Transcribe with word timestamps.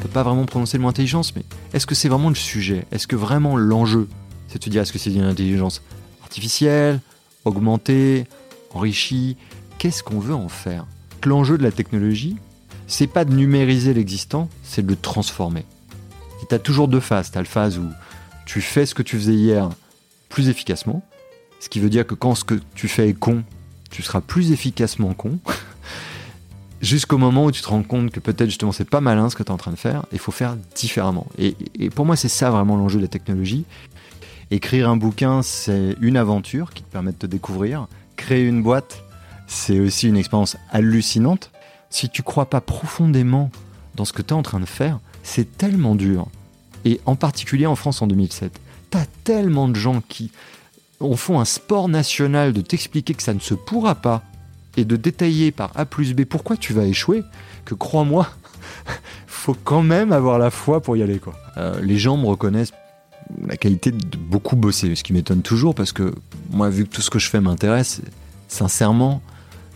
peut 0.00 0.08
pas 0.08 0.22
vraiment 0.22 0.44
prononcer 0.44 0.76
le 0.76 0.82
mot 0.82 0.88
intelligence, 0.88 1.34
mais 1.36 1.44
est-ce 1.72 1.86
que 1.86 1.94
c'est 1.94 2.08
vraiment 2.08 2.28
le 2.28 2.34
sujet? 2.34 2.86
Est-ce 2.90 3.06
que 3.06 3.16
vraiment 3.16 3.56
l'enjeu, 3.56 4.08
c'est 4.48 4.58
de 4.58 4.64
te 4.64 4.70
dire 4.70 4.82
est-ce 4.82 4.92
que 4.92 4.98
c'est 4.98 5.12
une 5.12 5.22
intelligence 5.22 5.82
artificielle, 6.22 7.00
augmentée, 7.44 8.26
enrichie? 8.74 9.36
Qu'est-ce 9.78 10.02
qu'on 10.02 10.18
veut 10.18 10.34
en 10.34 10.48
faire? 10.48 10.86
L'enjeu 11.24 11.58
de 11.58 11.62
la 11.62 11.70
technologie, 11.70 12.36
c'est 12.86 13.06
pas 13.06 13.24
de 13.24 13.32
numériser 13.32 13.94
l'existant, 13.94 14.48
c'est 14.62 14.82
de 14.82 14.88
le 14.88 14.96
transformer. 14.96 15.64
Tu 16.48 16.54
as 16.54 16.58
toujours 16.58 16.88
deux 16.88 17.00
phases. 17.00 17.30
Tu 17.30 17.38
as 17.38 17.42
la 17.42 17.46
phase 17.46 17.78
où 17.78 17.86
tu 18.46 18.60
fais 18.60 18.86
ce 18.86 18.94
que 18.94 19.02
tu 19.02 19.16
faisais 19.16 19.34
hier 19.34 19.70
plus 20.28 20.48
efficacement, 20.48 21.02
ce 21.60 21.68
qui 21.68 21.78
veut 21.78 21.90
dire 21.90 22.06
que 22.06 22.14
quand 22.14 22.34
ce 22.34 22.44
que 22.44 22.60
tu 22.74 22.88
fais 22.88 23.08
est 23.08 23.14
con, 23.14 23.44
tu 23.90 24.02
seras 24.02 24.20
plus 24.20 24.52
efficacement 24.52 25.12
con. 25.14 25.38
Jusqu'au 26.80 27.18
moment 27.18 27.44
où 27.44 27.52
tu 27.52 27.60
te 27.60 27.68
rends 27.68 27.82
compte 27.82 28.10
que 28.10 28.20
peut-être 28.20 28.48
justement 28.48 28.72
c'est 28.72 28.88
pas 28.88 29.02
malin 29.02 29.28
ce 29.28 29.36
que 29.36 29.42
tu 29.42 29.48
es 29.48 29.52
en 29.52 29.58
train 29.58 29.70
de 29.70 29.76
faire, 29.76 30.06
il 30.12 30.18
faut 30.18 30.32
faire 30.32 30.56
différemment. 30.74 31.26
Et, 31.36 31.54
pour 31.90 32.06
moi, 32.06 32.16
c'est 32.16 32.28
ça 32.28 32.50
vraiment 32.50 32.76
l'enjeu 32.76 32.96
de 32.96 33.02
la 33.02 33.08
technologie. 33.08 33.64
Écrire 34.50 34.88
un 34.88 34.96
bouquin, 34.96 35.42
c'est 35.42 35.94
une 36.00 36.16
aventure 36.16 36.72
qui 36.72 36.82
te 36.82 36.90
permet 36.90 37.12
de 37.12 37.18
te 37.18 37.26
découvrir. 37.26 37.86
Créer 38.16 38.46
une 38.46 38.62
boîte, 38.62 39.02
c'est 39.46 39.78
aussi 39.78 40.08
une 40.08 40.16
expérience 40.16 40.56
hallucinante. 40.70 41.50
Si 41.90 42.08
tu 42.08 42.22
crois 42.22 42.48
pas 42.48 42.62
profondément 42.62 43.50
dans 43.96 44.06
ce 44.06 44.14
que 44.14 44.22
tu 44.22 44.30
es 44.30 44.36
en 44.36 44.42
train 44.42 44.60
de 44.60 44.66
faire, 44.66 45.00
c'est 45.22 45.58
tellement 45.58 45.94
dur. 45.94 46.28
Et 46.86 47.00
en 47.04 47.14
particulier 47.14 47.66
en 47.66 47.76
France 47.76 48.00
en 48.00 48.06
2007. 48.06 48.58
T'as 48.88 49.04
tellement 49.24 49.68
de 49.68 49.74
gens 49.74 50.02
qui 50.08 50.32
on 50.98 51.16
font 51.16 51.40
un 51.40 51.44
sport 51.44 51.88
national 51.88 52.52
de 52.54 52.62
t'expliquer 52.62 53.14
que 53.14 53.22
ça 53.22 53.34
ne 53.34 53.38
se 53.38 53.54
pourra 53.54 53.94
pas 53.94 54.22
et 54.76 54.84
de 54.84 54.96
détailler 54.96 55.50
par 55.50 55.72
A 55.74 55.84
plus 55.84 56.14
B 56.14 56.24
pourquoi 56.24 56.56
tu 56.56 56.72
vas 56.72 56.84
échouer, 56.84 57.22
que 57.64 57.74
crois-moi, 57.74 58.28
faut 59.26 59.56
quand 59.64 59.82
même 59.82 60.12
avoir 60.12 60.38
la 60.38 60.50
foi 60.50 60.80
pour 60.80 60.96
y 60.96 61.02
aller. 61.02 61.18
Quoi. 61.18 61.34
Euh, 61.56 61.80
les 61.82 61.98
gens 61.98 62.16
me 62.16 62.26
reconnaissent 62.26 62.72
la 63.46 63.56
qualité 63.56 63.92
de 63.92 64.16
beaucoup 64.16 64.56
bosser, 64.56 64.94
ce 64.94 65.04
qui 65.04 65.12
m'étonne 65.12 65.42
toujours 65.42 65.74
parce 65.74 65.92
que 65.92 66.14
moi, 66.50 66.68
vu 66.68 66.84
que 66.84 66.90
tout 66.90 67.02
ce 67.02 67.10
que 67.10 67.18
je 67.18 67.28
fais 67.28 67.40
m'intéresse, 67.40 68.00
sincèrement, 68.48 69.22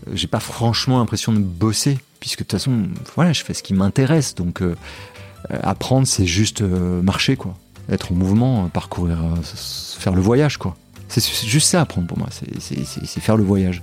euh, 0.08 0.12
j'ai 0.14 0.26
pas 0.26 0.40
franchement 0.40 0.98
l'impression 0.98 1.32
de 1.32 1.38
bosser, 1.38 1.98
puisque 2.20 2.40
de 2.40 2.44
toute 2.44 2.52
façon, 2.52 2.88
voilà, 3.14 3.32
je 3.32 3.42
fais 3.42 3.54
ce 3.54 3.62
qui 3.62 3.74
m'intéresse. 3.74 4.34
Donc, 4.34 4.62
euh, 4.62 4.74
apprendre, 5.62 6.06
c'est 6.06 6.26
juste 6.26 6.62
marcher, 6.62 7.36
quoi. 7.36 7.54
Être 7.90 8.12
en 8.12 8.14
mouvement, 8.14 8.68
parcourir, 8.70 9.18
faire 9.44 10.14
le 10.14 10.22
voyage, 10.22 10.56
quoi. 10.56 10.74
C'est 11.08 11.46
juste 11.46 11.68
ça 11.68 11.82
apprendre 11.82 12.06
pour 12.06 12.18
moi, 12.18 12.28
c'est 12.30 13.20
faire 13.20 13.36
le 13.36 13.44
voyage. 13.44 13.82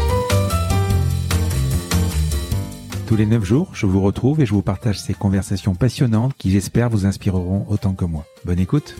Tous 3.11 3.17
les 3.17 3.25
9 3.25 3.43
jours, 3.43 3.71
je 3.73 3.85
vous 3.85 3.99
retrouve 3.99 4.39
et 4.39 4.45
je 4.45 4.53
vous 4.53 4.61
partage 4.61 4.97
ces 4.97 5.13
conversations 5.13 5.75
passionnantes 5.75 6.33
qui 6.37 6.49
j'espère 6.49 6.89
vous 6.89 7.05
inspireront 7.05 7.65
autant 7.67 7.93
que 7.93 8.05
moi. 8.05 8.25
Bonne 8.45 8.57
écoute. 8.57 8.95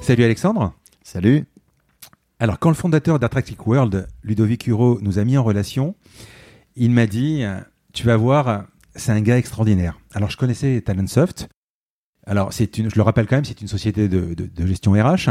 Salut 0.00 0.24
Alexandre. 0.24 0.74
Salut. 1.04 1.44
Alors 2.40 2.58
quand 2.58 2.68
le 2.68 2.74
fondateur 2.74 3.20
d'Attractic 3.20 3.64
World, 3.64 4.08
Ludovic 4.24 4.66
Huro, 4.66 4.98
nous 5.02 5.20
a 5.20 5.24
mis 5.24 5.38
en 5.38 5.44
relation, 5.44 5.94
il 6.74 6.90
m'a 6.90 7.06
dit, 7.06 7.44
tu 7.92 8.04
vas 8.08 8.16
voir, 8.16 8.64
c'est 8.96 9.12
un 9.12 9.20
gars 9.20 9.38
extraordinaire. 9.38 10.00
Alors, 10.14 10.28
je 10.28 10.36
connaissais 10.36 10.80
Talentsoft. 10.80 11.48
Alors, 12.26 12.52
c'est 12.52 12.76
une, 12.76 12.90
je 12.90 12.96
le 12.96 13.02
rappelle 13.02 13.28
quand 13.28 13.36
même, 13.36 13.44
c'est 13.44 13.60
une 13.60 13.68
société 13.68 14.08
de, 14.08 14.66
gestion 14.66 14.94
RH. 14.94 15.30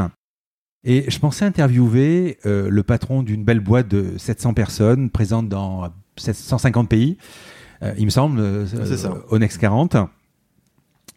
Et 0.85 1.11
je 1.11 1.19
pensais 1.19 1.43
interviewer 1.43 2.37
euh, 2.45 2.69
le 2.69 2.83
patron 2.83 3.21
d'une 3.21 3.43
belle 3.43 3.59
boîte 3.59 3.89
de 3.89 4.17
700 4.17 4.53
personnes 4.53 5.09
présente 5.09 5.49
dans 5.49 5.91
750 6.15 6.87
pays, 6.87 7.17
il 7.97 8.05
me 8.05 8.09
semble, 8.09 8.39
euh, 8.39 8.65
au 9.29 9.39
Next 9.39 9.57
40. 9.57 9.97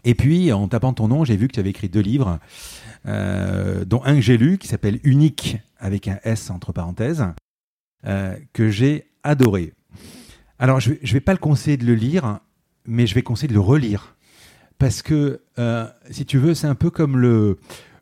Et 0.04 0.14
puis, 0.14 0.52
en 0.52 0.68
tapant 0.68 0.92
ton 0.92 1.08
nom, 1.08 1.24
j'ai 1.24 1.36
vu 1.36 1.48
que 1.48 1.52
tu 1.52 1.60
avais 1.60 1.70
écrit 1.70 1.88
deux 1.88 2.00
livres, 2.00 2.38
dont 3.06 4.02
un 4.04 4.14
que 4.14 4.20
j'ai 4.20 4.36
lu, 4.36 4.58
qui 4.58 4.68
s'appelle 4.68 5.00
Unique, 5.02 5.58
avec 5.78 6.08
un 6.08 6.18
S 6.24 6.50
entre 6.50 6.72
parenthèses, 6.72 7.24
que 8.02 8.68
j'ai 8.68 9.06
adoré. 9.22 9.72
Alors, 10.58 10.80
je 10.80 10.90
ne 10.90 11.12
vais 11.12 11.20
pas 11.20 11.32
le 11.32 11.38
conseiller 11.38 11.78
de 11.78 11.86
le 11.86 11.94
lire, 11.94 12.40
mais 12.86 13.06
je 13.06 13.14
vais 13.14 13.22
conseiller 13.22 13.48
de 13.48 13.54
le 13.54 13.60
relire. 13.60 14.14
Parce 14.78 15.02
que, 15.02 15.40
euh, 15.58 15.86
si 16.10 16.26
tu 16.26 16.38
veux, 16.38 16.54
c'est 16.54 16.66
un 16.66 16.74
peu 16.74 16.90
comme 16.90 17.16
le, 17.16 17.58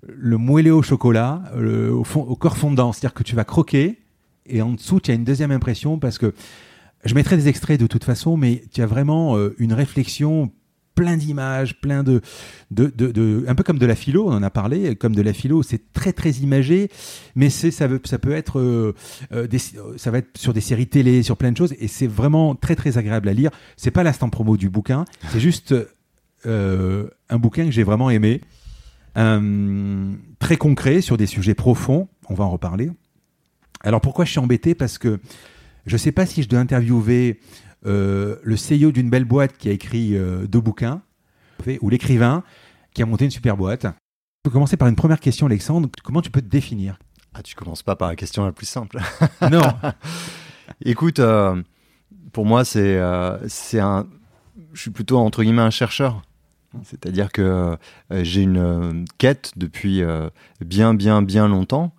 le 0.06 0.37
moellé 0.37 0.71
au 0.71 0.83
chocolat, 0.83 1.43
au, 1.55 2.05
fond, 2.05 2.23
au 2.23 2.37
corps 2.37 2.56
fondant. 2.56 2.93
C'est-à-dire 2.93 3.15
que 3.15 3.23
tu 3.23 3.37
vas 3.37 3.44
croquer, 3.44 4.00
et 4.47 4.62
en 4.62 4.73
dessous, 4.73 5.00
tu 5.00 5.11
as 5.11 5.15
une 5.15 5.25
deuxième 5.25 5.50
impression, 5.50 5.99
parce 5.99 6.19
que 6.19 6.34
je 7.05 7.15
mettrai 7.15 7.37
des 7.37 7.49
extraits 7.49 7.81
de 7.81 7.87
toute 7.87 8.05
façon, 8.05 8.37
mais 8.37 8.63
tu 8.73 8.83
as 8.83 8.87
vraiment 8.87 9.37
euh, 9.37 9.55
une 9.59 9.73
réflexion 9.73 10.53
plein 10.95 11.17
d'images, 11.17 11.81
plein 11.81 12.03
de, 12.03 12.21
de, 12.71 12.89
de, 12.91 13.45
un 13.49 13.55
peu 13.55 13.63
comme 13.63 13.79
de 13.79 13.87
la 13.87 13.95
philo, 13.95 14.29
on 14.29 14.33
en 14.33 14.43
a 14.43 14.51
parlé, 14.51 14.95
comme 14.95 15.15
de 15.15 15.23
la 15.23 15.33
philo, 15.33 15.62
c'est 15.62 15.93
très 15.95 16.12
très 16.12 16.31
imagé, 16.33 16.91
mais 17.35 17.49
c'est 17.49 17.71
ça, 17.71 17.89
ça 18.05 18.19
peut 18.19 18.33
être, 18.33 18.59
euh, 18.59 18.95
euh, 19.33 19.47
ça 19.97 20.11
va 20.11 20.19
être 20.19 20.37
sur 20.37 20.53
des 20.53 20.61
séries 20.61 20.89
télé, 20.89 21.23
sur 21.23 21.39
plein 21.39 21.51
de 21.51 21.57
choses, 21.57 21.75
et 21.81 21.89
c'est 21.89 22.07
vraiment 22.07 22.55
très 22.55 22.77
très 22.77 22.99
agréable 22.99 23.31
à 23.31 23.33
lire. 23.33 23.51
C'est 23.79 23.91
pas 23.91 24.03
l'instant 24.03 24.29
promo 24.29 24.59
du 24.59 24.69
bouquin, 24.69 25.07
c'est 25.31 25.41
juste 25.41 25.75
un 26.45 27.39
bouquin 27.39 27.65
que 27.65 27.71
j'ai 27.71 27.85
vraiment 27.85 28.11
aimé, 28.11 28.43
très 29.15 30.57
concret 30.59 31.01
sur 31.01 31.17
des 31.17 31.27
sujets 31.27 31.55
profonds. 31.55 32.09
On 32.29 32.35
va 32.35 32.45
en 32.45 32.51
reparler. 32.51 32.91
Alors 33.81 34.01
pourquoi 34.01 34.25
je 34.25 34.31
suis 34.31 34.41
embêté? 34.41 34.75
Parce 34.75 34.99
que 34.99 35.21
je 35.87 35.97
sais 35.97 36.12
pas 36.12 36.26
si 36.26 36.43
je 36.43 36.48
dois 36.48 36.60
interviewer 36.60 37.41
euh, 37.84 38.37
le 38.43 38.54
CEO 38.54 38.93
d'une 38.93 39.10
belle 39.10 39.25
boîte 39.25 39.56
qui 39.56 39.69
a 39.69 39.72
écrit 39.72 40.16
euh, 40.16 40.47
deux 40.47 40.60
bouquins, 40.60 41.03
ou 41.81 41.88
l'écrivain 41.91 42.43
qui 42.93 43.03
a 43.03 43.06
monté 43.06 43.25
une 43.25 43.31
super 43.31 43.56
boîte. 43.56 43.84
On 43.84 44.43
peut 44.44 44.50
commencer 44.50 44.76
par 44.76 44.88
une 44.88 44.97
première 44.97 45.20
question, 45.20 45.47
Alexandre. 45.47 45.88
Comment 46.03 46.22
tu 46.22 46.31
peux 46.31 46.41
te 46.41 46.48
définir? 46.48 46.98
Ah, 47.34 47.43
tu 47.43 47.54
commences 47.54 47.82
pas 47.82 47.97
par 47.97 48.09
la 48.09 48.16
question 48.16 48.44
la 48.44 48.53
plus 48.53 48.66
simple. 48.66 49.00
non. 49.50 49.62
Écoute, 50.84 51.20
euh, 51.20 51.60
pour 52.32 52.44
moi, 52.44 52.64
c'est 52.64 53.00
c'est 53.46 53.81
un. 53.81 54.06
Je 54.73 54.81
suis 54.81 54.90
plutôt 54.90 55.19
entre 55.19 55.43
guillemets 55.43 55.62
un 55.62 55.70
chercheur. 55.70 56.23
C'est-à-dire 56.85 57.31
que 57.31 57.76
j'ai 58.11 58.43
une 58.43 59.05
quête 59.19 59.52
depuis 59.56 60.02
bien, 60.61 60.94
bien, 60.94 61.23
bien 61.23 61.46
longtemps 61.46 61.94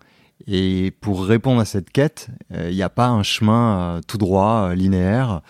et 0.46 0.92
pour 1.00 1.26
répondre 1.26 1.62
à 1.62 1.66
cette 1.66 1.90
quête, 1.90 2.28
euh, 2.54 2.70
il 2.70 2.76
n'y 2.76 2.84
a 2.84 2.90
pas 2.90 3.08
un 3.08 3.24
chemin 3.24 3.80
euh, 3.80 4.02
tout 4.06 4.18
droit, 4.18 4.70
euh, 4.70 4.76
linéaire. 4.76 5.42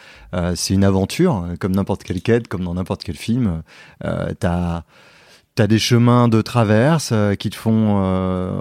c'est 0.56 0.74
une 0.74 0.84
aventure, 0.84 1.48
comme 1.60 1.76
n'importe 1.76 2.04
quelle 2.04 2.22
quête, 2.22 2.48
comme 2.48 2.64
dans 2.64 2.74
n'importe 2.74 3.04
quel 3.04 3.16
film. 3.16 3.64
tu 4.02 4.48
as, 4.48 4.84
des 5.56 5.78
chemins 5.78 6.28
de 6.28 6.42
traverse 6.42 7.14
qui 7.38 7.52
te 7.52 7.56
font 7.56 8.02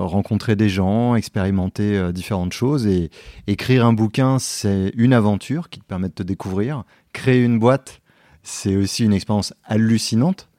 rencontrer 0.07 0.55
des 0.55 0.69
gens, 0.69 1.15
expérimenter 1.15 2.13
différentes 2.13 2.53
choses. 2.53 2.87
Et 2.87 3.11
écrire 3.47 3.87
un 3.87 3.95
bouquin, 3.95 4.39
c'est 4.39 4.93
une 4.97 5.15
aventure 5.15 5.71
qui 5.71 5.81
te 5.81 5.87
permet 5.87 6.09
de 6.09 6.15
te 6.15 6.23
découvrir. 6.23 6.85
Créer 7.15 7.43
une 7.43 7.59
boîte, 7.59 8.03
c'est 8.43 8.77
aussi 8.77 9.07
une 9.07 9.15
expérience 9.15 9.55
hallucinante 9.65 10.51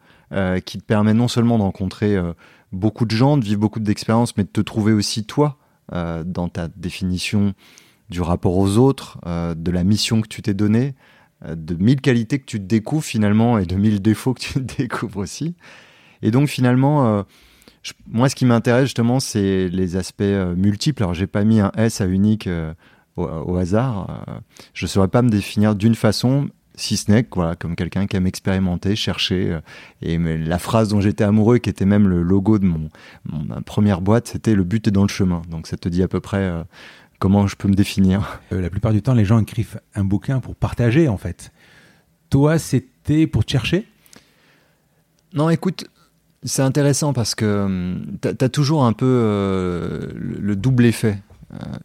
qui 0.65 0.79
te 0.79 0.83
permet 0.83 1.13
non 1.13 1.27
seulement 1.27 1.59
de 1.59 1.63
rencontrer 1.63 2.17
beaucoup 2.73 3.05
de 3.05 3.15
gens, 3.15 3.37
de 3.37 3.45
vivre 3.45 3.59
beaucoup 3.59 3.79
d'expériences, 3.79 4.35
mais 4.37 4.43
de 4.43 4.49
te 4.49 4.61
trouver 4.61 4.93
aussi 4.93 5.23
toi 5.25 5.57
euh, 5.93 6.23
dans 6.25 6.49
ta 6.49 6.67
définition 6.67 7.53
du 8.09 8.21
rapport 8.21 8.57
aux 8.57 8.77
autres, 8.77 9.19
euh, 9.25 9.53
de 9.53 9.71
la 9.71 9.83
mission 9.83 10.21
que 10.21 10.27
tu 10.27 10.41
t'es 10.41 10.53
donnée. 10.53 10.95
de 11.47 11.75
mille 11.75 11.99
qualités 11.99 12.39
que 12.39 12.45
tu 12.45 12.59
découvres 12.59 13.03
finalement 13.03 13.57
et 13.57 13.65
de 13.65 13.75
mille 13.75 14.01
défauts 14.01 14.33
que 14.33 14.41
tu 14.41 14.59
découvres 14.77 15.19
aussi. 15.19 15.55
Et 16.21 16.31
donc 16.31 16.47
finalement, 16.47 17.25
moi, 18.07 18.29
ce 18.29 18.35
qui 18.35 18.45
m'intéresse 18.45 18.85
justement, 18.85 19.19
c'est 19.19 19.67
les 19.67 19.97
aspects 19.97 20.23
multiples. 20.55 21.03
Alors, 21.03 21.13
j'ai 21.13 21.27
pas 21.27 21.43
mis 21.43 21.59
un 21.59 21.71
S 21.75 21.99
à 21.99 22.05
unique 22.05 22.47
au, 23.17 23.57
hasard. 23.57 24.25
je 24.73 24.85
ne 24.85 24.87
saurais 24.87 25.09
pas 25.09 25.21
me 25.21 25.27
définir 25.29 25.75
d'une 25.75 25.95
façon, 25.95 26.49
si 26.75 26.97
ce 26.97 27.11
n'est 27.11 27.25
voilà, 27.33 27.55
comme 27.55 27.75
quelqu'un 27.75 28.07
qui 28.07 28.15
aime 28.15 28.27
expérimenter, 28.27 28.95
chercher. 28.95 29.51
Euh, 29.51 29.61
et 30.01 30.17
la 30.17 30.59
phrase 30.59 30.89
dont 30.89 31.01
j'étais 31.01 31.23
amoureux, 31.23 31.57
qui 31.59 31.69
était 31.69 31.85
même 31.85 32.07
le 32.07 32.21
logo 32.21 32.59
de 32.59 32.65
mon, 32.65 32.89
ma 33.25 33.61
première 33.61 34.01
boîte, 34.01 34.27
c'était 34.27 34.55
le 34.55 34.63
but 34.63 34.87
est 34.87 34.91
dans 34.91 35.03
le 35.03 35.09
chemin. 35.09 35.41
Donc 35.49 35.67
ça 35.67 35.77
te 35.77 35.89
dit 35.89 36.03
à 36.03 36.07
peu 36.07 36.19
près 36.19 36.37
euh, 36.37 36.63
comment 37.19 37.47
je 37.47 37.55
peux 37.55 37.67
me 37.67 37.75
définir. 37.75 38.41
Euh, 38.51 38.61
la 38.61 38.69
plupart 38.69 38.91
du 38.93 39.01
temps, 39.01 39.13
les 39.13 39.25
gens 39.25 39.39
écrivent 39.39 39.79
un 39.95 40.03
bouquin 40.03 40.39
pour 40.39 40.55
partager, 40.55 41.07
en 41.07 41.17
fait. 41.17 41.51
Toi, 42.29 42.57
c'était 42.57 43.27
pour 43.27 43.45
te 43.45 43.51
chercher? 43.51 43.87
Non, 45.33 45.49
écoute, 45.49 45.85
c'est 46.43 46.61
intéressant 46.61 47.13
parce 47.13 47.35
que 47.35 47.65
hum, 47.65 48.17
tu 48.21 48.27
as, 48.27 48.49
toujours 48.49 48.85
un 48.85 48.93
peu 48.93 50.11
le, 50.15 50.55
double 50.55 50.85
effet. 50.85 51.19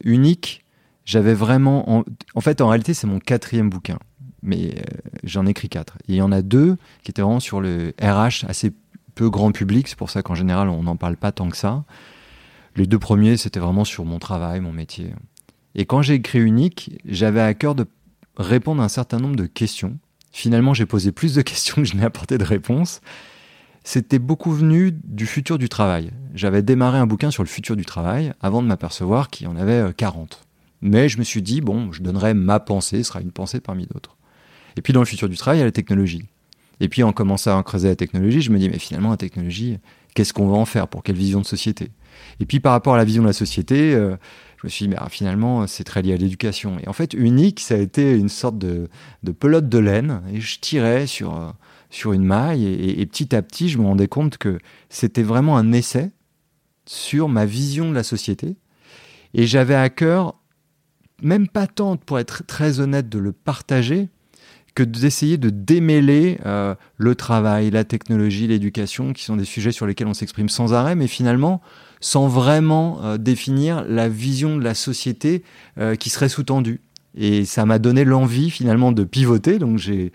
unique, 0.03 0.65
j'avais 1.05 1.35
vraiment... 1.35 1.99
En, 1.99 2.05
en 2.35 2.41
fait, 2.41 2.61
en 2.63 2.69
réalité, 2.69 2.95
c'est 2.95 3.07
mon 3.07 3.19
quatrième 3.19 3.69
bouquin 3.69 3.99
mais 4.43 4.75
euh, 4.77 4.83
j'en 5.25 5.47
ai 5.47 5.51
écrit 5.51 5.69
quatre. 5.69 5.99
il 6.07 6.15
y 6.15 6.23
en 6.23 6.33
a 6.33 6.43
deux 6.43 6.77
qui 7.03 7.11
étaient 7.11 7.23
vraiment 7.23 7.41
sur 7.41 7.61
le 7.61 7.95
RH, 8.01 8.45
assez 8.49 8.73
peu 9.15 9.31
grand 9.31 9.53
public, 9.53 9.89
c'est 9.89 9.99
pour 9.99 10.11
ça 10.11 10.23
qu'en 10.23 10.35
général 10.35 10.69
on 10.69 10.83
n'en 10.83 10.97
parle 10.97 11.17
pas 11.17 11.33
tant 11.33 11.49
que 11.49 11.57
ça. 11.57 11.85
Les 12.77 12.87
deux 12.87 12.99
premiers, 12.99 13.37
c'était 13.37 13.59
vraiment 13.59 13.85
sur 13.85 14.05
mon 14.05 14.21
travail, 14.21 14.61
mon 14.61 14.73
métier. 14.73 15.13
Et 15.75 15.85
quand 15.85 16.03
j'ai 16.03 16.15
écrit 16.15 16.39
Unique, 16.39 16.93
j'avais 17.05 17.41
à 17.41 17.53
cœur 17.55 17.75
de 17.75 17.87
répondre 18.37 18.83
à 18.83 18.85
un 18.85 18.89
certain 18.89 19.19
nombre 19.19 19.37
de 19.37 19.47
questions. 19.47 19.99
Finalement, 20.31 20.75
j'ai 20.75 20.87
posé 20.87 21.11
plus 21.11 21.35
de 21.35 21.43
questions 21.51 21.77
que 21.77 21.85
je 21.85 21.97
n'ai 21.97 22.05
apporté 22.05 22.39
de 22.39 22.45
réponses. 22.45 23.01
C'était 23.85 24.19
beaucoup 24.19 24.53
venu 24.53 24.93
du 24.93 25.27
futur 25.27 25.59
du 25.59 25.69
travail. 25.69 26.11
J'avais 26.35 26.63
démarré 26.63 26.99
un 26.99 27.07
bouquin 27.07 27.31
sur 27.31 27.43
le 27.43 27.49
futur 27.49 27.75
du 27.75 27.85
travail 27.85 28.33
avant 28.41 28.63
de 28.63 28.67
m'apercevoir 28.67 29.31
qu'il 29.31 29.47
y 29.47 29.51
en 29.51 29.57
avait 29.57 29.93
40. 29.95 30.33
Euh, 30.33 30.37
Mais 30.83 31.09
je 31.09 31.19
me 31.19 31.25
suis 31.25 31.43
dit, 31.43 31.61
bon, 31.61 31.91
je 31.91 32.03
donnerai 32.03 32.35
ma 32.35 32.61
pensée, 32.61 32.99
ce 32.99 33.09
sera 33.09 33.21
une 33.21 33.33
pensée 33.33 33.61
parmi 33.61 33.87
d'autres. 33.87 34.18
Et 34.79 34.81
puis 34.81 34.93
dans 34.93 35.01
le 35.01 35.07
futur 35.07 35.29
du 35.29 35.37
travail, 35.37 35.59
il 35.59 35.61
y 35.61 35.63
a 35.63 35.67
la 35.67 35.73
technologie. 35.73 36.25
Et 36.79 36.89
puis 36.89 37.03
en 37.03 37.13
commençant 37.13 37.59
à 37.59 37.63
creuser 37.65 37.89
la 37.89 37.97
technologie, 37.97 38.41
je 38.41 38.53
me 38.53 38.59
dis, 38.59 38.71
mais 38.71 38.79
finalement, 38.79 39.11
la 39.11 39.17
technologie, 39.17 39.79
qu'est-ce 40.15 40.33
qu'on 40.33 40.47
va 40.47 40.57
en 40.57 40.65
faire? 40.65 40.87
Pour 40.87 41.03
quelle 41.03 41.17
vision 41.17 41.41
de 41.41 41.47
société? 41.47 41.91
Et 42.39 42.47
puis 42.47 42.61
par 42.61 42.71
rapport 42.73 42.95
à 42.95 42.97
la 42.97 43.05
vision 43.05 43.23
de 43.23 43.27
la 43.27 43.33
société, 43.33 43.93
euh, 43.93 44.17
je 44.57 44.67
me 44.67 44.69
suis 44.69 44.85
dit, 44.85 44.91
mais 44.91 44.97
ah, 44.97 45.09
finalement, 45.09 45.67
c'est 45.67 45.83
très 45.83 46.01
lié 46.01 46.13
à 46.13 46.17
l'éducation. 46.17 46.79
Et 46.79 46.89
en 46.89 46.93
fait, 46.93 47.13
unique, 47.13 47.59
ça 47.59 47.75
a 47.75 47.79
été 47.79 48.17
une 48.17 48.29
sorte 48.29 48.57
de, 48.57 48.89
pelote 49.41 49.69
de 49.69 49.79
laine. 49.79 50.23
Et 50.33 50.41
je 50.41 50.61
tirais 50.61 51.09
sur, 51.09 51.35
euh, 51.35 51.51
sur 51.91 52.13
une 52.13 52.25
maille. 52.25 52.65
Et, 52.65 53.01
et, 53.01 53.07
petit 53.07 53.35
à 53.35 53.43
petit, 53.43 53.69
je 53.69 53.79
me 53.79 53.85
rendais 53.85 54.07
compte 54.07 54.39
que 54.39 54.59
c'était 54.91 55.25
vraiment 55.25 55.57
un 55.57 55.73
essai 55.73 56.13
sur 56.87 57.29
ma 57.29 57.47
vision 57.47 57.91
de 57.91 57.97
la 57.97 58.05
société. 58.05 58.55
Et 59.35 59.49
j'avais 59.49 59.75
à 59.75 59.91
cœur, 59.91 60.37
même 61.21 61.49
pas 61.49 61.67
tant 61.67 61.97
pour 61.97 62.21
être 62.21 62.47
très 62.47 62.79
honnête, 62.79 63.09
de 63.09 63.19
le 63.19 63.33
partager, 63.33 64.09
que 64.79 64.85
d'essayer 64.85 65.39
de 65.39 65.51
démêler 65.51 66.39
euh, 66.47 66.77
le 66.99 67.17
travail, 67.17 67.73
la 67.73 67.83
technologie, 67.83 68.47
l'éducation, 68.47 69.13
qui 69.13 69.25
sont 69.25 69.35
des 69.35 69.45
sujets 69.45 69.73
sur 69.73 69.87
lesquels 69.87 70.07
on 70.07 70.15
s'exprime 70.15 70.49
sans 70.49 70.73
arrêt, 70.73 70.95
mais 70.95 71.09
finalement 71.09 71.61
sans 72.01 72.29
vraiment 72.29 73.03
euh, 73.03 73.19
définir 73.19 73.85
la 73.89 74.09
vision 74.09 74.57
de 74.57 74.63
la 74.63 74.75
société 74.75 75.43
euh, 75.79 75.97
qui 75.97 76.11
serait 76.11 76.29
sous-tendue. 76.29 76.81
Et 77.17 77.45
ça 77.45 77.67
m'a 77.67 77.81
donné 77.81 78.05
l'envie 78.05 78.51
finalement 78.51 78.93
de 78.93 79.03
pivoter, 79.03 79.59
donc 79.59 79.79
j'ai 79.79 80.13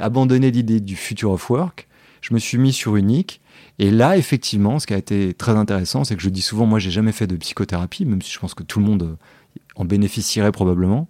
abandonné 0.00 0.50
l'idée 0.50 0.80
du 0.80 0.96
future 0.96 1.32
of 1.32 1.50
work, 1.50 1.86
je 2.22 2.32
me 2.32 2.38
suis 2.38 2.56
mis 2.56 2.72
sur 2.72 2.96
Unique, 2.96 3.42
et 3.78 3.90
là 3.90 4.16
effectivement, 4.16 4.78
ce 4.78 4.86
qui 4.86 4.94
a 4.94 4.96
été 4.96 5.34
très 5.34 5.52
intéressant, 5.52 6.04
c'est 6.04 6.16
que 6.16 6.22
je 6.22 6.30
dis 6.30 6.40
souvent, 6.40 6.64
moi 6.64 6.78
j'ai 6.78 6.90
jamais 6.90 7.12
fait 7.12 7.26
de 7.26 7.36
psychothérapie, 7.36 8.06
même 8.06 8.22
si 8.22 8.32
je 8.32 8.38
pense 8.38 8.54
que 8.54 8.62
tout 8.62 8.78
le 8.78 8.86
monde 8.86 9.18
en 9.76 9.84
bénéficierait 9.84 10.52
probablement. 10.52 11.06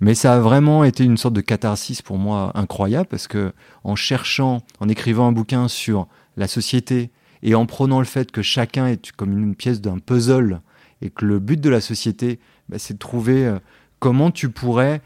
Mais 0.00 0.14
ça 0.14 0.34
a 0.34 0.40
vraiment 0.40 0.84
été 0.84 1.04
une 1.04 1.16
sorte 1.16 1.34
de 1.34 1.40
catharsis 1.40 2.02
pour 2.02 2.18
moi 2.18 2.52
incroyable 2.54 3.08
parce 3.08 3.26
que 3.26 3.52
en 3.84 3.96
cherchant, 3.96 4.62
en 4.80 4.88
écrivant 4.88 5.26
un 5.26 5.32
bouquin 5.32 5.66
sur 5.68 6.06
la 6.36 6.46
société 6.46 7.10
et 7.42 7.54
en 7.54 7.66
prenant 7.66 7.98
le 7.98 8.04
fait 8.04 8.30
que 8.30 8.42
chacun 8.42 8.86
est 8.86 9.12
comme 9.12 9.36
une 9.36 9.54
pièce 9.54 9.80
d'un 9.80 9.98
puzzle 9.98 10.60
et 11.02 11.10
que 11.10 11.24
le 11.24 11.38
but 11.38 11.60
de 11.60 11.70
la 11.70 11.80
société, 11.80 12.38
bah, 12.68 12.78
c'est 12.78 12.94
de 12.94 12.98
trouver 12.98 13.46
euh, 13.46 13.58
comment 13.98 14.30
tu 14.30 14.50
pourrais 14.50 15.02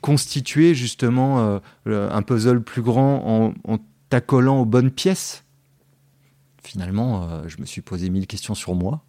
constituer 0.00 0.74
justement 0.74 1.60
euh, 1.86 2.10
un 2.10 2.22
puzzle 2.22 2.62
plus 2.62 2.82
grand 2.82 3.22
en, 3.26 3.54
en 3.72 3.78
t'accolant 4.08 4.60
aux 4.60 4.64
bonnes 4.64 4.90
pièces. 4.90 5.44
Finalement, 6.62 7.28
euh, 7.28 7.48
je 7.48 7.60
me 7.60 7.66
suis 7.66 7.80
posé 7.80 8.10
mille 8.10 8.26
questions 8.26 8.54
sur 8.54 8.74
moi. 8.74 9.02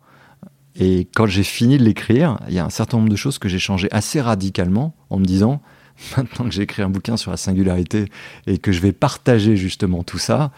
Et 0.79 1.07
quand 1.15 1.25
j'ai 1.25 1.43
fini 1.43 1.77
de 1.77 1.83
l'écrire, 1.83 2.37
il 2.47 2.53
y 2.53 2.59
a 2.59 2.65
un 2.65 2.69
certain 2.69 2.97
nombre 2.97 3.09
de 3.09 3.15
choses 3.15 3.39
que 3.39 3.49
j'ai 3.49 3.59
changées 3.59 3.87
assez 3.91 4.21
radicalement 4.21 4.95
en 5.09 5.17
me 5.17 5.25
disant, 5.25 5.61
maintenant 6.17 6.45
que 6.45 6.51
j'ai 6.51 6.61
écrit 6.61 6.83
un 6.83 6.89
bouquin 6.89 7.17
sur 7.17 7.31
la 7.31 7.37
singularité 7.37 8.05
et 8.45 8.59
que 8.59 8.71
je 8.71 8.79
vais 8.79 8.91
partager 8.91 9.55
justement 9.55 10.03
tout 10.03 10.19
ça, 10.19 10.51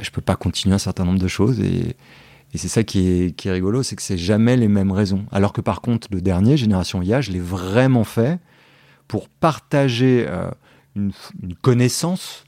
je 0.00 0.10
peux 0.10 0.20
pas 0.20 0.36
continuer 0.36 0.74
un 0.74 0.78
certain 0.78 1.04
nombre 1.04 1.18
de 1.18 1.28
choses. 1.28 1.60
Et, 1.60 1.96
c'est 2.54 2.68
ça 2.68 2.82
qui 2.82 3.06
est, 3.06 3.36
qui 3.36 3.48
est 3.48 3.52
rigolo, 3.52 3.82
c'est 3.82 3.94
que 3.94 4.02
c'est 4.02 4.18
jamais 4.18 4.56
les 4.56 4.68
mêmes 4.68 4.90
raisons. 4.90 5.26
Alors 5.30 5.52
que 5.52 5.60
par 5.60 5.82
contre, 5.82 6.08
le 6.10 6.22
dernier, 6.22 6.56
Génération 6.56 7.02
IA, 7.02 7.20
je 7.20 7.30
l'ai 7.30 7.40
vraiment 7.40 8.04
fait 8.04 8.40
pour 9.06 9.28
partager 9.28 10.24
euh, 10.26 10.50
une, 10.96 11.12
une 11.42 11.54
connaissance 11.54 12.44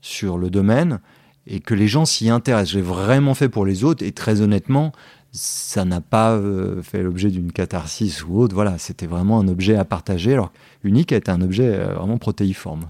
sur 0.00 0.38
le 0.38 0.50
domaine 0.50 0.98
et 1.46 1.60
que 1.60 1.72
les 1.72 1.88
gens 1.88 2.04
s'y 2.04 2.30
intéressent. 2.30 2.72
J'ai 2.72 2.82
vraiment 2.82 3.34
fait 3.34 3.48
pour 3.48 3.64
les 3.64 3.84
autres 3.84 4.04
et 4.04 4.12
très 4.12 4.40
honnêtement, 4.40 4.92
ça 5.32 5.86
n'a 5.86 6.02
pas 6.02 6.32
euh, 6.32 6.82
fait 6.82 7.02
l'objet 7.02 7.30
d'une 7.30 7.52
catharsis 7.52 8.24
ou 8.24 8.38
autre. 8.38 8.54
Voilà, 8.54 8.76
c'était 8.78 9.06
vraiment 9.06 9.40
un 9.40 9.48
objet 9.48 9.76
à 9.76 9.84
partager. 9.84 10.34
Alors, 10.34 10.52
Unique 10.84 11.12
a 11.12 11.16
été 11.16 11.30
un 11.30 11.40
objet 11.40 11.74
euh, 11.74 11.94
vraiment 11.94 12.18
protéiforme. 12.18 12.86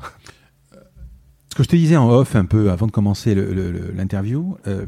Ce 1.50 1.54
que 1.54 1.62
je 1.62 1.68
te 1.68 1.76
disais 1.76 1.96
en 1.96 2.10
off 2.10 2.34
un 2.34 2.46
peu 2.46 2.70
avant 2.70 2.86
de 2.86 2.92
commencer 2.92 3.34
l'interview, 3.34 4.56
euh, 4.66 4.86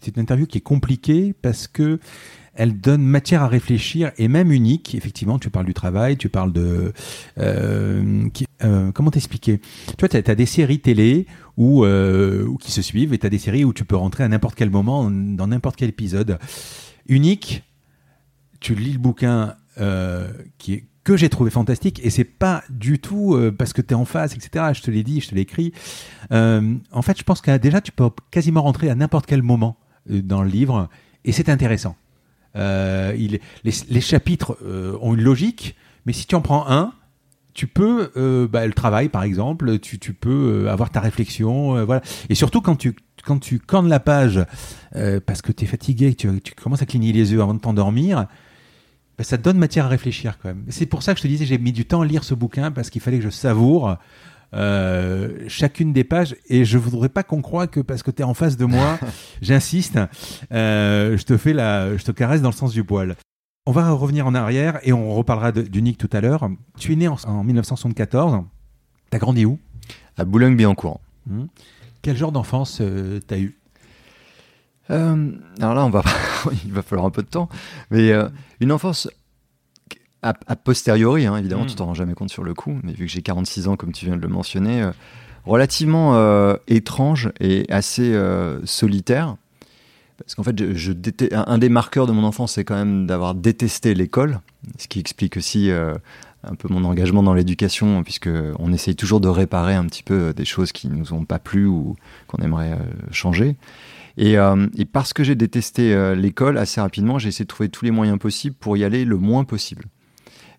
c'est 0.00 0.16
une 0.16 0.22
interview 0.22 0.46
qui 0.46 0.58
est 0.58 0.62
compliquée 0.62 1.34
parce 1.42 1.66
que 1.66 1.98
elle 2.56 2.80
donne 2.80 3.02
matière 3.02 3.42
à 3.42 3.48
réfléchir 3.48 4.12
et 4.16 4.28
même 4.28 4.52
unique. 4.52 4.94
Effectivement, 4.94 5.40
tu 5.40 5.50
parles 5.50 5.66
du 5.66 5.74
travail, 5.74 6.16
tu 6.16 6.28
parles 6.28 6.52
de... 6.52 6.92
comment 8.94 9.10
t'expliquer? 9.10 9.58
Tu 9.58 9.94
vois, 9.98 10.08
tu 10.08 10.16
as, 10.16 10.34
des 10.36 10.46
séries 10.46 10.78
télé 10.78 11.26
où, 11.56 11.84
qui 12.60 12.70
se 12.70 12.80
suivent 12.80 13.12
et 13.12 13.18
tu 13.18 13.26
as 13.26 13.30
des 13.30 13.38
séries 13.38 13.64
où 13.64 13.72
tu 13.72 13.84
peux 13.84 13.96
rentrer 13.96 14.22
à 14.22 14.28
n'importe 14.28 14.54
quel 14.54 14.70
moment, 14.70 15.10
dans 15.10 15.48
n'importe 15.48 15.74
quel 15.74 15.88
épisode 15.88 16.38
unique. 17.06 17.62
Tu 18.60 18.74
lis 18.74 18.92
le 18.92 18.98
bouquin 18.98 19.56
euh, 19.80 20.28
qui 20.58 20.74
est 20.74 20.84
que 21.02 21.18
j'ai 21.18 21.28
trouvé 21.28 21.50
fantastique 21.50 22.00
et 22.02 22.08
c'est 22.08 22.24
pas 22.24 22.62
du 22.70 22.98
tout 22.98 23.34
euh, 23.34 23.52
parce 23.52 23.74
que 23.74 23.82
tu 23.82 23.90
es 23.90 23.94
en 23.94 24.06
face, 24.06 24.34
etc. 24.34 24.72
Je 24.72 24.80
te 24.80 24.90
l'ai 24.90 25.02
dit, 25.02 25.20
je 25.20 25.28
te 25.28 25.34
l'ai 25.34 25.42
écrit. 25.42 25.74
Euh, 26.32 26.76
en 26.92 27.02
fait, 27.02 27.18
je 27.18 27.24
pense 27.24 27.42
que 27.42 27.54
déjà 27.58 27.82
tu 27.82 27.92
peux 27.92 28.08
quasiment 28.30 28.62
rentrer 28.62 28.88
à 28.88 28.94
n'importe 28.94 29.26
quel 29.26 29.42
moment 29.42 29.76
dans 30.08 30.42
le 30.42 30.48
livre 30.48 30.88
et 31.26 31.32
c'est 31.32 31.50
intéressant. 31.50 31.96
Les, 32.54 33.40
chapitres 34.00 34.56
ont 35.02 35.14
une 35.14 35.20
logique, 35.20 35.76
mais 36.06 36.14
si 36.14 36.26
tu 36.26 36.34
en 36.36 36.40
prends 36.40 36.66
un, 36.70 36.94
tu 37.52 37.66
peux, 37.66 38.48
bah, 38.50 38.66
le 38.66 38.72
travail 38.72 39.10
par 39.10 39.24
exemple, 39.24 39.78
tu, 39.80 39.98
tu 39.98 40.14
peux 40.14 40.70
avoir 40.70 40.88
ta 40.88 41.00
réflexion, 41.00 41.84
voilà. 41.84 42.00
Et 42.30 42.34
surtout 42.34 42.62
quand 42.62 42.76
tu 42.76 42.96
quand 43.24 43.38
tu 43.38 43.58
cornes 43.58 43.88
la 43.88 44.00
page 44.00 44.44
euh, 44.96 45.20
parce 45.24 45.42
que 45.42 45.52
tu 45.52 45.64
es 45.64 45.66
fatigué, 45.66 46.14
tu, 46.14 46.40
tu 46.40 46.54
commences 46.54 46.82
à 46.82 46.86
cligner 46.86 47.12
les 47.12 47.32
yeux 47.32 47.40
avant 47.40 47.54
de 47.54 47.60
t'endormir, 47.60 48.26
bah, 49.18 49.24
ça 49.24 49.38
te 49.38 49.42
donne 49.42 49.58
matière 49.58 49.86
à 49.86 49.88
réfléchir 49.88 50.38
quand 50.38 50.48
même. 50.48 50.64
C'est 50.68 50.86
pour 50.86 51.02
ça 51.02 51.14
que 51.14 51.18
je 51.18 51.22
te 51.22 51.28
disais, 51.28 51.46
j'ai 51.46 51.58
mis 51.58 51.72
du 51.72 51.84
temps 51.84 52.02
à 52.02 52.06
lire 52.06 52.24
ce 52.24 52.34
bouquin 52.34 52.70
parce 52.70 52.90
qu'il 52.90 53.00
fallait 53.00 53.18
que 53.18 53.24
je 53.24 53.30
savoure 53.30 53.96
euh, 54.54 55.44
chacune 55.48 55.92
des 55.92 56.04
pages 56.04 56.36
et 56.48 56.64
je 56.64 56.78
voudrais 56.78 57.08
pas 57.08 57.22
qu'on 57.22 57.42
croie 57.42 57.66
que 57.66 57.80
parce 57.80 58.02
que 58.02 58.10
tu 58.10 58.22
es 58.22 58.24
en 58.24 58.34
face 58.34 58.56
de 58.56 58.64
moi, 58.64 58.98
j'insiste, 59.42 59.98
euh, 60.52 61.16
je 61.16 61.24
te 61.24 61.36
fais 61.36 61.52
la, 61.52 61.96
je 61.96 62.04
te 62.04 62.12
caresse 62.12 62.42
dans 62.42 62.50
le 62.50 62.54
sens 62.54 62.72
du 62.72 62.84
poil. 62.84 63.16
On 63.66 63.72
va 63.72 63.90
revenir 63.90 64.26
en 64.26 64.34
arrière 64.34 64.78
et 64.82 64.92
on 64.92 65.14
reparlera 65.14 65.50
du 65.50 65.80
Nick 65.80 65.96
tout 65.96 66.10
à 66.12 66.20
l'heure. 66.20 66.48
Tu 66.78 66.92
es 66.92 66.96
né 66.96 67.08
en, 67.08 67.44
1974. 67.44 68.42
T'as 69.10 69.18
grandi 69.18 69.46
où? 69.46 69.58
À 70.18 70.24
Boulogne-Billancourt. 70.24 71.00
Mmh. 71.26 71.44
Quel 72.04 72.18
genre 72.18 72.32
d'enfance 72.32 72.82
euh, 72.82 73.18
t'as 73.26 73.38
eu? 73.38 73.58
Euh, 74.90 75.32
Alors 75.58 75.72
là, 75.72 75.86
on 75.86 75.88
va, 75.88 76.02
il 76.66 76.70
va 76.70 76.82
falloir 76.82 77.06
un 77.06 77.10
peu 77.10 77.22
de 77.22 77.28
temps, 77.28 77.48
mais 77.90 78.12
euh, 78.12 78.28
une 78.60 78.72
enfance 78.72 79.08
a, 80.20 80.34
posteriori, 80.34 81.24
hein, 81.24 81.38
évidemment, 81.38 81.64
hmm. 81.64 81.68
tu 81.68 81.76
t'en 81.76 81.86
rends 81.86 81.94
jamais 81.94 82.12
compte 82.12 82.28
sur 82.28 82.44
le 82.44 82.52
coup, 82.52 82.78
mais 82.82 82.92
vu 82.92 83.06
que 83.06 83.10
j'ai 83.10 83.22
46 83.22 83.68
ans, 83.68 83.76
comme 83.76 83.92
tu 83.92 84.04
viens 84.04 84.16
de 84.16 84.20
le 84.20 84.28
mentionner, 84.28 84.86
relativement 85.44 86.56
étrange 86.66 87.30
et 87.40 87.66
assez 87.70 88.18
solitaire. 88.64 89.36
Parce 90.16 90.34
qu'en 90.34 90.42
fait, 90.42 90.74
je, 90.74 90.92
un 91.32 91.58
des 91.58 91.68
marqueurs 91.68 92.06
de 92.06 92.12
mon 92.12 92.24
enfance, 92.24 92.52
c'est 92.52 92.64
quand 92.64 92.74
même 92.74 93.06
d'avoir 93.06 93.34
détesté 93.34 93.94
l'école, 93.94 94.40
ce 94.78 94.88
qui 94.88 94.98
explique 94.98 95.36
aussi 95.36 95.70
un 96.50 96.54
peu 96.54 96.68
mon 96.68 96.84
engagement 96.84 97.22
dans 97.22 97.34
l'éducation, 97.34 98.02
puisque 98.02 98.30
on 98.58 98.72
essaye 98.72 98.96
toujours 98.96 99.20
de 99.20 99.28
réparer 99.28 99.74
un 99.74 99.86
petit 99.86 100.02
peu 100.02 100.32
des 100.34 100.44
choses 100.44 100.72
qui 100.72 100.88
nous 100.88 101.12
ont 101.12 101.24
pas 101.24 101.38
plu 101.38 101.66
ou 101.66 101.96
qu'on 102.26 102.42
aimerait 102.42 102.72
euh, 102.72 103.12
changer. 103.12 103.56
Et, 104.16 104.38
euh, 104.38 104.66
et, 104.76 104.84
parce 104.84 105.12
que 105.12 105.24
j'ai 105.24 105.34
détesté 105.34 105.92
euh, 105.92 106.14
l'école, 106.14 106.58
assez 106.58 106.80
rapidement, 106.80 107.18
j'ai 107.18 107.28
essayé 107.28 107.44
de 107.44 107.48
trouver 107.48 107.68
tous 107.68 107.84
les 107.84 107.90
moyens 107.90 108.18
possibles 108.18 108.56
pour 108.56 108.76
y 108.76 108.84
aller 108.84 109.04
le 109.04 109.16
moins 109.16 109.44
possible. 109.44 109.86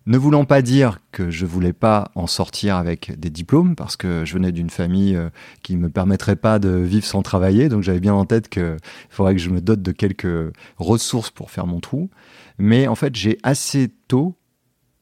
Ne 0.04 0.18
voulant 0.18 0.44
pas 0.44 0.62
dire 0.62 1.00
que 1.10 1.30
je 1.30 1.46
voulais 1.46 1.72
pas 1.72 2.12
en 2.14 2.28
sortir 2.28 2.76
avec 2.76 3.18
des 3.18 3.30
diplômes, 3.30 3.74
parce 3.74 3.96
que 3.96 4.24
je 4.24 4.34
venais 4.34 4.52
d'une 4.52 4.70
famille 4.70 5.16
euh, 5.16 5.30
qui 5.62 5.76
me 5.76 5.88
permettrait 5.88 6.36
pas 6.36 6.58
de 6.58 6.68
vivre 6.68 7.06
sans 7.06 7.22
travailler, 7.22 7.68
donc 7.68 7.82
j'avais 7.82 7.98
bien 7.98 8.14
en 8.14 8.24
tête 8.24 8.48
qu'il 8.48 8.76
faudrait 9.10 9.34
que 9.34 9.40
je 9.40 9.50
me 9.50 9.60
dote 9.60 9.82
de 9.82 9.92
quelques 9.92 10.52
ressources 10.76 11.30
pour 11.30 11.50
faire 11.50 11.66
mon 11.66 11.80
trou. 11.80 12.10
Mais 12.58 12.86
en 12.86 12.94
fait, 12.94 13.16
j'ai 13.16 13.38
assez 13.42 13.90
tôt 14.06 14.36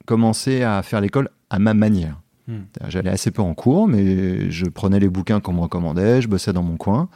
commencé 0.06 0.62
à 0.62 0.82
faire 0.82 1.00
l'école 1.00 1.30
à 1.50 1.58
ma 1.58 1.74
manière. 1.74 2.20
Hmm. 2.46 2.64
J'allais 2.88 3.10
assez 3.10 3.30
peu 3.30 3.42
en 3.42 3.54
cours, 3.54 3.88
mais 3.88 4.50
je 4.50 4.66
prenais 4.66 5.00
les 5.00 5.08
bouquins 5.08 5.40
qu'on 5.40 5.54
me 5.54 5.60
recommandait, 5.60 6.20
je 6.20 6.28
bossais 6.28 6.52
dans 6.52 6.62
mon 6.62 6.76
coin. 6.76 7.08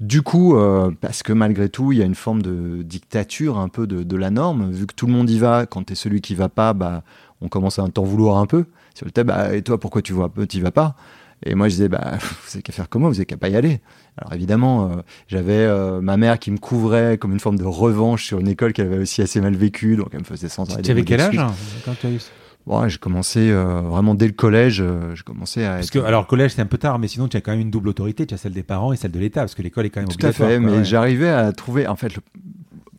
Du 0.00 0.22
coup, 0.22 0.56
euh, 0.56 0.90
parce 1.00 1.22
que 1.22 1.32
malgré 1.32 1.68
tout, 1.68 1.92
il 1.92 1.98
y 1.98 2.02
a 2.02 2.04
une 2.04 2.14
forme 2.14 2.42
de 2.42 2.82
dictature 2.82 3.58
un 3.58 3.68
peu 3.68 3.86
de, 3.86 4.16
la 4.16 4.30
norme, 4.30 4.70
vu 4.70 4.86
que 4.86 4.94
tout 4.94 5.06
le 5.06 5.12
monde 5.12 5.30
y 5.30 5.38
va, 5.38 5.66
quand 5.66 5.84
tu 5.84 5.92
es 5.92 5.96
celui 5.96 6.20
qui 6.20 6.34
va 6.34 6.48
pas, 6.48 6.72
bah, 6.72 7.02
on 7.40 7.48
commence 7.48 7.78
à 7.78 7.86
t'en 7.88 8.02
vouloir 8.02 8.38
un 8.38 8.46
peu. 8.46 8.64
Sur 8.94 9.06
le 9.06 9.12
thème, 9.12 9.28
bah, 9.28 9.54
et 9.54 9.62
toi, 9.62 9.78
pourquoi 9.78 10.02
tu 10.02 10.12
vois 10.12 10.30
tu 10.48 10.60
vas 10.60 10.70
pas? 10.70 10.96
Et 11.44 11.54
moi, 11.54 11.68
je 11.68 11.74
disais, 11.74 11.88
bah, 11.88 12.18
vous 12.20 12.50
avez 12.54 12.62
qu'à 12.62 12.72
faire 12.72 12.88
comment 12.88 13.08
Vous 13.08 13.16
avez 13.16 13.26
qu'à 13.26 13.36
pas 13.36 13.48
y 13.48 13.56
aller. 13.56 13.80
Alors 14.18 14.34
évidemment, 14.34 14.90
euh, 14.90 14.96
j'avais 15.26 15.54
euh, 15.54 16.00
ma 16.00 16.16
mère 16.16 16.38
qui 16.38 16.50
me 16.50 16.58
couvrait 16.58 17.16
comme 17.18 17.32
une 17.32 17.40
forme 17.40 17.56
de 17.56 17.64
revanche 17.64 18.24
sur 18.24 18.40
une 18.40 18.48
école 18.48 18.72
qu'elle 18.72 18.86
avait 18.86 18.98
aussi 18.98 19.22
assez 19.22 19.40
mal 19.40 19.54
vécue, 19.54 19.96
donc 19.96 20.08
elle 20.12 20.20
me 20.20 20.24
faisait 20.24 20.50
sentir. 20.50 20.80
Tu 20.82 20.90
avais 20.90 21.02
quel 21.02 21.20
âge 21.20 21.38
hein, 21.38 21.54
quand 21.84 21.98
tu 21.98 22.06
as 22.06 22.10
eu 22.10 22.18
Bon, 22.66 22.86
j'ai 22.86 22.98
commencé 22.98 23.50
euh, 23.50 23.80
vraiment 23.80 24.14
dès 24.14 24.26
le 24.26 24.32
collège. 24.32 24.80
Euh, 24.80 25.14
j'ai 25.14 25.24
commencé 25.24 25.64
à. 25.64 25.74
Parce 25.74 25.90
que 25.90 25.98
alors 25.98 26.22
le 26.22 26.26
collège 26.26 26.52
c'est 26.52 26.62
un 26.62 26.66
peu 26.66 26.78
tard, 26.78 26.98
mais 26.98 27.08
sinon 27.08 27.26
tu 27.26 27.36
as 27.36 27.40
quand 27.40 27.50
même 27.50 27.60
une 27.60 27.70
double 27.70 27.88
autorité. 27.88 28.24
Tu 28.24 28.34
as 28.34 28.36
celle 28.36 28.52
des 28.52 28.62
parents 28.62 28.92
et 28.92 28.96
celle 28.96 29.10
de 29.10 29.18
l'État, 29.18 29.40
parce 29.40 29.54
que 29.54 29.62
l'école 29.62 29.86
est 29.86 29.90
quand 29.90 30.00
même 30.00 30.08
Tout 30.08 30.24
à 30.24 30.32
fait, 30.32 30.60
mais 30.60 30.84
j'arrivais 30.84 31.28
à 31.28 31.52
trouver. 31.52 31.88
En 31.88 31.96
fait, 31.96 32.12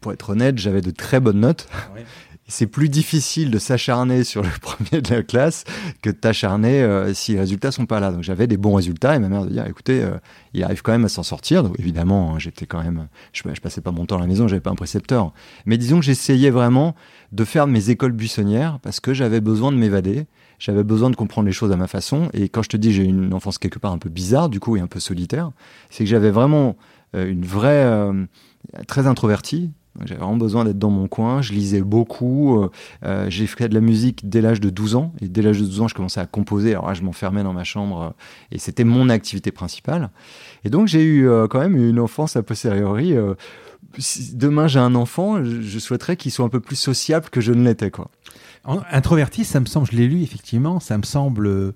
pour 0.01 0.11
être 0.11 0.31
honnête, 0.31 0.57
j'avais 0.57 0.81
de 0.81 0.91
très 0.91 1.19
bonnes 1.19 1.39
notes. 1.39 1.69
C'est 2.47 2.67
plus 2.67 2.89
difficile 2.89 3.51
de 3.51 3.57
s'acharner 3.57 4.23
sur 4.23 4.43
le 4.43 4.49
premier 4.61 5.01
de 5.01 5.09
la 5.15 5.23
classe 5.23 5.63
que 6.01 6.09
de 6.09 6.15
t'acharner 6.15 6.81
euh, 6.81 7.13
si 7.13 7.33
les 7.33 7.39
résultats 7.39 7.71
sont 7.71 7.85
pas 7.85 7.99
là. 7.99 8.11
Donc 8.11 8.23
j'avais 8.23 8.47
des 8.47 8.57
bons 8.57 8.73
résultats 8.73 9.15
et 9.15 9.19
ma 9.19 9.29
mère 9.29 9.45
de 9.45 9.49
dire 9.49 9.65
écoutez, 9.65 10.05
il 10.53 10.63
arrive 10.63 10.81
quand 10.81 10.91
même 10.91 11.05
à 11.05 11.09
s'en 11.09 11.23
sortir. 11.23 11.63
Donc 11.63 11.79
évidemment, 11.79 12.35
hein, 12.35 12.39
j'étais 12.39 12.65
quand 12.65 12.83
même, 12.83 13.07
je, 13.31 13.43
je 13.53 13.61
passais 13.61 13.81
pas 13.81 13.91
mon 13.91 14.05
temps 14.05 14.17
à 14.17 14.21
la 14.21 14.27
maison, 14.27 14.47
j'avais 14.47 14.61
pas 14.61 14.71
un 14.71 14.75
précepteur. 14.75 15.33
Mais 15.65 15.77
disons 15.77 15.99
que 15.99 16.05
j'essayais 16.05 16.49
vraiment 16.49 16.95
de 17.31 17.45
faire 17.45 17.67
mes 17.67 17.89
écoles 17.89 18.11
buissonnières 18.11 18.79
parce 18.81 18.99
que 18.99 19.13
j'avais 19.13 19.41
besoin 19.41 19.71
de 19.71 19.77
m'évader, 19.77 20.27
j'avais 20.59 20.83
besoin 20.83 21.09
de 21.09 21.15
comprendre 21.15 21.47
les 21.47 21.53
choses 21.53 21.71
à 21.71 21.77
ma 21.77 21.87
façon. 21.87 22.29
Et 22.33 22.49
quand 22.49 22.61
je 22.61 22.69
te 22.69 22.77
dis 22.77 22.93
j'ai 22.93 23.03
une 23.03 23.33
enfance 23.33 23.57
quelque 23.57 23.79
part 23.79 23.91
un 23.91 23.97
peu 23.97 24.09
bizarre, 24.09 24.49
du 24.49 24.59
coup, 24.59 24.77
et 24.77 24.79
un 24.79 24.87
peu 24.87 24.99
solitaire, 24.99 25.51
c'est 25.89 26.03
que 26.03 26.09
j'avais 26.09 26.31
vraiment 26.31 26.77
euh, 27.15 27.29
une 27.29 27.45
vraie, 27.45 27.83
euh, 27.83 28.25
très 28.87 29.07
introvertie. 29.07 29.71
J'avais 30.05 30.19
vraiment 30.19 30.37
besoin 30.37 30.65
d'être 30.65 30.79
dans 30.79 30.89
mon 30.89 31.07
coin. 31.07 31.41
Je 31.41 31.53
lisais 31.53 31.81
beaucoup. 31.81 32.67
Euh, 33.03 33.25
j'ai 33.29 33.47
fait 33.47 33.69
de 33.69 33.75
la 33.75 33.81
musique 33.81 34.27
dès 34.27 34.41
l'âge 34.41 34.59
de 34.59 34.69
12 34.69 34.95
ans. 34.95 35.13
Et 35.21 35.27
dès 35.27 35.41
l'âge 35.41 35.59
de 35.59 35.65
12 35.65 35.81
ans, 35.81 35.87
je 35.87 35.95
commençais 35.95 36.19
à 36.19 36.25
composer. 36.25 36.71
Alors 36.71 36.87
là, 36.87 36.93
je 36.93 37.03
m'enfermais 37.03 37.43
dans 37.43 37.53
ma 37.53 37.63
chambre. 37.63 38.13
et 38.51 38.59
c'était 38.59 38.83
mon 38.83 39.09
activité 39.09 39.51
principale. 39.51 40.09
Et 40.63 40.69
donc, 40.69 40.87
j'ai 40.87 41.03
eu 41.03 41.29
quand 41.49 41.59
même 41.59 41.75
une 41.75 41.99
enfance 41.99 42.35
a 42.35 42.43
posteriori 42.43 43.15
demain 44.33 44.67
j'ai 44.67 44.79
un 44.79 44.95
enfant, 44.95 45.43
je, 45.43 45.79
souhaiterais 45.79 46.15
qu'il 46.15 46.31
soit 46.31 46.45
un 46.45 46.49
peu 46.49 46.59
plus 46.59 46.75
sociable 46.75 47.29
que 47.29 47.41
je 47.41 47.51
ne 47.51 47.63
l'étais. 47.63 47.91
Quoi. 47.91 48.09
Introverti, 48.91 49.43
ça 49.43 49.59
me 49.59 49.65
semble, 49.65 49.87
je 49.91 49.95
l'ai 49.95 50.07
lu 50.07 50.21
effectivement, 50.21 50.79
ça 50.79 50.97
me 50.97 51.03
semble 51.03 51.73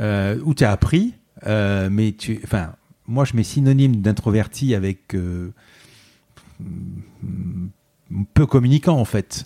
euh, 0.00 0.38
où 0.44 0.54
tu 0.54 0.64
as 0.64 0.70
appris, 0.70 1.14
euh, 1.46 1.88
mais 1.90 2.12
tu, 2.12 2.40
moi 3.06 3.24
je 3.24 3.36
mets 3.36 3.42
synonyme 3.42 3.96
d'introverti 3.96 4.74
avec 4.74 5.14
euh, 5.14 5.52
peu 8.34 8.46
communicant 8.46 8.98
en 8.98 9.04
fait 9.04 9.44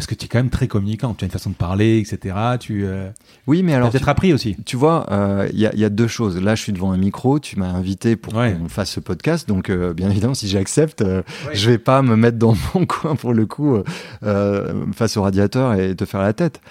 parce 0.00 0.06
que 0.06 0.14
tu 0.14 0.24
es 0.24 0.28
quand 0.28 0.38
même 0.38 0.48
très 0.48 0.66
communicant, 0.66 1.12
tu 1.12 1.24
as 1.24 1.26
une 1.26 1.30
façon 1.30 1.50
de 1.50 1.54
parler, 1.54 1.98
etc. 1.98 2.34
Tu, 2.58 2.86
euh, 2.86 3.10
oui, 3.46 3.62
mais 3.62 3.74
alors. 3.74 3.90
Peut-être 3.90 4.08
appris 4.08 4.32
aussi. 4.32 4.56
Tu 4.64 4.74
vois, 4.76 5.04
il 5.10 5.14
euh, 5.14 5.48
y, 5.52 5.66
a, 5.66 5.74
y, 5.74 5.84
a 5.84 5.90
deux 5.90 6.06
choses. 6.06 6.40
Là, 6.40 6.54
je 6.54 6.62
suis 6.62 6.72
devant 6.72 6.92
un 6.92 6.96
micro, 6.96 7.38
tu 7.38 7.58
m'as 7.58 7.68
invité 7.68 8.16
pour 8.16 8.32
qu'on 8.32 8.68
fasse 8.70 8.92
ce 8.92 9.00
podcast. 9.00 9.46
Donc, 9.46 9.68
euh, 9.68 9.92
bien 9.92 10.08
évidemment, 10.08 10.32
si 10.32 10.48
j'accepte, 10.48 11.04
je 11.52 11.70
vais 11.70 11.76
pas 11.76 12.00
me 12.00 12.16
mettre 12.16 12.38
dans 12.38 12.54
mon 12.74 12.86
coin 12.86 13.14
pour 13.14 13.34
le 13.34 13.44
coup, 13.44 13.76
face 14.22 15.18
au 15.18 15.22
radiateur 15.22 15.74
et 15.74 15.94
te 15.94 16.06
faire 16.06 16.22
la 16.22 16.32
tête. 16.32 16.62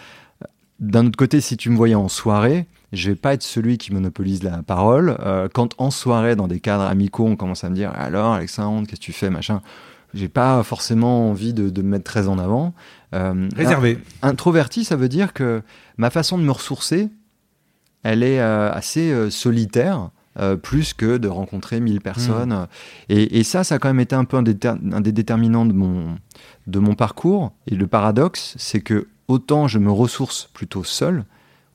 D'un 0.79 1.05
autre 1.05 1.17
côté, 1.17 1.39
si 1.39 1.55
tu 1.55 1.69
me 1.69 1.75
voyais 1.75 1.93
en 1.93 2.07
soirée, 2.07 2.65
je 2.91 3.09
vais 3.09 3.15
pas 3.15 3.33
être 3.33 3.43
celui 3.43 3.77
qui 3.77 3.93
monopolise 3.93 4.43
la 4.43 4.63
parole. 4.63 5.17
quand 5.53 5.75
en 5.77 5.91
soirée, 5.91 6.35
dans 6.35 6.47
des 6.47 6.59
cadres 6.59 6.83
amicaux, 6.83 7.25
on 7.25 7.35
commence 7.35 7.63
à 7.63 7.69
me 7.69 7.75
dire 7.75 7.91
alors, 7.95 8.33
Alexandre, 8.33 8.87
qu'est-ce 8.87 8.99
que 8.99 9.05
tu 9.05 9.13
fais, 9.13 9.29
machin 9.29 9.61
j'ai 10.13 10.27
pas 10.27 10.63
forcément 10.63 11.29
envie 11.29 11.53
de, 11.53 11.69
de, 11.69 11.81
me 11.81 11.89
mettre 11.89 12.05
très 12.05 12.27
en 12.27 12.39
avant. 12.39 12.73
Euh, 13.13 13.47
Réservé. 13.55 13.99
introverti, 14.21 14.83
ça 14.83 14.95
veut 14.95 15.09
dire 15.09 15.33
que 15.33 15.61
ma 15.97 16.09
façon 16.09 16.37
de 16.37 16.43
me 16.43 16.51
ressourcer, 16.51 17.09
elle 18.03 18.23
est 18.23 18.39
euh, 18.39 18.71
assez 18.71 19.11
euh, 19.11 19.29
solitaire. 19.29 20.09
plus 20.63 20.93
que 20.93 21.17
de 21.17 21.27
rencontrer 21.27 21.81
1000 21.81 21.99
personnes. 21.99 22.53
Hmm. 22.53 22.67
Et, 23.09 23.39
et, 23.39 23.43
ça, 23.43 23.65
ça 23.65 23.75
a 23.75 23.79
quand 23.79 23.89
même 23.89 23.99
été 23.99 24.15
un 24.15 24.23
peu 24.23 24.37
un, 24.37 24.43
un, 24.45 25.01
des 25.01 25.11
déterminants 25.11 25.65
de 25.65 25.73
mon, 25.73 26.17
de 26.67 26.79
mon 26.79 26.95
parcours. 26.95 27.51
Et 27.67 27.75
le 27.75 27.87
paradoxe, 27.87 28.55
c'est 28.57 28.79
que 28.79 29.07
autant 29.27 29.67
je 29.67 29.79
me 29.79 29.91
ressource 29.91 30.49
plutôt 30.53 30.85
seul, 30.85 31.25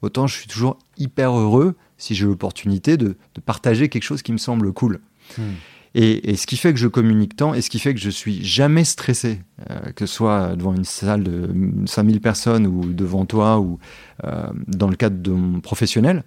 autant 0.05 0.27
je 0.27 0.37
suis 0.39 0.49
toujours 0.49 0.79
hyper 0.97 1.33
heureux 1.33 1.75
si 1.99 2.15
j'ai 2.15 2.27
l'opportunité 2.27 2.97
de, 2.97 3.17
de, 3.35 3.41
partager 3.41 3.89
quelque 3.89 4.03
chose 4.03 4.23
qui 4.23 4.33
me 4.33 4.39
semble 4.39 4.73
cool. 4.73 5.01
Hmm. 5.39 5.53
Et, 5.97 6.35
ce 6.35 6.47
qui 6.49 6.57
fait 6.57 6.73
que 6.73 6.79
je 6.79 6.89
communique 6.89 7.37
tant 7.37 7.55
et 7.55 7.63
ce 7.63 7.71
qui 7.71 7.79
fait 7.79 7.95
que 7.95 8.01
je 8.01 8.11
suis 8.11 8.45
jamais 8.45 8.83
stressé, 8.83 9.41
euh, 9.71 9.93
que 9.93 10.07
ce 10.07 10.15
soit 10.15 10.57
devant 10.57 10.75
une 10.75 10.85
salle 10.85 11.23
de 11.23 11.49
5000 11.87 12.21
personnes 12.21 12.67
ou 12.67 12.93
devant 12.93 13.27
toi 13.27 13.61
ou 13.61 13.79
euh, 14.25 14.49
dans 14.67 14.89
le 14.89 14.97
cadre 14.97 15.23
de 15.23 15.31
mon 15.31 15.61
professionnel, 15.61 16.25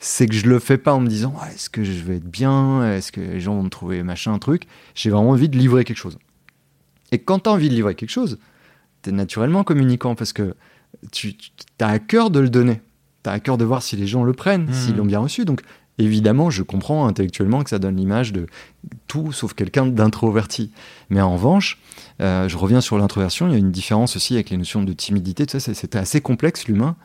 c'est 0.00 0.26
que 0.26 0.34
je 0.34 0.48
le 0.48 0.58
fais 0.58 0.78
pas 0.78 0.92
en 0.92 1.00
me 1.00 1.06
disant 1.06 1.34
est-ce 1.54 1.70
que 1.70 1.84
je 1.84 2.02
vais 2.02 2.16
être 2.16 2.28
bien, 2.28 2.92
est-ce 2.92 3.12
que 3.12 3.20
les 3.20 3.40
gens 3.40 3.54
vont 3.54 3.62
me 3.62 3.68
trouver 3.68 4.02
machin, 4.02 4.36
truc? 4.38 4.66
J'ai 4.96 5.10
vraiment 5.10 5.30
envie 5.30 5.48
de 5.48 5.56
livrer 5.56 5.84
quelque 5.84 5.96
chose. 5.96 6.18
Et 7.12 7.18
quand 7.18 7.38
tu 7.38 7.48
as 7.48 7.52
envie 7.52 7.68
de 7.68 7.74
livrer 7.74 7.94
quelque 7.94 8.10
chose, 8.10 8.38
tu 9.02 9.10
es 9.10 9.12
naturellement 9.12 9.62
communicant 9.62 10.16
parce 10.16 10.32
que 10.32 10.56
tu, 11.12 11.36
as 11.80 11.88
à 11.88 11.98
cœur 12.00 12.30
de 12.30 12.40
le 12.40 12.50
donner. 12.50 12.80
Tu 13.24 13.30
as 13.30 13.32
à 13.32 13.40
cœur 13.40 13.58
de 13.58 13.64
voir 13.64 13.82
si 13.82 13.96
les 13.96 14.06
gens 14.06 14.22
le 14.22 14.32
prennent, 14.32 14.72
s'ils 14.72 14.94
mmh. 14.94 14.98
l'ont 14.98 15.06
bien 15.06 15.18
reçu. 15.18 15.44
Donc 15.44 15.62
Évidemment, 15.98 16.50
je 16.50 16.62
comprends 16.62 17.06
intellectuellement 17.06 17.62
que 17.62 17.70
ça 17.70 17.78
donne 17.78 17.96
l'image 17.96 18.32
de 18.32 18.46
tout 19.06 19.32
sauf 19.32 19.54
quelqu'un 19.54 19.86
d'introverti. 19.86 20.72
Mais 21.08 21.20
en 21.20 21.34
revanche, 21.34 21.78
euh, 22.20 22.48
je 22.48 22.56
reviens 22.56 22.80
sur 22.80 22.98
l'introversion, 22.98 23.46
il 23.46 23.52
y 23.52 23.54
a 23.54 23.58
une 23.58 23.70
différence 23.70 24.16
aussi 24.16 24.34
avec 24.34 24.50
les 24.50 24.56
notions 24.56 24.82
de 24.82 24.92
timidité. 24.92 25.46
Tout 25.46 25.60
ça, 25.60 25.74
c'était 25.74 25.98
assez 25.98 26.20
complexe 26.20 26.66
l'humain. 26.66 26.96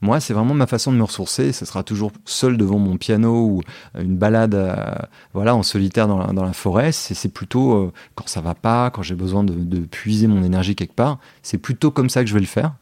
Moi, 0.00 0.20
c'est 0.20 0.32
vraiment 0.32 0.54
ma 0.54 0.68
façon 0.68 0.92
de 0.92 0.96
me 0.96 1.02
ressourcer. 1.02 1.52
Ce 1.52 1.66
sera 1.66 1.82
toujours 1.82 2.12
seul 2.24 2.56
devant 2.56 2.78
mon 2.78 2.96
piano 2.96 3.44
ou 3.44 3.62
une 3.98 4.16
balade, 4.16 4.54
euh, 4.54 4.94
voilà, 5.34 5.54
en 5.54 5.64
solitaire 5.64 6.08
dans 6.08 6.18
la, 6.18 6.32
dans 6.32 6.44
la 6.44 6.52
forêt. 6.52 6.92
C'est 6.92 7.32
plutôt 7.32 7.74
euh, 7.74 7.92
quand 8.14 8.28
ça 8.28 8.40
va 8.40 8.54
pas, 8.54 8.90
quand 8.90 9.02
j'ai 9.02 9.16
besoin 9.16 9.44
de, 9.44 9.52
de, 9.52 9.80
puiser 9.80 10.26
mon 10.26 10.42
énergie 10.42 10.76
quelque 10.76 10.94
part. 10.94 11.18
C'est 11.42 11.58
plutôt 11.58 11.90
comme 11.90 12.08
ça 12.08 12.22
que 12.22 12.30
je 12.30 12.34
vais 12.34 12.40
le 12.40 12.46
faire. 12.46 12.72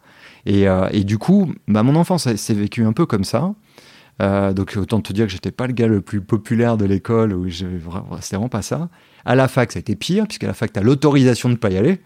Et, 0.46 0.66
et 0.92 1.04
du 1.04 1.18
coup, 1.18 1.52
bah, 1.68 1.82
mon 1.82 1.96
enfance 1.96 2.32
s'est 2.34 2.54
vécu 2.54 2.84
un 2.84 2.92
peu 2.92 3.04
comme 3.04 3.24
ça. 3.24 3.52
Euh, 4.22 4.54
donc 4.54 4.76
autant 4.80 5.00
te 5.00 5.12
dire 5.12 5.26
que 5.26 5.32
j'étais 5.32 5.50
pas 5.50 5.66
le 5.66 5.74
gars 5.74 5.88
le 5.88 6.00
plus 6.00 6.22
populaire 6.22 6.78
de 6.78 6.86
l'école, 6.86 7.36
c'était 7.50 7.76
vraiment 8.26 8.48
pas 8.48 8.62
ça. 8.62 8.88
À 9.24 9.34
la 9.34 9.48
fac, 9.48 9.72
ça 9.72 9.78
a 9.78 9.80
été 9.80 9.94
pire, 9.96 10.26
puisqu'à 10.26 10.46
la 10.46 10.54
fac, 10.54 10.72
tu 10.72 10.78
as 10.78 10.82
l'autorisation 10.82 11.50
de 11.50 11.56
pas 11.56 11.70
y 11.70 11.76
aller. 11.76 12.00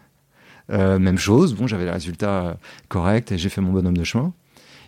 Euh, 0.70 0.99
même 0.99 1.18
chose, 1.18 1.54
bon, 1.54 1.66
j'avais 1.66 1.85
les 1.85 1.90
résultats 1.90 2.42
euh, 2.42 2.54
corrects 2.88 3.32
et 3.32 3.38
j'ai 3.38 3.49
fait 3.49 3.61
mon 3.61 3.73
bonhomme 3.73 3.97
de 3.97 4.04
chemin. 4.04 4.32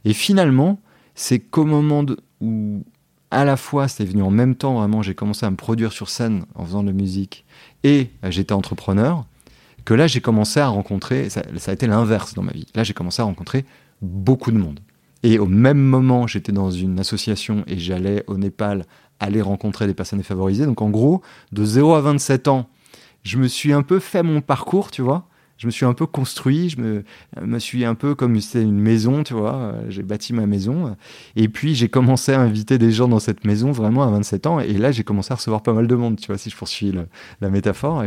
Et 0.05 0.13
finalement, 0.13 0.81
c'est 1.15 1.39
qu'au 1.39 1.65
moment 1.65 2.05
où, 2.41 2.85
à 3.31 3.45
la 3.45 3.57
fois, 3.57 3.89
c'était 3.89 4.11
venu 4.11 4.23
en 4.23 4.31
même 4.31 4.55
temps, 4.55 4.75
vraiment, 4.75 5.03
j'ai 5.03 5.15
commencé 5.15 5.47
à 5.47 5.51
me 5.51 5.57
produire 5.57 5.93
sur 5.93 6.09
scène 6.09 6.45
en 6.55 6.65
faisant 6.65 6.83
de 6.83 6.89
la 6.89 6.93
musique 6.93 7.45
et 7.85 8.11
j'étais 8.29 8.53
entrepreneur, 8.53 9.27
que 9.85 9.95
là, 9.95 10.07
j'ai 10.07 10.21
commencé 10.21 10.61
à 10.61 10.69
rencontrer, 10.69 11.29
ça 11.31 11.43
a 11.67 11.73
été 11.73 11.87
l'inverse 11.87 12.35
dans 12.35 12.43
ma 12.43 12.53
vie. 12.53 12.67
Là, 12.75 12.85
j'ai 12.85 12.95
commencé 12.95 13.21
à 13.23 13.25
rencontrer 13.25 13.65
beaucoup 14.01 14.51
de 14.51 14.59
monde. 14.59 14.81
Et 15.23 15.39
au 15.39 15.47
même 15.47 15.79
moment, 15.79 16.27
j'étais 16.27 16.53
dans 16.53 16.71
une 16.71 16.99
association 16.99 17.65
et 17.67 17.79
j'allais 17.79 18.25
au 18.27 18.37
Népal 18.37 18.87
aller 19.21 19.41
rencontrer 19.41 19.87
des 19.87 19.95
personnes 19.95 20.19
défavorisées. 20.19 20.67
Donc 20.67 20.83
en 20.83 20.91
gros, 20.91 21.23
de 21.53 21.65
0 21.65 21.95
à 21.95 22.01
27 22.01 22.49
ans, 22.49 22.69
je 23.23 23.39
me 23.39 23.47
suis 23.47 23.73
un 23.73 23.83
peu 23.83 24.01
fait 24.01 24.25
mon 24.25 24.41
parcours, 24.41 24.91
tu 24.91 25.01
vois. 25.01 25.29
Je 25.63 25.69
me 25.69 25.71
suis 25.71 25.87
un 25.87 25.95
peu 25.95 26.07
construit, 26.07 26.71
je 26.71 26.81
me, 26.81 27.05
me 27.41 27.59
suis 27.61 27.85
un 27.85 27.95
peu 27.95 28.17
comme 28.17 28.41
c'était 28.41 28.65
une 28.65 28.81
maison, 28.81 29.23
tu 29.23 29.33
vois. 29.33 29.77
J'ai 29.89 30.03
bâti 30.03 30.33
ma 30.33 30.45
maison. 30.45 30.97
Et 31.37 31.49
puis 31.49 31.77
j'ai 31.77 31.89
commencé 31.89 32.33
à 32.33 32.41
inviter 32.41 32.79
des 32.79 32.91
gens 32.91 33.07
dans 33.07 33.21
cette 33.21 33.45
maison 33.45 33.71
vraiment 33.71 34.03
à 34.03 34.11
27 34.11 34.49
ans. 34.49 34.59
Et 34.59 34.73
là, 34.73 34.91
j'ai 34.91 35.05
commencé 35.05 35.31
à 35.31 35.37
recevoir 35.37 35.63
pas 35.63 35.73
mal 35.73 35.87
de 35.87 35.95
monde, 35.95 36.19
tu 36.19 36.27
vois, 36.27 36.37
si 36.37 36.51
je 36.51 36.57
poursuis 36.57 36.93
la 37.41 37.49
métaphore. 37.49 38.03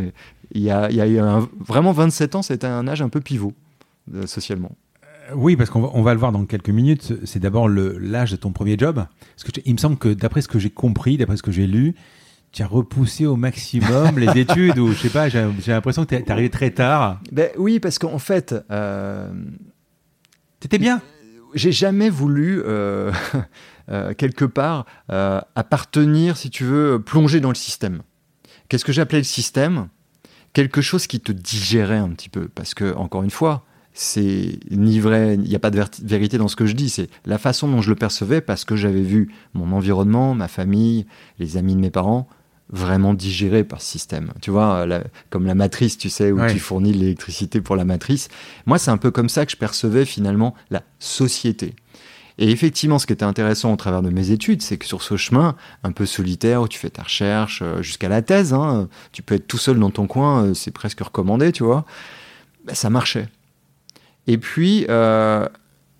Il 0.52 0.62
y 0.64 0.70
a, 0.70 1.08
eu 1.08 1.22
vraiment 1.66 1.94
27 1.94 2.36
ans, 2.36 2.42
c'était 2.42 2.68
un 2.68 2.90
âge 2.90 3.02
un 3.02 3.08
peu 3.08 3.22
pivot, 3.22 3.54
euh, 4.14 4.28
socialement. 4.28 4.76
Oui, 5.34 5.56
parce 5.56 5.70
qu'on 5.70 6.02
va, 6.02 6.14
le 6.14 6.20
voir 6.20 6.34
dans 6.34 6.44
quelques 6.44 6.72
minutes. 6.72 7.14
C'est 7.24 7.40
d'abord 7.40 7.70
l'âge 7.70 8.32
de 8.32 8.36
ton 8.36 8.52
premier 8.52 8.78
job. 8.78 9.06
Il 9.66 9.76
me 9.76 9.80
semble 9.80 9.96
que 9.96 10.10
d'après 10.10 10.42
ce 10.42 10.50
que 10.50 10.60
j'ai 10.60 10.72
compris, 10.72 11.16
d'après 11.16 11.38
ce 11.38 11.42
que 11.42 11.54
j'ai 11.54 11.68
lu, 11.68 11.96
tu 12.56 12.64
as 12.64 12.68
repoussé 12.68 13.26
au 13.26 13.36
maximum 13.36 14.18
les 14.18 14.40
études 14.40 14.80
ou 14.80 14.94
je 14.94 14.98
sais 14.98 15.10
pas, 15.10 15.30
j'ai 15.30 15.46
l'impression 15.68 16.06
que 16.06 16.16
tu 16.16 16.22
es 16.22 16.32
arrivé 16.32 16.50
très 16.50 16.72
tard. 16.72 17.20
Ben 17.32 17.50
oui, 17.58 17.80
parce 17.80 18.00
qu'en 18.00 18.18
fait, 18.18 18.56
euh, 18.72 19.30
T'étais 20.60 20.80
bien 20.80 21.02
j'ai 21.56 21.72
jamais 21.72 22.10
voulu, 22.10 22.62
euh, 22.66 23.12
euh, 23.90 24.14
quelque 24.14 24.46
part, 24.46 24.86
euh, 25.12 25.42
appartenir, 25.56 26.38
si 26.38 26.52
tu 26.52 26.66
veux, 26.66 27.02
plonger 27.02 27.40
dans 27.40 27.50
le 27.50 27.56
système. 27.56 28.02
Qu'est-ce 28.70 28.86
que 28.86 28.92
j'appelais 28.92 29.20
le 29.20 29.24
système? 29.24 29.88
Quelque 30.54 30.82
chose 30.82 31.08
qui 31.08 31.20
te 31.20 31.32
digérait 31.32 31.98
un 31.98 32.10
petit 32.10 32.30
peu. 32.30 32.50
Parce 32.50 32.74
que, 32.74 32.94
encore 32.96 33.24
une 33.24 33.32
fois, 33.32 33.66
c'est 33.94 34.60
ni 34.70 35.00
vrai, 35.00 35.36
il 35.36 35.42
n'y 35.42 35.56
a 35.56 35.60
pas 35.60 35.72
de 35.72 35.82
vérité 36.04 36.38
dans 36.38 36.50
ce 36.50 36.58
que 36.58 36.66
je 36.66 36.74
dis, 36.74 36.90
c'est 36.90 37.10
la 37.26 37.38
façon 37.38 37.70
dont 37.70 37.82
je 37.82 37.90
le 37.90 37.96
percevais 37.96 38.42
parce 38.42 38.66
que 38.66 38.76
j'avais 38.76 39.02
vu 39.02 39.34
mon 39.54 39.72
environnement, 39.72 40.36
ma 40.36 40.50
famille, 40.50 41.06
les 41.40 41.56
amis 41.56 41.76
de 41.76 41.80
mes 41.80 41.92
parents 41.92 42.28
vraiment 42.70 43.14
digérés 43.14 43.64
par 43.64 43.82
ce 43.82 43.92
système. 43.92 44.32
Tu 44.42 44.50
vois, 44.52 44.86
la- 44.86 45.04
comme 45.30 45.46
la 45.46 45.56
matrice, 45.56 45.98
tu 45.98 46.10
sais, 46.10 46.32
où 46.32 46.40
Ouais. 46.40 46.52
tu 46.52 46.60
fournis 46.60 46.94
l'électricité 46.94 47.62
pour 47.62 47.76
la 47.76 47.86
matrice. 47.86 48.28
Moi, 48.66 48.78
c'est 48.80 48.92
un 48.92 48.98
peu 48.98 49.12
comme 49.12 49.30
ça 49.30 49.46
que 49.46 49.52
je 49.52 49.58
percevais 49.58 50.06
finalement 50.06 50.56
la 50.72 50.82
société. 51.00 51.76
Et 52.38 52.52
effectivement, 52.52 53.00
ce 53.00 53.06
qui 53.06 53.14
était 53.14 53.24
intéressant 53.24 53.72
au 53.72 53.76
travers 53.78 54.02
de 54.02 54.10
mes 54.10 54.32
études, 54.32 54.62
c'est 54.62 54.78
que 54.78 54.86
sur 54.86 55.02
ce 55.04 55.16
chemin 55.16 55.56
un 55.84 55.92
peu 55.94 56.06
solitaire 56.06 56.62
où 56.64 56.68
tu 56.68 56.78
fais 56.78 56.90
ta 56.90 57.04
recherche 57.04 57.62
euh, 57.62 57.82
jusqu'à 57.82 58.10
la 58.10 58.22
thèse, 58.22 58.52
hein, 58.54 58.90
tu 59.14 59.22
peux 59.22 59.36
être 59.36 59.48
tout 59.48 59.58
seul 59.58 59.80
dans 59.80 59.90
ton 59.92 60.06
coin, 60.06 60.44
euh, 60.48 60.54
c'est 60.54 60.72
presque 60.72 61.00
recommandé, 61.00 61.54
tu 61.54 61.64
vois, 61.64 61.86
bah, 62.66 62.74
ça 62.76 62.90
marchait. 62.90 63.30
Et 64.28 64.38
puis 64.38 64.86
euh, 64.90 65.48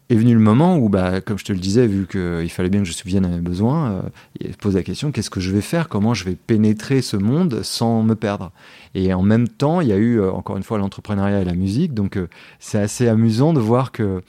est 0.10 0.16
venu 0.16 0.34
le 0.34 0.40
moment 0.40 0.78
où, 0.78 0.88
bah, 0.88 1.20
comme 1.22 1.40
je 1.40 1.46
te 1.46 1.52
le 1.52 1.58
disais, 1.58 1.88
vu 1.88 2.06
qu'il 2.06 2.50
fallait 2.50 2.70
bien 2.70 2.82
que 2.82 2.88
je 2.88 2.94
subvienne 2.94 3.26
à 3.26 3.28
mes 3.28 3.40
besoins, 3.40 3.92
euh, 3.92 4.02
il 4.40 4.52
se 4.52 4.58
pose 4.58 4.76
la 4.76 4.84
question 4.84 5.12
qu'est-ce 5.12 5.32
que 5.32 5.40
je 5.40 5.52
vais 5.52 5.62
faire? 5.62 5.90
Comment 5.90 6.14
je 6.14 6.26
vais 6.26 6.36
pénétrer 6.36 7.02
ce 7.02 7.18
monde 7.18 7.62
sans 7.64 8.04
me 8.04 8.14
perdre? 8.14 8.52
Et 8.94 9.14
en 9.14 9.24
même 9.24 9.48
temps, 9.48 9.82
il 9.82 9.88
y 9.88 9.94
a 9.94 9.98
eu 9.98 10.20
euh, 10.20 10.32
encore 10.32 10.58
une 10.58 10.64
fois 10.64 10.78
l'entrepreneuriat 10.78 11.42
et 11.42 11.46
la 11.46 11.56
musique, 11.56 11.94
donc 11.94 12.18
euh, 12.18 12.28
c'est 12.60 12.78
assez 12.78 13.08
amusant 13.08 13.54
de 13.54 13.60
voir 13.60 13.92
que 13.92 14.22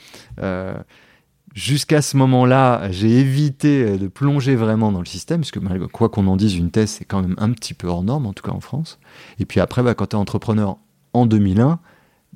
jusqu'à 1.54 2.02
ce 2.02 2.16
moment-là, 2.18 2.90
j'ai 2.90 3.18
évité 3.18 3.99
de 3.99 4.09
plonger 4.09 4.56
vraiment 4.56 4.92
dans 4.92 5.00
le 5.00 5.06
système, 5.06 5.40
puisque 5.40 5.59
malgré 5.59 5.88
quoi 5.88 6.09
qu'on 6.09 6.26
en 6.26 6.37
dise, 6.37 6.54
une 6.56 6.71
thèse, 6.71 6.90
c'est 6.90 7.04
quand 7.04 7.23
même 7.23 7.35
un 7.38 7.50
petit 7.50 7.75
peu 7.75 7.87
hors 7.87 8.02
norme, 8.02 8.26
en 8.26 8.33
tout 8.33 8.42
cas 8.42 8.52
en 8.52 8.61
France. 8.61 8.99
Et 9.40 9.47
puis 9.47 9.61
après, 9.61 9.83
bah, 9.83 9.95
quand 9.95 10.09
tu 10.09 10.16
es 10.16 10.18
entrepreneur 10.18 10.76
en 11.14 11.25
2001, 11.25 11.80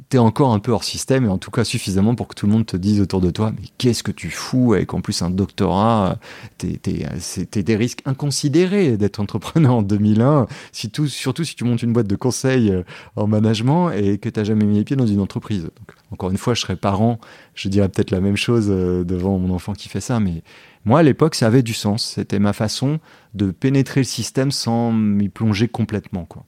tu 0.08 0.16
es 0.16 0.20
encore 0.20 0.52
un 0.52 0.58
peu 0.58 0.72
hors 0.72 0.84
système, 0.84 1.24
et 1.24 1.28
en 1.28 1.38
tout 1.38 1.50
cas 1.50 1.64
suffisamment 1.64 2.14
pour 2.14 2.28
que 2.28 2.34
tout 2.34 2.46
le 2.46 2.52
monde 2.52 2.66
te 2.66 2.76
dise 2.76 3.00
autour 3.00 3.20
de 3.20 3.30
toi, 3.30 3.52
mais 3.54 3.66
qu'est-ce 3.78 4.02
que 4.02 4.12
tu 4.12 4.30
fous 4.30 4.72
avec 4.74 4.94
en 4.94 5.00
plus 5.00 5.22
un 5.22 5.30
doctorat 5.30 6.18
T'es 6.58 6.78
t'es- 6.82 7.06
c'est- 7.18 7.46
t'es 7.50 7.62
des 7.62 7.76
risques 7.76 8.02
inconsidérés 8.06 8.96
d'être 8.96 9.20
entrepreneur 9.20 9.74
en 9.74 9.82
2001, 9.82 10.46
si 10.72 10.90
tout- 10.90 11.08
surtout 11.08 11.44
si 11.44 11.54
tu 11.56 11.64
montes 11.64 11.82
une 11.82 11.92
boîte 11.92 12.06
de 12.06 12.16
conseil 12.16 12.70
euh, 12.70 12.82
en 13.16 13.26
management 13.26 13.90
et 13.90 14.18
que 14.18 14.28
tu 14.28 14.44
jamais 14.44 14.64
mis 14.64 14.76
les 14.78 14.84
pieds 14.84 14.96
dans 14.96 15.06
une 15.06 15.20
entreprise. 15.20 15.68
Encore 16.12 16.30
une 16.30 16.38
fois, 16.38 16.54
je 16.54 16.60
serais 16.62 16.76
parent, 16.76 17.20
je 17.54 17.68
dirais 17.68 17.88
peut-être 17.88 18.10
la 18.10 18.20
même 18.20 18.36
chose 18.36 18.66
euh, 18.70 19.04
devant 19.04 19.38
mon 19.38 19.54
enfant 19.54 19.74
qui 19.74 19.88
fait 19.88 20.00
ça, 20.00 20.18
mais 20.20 20.42
moi 20.84 21.00
à 21.00 21.02
l'époque, 21.02 21.34
ça 21.34 21.46
avait 21.46 21.62
du 21.62 21.74
sens. 21.74 22.04
C'était 22.16 22.38
ma 22.38 22.52
façon 22.52 22.98
de 23.34 23.50
pénétrer 23.50 24.00
le 24.00 24.04
système 24.04 24.50
sans 24.50 24.92
m'y 24.92 25.28
plonger 25.28 25.68
complètement. 25.68 26.24
Quoi. 26.24 26.44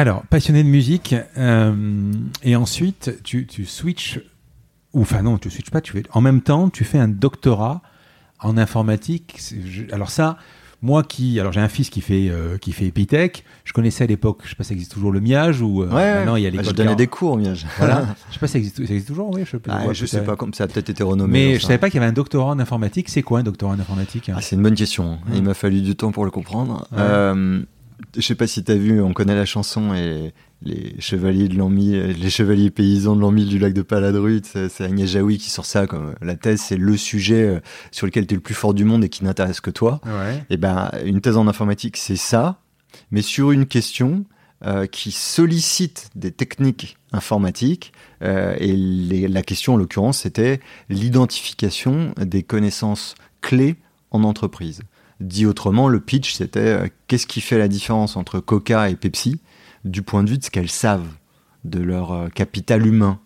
Alors, 0.00 0.22
passionné 0.30 0.62
de 0.64 0.68
musique, 0.68 1.14
euh, 1.36 2.10
et 2.42 2.56
ensuite 2.56 3.18
tu, 3.22 3.46
tu 3.46 3.66
switches, 3.66 4.18
ou 4.94 5.02
enfin 5.02 5.20
non, 5.20 5.36
tu 5.36 5.50
switches 5.50 5.68
pas, 5.70 5.82
tu 5.82 5.92
fais, 5.92 6.04
en 6.14 6.22
même 6.22 6.40
temps, 6.40 6.70
tu 6.70 6.84
fais 6.84 6.96
un 6.98 7.06
doctorat 7.08 7.82
en 8.40 8.56
informatique. 8.56 9.38
Je- 9.66 9.92
alors 9.92 10.08
ça, 10.08 10.38
moi 10.80 11.02
qui, 11.02 11.38
alors 11.38 11.52
j'ai 11.52 11.60
un 11.60 11.68
fils 11.68 11.90
qui 11.90 12.00
fait 12.00 12.30
euh, 12.30 12.56
qui 12.56 12.72
fait 12.72 12.86
Epitech, 12.86 13.44
je 13.66 13.74
connaissais 13.74 14.04
à 14.04 14.06
l'époque, 14.06 14.38
je 14.44 14.48
sais 14.48 14.54
pas 14.54 14.64
si 14.64 14.68
ça 14.68 14.72
existe 14.72 14.92
toujours 14.92 15.12
le 15.12 15.20
Miage 15.20 15.60
ou 15.60 15.82
euh, 15.82 15.88
maintenant 15.88 16.36
il 16.36 16.44
y 16.44 16.46
a 16.46 16.50
Bah, 16.50 16.56
l'école 16.56 16.70
je 16.70 16.76
donnais 16.76 16.96
des 16.96 17.06
cours, 17.06 17.36
Miage. 17.36 17.66
Voilà, 17.76 18.06
je 18.30 18.32
sais 18.32 18.40
pas 18.40 18.46
si 18.46 18.52
ça 18.54 18.58
existe, 18.58 18.76
ça 18.76 18.82
existe 18.94 19.08
toujours, 19.08 19.28
oui, 19.34 19.42
je, 19.44 19.50
sais 19.50 19.58
pas, 19.58 19.80
Ah, 19.82 19.86
ouais, 19.86 19.94
je 19.94 20.06
sais 20.06 20.24
pas, 20.24 20.34
comme 20.34 20.54
ça 20.54 20.64
a 20.64 20.66
peut-être 20.66 20.88
été 20.88 21.02
renommé. 21.02 21.30
Mais 21.30 21.54
je 21.56 21.60
sais 21.60 21.66
savais 21.66 21.78
pas 21.78 21.90
qu'il 21.90 22.00
y 22.00 22.02
avait 22.02 22.08
un 22.10 22.14
doctorat 22.14 22.52
en 22.52 22.58
informatique. 22.58 23.10
C'est 23.10 23.20
quoi 23.20 23.40
un 23.40 23.42
doctorat 23.42 23.74
en 23.74 23.78
informatique 23.78 24.30
Ah, 24.34 24.40
c'est 24.40 24.56
une 24.56 24.62
bonne 24.62 24.74
question. 24.76 25.18
Il 25.34 25.42
m'a 25.42 25.52
fallu 25.52 25.82
du 25.82 25.94
temps 25.94 26.10
pour 26.10 26.24
le 26.24 26.30
comprendre. 26.30 26.88
Ouais. 26.90 26.98
Euh, 27.00 27.60
je 28.16 28.20
sais 28.20 28.34
pas 28.34 28.46
si 28.46 28.62
tu 28.64 28.72
as 28.72 28.76
vu, 28.76 29.00
on 29.00 29.12
connaît 29.12 29.34
la 29.34 29.44
chanson 29.44 29.94
et 29.94 30.32
les 30.62 30.94
chevaliers 30.98 31.48
de 31.48 31.56
les 31.56 32.30
chevaliers 32.30 32.70
paysans 32.70 33.16
de 33.16 33.20
l'Anmi 33.20 33.46
du 33.46 33.58
lac 33.58 33.72
de 33.72 33.82
Paladru, 33.82 34.40
c'est 34.44 34.80
Agnès 34.82 35.08
Jaoui 35.08 35.38
qui 35.38 35.48
sort 35.50 35.64
ça 35.66 35.86
comme 35.86 36.14
la 36.20 36.36
thèse, 36.36 36.60
c'est 36.60 36.76
le 36.76 36.96
sujet 36.96 37.42
euh, 37.42 37.60
sur 37.90 38.06
lequel 38.06 38.26
tu 38.26 38.34
es 38.34 38.36
le 38.36 38.42
plus 38.42 38.54
fort 38.54 38.74
du 38.74 38.84
monde 38.84 39.02
et 39.04 39.08
qui 39.08 39.24
n'intéresse 39.24 39.60
que 39.60 39.70
toi. 39.70 40.00
Ouais. 40.04 40.44
Et 40.50 40.56
ben, 40.58 40.90
une 41.04 41.20
thèse 41.20 41.36
en 41.36 41.48
informatique, 41.48 41.96
c'est 41.96 42.16
ça, 42.16 42.60
mais 43.10 43.22
sur 43.22 43.52
une 43.52 43.66
question 43.66 44.24
euh, 44.66 44.84
qui 44.86 45.10
sollicite 45.10 46.10
des 46.14 46.32
techniques 46.32 46.98
informatiques. 47.12 47.92
euh, 48.22 48.54
et 48.58 48.76
les- 48.76 49.26
la 49.28 49.42
question, 49.42 49.72
en 49.72 49.76
l'occurrence, 49.78 50.18
c'était 50.18 50.60
l'identification 50.90 52.14
des 52.18 52.42
connaissances 52.42 53.14
clés 53.40 53.76
en 54.10 54.24
entreprise. 54.24 54.80
Dit 55.20 55.46
autrement, 55.46 55.88
le 55.88 56.00
pitch, 56.00 56.32
c'était 56.34 56.60
euh, 56.60 56.88
qu'est-ce 57.06 57.26
qui 57.26 57.40
fait 57.40 57.58
la 57.58 57.68
différence 57.68 58.16
entre 58.16 58.40
Coca 58.40 58.88
et 58.88 58.96
Pepsi 58.96 59.40
du 59.84 60.02
point 60.02 60.22
de 60.24 60.30
vue 60.30 60.38
de 60.38 60.44
ce 60.44 60.50
qu'elles 60.50 60.70
savent, 60.70 61.08
de 61.64 61.80
leur 61.80 62.12
euh, 62.12 62.28
capital 62.28 62.86
humain, 62.86 63.18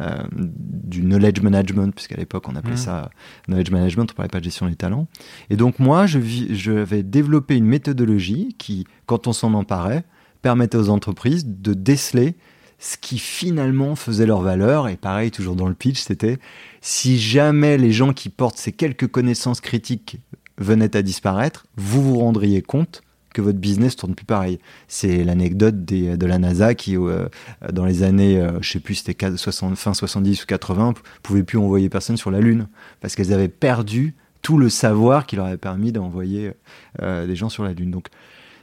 euh, 0.00 0.22
du 0.34 1.02
knowledge 1.02 1.40
management, 1.42 1.94
puisqu'à 1.94 2.16
l'époque 2.16 2.48
on 2.48 2.56
appelait 2.56 2.72
Mhm. 2.72 2.78
ça 2.78 3.10
knowledge 3.48 3.70
management, 3.70 4.10
on 4.10 4.14
parlait 4.14 4.30
pas 4.30 4.40
de 4.40 4.44
gestion 4.44 4.66
des 4.66 4.76
talents. 4.76 5.06
Et 5.50 5.56
donc 5.56 5.78
moi, 5.78 6.06
je, 6.06 6.18
je 6.20 6.72
vais 6.72 7.02
développer 7.02 7.56
une 7.56 7.66
méthodologie 7.66 8.54
qui, 8.58 8.86
quand 9.06 9.26
on 9.26 9.32
s'en 9.34 9.52
emparait, 9.52 10.04
permettait 10.40 10.78
aux 10.78 10.88
entreprises 10.88 11.44
de 11.46 11.74
déceler 11.74 12.36
ce 12.78 12.96
qui 12.96 13.18
finalement 13.18 13.94
faisait 13.94 14.26
leur 14.26 14.40
valeur. 14.40 14.88
Et 14.88 14.96
pareil, 14.96 15.30
toujours 15.30 15.54
dans 15.54 15.68
le 15.68 15.74
pitch, 15.74 16.00
c'était 16.00 16.38
si 16.80 17.18
jamais 17.18 17.78
les 17.78 17.92
gens 17.92 18.12
qui 18.12 18.28
portent 18.28 18.56
ces 18.58 18.72
quelques 18.72 19.06
connaissances 19.06 19.60
critiques 19.60 20.18
venaient 20.58 20.96
à 20.96 21.02
disparaître, 21.02 21.66
vous 21.76 22.02
vous 22.02 22.18
rendriez 22.18 22.62
compte 22.62 23.02
que 23.34 23.40
votre 23.40 23.58
business 23.58 23.96
tourne 23.96 24.14
plus 24.14 24.26
pareil. 24.26 24.58
C'est 24.88 25.24
l'anecdote 25.24 25.84
de 25.86 26.26
la 26.26 26.38
NASA 26.38 26.74
qui, 26.74 26.96
euh, 26.98 27.26
dans 27.72 27.86
les 27.86 28.02
années, 28.02 28.38
euh, 28.38 28.58
je 28.60 28.70
sais 28.72 28.80
plus, 28.80 28.96
c'était 28.96 29.14
4 29.14 29.36
60 29.38 29.76
fin 29.76 29.94
70 29.94 30.42
ou 30.42 30.46
80, 30.46 30.92
p- 30.92 31.00
pouvait 31.22 31.42
plus 31.42 31.56
envoyer 31.56 31.88
personne 31.88 32.18
sur 32.18 32.30
la 32.30 32.40
Lune 32.40 32.68
parce 33.00 33.14
qu'elles 33.14 33.32
avaient 33.32 33.48
perdu 33.48 34.14
tout 34.42 34.58
le 34.58 34.68
savoir 34.68 35.24
qui 35.26 35.36
leur 35.36 35.46
avait 35.46 35.56
permis 35.56 35.92
d'envoyer 35.92 36.52
euh, 37.00 37.26
des 37.26 37.34
gens 37.36 37.48
sur 37.48 37.64
la 37.64 37.72
Lune. 37.72 37.90
Donc, 37.90 38.08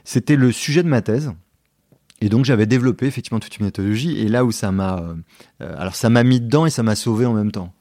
c'était 0.04 0.36
le 0.36 0.52
sujet 0.52 0.82
de 0.84 0.88
ma 0.88 1.02
thèse. 1.02 1.32
Et 2.20 2.28
donc, 2.28 2.44
j'avais 2.44 2.66
développé 2.66 3.06
effectivement 3.06 3.40
toute 3.40 3.56
une 3.58 3.64
méthodologie. 3.66 4.18
Et 4.20 4.28
là 4.28 4.44
où 4.44 4.52
ça 4.52 4.70
m'a. 4.70 5.02
euh, 5.62 5.74
alors, 5.78 5.94
ça 5.96 6.10
m'a 6.10 6.22
mis 6.22 6.38
dedans 6.40 6.66
et 6.66 6.70
ça 6.70 6.82
m'a 6.82 6.94
sauvé 6.94 7.26
en 7.26 7.32
même 7.32 7.50
temps. 7.50 7.72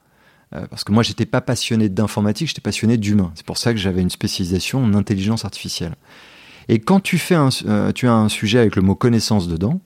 Euh, 0.55 0.65
parce 0.67 0.83
que 0.83 0.91
moi, 0.91 1.03
j'étais 1.03 1.25
pas 1.25 1.41
passionné 1.41 1.89
d'informatique, 1.89 2.47
j'étais 2.47 2.61
passionné 2.61 2.97
d'humain. 2.97 3.31
C'est 3.35 3.45
pour 3.45 3.57
ça 3.57 3.71
que 3.71 3.79
j'avais 3.79 4.01
une 4.01 4.09
spécialisation 4.09 4.83
en 4.83 4.93
intelligence 4.93 5.45
artificielle. 5.45 5.95
Et 6.69 6.79
quand 6.79 6.99
tu, 6.99 7.17
fais 7.17 7.35
un, 7.35 7.49
euh, 7.65 7.91
tu 7.91 8.07
as 8.07 8.13
un 8.13 8.29
sujet 8.29 8.59
avec 8.59 8.75
le 8.75 8.83
mot 8.83 8.93
connaissance 8.95 9.47
dedans, 9.47 9.81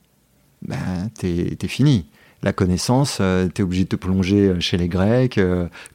ben, 0.62 1.10
t'es 1.18 1.56
es 1.60 1.68
fini. 1.68 2.06
La 2.42 2.52
connaissance, 2.52 3.18
euh, 3.22 3.48
t'es 3.48 3.62
obligé 3.62 3.84
de 3.84 3.88
te 3.88 3.96
plonger 3.96 4.48
euh, 4.48 4.60
chez 4.60 4.76
les 4.76 4.88
Grecs, 4.88 5.40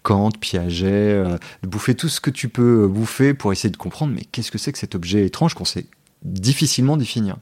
Kant, 0.01 0.31
Piaget, 0.31 1.23
de 1.61 1.67
bouffer 1.67 1.93
tout 1.93 2.09
ce 2.09 2.19
que 2.19 2.31
tu 2.31 2.49
peux 2.49 2.87
bouffer 2.87 3.35
pour 3.35 3.53
essayer 3.53 3.69
de 3.69 3.77
comprendre, 3.77 4.13
mais 4.15 4.23
qu'est-ce 4.31 4.51
que 4.51 4.57
c'est 4.57 4.71
que 4.71 4.79
cet 4.79 4.95
objet 4.95 5.25
étrange 5.27 5.53
qu'on 5.53 5.63
sait 5.63 5.85
difficilement 6.23 6.97
définir? 6.97 7.37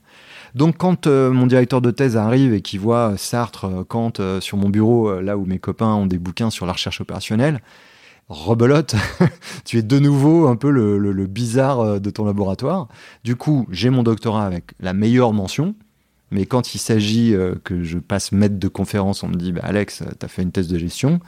Donc 0.55 0.77
quand 0.77 1.07
euh, 1.07 1.31
mon 1.31 1.47
directeur 1.47 1.81
de 1.81 1.91
thèse 1.91 2.17
arrive 2.17 2.53
et 2.53 2.61
qu'il 2.61 2.79
voit 2.79 3.15
Sartre, 3.17 3.65
euh, 3.65 3.83
Kant 3.83 4.13
euh, 4.19 4.41
sur 4.41 4.57
mon 4.57 4.69
bureau, 4.69 5.19
là 5.21 5.37
où 5.37 5.45
mes 5.45 5.59
copains 5.59 5.93
ont 5.93 6.05
des 6.05 6.17
bouquins 6.17 6.49
sur 6.49 6.65
la 6.65 6.73
recherche 6.73 7.01
opérationnelle, 7.01 7.61
rebelote, 8.29 8.95
tu 9.65 9.77
es 9.77 9.81
de 9.81 9.99
nouveau 9.99 10.47
un 10.47 10.55
peu 10.55 10.69
le, 10.69 11.25
bizarre 11.27 11.99
de 11.99 12.09
ton 12.09 12.25
laboratoire. 12.25 12.87
Du 13.23 13.35
coup, 13.35 13.67
j'ai 13.71 13.89
mon 13.89 14.03
doctorat 14.03 14.45
avec 14.45 14.73
la 14.79 14.93
meilleure 14.93 15.33
mention, 15.33 15.75
mais 16.31 16.45
quand 16.45 16.75
il 16.75 16.79
s'agit 16.79 17.33
que 17.63 17.83
je 17.83 17.99
passe 17.99 18.33
maître 18.33 18.59
de 18.59 18.67
conférence, 18.67 19.23
on 19.23 19.29
me 19.29 19.35
dit 19.35 19.53
bah, 19.53 19.61
Alex, 19.63 20.03
tu 20.19 20.25
as 20.25 20.27
fait 20.27 20.41
une 20.41 20.51
thèse 20.51 20.67
de 20.67 20.77
gestion. 20.77 21.21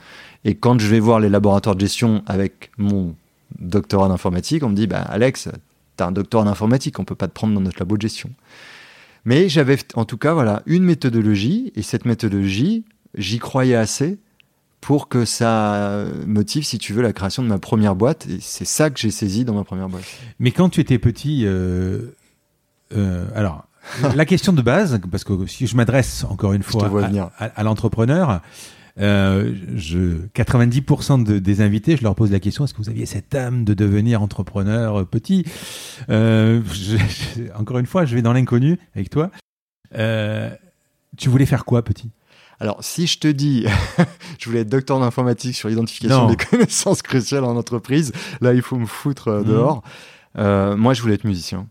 Et 0.44 0.54
quand 0.56 0.78
je 0.78 0.86
vais 0.88 1.00
voir 1.00 1.20
les 1.20 1.30
laboratoires 1.30 1.74
de 1.74 1.80
gestion 1.80 2.22
avec 2.26 2.70
mon 2.76 3.14
doctorat 3.58 4.08
d'informatique, 4.08 4.62
on 4.62 4.68
me 4.68 4.74
dit 4.74 4.86
bah, 4.86 5.00
Alex, 5.00 5.48
tu 5.96 6.04
as 6.04 6.06
un 6.06 6.12
doctorat 6.12 6.44
d'informatique, 6.44 6.98
on 6.98 7.04
peut 7.04 7.14
pas 7.14 7.28
te 7.28 7.32
prendre 7.32 7.54
dans 7.54 7.62
notre 7.62 7.78
labo 7.78 7.96
de 7.96 8.02
gestion. 8.02 8.30
Mais 9.24 9.48
j'avais 9.48 9.78
en 9.94 10.04
tout 10.04 10.18
cas 10.18 10.32
voilà 10.32 10.62
une 10.66 10.84
méthodologie, 10.84 11.72
et 11.76 11.82
cette 11.82 12.04
méthodologie, 12.04 12.84
j'y 13.16 13.38
croyais 13.38 13.76
assez 13.76 14.18
pour 14.80 15.08
que 15.08 15.24
ça 15.24 16.04
motive, 16.26 16.64
si 16.64 16.78
tu 16.78 16.92
veux, 16.92 17.02
la 17.02 17.12
création 17.12 17.42
de 17.42 17.48
ma 17.48 17.58
première 17.58 17.94
boîte. 17.94 18.26
Et 18.26 18.38
c'est 18.40 18.64
ça 18.64 18.90
que 18.90 18.98
j'ai 18.98 19.10
saisi 19.10 19.44
dans 19.44 19.54
ma 19.54 19.64
première 19.64 19.88
boîte. 19.88 20.04
Mais 20.38 20.52
quand 20.52 20.70
tu 20.70 20.80
étais 20.80 20.98
petit, 20.98 21.42
euh, 21.44 22.16
euh, 22.96 23.26
alors 23.34 23.66
la 24.14 24.24
question 24.24 24.52
de 24.52 24.62
base, 24.62 25.00
parce 25.10 25.24
que 25.24 25.46
si 25.46 25.66
je 25.66 25.76
m'adresse 25.76 26.24
encore 26.24 26.52
une 26.52 26.62
fois 26.62 26.90
à 27.38 27.62
l'entrepreneur, 27.62 28.40
euh, 28.98 29.54
je, 29.76 30.26
90% 30.34 31.22
de- 31.22 31.38
des 31.38 31.60
invités, 31.60 31.96
je 31.96 32.02
leur 32.02 32.14
pose 32.14 32.30
la 32.32 32.40
question 32.40 32.64
est-ce 32.64 32.74
que 32.74 32.78
vous 32.82 32.88
aviez 32.90 33.06
cette 33.06 33.34
âme 33.34 33.64
de 33.64 33.74
devenir 33.74 34.22
entrepreneur 34.22 35.00
euh, 35.00 35.04
petit? 35.04 35.44
Euh, 36.08 36.60
je- 36.72 36.96
je- 36.96 37.52
Encore 37.58 37.78
une 37.78 37.86
fois, 37.86 38.04
je 38.04 38.14
vais 38.14 38.22
dans 38.22 38.32
l'inconnu 38.32 38.78
avec 38.94 39.10
toi. 39.10 39.30
Euh, 39.96 40.50
tu 41.16 41.28
voulais 41.28 41.46
faire 41.46 41.64
quoi, 41.64 41.82
petit? 41.82 42.10
Alors, 42.58 42.82
si 42.84 43.06
je 43.06 43.18
te 43.18 43.28
dis, 43.28 43.64
je 44.38 44.46
voulais 44.48 44.60
être 44.60 44.68
docteur 44.68 45.00
d'informatique 45.00 45.54
sur 45.56 45.68
l'identification 45.68 46.26
des 46.26 46.36
connaissances 46.50 47.02
cruciales 47.02 47.44
en 47.44 47.56
entreprise, 47.56 48.12
là, 48.40 48.52
il 48.52 48.62
faut 48.62 48.76
me 48.76 48.86
foutre 48.86 49.30
Mhm. 49.30 49.44
dehors. 49.44 49.82
Euh, 50.38 50.76
moi, 50.76 50.92
je 50.94 51.02
voulais 51.02 51.14
être 51.14 51.24
musicien. 51.24 51.66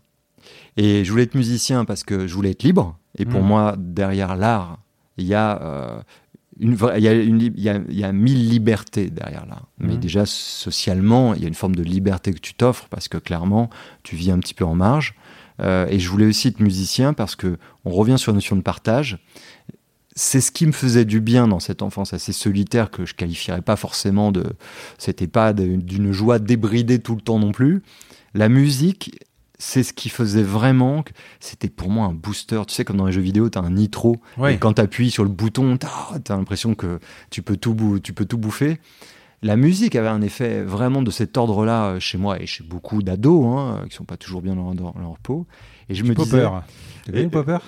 Et 0.76 1.04
je 1.04 1.10
voulais 1.10 1.24
être 1.24 1.34
musicien 1.34 1.84
parce 1.84 2.02
que 2.04 2.26
je 2.26 2.34
voulais 2.34 2.50
être 2.50 2.62
libre. 2.62 2.98
Et 3.18 3.24
pour 3.24 3.40
Mhm. 3.40 3.46
moi, 3.46 3.74
derrière 3.78 4.36
l'art, 4.36 4.78
il 5.16 5.26
y 5.26 5.34
a 5.34 5.60
euh, 5.62 6.00
une 6.60 6.76
il 6.96 7.02
y 7.02 7.08
a 7.08 7.12
une 7.14 7.38
li- 7.38 7.52
il 7.56 7.62
y 7.62 7.68
a, 7.68 7.80
il 7.88 7.98
y 7.98 8.04
a 8.04 8.12
mille 8.12 8.48
libertés 8.48 9.10
derrière 9.10 9.46
l'art. 9.46 9.66
Mais 9.78 9.94
Mhm. 9.94 10.00
déjà, 10.00 10.26
socialement, 10.26 11.34
il 11.34 11.42
y 11.42 11.44
a 11.44 11.48
une 11.48 11.54
forme 11.54 11.74
de 11.74 11.82
liberté 11.82 12.32
que 12.32 12.38
tu 12.40 12.54
t'offres 12.54 12.86
parce 12.90 13.08
que 13.08 13.18
clairement, 13.18 13.70
tu 14.02 14.14
vis 14.16 14.30
un 14.30 14.38
petit 14.38 14.54
peu 14.54 14.64
en 14.64 14.74
marge. 14.74 15.14
Euh, 15.60 15.86
et 15.90 15.98
je 15.98 16.08
voulais 16.08 16.26
aussi 16.26 16.48
être 16.48 16.60
musicien 16.60 17.12
parce 17.12 17.36
que 17.36 17.58
on 17.84 17.90
revient 17.90 18.18
sur 18.18 18.32
la 18.32 18.36
notion 18.36 18.56
de 18.56 18.62
partage. 18.62 19.18
C'est 20.16 20.40
ce 20.40 20.50
qui 20.50 20.66
me 20.66 20.72
faisait 20.72 21.04
du 21.04 21.20
bien 21.20 21.48
dans 21.48 21.60
cette 21.60 21.82
enfance 21.82 22.12
assez 22.12 22.32
solitaire 22.32 22.90
que 22.90 23.06
je 23.06 23.14
qualifierais 23.14 23.62
pas 23.62 23.76
forcément 23.76 24.32
de. 24.32 24.44
C'était 24.98 25.28
pas 25.28 25.52
d'une 25.52 26.12
joie 26.12 26.38
débridée 26.38 26.98
tout 26.98 27.14
le 27.14 27.20
temps 27.20 27.38
non 27.38 27.52
plus. 27.52 27.82
La 28.34 28.48
musique, 28.48 29.18
c'est 29.62 29.82
ce 29.82 29.92
qui 29.92 30.08
faisait 30.08 30.42
vraiment. 30.42 31.02
que 31.02 31.12
C'était 31.38 31.68
pour 31.68 31.90
moi 31.90 32.06
un 32.06 32.14
booster. 32.14 32.60
Tu 32.66 32.74
sais, 32.74 32.84
comme 32.84 32.96
dans 32.96 33.06
les 33.06 33.12
jeux 33.12 33.20
vidéo, 33.20 33.48
tu 33.50 33.58
as 33.58 33.62
un 33.62 33.70
nitro. 33.70 34.16
Et 34.54 34.58
quand 34.58 34.72
tu 34.72 34.80
appuies 34.82 35.10
sur 35.10 35.22
le 35.22 35.28
bouton, 35.30 35.76
tu 35.76 35.86
as, 35.86 36.34
l'impression 36.36 36.74
que 36.74 36.98
tu 37.30 37.42
peux, 37.42 37.56
tout 37.56 37.74
bou- 37.74 38.00
tu 38.00 38.12
peux 38.14 38.24
tout 38.24 38.38
bouffer. 38.38 38.78
La 39.42 39.56
musique 39.56 39.96
avait 39.96 40.08
un 40.08 40.20
effet 40.22 40.62
vraiment 40.62 41.02
de 41.02 41.10
cet 41.10 41.36
ordre-là 41.38 41.86
euh, 41.92 42.00
chez 42.00 42.18
moi 42.18 42.40
et 42.42 42.46
chez 42.46 42.62
beaucoup 42.62 43.02
d'ados 43.02 43.46
hein, 43.46 43.84
qui 43.88 43.96
sont 43.96 44.04
pas 44.04 44.18
toujours 44.18 44.42
bien 44.42 44.54
dans, 44.54 44.74
dans 44.74 44.94
leur 44.98 45.18
peau. 45.22 45.46
Et 45.90 45.94
je 45.94 46.04
me 46.04 46.14
disais, 46.14 46.30
Popper. 46.42 46.48
Tu 47.04 47.10
connais 47.12 47.24
le 47.24 47.30
Popper 47.30 47.58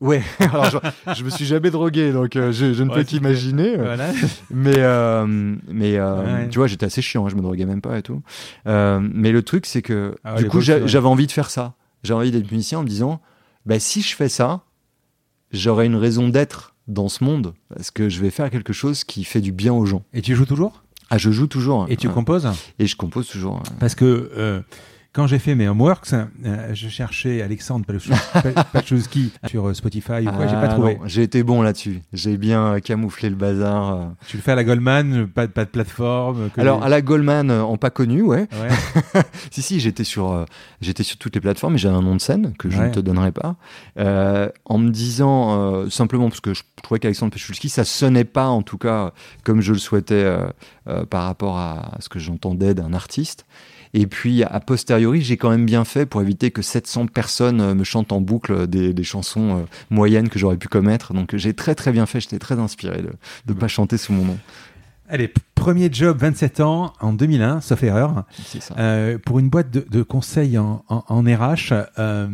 ouais, 0.00 0.22
alors 0.40 0.68
je, 0.70 1.14
je 1.14 1.24
me 1.24 1.30
suis 1.30 1.44
jamais 1.46 1.70
drogué, 1.70 2.12
donc 2.12 2.34
euh, 2.36 2.52
je, 2.52 2.72
je 2.74 2.82
ne 2.82 2.90
Ouais, 2.90 2.96
peux 2.96 3.04
qu'imaginer. 3.04 3.76
Voilà. 3.76 4.10
Mais, 4.50 4.74
euh, 4.78 5.24
mais 5.68 5.96
euh, 5.96 6.22
Ouais. 6.42 6.48
tu 6.48 6.58
vois, 6.58 6.66
j'étais 6.66 6.86
assez 6.86 7.00
chiant, 7.00 7.24
hein, 7.26 7.28
je 7.30 7.36
me 7.36 7.42
droguais 7.42 7.64
même 7.64 7.80
pas 7.80 7.96
et 7.98 8.02
tout. 8.02 8.22
Mais 8.66 9.32
le 9.32 9.42
truc, 9.42 9.66
c'est 9.66 9.82
que 9.82 10.14
Ah 10.24 10.34
du 10.36 10.48
coup, 10.48 10.58
ouais. 10.58 10.82
j'avais 10.86 11.06
envie 11.08 11.26
de 11.26 11.32
faire 11.32 11.48
ça. 11.50 11.74
J'avais 12.02 12.18
envie 12.20 12.30
d'être 12.32 12.50
musicien 12.50 12.80
en 12.80 12.82
me 12.82 12.88
disant, 12.88 13.20
bah, 13.66 13.78
si 13.78 14.02
je 14.02 14.14
fais 14.16 14.28
ça, 14.28 14.62
j'aurai 15.52 15.86
une 15.86 15.96
raison 15.96 16.28
d'être 16.28 16.74
dans 16.88 17.08
ce 17.08 17.22
monde 17.22 17.54
parce 17.74 17.92
que 17.92 18.08
je 18.08 18.20
vais 18.20 18.30
faire 18.30 18.50
quelque 18.50 18.72
chose 18.72 19.04
qui 19.04 19.22
fait 19.22 19.40
du 19.40 19.52
bien 19.52 19.72
aux 19.72 19.86
gens. 19.86 20.02
Et 20.12 20.20
tu 20.22 20.34
joues 20.34 20.46
toujours? 20.46 20.82
Ah, 21.10 21.18
je 21.18 21.30
joue 21.30 21.46
toujours. 21.46 21.86
Et 21.88 21.96
tu 21.96 22.08
composes? 22.08 22.48
Et 22.80 22.86
je 22.86 22.96
compose 22.96 23.28
toujours. 23.28 23.62
Parce 23.78 23.94
que 23.94 24.62
quand 25.12 25.26
j'ai 25.26 25.38
fait 25.38 25.54
mes 25.54 25.68
homeworks, 25.68 26.12
euh, 26.14 26.74
je 26.74 26.88
cherchais 26.88 27.42
Alexandre 27.42 27.84
Pachowski- 27.84 28.64
Pachowski 28.72 29.32
sur 29.46 29.68
euh, 29.68 29.74
Spotify 29.74 30.26
ou 30.26 30.30
quoi, 30.32 30.46
j'ai 30.46 30.54
Ah, 30.56 30.60
pas 30.60 30.68
trouvé. 30.68 30.94
non, 30.96 31.02
J'ai 31.06 31.22
été 31.22 31.42
bon 31.42 31.60
là-dessus. 31.60 32.00
J'ai 32.14 32.38
bien 32.38 32.74
euh, 32.74 32.80
camouflé 32.80 33.28
le 33.28 33.36
bazar. 33.36 33.94
euh. 33.94 34.04
Tu 34.26 34.38
le 34.38 34.42
fais 34.42 34.52
à 34.52 34.54
la 34.54 34.64
Goldman, 34.64 35.26
pas, 35.26 35.46
de- 35.46 35.52
pas 35.52 35.64
de 35.66 35.70
plateforme. 35.70 36.48
que 36.50 36.60
Alors, 36.60 36.80
les- 36.80 36.86
à 36.86 36.88
la 36.88 37.02
Goldman, 37.02 37.50
en 37.50 37.76
pas 37.76 37.90
connu, 37.90 38.22
ouais. 38.22 38.48
Ouais. 38.52 39.22
Si, 39.50 39.60
si, 39.60 39.80
j'étais 39.80 40.04
sur, 40.04 40.46
j'étais 40.80 41.02
sur 41.02 41.18
toutes 41.18 41.34
les 41.34 41.40
plateformes, 41.42 41.74
mais 41.74 41.78
j'avais 41.78 41.94
un 41.96 42.00
nom 42.02 42.16
de 42.16 42.20
scène 42.20 42.54
que 42.58 42.70
je 42.70 42.78
Ouais. 42.78 42.88
ne 42.88 42.94
te 42.94 43.00
donnerai 43.00 43.32
pas. 43.32 43.56
En 44.64 44.78
me 44.78 44.88
disant, 44.90 45.88
simplement 45.90 46.28
parce 46.28 46.40
que 46.40 46.54
je 46.54 46.62
trouvais 46.82 46.98
qu'Alexandre 47.00 47.32
Pechulski, 47.32 47.68
ça 47.68 47.84
sonnait 47.84 48.24
pas, 48.24 48.46
en 48.46 48.62
tout 48.62 48.78
cas, 48.78 49.12
comme 49.44 49.60
je 49.60 49.72
le 49.74 49.78
souhaitais 49.78 50.24
par 51.10 51.24
rapport 51.24 51.58
à 51.58 51.96
ce 52.00 52.08
que 52.08 52.18
j'entendais 52.18 52.72
d'un 52.74 52.94
artiste. 52.94 53.44
Et 53.94 54.06
puis, 54.06 54.42
a 54.42 54.58
posteriori, 54.60 55.20
j'ai 55.20 55.36
quand 55.36 55.50
même 55.50 55.66
bien 55.66 55.84
fait 55.84 56.06
pour 56.06 56.22
éviter 56.22 56.50
que 56.50 56.62
700 56.62 57.06
personnes 57.08 57.60
euh, 57.60 57.74
me 57.74 57.84
chantent 57.84 58.12
en 58.12 58.20
boucle 58.22 58.66
des, 58.66 58.94
des 58.94 59.04
chansons 59.04 59.58
euh, 59.58 59.62
moyennes 59.90 60.28
que 60.30 60.38
j'aurais 60.38 60.56
pu 60.56 60.68
commettre. 60.68 61.12
Donc, 61.12 61.36
j'ai 61.36 61.52
très, 61.52 61.74
très 61.74 61.92
bien 61.92 62.06
fait. 62.06 62.20
J'étais 62.20 62.38
très 62.38 62.58
inspiré 62.58 63.02
de 63.02 63.10
ne 63.48 63.52
pas 63.58 63.68
chanter 63.68 63.98
sous 63.98 64.12
mon 64.14 64.24
nom. 64.24 64.38
Allez, 65.10 65.30
premier 65.54 65.90
job, 65.92 66.16
27 66.18 66.60
ans, 66.60 66.94
en 67.00 67.12
2001, 67.12 67.60
sauf 67.60 67.82
erreur, 67.82 68.24
ça. 68.60 68.74
euh, 68.78 69.18
pour 69.18 69.38
une 69.40 69.50
boîte 69.50 69.70
de, 69.70 69.84
de 69.90 70.02
conseil 70.02 70.56
en, 70.56 70.82
en- 70.88 71.04
en 71.08 71.22
RH. 71.22 71.74
euh, 71.98 72.28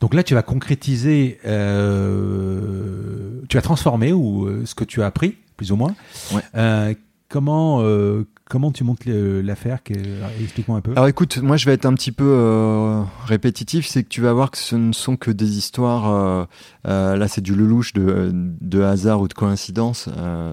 donc 0.00 0.14
là, 0.14 0.24
tu 0.24 0.34
vas 0.34 0.42
concrétiser, 0.42 1.38
euh, 1.44 3.40
tu 3.48 3.56
vas 3.56 3.62
transformer 3.62 4.12
ou 4.12 4.46
euh, 4.46 4.62
ce 4.64 4.74
que 4.74 4.84
tu 4.84 5.02
as 5.02 5.06
appris, 5.06 5.36
plus 5.56 5.72
ou 5.72 5.76
moins. 5.76 5.94
Ouais. 6.32 6.42
Euh, 6.56 6.94
comment, 7.28 7.80
euh, 7.82 8.26
comment 8.50 8.70
tu 8.72 8.84
montes 8.84 9.06
l'affaire 9.06 9.82
que- 9.82 9.94
Explique-moi 10.42 10.76
un 10.78 10.80
peu. 10.82 10.90
Alors 10.92 11.06
écoute, 11.08 11.38
moi 11.38 11.56
je 11.56 11.64
vais 11.64 11.72
être 11.72 11.86
un 11.86 11.94
petit 11.94 12.12
peu 12.12 12.24
euh, 12.26 13.02
répétitif, 13.24 13.86
c'est 13.86 14.02
que 14.02 14.08
tu 14.08 14.20
vas 14.20 14.32
voir 14.34 14.50
que 14.50 14.58
ce 14.58 14.76
ne 14.76 14.92
sont 14.92 15.16
que 15.16 15.30
des 15.30 15.56
histoires, 15.56 16.10
euh, 16.10 16.44
euh, 16.86 17.16
là 17.16 17.28
c'est 17.28 17.40
du 17.40 17.54
lelouch 17.54 17.92
de, 17.94 18.30
de 18.34 18.82
hasard 18.82 19.20
ou 19.22 19.28
de 19.28 19.32
coïncidence, 19.34 20.08
euh, 20.18 20.52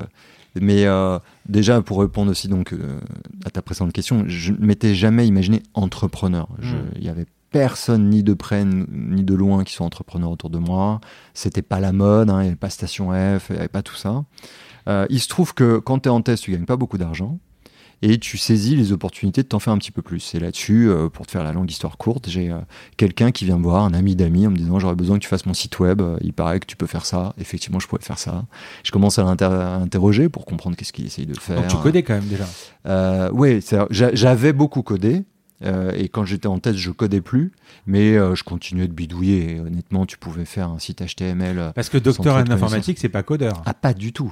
mais 0.60 0.86
euh, 0.86 1.20
déjà 1.50 1.82
pour 1.82 2.00
répondre 2.00 2.32
aussi 2.32 2.48
donc 2.48 2.72
euh, 2.74 3.00
à 3.46 3.50
ta 3.50 3.62
précédente 3.62 3.92
question, 3.94 4.24
je 4.28 4.54
ne 4.54 4.66
m'étais 4.66 4.96
jamais 4.96 5.28
imaginé 5.28 5.64
entrepreneur. 5.74 6.48
Je- 6.60 6.76
Mm. 6.76 6.92
Il 6.96 7.04
y 7.04 7.10
avait 7.10 7.26
personne 7.50 8.10
ni 8.10 8.24
de 8.24 8.34
près 8.34 8.66
ni 8.66 9.24
de 9.24 9.34
loin 9.34 9.64
qui 9.64 9.74
soit 9.74 9.86
entrepreneur 9.86 10.30
autour 10.30 10.50
de 10.50 10.58
moi. 10.58 11.00
C'était 11.34 11.62
pas 11.62 11.80
la 11.80 11.94
mode, 11.94 12.30
hein, 12.30 12.40
il 12.40 12.44
n'y 12.44 12.48
avait 12.50 12.56
pas 12.58 12.70
Station 12.70 13.12
F, 13.12 13.48
il 13.50 13.54
n'y 13.54 13.60
avait 13.60 13.68
pas 13.70 13.82
tout 13.82 13.96
ça. 13.96 14.26
Euh, 14.90 15.06
il 15.10 15.20
se 15.22 15.28
trouve 15.30 15.54
que 15.54 15.78
quand 15.80 16.00
tu 16.00 16.10
es 16.10 16.12
en 16.12 16.22
test, 16.22 16.44
tu 16.44 16.52
gagnes 16.52 16.66
pas 16.66 16.76
beaucoup 16.78 16.98
d'argent 16.98 17.40
et 18.02 18.18
tu 18.20 18.38
saisis 18.38 18.76
les 18.76 18.92
opportunités 18.92 19.42
de 19.44 19.48
t'en 19.48 19.60
faire 19.60 19.74
un 19.74 19.78
petit 19.78 19.92
peu 19.92 20.02
plus. 20.02 20.36
Et 20.36 20.40
là-dessus, 20.40 20.90
euh, 20.90 21.10
pour 21.10 21.26
te 21.26 21.32
faire 21.32 21.44
la 21.44 21.52
longue 21.52 21.70
histoire 21.72 21.98
courte, 21.98 22.30
j'ai 22.30 22.52
euh, 22.52 22.58
quelqu'un 22.98 23.32
qui 23.32 23.46
vient 23.46 23.58
me 23.58 23.64
voir, 23.64 23.84
un 23.86 23.94
ami 23.94 24.16
d'amis, 24.16 24.46
en 24.48 24.52
me 24.52 24.58
disant 24.58 24.80
j'aurais 24.80 24.96
besoin 24.96 25.18
que 25.18 25.24
tu 25.24 25.28
fasses 25.30 25.46
mon 25.46 25.54
site 25.54 25.80
web, 25.80 26.02
Euh, 26.02 26.18
il 26.22 26.34
paraît 26.34 26.60
que 26.60 26.66
tu 26.68 26.76
peux 26.76 26.88
faire 26.88 27.06
ça. 27.06 27.34
Effectivement, 27.40 27.80
je 27.80 27.88
pourrais 27.88 28.02
faire 28.04 28.20
ça. 28.20 28.46
Je 28.84 28.92
commence 28.92 29.18
à 29.20 29.24
l'inter- 29.24 29.46
à 29.46 29.80
l'interroger 29.80 30.30
pour 30.30 30.46
comprendre 30.46 30.76
qu'est-ce 30.76 30.94
qu'il 30.94 31.06
essaye 31.06 31.26
de 31.26 31.38
faire. 31.40 31.58
Donc 31.62 31.68
tu 31.70 31.78
codais 31.78 32.04
quand 32.04 32.14
même 32.16 32.28
déjà. 32.28 32.46
Oui, 33.34 33.62
j'avais 33.92 34.54
beaucoup 34.54 34.82
codé. 34.84 35.24
euh, 35.66 35.92
et 35.96 36.08
quand 36.08 36.24
j'étais 36.24 36.46
en 36.48 36.60
test, 36.60 36.78
je 36.78 36.92
codais 36.92 37.20
plus, 37.20 37.52
mais 37.88 38.16
euh, 38.16 38.36
je 38.36 38.44
continuais 38.44 38.88
de 38.88 38.94
bidouiller. 38.94 39.56
Et 39.56 39.60
honnêtement, 39.60 40.06
tu 40.06 40.16
pouvais 40.20 40.46
faire 40.46 40.70
un 40.70 40.78
site 40.78 41.02
HTML. 41.02 41.72
Parce 41.74 41.90
que 41.90 41.98
docteur 41.98 42.36
en 42.36 42.40
informatique, 42.52 43.00
c'est 43.00 43.10
pas 43.10 43.24
codeur. 43.24 43.64
ah, 43.66 43.74
pas 43.74 43.96
du 43.96 44.14
tout. 44.14 44.32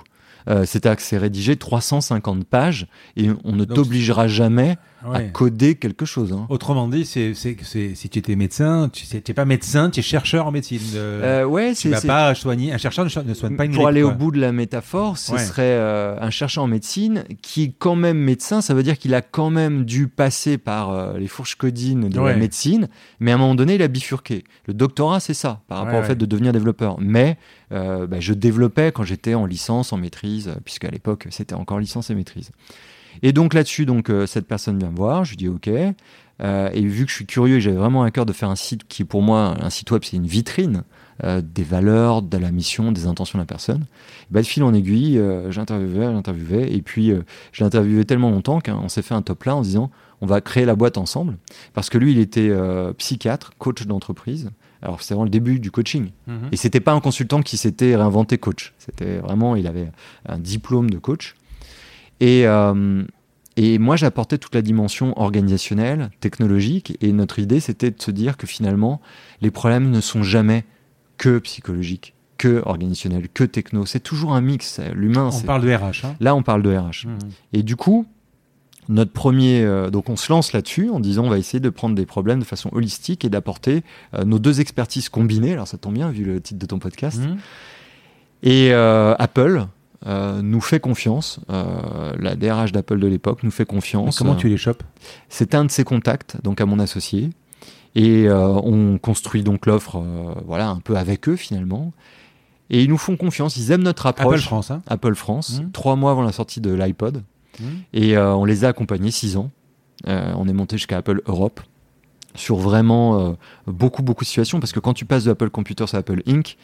Euh, 0.50 0.66
C'est-à-dire 0.66 0.98
que 0.98 1.02
c'est 1.02 1.18
rédigé 1.18 1.56
350 1.56 2.46
pages 2.46 2.88
et 3.16 3.30
on 3.44 3.54
ne 3.54 3.66
t'obligera 3.66 4.28
jamais 4.28 4.78
à 5.14 5.22
coder 5.24 5.76
quelque 5.76 6.06
chose. 6.06 6.34
hein. 6.34 6.46
Autrement 6.50 6.88
dit, 6.88 7.06
c'est, 7.06 7.34
c'est, 7.34 7.56
c'est- 7.62 7.96
si 7.96 8.10
tu 8.10 8.20
étais 8.20 8.36
médecin, 8.36 8.90
tu 8.92 9.06
n'es 9.14 9.22
pas 9.34 9.46
médecin, 9.46 9.90
tu 9.90 10.00
es 10.00 10.04
chercheur 10.04 10.48
en 10.48 10.52
médecine. 10.52 10.80
Euh, 10.96 11.42
Euh, 11.44 11.46
ouais, 11.46 11.74
tu 11.76 11.90
vas 11.90 12.02
pas 12.02 12.34
soigner. 12.36 12.74
Un 12.74 12.78
chercheur 12.78 13.06
ne 13.06 13.10
so- 13.10 13.24
ne 13.24 13.34
soigne 13.34 13.56
pas 13.56 13.66
une 13.66 13.72
pour 13.72 13.84
grippe, 13.84 13.90
aller 13.90 14.02
quoi. 14.02 14.12
au 14.12 14.16
bout 14.16 14.32
de 14.32 14.40
la 14.40 14.52
métaphore, 14.52 15.18
ce 15.18 15.34
Ouais. 15.34 15.40
serait 15.40 15.64
euh, 15.64 16.18
un 16.20 16.30
chercheur 16.30 16.64
en 16.64 16.68
médecine 16.68 17.24
qui 17.42 17.64
est 17.64 17.74
quand 17.78 17.96
même 17.96 18.18
médecin. 18.18 18.62
Ça 18.62 18.74
veut 18.74 18.84
dire 18.84 18.98
qu'il 18.98 19.14
a 19.14 19.22
quand 19.22 19.50
même 19.50 19.86
dû 19.86 20.08
passer 20.08 20.58
par 20.58 20.90
euh, 20.92 21.18
les 21.18 21.28
fourches 21.28 21.56
codines 21.56 22.10
de 22.10 22.20
la 22.22 22.36
médecine, 22.36 22.88
mais 23.20 23.32
à 23.32 23.36
un 23.36 23.38
moment 23.38 23.56
donné, 23.56 23.76
il 23.76 23.82
a 23.82 23.88
bifurqué. 23.88 24.44
Le 24.68 24.74
doctorat, 24.74 25.20
c'est 25.20 25.34
ça, 25.34 25.62
par 25.68 25.80
rapport 25.84 26.00
au 26.00 26.04
fait 26.04 26.16
de 26.16 26.26
devenir 26.26 26.52
développeur. 26.54 26.98
Mais 27.00 27.38
bah, 27.72 28.20
je 28.20 28.34
développais 28.34 28.92
quand 28.94 29.04
j'étais 29.04 29.34
en 29.34 29.46
licence, 29.46 29.92
en 29.94 29.98
maîtrise, 29.98 30.54
puisqu'à 30.64 30.90
l'époque, 30.90 31.28
c'était 31.30 31.56
encore 31.56 31.80
licence 31.80 32.10
et 32.10 32.16
maîtrise. 32.16 32.52
Et 33.24 33.34
donc 33.34 33.54
là-dessus, 33.54 33.86
donc 33.86 34.10
euh, 34.10 34.26
cette 34.26 34.48
personne 34.48 34.78
vient 34.78 34.92
me 34.92 34.96
voir, 34.96 35.26
je 35.26 35.32
lui 35.32 35.38
dis 35.38 35.48
OK. 35.48 35.70
Euh, 36.42 36.70
et 36.74 36.82
vu 36.82 37.06
que 37.06 37.12
je 37.12 37.16
suis 37.16 37.26
curieux 37.26 37.58
et 37.58 37.62
j'avais 37.62 37.78
vraiment 37.78 38.04
à 38.04 38.12
cœur 38.12 38.26
de 38.26 38.34
faire 38.34 38.50
un 38.50 38.58
site 38.58 38.86
qui, 38.88 39.06
pour 39.06 39.22
moi, 39.22 39.56
un 39.62 39.70
site 39.70 39.92
web, 39.92 40.02
c'est 40.04 40.18
une 40.18 40.28
vitrine 40.28 40.84
euh, 41.24 41.42
des 41.42 41.64
valeurs, 41.64 42.22
de 42.22 42.38
la 42.38 42.52
mission, 42.52 42.92
des 42.92 43.08
intentions 43.08 43.40
de 43.40 43.44
la 43.44 43.48
personne. 43.48 43.86
Bah, 44.32 44.42
de 44.42 44.46
fil 44.46 44.64
en 44.64 44.74
aiguille, 44.74 45.22
j'interviewais, 45.50 46.12
j'interviewais, 46.12 46.74
et 46.74 46.82
puis 46.82 47.14
je 47.52 47.60
l'ai 47.60 47.66
interviewé 47.66 48.04
tellement 48.04 48.32
longtemps 48.32 48.60
qu'on 48.60 48.90
s'est 48.90 49.02
fait 49.02 49.14
un 49.14 49.22
top 49.22 49.44
là 49.46 49.56
en 49.56 49.62
disant 49.62 49.92
on 50.22 50.26
va 50.26 50.42
créer 50.42 50.66
la 50.66 50.76
boîte 50.76 50.98
ensemble, 50.98 51.38
parce 51.74 51.90
que 51.90 51.98
lui, 51.98 52.12
il 52.12 52.20
était 52.20 52.52
psychiatre, 52.98 53.52
coach 53.58 53.86
d'entreprise. 53.86 54.50
Alors 54.82 55.02
c'était 55.02 55.16
vraiment 55.16 55.26
le 55.26 55.32
début 55.32 55.60
du 55.60 55.72
coaching. 55.72 56.12
Mhm. 56.28 56.50
Et 56.52 56.58
c'était 56.58 56.80
pas 56.80 56.94
un 56.94 57.00
consultant 57.00 57.42
qui 57.42 57.58
s'était 57.58 57.96
réinventé 57.96 58.38
coach. 58.38 58.74
C'était 58.78 59.18
vraiment, 59.18 59.56
il 59.56 59.68
avait 59.68 59.92
un 60.28 60.38
diplôme 60.38 60.90
de 60.90 60.98
coach. 60.98 61.36
Et, 62.20 62.48
euh, 62.48 63.04
et 63.58 63.78
moi, 63.78 63.96
j'apportais 63.96 64.38
toute 64.38 64.56
la 64.56 64.62
dimension 64.62 65.18
organisationnelle, 65.20 66.10
technologique. 66.20 66.98
Et 67.02 67.12
notre 67.12 67.40
idée, 67.40 67.60
c'était 67.60 67.92
de 67.92 68.02
se 68.02 68.12
dire 68.12 68.38
que 68.38 68.48
finalement, 68.48 69.02
les 69.42 69.52
problèmes 69.52 69.92
ne 69.92 70.02
sont 70.02 70.24
jamais 70.24 70.66
que 71.18 71.40
psychologiques, 71.40 72.14
que 72.38 72.62
organisationnels, 72.66 73.30
que 73.30 73.44
techno. 73.44 73.86
C'est 73.86 74.02
toujours 74.02 74.34
un 74.34 74.42
mix. 74.42 74.80
L'humain, 74.94 75.30
On 75.34 75.42
parle 75.42 75.62
de 75.62 75.74
RH. 75.74 76.06
Hein. 76.06 76.16
Là, 76.20 76.36
on 76.36 76.44
parle 76.44 76.62
de 76.64 76.76
RH. 76.76 77.08
Mhm. 77.08 77.18
Et 77.54 77.64
du 77.64 77.76
coup, 77.76 78.06
notre 78.90 79.12
premier, 79.12 79.62
euh, 79.62 79.90
donc 79.90 80.10
on 80.10 80.16
se 80.16 80.32
lance 80.32 80.54
là-dessus 80.54 80.90
en 80.90 81.00
disant 81.00 81.24
on 81.26 81.30
va 81.30 81.38
essayer 81.38 81.60
de 81.60 81.70
prendre 81.70 81.96
des 81.96 82.06
problèmes 82.06 82.40
de 82.40 82.46
façon 82.46 82.70
holistique 82.72 83.26
et 83.26 83.30
d'apporter 83.30 83.84
euh, 84.14 84.26
nos 84.26 84.38
deux 84.38 84.62
expertises 84.62 85.10
combinées. 85.10 85.54
Alors 85.54 85.68
ça 85.68 85.78
tombe 85.78 85.96
bien 85.96 86.10
vu 86.12 86.24
le 86.24 86.40
titre 86.42 86.60
de 86.60 86.66
ton 86.66 86.80
podcast. 86.80 87.20
Mhm. 87.20 87.38
Et 88.44 88.74
euh, 88.74 89.16
Apple 89.18 89.66
euh, 90.08 90.42
nous 90.44 90.62
fait 90.62 90.80
confiance. 90.80 91.40
Euh, 91.50 92.14
la 92.20 92.36
DRH 92.36 92.72
d'Apple 92.72 93.00
de 93.00 93.08
l'époque 93.08 93.42
nous 93.42 93.52
fait 93.52 93.66
confiance. 93.66 94.18
Comment 94.20 94.36
tu 94.36 94.50
les 94.50 94.58
chopes? 94.58 94.84
C'est 95.30 95.56
un 95.56 95.66
de 95.66 95.72
ses 95.72 95.84
contacts, 95.84 96.38
donc 96.44 96.62
à 96.62 96.66
mon 96.68 96.80
associé. 96.80 97.32
Et 97.96 98.28
euh, 98.28 98.48
on 98.48 99.00
construit 99.00 99.42
donc 99.42 99.66
l'offre, 99.66 100.04
voilà, 100.46 100.68
un 100.68 100.80
peu 100.80 100.96
avec 100.96 101.28
eux 101.28 101.36
finalement. 101.36 101.92
Et 102.70 102.84
ils 102.84 102.90
nous 102.90 102.98
font 102.98 103.16
confiance, 103.16 103.58
ils 103.58 103.72
aiment 103.72 103.84
notre 103.84 104.06
approche. 104.06 104.42
Apple 104.42 104.46
France, 104.46 104.72
hein 104.72 104.82
Apple 104.88 105.16
France, 105.16 105.60
mmh. 105.60 105.72
trois 105.72 105.96
mois 105.96 106.12
avant 106.12 106.24
la 106.24 106.32
sortie 106.32 106.62
de 106.62 106.72
l'iPod. 106.72 107.24
Mmh. 107.60 107.64
Et 107.94 108.18
on 108.18 108.46
les 108.46 108.64
a 108.64 108.70
accompagnés 108.70 109.12
six 109.12 109.38
ans. 109.38 109.50
on 110.06 110.48
est 110.48 110.54
monté 110.54 110.78
jusqu'à 110.78 110.98
Apple 110.98 111.22
Europe 111.26 111.62
sur 112.36 112.58
vraiment 112.58 113.38
beaucoup, 113.66 114.04
beaucoup 114.04 114.24
de 114.24 114.28
situations. 114.28 114.60
Parce 114.60 114.72
que 114.72 114.80
quand 114.80 114.94
tu 114.94 115.06
passes 115.06 115.24
de 115.24 115.32
Apple 115.32 115.50
Computer 115.50 115.86
à 115.94 115.98
Apple 115.98 116.22
Inc., 116.28 116.58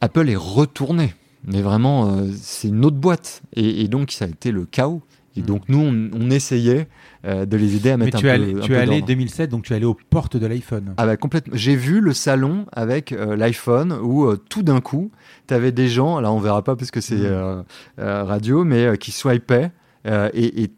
Apple 0.00 0.30
est 0.30 0.36
retourné. 0.36 1.12
Mais 1.44 1.62
vraiment, 1.62 2.08
euh, 2.08 2.28
c'est 2.40 2.68
une 2.68 2.84
autre 2.84 2.96
boîte. 2.96 3.42
Et, 3.54 3.88
donc, 3.88 4.10
ça 4.10 4.24
a 4.24 4.28
été 4.28 4.50
le 4.50 4.64
chaos. 4.64 5.02
Et 5.36 5.42
donc, 5.42 5.62
nous, 5.68 5.78
on, 5.78 6.30
essayait 6.30 6.88
euh, 7.24 7.46
de 7.46 7.56
les 7.56 7.76
aider 7.76 7.90
à 7.90 7.96
mettre 7.96 8.20
Mais 8.20 8.30
un 8.30 8.38
peu. 8.38 8.60
Tu 8.60 8.72
es 8.72 8.76
allé 8.76 9.02
2007, 9.02 9.50
donc 9.50 9.64
tu 9.64 9.72
es 9.72 9.76
allé 9.76 9.84
aux 9.84 9.96
portes 10.10 10.36
de 10.36 10.46
l'iPhone. 10.46 10.94
Ah 10.96 11.06
bah 11.06 11.16
complètement. 11.16 11.54
J'ai 11.56 11.76
vu 11.76 12.00
le 12.00 12.12
salon 12.12 12.66
avec 12.72 13.12
euh, 13.12 13.36
l'iPhone 13.36 13.92
où 13.92 14.34
tout 14.34 14.64
d'un 14.64 14.80
coup, 14.80 15.12
tu 15.46 15.54
avais 15.54 15.70
des 15.70 15.86
gens, 15.86 16.18
là 16.18 16.32
on 16.32 16.40
verra 16.40 16.62
pas 16.62 16.74
parce 16.74 16.90
que 16.90 17.00
c'est 17.00 17.30
mm. 17.30 17.64
radio, 17.98 18.64
mais 18.64 18.98
qui 18.98 19.12
swipaient 19.12 19.70
et, 20.06 20.70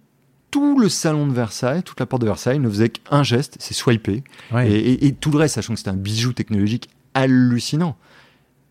tout 0.51 0.81
le 0.81 0.89
salon 0.89 1.29
de 1.29 1.33
Versailles, 1.33 1.85
toute 1.85 2.01
la 2.01 2.07
porte 2.07 2.23
de 2.23 2.27
Versailles 2.27 2.59
ne 2.59 2.69
faisait 2.69 2.89
qu'un 2.89 3.23
geste, 3.23 3.57
c'est 3.61 3.73
swiper. 3.73 4.25
Et, 4.65 5.07
et, 5.07 5.13
tout 5.13 5.31
le 5.31 5.39
reste, 5.39 5.55
sachant 5.55 5.75
que 5.75 5.79
c'était 5.79 5.91
un 5.91 5.97
bijou 5.97 6.33
technologique 6.33 6.91
hallucinant. 7.15 7.97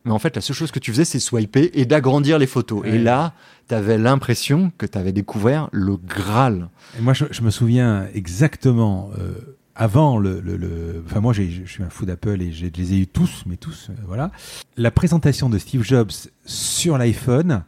Mais 0.09 0.15
en 0.15 0.17
fait, 0.17 0.35
la 0.35 0.41
seule 0.41 0.55
chose 0.55 0.71
que 0.71 0.79
tu 0.79 0.89
faisais, 0.89 1.05
c'est 1.05 1.19
swiper 1.19 1.69
et 1.79 1.85
d'agrandir 1.85 2.39
les 2.39 2.47
photos. 2.47 2.81
Et 2.83 2.97
là, 2.97 3.33
tu 3.67 3.75
avais 3.75 3.99
l'impression 3.99 4.71
que 4.75 4.87
tu 4.87 4.97
avais 4.97 5.11
découvert 5.11 5.69
le 5.71 5.97
Graal. 5.97 6.69
Et 6.97 7.01
moi, 7.03 7.13
je, 7.13 7.41
me 7.43 7.51
souviens 7.51 8.07
exactement. 8.15 9.11
Euh, 9.19 9.55
avant 9.75 10.17
le, 10.17 10.41
le, 10.41 11.03
enfin 11.05 11.21
moi 11.21 11.31
je 11.31 11.43
suis 11.65 11.83
un 11.83 11.89
fou 11.89 12.05
d'Apple 12.05 12.41
et 12.41 12.51
je 12.51 12.65
les 12.65 12.93
ai 12.93 12.97
eu 12.97 13.07
tous, 13.07 13.43
mais 13.45 13.55
tous, 13.55 13.91
euh, 13.91 13.93
voilà. 14.07 14.31
La 14.77 14.89
présentation 14.89 15.47
de 15.47 15.59
Steve 15.59 15.83
Jobs 15.83 16.11
sur 16.43 16.97
l'iPhone, 16.97 17.63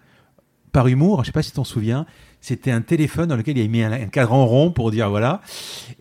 par 0.72 0.88
humour, 0.88 1.22
je 1.22 1.28
sais 1.28 1.32
pas 1.32 1.44
si 1.44 1.52
tu 1.52 1.58
t'en 1.58 1.64
souviens, 1.64 2.08
c'était 2.42 2.72
un 2.72 2.82
téléphone 2.82 3.30
dans 3.30 3.38
lequel 3.38 3.58
il 3.58 3.64
a 3.64 3.68
mis 3.68 3.84
un, 3.84 4.08
cadran 4.08 4.48
rond 4.48 4.72
pour 4.72 4.90
dire 4.90 5.12
voilà. 5.12 5.42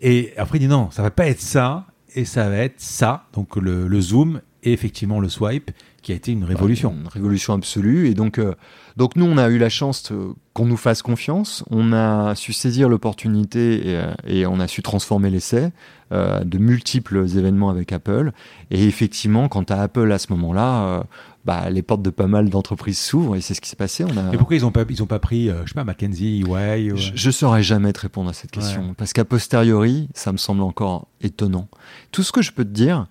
Et 0.01 0.33
après 0.37 0.57
il 0.57 0.61
dit 0.61 0.67
non, 0.67 0.89
ça 0.89 1.03
va 1.03 1.11
pas 1.11 1.27
être 1.27 1.39
ça, 1.39 1.85
et 2.15 2.25
ça 2.25 2.49
va 2.49 2.57
être 2.57 2.81
ça, 2.81 3.27
donc 3.31 3.55
le, 3.55 3.87
le 3.87 4.01
zoom 4.01 4.41
et 4.63 4.73
effectivement 4.73 5.19
le 5.19 5.29
swipe 5.29 5.71
qui 6.01 6.11
a 6.11 6.15
été 6.15 6.31
une 6.31 6.43
révolution. 6.43 6.95
Une 6.99 7.07
révolution 7.07 7.53
absolue. 7.53 8.07
Et 8.07 8.13
donc, 8.13 8.39
euh, 8.39 8.55
donc 8.97 9.15
nous, 9.15 9.25
on 9.25 9.37
a 9.37 9.49
eu 9.49 9.57
la 9.57 9.69
chance 9.69 10.11
qu'on 10.53 10.65
nous 10.65 10.77
fasse 10.77 11.01
confiance. 11.01 11.63
On 11.69 11.93
a 11.93 12.33
su 12.35 12.53
saisir 12.53 12.89
l'opportunité 12.89 13.87
et, 13.87 13.95
euh, 13.97 14.13
et, 14.25 14.45
on 14.45 14.59
a 14.59 14.67
su 14.67 14.81
transformer 14.81 15.29
l'essai 15.29 15.69
euh, 16.11 16.43
de 16.43 16.57
multiples 16.57 17.19
événements 17.37 17.69
avec 17.69 17.91
Apple. 17.91 18.31
Et 18.71 18.85
effectivement, 18.85 19.47
quant 19.47 19.63
à 19.63 19.75
Apple 19.75 20.11
à 20.11 20.17
ce 20.17 20.31
moment-là, 20.31 21.05
bah, 21.45 21.69
les 21.69 21.83
portes 21.83 22.01
de 22.01 22.09
pas 22.09 22.27
mal 22.27 22.49
d'entreprises 22.49 22.99
s'ouvrent 22.99 23.35
et 23.35 23.41
c'est 23.41 23.53
ce 23.53 23.61
qui 23.61 23.69
s'est 23.69 23.75
passé. 23.75 24.03
On 24.03 24.17
a... 24.17 24.33
Et 24.33 24.37
pourquoi 24.37 24.55
ils 24.55 24.63
n'ont 24.63 24.71
pas, 24.71 24.83
ils 24.89 25.03
ont 25.03 25.07
pas 25.07 25.19
pris, 25.19 25.47
je 25.49 25.67
sais 25.67 25.75
pas, 25.75 25.83
McKenzie, 25.83 26.43
EY 26.47 26.93
Je 26.95 27.27
ne 27.27 27.31
saurais 27.31 27.63
jamais 27.63 27.93
te 27.93 28.01
répondre 28.01 28.29
à 28.29 28.33
cette 28.33 28.51
question. 28.51 28.95
Parce 28.97 29.13
qu'à 29.13 29.25
posteriori, 29.25 30.09
ça 30.15 30.31
me 30.31 30.37
semble 30.37 30.63
encore 30.63 31.07
étonnant. 31.21 31.67
Tout 32.11 32.23
ce 32.23 32.31
que 32.31 32.41
je 32.41 32.51
peux 32.51 32.65
te 32.65 32.69
dire, 32.69 33.07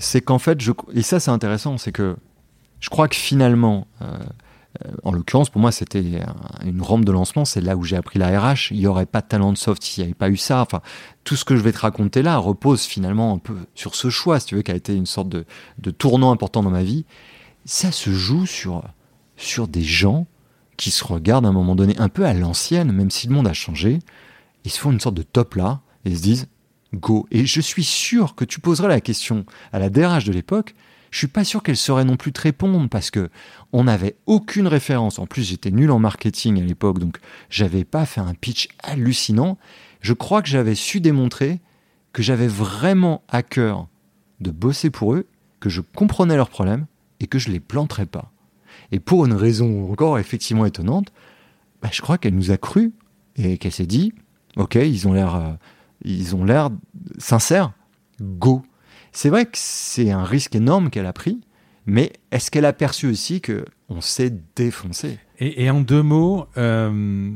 c'est 0.00 0.22
qu'en 0.22 0.38
fait, 0.38 0.60
je, 0.60 0.72
et 0.94 1.02
ça 1.02 1.20
c'est 1.20 1.30
intéressant, 1.30 1.78
c'est 1.78 1.92
que 1.92 2.16
je 2.80 2.88
crois 2.88 3.06
que 3.06 3.16
finalement, 3.16 3.86
euh, 4.00 4.18
euh, 4.84 4.90
en 5.04 5.12
l'occurrence, 5.12 5.50
pour 5.50 5.60
moi, 5.60 5.72
c'était 5.72 6.02
une 6.64 6.80
rampe 6.80 7.04
de 7.04 7.12
lancement. 7.12 7.44
C'est 7.44 7.60
là 7.60 7.76
où 7.76 7.82
j'ai 7.82 7.96
appris 7.96 8.18
la 8.18 8.40
RH. 8.40 8.70
Il 8.70 8.78
n'y 8.78 8.86
aurait 8.86 9.06
pas 9.06 9.20
de 9.20 9.26
talent 9.26 9.52
de 9.52 9.58
soft 9.58 9.82
s'il 9.82 10.02
n'y 10.02 10.08
avait 10.08 10.14
pas 10.14 10.30
eu 10.30 10.36
ça. 10.36 10.62
Enfin, 10.62 10.80
tout 11.24 11.36
ce 11.36 11.44
que 11.44 11.56
je 11.56 11.60
vais 11.60 11.72
te 11.72 11.80
raconter 11.80 12.22
là 12.22 12.38
repose 12.38 12.84
finalement 12.84 13.34
un 13.34 13.38
peu 13.38 13.54
sur 13.74 13.94
ce 13.94 14.08
choix, 14.08 14.40
si 14.40 14.46
tu 14.46 14.54
veux, 14.54 14.62
qui 14.62 14.70
a 14.70 14.76
été 14.76 14.94
une 14.94 15.06
sorte 15.06 15.28
de, 15.28 15.44
de 15.78 15.90
tournant 15.90 16.32
important 16.32 16.62
dans 16.62 16.70
ma 16.70 16.82
vie. 16.82 17.04
Ça 17.66 17.92
se 17.92 18.10
joue 18.10 18.46
sur, 18.46 18.82
sur 19.36 19.68
des 19.68 19.82
gens 19.82 20.26
qui 20.78 20.90
se 20.90 21.04
regardent 21.04 21.44
à 21.44 21.50
un 21.50 21.52
moment 21.52 21.74
donné 21.74 21.94
un 21.98 22.08
peu 22.08 22.24
à 22.24 22.32
l'ancienne, 22.32 22.90
même 22.92 23.10
si 23.10 23.26
le 23.26 23.34
monde 23.34 23.48
a 23.48 23.52
changé. 23.52 23.98
Ils 24.64 24.70
se 24.70 24.78
font 24.78 24.92
une 24.92 25.00
sorte 25.00 25.16
de 25.16 25.22
top 25.22 25.56
là 25.56 25.80
et 26.06 26.14
se 26.14 26.22
disent 26.22 26.48
go. 26.94 27.26
Et 27.30 27.46
je 27.46 27.60
suis 27.60 27.84
sûr 27.84 28.34
que 28.34 28.44
tu 28.44 28.60
poserais 28.60 28.88
la 28.88 29.00
question 29.00 29.44
à 29.72 29.78
la 29.78 29.90
DRH 29.90 30.24
de 30.24 30.32
l'époque. 30.32 30.74
Je 31.10 31.18
suis 31.18 31.26
pas 31.26 31.44
sûr 31.44 31.62
qu'elle 31.62 31.76
saurait 31.76 32.04
non 32.04 32.16
plus 32.16 32.32
te 32.32 32.40
répondre 32.40 32.88
parce 32.88 33.10
que 33.10 33.30
on 33.72 33.84
n'avait 33.84 34.16
aucune 34.26 34.68
référence. 34.68 35.18
En 35.18 35.26
plus, 35.26 35.42
j'étais 35.42 35.70
nul 35.70 35.90
en 35.90 35.98
marketing 35.98 36.60
à 36.60 36.64
l'époque, 36.64 36.98
donc 36.98 37.18
j'avais 37.48 37.84
pas 37.84 38.06
fait 38.06 38.20
un 38.20 38.34
pitch 38.34 38.68
hallucinant. 38.82 39.58
Je 40.00 40.12
crois 40.12 40.42
que 40.42 40.48
j'avais 40.48 40.74
su 40.76 41.00
démontrer 41.00 41.60
que 42.12 42.22
j'avais 42.22 42.48
vraiment 42.48 43.22
à 43.28 43.42
cœur 43.42 43.88
de 44.40 44.50
bosser 44.50 44.90
pour 44.90 45.14
eux, 45.14 45.26
que 45.60 45.68
je 45.68 45.80
comprenais 45.80 46.36
leurs 46.36 46.50
problèmes 46.50 46.86
et 47.20 47.26
que 47.26 47.38
je 47.38 47.50
les 47.50 47.60
planterais 47.60 48.06
pas. 48.06 48.32
Et 48.92 49.00
pour 49.00 49.26
une 49.26 49.34
raison 49.34 49.90
encore 49.90 50.18
effectivement 50.18 50.66
étonnante, 50.66 51.12
bah, 51.82 51.90
je 51.92 52.00
crois 52.02 52.18
qu'elle 52.18 52.34
nous 52.34 52.50
a 52.50 52.56
cru 52.56 52.92
et 53.36 53.58
qu'elle 53.58 53.72
s'est 53.72 53.86
dit, 53.86 54.12
ok, 54.56 54.74
ils 54.76 55.06
ont 55.06 55.12
l'air 55.12 55.34
euh, 55.34 55.52
ils 56.02 56.34
ont 56.34 56.44
l'air 56.44 56.70
sincères, 57.18 57.72
go. 58.20 58.62
C'est 59.12 59.28
vrai 59.28 59.44
que 59.44 59.52
c'est 59.54 60.10
un 60.10 60.24
risque 60.24 60.54
énorme 60.54 60.90
qu'elle 60.90 61.06
a 61.06 61.12
pris, 61.12 61.40
mais 61.86 62.12
est-ce 62.30 62.50
qu'elle 62.50 62.64
a 62.64 62.72
perçu 62.72 63.06
aussi 63.06 63.40
que 63.40 63.64
on 63.88 64.00
s'est 64.00 64.32
défoncé? 64.54 65.18
Et, 65.38 65.70
en 65.70 65.80
deux 65.80 66.02
mots, 66.02 66.46
euh, 66.58 67.32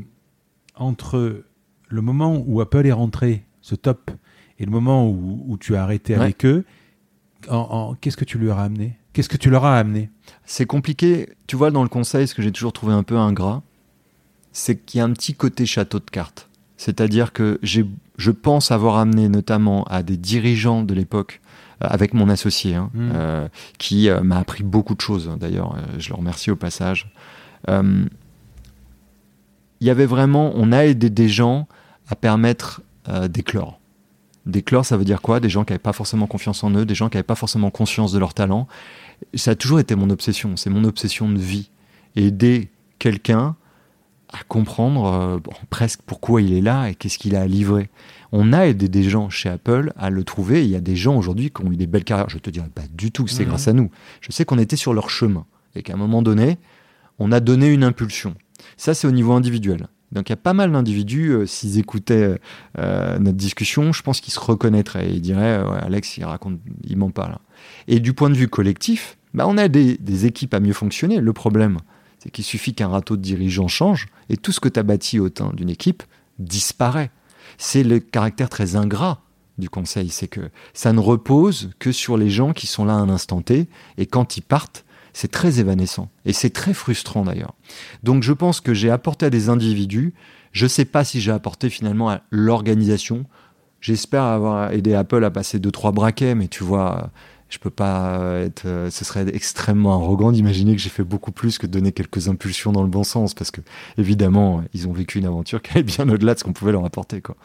entre 0.75 1.43
le 1.89 2.01
moment 2.01 2.41
où 2.45 2.61
Apple 2.61 2.85
est 2.85 2.91
rentré, 2.91 3.45
ce 3.61 3.73
top, 3.73 4.11
et 4.59 4.65
le 4.65 4.71
moment 4.71 5.09
où, 5.09 5.57
tu 5.59 5.75
as 5.75 5.83
arrêté 5.83 6.13
avec 6.13 6.45
eux, 6.45 6.65
qu'est-ce 7.99 8.15
que 8.15 8.25
tu 8.25 8.37
leur 8.37 8.59
as 8.59 8.63
amené? 8.63 8.97
Qu'est-ce 9.11 9.29
que 9.29 9.37
tu 9.37 9.49
leur 9.49 9.65
as 9.65 9.77
amené? 9.77 10.09
C'est 10.45 10.65
compliqué. 10.65 11.29
Tu 11.47 11.55
vois, 11.55 11.71
dans 11.71 11.83
le 11.83 11.89
conseil, 11.89 12.27
ce 12.27 12.35
que 12.35 12.41
j'ai 12.41 12.51
toujours 12.51 12.73
trouvé 12.73 12.93
un 12.93 13.03
peu 13.03 13.17
ingrat, 13.17 13.63
c'est 14.51 14.77
qu'il 14.77 14.99
y 14.99 15.01
a 15.01 15.05
un 15.05 15.11
petit 15.11 15.33
côté 15.33 15.65
château 15.65 15.99
de 15.99 16.09
cartes. 16.09 16.49
C'est-à-dire 16.77 17.33
que 17.33 17.59
je 17.63 18.31
pense 18.31 18.71
avoir 18.71 18.97
amené 18.97 19.29
notamment 19.29 19.83
à 19.85 20.03
des 20.03 20.17
dirigeants 20.17 20.83
de 20.83 20.93
l'époque, 20.93 21.41
euh, 21.83 21.87
avec 21.89 22.13
mon 22.13 22.29
associé, 22.29 22.75
hein, 22.75 22.89
mmh. 22.93 23.11
euh, 23.13 23.47
qui 23.77 24.09
euh, 24.09 24.21
m'a 24.21 24.37
appris 24.37 24.63
beaucoup 24.63 24.95
de 24.95 25.01
choses, 25.01 25.29
d'ailleurs, 25.37 25.75
je 25.97 26.09
le 26.09 26.15
remercie 26.15 26.49
au 26.51 26.55
passage. 26.55 27.11
Il 27.67 28.07
y 29.81 29.89
avait 29.89 30.05
vraiment, 30.05 30.53
on 30.55 30.71
a 30.71 30.85
aidé 30.85 31.09
des 31.09 31.27
gens 31.27 31.67
à 32.07 32.15
permettre 32.15 32.81
d'éclore. 33.27 33.79
D'éclore, 34.45 34.85
ça 34.85 34.97
veut 34.97 35.03
dire 35.03 35.21
quoi? 35.21 35.39
Des 35.39 35.49
gens 35.49 35.65
qui 35.65 35.73
n'avaient 35.73 35.79
pas 35.79 35.93
forcément 35.93 36.27
confiance 36.27 36.63
en 36.63 36.71
eux, 36.71 36.85
des 36.85 36.95
gens 36.95 37.09
qui 37.09 37.17
n'avaient 37.17 37.23
pas 37.23 37.35
forcément 37.35 37.71
conscience 37.71 38.11
de 38.11 38.19
leur 38.19 38.33
talent. 38.33 38.67
Ça 39.33 39.51
a 39.51 39.55
toujours 39.55 39.79
été 39.79 39.95
mon 39.95 40.09
obsession, 40.11 40.55
c'est 40.55 40.69
mon 40.69 40.83
obsession 40.85 41.27
de 41.29 41.39
vie. 41.39 41.71
Aider 42.15 42.69
quelqu'un 42.99 43.55
à 44.29 44.43
comprendre 44.47 45.05
euh, 45.05 45.39
presque 45.69 46.01
pourquoi 46.05 46.41
il 46.41 46.53
est 46.53 46.61
là 46.61 46.89
et 46.89 46.95
qu'est-ce 46.95 47.17
qu'il 47.17 47.35
a 47.35 47.41
à 47.41 47.47
livrer. 47.47 47.89
On 48.31 48.53
a 48.53 48.67
aidé 48.67 48.89
des 48.89 49.03
gens 49.03 49.29
chez 49.29 49.49
Apple 49.49 49.93
à 49.95 50.09
le 50.09 50.23
trouver. 50.23 50.63
Il 50.65 50.71
y 50.71 50.75
a 50.75 50.81
des 50.81 50.95
gens 50.95 51.15
aujourd'hui 51.15 51.51
qui 51.51 51.63
ont 51.63 51.71
eu 51.71 51.77
des 51.77 51.87
belles 51.87 52.03
carrières. 52.03 52.29
Je 52.29 52.37
te 52.37 52.49
dirais 52.49 52.69
pas 52.73 52.83
du 52.91 53.11
tout 53.11 53.23
que 53.23 53.31
c'est 53.31 53.45
grâce 53.45 53.67
à 53.67 53.73
nous. 53.73 53.89
Je 54.21 54.31
sais 54.31 54.45
qu'on 54.45 54.57
était 54.57 54.75
sur 54.75 54.93
leur 54.93 55.09
chemin 55.09 55.45
et 55.75 55.83
qu'à 55.83 55.93
un 55.93 55.97
moment 55.97 56.21
donné, 56.21 56.57
on 57.19 57.31
a 57.31 57.39
donné 57.39 57.67
une 57.67 57.83
impulsion. 57.83 58.35
Ça, 58.77 58.93
c'est 58.93 59.07
au 59.07 59.11
niveau 59.11 59.33
individuel. 59.33 59.87
Donc 60.11 60.29
il 60.29 60.31
y 60.31 60.33
a 60.33 60.37
pas 60.37 60.53
mal 60.53 60.71
d'individus, 60.71 61.31
euh, 61.31 61.45
s'ils 61.45 61.79
écoutaient 61.79 62.39
euh, 62.77 63.19
notre 63.19 63.37
discussion, 63.37 63.91
je 63.91 64.01
pense 64.01 64.21
qu'ils 64.21 64.33
se 64.33 64.39
reconnaîtraient 64.39 65.09
et 65.09 65.13
ils 65.13 65.21
diraient 65.21 65.61
Alex, 65.81 66.17
il 66.17 66.23
raconte, 66.23 66.59
il 66.83 66.95
ment 66.97 67.09
pas 67.09 67.27
là. 67.27 67.41
Et 67.87 67.99
du 67.99 68.13
point 68.13 68.29
de 68.29 68.35
vue 68.35 68.47
collectif, 68.47 69.17
bah, 69.33 69.45
on 69.47 69.57
a 69.57 69.67
des, 69.67 69.97
des 69.97 70.25
équipes 70.25 70.53
à 70.53 70.59
mieux 70.59 70.73
fonctionner. 70.73 71.19
Le 71.19 71.33
problème, 71.33 71.79
c'est 72.25 72.31
qu'il 72.31 72.43
suffit 72.43 72.73
qu'un 72.73 72.87
râteau 72.87 73.17
de 73.17 73.21
dirigeant 73.21 73.67
change 73.67 74.07
et 74.29 74.37
tout 74.37 74.51
ce 74.51 74.59
que 74.59 74.67
tu 74.67 74.79
as 74.79 74.83
bâti 74.83 75.19
au 75.19 75.29
sein 75.29 75.51
d'une 75.53 75.69
équipe 75.69 76.01
disparaît. 76.39 77.11
C'est 77.59 77.83
le 77.83 77.99
caractère 77.99 78.49
très 78.49 78.75
ingrat 78.75 79.21
du 79.59 79.69
conseil, 79.69 80.09
c'est 80.09 80.27
que 80.27 80.49
ça 80.73 80.91
ne 80.91 80.99
repose 80.99 81.69
que 81.77 81.91
sur 81.91 82.17
les 82.17 82.31
gens 82.31 82.51
qui 82.51 82.65
sont 82.65 82.83
là 82.83 82.93
un 82.93 83.09
instant 83.09 83.41
T 83.41 83.69
et 83.97 84.05
quand 84.07 84.37
ils 84.37 84.41
partent, 84.41 84.85
c'est 85.13 85.31
très 85.31 85.59
évanescent 85.59 86.09
et 86.25 86.33
c'est 86.33 86.49
très 86.49 86.73
frustrant 86.73 87.23
d'ailleurs. 87.23 87.53
Donc 88.01 88.23
je 88.23 88.33
pense 88.33 88.59
que 88.59 88.73
j'ai 88.73 88.89
apporté 88.89 89.27
à 89.27 89.29
des 89.29 89.49
individus, 89.49 90.13
je 90.51 90.65
ne 90.65 90.69
sais 90.69 90.85
pas 90.85 91.03
si 91.03 91.21
j'ai 91.21 91.31
apporté 91.31 91.69
finalement 91.69 92.09
à 92.09 92.21
l'organisation. 92.31 93.25
J'espère 93.81 94.23
avoir 94.23 94.71
aidé 94.71 94.95
Apple 94.95 95.23
à 95.23 95.29
passer 95.29 95.59
deux 95.59 95.71
trois 95.71 95.91
braquets, 95.91 96.33
mais 96.33 96.47
tu 96.47 96.63
vois, 96.63 97.11
je 97.49 97.57
peux 97.59 97.69
pas 97.69 98.39
être. 98.39 98.65
Euh, 98.65 98.89
ce 98.89 99.05
serait 99.05 99.25
extrêmement 99.33 99.93
arrogant 99.93 100.31
d'imaginer 100.31 100.75
que 100.75 100.81
j'ai 100.81 100.89
fait 100.89 101.03
beaucoup 101.03 101.31
plus 101.31 101.57
que 101.57 101.67
de 101.67 101.71
donner 101.71 101.91
quelques 101.91 102.27
impulsions 102.27 102.71
dans 102.71 102.81
le 102.83 102.89
bon 102.89 103.03
sens, 103.03 103.33
parce 103.33 103.51
que 103.51 103.61
évidemment, 103.97 104.63
ils 104.73 104.87
ont 104.87 104.93
vécu 104.93 105.19
une 105.19 105.25
aventure 105.25 105.61
qui 105.61 105.71
allait 105.71 105.83
bien 105.83 106.07
au-delà 106.09 106.33
de 106.33 106.39
ce 106.39 106.43
qu'on 106.43 106.53
pouvait 106.53 106.71
leur 106.71 106.85
apporter. 106.85 107.21
Quoi. 107.21 107.35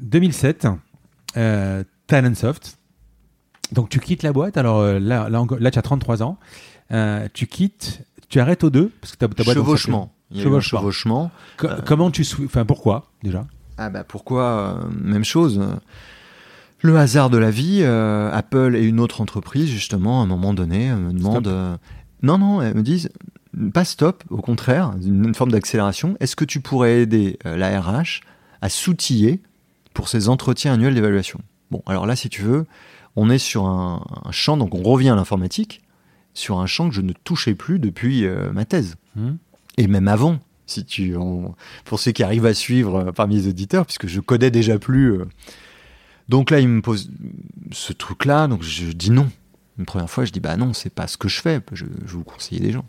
2007, 0.00 0.66
euh, 1.36 1.84
Talentsoft. 2.06 2.78
Donc 3.72 3.88
tu 3.88 4.00
quittes 4.00 4.22
la 4.22 4.32
boîte. 4.32 4.56
Alors 4.56 4.78
euh, 4.80 4.98
là, 4.98 5.28
là, 5.28 5.44
là 5.58 5.70
tu 5.70 5.78
as 5.78 5.82
33 5.82 6.22
ans. 6.22 6.38
Euh, 6.92 7.26
tu 7.32 7.46
quittes. 7.46 8.02
tu 8.28 8.38
arrêtes 8.38 8.62
aux 8.64 8.70
deux 8.70 8.92
parce 9.00 9.12
que 9.12 9.18
ta, 9.18 9.28
ta 9.28 9.42
boîte 9.44 9.56
Chevauchement. 9.56 10.12
Il 10.30 10.38
y 10.38 10.40
a 10.40 10.42
eu 10.42 10.46
un 10.46 10.50
Chevauchement. 10.60 10.78
chevauchement. 10.80 11.30
Co- 11.56 11.68
Comment 11.84 12.10
tu 12.10 12.24
enfin 12.44 12.64
pourquoi 12.64 13.10
déjà? 13.22 13.46
Ah 13.78 13.90
bah 13.90 14.04
pourquoi 14.04 14.42
euh, 14.82 14.88
Même 15.00 15.24
chose. 15.24 15.60
Le 16.82 16.96
hasard 16.98 17.30
de 17.30 17.38
la 17.38 17.50
vie, 17.50 17.80
euh, 17.82 18.30
Apple 18.32 18.76
et 18.76 18.84
une 18.84 19.00
autre 19.00 19.20
entreprise, 19.20 19.68
justement, 19.68 20.20
à 20.20 20.24
un 20.24 20.26
moment 20.26 20.54
donné, 20.54 20.90
euh, 20.90 20.96
me 20.96 21.12
demandent... 21.12 21.48
Euh, 21.48 21.76
non, 22.22 22.38
non, 22.38 22.62
elles 22.62 22.74
me 22.74 22.82
disent, 22.82 23.10
pas 23.72 23.84
stop, 23.84 24.24
au 24.30 24.38
contraire, 24.38 24.94
une, 25.02 25.26
une 25.26 25.34
forme 25.34 25.52
d'accélération. 25.52 26.16
Est-ce 26.20 26.36
que 26.36 26.44
tu 26.44 26.60
pourrais 26.60 27.02
aider 27.02 27.38
euh, 27.46 27.56
la 27.56 27.80
RH 27.80 28.20
à 28.60 28.68
s'outiller 28.68 29.40
pour 29.94 30.08
ses 30.08 30.28
entretiens 30.28 30.74
annuels 30.74 30.94
d'évaluation? 30.94 31.40
Bon, 31.70 31.82
alors 31.86 32.06
là, 32.06 32.16
si 32.16 32.28
tu 32.28 32.42
veux, 32.42 32.66
on 33.16 33.30
est 33.30 33.38
sur 33.38 33.66
un, 33.66 34.04
un 34.24 34.30
champ, 34.30 34.56
donc 34.56 34.74
on 34.74 34.82
revient 34.82 35.10
à 35.10 35.14
l'informatique, 35.14 35.82
sur 36.34 36.58
un 36.60 36.66
champ 36.66 36.88
que 36.88 36.94
je 36.94 37.00
ne 37.00 37.12
touchais 37.12 37.54
plus 37.54 37.78
depuis 37.78 38.26
ma 38.52 38.64
thèse 38.66 38.96
Hmm 39.16 39.36
et 39.76 39.86
même 39.86 40.08
avant, 40.08 40.38
si 40.66 40.84
tu, 40.84 41.14
pour 41.84 42.00
ceux 42.00 42.12
qui 42.12 42.22
arrivent 42.22 42.46
à 42.46 42.54
suivre 42.54 43.12
parmi 43.14 43.36
les 43.36 43.48
auditeurs, 43.48 43.84
puisque 43.86 44.06
je 44.06 44.20
connais 44.20 44.50
déjà 44.50 44.78
plus. 44.78 45.18
Donc 46.28 46.50
là, 46.50 46.60
il 46.60 46.68
me 46.68 46.82
pose 46.82 47.10
ce 47.72 47.92
truc-là, 47.92 48.48
donc 48.48 48.62
je 48.62 48.92
dis 48.92 49.10
non. 49.10 49.28
Une 49.78 49.84
première 49.84 50.10
fois, 50.10 50.24
je 50.24 50.32
dis 50.32 50.40
bah 50.40 50.56
non, 50.56 50.72
c'est 50.72 50.90
pas 50.92 51.06
ce 51.06 51.16
que 51.16 51.28
je 51.28 51.40
fais. 51.40 51.60
Je, 51.72 51.84
vous 52.06 52.24
conseille 52.24 52.60
des 52.60 52.72
gens. 52.72 52.86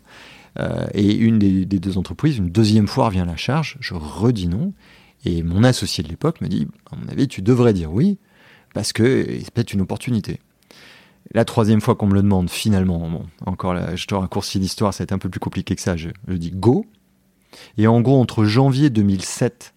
Euh, 0.58 0.86
et 0.94 1.14
une 1.14 1.38
des, 1.38 1.64
deux 1.66 1.98
entreprises, 1.98 2.38
une 2.38 2.50
deuxième 2.50 2.88
fois 2.88 3.06
revient 3.06 3.20
à 3.20 3.24
la 3.24 3.36
charge, 3.36 3.76
je 3.80 3.94
redis 3.94 4.48
non. 4.48 4.72
Et 5.24 5.42
mon 5.42 5.64
associé 5.64 6.02
de 6.02 6.08
l'époque 6.08 6.40
me 6.40 6.48
dit, 6.48 6.66
à 6.90 6.96
mon 6.96 7.08
avis, 7.08 7.28
tu 7.28 7.42
devrais 7.42 7.72
dire 7.72 7.92
oui, 7.92 8.18
parce 8.74 8.92
que 8.92 9.26
c'est 9.42 9.50
peut-être 9.50 9.72
une 9.72 9.80
opportunité. 9.82 10.40
La 11.34 11.44
troisième 11.44 11.80
fois 11.80 11.94
qu'on 11.94 12.06
me 12.06 12.14
le 12.14 12.22
demande, 12.22 12.48
finalement, 12.48 13.22
encore 13.44 13.74
là, 13.74 13.94
je 13.96 14.06
te 14.06 14.14
raccourcis 14.14 14.58
l'histoire, 14.58 14.94
ça 14.94 15.02
a 15.02 15.04
été 15.04 15.14
un 15.14 15.18
peu 15.18 15.28
plus 15.28 15.40
compliqué 15.40 15.74
que 15.74 15.82
ça. 15.82 15.96
Je, 15.96 16.08
je 16.26 16.34
dis 16.34 16.50
go. 16.50 16.86
Et 17.76 17.86
en 17.86 18.00
gros, 18.00 18.20
entre 18.20 18.44
janvier 18.44 18.90
2007 18.90 19.74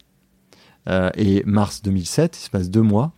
euh, 0.87 1.09
et 1.15 1.43
mars 1.45 1.81
2007, 1.81 2.37
il 2.37 2.41
se 2.41 2.49
passe 2.49 2.69
deux 2.69 2.81
mois, 2.81 3.13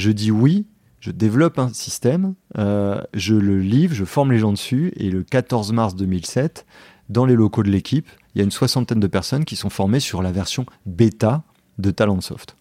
je 0.00 0.10
dis 0.10 0.30
oui, 0.30 0.66
je 1.00 1.10
développe 1.10 1.58
un 1.58 1.72
système, 1.72 2.34
euh, 2.58 3.00
je 3.14 3.34
le 3.34 3.60
livre, 3.60 3.94
je 3.94 4.04
forme 4.04 4.32
les 4.32 4.38
gens 4.38 4.52
dessus, 4.52 4.92
et 4.96 5.10
le 5.10 5.22
14 5.22 5.72
mars 5.72 5.94
2007, 5.94 6.66
dans 7.08 7.24
les 7.24 7.34
locaux 7.34 7.62
de 7.62 7.70
l'équipe, 7.70 8.08
il 8.34 8.38
y 8.38 8.40
a 8.40 8.44
une 8.44 8.50
soixantaine 8.50 9.00
de 9.00 9.06
personnes 9.06 9.44
qui 9.44 9.56
sont 9.56 9.70
formées 9.70 10.00
sur 10.00 10.22
la 10.22 10.32
version 10.32 10.66
bêta 10.86 11.42
de 11.78 11.90
Talentsoft. 11.90 12.56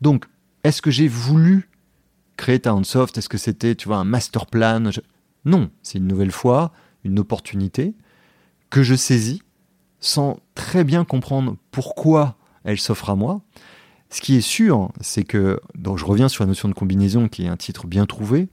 Donc, 0.00 0.26
est-ce 0.64 0.82
que 0.82 0.90
j'ai 0.90 1.08
voulu 1.08 1.68
créer 2.36 2.60
Talentsoft? 2.60 3.16
Est-ce 3.16 3.28
que 3.28 3.38
c'était, 3.38 3.74
tu 3.74 3.88
vois, 3.88 3.98
un 3.98 4.04
master 4.04 4.46
plan? 4.46 4.90
Non, 5.44 5.70
c'est 5.82 5.98
une 5.98 6.06
nouvelle 6.06 6.32
fois 6.32 6.72
une 7.04 7.18
opportunité 7.18 7.94
que 8.68 8.82
je 8.82 8.94
saisis 8.94 9.42
sans 10.00 10.38
très 10.54 10.84
bien 10.84 11.04
comprendre 11.04 11.56
pourquoi 11.70 12.36
elle 12.64 12.78
s'offre 12.78 13.10
à 13.10 13.16
moi. 13.16 13.40
Ce 14.16 14.22
qui 14.22 14.36
est 14.36 14.40
sûr, 14.40 14.92
c'est 15.02 15.24
que, 15.24 15.60
donc 15.74 15.98
je 15.98 16.06
reviens 16.06 16.30
sur 16.30 16.42
la 16.42 16.48
notion 16.48 16.70
de 16.70 16.72
combinaison 16.72 17.28
qui 17.28 17.44
est 17.44 17.48
un 17.48 17.56
titre 17.58 17.86
bien 17.86 18.06
trouvé, 18.06 18.48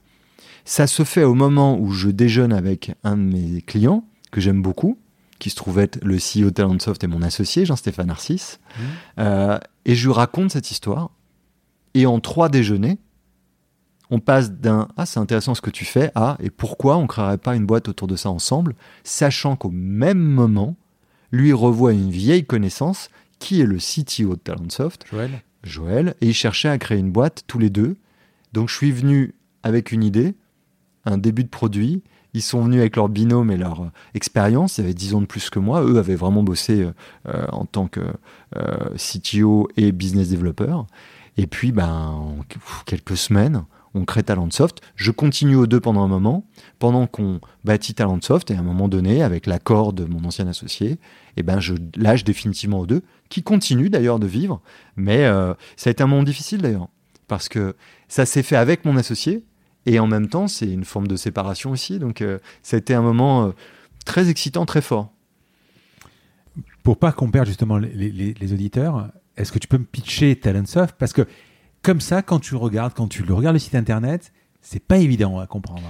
ça 0.66 0.86
se 0.86 1.04
fait 1.04 1.24
au 1.24 1.32
moment 1.32 1.78
où 1.80 1.90
je 1.90 2.10
déjeune 2.10 2.52
avec 2.52 2.92
un 3.02 3.16
de 3.16 3.22
mes 3.22 3.62
clients, 3.62 4.04
que 4.30 4.42
j'aime 4.42 4.60
beaucoup, 4.60 4.98
qui 5.38 5.48
se 5.48 5.56
trouve 5.56 5.78
être 5.78 6.04
le 6.04 6.16
CEO 6.16 6.50
de 6.50 6.50
Talentsoft 6.50 7.02
et 7.02 7.06
mon 7.06 7.22
associé, 7.22 7.64
Jean-Stéphane 7.64 8.08
Narcisse, 8.08 8.60
Euh, 9.18 9.58
et 9.86 9.94
je 9.94 10.06
lui 10.06 10.12
raconte 10.12 10.50
cette 10.50 10.70
histoire. 10.70 11.12
Et 11.94 12.04
en 12.04 12.20
trois 12.20 12.50
déjeuners, 12.50 12.98
on 14.10 14.20
passe 14.20 14.50
d'un 14.50 14.88
Ah, 14.98 15.06
c'est 15.06 15.18
intéressant 15.18 15.54
ce 15.54 15.62
que 15.62 15.70
tu 15.70 15.86
fais 15.86 16.12
à 16.14 16.36
Et 16.40 16.50
pourquoi 16.50 16.98
on 16.98 17.04
ne 17.04 17.06
créerait 17.06 17.38
pas 17.38 17.56
une 17.56 17.64
boîte 17.64 17.88
autour 17.88 18.06
de 18.06 18.16
ça 18.16 18.28
ensemble, 18.28 18.74
sachant 19.02 19.56
qu'au 19.56 19.70
même 19.70 20.20
moment, 20.20 20.76
lui 21.32 21.54
revoit 21.54 21.94
une 21.94 22.10
vieille 22.10 22.44
connaissance 22.44 23.08
qui 23.38 23.62
est 23.62 23.66
le 23.66 23.78
CTO 23.78 24.34
de 24.34 24.40
Talentsoft, 24.40 25.06
Joël? 25.10 25.42
Joël, 25.66 26.14
et 26.20 26.28
ils 26.28 26.34
cherchaient 26.34 26.68
à 26.68 26.78
créer 26.78 26.98
une 26.98 27.12
boîte 27.12 27.44
tous 27.46 27.58
les 27.58 27.70
deux. 27.70 27.96
Donc 28.52 28.68
je 28.68 28.74
suis 28.74 28.92
venu 28.92 29.34
avec 29.62 29.92
une 29.92 30.04
idée, 30.04 30.34
un 31.04 31.18
début 31.18 31.44
de 31.44 31.48
produit. 31.48 32.02
Ils 32.34 32.42
sont 32.42 32.62
venus 32.62 32.80
avec 32.80 32.96
leur 32.96 33.08
binôme 33.08 33.50
et 33.50 33.56
leur 33.56 33.82
euh, 33.82 33.90
expérience. 34.14 34.78
Ils 34.78 34.82
avaient 34.82 34.94
10 34.94 35.14
ans 35.14 35.20
de 35.20 35.26
plus 35.26 35.50
que 35.50 35.60
moi. 35.60 35.82
Eux 35.82 35.98
avaient 35.98 36.16
vraiment 36.16 36.42
bossé 36.42 36.82
euh, 36.82 36.92
euh, 37.28 37.46
en 37.52 37.64
tant 37.64 37.86
que 37.86 38.00
CTO 38.96 39.68
et 39.76 39.90
business 39.90 40.28
developer. 40.30 40.76
Et 41.36 41.46
puis, 41.46 41.72
ben, 41.72 41.88
en 41.88 42.38
quelques 42.86 43.16
semaines, 43.16 43.64
on 43.94 44.04
crée 44.04 44.22
Talentsoft. 44.22 44.80
Je 44.96 45.10
continue 45.10 45.56
aux 45.56 45.66
deux 45.66 45.80
pendant 45.80 46.02
un 46.02 46.08
moment, 46.08 46.44
pendant 46.78 47.06
qu'on 47.06 47.40
bâtit 47.64 47.94
Talentsoft. 47.94 48.50
Et 48.50 48.54
à 48.56 48.58
un 48.58 48.62
moment 48.62 48.88
donné, 48.88 49.22
avec 49.22 49.46
l'accord 49.46 49.92
de 49.92 50.04
mon 50.04 50.24
ancien 50.24 50.46
associé, 50.48 50.98
et 51.36 51.42
ben, 51.42 51.60
je 51.60 51.74
lâche 51.96 52.24
définitivement 52.24 52.80
aux 52.80 52.86
deux, 52.86 53.02
qui 53.28 53.42
continuent 53.42 53.90
d'ailleurs 53.90 54.18
de 54.18 54.26
vivre. 54.26 54.60
Mais 54.96 55.24
euh, 55.24 55.54
ça 55.76 55.90
a 55.90 55.92
été 55.92 56.02
un 56.02 56.06
moment 56.06 56.22
difficile 56.24 56.60
d'ailleurs, 56.60 56.88
parce 57.28 57.48
que 57.48 57.74
ça 58.08 58.26
s'est 58.26 58.42
fait 58.42 58.56
avec 58.56 58.84
mon 58.84 58.96
associé, 58.96 59.44
et 59.86 59.98
en 59.98 60.06
même 60.06 60.28
temps, 60.28 60.48
c'est 60.48 60.70
une 60.70 60.84
forme 60.84 61.06
de 61.06 61.16
séparation 61.16 61.70
aussi. 61.70 61.98
Donc, 61.98 62.20
euh, 62.22 62.38
ça 62.62 62.76
a 62.76 62.78
été 62.78 62.94
un 62.94 63.02
moment 63.02 63.46
euh, 63.46 63.50
très 64.04 64.28
excitant, 64.30 64.66
très 64.66 64.80
fort. 64.82 65.10
Pour 66.82 66.98
pas 66.98 67.12
qu'on 67.12 67.30
perde 67.30 67.46
justement 67.46 67.78
les, 67.78 67.88
les- 68.10 68.34
les 68.34 68.52
auditeurs, 68.52 69.08
est-ce 69.36 69.52
que 69.52 69.58
tu 69.58 69.68
peux 69.68 69.78
me 69.78 69.84
pitcher 69.84 70.36
Talentsoft? 70.36 70.96
Parce 70.98 71.12
que 71.12 71.26
comme 71.84 72.00
ça, 72.00 72.22
quand 72.22 72.40
tu 72.40 72.56
regardes, 72.56 72.94
quand 72.94 73.06
tu 73.08 73.22
le 73.22 73.32
regardes 73.34 73.54
le 73.54 73.60
site 73.60 73.74
internet, 73.76 74.32
c'est 74.60 74.82
pas 74.82 74.98
évident 74.98 75.38
à 75.38 75.46
comprendre. 75.46 75.82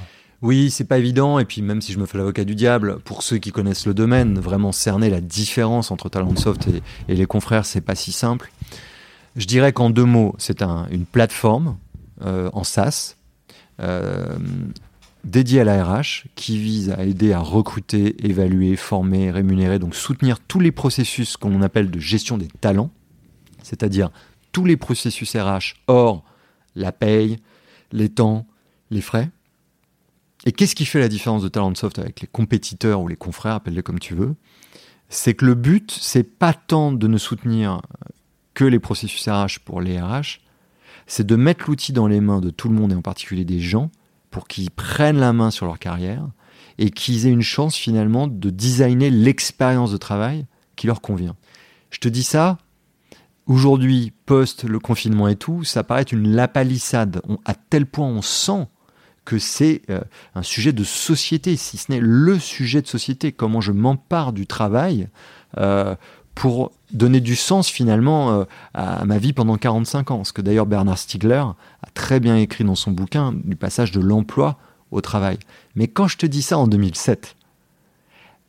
Oui, 0.43 0.71
c'est 0.71 0.85
pas 0.85 0.99
évident. 0.99 1.39
Et 1.39 1.45
puis, 1.47 1.63
même 1.63 1.81
si 1.81 1.93
je 1.93 1.99
me 1.99 2.05
fais 2.05 2.19
l'avocat 2.19 2.45
du 2.45 2.55
diable, 2.55 2.99
pour 3.05 3.23
ceux 3.23 3.39
qui 3.39 3.51
connaissent 3.51 3.87
le 3.87 3.95
domaine, 3.95 4.39
vraiment 4.39 4.73
cerner 4.73 5.09
la 5.09 5.21
différence 5.23 5.91
entre 5.91 6.09
Talentsoft 6.11 6.69
et, 6.69 6.83
et 7.09 7.15
les 7.15 7.25
confrères, 7.27 7.65
c'est 7.65 7.81
pas 7.81 7.95
si 7.95 8.13
simple. 8.13 8.53
Je 9.37 9.47
dirais 9.47 9.73
qu'en 9.73 9.89
deux 9.89 10.05
mots, 10.05 10.35
c'est 10.39 10.61
un- 10.61 10.87
une 10.91 11.07
plateforme 11.07 11.77
euh, 12.25 12.51
en 12.53 12.63
SaaS 12.63 13.17
euh, 13.81 14.37
dédiée 15.25 15.61
à 15.63 15.65
la 15.65 15.83
RH 15.85 16.27
qui 16.35 16.59
vise 16.59 16.91
à 16.91 17.05
aider 17.05 17.33
à 17.33 17.41
recruter, 17.41 18.15
évaluer, 18.29 18.77
former, 18.77 19.31
rémunérer, 19.31 19.79
donc 19.79 19.95
soutenir 19.95 20.39
tous 20.41 20.61
les 20.61 20.71
processus 20.73 21.37
qu'on 21.39 21.63
appelle 21.63 21.91
de 21.91 21.99
gestion 21.99 22.37
des 22.39 22.49
talents, 22.61 22.91
c'est-à-dire 23.63 24.11
tous 24.55 24.65
les 24.65 24.77
processus 24.79 25.37
RH 25.37 25.75
hors 25.89 26.25
la 26.77 26.93
paye, 26.93 27.39
les 27.93 28.09
temps, 28.09 28.47
les 28.91 29.01
frais. 29.01 29.29
Et 30.47 30.53
qu'est-ce 30.53 30.77
qui 30.77 30.87
fait 30.87 31.01
la 31.01 31.09
différence 31.09 31.43
de 31.43 31.49
Talentsoft 31.49 31.99
avec 31.99 32.21
les 32.21 32.29
compétiteurs 32.29 33.01
ou 33.01 33.09
les 33.09 33.17
confrères, 33.17 33.55
appelle-les 33.55 33.83
comme 33.83 33.99
tu 33.99 34.15
veux? 34.15 34.37
C'est 35.09 35.35
que 35.35 35.45
le 35.45 35.55
but, 35.55 35.91
c'est 35.91 36.23
pas 36.23 36.55
tant 36.55 36.93
de 36.93 37.07
ne 37.09 37.19
soutenir 37.19 37.83
que 38.55 38.65
les 38.65 38.79
processus 38.79 39.29
RH 39.29 39.59
pour 39.65 39.81
les 39.81 40.01
RH, 40.01 40.41
c'est 41.07 41.27
de 41.27 41.37
mettre 41.37 41.65
l'outil 41.67 41.93
dans 41.93 42.07
les 42.07 42.21
mains 42.21 42.41
de 42.41 42.51
tout 42.51 42.69
le 42.69 42.77
monde 42.77 42.93
et 42.93 42.97
en 42.97 43.03
particulier 43.03 43.45
des 43.45 43.61
gens 43.61 43.91
pour 44.31 44.47
qu'ils 44.47 44.71
prennent 44.71 45.19
la 45.19 45.33
main 45.33 45.51
sur 45.51 45.67
leur 45.67 45.81
carrière 45.81 46.29
et 46.79 46.91
qu'ils 46.91 47.27
aient 47.27 47.31
une 47.31 47.43
chance 47.43 47.75
finalement 47.75 48.29
de 48.29 48.51
designer 48.51 49.11
l'expérience 49.11 49.91
de 49.91 49.97
travail 49.97 50.47
qui 50.77 50.87
leur 50.87 51.01
convient. 51.01 51.35
Je 51.91 51.99
te 51.99 52.09
dis 52.09 52.23
ça, 52.23 52.59
aujourd'hui, 53.47 54.13
post 54.27 54.65
le 54.65 54.79
confinement 54.79 55.29
et 55.29 55.37
tout, 55.37 55.65
ça 55.65 55.85
paraît 55.85 56.03
une 56.03 56.35
lapalissade. 56.35 57.23
À 57.45 57.55
tel 57.55 57.87
point 57.87 58.09
on 58.09 58.23
sent 58.23 58.67
que 59.25 59.39
c'est 59.39 59.83
euh, 59.91 60.01
un 60.35 60.43
sujet 60.43 60.73
de 60.73 60.85
société, 60.85 61.57
si 61.57 61.79
ce 61.79 61.91
n'est 61.91 62.01
le 62.01 62.39
sujet 62.39 62.83
de 62.83 62.87
société, 62.87 63.33
comment 63.33 63.61
je 63.61 63.73
m'empare 63.73 64.33
du 64.33 64.47
travail 64.47 65.09
euh, 65.57 65.95
pour 66.35 66.73
donner 66.93 67.21
du 67.21 67.37
sens 67.37 67.69
finalement 67.69 68.33
euh, 68.33 68.45
à, 68.75 69.01
à 69.01 69.05
ma 69.05 69.19
vie 69.19 69.33
pendant 69.33 69.57
45 69.57 70.11
ans. 70.11 70.25
Ce 70.25 70.33
que 70.33 70.43
d'ailleurs 70.43 70.67
Bernard 70.67 70.99
Stiegler 70.99 71.45
a 71.83 71.91
très 71.95 72.21
bien 72.21 72.37
écrit 72.37 72.65
dans 72.65 72.75
son 72.75 72.91
bouquin 72.91 73.33
du 73.33 73.57
passage 73.57 73.93
de 73.93 74.01
l'emploi 74.01 74.59
au 74.91 75.01
travail. 75.01 75.39
Mais 75.75 75.89
quand 75.89 76.09
je 76.09 76.19
te 76.19 76.27
dis 76.27 76.43
ça 76.43 76.59
en 76.59 76.67
2007, 76.67 77.37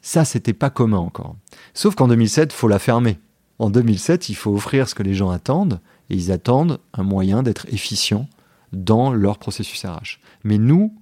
ça 0.01 0.25
c'était 0.25 0.53
pas 0.53 0.69
commun 0.69 0.97
encore. 0.97 1.35
Sauf 1.73 1.95
qu'en 1.95 2.07
2007, 2.07 2.53
faut 2.53 2.67
la 2.67 2.79
fermer. 2.79 3.17
En 3.59 3.69
2007, 3.69 4.29
il 4.29 4.35
faut 4.35 4.53
offrir 4.53 4.89
ce 4.89 4.95
que 4.95 5.03
les 5.03 5.13
gens 5.13 5.29
attendent, 5.29 5.79
et 6.09 6.15
ils 6.15 6.31
attendent 6.31 6.79
un 6.93 7.03
moyen 7.03 7.43
d'être 7.43 7.67
efficient 7.73 8.27
dans 8.73 9.13
leur 9.13 9.37
processus 9.37 9.85
RH. 9.85 10.19
Mais 10.43 10.57
nous, 10.57 10.93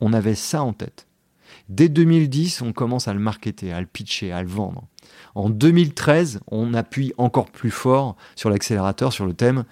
on 0.00 0.12
avait 0.12 0.34
ça 0.34 0.62
en 0.62 0.72
tête. 0.72 1.06
Dès 1.68 1.88
2010, 1.88 2.62
on 2.62 2.72
commence 2.72 3.08
à 3.08 3.14
le 3.14 3.20
marketer, 3.20 3.72
à 3.72 3.80
le 3.80 3.86
pitcher, 3.86 4.32
à 4.32 4.42
le 4.42 4.48
vendre. 4.48 4.86
En 5.34 5.48
2013, 5.48 6.40
on 6.48 6.74
appuie 6.74 7.12
encore 7.18 7.50
plus 7.50 7.70
fort 7.70 8.16
sur 8.36 8.50
l'accélérateur, 8.50 9.12
sur 9.12 9.26
le 9.26 9.34
thème 9.34 9.64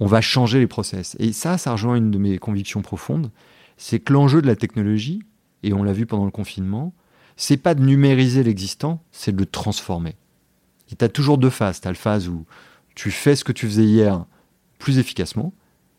on 0.00 0.06
va 0.06 0.20
changer 0.20 0.58
les 0.58 0.66
process. 0.66 1.16
Et 1.18 1.32
ça, 1.32 1.58
ça 1.58 1.72
rejoint 1.72 1.96
une 1.96 2.10
de 2.10 2.18
mes 2.18 2.38
convictions 2.38 2.82
profondes, 2.82 3.30
c'est 3.76 4.00
que 4.00 4.12
l'enjeu 4.12 4.42
de 4.42 4.46
la 4.46 4.56
technologie, 4.56 5.22
et 5.62 5.72
on 5.72 5.82
l'a 5.82 5.92
vu 5.92 6.06
pendant 6.06 6.24
le 6.24 6.30
confinement, 6.30 6.92
c'est 7.36 7.56
pas 7.56 7.74
de 7.74 7.82
numériser 7.82 8.42
l'existant, 8.42 9.02
c'est 9.12 9.32
de 9.32 9.38
le 9.38 9.46
transformer. 9.46 10.16
Tu 10.96 11.04
as 11.04 11.08
toujours 11.08 11.38
deux 11.38 11.50
phases. 11.50 11.80
Tu 11.80 11.88
as 11.88 11.90
la 11.90 11.96
phase 11.96 12.28
où 12.28 12.44
tu 12.94 13.10
fais 13.10 13.36
ce 13.36 13.44
que 13.44 13.52
tu 13.52 13.66
faisais 13.66 13.84
hier 13.84 14.24
plus 14.78 14.98
efficacement, 14.98 15.52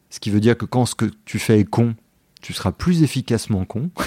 ce 0.10 0.20
qui 0.20 0.30
veut 0.30 0.40
dire 0.40 0.58
que 0.58 0.66
quand 0.66 0.86
ce 0.86 0.96
que 0.96 1.12
tu 1.26 1.40
fais 1.40 1.60
est 1.60 1.66
con, 1.66 1.96
tu 2.42 2.54
seras 2.54 2.72
plus 2.72 3.04
efficacement 3.04 3.66
con. 3.66 3.90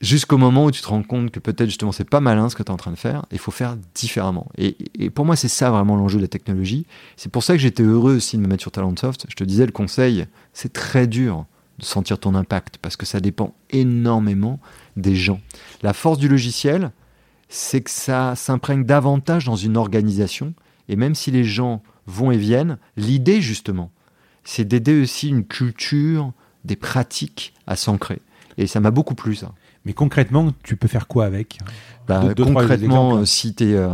jusqu'au 0.00 0.38
moment 0.38 0.66
où 0.66 0.70
tu 0.70 0.80
te 0.80 0.88
rends 0.88 1.02
compte 1.02 1.30
que 1.30 1.40
peut-être 1.40 1.68
justement 1.68 1.92
c'est 1.92 2.08
pas 2.08 2.20
malin 2.20 2.48
ce 2.48 2.56
que 2.56 2.62
tu 2.62 2.68
es 2.68 2.72
en 2.72 2.76
train 2.76 2.90
de 2.90 2.96
faire, 2.96 3.24
il 3.32 3.38
faut 3.38 3.50
faire 3.50 3.76
différemment. 3.94 4.48
Et, 4.56 4.76
et 4.98 5.10
pour 5.10 5.24
moi, 5.24 5.36
c'est 5.36 5.48
ça 5.48 5.70
vraiment 5.70 5.96
l'enjeu 5.96 6.18
de 6.18 6.22
la 6.22 6.28
technologie. 6.28 6.86
C'est 7.16 7.30
pour 7.30 7.42
ça 7.42 7.54
que 7.54 7.58
j'étais 7.58 7.82
heureux 7.82 8.16
aussi 8.16 8.36
de 8.36 8.42
me 8.42 8.48
mettre 8.48 8.62
sur 8.62 8.70
Talentsoft. 8.70 9.26
Je 9.28 9.34
te 9.34 9.44
disais, 9.44 9.66
le 9.66 9.72
conseil, 9.72 10.26
c'est 10.52 10.72
très 10.72 11.06
dur 11.06 11.46
de 11.78 11.84
sentir 11.84 12.18
ton 12.18 12.34
impact 12.34 12.78
parce 12.78 12.96
que 12.96 13.06
ça 13.06 13.20
dépend 13.20 13.54
énormément 13.70 14.58
des 14.96 15.14
gens. 15.14 15.40
La 15.82 15.92
force 15.92 16.18
du 16.18 16.28
logiciel, 16.28 16.90
c'est 17.48 17.80
que 17.80 17.90
ça 17.90 18.34
s'imprègne 18.36 18.84
davantage 18.84 19.44
dans 19.44 19.56
une 19.56 19.76
organisation. 19.76 20.54
Et 20.88 20.96
même 20.96 21.14
si 21.14 21.30
les 21.30 21.44
gens 21.44 21.82
vont 22.06 22.30
et 22.30 22.36
viennent, 22.36 22.78
l'idée 22.96 23.40
justement, 23.40 23.90
c'est 24.44 24.64
d'aider 24.64 25.02
aussi 25.02 25.28
une 25.28 25.44
culture, 25.44 26.32
des 26.64 26.76
pratiques 26.76 27.54
à 27.66 27.76
s'ancrer. 27.76 28.20
Et 28.56 28.66
ça 28.66 28.80
m'a 28.80 28.90
beaucoup 28.90 29.14
plu 29.14 29.34
ça. 29.34 29.52
Mais 29.84 29.92
concrètement, 29.92 30.52
tu 30.62 30.76
peux 30.76 30.88
faire 30.88 31.06
quoi 31.06 31.24
avec? 31.24 31.58
Bah, 32.08 32.22
concrètement, 32.36 33.16
euh, 33.16 33.24
si 33.26 33.54
tu 33.54 33.70
es 33.70 33.74
euh, 33.74 33.88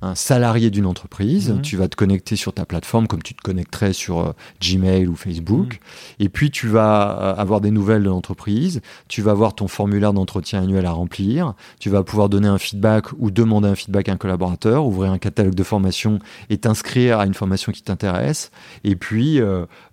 un, 0.00 0.14
salarié 0.14 0.70
d'une 0.70 0.86
entreprise, 0.86 1.50
mhm. 1.50 1.62
tu 1.62 1.76
vas 1.76 1.88
te 1.88 1.96
connecter 1.96 2.36
sur 2.36 2.52
ta 2.52 2.64
plateforme 2.64 3.08
comme 3.08 3.22
tu 3.22 3.34
te 3.34 3.42
connecterais 3.42 3.92
sur 3.92 4.20
euh, 4.20 4.32
Gmail 4.62 5.08
ou 5.08 5.16
Facebook. 5.16 5.74
Mhm. 5.74 6.24
Et 6.24 6.28
puis, 6.28 6.50
tu 6.50 6.68
vas 6.68 7.00
avoir 7.02 7.60
des 7.60 7.72
nouvelles 7.72 8.04
de 8.04 8.08
l'entreprise. 8.08 8.80
Tu 9.08 9.22
vas 9.22 9.32
avoir 9.32 9.54
ton 9.54 9.66
formulaire 9.66 10.12
d'entretien 10.12 10.62
annuel 10.62 10.86
à 10.86 10.92
remplir. 10.92 11.54
Tu 11.80 11.90
vas 11.90 12.04
pouvoir 12.04 12.28
donner 12.28 12.48
un 12.48 12.58
feedback 12.58 13.06
ou 13.18 13.30
demander 13.30 13.68
un 13.68 13.74
feedback 13.74 14.08
à 14.08 14.12
un 14.12 14.16
collaborateur, 14.16 14.86
ouvrir 14.86 15.10
un 15.10 15.18
catalogue 15.18 15.54
de 15.54 15.62
formation 15.64 16.20
et 16.50 16.58
t'inscrire 16.58 17.18
à 17.18 17.26
une 17.26 17.34
formation 17.34 17.72
qui 17.72 17.82
t'intéresse. 17.82 18.50
Et 18.84 18.94
puis, 18.94 19.40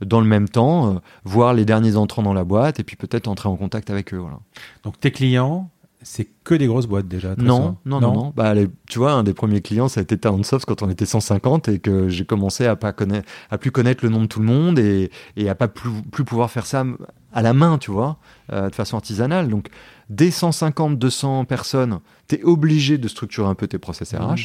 dans 0.01 0.21
le 0.21 0.27
même 0.27 0.47
temps, 0.49 1.01
voir 1.23 1.53
les 1.53 1.65
derniers 1.65 1.95
entrants 1.95 2.23
dans 2.23 2.33
la 2.33 2.43
boîte 2.43 2.79
et 2.79 2.83
puis 2.83 2.95
peut-être 2.95 3.27
entrer 3.27 3.49
en 3.49 3.55
contact 3.55 3.89
avec 3.89 4.13
eux. 4.13 4.17
Voilà. 4.17 4.39
Donc, 4.83 4.99
tes 4.99 5.11
clients, 5.11 5.69
c'est 6.05 6.27
que 6.43 6.53
des 6.53 6.67
grosses 6.67 6.85
boîtes 6.85 7.07
déjà. 7.07 7.35
Non, 7.35 7.77
non, 7.83 7.99
non, 7.99 8.13
non, 8.13 8.33
Bah, 8.35 8.53
tu 8.87 8.99
vois, 8.99 9.13
un 9.13 9.23
des 9.23 9.33
premiers 9.33 9.61
clients, 9.61 9.87
ça 9.87 10.01
a 10.01 10.03
été 10.03 10.15
Talentsoft 10.17 10.65
quand 10.65 10.83
on 10.83 10.89
était 10.89 11.07
150 11.07 11.67
et 11.67 11.79
que 11.79 12.09
j'ai 12.09 12.25
commencé 12.25 12.67
à 12.67 12.75
pas 12.75 12.93
connaître, 12.93 13.27
à 13.49 13.57
plus 13.57 13.71
connaître 13.71 14.05
le 14.05 14.11
nom 14.11 14.21
de 14.21 14.27
tout 14.27 14.39
le 14.39 14.45
monde 14.45 14.77
et, 14.77 15.09
et 15.35 15.49
à 15.49 15.55
pas 15.55 15.67
plus, 15.67 15.89
plus 16.11 16.23
pouvoir 16.23 16.51
faire 16.51 16.67
ça 16.67 16.85
à 17.33 17.41
la 17.41 17.53
main, 17.53 17.79
tu 17.79 17.89
vois, 17.89 18.17
euh, 18.53 18.69
de 18.69 18.75
façon 18.75 18.97
artisanale. 18.97 19.47
Donc, 19.47 19.69
dès 20.11 20.29
150, 20.29 20.99
200 20.99 21.45
personnes, 21.45 21.99
tu 22.27 22.35
es 22.35 22.43
obligé 22.43 22.99
de 22.99 23.07
structurer 23.07 23.47
un 23.47 23.55
peu 23.55 23.67
tes 23.67 23.79
process 23.79 24.13
RH. 24.13 24.19
Mmh. 24.19 24.35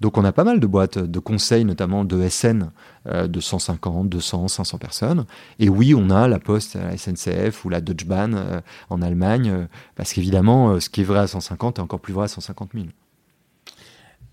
Donc 0.00 0.18
on 0.18 0.24
a 0.24 0.32
pas 0.32 0.44
mal 0.44 0.60
de 0.60 0.66
boîtes 0.66 0.98
de 0.98 1.18
conseils, 1.18 1.64
notamment 1.64 2.04
de 2.04 2.28
SN, 2.28 2.70
euh, 3.06 3.26
de 3.26 3.40
150, 3.40 4.08
200, 4.08 4.48
500 4.48 4.78
personnes. 4.78 5.24
Et 5.58 5.68
oui, 5.68 5.94
on 5.94 6.10
a 6.10 6.28
la 6.28 6.38
Poste, 6.38 6.74
la 6.76 6.96
SNCF 6.96 7.64
ou 7.64 7.68
la 7.68 7.80
Deutsche 7.80 8.06
Bahn 8.06 8.34
euh, 8.34 8.60
en 8.90 9.02
Allemagne, 9.02 9.50
euh, 9.50 9.66
parce 9.96 10.12
qu'évidemment, 10.12 10.80
ce 10.80 10.88
qui 10.88 11.02
est 11.02 11.04
vrai 11.04 11.20
à 11.20 11.26
150 11.26 11.78
est 11.78 11.82
encore 11.82 12.00
plus 12.00 12.12
vrai 12.12 12.24
à 12.24 12.28
150 12.28 12.70
000. 12.74 12.86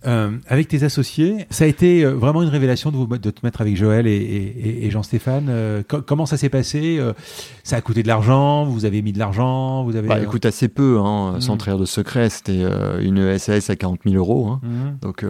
Euh, 0.05 0.31
avec 0.47 0.67
tes 0.67 0.83
associés, 0.83 1.47
ça 1.49 1.63
a 1.63 1.67
été 1.67 2.03
euh, 2.03 2.11
vraiment 2.11 2.43
une 2.43 2.49
révélation 2.49 2.91
de, 2.91 2.97
vous, 2.97 3.07
de 3.07 3.29
te 3.31 3.39
mettre 3.43 3.61
avec 3.61 3.75
Joël 3.75 4.05
et, 4.07 4.89
Jean-Stéphane. 4.89 5.47
Euh, 5.49 5.83
comment 5.83 6.25
ça 6.25 6.37
s'est 6.37 6.49
passé 6.49 6.99
Ça 7.63 7.77
a 7.77 7.81
coûté 7.81 8.03
de 8.03 8.07
l'argent 8.07 8.65
Vous 8.65 8.85
avez 8.85 9.01
mis 9.01 9.13
de 9.13 9.19
l'argent 9.19 9.83
Vous 9.83 9.95
avez 9.95 10.07
bah, 10.07 10.19
écoute 10.19 10.45
assez 10.45 10.67
peu, 10.67 10.99
hein, 10.99 11.37
sans 11.39 11.55
mmh. 11.55 11.57
trahir 11.57 11.79
de 11.79 11.85
secret. 11.85 12.29
C'était 12.29 12.63
une 13.01 13.37
SAS 13.37 13.69
à 13.69 13.75
40 13.75 14.01
000 14.05 14.15
euros. 14.15 14.47
Hein. 14.47 14.61
Mmh. 14.63 14.99
Donc, 15.01 15.23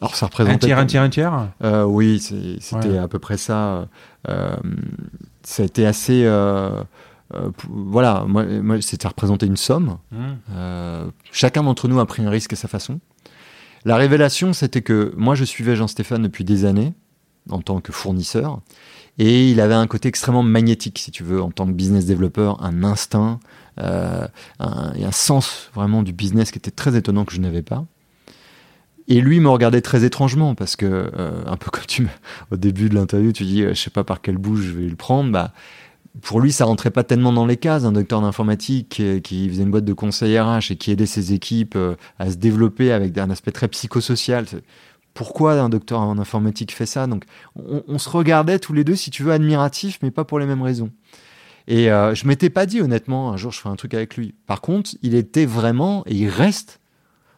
alors 0.00 0.14
ça 0.14 0.26
représentait 0.26 0.72
un 0.72 0.86
tiers, 0.86 1.02
un 1.02 1.08
tiers, 1.08 1.32
un 1.32 1.48
tiers? 1.60 1.86
oui, 1.88 2.20
c'était 2.60 2.98
à 2.98 3.08
peu 3.08 3.18
près 3.18 3.36
ça. 3.36 3.88
ça 4.26 5.62
a 5.62 5.66
été 5.66 5.84
assez. 5.86 6.24
voilà, 7.68 8.24
moi, 8.28 8.44
moi 8.44 8.80
c'était 8.80 9.08
représenté 9.08 9.46
une 9.46 9.56
somme. 9.56 9.98
Mmh. 10.12 11.10
chacun 11.32 11.64
d'entre 11.64 11.88
nous 11.88 11.98
a 11.98 12.06
pris 12.06 12.24
un 12.24 12.30
risque 12.30 12.52
à 12.52 12.56
sa 12.56 12.68
façon. 12.68 13.00
La 13.84 13.96
révélation, 13.96 14.52
c'était 14.52 14.82
que 14.82 15.12
moi, 15.16 15.34
je 15.34 15.44
suivais 15.44 15.76
Jean-Stéphane 15.76 16.22
depuis 16.22 16.44
des 16.44 16.64
années 16.64 16.92
en 17.48 17.60
tant 17.60 17.80
que 17.80 17.92
fournisseur. 17.92 18.60
Et 19.18 19.50
il 19.50 19.60
avait 19.60 19.74
un 19.74 19.86
côté 19.86 20.08
extrêmement 20.08 20.42
magnétique, 20.42 20.98
si 20.98 21.10
tu 21.10 21.24
veux, 21.24 21.42
en 21.42 21.50
tant 21.50 21.66
que 21.66 21.72
business 21.72 22.06
développeur, 22.06 22.62
un 22.62 22.84
instinct 22.84 23.40
euh, 23.78 24.26
un, 24.58 24.92
et 24.94 25.04
un 25.04 25.12
sens 25.12 25.70
vraiment 25.74 26.02
du 26.02 26.12
business 26.12 26.50
qui 26.50 26.58
était 26.58 26.70
très 26.70 26.96
étonnant 26.96 27.24
que 27.24 27.32
je 27.32 27.40
n'avais 27.40 27.62
pas. 27.62 27.84
Et 29.08 29.20
lui 29.20 29.40
me 29.40 29.48
regardait 29.48 29.80
très 29.80 30.04
étrangement 30.04 30.54
parce 30.54 30.76
que, 30.76 30.86
euh, 30.86 31.42
un 31.46 31.56
peu 31.56 31.70
comme 31.70 31.86
tu 31.86 32.02
me, 32.02 32.08
au 32.50 32.56
début 32.56 32.88
de 32.88 32.94
l'interview, 32.94 33.32
tu 33.32 33.44
dis, 33.44 33.62
euh, 33.62 33.74
je 33.74 33.80
sais 33.80 33.90
pas 33.90 34.04
par 34.04 34.20
quelle 34.20 34.38
bouche 34.38 34.60
je 34.60 34.72
vais 34.72 34.88
le 34.88 34.96
prendre. 34.96 35.32
Bah, 35.32 35.52
pour 36.22 36.40
lui, 36.40 36.50
ça 36.50 36.64
rentrait 36.64 36.90
pas 36.90 37.04
tellement 37.04 37.32
dans 37.32 37.46
les 37.46 37.56
cases. 37.56 37.84
Un 37.84 37.92
docteur 37.92 38.20
d'informatique 38.20 39.02
qui, 39.22 39.48
faisait 39.48 39.62
une 39.62 39.70
boîte 39.70 39.84
de 39.84 39.92
conseil 39.92 40.38
RH 40.38 40.72
et 40.72 40.76
qui 40.76 40.90
aidait 40.90 41.06
ses 41.06 41.32
équipes 41.32 41.76
euh, 41.76 41.94
à 42.18 42.30
se 42.30 42.36
développer 42.36 42.92
avec 42.92 43.16
un 43.16 43.30
aspect 43.30 43.52
très 43.52 43.68
psychosocial. 43.68 44.46
Pourquoi 45.14 45.60
un 45.60 45.68
docteur 45.68 46.00
en 46.00 46.18
informatique 46.18 46.72
fait 46.72 46.86
ça? 46.86 47.06
Donc, 47.06 47.24
on, 47.56 47.98
se 47.98 48.08
regardait 48.08 48.58
tous 48.58 48.72
les 48.72 48.84
deux, 48.84 48.96
si 48.96 49.10
tu 49.10 49.22
veux, 49.22 49.32
admiratifs, 49.32 49.98
mais 50.02 50.10
pas 50.10 50.24
pour 50.24 50.38
les 50.38 50.46
mêmes 50.46 50.62
raisons. 50.62 50.90
Et 51.68 51.90
euh, 51.90 52.14
je 52.14 52.26
m'étais 52.26 52.50
pas 52.50 52.66
dit, 52.66 52.80
honnêtement, 52.80 53.32
un 53.32 53.36
jour, 53.36 53.52
je 53.52 53.58
ferai 53.58 53.70
un 53.70 53.76
truc 53.76 53.94
avec 53.94 54.16
lui. 54.16 54.34
Par 54.46 54.60
contre, 54.60 54.90
il 55.02 55.14
était 55.14 55.46
vraiment, 55.46 56.04
et 56.06 56.14
il 56.14 56.28
reste 56.28 56.80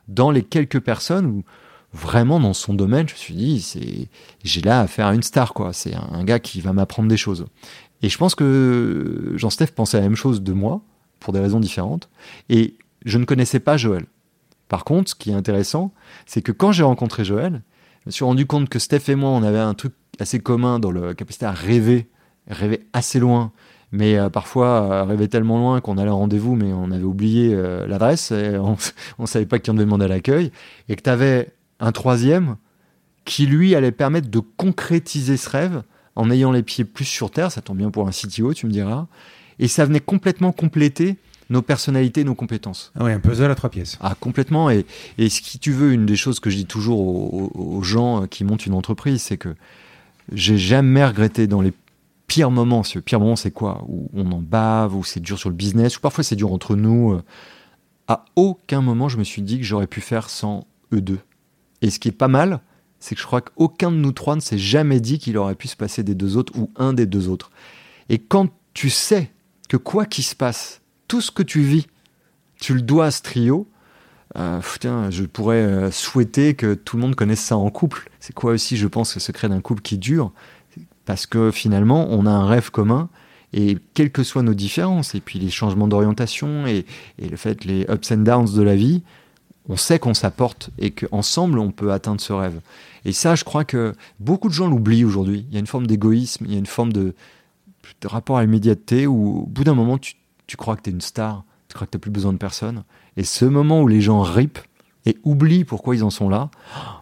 dans 0.08 0.30
les 0.30 0.42
quelques 0.42 0.80
personnes 0.80 1.26
où, 1.26 1.44
vraiment, 1.92 2.40
dans 2.40 2.54
son 2.54 2.74
domaine, 2.74 3.08
je 3.08 3.14
me 3.14 3.18
suis 3.18 3.34
dit, 3.34 3.60
c'est, 3.60 4.08
j'ai 4.44 4.60
là 4.60 4.80
à 4.80 4.86
faire 4.86 5.10
une 5.10 5.22
star, 5.22 5.54
quoi. 5.54 5.72
C'est 5.72 5.94
un 5.94 6.24
gars 6.24 6.38
qui 6.38 6.60
va 6.60 6.72
m'apprendre 6.72 7.08
des 7.08 7.16
choses. 7.16 7.46
Et 8.02 8.08
je 8.08 8.18
pense 8.18 8.34
que 8.34 9.32
Jean-Steph 9.36 9.68
pensait 9.68 9.98
la 9.98 10.02
même 10.02 10.16
chose 10.16 10.42
de 10.42 10.52
moi, 10.52 10.82
pour 11.22 11.32
des 11.32 11.40
raisons 11.40 11.60
différentes. 11.60 12.10
Et 12.48 12.76
je 13.04 13.18
ne 13.18 13.24
connaissais 13.24 13.60
pas 13.60 13.76
Joël. 13.76 14.04
Par 14.68 14.84
contre, 14.84 15.10
ce 15.10 15.14
qui 15.14 15.30
est 15.30 15.34
intéressant, 15.34 15.92
c'est 16.26 16.42
que 16.42 16.52
quand 16.52 16.72
j'ai 16.72 16.82
rencontré 16.82 17.24
Joël, 17.24 17.62
je 18.02 18.08
me 18.08 18.10
suis 18.10 18.24
rendu 18.24 18.46
compte 18.46 18.68
que 18.68 18.78
Steph 18.78 19.08
et 19.08 19.14
moi, 19.14 19.30
on 19.30 19.42
avait 19.42 19.58
un 19.58 19.74
truc 19.74 19.92
assez 20.18 20.40
commun 20.40 20.78
dans 20.78 20.90
la 20.90 21.14
capacité 21.14 21.46
à 21.46 21.52
rêver, 21.52 22.08
rêver 22.48 22.86
assez 22.92 23.18
loin, 23.18 23.52
mais 23.92 24.18
euh, 24.18 24.28
parfois 24.28 25.04
rêver 25.04 25.28
tellement 25.28 25.58
loin 25.58 25.80
qu'on 25.80 25.98
allait 25.98 26.10
en 26.10 26.18
rendez-vous, 26.18 26.56
mais 26.56 26.72
on 26.72 26.90
avait 26.90 27.04
oublié 27.04 27.54
euh, 27.54 27.86
l'adresse, 27.86 28.32
on 28.32 28.76
ne 29.22 29.26
savait 29.26 29.46
pas 29.46 29.58
qui 29.58 29.70
on 29.70 29.74
devait 29.74 29.84
demander 29.84 30.06
à 30.06 30.08
l'accueil, 30.08 30.50
et 30.88 30.96
que 30.96 31.02
tu 31.02 31.10
avais 31.10 31.52
un 31.78 31.92
troisième 31.92 32.56
qui, 33.24 33.46
lui, 33.46 33.74
allait 33.74 33.92
permettre 33.92 34.28
de 34.28 34.40
concrétiser 34.40 35.36
ce 35.36 35.48
rêve 35.48 35.82
en 36.16 36.30
ayant 36.30 36.52
les 36.52 36.62
pieds 36.62 36.84
plus 36.84 37.04
sur 37.04 37.30
terre, 37.30 37.50
ça 37.50 37.60
tombe 37.60 37.78
bien 37.78 37.90
pour 37.90 38.06
un 38.06 38.10
CTO, 38.10 38.54
tu 38.54 38.66
me 38.66 38.72
diras, 38.72 39.06
et 39.58 39.68
ça 39.68 39.84
venait 39.84 40.00
complètement 40.00 40.52
compléter 40.52 41.16
nos 41.50 41.62
personnalités, 41.62 42.24
nos 42.24 42.34
compétences. 42.34 42.92
Ah 42.98 43.04
oui, 43.04 43.12
un 43.12 43.20
puzzle 43.20 43.50
à 43.50 43.54
trois 43.54 43.70
pièces. 43.70 43.98
Ah, 44.00 44.14
complètement. 44.18 44.70
Et, 44.70 44.86
et 45.18 45.28
si 45.28 45.58
tu 45.58 45.72
veux, 45.72 45.92
une 45.92 46.06
des 46.06 46.16
choses 46.16 46.40
que 46.40 46.50
je 46.50 46.56
dis 46.56 46.66
toujours 46.66 46.98
aux, 47.00 47.82
gens 47.82 48.26
qui 48.26 48.44
montent 48.44 48.66
une 48.66 48.74
entreprise, 48.74 49.22
c'est 49.22 49.36
que 49.36 49.54
j'ai 50.32 50.56
jamais 50.56 51.04
regretté 51.04 51.46
dans 51.46 51.60
les 51.60 51.72
pires 52.26 52.50
moments, 52.50 52.82
ce 52.82 52.98
pire 52.98 53.20
moment 53.20 53.36
c'est 53.36 53.50
quoi? 53.50 53.84
Où 53.88 54.08
on 54.14 54.30
en 54.32 54.40
bave, 54.40 54.96
où 54.96 55.04
c'est 55.04 55.20
dur 55.20 55.38
sur 55.38 55.50
le 55.50 55.54
business, 55.54 55.98
ou 55.98 56.00
parfois 56.00 56.24
c'est 56.24 56.36
dur 56.36 56.52
entre 56.52 56.76
nous. 56.76 57.12
Euh, 57.12 57.22
à 58.08 58.24
aucun 58.36 58.80
moment 58.80 59.08
je 59.08 59.18
me 59.18 59.24
suis 59.24 59.42
dit 59.42 59.58
que 59.58 59.64
j'aurais 59.64 59.86
pu 59.86 60.00
faire 60.00 60.30
sans 60.30 60.66
eux 60.92 61.00
deux. 61.00 61.18
Et 61.82 61.90
ce 61.90 61.98
qui 61.98 62.08
est 62.08 62.12
pas 62.12 62.28
mal, 62.28 62.60
c'est 63.02 63.16
que 63.16 63.20
je 63.20 63.26
crois 63.26 63.40
qu'aucun 63.40 63.90
de 63.90 63.96
nous 63.96 64.12
trois 64.12 64.36
ne 64.36 64.40
s'est 64.40 64.58
jamais 64.58 65.00
dit 65.00 65.18
qu'il 65.18 65.36
aurait 65.36 65.56
pu 65.56 65.66
se 65.66 65.74
passer 65.74 66.04
des 66.04 66.14
deux 66.14 66.36
autres 66.36 66.56
ou 66.56 66.70
un 66.76 66.92
des 66.92 67.04
deux 67.04 67.28
autres. 67.28 67.50
Et 68.08 68.18
quand 68.18 68.48
tu 68.74 68.90
sais 68.90 69.32
que 69.68 69.76
quoi 69.76 70.06
qu'il 70.06 70.22
se 70.22 70.36
passe, 70.36 70.80
tout 71.08 71.20
ce 71.20 71.32
que 71.32 71.42
tu 71.42 71.62
vis, 71.62 71.88
tu 72.60 72.74
le 72.74 72.80
dois 72.80 73.06
à 73.06 73.10
ce 73.10 73.22
trio, 73.22 73.66
euh, 74.38 74.60
je 75.10 75.24
pourrais 75.24 75.56
euh, 75.56 75.90
souhaiter 75.90 76.54
que 76.54 76.74
tout 76.74 76.96
le 76.96 77.02
monde 77.02 77.16
connaisse 77.16 77.40
ça 77.40 77.56
en 77.56 77.70
couple. 77.70 78.08
C'est 78.20 78.34
quoi 78.34 78.52
aussi, 78.52 78.76
je 78.76 78.86
pense, 78.86 79.16
le 79.16 79.20
secret 79.20 79.48
d'un 79.48 79.60
couple 79.60 79.82
qui 79.82 79.98
dure? 79.98 80.32
Parce 81.04 81.26
que 81.26 81.50
finalement, 81.50 82.06
on 82.08 82.24
a 82.24 82.30
un 82.30 82.46
rêve 82.46 82.70
commun 82.70 83.08
et 83.52 83.78
quelles 83.94 84.12
que 84.12 84.22
soient 84.22 84.44
nos 84.44 84.54
différences, 84.54 85.16
et 85.16 85.20
puis 85.20 85.40
les 85.40 85.50
changements 85.50 85.88
d'orientation 85.88 86.68
et, 86.68 86.86
et 87.18 87.28
le 87.28 87.36
fait, 87.36 87.64
les 87.64 87.84
ups 87.90 88.12
and 88.12 88.18
downs 88.18 88.54
de 88.54 88.62
la 88.62 88.76
vie, 88.76 89.02
on 89.68 89.76
sait 89.76 89.98
qu'on 89.98 90.14
s'apporte 90.14 90.70
et 90.78 90.90
qu'ensemble 90.90 91.58
on 91.58 91.70
peut 91.70 91.92
atteindre 91.92 92.20
ce 92.20 92.32
rêve. 92.32 92.60
Et 93.04 93.12
ça, 93.12 93.34
je 93.34 93.44
crois 93.44 93.64
que 93.64 93.94
beaucoup 94.20 94.48
de 94.48 94.54
gens 94.54 94.68
l'oublient 94.68 95.04
aujourd'hui. 95.04 95.46
Il 95.48 95.54
y 95.54 95.56
a 95.56 95.60
une 95.60 95.66
forme 95.66 95.86
d'égoïsme, 95.86 96.44
il 96.46 96.52
y 96.52 96.56
a 96.56 96.58
une 96.58 96.66
forme 96.66 96.92
de, 96.92 97.14
rapport 98.04 98.38
à 98.38 98.42
l'immédiateté 98.42 99.06
où 99.06 99.42
au 99.42 99.46
bout 99.46 99.64
d'un 99.64 99.74
moment 99.74 99.98
tu, 99.98 100.16
crois 100.56 100.76
que 100.76 100.82
tu 100.82 100.90
es 100.90 100.92
une 100.92 101.00
star, 101.00 101.44
tu 101.68 101.74
crois 101.74 101.86
que 101.86 101.92
tu 101.92 101.96
n'as 101.96 102.00
plus 102.00 102.10
besoin 102.10 102.32
de 102.32 102.38
personne. 102.38 102.84
Et 103.16 103.24
ce 103.24 103.44
moment 103.44 103.82
où 103.82 103.88
les 103.88 104.00
gens 104.00 104.22
ripent 104.22 104.60
et 105.06 105.16
oublient 105.24 105.64
pourquoi 105.64 105.96
ils 105.96 106.04
en 106.04 106.10
sont 106.10 106.28
là, 106.28 106.50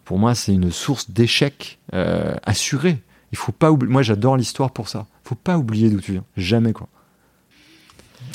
pour 0.04 0.18
moi 0.18 0.34
c'est 0.34 0.52
une 0.52 0.70
source 0.70 1.10
d'échec 1.10 1.78
euh, 1.94 2.34
assurée. 2.44 3.02
Il 3.32 3.38
faut 3.38 3.52
pas 3.52 3.70
oublier. 3.70 3.92
Moi 3.92 4.02
j'adore 4.02 4.36
l'histoire 4.36 4.72
pour 4.72 4.88
ça. 4.88 5.06
Il 5.24 5.28
faut 5.28 5.34
pas 5.34 5.58
oublier 5.58 5.90
d'où 5.90 6.00
tu 6.00 6.12
viens. 6.12 6.24
Jamais 6.36 6.72
quoi. 6.72 6.88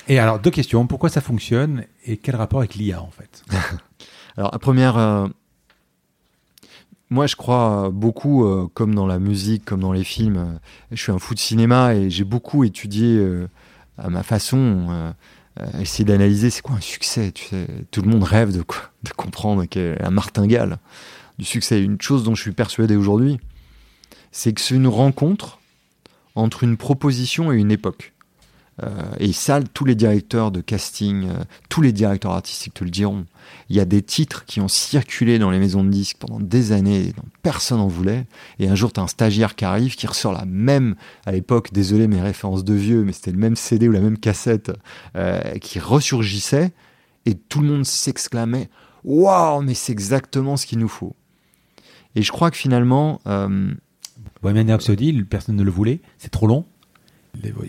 Et 0.07 0.19
alors 0.19 0.39
deux 0.39 0.51
questions. 0.51 0.85
Pourquoi 0.87 1.09
ça 1.09 1.21
fonctionne 1.21 1.83
et 2.05 2.17
quel 2.17 2.35
rapport 2.35 2.59
avec 2.59 2.75
l'IA 2.75 3.01
en 3.01 3.11
fait? 3.11 3.43
Alors, 4.37 4.51
la 4.51 4.59
première, 4.59 4.97
euh, 4.97 5.27
moi 7.09 7.27
je 7.27 7.35
crois 7.35 7.89
beaucoup, 7.91 8.45
euh, 8.45 8.67
comme 8.73 8.95
dans 8.95 9.07
la 9.07 9.19
musique, 9.19 9.65
comme 9.65 9.81
dans 9.81 9.93
les 9.93 10.03
films, 10.03 10.37
euh, 10.37 10.57
je 10.91 11.01
suis 11.01 11.11
un 11.11 11.19
fou 11.19 11.33
de 11.33 11.39
cinéma 11.39 11.95
et 11.95 12.09
j'ai 12.09 12.23
beaucoup 12.23 12.63
étudié 12.63 13.25
à 13.97 14.09
ma 14.09 14.23
façon 14.23 15.13
euh, 15.61 15.79
essayer 15.79 16.03
d'analyser 16.03 16.49
c'est 16.49 16.61
quoi 16.61 16.75
un 16.75 16.81
succès. 16.81 17.31
Tu 17.31 17.45
sais, 17.45 17.67
tout 17.91 18.01
le 18.01 18.09
monde 18.09 18.23
rêve 18.23 18.55
de, 18.55 18.61
quoi, 18.61 18.91
de 19.03 19.11
comprendre 19.11 19.65
qu'est 19.65 20.01
un 20.03 20.09
martingale 20.09 20.79
du 21.39 21.45
succès. 21.45 21.81
Une 21.81 22.01
chose 22.01 22.23
dont 22.23 22.35
je 22.35 22.41
suis 22.41 22.51
persuadé 22.51 22.95
aujourd'hui, 22.95 23.39
c'est 24.31 24.51
que 24.53 24.59
c'est 24.59 24.75
une 24.75 24.87
rencontre 24.87 25.59
entre 26.35 26.63
une 26.63 26.75
proposition 26.75 27.53
et 27.53 27.57
une 27.57 27.71
époque. 27.71 28.14
Euh, 28.83 28.89
et 29.19 29.31
ça, 29.31 29.61
tous 29.73 29.85
les 29.85 29.95
directeurs 29.95 30.51
de 30.51 30.59
casting, 30.61 31.27
euh, 31.27 31.43
tous 31.69 31.81
les 31.81 31.93
directeurs 31.93 32.31
artistiques 32.31 32.73
te 32.73 32.83
le 32.83 32.89
diront. 32.89 33.25
Il 33.69 33.75
y 33.75 33.79
a 33.79 33.85
des 33.85 34.01
titres 34.01 34.45
qui 34.45 34.59
ont 34.59 34.67
circulé 34.67 35.39
dans 35.39 35.49
les 35.49 35.59
maisons 35.59 35.83
de 35.83 35.89
disques 35.89 36.17
pendant 36.19 36.39
des 36.39 36.71
années, 36.71 37.13
dont 37.15 37.23
personne 37.41 37.77
n'en 37.77 37.87
voulait. 37.87 38.25
Et 38.59 38.67
un 38.67 38.75
jour, 38.75 38.91
tu 38.91 38.99
as 38.99 39.03
un 39.03 39.07
stagiaire 39.07 39.55
qui 39.55 39.65
arrive, 39.65 39.95
qui 39.95 40.07
ressort 40.07 40.33
la 40.33 40.45
même, 40.45 40.95
à 41.25 41.31
l'époque, 41.31 41.71
désolé 41.71 42.07
mes 42.07 42.21
références 42.21 42.63
de 42.63 42.73
vieux, 42.73 43.03
mais 43.03 43.13
c'était 43.13 43.31
le 43.31 43.37
même 43.37 43.55
CD 43.55 43.87
ou 43.87 43.91
la 43.91 44.01
même 44.01 44.17
cassette 44.17 44.71
euh, 45.15 45.41
qui 45.59 45.79
ressurgissait. 45.79 46.73
Et 47.25 47.35
tout 47.35 47.61
le 47.61 47.67
monde 47.67 47.85
s'exclamait 47.85 48.69
Waouh, 49.03 49.61
mais 49.61 49.75
c'est 49.75 49.91
exactement 49.91 50.57
ce 50.57 50.65
qu'il 50.65 50.79
nous 50.79 50.87
faut. 50.87 51.15
Et 52.15 52.23
je 52.23 52.31
crois 52.31 52.51
que 52.51 52.57
finalement. 52.57 53.21
Euh, 53.27 53.71
Bohemian 54.41 54.67
Rhapsody, 54.67 55.23
personne 55.23 55.55
ne 55.55 55.63
le 55.63 55.71
voulait, 55.71 56.01
c'est 56.17 56.29
trop 56.29 56.47
long 56.47 56.65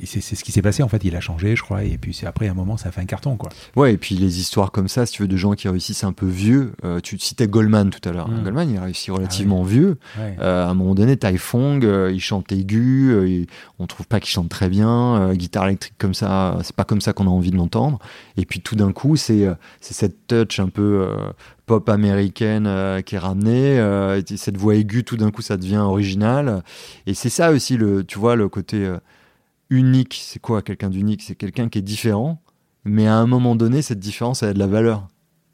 c'est 0.05 0.21
ce 0.21 0.45
qui 0.45 0.53
s'est 0.53 0.63
passé 0.63 0.83
en 0.83 0.89
fait. 0.89 1.05
Il 1.05 1.17
a 1.17 1.21
changé, 1.21 1.57
je 1.57 1.63
crois, 1.63 1.85
et 1.85 1.99
puis 1.99 2.19
après 2.25 2.49
un 2.49 2.55
moment, 2.55 2.77
ça 2.77 2.89
a 2.89 2.93
fait 2.93 3.01
un 3.01 3.07
carton, 3.07 3.37
quoi. 3.37 3.51
Ouais, 3.75 3.95
et 3.95 3.97
puis 3.97 4.15
les 4.17 4.41
histoires 4.41 4.73
comme 4.73 4.89
ça, 4.89 5.07
si 5.07 5.15
tu 5.15 5.23
veux, 5.23 5.29
de 5.29 5.37
gens 5.37 5.53
qui 5.53 5.69
réussissent 5.69 6.05
un 6.05 6.13
peu 6.13 6.27
vieux. 6.27 6.73
Euh, 6.85 7.01
tu 7.01 7.19
citais 7.19 7.47
Goldman 7.47 7.91
tout 7.91 8.07
à 8.09 8.13
l'heure. 8.13 8.29
Mmh. 8.29 8.43
Goldman, 8.43 8.71
il 8.71 8.79
a 8.79 8.85
réussi 8.85 9.11
relativement 9.11 9.63
ah 9.65 9.69
vieux. 9.69 9.99
Euh, 10.19 10.67
à 10.67 10.69
un 10.69 10.75
moment 10.75 10.95
donné, 10.95 11.17
Tai 11.17 11.37
Fong, 11.37 11.85
euh, 11.85 12.11
il 12.13 12.21
chante 12.21 12.53
aigu. 12.53 13.47
on 13.79 13.87
trouve 13.87 14.07
pas 14.07 14.21
qu'il 14.21 14.31
chante 14.31 14.49
très 14.49 14.69
bien. 14.69 15.33
guitare 15.35 15.67
électrique 15.67 15.95
comme 15.99 16.15
ça, 16.15 16.59
c'est 16.63 16.75
pas 16.75 16.85
comme 16.85 17.01
ça 17.01 17.13
qu'on 17.13 17.27
a 17.27 17.31
envie 17.31 17.51
de 17.51 17.57
l'entendre. 17.57 17.99
Et 18.37 18.45
puis 18.45 18.61
tout 18.61 18.77
d'un 18.77 18.93
coup, 18.93 19.17
c'est 19.17 19.47
cette 19.81 20.27
touch 20.27 20.59
un 20.59 20.69
peu 20.69 21.09
pop 21.67 21.89
américaine 21.89 23.03
qui 23.05 23.15
est 23.15 23.19
ramenée. 23.19 23.81
cette 24.37 24.57
voix 24.57 24.75
aiguë, 24.75 25.05
tout 25.05 25.17
d'un 25.17 25.31
coup, 25.31 25.43
ça 25.43 25.57
devient 25.57 25.77
original. 25.77 26.63
Et 27.07 27.15
c'est 27.15 27.29
ça 27.29 27.51
aussi, 27.51 27.77
le, 27.77 28.05
tu 28.05 28.19
vois, 28.19 28.37
le 28.37 28.49
côté 28.49 28.91
unique, 29.71 30.21
c'est 30.23 30.39
quoi 30.39 30.63
quelqu'un 30.63 30.91
d'unique? 30.91 31.23
C'est 31.23 31.35
quelqu'un 31.35 31.69
qui 31.69 31.79
est 31.79 31.83
différent, 31.83 32.41
mais 32.85 33.07
à 33.07 33.17
un 33.17 33.27
moment 33.27 33.57
donné, 33.57 33.83
cette 33.83 33.99
différence, 33.99 34.43
elle 34.43 34.51
a 34.51 34.55
de 34.55 34.59
la 34.59 34.67
valeur. 34.67 35.09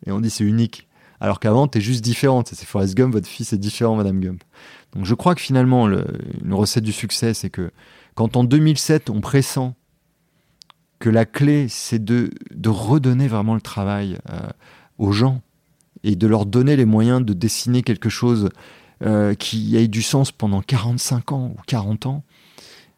Et 0.06 0.12
on 0.12 0.20
dit 0.20 0.30
c'est 0.30 0.44
unique. 0.44 0.88
Alors 1.20 1.38
qu'avant, 1.38 1.68
tu 1.68 1.78
es 1.78 1.80
juste 1.80 2.02
différente. 2.02 2.48
C'est 2.52 2.66
Forrest 2.66 2.96
Gump, 2.96 3.12
votre 3.12 3.28
fils 3.28 3.52
est 3.52 3.58
différent, 3.58 3.96
Madame 3.96 4.20
Gump. 4.20 4.42
Donc 4.92 5.04
je 5.04 5.14
crois 5.14 5.34
que 5.34 5.40
finalement, 5.40 5.88
une 5.88 6.52
recette 6.52 6.84
du 6.84 6.92
succès, 6.92 7.32
c'est 7.32 7.50
que 7.50 7.70
quand 8.14 8.36
en 8.36 8.44
2007, 8.44 9.08
on 9.08 9.20
pressent 9.20 9.74
que 10.98 11.10
la 11.10 11.24
clé, 11.24 11.66
c'est 11.68 12.04
de, 12.04 12.30
redonner 12.66 13.26
vraiment 13.26 13.54
le 13.54 13.60
travail 13.60 14.18
euh, 14.30 14.38
aux 14.98 15.12
gens 15.12 15.40
et 16.04 16.16
de 16.16 16.26
leur 16.26 16.46
donner 16.46 16.76
les 16.76 16.84
moyens 16.84 17.24
de 17.24 17.32
dessiner 17.32 17.82
quelque 17.82 18.08
chose 18.08 18.50
euh, 19.02 19.34
qui 19.34 19.76
ait 19.76 19.88
du 19.88 20.02
sens 20.02 20.30
pendant 20.30 20.60
45 20.60 21.32
ans 21.32 21.54
ou 21.56 21.60
40 21.66 22.06
ans, 22.06 22.24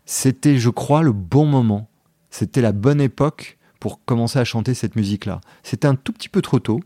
c'était, 0.04 0.58
je 0.58 0.70
crois, 0.70 1.02
le 1.02 1.12
bon 1.12 1.46
moment. 1.46 1.88
C'était 2.30 2.60
la 2.60 2.72
bonne 2.72 3.00
époque 3.00 3.58
pour 3.80 4.04
commencer 4.04 4.38
à 4.38 4.44
chanter 4.44 4.74
cette 4.74 4.96
musique-là. 4.96 5.40
C'était 5.62 5.86
un 5.86 5.94
tout 5.94 6.12
petit 6.12 6.28
peu 6.28 6.42
trop 6.42 6.58
tôt, 6.58 6.80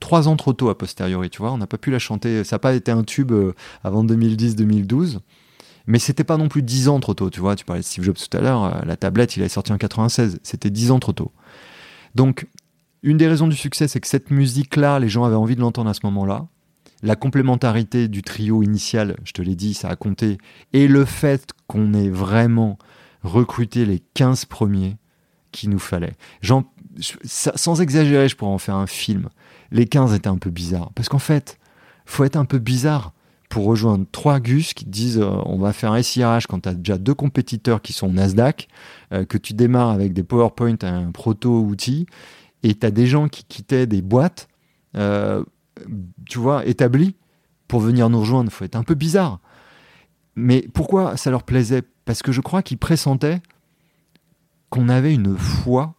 trois 0.00 0.28
ans 0.28 0.36
trop 0.36 0.52
tôt 0.52 0.68
a 0.68 0.78
posteriori, 0.78 1.30
tu 1.30 1.38
vois. 1.38 1.52
On 1.52 1.58
n'a 1.58 1.66
pas 1.66 1.78
pu 1.78 1.90
la 1.90 1.98
chanter, 1.98 2.44
ça 2.44 2.56
n'a 2.56 2.60
pas 2.60 2.74
été 2.74 2.90
un 2.90 3.02
tube 3.02 3.32
euh, 3.32 3.54
avant 3.82 4.04
2010-2012. 4.04 5.18
Mais 5.86 5.98
c'était 5.98 6.24
pas 6.24 6.36
non 6.36 6.48
plus 6.48 6.62
dix 6.62 6.88
ans 6.88 7.00
trop 7.00 7.14
tôt, 7.14 7.30
tu 7.30 7.40
vois. 7.40 7.56
Tu 7.56 7.64
parlais 7.64 7.80
de 7.80 7.86
Steve 7.86 8.04
Jobs 8.04 8.16
tout 8.16 8.36
à 8.36 8.40
l'heure, 8.40 8.64
euh, 8.64 8.80
la 8.84 8.96
tablette, 8.96 9.36
il 9.36 9.42
est 9.42 9.48
sorti 9.48 9.72
en 9.72 9.78
96. 9.78 10.38
C'était 10.42 10.70
dix 10.70 10.90
ans 10.90 10.98
trop 10.98 11.12
tôt. 11.12 11.32
Donc, 12.14 12.46
une 13.02 13.16
des 13.16 13.28
raisons 13.28 13.48
du 13.48 13.56
succès, 13.56 13.88
c'est 13.88 14.00
que 14.00 14.08
cette 14.08 14.30
musique-là, 14.30 14.98
les 14.98 15.08
gens 15.08 15.24
avaient 15.24 15.36
envie 15.36 15.56
de 15.56 15.60
l'entendre 15.60 15.88
à 15.88 15.94
ce 15.94 16.00
moment-là 16.04 16.46
la 17.02 17.16
complémentarité 17.16 18.08
du 18.08 18.22
trio 18.22 18.62
initial, 18.62 19.16
je 19.24 19.32
te 19.32 19.42
l'ai 19.42 19.54
dit, 19.54 19.74
ça 19.74 19.88
a 19.88 19.96
compté, 19.96 20.38
et 20.72 20.88
le 20.88 21.04
fait 21.04 21.52
qu'on 21.68 21.94
ait 21.94 22.10
vraiment 22.10 22.78
recruté 23.22 23.86
les 23.86 24.00
15 24.14 24.46
premiers 24.46 24.96
qu'il 25.52 25.70
nous 25.70 25.78
fallait. 25.78 26.14
sans 27.24 27.80
exagérer, 27.80 28.28
je 28.28 28.34
pourrais 28.34 28.50
en 28.50 28.58
faire 28.58 28.74
un 28.74 28.88
film. 28.88 29.28
Les 29.70 29.86
15 29.86 30.14
étaient 30.14 30.28
un 30.28 30.38
peu 30.38 30.50
bizarres. 30.50 30.90
Parce 30.94 31.08
qu'en 31.08 31.20
fait, 31.20 31.58
faut 32.04 32.24
être 32.24 32.36
un 32.36 32.44
peu 32.44 32.58
bizarre 32.58 33.12
pour 33.48 33.64
rejoindre 33.64 34.06
trois 34.10 34.40
gus 34.40 34.74
qui 34.74 34.84
disent 34.84 35.18
euh, 35.18 35.30
on 35.46 35.58
va 35.58 35.72
faire 35.72 35.92
un 35.92 36.02
SIRH 36.02 36.46
quand 36.48 36.60
tu 36.60 36.68
as 36.68 36.74
déjà 36.74 36.98
deux 36.98 37.14
compétiteurs 37.14 37.80
qui 37.80 37.94
sont 37.94 38.10
Nasdaq, 38.10 38.68
euh, 39.12 39.24
que 39.24 39.38
tu 39.38 39.54
démarres 39.54 39.90
avec 39.90 40.12
des 40.12 40.22
PowerPoint, 40.22 40.76
un 40.82 41.12
proto-outil, 41.12 42.06
et 42.62 42.74
tu 42.74 42.84
as 42.84 42.90
des 42.90 43.06
gens 43.06 43.28
qui 43.28 43.44
quittaient 43.44 43.86
des 43.86 44.02
boîtes 44.02 44.48
euh, 44.96 45.44
tu 46.28 46.38
vois, 46.38 46.66
établi 46.66 47.14
pour 47.66 47.80
venir 47.80 48.08
nous 48.10 48.20
rejoindre. 48.20 48.50
Faut 48.50 48.64
être 48.64 48.76
un 48.76 48.82
peu 48.82 48.94
bizarre. 48.94 49.40
Mais 50.38 50.68
pourquoi 50.72 51.16
ça 51.16 51.30
leur 51.30 51.42
plaisait? 51.42 51.82
Parce 52.04 52.22
que 52.22 52.30
je 52.30 52.40
crois 52.40 52.62
qu'ils 52.62 52.78
pressentaient 52.78 53.42
qu'on 54.70 54.88
avait 54.88 55.12
une 55.12 55.36
foi. 55.36 55.94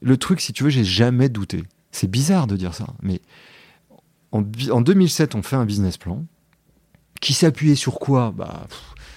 Le 0.00 0.16
truc, 0.16 0.40
si 0.40 0.54
tu 0.54 0.64
veux, 0.64 0.70
j'ai 0.70 0.84
jamais 0.84 1.28
douté. 1.28 1.62
C'est 1.92 2.10
bizarre 2.10 2.46
de 2.46 2.56
dire 2.56 2.74
ça, 2.74 2.86
mais 3.02 3.20
en, 4.32 4.40
2007, 4.42 5.34
on 5.34 5.42
fait 5.42 5.56
un 5.56 5.66
business 5.66 5.98
plan 5.98 6.24
qui 7.20 7.34
s'appuyait 7.34 7.74
sur 7.74 7.98
quoi? 7.98 8.32
Bah, 8.34 8.66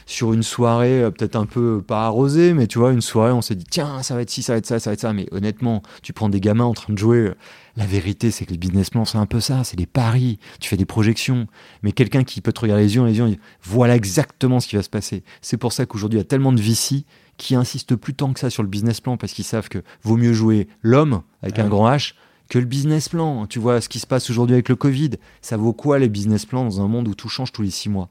sur 0.05 0.33
une 0.33 0.43
soirée 0.43 1.03
euh, 1.03 1.11
peut-être 1.11 1.35
un 1.35 1.45
peu 1.45 1.81
pas 1.81 2.05
arrosée, 2.05 2.53
mais 2.53 2.67
tu 2.67 2.79
vois, 2.79 2.91
une 2.91 3.01
soirée, 3.01 3.31
on 3.31 3.41
s'est 3.41 3.55
dit 3.55 3.65
tiens, 3.69 4.03
ça 4.03 4.15
va 4.15 4.21
être 4.21 4.29
ci, 4.29 4.43
ça 4.43 4.53
va 4.53 4.57
être 4.57 4.65
ça, 4.65 4.79
ça 4.79 4.89
va 4.89 4.93
être 4.93 5.01
ça. 5.01 5.13
Mais 5.13 5.27
honnêtement, 5.31 5.81
tu 6.03 6.13
prends 6.13 6.29
des 6.29 6.39
gamins 6.39 6.65
en 6.65 6.73
train 6.73 6.93
de 6.93 6.97
jouer 6.97 7.31
la 7.77 7.85
vérité, 7.85 8.31
c'est 8.31 8.45
que 8.45 8.51
les 8.51 8.57
business 8.57 8.89
plans, 8.89 9.05
c'est 9.05 9.17
un 9.17 9.25
peu 9.25 9.39
ça, 9.39 9.63
c'est 9.63 9.77
des 9.77 9.85
paris, 9.85 10.39
tu 10.59 10.69
fais 10.69 10.77
des 10.77 10.85
projections. 10.85 11.47
Mais 11.83 11.91
quelqu'un 11.91 12.23
qui 12.23 12.41
peut 12.41 12.51
te 12.51 12.59
regarder 12.61 12.83
les 12.83 12.95
yeux, 12.95 13.05
les 13.05 13.17
yeux, 13.17 13.27
dit, 13.27 13.39
voilà 13.63 13.95
exactement 13.95 14.59
ce 14.59 14.67
qui 14.67 14.75
va 14.75 14.83
se 14.83 14.89
passer. 14.89 15.23
C'est 15.41 15.57
pour 15.57 15.73
ça 15.73 15.85
qu'aujourd'hui, 15.85 16.17
il 16.17 16.21
y 16.21 16.25
a 16.25 16.27
tellement 16.27 16.51
de 16.51 16.61
VC 16.61 17.05
qui 17.37 17.55
insistent 17.55 17.95
plus 17.95 18.13
tant 18.13 18.33
que 18.33 18.39
ça 18.39 18.49
sur 18.49 18.63
le 18.63 18.69
business 18.69 19.01
plan 19.01 19.17
parce 19.17 19.33
qu'ils 19.33 19.45
savent 19.45 19.69
que 19.69 19.79
vaut 20.03 20.17
mieux 20.17 20.33
jouer 20.33 20.67
l'homme 20.81 21.21
avec 21.41 21.59
un 21.59 21.67
grand 21.67 21.89
H 21.89 22.13
que 22.49 22.59
le 22.59 22.65
business 22.65 23.09
plan. 23.09 23.47
Tu 23.47 23.59
vois 23.59 23.81
ce 23.81 23.89
qui 23.89 23.99
se 23.99 24.05
passe 24.05 24.29
aujourd'hui 24.29 24.53
avec 24.53 24.69
le 24.69 24.75
Covid. 24.75 25.11
Ça 25.41 25.57
vaut 25.57 25.73
quoi 25.73 25.97
les 25.99 26.09
business 26.09 26.45
plans 26.45 26.65
dans 26.65 26.81
un 26.81 26.87
monde 26.87 27.07
où 27.07 27.15
tout 27.15 27.29
change 27.29 27.51
tous 27.51 27.61
les 27.61 27.71
six 27.71 27.89
mois? 27.89 28.09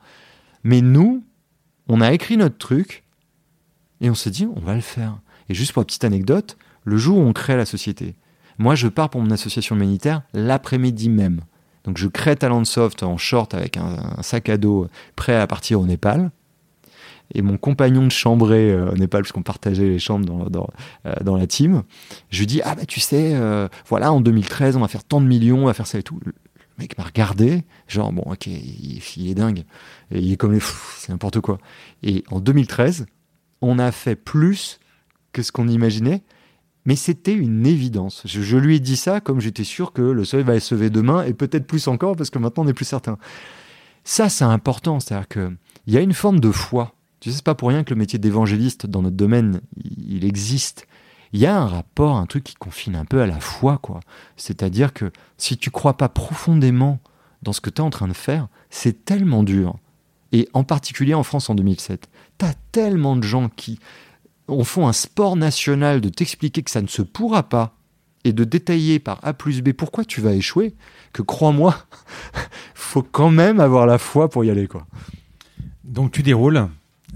Mais 0.64 0.80
nous, 0.80 1.22
on 1.90 2.00
a 2.00 2.12
écrit 2.12 2.36
notre 2.36 2.56
truc 2.56 3.02
et 4.00 4.08
on 4.10 4.14
s'est 4.14 4.30
dit, 4.30 4.46
on 4.46 4.60
va 4.60 4.74
le 4.74 4.80
faire. 4.80 5.18
Et 5.48 5.54
juste 5.54 5.72
pour 5.72 5.82
une 5.82 5.86
petite 5.86 6.04
anecdote, 6.04 6.56
le 6.84 6.96
jour 6.96 7.18
où 7.18 7.20
on 7.20 7.32
crée 7.32 7.56
la 7.56 7.66
société, 7.66 8.14
moi, 8.58 8.76
je 8.76 8.86
pars 8.86 9.10
pour 9.10 9.20
mon 9.20 9.30
association 9.32 9.74
humanitaire 9.74 10.22
l'après-midi 10.32 11.08
même. 11.08 11.40
Donc, 11.84 11.98
je 11.98 12.06
crée 12.06 12.36
Talentsoft 12.36 13.02
en 13.02 13.16
short 13.16 13.54
avec 13.54 13.76
un, 13.76 14.22
sac 14.22 14.48
à 14.48 14.56
dos 14.56 14.86
prêt 15.16 15.34
à 15.34 15.46
partir 15.48 15.80
au 15.80 15.86
Népal. 15.86 16.30
Et 17.34 17.42
mon 17.42 17.56
compagnon 17.56 18.04
de 18.04 18.10
chambrée 18.10 18.70
euh, 18.70 18.90
au 18.90 18.96
Népal, 18.96 19.22
puisqu'on 19.22 19.42
partageait 19.42 19.88
les 19.88 19.98
chambres 19.98 20.50
dans, 20.50 20.68
euh, 21.06 21.14
dans, 21.22 21.36
la 21.36 21.46
team, 21.46 21.82
je 22.28 22.40
lui 22.40 22.46
dis 22.46 22.60
Ah, 22.64 22.74
bah, 22.74 22.86
tu 22.86 23.00
sais, 23.00 23.34
euh, 23.34 23.68
voilà, 23.86 24.12
en 24.12 24.20
2013, 24.20 24.76
on 24.76 24.80
va 24.80 24.88
faire 24.88 25.04
tant 25.04 25.20
de 25.20 25.26
millions, 25.26 25.62
on 25.62 25.66
va 25.66 25.74
faire 25.74 25.86
ça 25.86 25.98
et 25.98 26.02
tout. 26.02 26.20
Mec 26.80 26.96
m'a 26.96 27.04
regardé, 27.04 27.64
genre, 27.88 28.10
bon, 28.10 28.22
ok, 28.22 28.46
il, 28.46 29.28
est 29.28 29.34
dingue. 29.34 29.64
Et 30.10 30.18
il 30.18 30.32
est 30.32 30.36
comme 30.36 30.52
les 30.52 30.60
c'est 30.96 31.10
n'importe 31.10 31.40
quoi. 31.40 31.58
Et 32.02 32.24
en 32.30 32.40
2013, 32.40 33.04
on 33.60 33.78
a 33.78 33.92
fait 33.92 34.16
plus 34.16 34.80
que 35.32 35.42
ce 35.42 35.52
qu'on 35.52 35.68
imaginait. 35.68 36.22
Mais 36.86 36.96
c'était 36.96 37.34
une 37.34 37.66
évidence. 37.66 38.22
Je, 38.24 38.56
lui 38.56 38.76
ai 38.76 38.80
dit 38.80 38.96
ça 38.96 39.20
comme 39.20 39.40
j'étais 39.40 39.64
sûr 39.64 39.92
que 39.92 40.00
le 40.00 40.24
soleil 40.24 40.46
va 40.46 40.58
se 40.58 40.74
lever 40.74 40.88
demain 40.88 41.22
et 41.24 41.34
peut-être 41.34 41.66
plus 41.66 41.86
encore 41.86 42.16
parce 42.16 42.30
que 42.30 42.38
maintenant 42.38 42.62
on 42.62 42.66
n'est 42.66 42.72
plus 42.72 42.86
certain. 42.86 43.18
Ça, 44.02 44.30
c'est 44.30 44.44
important. 44.44 44.98
C'est-à-dire 44.98 45.28
qu'il 45.28 45.56
y 45.86 45.98
a 45.98 46.00
une 46.00 46.14
forme 46.14 46.40
de 46.40 46.50
foi. 46.50 46.94
Tu 47.20 47.28
sais, 47.28 47.36
c'est 47.36 47.44
pas 47.44 47.54
pour 47.54 47.68
rien 47.68 47.84
que 47.84 47.92
le 47.92 47.98
métier 47.98 48.18
d'évangéliste 48.18 48.86
dans 48.86 49.02
notre 49.02 49.16
domaine, 49.16 49.60
il, 49.84 50.24
existe. 50.24 50.86
Il 51.32 51.40
y 51.40 51.46
a 51.46 51.56
un 51.56 51.66
rapport, 51.66 52.16
un 52.16 52.26
truc 52.26 52.44
qui 52.44 52.54
confine 52.54 52.96
un 52.96 53.04
peu 53.04 53.22
à 53.22 53.26
la 53.26 53.40
foi, 53.40 53.78
quoi. 53.78 54.00
C'est-à-dire 54.36 54.92
que 54.92 55.12
si 55.36 55.56
tu 55.56 55.70
crois 55.70 55.96
pas 55.96 56.08
profondément 56.08 56.98
dans 57.42 57.52
ce 57.52 57.60
que 57.60 57.70
tu 57.70 57.76
es 57.76 57.84
en 57.84 57.90
train 57.90 58.08
de 58.08 58.12
faire, 58.12 58.48
c'est 58.68 59.04
tellement 59.04 59.42
dur. 59.42 59.76
Et 60.32 60.48
en 60.52 60.64
particulier 60.64 61.14
en 61.14 61.22
France 61.22 61.50
en 61.50 61.54
2007, 61.54 62.08
tu 62.38 62.44
as 62.44 62.54
tellement 62.72 63.16
de 63.16 63.22
gens 63.22 63.48
qui 63.48 63.78
on 64.48 64.64
fait 64.64 64.82
un 64.82 64.92
sport 64.92 65.36
national 65.36 66.00
de 66.00 66.08
t'expliquer 66.08 66.62
que 66.62 66.70
ça 66.70 66.82
ne 66.82 66.88
se 66.88 67.02
pourra 67.02 67.48
pas 67.48 67.74
et 68.24 68.32
de 68.32 68.44
détailler 68.44 68.98
par 68.98 69.18
A 69.22 69.32
plus 69.32 69.62
B 69.62 69.72
pourquoi 69.72 70.04
tu 70.04 70.20
vas 70.20 70.32
échouer, 70.32 70.74
que 71.12 71.22
crois-moi, 71.22 71.76
faut 72.74 73.02
quand 73.02 73.30
même 73.30 73.60
avoir 73.60 73.86
la 73.86 73.98
foi 73.98 74.28
pour 74.28 74.44
y 74.44 74.50
aller. 74.50 74.66
quoi. 74.66 74.86
Donc 75.84 76.12
tu 76.12 76.22
déroules, 76.22 76.68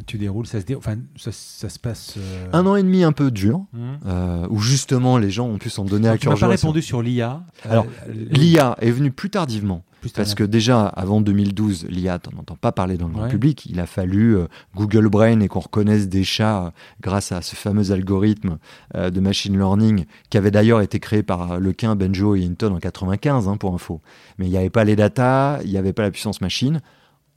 tu 0.07 0.18
déroules 0.18 0.47
ça 0.47 0.61
se, 0.61 0.66
dé... 0.66 0.74
enfin, 0.74 0.97
ça, 1.16 1.30
ça 1.32 1.68
se 1.68 1.78
passe. 1.78 2.14
euh, 2.18 2.49
Un 2.53 2.66
an 2.66 2.76
et 2.76 2.82
demi 2.82 3.05
un 3.05 3.12
peu 3.12 3.30
dur, 3.30 3.64
hmm. 3.72 3.78
euh, 4.07 4.47
où 4.51 4.61
justement 4.61 5.18
les 5.18 5.30
gens 5.30 5.47
ont 5.47 5.59
pu 5.59 5.70
s'en 5.70 5.84
donner 5.84 6.09
à 6.09 6.18
Tu 6.18 6.26
m'as 6.28 6.32
cœur 6.34 6.40
pas 6.40 6.47
joie. 6.47 6.55
répondu 6.57 6.82
sur 6.82 7.03
l'IA. 7.03 7.42
Alors, 7.68 7.86
L'IA 8.30 8.76
est 8.80 8.90
venue 8.90 9.11
plus 9.11 9.30
tardivement. 9.30 9.82
Plus 10.01 10.12
Parce 10.12 10.34
que 10.34 10.45
déjà, 10.45 10.84
avant 10.86 11.22
2012, 11.22 11.86
l'IA, 11.88 12.18
t'en 12.18 12.32
entends 12.38 12.57
pas 12.57 12.72
parler 12.72 12.99
dans 12.99 13.07
le 13.09 13.14
grand 13.14 13.22
Ouais. 13.22 13.28
public. 13.30 13.64
Il 13.70 13.80
a 13.80 13.86
fallu 13.86 14.36
euh, 14.36 14.49
Google 14.76 15.09
Brain 15.09 15.40
et 15.40 15.49
qu'on 15.49 15.61
reconnaisse 15.61 16.09
des 16.11 16.24
chats 16.24 16.66
euh, 16.66 16.70
grâce 17.01 17.32
à 17.32 17.40
ce 17.40 17.57
fameux 17.57 17.90
algorithme 17.90 18.59
euh, 18.97 19.09
de 19.09 19.20
machine 19.20 19.57
learning 19.57 20.05
qui 20.28 20.36
avait 20.36 20.51
d'ailleurs 20.51 20.82
été 20.82 21.01
créé 21.01 21.22
par 21.22 21.53
euh, 21.53 21.59
Lequin, 21.59 21.97
Benjo 21.97 22.34
et 22.34 22.45
Hinton 22.45 22.74
en 22.74 22.78
95, 22.80 23.49
hein, 23.49 23.57
pour 23.57 23.72
info. 23.74 24.03
Mais 24.38 24.45
il 24.47 24.51
n'y 24.51 24.59
avait 24.59 24.68
pas 24.68 24.84
les 24.84 24.95
datas, 24.95 25.62
il 25.64 25.70
n'y 25.70 25.78
avait 25.78 25.95
pas 25.95 26.03
la 26.03 26.11
puissance 26.11 26.42
machine. 26.42 26.82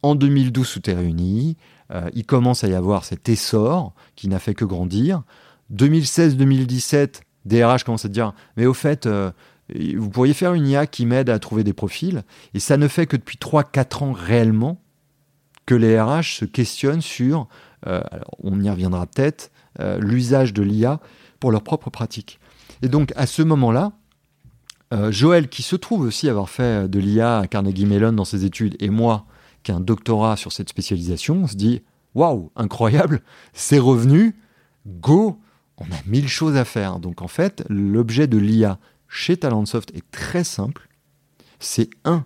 En 0.03 0.15
2012, 0.15 0.73
tout 0.73 0.89
est 0.89 0.93
réuni. 0.93 1.55
Euh, 1.91 2.09
il 2.13 2.25
commence 2.25 2.63
à 2.63 2.67
y 2.67 2.73
avoir 2.73 3.05
cet 3.05 3.29
essor 3.29 3.93
qui 4.15 4.27
n'a 4.27 4.39
fait 4.39 4.53
que 4.53 4.65
grandir. 4.65 5.23
2016-2017, 5.73 7.21
DRH 7.45 7.83
commence 7.83 8.05
à 8.05 8.09
dire, 8.09 8.33
mais 8.55 8.65
au 8.65 8.73
fait, 8.73 9.05
euh, 9.05 9.31
vous 9.95 10.09
pourriez 10.09 10.33
faire 10.33 10.53
une 10.53 10.67
IA 10.67 10.87
qui 10.87 11.05
m'aide 11.05 11.29
à 11.29 11.39
trouver 11.39 11.63
des 11.63 11.73
profils. 11.73 12.23
Et 12.53 12.59
ça 12.59 12.77
ne 12.77 12.87
fait 12.87 13.05
que 13.05 13.17
depuis 13.17 13.37
3-4 13.37 14.03
ans 14.03 14.11
réellement 14.11 14.81
que 15.65 15.75
les 15.75 15.99
RH 15.99 16.39
se 16.39 16.45
questionnent 16.45 17.01
sur, 17.01 17.47
euh, 17.87 18.01
on 18.39 18.61
y 18.61 18.69
reviendra 18.69 19.05
peut-être, 19.05 19.51
l'usage 19.99 20.53
de 20.53 20.63
l'IA 20.63 20.99
pour 21.39 21.51
leur 21.51 21.61
propre 21.61 21.91
pratique. 21.91 22.39
Et 22.81 22.87
donc 22.87 23.13
à 23.15 23.27
ce 23.27 23.43
moment-là, 23.43 23.91
Joël, 25.11 25.49
qui 25.49 25.61
se 25.61 25.75
trouve 25.75 26.01
aussi 26.01 26.27
avoir 26.29 26.49
fait 26.49 26.89
de 26.89 26.97
l'IA 26.97 27.37
à 27.37 27.45
Carnegie 27.47 27.85
Mellon 27.85 28.13
dans 28.13 28.25
ses 28.25 28.43
études, 28.43 28.75
et 28.79 28.89
moi, 28.89 29.27
un 29.71 29.79
doctorat 29.79 30.37
sur 30.37 30.51
cette 30.51 30.69
spécialisation, 30.69 31.43
on 31.43 31.47
se 31.47 31.55
dit 31.55 31.81
waouh, 32.15 32.51
incroyable, 32.55 33.21
c'est 33.53 33.79
revenu, 33.79 34.35
go, 34.85 35.39
on 35.77 35.85
a 35.85 36.01
mille 36.07 36.27
choses 36.27 36.57
à 36.57 36.65
faire. 36.65 36.99
Donc 36.99 37.21
en 37.21 37.27
fait, 37.27 37.63
l'objet 37.69 38.27
de 38.27 38.37
l'IA 38.37 38.79
chez 39.07 39.37
Talentsoft 39.37 39.95
est 39.95 40.09
très 40.11 40.43
simple. 40.43 40.89
C'est 41.59 41.89
un, 42.05 42.25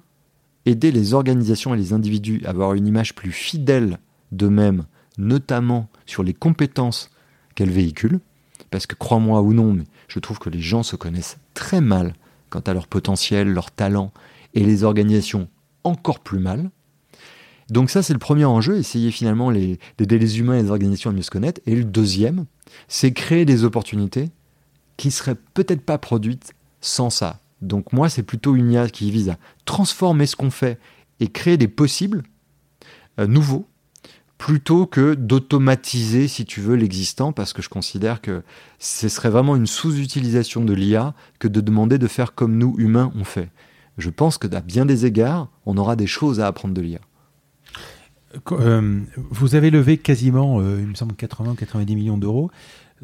aider 0.65 0.91
les 0.91 1.13
organisations 1.13 1.73
et 1.73 1.77
les 1.77 1.93
individus 1.93 2.41
à 2.45 2.49
avoir 2.49 2.73
une 2.73 2.87
image 2.87 3.15
plus 3.15 3.31
fidèle 3.31 3.99
d'eux-mêmes, 4.31 4.85
notamment 5.17 5.89
sur 6.05 6.23
les 6.23 6.33
compétences 6.33 7.11
qu'elles 7.55 7.69
véhiculent. 7.69 8.19
Parce 8.69 8.85
que 8.85 8.95
crois-moi 8.95 9.41
ou 9.41 9.53
non, 9.53 9.73
mais 9.73 9.83
je 10.07 10.19
trouve 10.19 10.39
que 10.39 10.49
les 10.49 10.61
gens 10.61 10.83
se 10.83 10.95
connaissent 10.95 11.37
très 11.53 11.81
mal 11.81 12.13
quant 12.49 12.59
à 12.59 12.73
leur 12.73 12.87
potentiel, 12.87 13.49
leur 13.49 13.71
talent, 13.71 14.11
et 14.53 14.63
les 14.63 14.83
organisations 14.83 15.49
encore 15.83 16.19
plus 16.19 16.39
mal. 16.39 16.69
Donc 17.71 17.89
ça, 17.89 18.03
c'est 18.03 18.11
le 18.11 18.19
premier 18.19 18.43
enjeu, 18.43 18.77
essayer 18.77 19.11
finalement 19.11 19.49
d'aider 19.49 20.19
les 20.19 20.39
humains 20.39 20.57
et 20.57 20.63
les 20.63 20.69
organisations 20.69 21.09
à 21.09 21.13
mieux 21.13 21.21
se 21.21 21.31
connaître. 21.31 21.61
Et 21.65 21.73
le 21.73 21.85
deuxième, 21.85 22.45
c'est 22.89 23.13
créer 23.13 23.45
des 23.45 23.63
opportunités 23.63 24.29
qui 24.97 25.09
seraient 25.09 25.37
peut-être 25.53 25.81
pas 25.81 25.97
produites 25.97 26.53
sans 26.81 27.09
ça. 27.09 27.39
Donc 27.61 27.93
moi, 27.93 28.09
c'est 28.09 28.23
plutôt 28.23 28.57
une 28.57 28.73
IA 28.73 28.89
qui 28.89 29.09
vise 29.09 29.29
à 29.29 29.37
transformer 29.63 30.25
ce 30.25 30.35
qu'on 30.35 30.51
fait 30.51 30.79
et 31.21 31.29
créer 31.29 31.55
des 31.55 31.69
possibles 31.69 32.23
euh, 33.19 33.25
nouveaux, 33.25 33.65
plutôt 34.37 34.85
que 34.85 35.13
d'automatiser, 35.13 36.27
si 36.27 36.43
tu 36.43 36.59
veux, 36.59 36.75
l'existant, 36.75 37.31
parce 37.31 37.53
que 37.53 37.61
je 37.61 37.69
considère 37.69 38.19
que 38.19 38.43
ce 38.79 39.07
serait 39.07 39.29
vraiment 39.29 39.55
une 39.55 39.67
sous-utilisation 39.67 40.65
de 40.65 40.73
l'IA 40.73 41.13
que 41.39 41.47
de 41.47 41.61
demander 41.61 41.99
de 41.99 42.07
faire 42.07 42.35
comme 42.35 42.57
nous, 42.57 42.75
humains, 42.77 43.13
on 43.15 43.23
fait. 43.23 43.49
Je 43.97 44.09
pense 44.09 44.37
que 44.37 44.53
à 44.53 44.59
bien 44.59 44.85
des 44.85 45.05
égards, 45.05 45.47
on 45.65 45.77
aura 45.77 45.95
des 45.95 46.07
choses 46.07 46.41
à 46.41 46.47
apprendre 46.47 46.73
de 46.73 46.81
l'IA. 46.81 46.99
Euh, 48.51 48.99
vous 49.29 49.55
avez 49.55 49.69
levé 49.71 49.97
quasiment, 49.97 50.59
euh, 50.59 50.77
il 50.79 50.87
me 50.87 50.95
semble, 50.95 51.15
80 51.15 51.55
90 51.57 51.95
millions 51.95 52.17
d'euros. 52.17 52.49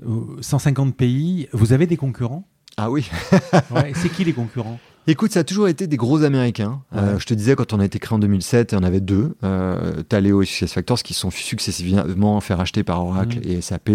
Euh, 0.05 0.21
150 0.41 0.95
pays. 0.95 1.47
Vous 1.53 1.73
avez 1.73 1.87
des 1.87 1.97
concurrents? 1.97 2.47
Ah 2.77 2.91
oui 2.91 3.09
Ouais, 3.71 3.91
C'est 3.95 4.09
qui 4.09 4.23
les 4.23 4.33
concurrents? 4.33 4.79
Écoute, 5.09 5.31
ça 5.31 5.39
a 5.39 5.43
toujours 5.45 5.69
été 5.69 5.87
des 5.87 5.95
gros 5.95 6.23
Américains. 6.23 6.81
Euh, 6.93 7.17
je 7.17 7.25
te 7.25 7.33
disais, 7.33 7.55
quand 7.55 7.71
on 7.71 7.79
a 7.79 7.85
été 7.85 7.97
créé 7.97 8.13
en 8.13 8.19
2007, 8.19 8.73
on 8.73 8.83
avait 8.83 8.99
deux, 8.99 9.35
euh, 9.43 10.03
Taleo 10.03 10.41
et 10.41 10.45
SuccessFactors, 10.45 11.01
qui 11.01 11.13
sont 11.13 11.31
successivement 11.31 12.39
fait 12.41 12.53
racheter 12.53 12.83
par 12.83 13.05
Oracle 13.05 13.37
Mhm. 13.37 13.43
et 13.51 13.61
SAP. 13.61 13.89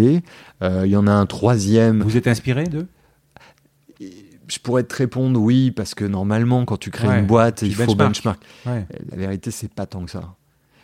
Euh, 0.63 0.83
Il 0.85 0.91
y 0.91 0.95
en 0.97 1.05
a 1.05 1.11
un 1.11 1.25
troisième. 1.27 2.01
Vous 2.01 2.17
êtes 2.17 2.27
inspiré 2.27 2.63
d'eux? 2.63 2.87
Je 4.47 4.59
pourrais 4.59 4.83
te 4.83 4.95
répondre 4.95 5.39
oui, 5.39 5.71
parce 5.71 5.95
que 5.95 6.03
normalement, 6.03 6.65
quand 6.65 6.77
tu 6.77 6.89
crées 6.91 7.07
Ouais, 7.07 7.19
une 7.19 7.25
boîte, 7.27 7.61
il 7.61 7.73
faut 7.73 7.95
benchmark. 7.95 8.41
benchmark. 8.65 8.85
ouais. 8.87 8.87
La 9.11 9.17
vérité, 9.17 9.51
c'est 9.51 9.71
pas 9.73 9.85
tant 9.85 10.03
que 10.03 10.11
ça. 10.11 10.35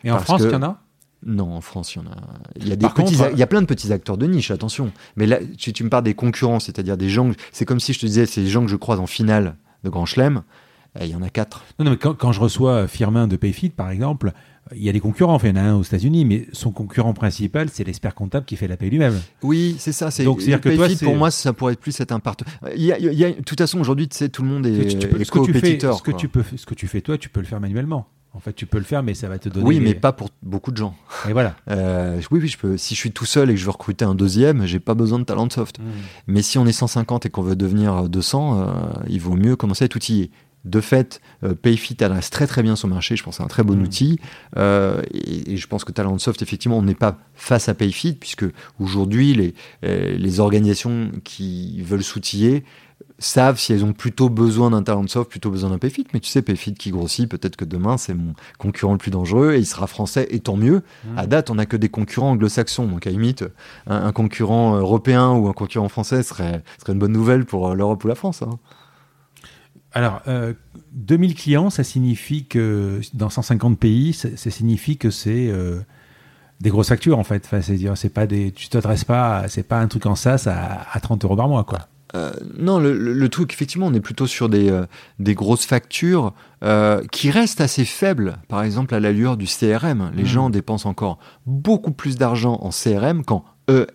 Et 0.04 0.12
en 0.12 0.20
France, 0.20 0.42
que- 0.42 0.48
il 0.48 0.52
y 0.54 0.56
en 0.56 0.64
a 0.64 0.82
Non, 1.26 1.54
en 1.54 1.62
France, 1.62 1.96
il 1.96 2.00
y 2.00 2.02
en 2.02 2.10
a. 2.12 2.16
Il 2.56 2.68
y 2.68 2.72
a, 2.72 2.76
des 2.76 2.82
Par 2.86 2.94
petits, 2.94 3.16
contre- 3.18 3.32
il 3.34 3.40
y 3.40 3.44
a 3.44 3.48
plein 3.48 3.62
de 3.62 3.66
petits 3.68 3.92
acteurs 3.92 4.18
de 4.18 4.26
niche, 4.26 4.52
attention. 4.52 4.92
Mais 5.18 5.26
là, 5.26 5.40
tu 5.58 5.84
me 5.84 5.90
parles 5.90 6.04
des 6.06 6.14
concurrents, 6.14 6.60
c'est-à-dire 6.60 6.96
des 6.98 7.10
gens. 7.10 7.32
C'est 7.52 7.66
comme 7.66 7.80
si 7.82 7.92
je 7.94 8.00
te 8.00 8.06
disais, 8.06 8.26
c'est 8.26 8.42
les 8.42 8.48
gens 8.48 8.62
que 8.64 8.72
je 8.72 8.78
croise 8.78 9.00
en 9.00 9.08
finale 9.08 9.56
de 9.84 9.90
Grand 9.90 10.06
Chelem. 10.06 10.44
eh, 11.00 11.06
Il 11.06 11.12
y 11.12 11.16
en 11.16 11.22
a 11.22 11.30
quatre. 11.30 11.64
Non, 11.78 11.86
non, 11.86 11.92
mais 11.92 11.98
quand, 11.98 12.14
quand 12.16 12.32
je 12.32 12.40
reçois 12.40 12.88
Firmin 12.88 13.28
de 13.28 13.36
Payfit, 13.36 13.70
par 13.70 13.90
exemple, 13.92 14.32
il 14.76 14.82
y 14.84 14.88
a 14.90 14.92
des 14.94 15.00
concurrents. 15.02 15.34
Enfin, 15.36 15.50
il 15.50 15.58
y 15.58 15.60
en 15.60 15.62
a 15.62 15.66
un 15.66 15.76
aux 15.76 15.84
États-Unis, 15.84 16.24
mais 16.26 16.48
son 16.54 16.72
concurrent 16.72 17.14
principal, 17.14 17.68
c'est 17.70 17.84
l'expert 17.84 18.16
comptable 18.16 18.46
qui 18.46 18.56
fait 18.56 18.68
la 18.68 18.78
paye 18.78 18.90
lui-même. 18.90 19.20
Oui, 19.44 19.76
c'est 19.78 19.92
ça. 19.92 20.12
C'est 20.12 20.24
Donc, 20.24 20.40
c'est-à-dire 20.42 20.62
que 20.62 20.70
toi, 20.76 20.88
pour 21.04 21.16
moi, 21.18 21.32
ça 21.32 21.52
pourrait 21.54 21.74
être 21.74 21.80
plus 21.82 22.00
être 22.00 22.12
un 22.14 22.20
partenaire. 22.20 22.54
Il 22.76 22.82
y 22.84 22.94
a, 22.94 22.98
il 22.98 23.14
y 23.14 23.26
a- 23.26 23.32
de 23.32 23.42
toute 23.42 23.60
façon, 23.60 23.80
aujourd'hui, 23.80 24.08
tu 24.08 24.16
sais, 24.18 24.30
tout 24.30 24.42
le 24.42 24.48
monde 24.50 24.66
est, 24.66 24.88
Tu- 24.88 24.98
tu 25.00 25.08
peux- 25.10 25.20
est 25.22 25.26
ce, 25.26 25.32
que 25.32 25.40
tu 25.40 25.52
fais, 25.54 25.60
compétiteur. 25.60 25.98
ce, 25.98 26.02
que 26.04 26.12
quoi. 26.12 26.20
tu 26.20 26.30
peux, 26.30 26.44
ce 26.56 26.66
que 26.66 26.74
tu 26.76 26.88
fais 26.88 27.02
toi, 27.02 27.18
tu 27.18 27.30
peux 27.30 27.40
le 27.42 27.46
faire 27.46 27.60
manuellement. 27.60 28.08
En 28.34 28.40
fait, 28.40 28.54
tu 28.54 28.66
peux 28.68 28.78
le 28.78 28.84
faire, 28.84 29.02
mais 29.04 29.16
ça 29.16 29.28
va 29.28 29.40
te 29.40 29.50
donner. 29.50 29.66
Oui, 29.66 29.80
des- 29.80 29.86
mais 29.86 29.94
pas 29.96 30.12
pour 30.14 30.30
beaucoup 30.44 30.72
de 30.72 30.78
gens. 30.78 30.96
Et 31.28 31.34
voilà. 31.34 31.56
Euh, 31.70 32.22
oui, 32.32 32.40
oui, 32.42 32.48
je 32.48 32.58
peux. 32.58 32.78
Si 32.78 32.94
je 32.96 33.00
suis 33.00 33.12
tout 33.12 33.26
seul 33.26 33.50
et 33.50 33.54
que 33.54 33.60
je 33.60 33.66
veux 33.66 33.72
recruter 33.72 34.06
un 34.06 34.16
deuxième, 34.16 34.66
j'ai 34.66 34.80
pas 34.80 34.94
besoin 34.94 35.18
de 35.20 35.24
talent 35.24 35.50
soft. 35.50 35.78
Mais 36.28 36.42
si 36.42 36.58
on 36.58 36.66
est 36.66 36.72
150 36.72 37.26
et 37.26 37.30
qu'on 37.30 37.42
veut 37.42 37.56
devenir 37.56 38.08
200, 38.10 38.62
euh, 38.62 38.66
il 39.08 39.20
vaut 39.20 39.36
mieux 39.36 39.56
commencer 39.56 39.84
à 39.84 39.88
être 39.88 39.96
outillé. 39.96 40.30
De 40.66 40.82
fait, 40.82 41.22
euh, 41.44 41.54
Payfit 41.56 41.96
adresse 42.04 42.30
très 42.30 42.46
très 42.46 42.62
bien 42.64 42.76
son 42.76 42.90
marché. 42.90 43.16
Je 43.16 43.24
pense 43.24 43.36
que 43.36 43.38
c'est 43.38 43.44
un 43.44 43.48
très 43.48 43.64
bon 43.64 43.76
Mm. 43.78 43.82
outil. 43.84 44.20
Euh, 44.58 45.02
et, 45.14 45.54
et 45.54 45.58
je 45.58 45.68
pense 45.68 45.84
que 45.86 45.92
Talentsoft, 45.94 46.42
effectivement, 46.42 46.78
on 46.78 46.82
n'est 46.84 46.96
pas 46.96 47.18
face 47.34 47.70
à 47.70 47.74
Payfit, 47.74 48.14
puisque 48.14 48.46
aujourd'hui, 48.80 49.34
les, 49.34 49.54
euh, 49.86 50.16
les 50.18 50.40
organisations 50.40 51.12
qui 51.24 51.82
veulent 51.82 52.04
s'outiller 52.04 52.64
savent 53.20 53.60
si 53.60 53.74
elles 53.74 53.84
ont 53.84 53.94
plutôt 53.94 54.30
besoin 54.30 54.72
d'un 54.72 54.82
Talentsoft, 54.82 55.30
plutôt 55.30 55.52
besoin 55.52 55.70
d'un 55.70 55.78
Payfit. 55.78 56.08
Mais 56.14 56.20
tu 56.20 56.30
sais, 56.30 56.42
Payfit 56.42 56.74
qui 56.74 56.90
grossit, 56.92 57.30
peut-être 57.30 57.56
que 57.56 57.66
demain, 57.66 57.98
c'est 57.98 58.14
mon 58.14 58.34
concurrent 58.58 58.94
le 58.94 58.98
plus 58.98 59.12
dangereux 59.12 59.54
et 59.54 59.60
il 59.60 59.66
sera 59.66 59.88
français, 59.88 60.28
et 60.32 60.40
tant 60.40 60.56
mieux. 60.58 60.82
À 61.18 61.28
date, 61.28 61.50
on 61.50 61.56
n'a 61.56 61.66
que 61.66 61.78
des 61.78 61.90
concurrents 61.90 62.32
anglo-saxons. 62.32 62.88
Donc, 62.88 63.06
à 63.06 63.10
limite, 63.10 63.44
un, 63.88 64.06
un 64.06 64.12
concurrent 64.12 64.76
européen 64.78 65.32
ou 65.32 65.48
un 65.48 65.54
concurrent 65.54 65.90
français 65.90 66.24
serait, 66.24 66.64
serait 66.80 66.94
une 66.94 67.00
bonne 67.00 67.12
nouvelle 67.12 67.46
pour 67.46 67.70
euh, 67.70 67.76
l'Europe 67.76 68.04
ou 68.04 68.08
la 68.08 68.16
France. 68.16 68.42
hein. 68.42 68.58
Alors, 69.92 70.22
euh, 70.28 70.54
2000 70.94 71.34
clients, 71.36 71.70
ça 71.70 71.84
signifie 71.84 72.46
que 72.46 73.02
dans 73.14 73.30
150 73.30 73.80
pays, 73.80 74.14
ça, 74.14 74.30
ça 74.36 74.52
signifie 74.52 74.98
que 74.98 75.10
c'est 75.10 75.48
euh, 75.50 75.80
des 76.62 76.70
grosses 76.70 76.90
factures 76.90 77.18
en 77.18 77.24
fait. 77.24 77.44
Enfin, 77.46 77.62
c'est 77.62 77.74
dire, 77.76 77.98
c'est 77.98 78.10
pas 78.14 78.28
des, 78.28 78.52
tu 78.52 78.70
t'adresses 78.70 79.04
pas, 79.06 79.48
c'est 79.48 79.64
pas 79.64 79.80
un 79.80 79.88
truc 79.88 80.06
en 80.06 80.16
SaaS 80.16 80.44
à, 80.48 80.86
à 80.92 81.00
30 81.00 81.26
euros 81.26 81.36
par 81.36 81.48
mois 81.50 81.64
quoi. 81.64 81.80
Euh, 82.16 82.32
non, 82.58 82.80
le, 82.80 82.98
le- 82.98 83.14
le 83.14 83.30
truc, 83.30 83.54
effectivement, 83.54 83.86
on 83.88 83.94
est 83.94 84.00
plutôt 84.00 84.26
sur 84.28 84.50
des, 84.50 84.70
euh, 84.70 84.86
des 85.20 85.36
grosses 85.36 85.66
factures 85.66 86.34
euh, 86.64 87.04
qui 87.12 87.30
restent 87.30 87.62
assez 87.62 87.86
faibles. 87.86 88.38
Par 88.48 88.64
exemple, 88.64 88.96
à 88.96 89.00
l'allure 89.00 89.38
du 89.38 89.46
CRM. 89.46 90.12
Les 90.16 90.24
Mm. 90.24 90.26
gens 90.26 90.50
dépensent 90.50 90.90
encore 90.90 91.20
beaucoup 91.46 91.92
plus 91.92 92.18
d'argent 92.18 92.58
en 92.62 92.70
CRM 92.72 93.24
qu'en 93.24 93.44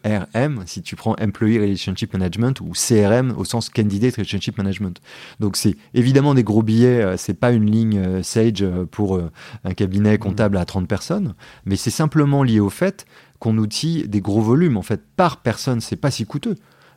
ERM, 0.04 0.62
si 0.66 0.82
tu 0.82 0.94
prends 0.94 1.16
Employee 1.20 1.58
Relationship 1.58 2.12
Management 2.12 2.60
ou 2.60 2.70
CRM 2.74 3.34
au 3.36 3.44
sens 3.44 3.68
Candidate 3.68 4.14
Relationship 4.14 4.56
Management. 4.58 5.00
Donc, 5.40 5.56
c'est 5.56 5.76
évidemment 5.94 6.34
des 6.34 6.44
gros 6.44 6.62
billets. 6.62 7.16
c'est 7.16 7.34
pas 7.34 7.50
une 7.50 7.68
ligne 7.68 8.22
Sage 8.22 8.64
pour 8.92 9.20
un 9.64 9.74
cabinet 9.74 10.18
comptable 10.18 10.56
à 10.58 10.64
30 10.64 10.86
personnes, 10.86 11.34
mais 11.66 11.74
c'est 11.74 11.90
simplement 11.90 12.44
lié 12.44 12.60
au 12.60 12.70
fait 12.70 13.04
qu'on 13.40 13.58
outille 13.58 14.06
des 14.06 14.20
gros 14.20 14.40
volumes. 14.40 14.76
En 14.76 14.82
fait, 14.82 15.00
par 15.16 15.38
personne, 15.38 15.80
c'est 15.80 15.96
pas 15.96 16.12
si 16.12 16.24
coûteux. 16.24 16.54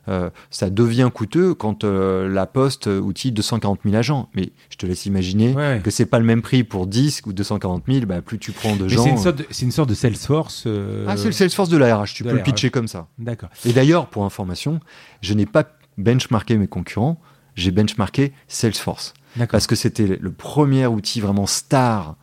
Euh, 0.08 0.30
ça 0.50 0.70
devient 0.70 1.10
coûteux 1.12 1.54
quand 1.54 1.84
euh, 1.84 2.28
la 2.28 2.46
Poste 2.46 2.86
outille 2.86 3.30
240 3.32 3.80
000 3.84 3.94
agents. 3.94 4.28
Mais 4.34 4.50
je 4.70 4.76
te 4.76 4.86
laisse 4.86 5.06
imaginer 5.06 5.54
Ouais. 5.54 5.80
que 5.84 5.90
c'est 5.90 6.06
pas 6.06 6.18
le 6.18 6.24
même 6.24 6.40
prix 6.42 6.64
pour 6.64 6.86
10 6.86 7.22
ou 7.26 7.32
240 7.32 7.84
000. 7.88 8.06
Bah, 8.06 8.22
plus 8.22 8.38
tu 8.38 8.52
prends 8.52 8.74
de 8.76 8.84
Mais 8.84 8.88
gens. 8.88 9.04
c'est 9.04 9.10
une 9.10 9.18
sorte 9.18 9.36
de, 9.36 9.46
c'est 9.50 9.64
une 9.66 9.72
sorte 9.72 9.88
de 9.90 9.94
Salesforce. 9.94 10.64
euh, 10.66 11.04
Ah, 11.08 11.16
c'est 11.16 11.26
le 11.26 11.32
Salesforce 11.32 11.68
de 11.68 11.76
la 11.76 11.96
RH. 11.96 12.14
Tu 12.14 12.24
peux 12.24 12.32
le 12.32 12.42
pitcher 12.42 12.70
comme 12.70 12.88
ça. 12.88 13.06
D'accord. 13.18 13.50
Et 13.64 13.72
d'ailleurs, 13.72 14.06
pour 14.06 14.24
information, 14.24 14.80
je 15.20 15.34
n'ai 15.34 15.46
pas 15.46 15.64
benchmarké 15.98 16.56
mes 16.56 16.68
concurrents. 16.68 17.20
J'ai 17.54 17.70
benchmarké 17.72 18.32
Salesforce. 18.46 19.14
Parce 19.50 19.66
que 19.66 19.76
c'était 19.76 20.06
le 20.20 20.32
premier 20.32 20.86
outil 20.86 21.20
vraiment 21.20 21.46
star 21.46 22.16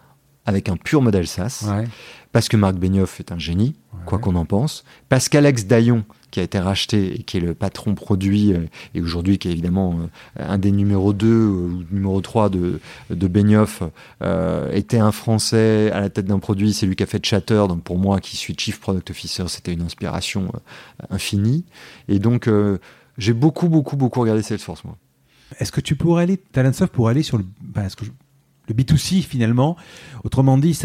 avec 0.45 0.69
un 0.69 0.75
pur 0.77 1.01
modèle 1.01 1.27
SaaS. 1.27 1.65
Ouais. 1.67 1.85
Parce 2.35 2.49
que 2.49 2.57
Marc 2.57 2.75
Benioff 2.75 3.21
est 3.21 3.31
un 3.31 3.39
génie. 3.39 3.75
Ouais. 3.93 3.99
quoi 4.05 4.19
qu'on 4.19 4.35
en 4.35 4.43
pense. 4.43 4.83
Pascal-Alex 5.07 5.67
Daillon, 5.67 6.03
qui 6.31 6.41
a 6.41 6.43
été 6.43 6.59
racheté 6.59 7.17
et 7.17 7.23
qui 7.23 7.37
est 7.37 7.39
le 7.39 7.53
patron 7.53 7.95
produit, 7.95 8.51
euh, 8.51 8.65
et 8.93 8.99
aujourd'hui 8.99 9.37
qui 9.37 9.47
est 9.47 9.53
évidemment 9.53 9.97
euh, 10.01 10.43
un 10.45 10.57
des 10.57 10.73
numéros 10.73 11.13
2 11.13 11.27
ou 11.27 11.85
numéro 11.91 12.19
3 12.19 12.49
de, 12.49 12.81
de 13.09 13.27
Benioff, 13.29 13.83
euh, 14.21 14.69
était 14.73 14.97
un 14.97 15.13
Français 15.13 15.89
à 15.93 16.01
la 16.01 16.09
tête 16.09 16.25
d'un 16.25 16.39
produit. 16.39 16.73
C'est 16.73 16.85
lui 16.85 16.97
qui 16.97 17.03
a 17.03 17.05
fait 17.05 17.25
Chatter. 17.25 17.63
Donc 17.69 17.83
pour 17.83 17.97
moi, 17.97 18.19
qui 18.19 18.35
suis 18.35 18.53
Chief 18.57 18.81
Product 18.81 19.09
Officer, 19.11 19.45
c'était 19.47 19.71
une 19.71 19.83
inspiration 19.83 20.51
infinie. 21.09 21.63
Et 22.09 22.19
donc, 22.19 22.49
j'ai 23.17 23.31
beaucoup, 23.31 23.69
beaucoup, 23.69 23.95
beaucoup 23.95 24.19
regardé 24.19 24.41
Salesforce, 24.41 24.83
moi. 24.83 24.97
Est-ce 25.61 25.71
que 25.71 25.79
tu 25.79 25.95
pourrais 25.95 26.23
aller, 26.23 26.35
Talentsoft 26.35 26.91
pour 26.91 27.07
aller 27.07 27.23
sur 27.23 27.37
le. 27.37 27.45
Ben, 27.61 27.87
que 27.87 28.03
le 28.67 28.75
B2C 28.75 29.21
finalement. 29.21 29.75
Autrement 30.23 30.57
dit, 30.57 30.77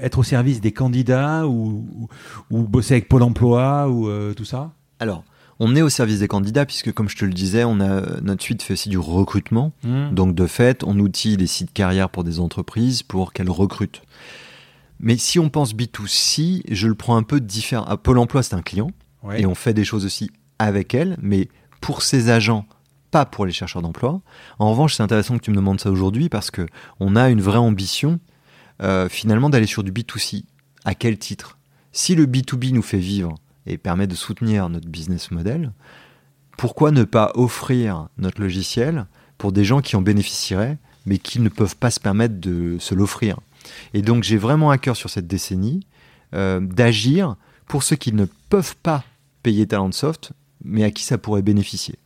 être 0.00 0.18
au 0.18 0.22
service 0.22 0.60
des 0.60 0.72
candidats 0.72 1.46
ou, 1.46 2.08
bosser 2.50 2.94
avec 2.94 3.08
Pôle 3.08 3.22
emploi 3.22 3.88
ou 3.88 4.08
euh, 4.08 4.34
tout 4.34 4.44
ça 4.44 4.72
Alors, 4.98 5.24
on 5.58 5.76
est 5.76 5.82
au 5.82 5.88
service 5.88 6.20
des 6.20 6.28
candidats 6.28 6.66
puisque, 6.66 6.92
comme 6.92 7.08
je 7.08 7.16
te 7.16 7.24
le 7.24 7.32
disais, 7.32 7.64
on 7.64 7.80
a 7.80 8.20
notre 8.22 8.42
suite 8.42 8.62
fait 8.62 8.74
aussi 8.74 8.88
du 8.88 8.98
recrutement. 8.98 9.72
Mmh. 9.84 10.14
Donc, 10.14 10.34
de 10.34 10.46
fait, 10.46 10.84
on 10.84 10.98
outille 10.98 11.36
les 11.36 11.46
sites 11.46 11.72
carrières 11.72 12.10
pour 12.10 12.24
des 12.24 12.40
entreprises 12.40 13.02
pour 13.02 13.32
qu'elles 13.32 13.50
recrutent. 13.50 14.02
Mais 15.00 15.16
si 15.16 15.38
on 15.38 15.48
pense 15.48 15.74
B2C, 15.74 16.62
je 16.70 16.86
le 16.86 16.94
prends 16.94 17.16
un 17.16 17.22
peu 17.22 17.40
différent. 17.40 17.96
Pôle 17.96 18.18
emploi, 18.18 18.42
c'est 18.42 18.54
un 18.54 18.62
client 18.62 18.90
et 19.36 19.46
on 19.46 19.54
fait 19.54 19.74
des 19.74 19.84
choses 19.84 20.04
aussi 20.04 20.30
avec 20.58 20.94
elle, 20.94 21.16
mais 21.20 21.48
pour 21.80 22.02
ces 22.02 22.30
agents 22.30 22.66
pas 23.10 23.24
pour 23.24 23.46
les 23.46 23.52
chercheurs 23.52 23.82
d'emploi. 23.82 24.20
En 24.58 24.70
revanche, 24.70 24.94
c'est 24.94 25.02
intéressant 25.02 25.36
que 25.36 25.42
tu 25.42 25.50
me 25.50 25.56
demandes 25.56 25.80
ça 25.80 25.90
aujourd'hui 25.90 26.28
parce 26.28 26.50
que 26.50 26.66
on 27.00 27.16
a 27.16 27.30
une 27.30 27.40
vraie 27.40 27.58
ambition 27.58 28.20
euh, 28.82 29.08
finalement 29.08 29.50
d'aller 29.50 29.66
sur 29.66 29.82
du 29.82 29.92
B2C. 29.92 30.44
À 30.84 30.94
quel 30.94 31.18
titre? 31.18 31.58
Si 31.92 32.14
le 32.14 32.26
B2B 32.26 32.72
nous 32.72 32.82
fait 32.82 32.98
vivre 32.98 33.34
et 33.66 33.76
permet 33.76 34.06
de 34.06 34.14
soutenir 34.14 34.68
notre 34.68 34.88
business 34.88 35.30
model, 35.30 35.72
pourquoi 36.56 36.90
ne 36.90 37.04
pas 37.04 37.32
offrir 37.34 38.08
notre 38.18 38.40
logiciel 38.40 39.06
pour 39.38 39.52
des 39.52 39.64
gens 39.64 39.80
qui 39.80 39.96
en 39.96 40.02
bénéficieraient 40.02 40.78
mais 41.06 41.18
qui 41.18 41.40
ne 41.40 41.48
peuvent 41.48 41.76
pas 41.76 41.90
se 41.90 42.00
permettre 42.00 42.40
de 42.40 42.76
se 42.78 42.94
l'offrir? 42.94 43.38
Et 43.92 44.02
donc 44.02 44.22
j'ai 44.22 44.38
vraiment 44.38 44.70
à 44.70 44.78
cœur 44.78 44.96
sur 44.96 45.10
cette 45.10 45.26
décennie 45.26 45.86
euh, 46.34 46.60
d'agir 46.60 47.36
pour 47.66 47.82
ceux 47.82 47.96
qui 47.96 48.12
ne 48.12 48.24
peuvent 48.48 48.76
pas 48.76 49.04
payer 49.42 49.66
Talentsoft 49.66 50.32
mais 50.64 50.84
à 50.84 50.90
qui 50.90 51.02
ça 51.02 51.18
pourrait 51.18 51.42
bénéficier. 51.42 51.96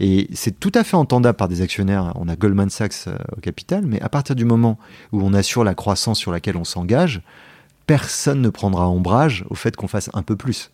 Et 0.00 0.28
c'est 0.32 0.58
tout 0.58 0.72
à 0.74 0.82
fait 0.82 0.96
entendable 0.96 1.36
par 1.36 1.46
des 1.46 1.60
actionnaires. 1.60 2.12
On 2.14 2.26
a 2.26 2.34
Goldman 2.34 2.70
Sachs 2.70 3.06
euh, 3.06 3.16
au 3.36 3.40
capital, 3.40 3.84
mais 3.84 4.00
à 4.00 4.08
partir 4.08 4.34
du 4.34 4.46
moment 4.46 4.78
où 5.12 5.20
on 5.22 5.34
assure 5.34 5.62
la 5.62 5.74
croissance 5.74 6.18
sur 6.18 6.32
laquelle 6.32 6.56
on 6.56 6.64
s'engage, 6.64 7.20
personne 7.86 8.40
ne 8.40 8.48
prendra 8.48 8.88
ombrage 8.88 9.44
au 9.50 9.54
fait 9.54 9.76
qu'on 9.76 9.88
fasse 9.88 10.08
un 10.14 10.22
peu 10.22 10.36
plus. 10.36 10.70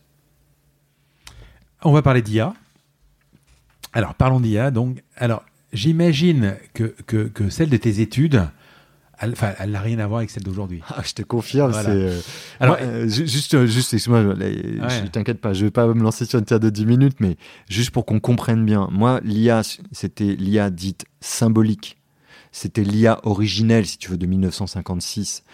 On 1.83 1.93
va 1.93 2.03
parler 2.03 2.23
d'IA. 2.23 2.55
Alors, 3.93 4.15
parlons 4.15 4.39
d'IA. 4.39 4.71
Donc, 4.71 5.03
alors, 5.17 5.43
j'imagine 5.73 6.57
que, 6.75 6.95
celle 7.51 7.69
de 7.69 7.77
tes 7.77 8.01
études 8.01 8.49
enfin, 9.23 9.55
elle 9.59 9.71
n'a 9.71 9.81
rien 9.81 9.99
à 9.99 10.07
voir 10.07 10.19
avec 10.19 10.31
celle 10.31 10.43
d'aujourd'hui. 10.43 10.83
Ah, 10.89 11.03
je 11.05 11.13
te 11.13 11.23
confirme. 11.23 11.73
C'est, 11.73 11.89
euh, 11.89 12.21
Alors, 12.61 12.77
euh, 12.81 13.09
juste, 13.09 13.55
euh, 13.55 13.67
juste, 13.67 13.95
excuse-moi, 13.95 14.35
je 14.35 15.07
t'inquiète 15.09 15.41
pas, 15.41 15.53
je 15.53 15.65
vais 15.65 15.71
pas 15.71 15.87
me 15.87 16.03
lancer 16.03 16.25
sur 16.25 16.39
une 16.39 16.45
terre 16.45 16.61
de 16.61 16.71
10 16.71 16.87
minutes, 16.87 17.17
mais 17.21 17.37
juste 17.69 17.91
pour 17.91 18.05
qu'on 18.05 18.21
comprenne 18.21 18.65
bien. 18.65 18.89
Moi, 18.93 19.21
l'IA, 19.25 19.63
c'était 19.93 20.37
l'IA 20.37 20.71
dite 20.71 21.07
symbolique. 21.21 21.97
C'était 22.53 22.85
l'IA 22.85 23.21
originelle, 23.25 23.87
si 23.87 23.99
tu 23.99 24.11
veux, 24.11 24.17
de 24.17 24.27
1956, 24.27 25.45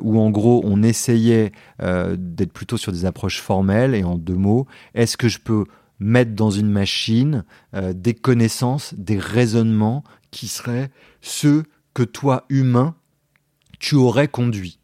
où 0.00 0.18
en 0.18 0.30
gros, 0.30 0.60
on 0.64 0.82
essayait 0.82 1.52
d'être 1.78 2.52
plutôt 2.52 2.76
sur 2.76 2.90
des 2.90 3.04
approches 3.04 3.40
formelles. 3.40 3.94
Et 3.94 4.02
en 4.02 4.16
deux 4.16 4.34
mots, 4.34 4.66
est-ce 4.94 5.16
que 5.16 5.28
je 5.28 5.38
peux 5.38 5.66
mettre 6.00 6.32
dans 6.34 6.50
une 6.50 6.68
machine 6.68 7.44
des 7.72 8.14
connaissances, 8.14 8.92
des 8.96 9.18
raisonnements 9.18 10.02
qui 10.32 10.48
seraient 10.48 10.90
ceux 11.20 11.62
que 11.94 12.02
toi, 12.02 12.44
humain, 12.48 12.94
tu 13.78 13.94
aurais 13.94 14.28
conduit. 14.28 14.78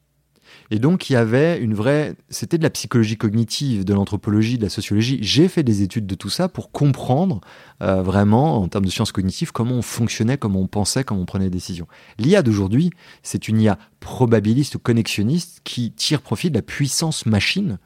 Et 0.71 0.79
donc, 0.79 1.11
il 1.11 1.13
y 1.13 1.17
avait 1.17 1.59
une 1.59 1.75
vraie. 1.75 2.15
C'était 2.31 2.59
de 2.59 2.63
la 2.63 2.71
psychologie 2.71 3.17
cognitive, 3.17 3.85
de 3.85 3.93
l'anthropologie, 3.93 4.59
de 4.59 4.63
la 4.63 4.69
sociologie. 4.71 5.19
J'ai 5.21 5.49
fait 5.49 5.63
des 5.63 5.83
études 5.83 6.07
de 6.07 6.15
tout 6.15 6.31
ça 6.31 6.49
pour 6.49 6.71
comprendre 6.71 7.41
euh, 7.83 8.03
vraiment, 8.03 8.63
en 8.63 8.69
termes 8.69 8.87
de 8.87 8.91
sciences 8.91 9.13
cognitives, 9.13 9.53
comment 9.53 9.75
on 9.75 9.83
fonctionnait, 9.83 10.39
comment 10.39 10.61
on 10.61 10.67
pensait, 10.67 11.05
comment 11.05 11.21
on 11.21 11.27
prenait 11.27 11.47
des 11.47 11.51
décisions. 11.51 11.87
L'IA 12.19 12.43
d'aujourd'hui, 12.43 12.91
c'est 13.23 13.49
une 13.49 13.61
IA 13.61 13.79
probabiliste 14.01 14.75
ou 14.75 14.79
connexionniste 14.79 15.61
qui 15.65 15.93
tire 15.93 16.23
profit 16.23 16.51
de 16.51 16.57
la 16.57 16.63
puissance 16.63 17.27
machine 17.27 17.79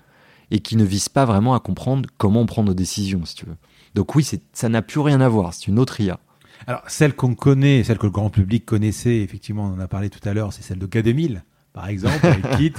et 0.50 0.61
qui 0.61 0.76
ne 0.76 0.84
vise 0.84 1.09
pas 1.09 1.24
vraiment 1.24 1.54
à 1.54 1.61
comprendre 1.61 2.09
comment 2.16 2.40
on 2.40 2.46
prend 2.46 2.62
nos 2.62 2.74
décisions, 2.74 3.24
si 3.24 3.34
tu 3.34 3.46
veux. 3.46 3.56
Donc, 3.94 4.14
oui, 4.14 4.26
ça 4.52 4.68
n'a 4.68 4.82
plus 4.82 5.00
rien 5.00 5.20
à 5.20 5.28
voir. 5.28 5.52
C'est 5.52 5.66
une 5.66 5.78
autre 5.78 6.00
IA. 6.00 6.20
Alors, 6.69 6.83
celle 6.87 7.14
qu'on 7.14 7.35
connaît, 7.35 7.83
celle 7.83 7.97
que 7.97 8.05
le 8.05 8.12
grand 8.12 8.29
public 8.29 8.66
connaissait, 8.66 9.21
effectivement, 9.21 9.64
on 9.64 9.79
en 9.79 9.81
a 9.81 9.89
parlé 9.89 10.11
tout 10.11 10.21
à 10.29 10.35
l'heure, 10.35 10.53
c'est 10.53 10.62
celle 10.62 10.79
de 10.79 10.87
K2000, 10.87 11.41
par 11.73 11.89
exemple, 11.89 12.19
avec 12.27 12.47
Kit. 12.59 12.75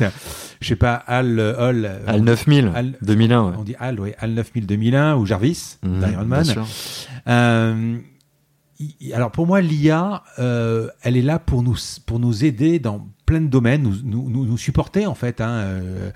Je 0.61 0.67
sais 0.67 0.75
pas, 0.75 0.93
Al, 0.93 1.39
Al, 1.39 2.01
Al 2.05 2.21
9000, 2.21 2.97
2001. 3.01 3.55
On 3.57 3.63
dit 3.63 3.73
Al, 3.79 3.99
oui, 3.99 4.11
Al 4.19 4.35
9000 4.35 4.67
2001 4.67 5.15
ou 5.15 5.25
Jarvis, 5.25 5.79
mmh, 5.81 6.05
d'Iron 6.05 6.25
Man. 6.25 6.45
Euh, 7.27 7.97
alors 9.11 9.31
pour 9.31 9.47
moi, 9.47 9.59
l'IA, 9.59 10.23
euh, 10.37 10.89
elle 11.01 11.17
est 11.17 11.23
là 11.23 11.39
pour 11.39 11.63
nous, 11.63 11.75
pour 12.05 12.19
nous 12.19 12.45
aider 12.45 12.77
dans 12.77 13.07
plein 13.29 13.41
de 13.41 13.47
domaines, 13.47 13.83
nous, 13.83 14.27
nous, 14.27 14.57
en 15.05 15.13
fait, 15.13 15.39
hein, 15.39 15.49
euh, 15.49 16.11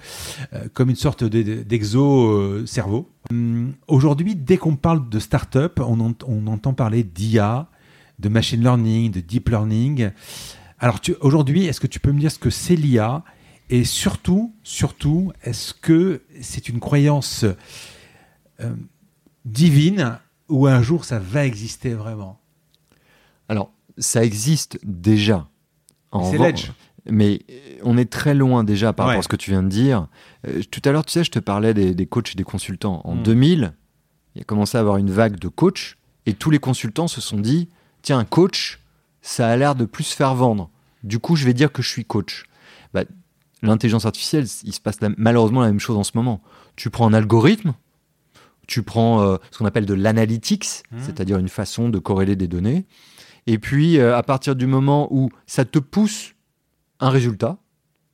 euh 0.53 0.68
comme 0.74 0.89
une 0.89 0.95
sorte 0.95 1.24
d'exo-cerveau. 1.24 3.07
Hum, 3.30 3.74
aujourd'hui, 3.88 4.36
dès 4.36 4.57
qu'on 4.57 4.76
parle 4.76 5.07
de 5.07 5.20
start-up, 5.20 5.80
on, 5.80 6.16
on 6.26 6.47
entend 6.47 6.74
parler 6.74 7.03
d'IA, 7.03 7.68
de 8.18 8.30
machine 8.30 8.61
learning, 8.61 9.11
de 9.11 9.20
deep 9.20 9.49
learning. 9.49 10.09
Alors 10.80 10.99
aujourd'hui, 11.22 11.68
est-ce 11.68 11.80
que 11.80 11.86
tu 11.86 11.99
peux 11.99 12.11
me 12.11 12.20
dire 12.20 12.32
ce 12.32 12.39
que 12.39 12.49
c'est 12.49 12.76
l'IA 12.76 13.24
et 13.70 13.84
surtout, 13.84 14.55
surtout, 14.64 15.34
est-ce 15.43 15.76
que 15.76 16.24
c'est 16.41 16.68
une 16.68 16.80
croyance 16.80 17.45
euh, 18.59 18.74
divine 19.45 20.18
ou 20.49 20.66
un 20.66 20.82
jour 20.82 21.05
ça 21.05 21.20
va 21.20 21.45
exister 21.45 21.93
vraiment? 21.93 22.39
Alors, 23.49 23.72
ça 23.99 24.26
existe 24.26 24.80
déjà. 24.84 25.47
C'est 26.32 26.39
l'edge. 26.39 26.72
Mais 27.10 27.41
on 27.84 27.97
est 27.97 28.10
très 28.10 28.34
loin 28.34 28.64
déjà 28.64 28.93
par 28.93 29.08
rapport 29.08 29.20
à 29.20 29.24
ce 29.24 29.28
que 29.28 29.36
tu 29.36 29.51
viens 29.51 29.64
de 29.64 29.70
dire. 29.70 30.08
Euh, 30.47 30.62
tout 30.72 30.82
à 30.86 30.91
l'heure, 30.91 31.06
tu 31.06 31.12
sais, 31.12 31.24
je 31.24 31.32
te 31.32 31.39
parlais 31.39 31.74
des, 31.74 32.06
coachs 32.06 32.32
et 32.32 32.36
des 32.36 32.43
consultants. 32.43 33.01
En 33.04 33.16
2000, 33.16 33.62
hmm. 33.62 33.72
il 34.36 34.41
a 34.41 34.45
commencé 34.45 34.78
à 34.78 34.82
avoir 34.82 34.97
une 34.97 35.12
vague 35.12 35.38
de 35.38 35.47
coachs 35.49 35.97
et 36.26 36.34
tous 36.34 36.49
les 36.49 36.60
consultants 36.60 37.08
se 37.08 37.20
sont 37.20 37.39
dit 37.39 37.70
tiens, 38.01 38.20
un 38.20 38.26
coach, 38.26 38.80
ça 39.22 39.49
a 39.49 39.56
l'air 39.58 39.76
de 39.76 39.86
plus 39.86 40.14
faire 40.14 40.36
vendre. 40.36 40.70
Du 41.04 41.20
coup, 41.20 41.36
je 41.36 41.45
vais 41.45 41.54
dire 41.54 41.72
que 41.72 41.82
je 41.82 41.89
suis 41.89 42.06
coach. 42.06 42.45
Bah, 42.93 43.04
L'intelligence 43.62 44.06
artificielle, 44.06 44.45
il 44.64 44.74
se 44.74 44.82
passe 44.82 44.97
malheureusement 45.18 45.62
la 45.62 45.68
même 45.68 45.80
chose 45.80 45.95
en 45.95 46.04
ce 46.04 46.12
moment. 46.16 46.41
Tu 46.76 46.89
prends 46.89 47.08
un 47.08 47.14
algorithme, 47.14 47.74
tu 48.68 48.84
prends 48.84 49.22
euh, 49.22 49.38
ce 49.51 49.58
qu'on 49.58 49.66
appelle 49.66 49.86
de 49.86 49.93
l'analytics, 49.93 50.84
hmm. 50.91 50.99
c'est-à-dire 50.99 51.38
une 51.38 51.49
façon 51.49 51.89
de 51.89 51.99
corréler 51.99 52.36
des 52.36 52.47
données 52.47 52.86
et 53.47 53.58
puis, 53.58 53.99
euh, 53.99 54.16
à 54.16 54.24
partir 54.24 54.56
du 54.56 54.68
moment 54.68 55.08
où 55.12 55.30
ça 55.47 55.66
te 55.66 55.80
pousse 55.80 56.33
un 57.04 57.10
résultat 57.10 57.58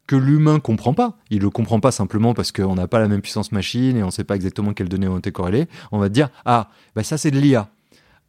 que 0.08 0.16
l'humain 0.16 0.60
comprend 0.60 0.94
pas, 0.94 1.18
il 1.30 1.42
le 1.42 1.50
comprend 1.50 1.80
pas 1.80 1.92
simplement 1.92 2.34
parce 2.34 2.52
qu'on 2.52 2.76
n'a 2.76 2.88
pas 2.88 3.00
la 3.00 3.08
même 3.08 3.22
puissance 3.22 3.52
machine 3.52 3.96
et 3.96 4.04
on 4.04 4.08
ne 4.08 4.12
sait 4.12 4.24
pas 4.24 4.36
exactement 4.36 4.74
quelles 4.74 4.90
données 4.90 5.08
ont 5.08 5.20
été 5.20 5.32
corrélées, 5.32 5.68
on 5.92 6.00
va 6.00 6.10
dire 6.10 6.30
ah, 6.46 6.70
bah 6.96 7.04
ça 7.04 7.18
c'est 7.18 7.32
de 7.32 7.40
l'IA. 7.40 7.70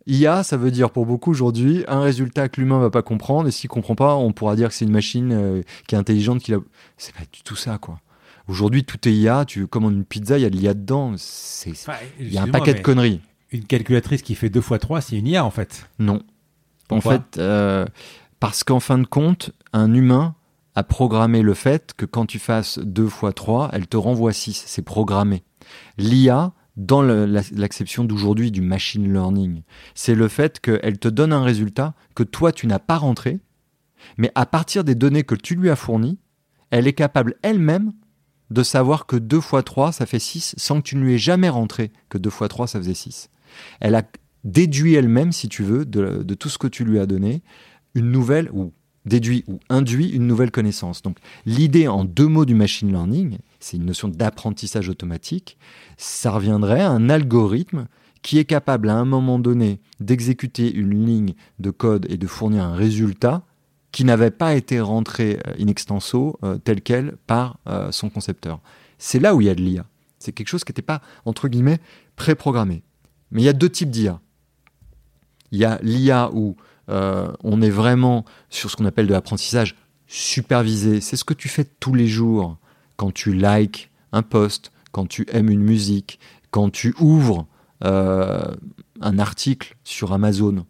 IA, 0.06 0.42
ça 0.42 0.56
veut 0.56 0.70
dire 0.70 0.90
pour 0.90 1.06
beaucoup 1.06 1.30
aujourd'hui 1.30 1.84
un 1.88 2.00
résultat 2.00 2.48
que 2.48 2.60
l'humain 2.60 2.78
va 2.78 2.90
pas 2.90 3.02
comprendre 3.02 3.48
et 3.48 3.50
s'il 3.50 3.70
comprend 3.70 3.94
pas, 3.94 4.14
on 4.16 4.32
pourra 4.32 4.56
dire 4.56 4.68
que 4.68 4.74
c'est 4.74 4.84
une 4.84 4.92
machine 4.92 5.32
euh, 5.32 5.62
qui 5.86 5.94
est 5.94 5.98
intelligente, 5.98 6.40
qui 6.40 6.52
a... 6.52 6.58
c'est 6.98 7.14
pas 7.14 7.24
du 7.32 7.42
tout 7.42 7.56
ça 7.56 7.78
quoi. 7.78 8.00
Aujourd'hui, 8.48 8.82
tout 8.82 9.08
est 9.08 9.12
IA. 9.12 9.44
Tu 9.44 9.68
commandes 9.68 9.94
une 9.94 10.04
pizza, 10.04 10.36
il 10.36 10.42
y 10.42 10.44
a 10.44 10.50
de 10.50 10.56
l'IA 10.56 10.74
dedans. 10.74 11.14
Il 12.18 12.32
y 12.32 12.36
a 12.36 12.42
un 12.42 12.48
paquet 12.48 12.74
de 12.74 12.80
conneries. 12.80 13.20
Une 13.52 13.64
calculatrice 13.64 14.22
qui 14.22 14.34
fait 14.34 14.50
2 14.50 14.58
x 14.58 14.80
3, 14.80 15.00
c'est 15.02 15.16
une 15.16 15.28
IA 15.28 15.44
en 15.44 15.52
fait. 15.52 15.88
Non 16.00 16.20
en 16.90 17.00
fait, 17.00 17.38
euh, 17.38 17.86
parce 18.40 18.64
qu'en 18.64 18.80
fin 18.80 18.98
de 18.98 19.06
compte, 19.06 19.52
un 19.72 19.94
humain 19.94 20.34
a 20.74 20.82
programmé 20.82 21.42
le 21.42 21.54
fait 21.54 21.94
que 21.96 22.06
quand 22.06 22.26
tu 22.26 22.38
fasses 22.38 22.78
2 22.78 23.08
fois 23.08 23.32
3, 23.32 23.70
elle 23.72 23.86
te 23.86 23.96
renvoie 23.96 24.32
6. 24.32 24.64
C'est 24.66 24.82
programmé. 24.82 25.44
L'IA, 25.98 26.52
dans 26.76 27.02
l'acception 27.02 28.04
d'aujourd'hui 28.04 28.50
du 28.50 28.60
machine 28.60 29.12
learning, 29.12 29.62
c'est 29.94 30.14
le 30.14 30.28
fait 30.28 30.60
qu'elle 30.60 30.98
te 30.98 31.08
donne 31.08 31.32
un 31.32 31.42
résultat 31.42 31.94
que 32.14 32.22
toi, 32.22 32.52
tu 32.52 32.66
n'as 32.66 32.78
pas 32.78 32.96
rentré, 32.96 33.40
mais 34.16 34.30
à 34.34 34.46
partir 34.46 34.84
des 34.84 34.94
données 34.94 35.24
que 35.24 35.34
tu 35.34 35.54
lui 35.54 35.70
as 35.70 35.76
fournies, 35.76 36.18
elle 36.70 36.86
est 36.86 36.92
capable 36.92 37.34
elle-même 37.42 37.92
de 38.50 38.62
savoir 38.62 39.06
que 39.06 39.16
2 39.16 39.40
fois 39.40 39.62
3, 39.62 39.92
ça 39.92 40.06
fait 40.06 40.18
6, 40.18 40.54
sans 40.56 40.80
que 40.80 40.88
tu 40.88 40.96
ne 40.96 41.02
lui 41.02 41.14
aies 41.14 41.18
jamais 41.18 41.48
rentré 41.48 41.92
que 42.08 42.18
2 42.18 42.30
fois 42.30 42.48
3, 42.48 42.66
ça 42.66 42.78
faisait 42.78 42.94
6. 42.94 43.30
Elle 43.80 43.94
a 43.94 44.02
déduit 44.44 44.94
elle-même, 44.94 45.32
si 45.32 45.48
tu 45.48 45.62
veux, 45.62 45.84
de, 45.84 46.34
tout 46.34 46.48
ce 46.48 46.58
que 46.58 46.66
tu 46.66 46.84
lui 46.84 46.98
as 46.98 47.06
donné, 47.06 47.42
une 47.94 48.10
nouvelle 48.10 48.50
ou 48.52 48.72
déduit 49.06 49.44
ou 49.46 49.60
induit 49.68 50.08
une 50.08 50.26
nouvelle 50.26 50.50
connaissance. 50.50 51.02
Donc 51.02 51.18
l'idée 51.46 51.88
en 51.88 52.04
deux 52.04 52.26
mots 52.26 52.44
du 52.44 52.54
machine 52.54 52.90
learning, 52.90 53.38
c'est 53.58 53.76
une 53.76 53.86
notion 53.86 54.08
d'apprentissage 54.08 54.88
automatique, 54.88 55.56
ça 55.96 56.30
reviendrait 56.30 56.82
à 56.82 56.90
un 56.90 57.08
algorithme 57.08 57.86
qui 58.22 58.38
est 58.38 58.44
capable 58.44 58.90
à 58.90 58.96
un 58.96 59.04
moment 59.04 59.38
donné 59.38 59.80
d'exécuter 59.98 60.72
une 60.72 61.06
ligne 61.06 61.34
de 61.58 61.70
code 61.70 62.06
et 62.10 62.16
de 62.16 62.26
fournir 62.26 62.64
un 62.64 62.74
résultat 62.74 63.42
qui 63.92 64.04
n'avait 64.04 64.30
pas 64.30 64.54
été 64.54 64.80
rentré 64.80 65.38
euh, 65.46 65.54
in 65.58 65.66
extenso 65.66 66.38
euh, 66.44 66.58
tel 66.58 66.80
quel 66.80 67.16
par 67.26 67.58
euh, 67.66 67.90
son 67.90 68.08
concepteur. 68.08 68.60
C'est 68.98 69.18
là 69.18 69.34
où 69.34 69.40
il 69.40 69.46
y 69.46 69.50
a 69.50 69.54
de 69.54 69.62
l'IA. 69.62 69.86
C'est 70.18 70.32
quelque 70.32 70.48
chose 70.48 70.64
qui 70.64 70.70
n'était 70.70 70.82
pas, 70.82 71.00
entre 71.24 71.48
guillemets, 71.48 71.80
préprogrammé. 72.14 72.82
Mais 73.30 73.42
il 73.42 73.44
y 73.44 73.48
a 73.48 73.54
deux 73.54 73.70
types 73.70 73.90
d'IA. 73.90 74.20
Il 75.50 75.58
y 75.58 75.64
a 75.64 75.80
l'IA 75.82 76.30
où 76.32 76.56
on 76.90 77.62
est 77.62 77.70
vraiment 77.70 78.24
sur 78.48 78.70
ce 78.70 78.76
qu'on 78.76 78.84
appelle 78.84 79.06
de 79.06 79.12
l'apprentissage 79.12 79.76
supervisé. 80.06 81.00
C'est 81.00 81.16
ce 81.16 81.24
que 81.24 81.34
tu 81.34 81.48
fais 81.48 81.64
tous 81.64 81.94
les 81.94 82.08
jours 82.08 82.58
quand 82.96 83.12
tu 83.12 83.32
likes 83.32 83.90
un 84.12 84.22
post, 84.22 84.72
quand 84.92 85.06
tu 85.06 85.26
aimes 85.32 85.50
une 85.50 85.62
musique, 85.62 86.18
quand 86.50 86.70
tu 86.70 86.94
ouvres 86.98 87.46
un 87.82 89.18
article 89.18 89.76
sur 89.84 90.12
Amazon. 90.12 90.66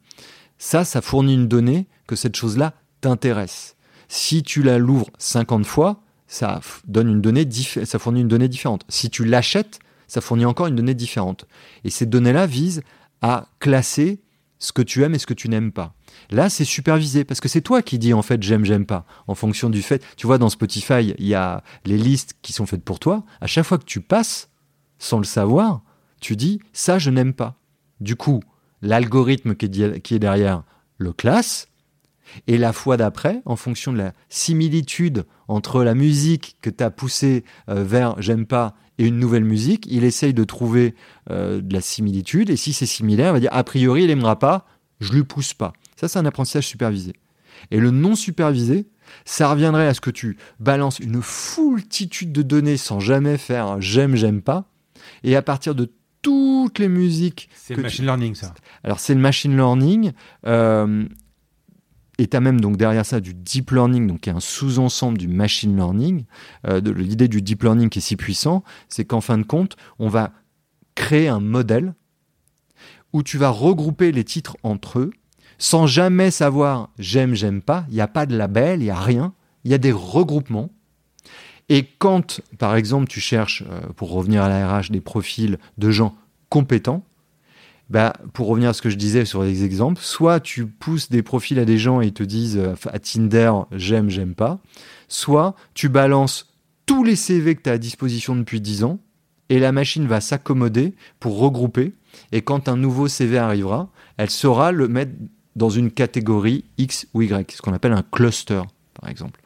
Ça, 0.58 0.84
ça 0.84 1.00
fournit 1.00 1.34
une 1.34 1.48
donnée 1.48 1.88
que 2.06 2.16
cette 2.16 2.36
chose-là 2.36 2.74
t'intéresse. 3.00 3.76
Si 4.08 4.42
tu 4.42 4.62
la 4.62 4.78
l'ouvres 4.78 5.08
50 5.18 5.64
fois, 5.64 6.02
ça 6.26 6.60
donne 6.86 7.08
une 7.08 7.20
donnée 7.20 7.48
ça 7.50 7.98
fournit 7.98 8.20
une 8.20 8.28
donnée 8.28 8.48
différente. 8.48 8.84
Si 8.88 9.10
tu 9.10 9.24
l'achètes, 9.24 9.78
ça 10.06 10.20
fournit 10.20 10.44
encore 10.44 10.66
une 10.66 10.76
donnée 10.76 10.94
différente. 10.94 11.46
Et 11.84 11.90
ces 11.90 12.06
données-là 12.06 12.46
visent 12.46 12.82
à 13.22 13.48
classer 13.58 14.20
ce 14.58 14.72
que 14.72 14.82
tu 14.82 15.02
aimes 15.02 15.14
et 15.14 15.18
ce 15.18 15.26
que 15.26 15.34
tu 15.34 15.48
n'aimes 15.48 15.72
pas. 15.72 15.94
Là, 16.30 16.48
c'est 16.48 16.64
supervisé 16.64 17.24
parce 17.24 17.40
que 17.40 17.48
c'est 17.48 17.60
toi 17.60 17.82
qui 17.82 17.98
dis 17.98 18.14
en 18.14 18.22
fait 18.22 18.42
j'aime, 18.42 18.64
j'aime 18.64 18.86
pas. 18.86 19.04
En 19.26 19.34
fonction 19.34 19.68
du 19.68 19.82
fait, 19.82 20.04
tu 20.16 20.26
vois, 20.26 20.38
dans 20.38 20.48
Spotify, 20.48 21.14
il 21.18 21.26
y 21.26 21.34
a 21.34 21.62
les 21.84 21.98
listes 21.98 22.34
qui 22.42 22.52
sont 22.52 22.66
faites 22.66 22.84
pour 22.84 23.00
toi. 23.00 23.24
À 23.40 23.46
chaque 23.46 23.64
fois 23.64 23.78
que 23.78 23.84
tu 23.84 24.00
passes, 24.00 24.50
sans 24.98 25.18
le 25.18 25.24
savoir, 25.24 25.82
tu 26.20 26.36
dis 26.36 26.60
ça, 26.72 26.98
je 26.98 27.10
n'aime 27.10 27.32
pas. 27.32 27.56
Du 28.00 28.16
coup, 28.16 28.42
l'algorithme 28.82 29.54
qui 29.54 29.66
est 29.66 30.18
derrière 30.18 30.62
le 30.98 31.12
classe 31.12 31.68
et 32.46 32.58
la 32.58 32.72
fois 32.72 32.96
d'après, 32.96 33.42
en 33.44 33.56
fonction 33.56 33.92
de 33.92 33.98
la 33.98 34.12
similitude 34.28 35.24
entre 35.48 35.82
la 35.82 35.94
musique 35.94 36.56
que 36.60 36.70
tu 36.70 36.84
as 36.84 36.90
poussée 36.90 37.44
euh, 37.68 37.82
vers 37.82 38.20
j'aime 38.20 38.46
pas 38.46 38.74
et 38.98 39.06
une 39.06 39.18
nouvelle 39.18 39.44
musique, 39.44 39.86
il 39.90 40.04
essaye 40.04 40.34
de 40.34 40.44
trouver 40.44 40.94
euh, 41.30 41.60
de 41.60 41.72
la 41.72 41.80
similitude. 41.80 42.50
Et 42.50 42.56
si 42.56 42.72
c'est 42.72 42.86
similaire, 42.86 43.30
il 43.30 43.32
va 43.32 43.40
dire 43.40 43.52
a 43.52 43.64
priori, 43.64 44.02
il 44.02 44.08
n'aimera 44.08 44.38
pas, 44.38 44.66
je 45.00 45.12
lui 45.12 45.24
pousse 45.24 45.54
pas. 45.54 45.72
Ça, 46.00 46.08
c'est 46.08 46.18
un 46.18 46.24
apprentissage 46.24 46.66
supervisé. 46.66 47.12
Et 47.70 47.78
le 47.78 47.90
non 47.90 48.14
supervisé, 48.14 48.88
ça 49.26 49.50
reviendrait 49.50 49.86
à 49.86 49.92
ce 49.92 50.00
que 50.00 50.08
tu 50.08 50.38
balances 50.58 50.98
une 50.98 51.20
foultitude 51.20 52.32
de 52.32 52.40
données 52.40 52.78
sans 52.78 53.00
jamais 53.00 53.36
faire 53.36 53.82
j'aime, 53.82 54.16
j'aime 54.16 54.40
pas. 54.40 54.64
Et 55.24 55.36
à 55.36 55.42
partir 55.42 55.74
de 55.74 55.92
toutes 56.22 56.78
les 56.78 56.88
musiques. 56.88 57.50
C'est 57.54 57.74
le 57.74 57.82
machine 57.82 58.06
learning, 58.06 58.34
ça. 58.34 58.54
Alors, 58.82 58.98
c'est 58.98 59.12
le 59.12 59.20
machine 59.20 59.54
learning. 59.54 60.12
Euh, 60.46 61.04
et 62.16 62.26
tu 62.26 62.34
as 62.34 62.40
même 62.40 62.62
donc 62.62 62.78
derrière 62.78 63.04
ça 63.04 63.20
du 63.20 63.34
deep 63.34 63.70
learning, 63.70 64.06
donc 64.06 64.20
qui 64.20 64.30
est 64.30 64.32
un 64.32 64.40
sous-ensemble 64.40 65.18
du 65.18 65.28
machine 65.28 65.76
learning. 65.76 66.24
Euh, 66.66 66.80
l'idée 66.80 67.28
du 67.28 67.42
deep 67.42 67.62
learning 67.62 67.90
qui 67.90 67.98
est 67.98 68.02
si 68.02 68.16
puissant, 68.16 68.64
c'est 68.88 69.04
qu'en 69.04 69.20
fin 69.20 69.36
de 69.36 69.42
compte, 69.42 69.76
on 69.98 70.08
va 70.08 70.32
créer 70.94 71.28
un 71.28 71.40
modèle 71.40 71.92
où 73.12 73.22
tu 73.22 73.36
vas 73.36 73.50
regrouper 73.50 74.12
les 74.12 74.24
titres 74.24 74.56
entre 74.62 74.98
eux 74.98 75.10
sans 75.60 75.86
jamais 75.86 76.30
savoir 76.30 76.88
j'aime, 76.98 77.34
j'aime 77.34 77.60
pas. 77.60 77.84
Il 77.90 77.94
n'y 77.94 78.00
a 78.00 78.08
pas 78.08 78.26
de 78.26 78.36
label, 78.36 78.80
il 78.80 78.84
n'y 78.84 78.90
a 78.90 78.98
rien. 78.98 79.34
Il 79.64 79.70
y 79.70 79.74
a 79.74 79.78
des 79.78 79.92
regroupements. 79.92 80.70
Et 81.68 81.84
quand, 81.98 82.40
par 82.58 82.74
exemple, 82.74 83.06
tu 83.08 83.20
cherches, 83.20 83.62
euh, 83.70 83.80
pour 83.94 84.10
revenir 84.10 84.42
à 84.42 84.48
la 84.48 84.78
RH, 84.78 84.90
des 84.90 85.02
profils 85.02 85.58
de 85.78 85.90
gens 85.90 86.16
compétents, 86.48 87.04
bah, 87.90 88.14
pour 88.32 88.48
revenir 88.48 88.70
à 88.70 88.72
ce 88.72 88.80
que 88.80 88.88
je 88.88 88.96
disais 88.96 89.24
sur 89.24 89.42
les 89.42 89.62
exemples, 89.62 90.00
soit 90.00 90.40
tu 90.40 90.66
pousses 90.66 91.10
des 91.10 91.22
profils 91.22 91.58
à 91.58 91.64
des 91.64 91.76
gens 91.76 92.00
et 92.00 92.06
ils 92.06 92.12
te 92.12 92.22
disent 92.22 92.56
euh, 92.56 92.74
à 92.86 92.98
Tinder 92.98 93.52
j'aime, 93.72 94.08
j'aime 94.08 94.34
pas, 94.34 94.60
soit 95.08 95.54
tu 95.74 95.88
balances 95.88 96.54
tous 96.86 97.04
les 97.04 97.16
CV 97.16 97.54
que 97.54 97.62
tu 97.62 97.70
as 97.70 97.74
à 97.74 97.78
disposition 97.78 98.34
depuis 98.34 98.60
10 98.60 98.84
ans 98.84 98.98
et 99.48 99.58
la 99.58 99.72
machine 99.72 100.06
va 100.06 100.20
s'accommoder 100.20 100.94
pour 101.18 101.38
regrouper 101.38 101.92
et 102.32 102.42
quand 102.42 102.68
un 102.68 102.76
nouveau 102.76 103.08
CV 103.08 103.38
arrivera, 103.38 103.90
elle 104.16 104.30
saura 104.30 104.72
le 104.72 104.88
mettre 104.88 105.12
dans 105.60 105.68
une 105.68 105.90
catégorie 105.90 106.64
X 106.78 107.06
ou 107.12 107.20
Y, 107.20 107.52
ce 107.52 107.60
qu'on 107.60 107.74
appelle 107.74 107.92
un 107.92 108.02
cluster 108.02 108.62
par 108.98 109.10
exemple. 109.10 109.40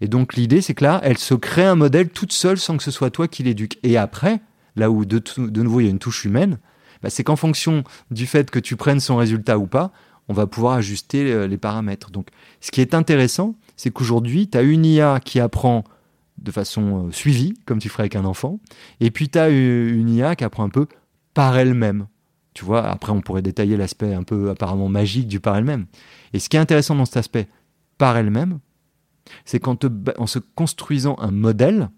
Et 0.00 0.08
donc 0.08 0.34
l'idée 0.34 0.62
c'est 0.62 0.74
que 0.74 0.82
là, 0.82 0.98
elle 1.04 1.18
se 1.18 1.34
crée 1.34 1.64
un 1.64 1.74
modèle 1.74 2.08
toute 2.08 2.32
seule 2.32 2.58
sans 2.58 2.78
que 2.78 2.82
ce 2.82 2.90
soit 2.90 3.10
toi 3.10 3.28
qui 3.28 3.42
l'éduque. 3.42 3.78
Et 3.82 3.98
après, 3.98 4.40
là 4.76 4.90
où 4.90 5.04
de, 5.04 5.22
nouveau 5.60 5.80
il 5.80 5.84
y 5.84 5.86
a 5.86 5.90
une 5.90 5.98
touche 5.98 6.24
humaine, 6.24 6.58
bah, 7.02 7.10
c'est 7.10 7.22
qu'en 7.22 7.36
fonction 7.36 7.84
du 8.10 8.26
fait 8.26 8.50
que 8.50 8.58
tu 8.58 8.76
prennes 8.76 8.98
son 8.98 9.16
résultat 9.16 9.58
ou 9.58 9.66
pas, 9.66 9.92
on 10.28 10.32
va 10.32 10.46
pouvoir 10.46 10.74
ajuster 10.74 11.30
euh, 11.30 11.46
les 11.46 11.58
paramètres. 11.58 12.10
Donc, 12.10 12.28
ce 12.60 12.70
qui 12.70 12.80
est 12.80 12.94
intéressant, 12.94 13.54
c'est 13.76 13.90
qu'aujourd'hui, 13.90 14.48
tu 14.48 14.58
as 14.58 14.62
une 14.62 14.84
IA 14.84 15.20
qui 15.20 15.38
apprend 15.38 15.84
de 16.38 16.50
façon 16.50 17.06
euh, 17.06 17.12
suivie, 17.12 17.54
comme 17.66 17.78
tu 17.78 17.88
ferais 17.88 18.02
avec 18.02 18.16
un 18.16 18.24
enfant, 18.24 18.58
et 19.00 19.10
puis 19.10 19.28
tu 19.28 19.38
as 19.38 19.48
une 19.48 20.08
IA 20.08 20.34
qui 20.34 20.44
apprend 20.44 20.64
un 20.64 20.70
peu 20.70 20.86
par 21.34 21.56
elle-même. 21.56 22.06
Tu 22.58 22.64
vois, 22.64 22.84
après, 22.88 23.12
on 23.12 23.20
pourrait 23.20 23.40
détailler 23.40 23.76
l'aspect 23.76 24.12
un 24.12 24.24
peu 24.24 24.50
apparemment 24.50 24.88
magique 24.88 25.28
du 25.28 25.38
par 25.38 25.56
elle-même. 25.56 25.86
Et 26.32 26.40
ce 26.40 26.48
qui 26.48 26.56
est 26.56 26.58
intéressant 26.58 26.96
dans 26.96 27.04
cet 27.04 27.16
aspect 27.16 27.46
par 27.98 28.16
elle-même, 28.16 28.58
c'est 29.44 29.60
qu'en 29.60 29.78
en 30.18 30.26
se 30.26 30.40
construisant 30.56 31.14
un 31.20 31.30
modèle, 31.30 31.88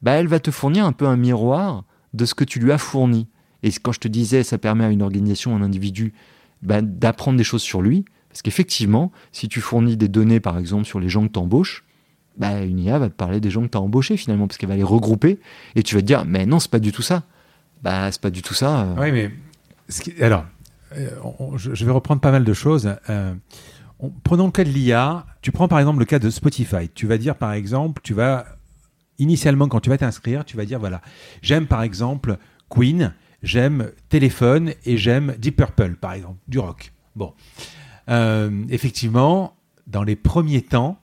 bah, 0.00 0.12
elle 0.12 0.26
va 0.26 0.40
te 0.40 0.50
fournir 0.50 0.86
un 0.86 0.92
peu 0.92 1.06
un 1.06 1.18
miroir 1.18 1.84
de 2.14 2.24
ce 2.24 2.34
que 2.34 2.44
tu 2.44 2.60
lui 2.60 2.72
as 2.72 2.78
fourni. 2.78 3.28
Et 3.62 3.70
quand 3.72 3.92
je 3.92 4.00
te 4.00 4.08
disais, 4.08 4.42
ça 4.42 4.56
permet 4.56 4.86
à 4.86 4.88
une 4.88 5.02
organisation, 5.02 5.54
à 5.54 5.58
un 5.58 5.62
individu, 5.62 6.14
bah, 6.62 6.80
d'apprendre 6.80 7.36
des 7.36 7.44
choses 7.44 7.60
sur 7.60 7.82
lui, 7.82 8.06
parce 8.30 8.40
qu'effectivement, 8.40 9.12
si 9.32 9.50
tu 9.50 9.60
fournis 9.60 9.98
des 9.98 10.08
données, 10.08 10.40
par 10.40 10.56
exemple, 10.56 10.86
sur 10.86 10.98
les 10.98 11.10
gens 11.10 11.26
que 11.26 11.32
tu 11.32 11.38
embauches, 11.38 11.84
bah, 12.38 12.62
une 12.62 12.78
IA 12.78 12.98
va 12.98 13.10
te 13.10 13.14
parler 13.14 13.38
des 13.38 13.50
gens 13.50 13.60
que 13.60 13.68
tu 13.68 13.76
as 13.76 13.82
embauchés 13.82 14.16
finalement, 14.16 14.46
parce 14.46 14.56
qu'elle 14.56 14.70
va 14.70 14.76
les 14.76 14.82
regrouper, 14.82 15.40
et 15.74 15.82
tu 15.82 15.94
vas 15.94 16.00
te 16.00 16.06
dire, 16.06 16.24
mais 16.24 16.46
non, 16.46 16.58
c'est 16.58 16.70
pas 16.70 16.78
du 16.78 16.90
tout 16.90 17.02
ça. 17.02 17.24
Bah, 17.82 18.10
c'est 18.10 18.22
pas 18.22 18.30
du 18.30 18.40
tout 18.40 18.54
ça. 18.54 18.80
Euh. 18.80 18.94
Oui, 18.98 19.12
mais 19.12 19.30
alors, 20.20 20.44
euh, 20.96 21.10
je 21.56 21.84
vais 21.84 21.92
reprendre 21.92 22.20
pas 22.20 22.30
mal 22.30 22.44
de 22.44 22.52
choses. 22.52 22.96
Euh, 23.10 23.34
prenons 24.22 24.46
le 24.46 24.52
cas 24.52 24.64
de 24.64 24.70
l'IA. 24.70 25.26
Tu 25.42 25.52
prends 25.52 25.68
par 25.68 25.78
exemple 25.78 25.98
le 25.98 26.04
cas 26.04 26.18
de 26.18 26.30
Spotify. 26.30 26.88
Tu 26.94 27.06
vas 27.06 27.18
dire 27.18 27.36
par 27.36 27.52
exemple, 27.52 28.00
tu 28.04 28.14
vas 28.14 28.46
initialement 29.18 29.68
quand 29.68 29.80
tu 29.80 29.90
vas 29.90 29.98
t'inscrire, 29.98 30.44
tu 30.44 30.56
vas 30.56 30.64
dire 30.64 30.80
voilà, 30.80 31.00
j'aime 31.40 31.66
par 31.66 31.82
exemple 31.82 32.36
Queen 32.68 33.12
j'aime 33.44 33.92
téléphone 34.08 34.72
et 34.84 34.96
j'aime 34.96 35.36
Deep 35.38 35.56
Purple, 35.56 35.94
par 35.94 36.14
exemple, 36.14 36.38
du 36.48 36.58
rock. 36.58 36.92
Bon. 37.14 37.34
Euh, 38.08 38.64
effectivement, 38.70 39.54
dans 39.86 40.02
les 40.02 40.16
premiers 40.16 40.62
temps, 40.62 40.98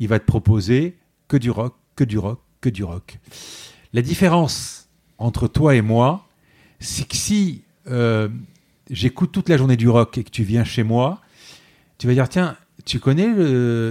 il 0.00 0.08
va 0.08 0.18
te 0.18 0.24
proposer 0.24 0.98
que 1.28 1.36
du 1.36 1.50
rock, 1.50 1.76
que 1.94 2.04
du 2.04 2.18
rock, 2.18 2.40
que 2.60 2.68
du 2.68 2.82
rock. 2.82 3.18
La 3.92 4.02
différence 4.02 4.88
entre 5.18 5.46
toi 5.46 5.74
et 5.74 5.82
moi, 5.82 6.26
c'est 6.80 7.06
que 7.06 7.16
si 7.16 7.62
euh, 7.90 8.28
j'écoute 8.90 9.32
toute 9.32 9.48
la 9.48 9.56
journée 9.56 9.76
du 9.76 9.88
rock 9.88 10.18
et 10.18 10.24
que 10.24 10.30
tu 10.30 10.42
viens 10.42 10.64
chez 10.64 10.82
moi, 10.82 11.20
tu 11.98 12.06
vas 12.06 12.14
dire 12.14 12.28
tiens, 12.28 12.56
tu 12.84 13.00
connais, 13.00 13.28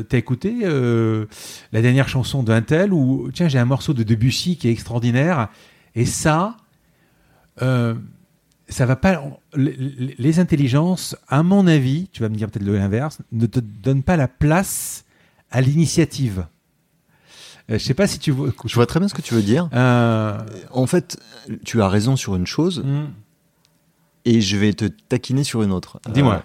t'as 0.04 0.18
écouté 0.18 0.60
euh, 0.64 1.26
la 1.72 1.82
dernière 1.82 2.10
chanson 2.10 2.41
d'un 2.43 2.62
tel 2.62 2.93
ou 2.93 3.30
tiens 3.34 3.48
j'ai 3.48 3.60
un 3.60 3.66
morceau 3.66 3.93
de 3.93 4.04
Debussy 4.04 4.58
qui 4.58 4.68
est 4.68 4.72
extraordinaire 4.72 5.50
et 5.95 6.06
ça, 6.06 6.58
euh, 7.62 7.95
ça 8.70 8.86
va 8.86 8.95
pas. 8.95 9.22
Les, 9.56 10.39
intelligences, 10.39 11.16
à 11.28 11.43
mon 11.43 11.68
avis, 11.68 12.08
tu 12.12 12.22
vas 12.22 12.30
me 12.30 12.36
dire 12.36 12.50
peut-être 12.50 12.66
l'inverse, 12.66 13.20
ne 13.32 13.45
te 13.45 13.60
donnent 13.60 14.04
pas 14.04 14.18
la 14.18 14.28
place 14.28 15.06
à 15.52 15.62
l'initiative. 15.62 16.45
Euh, 17.70 17.78
je 17.78 17.84
sais 17.84 17.93
pas 17.93 18.08
si 18.08 18.20
tu 18.20 18.32
vois. 18.32 18.50
Je 18.66 18.76
vois 18.76 18.86
très 18.86 19.00
bien 19.00 19.10
ce 19.10 19.14
que 19.14 19.22
tu 19.22 19.34
veux 19.34 19.41
dire. 19.41 19.70
En 19.74 20.88
fait, 20.88 21.20
tu 21.66 21.82
as 21.82 21.89
raison 21.89 22.16
sur 22.16 22.36
une 22.36 22.48
chose, 22.48 22.84
hmm. 22.86 23.08
Et 24.26 24.41
je 24.41 24.57
vais 24.57 24.74
te 24.74 24.86
taquiner 24.86 25.43
sur 25.43 25.63
une 25.63 25.72
autre. 25.72 25.99
Dis-moi. 26.09 26.43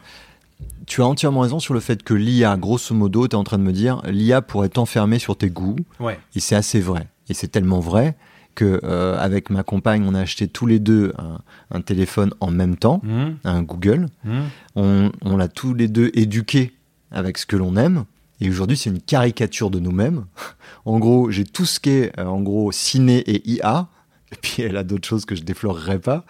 tu 0.86 1.02
as 1.02 1.06
entièrement 1.06 1.40
raison 1.40 1.58
sur 1.58 1.74
le 1.74 1.80
fait 1.80 2.02
que 2.02 2.14
l'IA, 2.14 2.56
grosso 2.56 2.94
modo, 2.94 3.26
tu 3.26 3.32
es 3.32 3.38
en 3.38 3.44
train 3.44 3.58
de 3.58 3.64
me 3.64 3.72
dire, 3.72 4.02
l'IA 4.06 4.42
pourrait 4.42 4.68
t'enfermer 4.68 5.18
sur 5.18 5.36
tes 5.36 5.50
goûts. 5.50 5.76
Ouais. 6.00 6.18
Et 6.34 6.40
c'est 6.40 6.54
assez 6.54 6.80
vrai. 6.80 7.08
Et 7.28 7.34
c'est 7.34 7.48
tellement 7.48 7.80
vrai 7.80 8.16
que 8.54 8.80
euh, 8.84 9.16
avec 9.18 9.50
ma 9.50 9.62
compagne, 9.62 10.04
on 10.06 10.14
a 10.14 10.20
acheté 10.20 10.48
tous 10.48 10.66
les 10.66 10.78
deux 10.78 11.12
un, 11.70 11.80
téléphone 11.80 12.32
en 12.40 12.50
même 12.50 12.76
temps, 12.76 13.00
mmh. 13.02 13.30
un 13.44 13.62
Google. 13.62 14.06
Mmh. 14.24 14.40
On, 14.76 15.36
l'a 15.36 15.48
tous 15.48 15.74
les 15.74 15.88
deux 15.88 16.10
éduqué 16.14 16.72
avec 17.10 17.38
ce 17.38 17.46
que 17.46 17.56
l'on 17.56 17.76
aime. 17.76 18.04
Et 18.40 18.50
aujourd'hui, 18.50 18.76
c'est 18.76 18.90
une 18.90 19.00
caricature 19.00 19.70
de 19.70 19.78
nous-mêmes. 19.78 20.26
en 20.84 20.98
gros, 20.98 21.30
j'ai 21.30 21.44
tout 21.44 21.64
ce 21.64 21.80
qui 21.80 21.90
est, 21.90 22.18
euh, 22.18 22.26
en 22.26 22.40
gros, 22.40 22.72
ciné 22.72 23.18
et 23.18 23.48
IA. 23.48 23.88
Et 24.32 24.36
puis, 24.40 24.62
elle 24.62 24.76
a 24.76 24.82
d'autres 24.82 25.06
choses 25.06 25.24
que 25.24 25.34
je 25.34 25.42
déflorerai 25.42 25.98
pas. 25.98 26.24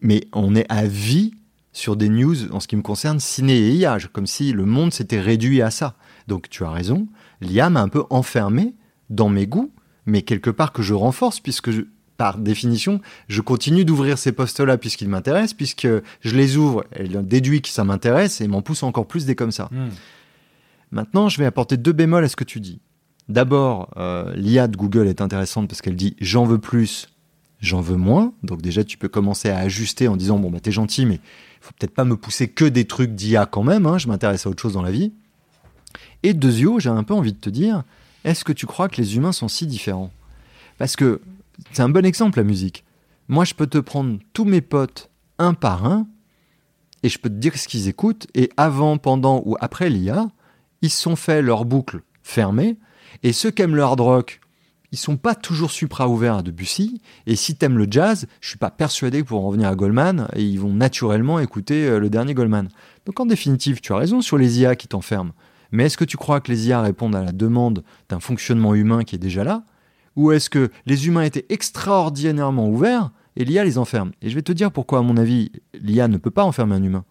Mais 0.00 0.26
on 0.32 0.54
est 0.54 0.66
à 0.68 0.84
vie 0.86 1.32
sur 1.72 1.96
des 1.96 2.08
news 2.08 2.52
en 2.52 2.60
ce 2.60 2.68
qui 2.68 2.76
me 2.76 2.82
concerne 2.82 3.20
ciné 3.20 3.56
et 3.56 3.72
IA, 3.72 3.98
comme 4.12 4.26
si 4.26 4.52
le 4.52 4.64
monde 4.64 4.92
s'était 4.92 5.20
réduit 5.20 5.62
à 5.62 5.70
ça. 5.70 5.94
Donc 6.26 6.48
tu 6.48 6.64
as 6.64 6.70
raison, 6.70 7.06
l'IA 7.40 7.70
m'a 7.70 7.80
un 7.80 7.88
peu 7.88 8.04
enfermé 8.10 8.74
dans 9.08 9.28
mes 9.28 9.46
goûts, 9.46 9.72
mais 10.06 10.22
quelque 10.22 10.50
part 10.50 10.72
que 10.72 10.82
je 10.82 10.94
renforce 10.94 11.40
puisque 11.40 11.70
par 12.16 12.36
définition, 12.36 13.00
je 13.28 13.40
continue 13.40 13.84
d'ouvrir 13.84 14.18
ces 14.18 14.32
postes-là 14.32 14.76
puisqu'ils 14.76 15.08
m'intéressent, 15.08 15.54
puisque 15.54 15.88
je 16.20 16.36
les 16.36 16.58
ouvre, 16.58 16.84
elle 16.92 17.26
déduit 17.26 17.62
que 17.62 17.68
ça 17.68 17.82
m'intéresse 17.82 18.42
et 18.42 18.48
m'en 18.48 18.60
pousse 18.60 18.82
encore 18.82 19.06
plus 19.06 19.24
des 19.24 19.34
comme 19.34 19.52
ça. 19.52 19.70
Hmm. 19.72 19.88
Maintenant, 20.90 21.28
je 21.28 21.38
vais 21.38 21.46
apporter 21.46 21.76
deux 21.76 21.92
bémols 21.92 22.24
à 22.24 22.28
ce 22.28 22.36
que 22.36 22.44
tu 22.44 22.60
dis. 22.60 22.80
D'abord, 23.30 23.90
euh, 23.96 24.34
l'IA 24.34 24.68
de 24.68 24.76
Google 24.76 25.06
est 25.06 25.20
intéressante 25.20 25.68
parce 25.68 25.80
qu'elle 25.80 25.96
dit 25.96 26.16
j'en 26.20 26.44
veux 26.44 26.58
plus, 26.58 27.08
j'en 27.60 27.80
veux 27.80 27.96
moins. 27.96 28.32
Donc 28.42 28.62
déjà, 28.62 28.84
tu 28.84 28.98
peux 28.98 29.08
commencer 29.08 29.50
à 29.50 29.58
ajuster 29.58 30.08
en 30.08 30.16
disant 30.16 30.38
bon 30.38 30.50
bah 30.50 30.60
t'es 30.60 30.72
gentil, 30.72 31.06
mais 31.06 31.20
faut 31.60 31.72
peut-être 31.78 31.94
pas 31.94 32.04
me 32.04 32.16
pousser 32.16 32.48
que 32.48 32.64
des 32.64 32.86
trucs 32.86 33.14
d'IA 33.14 33.46
quand 33.46 33.62
même. 33.62 33.86
hein, 33.86 33.98
je 33.98 34.08
m'intéresse 34.08 34.46
à 34.46 34.50
autre 34.50 34.62
chose 34.62 34.74
dans 34.74 34.82
la 34.82 34.90
vie. 34.90 35.12
Et 36.22 36.34
deuxièmement, 36.34 36.78
j'ai 36.78 36.90
un 36.90 37.04
peu 37.04 37.14
envie 37.14 37.32
de 37.32 37.38
te 37.38 37.50
dire 37.50 37.84
est-ce 38.24 38.44
que 38.44 38.52
tu 38.52 38.66
crois 38.66 38.88
que 38.88 39.00
les 39.00 39.16
humains 39.16 39.32
sont 39.32 39.48
si 39.48 39.66
différents? 39.66 40.10
Parce 40.78 40.96
que 40.96 41.20
c'est 41.72 41.82
un 41.82 41.88
bon 41.88 42.04
exemple 42.04 42.38
la 42.38 42.44
musique. 42.44 42.84
Moi, 43.28 43.44
je 43.44 43.54
peux 43.54 43.66
te 43.66 43.78
prendre 43.78 44.18
tous 44.32 44.44
mes 44.44 44.60
potes 44.60 45.10
un 45.38 45.54
par 45.54 45.86
un 45.86 46.06
et 47.02 47.08
je 47.08 47.18
peux 47.18 47.28
te 47.28 47.34
dire 47.34 47.56
ce 47.56 47.68
qu'ils 47.68 47.88
écoutent. 47.88 48.26
Et 48.34 48.50
avant, 48.56 48.98
pendant 48.98 49.42
ou 49.44 49.56
après 49.60 49.88
l'IA, 49.88 50.28
ils 50.82 50.90
se 50.90 51.00
sont 51.00 51.16
fait 51.16 51.42
leur 51.42 51.64
boucle 51.64 52.02
fermée. 52.22 52.76
Et 53.22 53.32
ceux 53.32 53.50
qui 53.50 53.62
aiment 53.62 53.76
le 53.76 53.82
hard 53.82 54.00
rock, 54.00 54.39
ils 54.92 54.98
sont 54.98 55.16
pas 55.16 55.34
toujours 55.34 55.70
supra 55.70 56.08
ouverts 56.08 56.36
à 56.36 56.42
Debussy. 56.42 57.00
Et 57.26 57.36
si 57.36 57.54
t'aimes 57.54 57.78
le 57.78 57.86
jazz, 57.88 58.26
je 58.40 58.48
suis 58.48 58.58
pas 58.58 58.70
persuadé 58.70 59.22
que 59.22 59.26
pour 59.26 59.44
en 59.44 59.46
revenir 59.48 59.68
à 59.68 59.74
Goldman, 59.74 60.28
et 60.34 60.42
ils 60.42 60.58
vont 60.58 60.72
naturellement 60.72 61.38
écouter 61.38 61.86
euh, 61.86 62.00
le 62.00 62.10
dernier 62.10 62.34
Goldman. 62.34 62.68
Donc 63.06 63.20
en 63.20 63.26
définitive, 63.26 63.80
tu 63.80 63.92
as 63.92 63.96
raison 63.96 64.20
sur 64.20 64.36
les 64.36 64.60
IA 64.60 64.76
qui 64.76 64.88
t'enferment. 64.88 65.32
Mais 65.72 65.86
est-ce 65.86 65.96
que 65.96 66.04
tu 66.04 66.16
crois 66.16 66.40
que 66.40 66.50
les 66.50 66.68
IA 66.68 66.82
répondent 66.82 67.14
à 67.14 67.22
la 67.22 67.32
demande 67.32 67.84
d'un 68.08 68.20
fonctionnement 68.20 68.74
humain 68.74 69.04
qui 69.04 69.14
est 69.14 69.20
déjà 69.20 69.44
là? 69.44 69.64
Ou 70.16 70.32
est-ce 70.32 70.50
que 70.50 70.70
les 70.86 71.06
humains 71.06 71.22
étaient 71.22 71.46
extraordinairement 71.48 72.68
ouverts 72.68 73.10
et 73.36 73.44
l'IA 73.44 73.64
les 73.64 73.78
enferme? 73.78 74.10
Et 74.20 74.28
je 74.28 74.34
vais 74.34 74.42
te 74.42 74.50
dire 74.50 74.72
pourquoi, 74.72 74.98
à 74.98 75.02
mon 75.02 75.16
avis, 75.16 75.52
l'IA 75.74 76.08
ne 76.08 76.16
peut 76.16 76.32
pas 76.32 76.42
enfermer 76.42 76.74
un 76.74 76.82
humain. 76.82 77.04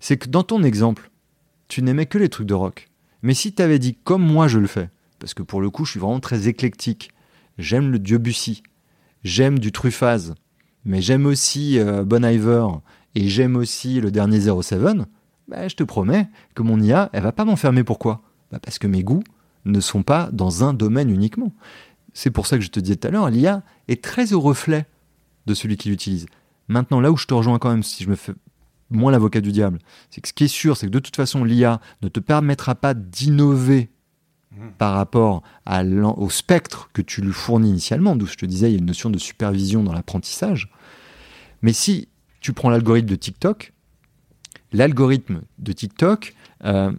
C'est 0.00 0.16
que 0.16 0.28
dans 0.28 0.42
ton 0.42 0.64
exemple, 0.64 1.10
tu 1.68 1.80
n'aimais 1.82 2.06
que 2.06 2.18
les 2.18 2.28
trucs 2.28 2.48
de 2.48 2.54
rock. 2.54 2.90
Mais 3.22 3.34
si 3.34 3.54
tu 3.54 3.62
avais 3.62 3.78
dit 3.78 3.94
comme 3.94 4.26
moi 4.26 4.48
je 4.48 4.58
le 4.58 4.66
fais, 4.66 4.90
parce 5.22 5.34
que 5.34 5.44
pour 5.44 5.60
le 5.60 5.70
coup 5.70 5.84
je 5.84 5.92
suis 5.92 6.00
vraiment 6.00 6.18
très 6.18 6.48
éclectique, 6.48 7.12
j'aime 7.56 7.92
le 7.92 8.00
Debussy, 8.00 8.64
j'aime 9.22 9.60
du 9.60 9.70
Truffaz, 9.70 10.34
mais 10.84 11.00
j'aime 11.00 11.26
aussi 11.26 11.78
euh, 11.78 12.02
Bon 12.02 12.24
Iver 12.24 12.66
et 13.14 13.28
j'aime 13.28 13.54
aussi 13.54 14.00
le 14.00 14.10
dernier 14.10 14.40
07, 14.40 14.80
bah, 15.46 15.68
je 15.68 15.76
te 15.76 15.84
promets 15.84 16.28
que 16.56 16.62
mon 16.62 16.80
IA, 16.80 17.08
elle 17.12 17.22
va 17.22 17.30
pas 17.30 17.44
m'enfermer. 17.44 17.84
Pourquoi? 17.84 18.22
Bah, 18.50 18.58
Parce 18.60 18.80
que 18.80 18.88
mes 18.88 19.04
goûts 19.04 19.22
ne 19.64 19.78
sont 19.78 20.02
pas 20.02 20.28
dans 20.32 20.64
un 20.64 20.74
domaine 20.74 21.08
uniquement. 21.08 21.52
C'est 22.14 22.32
pour 22.32 22.48
ça 22.48 22.58
que 22.58 22.64
je 22.64 22.70
te 22.70 22.80
disais 22.80 22.96
tout 22.96 23.06
à 23.06 23.12
l'heure, 23.12 23.30
l'IA 23.30 23.62
est 23.86 24.02
très 24.02 24.32
au 24.32 24.40
reflet 24.40 24.86
de 25.46 25.54
celui 25.54 25.76
qui 25.76 25.88
l'utilise. 25.88 26.26
Maintenant, 26.66 27.00
là 27.00 27.12
où 27.12 27.16
je 27.16 27.26
te 27.26 27.34
rejoins 27.34 27.60
quand 27.60 27.70
même, 27.70 27.84
si 27.84 28.02
je 28.02 28.10
me 28.10 28.16
fais 28.16 28.32
moins 28.90 29.12
l'avocat 29.12 29.40
du 29.40 29.52
diable, 29.52 29.78
c'est 30.10 30.20
que 30.20 30.26
ce 30.26 30.32
qui 30.32 30.44
est 30.44 30.48
sûr, 30.48 30.76
c'est 30.76 30.86
que 30.86 30.92
de 30.92 30.98
toute 30.98 31.14
façon, 31.14 31.44
l'IA 31.44 31.80
ne 32.02 32.08
te 32.08 32.18
permettra 32.18 32.74
pas 32.74 32.92
d'innover 32.92 33.92
par 34.78 34.94
rapport 34.94 35.42
à 35.64 35.82
au 35.82 36.30
spectre 36.30 36.90
que 36.92 37.02
tu 37.02 37.22
lui 37.22 37.32
fournis 37.32 37.70
initialement, 37.70 38.16
d'où 38.16 38.26
je 38.26 38.36
te 38.36 38.46
disais, 38.46 38.68
il 38.68 38.72
y 38.72 38.76
a 38.76 38.78
une 38.78 38.86
notion 38.86 39.10
de 39.10 39.18
supervision 39.18 39.82
dans 39.82 39.92
l'apprentissage. 39.92 40.70
Mais 41.62 41.72
si 41.72 42.08
tu 42.40 42.52
prends 42.52 42.70
l'algorithme 42.70 43.08
de 43.08 43.16
TikTok, 43.16 43.72
l'algorithme 44.72 45.42
de 45.58 45.72
TikTok 45.72 46.34
euh, 46.64 46.92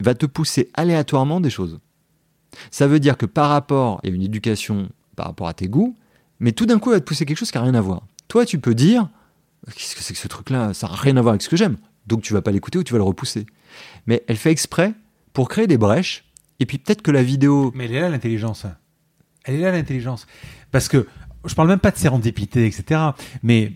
va 0.00 0.14
te 0.14 0.26
pousser 0.26 0.70
aléatoirement 0.74 1.40
des 1.40 1.50
choses. 1.50 1.78
Ça 2.70 2.86
veut 2.86 3.00
dire 3.00 3.16
que 3.16 3.26
par 3.26 3.50
rapport 3.50 4.00
à 4.04 4.08
une 4.08 4.22
éducation, 4.22 4.88
par 5.16 5.26
rapport 5.26 5.48
à 5.48 5.54
tes 5.54 5.68
goûts, 5.68 5.96
mais 6.40 6.52
tout 6.52 6.66
d'un 6.66 6.78
coup, 6.78 6.90
elle 6.90 6.96
va 6.96 7.00
te 7.00 7.06
pousser 7.06 7.24
quelque 7.26 7.38
chose 7.38 7.50
qui 7.50 7.58
n'a 7.58 7.64
rien 7.64 7.74
à 7.74 7.80
voir. 7.80 8.02
Toi, 8.28 8.44
tu 8.44 8.58
peux 8.58 8.74
dire, 8.74 9.08
qu'est-ce 9.66 9.96
que 9.96 10.02
c'est 10.02 10.14
que 10.14 10.20
ce 10.20 10.28
truc-là? 10.28 10.74
Ça 10.74 10.88
n'a 10.88 10.94
rien 10.94 11.16
à 11.16 11.22
voir 11.22 11.32
avec 11.32 11.42
ce 11.42 11.48
que 11.48 11.56
j'aime. 11.56 11.76
Donc 12.06 12.22
tu 12.22 12.32
vas 12.32 12.42
pas 12.42 12.50
l'écouter 12.50 12.78
ou 12.78 12.84
tu 12.84 12.92
vas 12.92 12.98
le 12.98 13.04
repousser. 13.04 13.46
Mais 14.06 14.24
elle 14.28 14.36
fait 14.36 14.50
exprès 14.50 14.94
pour 15.32 15.48
créer 15.48 15.66
des 15.66 15.78
brèches. 15.78 16.24
Et 16.60 16.66
puis 16.66 16.78
peut-être 16.78 17.02
que 17.02 17.10
la 17.10 17.22
vidéo... 17.22 17.72
Mais 17.74 17.84
elle 17.86 17.94
est 17.94 18.00
là 18.00 18.08
l'intelligence. 18.08 18.66
Elle 19.44 19.56
est 19.56 19.60
là 19.60 19.72
l'intelligence. 19.72 20.26
Parce 20.70 20.88
que 20.88 21.06
je 21.44 21.54
parle 21.54 21.68
même 21.68 21.78
pas 21.78 21.90
de 21.90 21.96
sérendipité, 21.96 22.66
etc. 22.66 23.00
Mais 23.42 23.72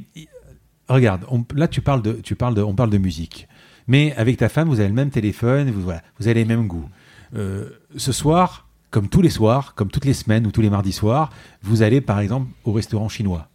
regarde, 0.89 1.25
là 1.55 1.69
tu 1.69 1.81
parles 1.81 2.03
de, 2.03 2.13
tu 2.15 2.35
parles 2.35 2.55
de, 2.55 2.63
on 2.63 2.75
parle 2.75 2.91
de 2.91 2.99
musique. 2.99 3.49
Mais 3.87 4.15
avec 4.17 4.37
ta 4.37 4.49
femme, 4.49 4.69
vous 4.69 4.81
avez 4.81 4.89
le 4.89 4.95
même 4.95 5.11
téléphone, 5.11 5.71
vous, 5.71 5.83
voilà, 5.83 6.03
vous 6.19 6.29
avez 6.29 6.35
les 6.35 6.45
mêmes 6.45 6.67
goûts. 6.67 6.89
Euh, 7.35 7.71
ce 7.97 8.13
soir, 8.13 8.69
comme 8.91 9.09
tous 9.09 9.23
les 9.23 9.31
soirs, 9.31 9.75
comme 9.75 9.91
toutes 9.91 10.05
les 10.05 10.13
semaines 10.13 10.47
ou 10.47 10.51
tous 10.51 10.61
les 10.61 10.71
mardis 10.71 10.93
soirs, 10.93 11.31
vous 11.63 11.83
allez 11.83 12.01
par 12.01 12.21
exemple 12.21 12.49
au 12.65 12.73
restaurant 12.73 13.09
chinois. 13.09 13.49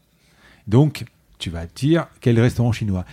Donc, 0.68 1.06
tu 1.38 1.50
vas 1.50 1.66
dire 1.66 2.08
quel 2.20 2.40
restaurant 2.40 2.72
chinois? 2.72 3.06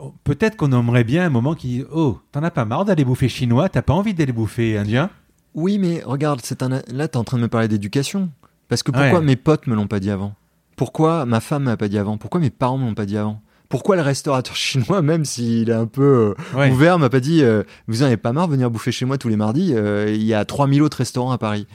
Bon, 0.00 0.14
Peut-être 0.24 0.56
qu'on 0.56 0.72
aimerait 0.72 1.04
bien 1.04 1.26
un 1.26 1.30
moment 1.30 1.54
qui, 1.54 1.84
oh, 1.92 2.18
t'en 2.32 2.42
as 2.42 2.50
pas 2.50 2.64
marre 2.64 2.84
d'aller 2.84 3.04
bouffer 3.04 3.28
chinois, 3.28 3.68
t'as 3.68 3.82
pas 3.82 3.92
envie 3.92 4.14
d'aller 4.14 4.32
bouffer 4.32 4.78
indien? 4.78 5.10
Oui, 5.54 5.78
mais 5.78 6.02
regarde, 6.04 6.40
c'est 6.42 6.62
un... 6.62 6.68
là, 6.70 6.80
tu 7.08 7.14
es 7.14 7.16
en 7.16 7.24
train 7.24 7.36
de 7.36 7.42
me 7.42 7.48
parler 7.48 7.68
d'éducation. 7.68 8.30
Parce 8.68 8.82
que 8.82 8.90
pourquoi 8.92 9.18
Ouais. 9.18 9.24
mes 9.24 9.36
potes 9.36 9.66
me 9.66 9.74
l'ont 9.74 9.88
pas 9.88 10.00
dit 10.00 10.10
avant? 10.10 10.34
Pourquoi 10.76 11.26
ma 11.26 11.40
femme 11.40 11.64
m'a 11.64 11.76
pas 11.76 11.88
dit 11.88 11.98
avant? 11.98 12.16
Pourquoi 12.18 12.40
mes 12.40 12.50
parents 12.50 12.78
me 12.78 12.84
l'ont 12.86 12.94
pas 12.94 13.04
dit 13.04 13.16
avant? 13.18 13.42
Pourquoi 13.68 13.96
le 13.96 14.02
restaurateur 14.02 14.56
chinois, 14.56 15.02
même 15.02 15.24
s'il 15.24 15.68
est 15.70 15.74
un 15.74 15.86
peu 15.86 16.34
euh, 16.52 16.56
Ouais. 16.58 16.70
ouvert, 16.70 16.98
m'a 16.98 17.10
pas 17.10 17.20
dit 17.20 17.42
euh, 17.42 17.62
Vous 17.88 18.02
en 18.02 18.06
avez 18.06 18.16
pas 18.16 18.32
marre 18.32 18.46
de 18.48 18.52
venir 18.52 18.70
bouffer 18.70 18.92
chez 18.92 19.04
moi 19.04 19.18
tous 19.18 19.28
les 19.28 19.36
mardis 19.36 19.72
euh, 19.74 20.10
Il 20.14 20.22
y 20.22 20.32
a 20.34 20.44
3000 20.44 20.82
autres 20.82 20.98
restaurants 20.98 21.32
à 21.32 21.38
Paris? 21.38 21.66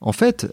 En 0.00 0.12
fait, 0.12 0.46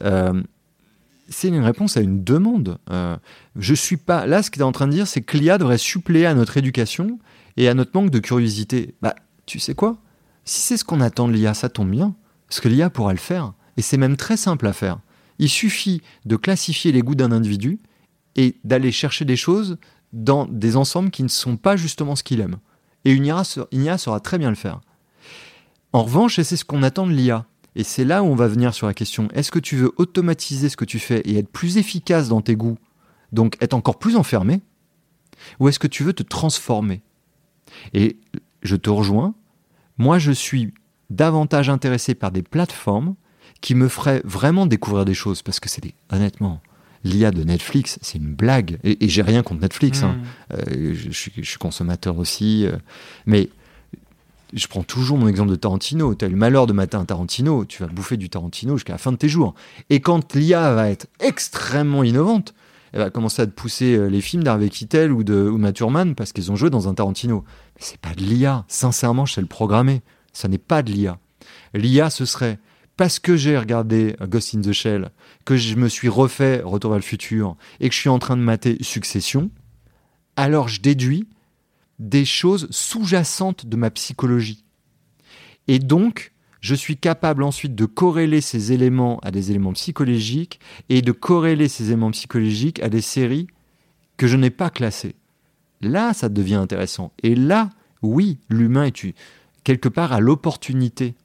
c'est 1.30 1.48
une 1.48 1.64
réponse 1.64 1.98
à 1.98 2.02
une 2.02 2.24
demande. 2.24 2.78
Euh, 2.90 3.18
je 3.56 3.74
suis 3.74 3.98
pas. 3.98 4.26
Là, 4.26 4.44
ce 4.44 4.50
que 4.50 4.56
tu 4.56 4.62
es 4.62 4.64
en 4.64 4.72
train 4.72 4.88
de 4.88 4.94
dire, 4.94 5.08
c'est 5.08 5.22
que 5.22 5.38
l'IA 5.38 5.58
devrait 5.58 5.78
suppléer 5.78 6.26
à 6.26 6.34
notre 6.34 6.58
éducation 6.58 7.20
et 7.58 7.68
à 7.68 7.74
notre 7.74 7.92
manque 7.94 8.10
de 8.10 8.20
curiosité. 8.20 8.96
Bah, 9.02 9.16
tu 9.46 9.60
sais 9.60 9.76
quoi? 9.76 9.98
Si 10.46 10.62
c'est 10.62 10.78
ce 10.78 10.84
qu'on 10.84 11.02
attend 11.02 11.28
de 11.28 11.34
l'IA, 11.34 11.54
ça 11.54 11.70
tombe 11.70 11.90
bien. 11.90 12.16
Parce 12.48 12.60
que 12.60 12.68
l'IA 12.68 12.90
pourra 12.90 13.14
le 13.14 13.20
faire. 13.20 13.54
Et 13.78 13.82
c'est 13.82 13.98
même 13.98 14.18
très 14.18 14.38
simple 14.38 14.68
à 14.68 14.74
faire. 14.74 15.00
Il 15.40 15.50
suffit 15.50 16.02
de 16.26 16.36
classifier 16.36 16.92
les 16.92 17.02
goûts 17.02 17.16
d'un 17.16 17.32
individu 17.32 17.80
et 18.36 18.58
d'aller 18.64 18.92
chercher 18.92 19.26
des 19.26 19.36
choses 19.36 19.78
dans 20.12 20.46
des 20.46 20.76
ensembles 20.76 21.10
qui 21.10 21.24
ne 21.24 21.28
sont 21.28 21.58
pas 21.58 21.76
justement 21.76 22.16
ce 22.16 22.24
qu'il 22.24 22.42
aime. 22.42 22.58
Et 23.06 23.14
IA, 23.14 23.44
une 23.72 23.84
IA 23.84 23.98
saura 23.98 24.20
très 24.20 24.38
bien 24.38 24.50
le 24.50 24.56
faire. 24.56 24.80
En 25.92 26.04
revanche, 26.04 26.40
et 26.40 26.44
c'est 26.44 26.58
ce 26.58 26.66
qu'on 26.66 26.84
attend 26.84 27.08
de 27.08 27.12
l'IA. 27.12 27.46
Et 27.76 27.84
c'est 27.84 28.06
là 28.06 28.24
où 28.24 28.28
on 28.28 28.36
va 28.36 28.48
venir 28.48 28.74
sur 28.74 28.88
la 28.88 28.94
question, 28.94 29.28
est-ce 29.34 29.52
que 29.52 29.60
tu 29.60 29.76
veux 29.76 29.92
automatiser 29.98 30.70
ce 30.70 30.78
que 30.78 30.86
tu 30.86 31.00
fais 31.00 31.22
et 31.22 31.38
être 31.38 31.50
plus 31.50 31.78
efficace 31.78 32.30
dans 32.30 32.42
tes 32.42 32.56
goûts, 32.56 32.78
donc 33.32 33.58
être 33.62 33.74
encore 33.74 33.98
plus 33.98 34.16
enfermé, 34.16 34.62
ou 35.60 35.68
est-ce 35.68 35.80
que 35.80 35.88
tu 35.88 36.04
veux 36.04 36.14
te 36.14 36.24
transformer? 36.24 37.02
Et 37.94 38.18
je 38.62 38.76
te 38.76 38.90
rejoins, 38.90 39.34
moi 39.98 40.20
je 40.20 40.32
suis 40.32 40.74
davantage 41.10 41.70
intéressé 41.70 42.14
par 42.16 42.32
des 42.32 42.44
plateformes 42.44 43.16
qui 43.62 43.76
me 43.76 43.88
feraient 43.88 44.22
vraiment 44.24 44.66
découvrir 44.66 45.06
des 45.06 45.14
choses, 45.14 45.42
parce 45.42 45.60
que 45.60 45.70
c'est 45.70 45.82
des, 45.82 45.96
honnêtement, 46.12 46.62
l'IA 47.04 47.32
de 47.32 47.44
Netflix, 47.44 47.98
c'est 48.02 48.18
une 48.18 48.36
blague, 48.36 48.78
et, 48.84 49.04
et 49.04 49.10
j'ai 49.10 49.24
rien 49.24 49.42
contre 49.42 49.62
Netflix, 49.62 50.04
hein. 50.04 50.18
Mmh. 50.18 50.54
Euh, 50.54 50.94
je, 50.94 51.10
je 51.10 51.12
suis, 51.12 51.32
je 51.36 51.50
suis 51.50 51.58
consommateur 51.58 52.18
aussi. 52.20 52.66
euh, 52.66 52.78
mais 53.26 53.50
je 54.54 54.68
prends 54.68 54.84
toujours 54.84 55.18
mon 55.18 55.28
exemple 55.28 55.50
de 55.50 55.56
Tarantino. 55.56 56.16
Tu 56.16 56.26
as 56.26 56.28
eu 56.28 56.32
le 56.32 56.38
malheur 56.38 56.68
de 56.68 56.74
mater 56.74 56.98
un 56.98 57.06
Tarantino, 57.06 57.66
tu 57.66 57.82
vas 57.82 57.88
bouffer 57.88 58.18
du 58.18 58.30
Tarantino 58.30 58.78
jusqu'à 58.78 58.94
la 58.94 59.00
fin 59.00 59.12
de 59.12 59.18
tes 59.18 59.30
jours. 59.30 59.54
Et 59.90 60.00
quand 60.00 60.34
l'IA 60.36 60.74
va 60.74 60.90
être 60.90 61.08
extrêmement 61.20 62.04
innovante, 62.04 62.54
elle 62.92 63.00
va 63.00 63.10
commencer 63.10 63.42
à 63.42 63.48
te 63.48 63.52
pousser 63.52 63.96
euh, 63.96 64.08
les 64.08 64.22
films 64.22 64.44
d'Harvey 64.44 64.70
Keitel 64.70 65.12
ou 65.12 65.24
de 65.24 65.50
ou 65.50 65.58
Matt 65.58 66.16
parce 66.16 66.32
qu'ils 66.32 66.52
ont 66.52 66.56
joué 66.56 66.70
dans 66.70 66.88
un 66.88 66.94
Tarantino. 66.94 67.44
Mais 67.76 67.82
c'est 67.82 68.00
pas 68.00 68.14
de 68.14 68.22
l'IA. 68.22 68.66
Sincèrement, 68.68 69.26
je 69.26 69.34
sais 69.34 69.42
le 69.42 69.48
programmer. 69.48 70.02
Ça 70.32 70.48
n'est 70.48 70.60
pas 70.60 70.84
de 70.84 70.92
l'IA. 70.92 71.18
L'IA, 71.74 72.10
ce 72.10 72.26
serait 72.26 72.60
parce 72.96 73.18
que 73.18 73.36
j'ai 73.36 73.58
regardé 73.58 74.16
euh, 74.22 74.28
Ghost 74.28 74.54
in 74.56 74.62
the 74.62 74.72
Shell, 74.72 75.10
que 75.46 75.58
je 75.58 75.76
me 75.76 75.90
suis 75.90 76.10
refait 76.10 76.62
Retour 76.64 76.92
vers 76.92 77.00
le 77.00 77.04
futur 77.04 77.56
et 77.80 77.90
que 77.90 77.96
je 77.96 78.00
suis 78.00 78.10
en 78.10 78.20
train 78.20 78.38
de 78.38 78.42
mater 78.42 78.78
Succession, 78.82 79.50
alors 80.36 80.68
je 80.68 80.82
déduis 80.82 81.28
des 82.00 82.26
choses 82.26 82.68
sous-jacentes 82.72 83.66
de 83.66 83.76
ma 83.76 83.90
psychologie. 83.92 84.64
Et 85.68 85.80
donc, 85.80 86.32
je 86.62 86.76
suis 86.76 86.98
capable 86.98 87.44
ensuite 87.44 87.76
de 87.76 87.86
corréler 87.86 88.40
ces 88.40 88.72
éléments 88.72 89.20
à 89.20 89.32
des 89.32 89.52
éléments 89.52 89.74
psychologiques 89.74 90.60
et 90.90 91.02
de 91.02 91.12
corréler 91.12 91.68
ces 91.68 91.88
éléments 91.88 92.12
psychologiques 92.12 92.82
à 92.82 92.90
des 92.90 93.02
séries 93.02 93.48
que 94.18 94.28
je 94.28 94.38
n'ai 94.38 94.50
pas 94.50 94.70
classées. 94.70 95.16
Là, 95.82 96.14
ça 96.14 96.30
devient 96.30 96.56
intéressant. 96.56 97.12
Et 97.22 97.36
là, 97.36 97.70
oui, 98.02 98.38
l'humain 98.50 98.86
est 98.86 99.14
quelque 99.64 99.90
part 99.90 100.14
à 100.14 100.22
l'opportunité 100.22 101.16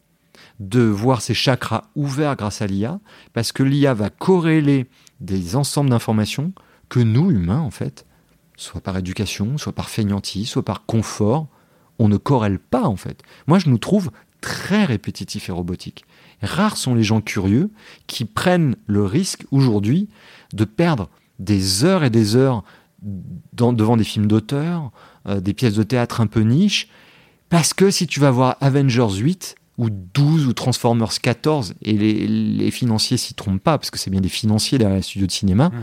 de 0.59 0.81
voir 0.81 1.21
ses 1.21 1.35
chakras 1.35 1.85
ouverts 1.95 2.37
grâce 2.37 2.63
à 2.63 2.67
l'IA, 2.67 2.99
parce 3.33 3.53
que 3.53 3.63
l'IA 3.63 3.95
va 3.95 4.11
corréler 4.11 4.87
des 5.21 5.57
ensembles 5.57 5.91
d'informations 5.91 6.53
que 6.89 7.01
nous, 7.01 7.31
humains, 7.31 7.61
en 7.61 7.71
fait, 7.71 8.07
soit 8.59 8.81
par 8.81 8.99
éducation, 8.99 9.57
soit 9.57 9.73
par 9.73 9.89
feignantise, 9.89 10.49
soit 10.49 10.65
par 10.65 10.85
confort, 10.85 11.47
on 11.99 12.09
ne 12.09 12.17
corrèle 12.17 12.59
pas 12.59 12.83
en 12.83 12.97
fait. 12.97 13.23
Moi, 13.47 13.59
je 13.59 13.71
nous 13.71 13.79
trouve 13.79 14.11
très 14.41 14.85
répétitifs 14.85 15.49
et 15.49 15.53
robotiques. 15.53 16.05
Rares 16.43 16.77
sont 16.77 16.95
les 16.95 17.03
gens 17.03 17.21
curieux 17.21 17.71
qui 18.07 18.25
prennent 18.25 18.77
le 18.87 19.05
risque 19.05 19.47
aujourd'hui 19.51 20.09
de 20.53 20.65
perdre 20.65 21.09
des 21.39 21.85
heures 21.85 22.05
et 22.05 22.11
des 22.11 22.37
heures 22.37 22.65
devant 23.03 23.97
des 23.97 24.05
films 24.05 24.27
d'auteur, 24.27 24.91
euh, 25.27 25.41
des 25.41 25.55
pièces 25.55 25.75
de 25.75 25.83
théâtre 25.85 26.21
un 26.21 26.27
peu 26.27 26.41
niche, 26.41 26.89
parce 27.49 27.73
que 27.73 27.91
si 27.91 28.07
tu 28.07 28.19
vas 28.21 28.31
voir 28.31 28.57
Avengers 28.61 29.19
8 29.19 29.55
ou 29.79 29.89
12 29.91 30.47
ou 30.47 30.53
Transformers 30.53 31.21
14, 31.21 31.75
et 31.83 31.93
les, 31.93 32.71
financiers 32.73 33.17
s'y 33.17 33.35
trompent 33.35 33.63
pas, 33.63 33.79
parce 33.79 33.91
que 33.91 33.99
c'est 33.99 34.11
bien 34.11 34.21
des 34.21 34.29
financiers 34.29 34.79
derrière 34.79 34.97
les 34.97 35.03
studios 35.03 35.29
de 35.29 35.33
cinéma, 35.33 35.71
mhm. 35.71 35.81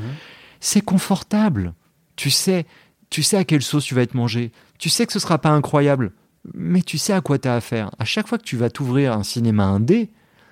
c'est 0.60 0.82
confortable. 0.82 1.74
Tu 2.16 2.30
sais, 2.30 2.66
tu 3.10 3.24
sais 3.24 3.38
à 3.38 3.44
quelle 3.44 3.62
sauce 3.62 3.86
tu 3.86 3.96
vas 3.96 4.02
être 4.02 4.14
mangé. 4.14 4.52
Tu 4.80 4.90
sais 4.90 5.06
que 5.06 5.14
ce 5.14 5.20
sera 5.20 5.38
pas 5.38 5.50
incroyable, 5.50 6.12
mais 6.54 6.82
tu 6.82 6.98
sais 6.98 7.14
à 7.14 7.22
quoi 7.22 7.38
tu 7.40 7.48
as 7.48 7.56
affaire. 7.56 7.92
À 8.00 8.06
chaque 8.06 8.28
fois 8.28 8.38
que 8.38 8.44
tu 8.44 8.58
vas 8.58 8.70
t'ouvrir 8.70 9.14
un 9.14 9.24
cinéma 9.24 9.66
indé, 9.66 10.10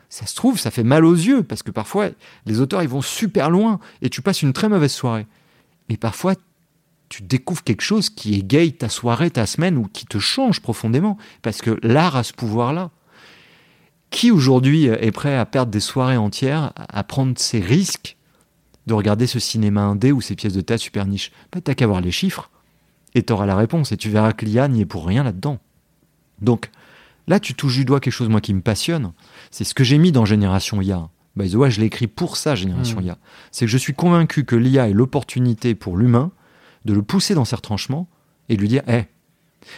ça 0.09 0.25
se 0.25 0.35
trouve, 0.35 0.59
ça 0.59 0.71
fait 0.71 0.83
mal 0.83 1.05
aux 1.05 1.15
yeux, 1.15 1.43
parce 1.43 1.63
que 1.63 1.71
parfois, 1.71 2.09
les 2.45 2.59
auteurs, 2.59 2.83
ils 2.83 2.89
vont 2.89 3.01
super 3.01 3.49
loin, 3.49 3.79
et 4.01 4.09
tu 4.09 4.21
passes 4.21 4.43
une 4.43 4.53
très 4.53 4.69
mauvaise 4.69 4.91
soirée. 4.91 5.25
Et 5.89 5.97
parfois, 5.97 6.35
tu 7.09 7.23
découvres 7.23 7.63
quelque 7.63 7.81
chose 7.81 8.09
qui 8.09 8.35
égaye 8.35 8.73
ta 8.73 8.89
soirée, 8.89 9.31
ta 9.31 9.45
semaine, 9.45 9.77
ou 9.77 9.85
qui 9.85 10.05
te 10.05 10.19
change 10.19 10.61
profondément, 10.61 11.17
parce 11.41 11.61
que 11.61 11.79
l'art 11.81 12.15
a 12.15 12.23
ce 12.23 12.33
pouvoir-là. 12.33 12.91
Qui 14.09 14.29
aujourd'hui 14.29 14.85
est 14.85 15.11
prêt 15.11 15.35
à 15.35 15.45
perdre 15.45 15.71
des 15.71 15.79
soirées 15.79 16.17
entières, 16.17 16.73
à 16.75 17.03
prendre 17.03 17.33
ses 17.37 17.59
risques 17.59 18.15
de 18.87 18.93
regarder 18.93 19.27
ce 19.27 19.39
cinéma 19.39 19.81
indé 19.81 20.11
ou 20.11 20.21
ces 20.21 20.35
pièces 20.35 20.53
de 20.53 20.61
théâtre 20.61 20.83
super 20.83 21.05
niche 21.05 21.31
bah, 21.51 21.61
T'as 21.63 21.73
qu'à 21.73 21.87
voir 21.87 22.01
les 22.01 22.11
chiffres, 22.11 22.49
et 23.15 23.23
t'auras 23.23 23.45
la 23.45 23.55
réponse, 23.55 23.91
et 23.91 23.97
tu 23.97 24.09
verras 24.09 24.33
que 24.33 24.45
l'IA 24.45 24.67
n'y 24.67 24.81
est 24.81 24.85
pour 24.85 25.05
rien 25.05 25.23
là-dedans. 25.23 25.59
Donc, 26.41 26.69
là, 27.27 27.39
tu 27.39 27.53
touches 27.53 27.75
du 27.75 27.85
doigt 27.85 27.99
quelque 27.99 28.13
chose, 28.13 28.29
moi, 28.29 28.41
qui 28.41 28.53
me 28.53 28.61
passionne, 28.61 29.13
c'est 29.51 29.63
ce 29.63 29.73
que 29.73 29.83
j'ai 29.83 29.97
mis 29.97 30.11
dans 30.11 30.25
Génération 30.25 30.81
IA. 30.81 31.09
By 31.35 31.49
the 31.49 31.55
way, 31.55 31.71
je 31.71 31.79
l'ai 31.79 31.87
écrit 31.87 32.07
pour 32.07 32.37
ça, 32.37 32.55
Génération 32.55 32.99
hmm. 32.99 33.05
IA. 33.05 33.17
C'est 33.51 33.65
que 33.65 33.71
je 33.71 33.77
suis 33.77 33.93
convaincu 33.93 34.45
que 34.45 34.55
l'IA 34.55 34.89
est 34.89 34.93
l'opportunité 34.93 35.75
pour 35.75 35.97
l'humain 35.97 36.31
de 36.85 36.93
le 36.93 37.01
pousser 37.01 37.33
dans 37.33 37.45
ses 37.45 37.55
retranchements 37.55 38.07
et 38.49 38.55
de 38.55 38.61
lui 38.61 38.67
dire 38.67 38.83
Hé, 38.87 39.05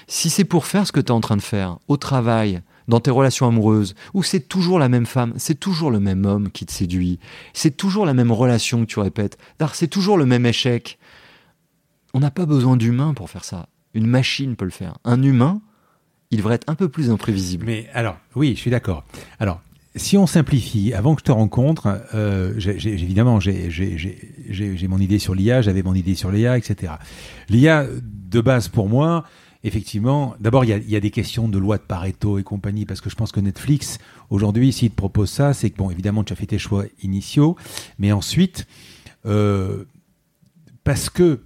si 0.08 0.30
c'est 0.30 0.44
pour 0.44 0.66
faire 0.66 0.88
ce 0.88 0.92
que 0.92 1.00
tu 1.00 1.08
es 1.08 1.12
en 1.12 1.22
train 1.22 1.38
de 1.38 1.42
faire, 1.42 1.78
au 1.88 1.98
travail, 1.98 2.62
dans 2.88 3.00
tes 3.00 3.12
relations 3.12 3.48
amoureuses, 3.48 3.96
où 4.14 4.24
c'est 4.24 4.48
toujours 4.48 4.80
la 4.80 4.90
même 4.90 5.06
femme, 5.06 5.34
c'est 5.38 5.60
toujours 5.60 5.92
le 5.92 6.00
même 6.00 6.26
homme 6.26 6.52
qui 6.52 6.66
te 6.66 6.72
séduit, 6.72 7.20
c'est 7.54 7.76
toujours 7.76 8.06
la 8.06 8.14
même 8.14 8.32
relation 8.32 8.82
que 8.82 8.90
tu 8.90 9.00
répètes, 9.00 9.38
c'est 9.74 9.88
toujours 9.88 10.18
le 10.18 10.26
même 10.26 10.46
échec. 10.46 11.00
On 12.14 12.20
n'a 12.20 12.32
pas 12.32 12.46
besoin 12.46 12.78
d'humain 12.78 13.14
pour 13.14 13.30
faire 13.30 13.44
ça. 13.44 13.68
Une 13.94 14.08
machine 14.08 14.56
peut 14.56 14.66
le 14.66 14.72
faire. 14.72 14.98
Un 15.04 15.22
humain, 15.22 15.62
il 16.32 16.38
devrait 16.38 16.56
être 16.56 16.70
un 16.70 16.76
peu 16.76 16.90
plus 16.90 17.10
imprévisible. 17.10 17.66
Mais 17.66 17.88
alors, 17.94 18.18
oui, 18.36 18.54
je 18.56 18.62
suis 18.62 18.72
d'accord. 18.72 19.04
Alors, 19.40 19.62
si 19.96 20.18
on 20.18 20.28
simplifie, 20.28 20.94
avant 20.94 21.16
que 21.16 21.22
je 21.22 21.26
te 21.26 21.32
rencontre, 21.32 22.02
euh, 22.14 22.54
évidemment, 22.84 23.40
j'ai 23.40 24.88
mon 24.88 25.00
idée 25.00 25.20
sur 25.20 25.36
l'IA, 25.36 25.62
j'avais 25.62 25.84
mon 25.84 25.94
idée 25.94 26.16
sur 26.16 26.32
l'IA, 26.32 26.58
etc. 26.58 26.94
L'IA, 27.50 27.86
de 28.02 28.42
base 28.42 28.68
pour 28.68 28.90
moi, 28.90 29.24
effectivement, 29.68 30.36
d'abord, 30.40 30.64
il 30.64 30.70
y, 30.70 30.96
a, 30.96 31.00
des 31.00 31.12
questions 31.12 31.50
de 31.50 31.58
loi 31.58 31.78
de 31.78 31.84
Pareto 31.84 32.40
et 32.40 32.44
compagnie, 32.44 32.86
parce 32.86 33.02
que 33.02 33.10
je 33.10 33.16
pense 33.16 33.32
que 33.32 33.40
Netflix, 33.40 33.98
aujourd'hui, 34.30 34.72
s'il 34.72 34.92
te 34.92 34.96
propose 34.96 35.30
ça, 35.30 35.54
c'est 35.54 35.70
que, 35.70 35.78
bon, 35.78 35.90
évidemment, 35.90 36.24
tu 36.24 36.34
as 36.34 36.36
fait 36.36 36.46
tes 36.46 36.60
choix 36.60 36.86
initiaux, 37.04 37.56
mais 38.00 38.12
ensuite, 38.12 38.68
euh, 39.26 39.84
parce 40.84 41.10
que 41.10 41.42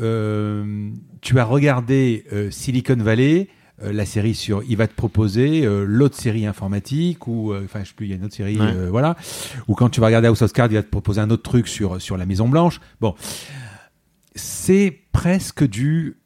euh, 0.00 0.90
tu 1.20 1.38
as 1.38 1.44
regardé 1.44 2.24
Silicon 2.50 2.96
Valley, 2.96 3.48
euh, 3.82 3.92
la 3.92 4.04
série 4.04 4.34
sur 4.34 4.62
il 4.68 4.76
va 4.76 4.86
te 4.86 4.94
proposer 4.94 5.64
euh, 5.64 5.84
l'autre 5.86 6.16
série 6.16 6.44
informatique 6.44 7.26
ou 7.26 7.52
euh, 7.52 7.62
enfin 7.64 7.80
je 7.82 7.88
sais 7.88 7.94
plus 7.94 8.06
il 8.06 8.10
y 8.10 8.12
a 8.12 8.16
une 8.16 8.24
autre 8.24 8.34
série 8.34 8.58
voilà 8.90 9.16
ou 9.68 9.74
quand 9.74 9.88
tu 9.88 10.00
vas 10.00 10.06
regarder 10.06 10.28
House 10.28 10.42
of 10.42 10.52
Cards 10.52 10.68
il 10.70 10.74
va 10.74 10.82
te 10.82 10.90
proposer 10.90 11.20
un 11.20 11.30
autre 11.30 11.42
truc 11.42 11.66
sur 11.66 12.00
sur 12.00 12.16
la 12.16 12.26
Maison 12.26 12.48
Blanche. 12.48 12.80
Bon 13.00 13.14
c'est 14.34 14.98
presque 15.12 15.66
du 15.66 16.18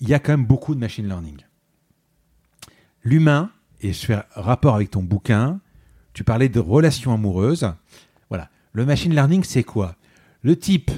il 0.00 0.08
y 0.08 0.14
a 0.14 0.18
quand 0.18 0.32
même 0.32 0.46
beaucoup 0.46 0.74
de 0.74 0.80
machine 0.80 1.06
learning. 1.06 1.38
L'humain 3.02 3.50
et 3.80 3.92
je 3.92 4.06
fais 4.06 4.22
rapport 4.34 4.74
avec 4.74 4.90
ton 4.90 5.02
bouquin 5.02 5.60
tu 6.16 6.24
parlais 6.24 6.48
de 6.48 6.60
relations 6.60 7.12
amoureuses. 7.12 7.70
Voilà. 8.30 8.48
Le 8.72 8.86
machine 8.86 9.12
learning 9.12 9.44
c'est 9.44 9.64
quoi? 9.64 9.96
Le 10.40 10.58
type 10.58 10.90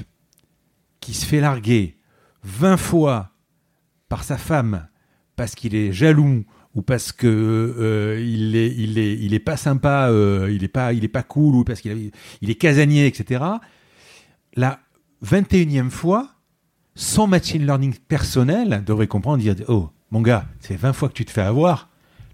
qui 1.01 1.13
se 1.13 1.25
fait 1.25 1.41
larguer 1.41 1.97
20 2.43 2.77
fois 2.77 3.31
par 4.07 4.23
sa 4.23 4.37
femme 4.37 4.87
parce 5.35 5.55
qu'il 5.55 5.75
est 5.75 5.91
jaloux 5.91 6.45
ou 6.73 6.81
parce 6.81 7.11
que 7.11 7.27
euh, 7.27 8.17
il 8.21 8.55
est 8.55 8.73
il 8.77 8.97
est 8.97 9.17
il 9.17 9.33
est 9.33 9.39
pas 9.39 9.57
sympa, 9.57 10.07
euh, 10.09 10.49
il 10.51 10.63
est 10.63 10.69
pas 10.69 10.93
il 10.93 11.09
pas 11.09 11.23
cool 11.23 11.55
ou 11.55 11.63
parce 11.65 11.81
qu'il 11.81 12.11
il 12.41 12.49
est 12.49 12.55
casanier, 12.55 13.05
etc. 13.05 13.43
La 14.55 14.79
21e 15.25 15.89
fois, 15.89 16.31
son 16.99 17.27
machine 17.27 17.65
learning 17.65 17.95
personnel 18.09 18.83
devrait 18.85 19.07
comprendre, 19.07 19.37
dire 19.37 19.55
oh 19.69 19.89
mon 20.11 20.21
gars, 20.21 20.45
c'est 20.59 20.75
20 20.75 20.91
fois 20.91 21.07
que 21.07 21.13
tu 21.13 21.23
te 21.23 21.31
fais 21.31 21.41
avoir, 21.41 21.87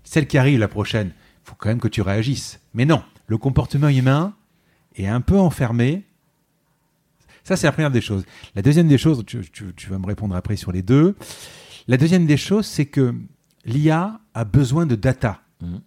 celle 0.04 0.26
qui 0.26 0.40
arrive 0.40 0.58
la 0.58 0.68
prochaine, 0.68 1.12
faut 1.44 1.54
quand 1.56 1.70
même 1.70 1.80
que 1.80 1.88
tu 1.88 2.02
réagisses. 2.02 2.60
Mais 2.74 2.86
non, 2.86 3.04
le 3.28 3.38
comportement 3.38 3.90
humain 3.90 4.34
est 4.96 5.06
un 5.06 5.22
peu 5.22 5.38
enfermé. 5.38 6.04
Ça, 7.44 7.56
c'est 7.56 7.68
la 7.68 7.74
première 7.74 7.92
des 7.92 8.02
choses. 8.02 8.26
La 8.56 8.64
deuxième 8.64 8.88
des 8.88 8.98
choses, 8.98 9.24
tu, 9.28 9.44
tu 9.52 9.90
vas 9.90 10.00
me 10.00 10.08
répondre 10.08 10.36
après 10.36 10.56
sur 10.56 10.72
les 10.72 10.82
deux. 10.82 11.16
La 11.88 11.98
deuxième 11.98 12.26
des 12.26 12.38
choses, 12.38 12.66
c'est 12.66 12.88
que 12.88 13.14
l'IA 13.66 14.20
a 14.34 14.46
besoin 14.46 14.88
de 14.88 14.96
data. 14.96 15.42
Mhm. 15.62 15.82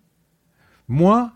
Moi, 0.86 1.32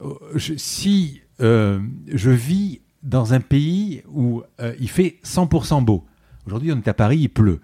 euh, 0.00 0.38
si 0.56 1.20
euh, 1.40 1.80
je 2.06 2.30
vis 2.30 2.80
dans 3.02 3.34
un 3.34 3.40
pays 3.40 4.02
où 4.08 4.44
euh, 4.60 4.72
il 4.78 4.88
fait 4.88 5.18
100% 5.24 5.84
beau, 5.84 6.06
aujourd'hui 6.46 6.72
on 6.72 6.76
est 6.76 6.88
à 6.88 6.94
Paris, 6.94 7.18
il 7.18 7.28
pleut. 7.28 7.60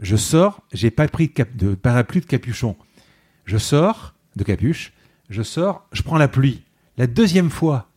Je 0.00 0.16
sors, 0.16 0.60
j'ai 0.72 0.90
pas 0.90 1.08
pris 1.08 1.32
de, 1.54 1.74
parapluie 1.74 2.20
de 2.20 2.26
capuchon. 2.26 2.76
Je 3.44 3.58
sors 3.58 4.14
de 4.36 4.44
capuche, 4.44 4.92
je 5.30 5.42
sors, 5.42 5.86
je 5.92 6.02
prends 6.02 6.18
la 6.18 6.28
pluie. 6.28 6.62
La 6.96 7.06
deuxième 7.06 7.50
fois, 7.50 7.88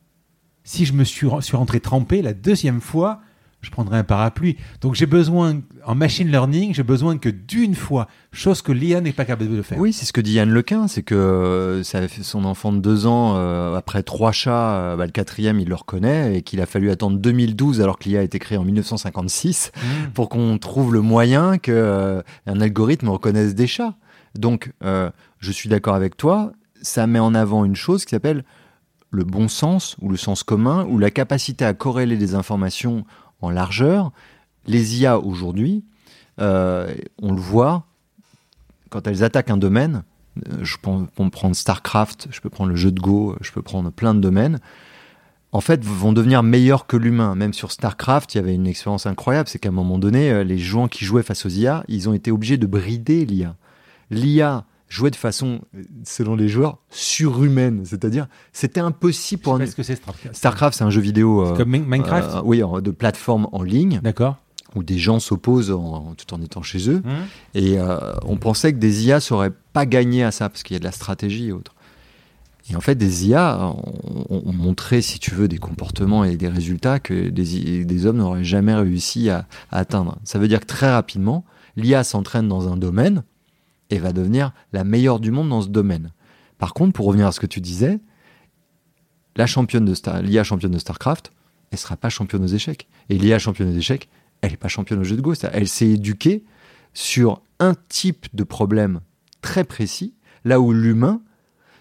si 0.64 0.86
je 0.86 0.94
me 0.94 1.04
suis, 1.04 1.28
suis 1.42 1.58
rentré 1.58 1.80
trempé, 1.80 2.22
la 2.22 2.34
deuxième 2.34 2.82
fois, 2.82 3.22
je 3.62 3.72
prendrai 3.72 3.98
un 3.98 4.04
parapluie. 4.04 4.56
Donc 4.82 4.96
j'ai 4.96 5.08
besoin, 5.08 5.62
en 5.86 5.96
machine 5.96 6.30
learning, 6.30 6.74
j'ai 6.74 6.84
besoin 6.84 7.18
que 7.18 7.30
d'une 7.30 7.76
fois, 7.76 8.08
chose 8.32 8.62
que 8.62 8.72
l'IA 8.72 9.02
n'est 9.02 9.14
pas 9.14 9.26
capable 9.26 9.56
de 9.56 9.62
faire. 9.62 9.80
Oui, 9.80 9.94
c'est 9.94 10.06
ce 10.06 10.14
que 10.14 10.22
dit 10.22 10.34
Yann 10.34 10.50
Lequin, 10.50 10.88
c'est 10.88 11.02
que 11.02 11.16
euh, 11.16 11.84
ça 11.84 12.08
fait 12.08 12.24
son 12.24 12.46
enfant 12.46 12.72
de 12.72 12.80
deux 12.80 13.08
ans, 13.08 13.34
euh, 13.36 13.76
après 13.76 14.04
trois 14.04 14.32
chats, 14.32 14.76
euh, 14.76 14.96
bah, 14.96 15.06
le 15.06 15.12
quatrième, 15.12 15.60
il 15.60 15.68
le 15.68 15.76
reconnaît, 15.76 16.38
et 16.38 16.42
qu'il 16.44 16.62
a 16.62 16.66
fallu 16.66 16.92
attendre 16.92 17.18
2012, 17.18 17.82
alors 17.82 17.98
que 17.98 18.08
l'IA 18.08 18.20
a 18.20 18.24
été 18.24 18.38
créée 18.38 18.58
en 18.58 18.64
1956, 18.64 19.72
mmh. 19.76 20.12
pour 20.14 20.30
qu'on 20.30 20.58
trouve 20.60 20.94
le 20.94 21.02
moyen 21.02 21.58
qu'un 21.58 22.24
algorithme 22.46 23.10
reconnaisse 23.10 23.56
des 23.56 23.68
chats. 23.68 23.96
Donc, 24.36 24.72
je 24.84 25.52
suis 25.52 25.68
d'accord 25.68 25.96
avec 25.96 26.16
toi, 26.16 26.52
ça 26.82 27.08
met 27.08 27.20
en 27.20 27.34
avant 27.34 27.66
une 27.66 27.76
chose 27.76 28.06
qui 28.06 28.12
s'appelle 28.12 28.44
le 29.10 29.24
bon 29.24 29.48
sens 29.48 29.96
ou 30.02 30.10
le 30.10 30.18
sens 30.18 30.44
commun 30.44 30.86
ou 30.90 31.00
la 31.00 31.10
capacité 31.10 31.66
à 31.66 31.74
corréler 31.74 32.18
des 32.18 32.36
informations 32.36 33.06
en 33.42 33.50
largeur. 33.50 34.12
Les 34.66 35.00
IA 35.00 35.20
aujourd'hui, 35.20 35.84
euh, 36.40 36.94
on 37.22 37.34
le 37.34 37.40
voit, 37.40 37.86
quand 38.90 39.08
elles 39.08 39.24
attaquent 39.24 39.50
un 39.50 39.58
domaine, 39.58 40.04
euh, 40.50 40.58
je 40.62 40.78
peux 40.78 41.30
prendre 41.30 41.56
StarCraft, 41.56 42.28
je 42.32 42.42
peux 42.42 42.50
prendre 42.50 42.70
le 42.70 42.76
jeu 42.76 42.92
de 42.92 43.00
Go, 43.00 43.36
je 43.42 43.52
peux 43.52 43.62
prendre 43.62 43.92
plein 43.92 44.14
de 44.14 44.20
domaines, 44.20 44.60
en 45.52 45.62
fait, 45.62 45.84
vont 45.84 46.14
devenir 46.14 46.44
meilleurs 46.44 46.88
que 46.88 46.98
l'humain. 46.98 47.36
Même 47.36 47.54
sur 47.54 47.72
StarCraft, 47.72 48.36
il 48.36 48.38
y 48.38 48.42
avait 48.42 48.54
une 48.54 48.68
expérience 48.68 49.06
incroyable, 49.06 49.48
c'est 49.50 49.60
qu'à 49.60 49.70
un 49.70 49.74
moment 49.74 49.98
donné, 49.98 50.30
euh, 50.30 50.44
les 50.44 50.58
joueurs 50.58 50.90
qui 50.90 51.06
jouaient 51.06 51.24
face 51.24 51.46
aux 51.46 51.50
IA, 51.50 51.84
ils 51.88 52.10
ont 52.10 52.14
été 52.14 52.32
obligés 52.32 52.58
de 52.58 52.68
brider 52.68 53.26
l'IA. 53.26 53.56
L'IA 54.12 54.66
jouait 54.90 55.12
de 55.12 55.16
façon, 55.16 55.62
selon 56.04 56.36
les 56.36 56.48
joueurs, 56.48 56.78
surhumaine. 56.90 57.84
C'est-à-dire, 57.86 58.28
c'était 58.54 58.80
impossible 58.80 59.42
pour 59.42 59.56
un. 59.56 59.60
Qu'est-ce 59.60 59.76
que 59.76 59.84
c'est 59.84 59.96
Starcraft 59.96 60.36
Starcraft, 60.36 60.78
c'est 60.78 60.84
un 60.84 60.90
jeu 60.90 61.02
vidéo. 61.02 61.46
Euh, 61.46 61.56
comme 61.56 61.70
Minecraft 61.70 62.36
euh, 62.36 62.42
Oui, 62.44 62.62
de 62.82 62.92
plateforme 62.92 63.48
en 63.52 63.64
ligne. 63.64 64.00
D'accord. 64.04 64.38
Où 64.76 64.84
des 64.84 64.98
gens 64.98 65.20
s'opposent 65.20 65.76
tout 66.18 66.34
en 66.34 66.42
étant 66.42 66.62
chez 66.62 66.90
eux. 66.90 67.02
Mmh. 67.04 67.12
Et 67.56 67.80
euh, 67.80 68.14
on 68.26 68.38
pensait 68.38 68.74
que 68.74 68.78
des 68.78 69.08
IA 69.08 69.20
sauraient 69.20 69.54
pas 69.74 69.86
gagner 69.86 70.24
à 70.24 70.32
ça, 70.32 70.50
parce 70.50 70.64
qu'il 70.64 70.76
y 70.76 70.78
a 70.78 70.80
de 70.80 70.84
la 70.86 70.92
stratégie 70.92 71.48
et 71.48 71.52
autres. 71.52 71.74
Et 72.70 72.76
en 72.76 72.82
fait, 72.82 72.96
des 72.96 73.28
IA 73.28 73.58
ont, 74.30 74.52
montré, 74.52 75.02
si 75.02 75.20
tu 75.20 75.34
veux, 75.34 75.48
des 75.48 75.58
comportements 75.58 76.26
et 76.26 76.36
des 76.36 76.50
résultats 76.50 77.00
que 77.00 77.30
des, 77.30 77.86
des 77.86 78.06
hommes 78.06 78.18
n'auraient 78.18 78.44
jamais 78.44 78.76
réussi 78.76 79.30
à, 79.30 79.48
à 79.72 79.80
atteindre. 79.80 80.18
Ça 80.26 80.38
veut 80.38 80.50
dire 80.50 80.60
que 80.60 80.66
très 80.66 80.92
rapidement, 80.92 81.46
l'IA 81.78 82.04
s'entraîne 82.04 82.50
dans 82.50 82.68
un 82.68 82.76
domaine, 82.76 83.24
et 83.90 84.00
va 84.00 84.14
devenir 84.14 84.52
la 84.74 84.84
meilleure 84.84 85.20
du 85.20 85.32
monde 85.32 85.50
dans 85.50 85.62
ce 85.62 85.70
domaine. 85.70 86.12
Par 86.58 86.74
contre, 86.74 86.94
pour 86.94 87.06
revenir 87.06 87.28
à 87.28 87.32
ce 87.32 87.40
que 87.40 87.46
tu 87.46 87.62
disais, 87.62 88.00
la 89.36 89.46
championne 89.46 89.86
de 89.86 89.94
l'IA 90.22 90.44
championne 90.44 90.72
de 90.72 90.80
StarCraft, 90.80 91.32
elle 91.72 91.78
sera 91.78 91.96
pas 91.96 92.10
championne 92.10 92.44
aux 92.44 92.48
échecs. 92.48 92.88
Et 93.10 93.18
l'IA 93.18 93.40
championne 93.40 93.70
aux 93.70 93.78
échecs, 93.78 94.10
elle 94.42 94.52
n'est 94.52 94.58
pas 94.58 94.68
championne 94.68 95.00
au 95.00 95.04
jeu 95.04 95.16
de 95.16 95.22
Go. 95.22 95.34
Elle 95.52 95.68
s'est 95.68 95.90
éduquée 95.90 96.44
sur 96.94 97.42
un 97.60 97.76
type 97.90 98.28
de 98.34 98.44
problème 98.44 99.02
très 99.42 99.64
précis, 99.64 100.16
là 100.46 100.60
où 100.60 100.74
l'humain, 100.74 101.22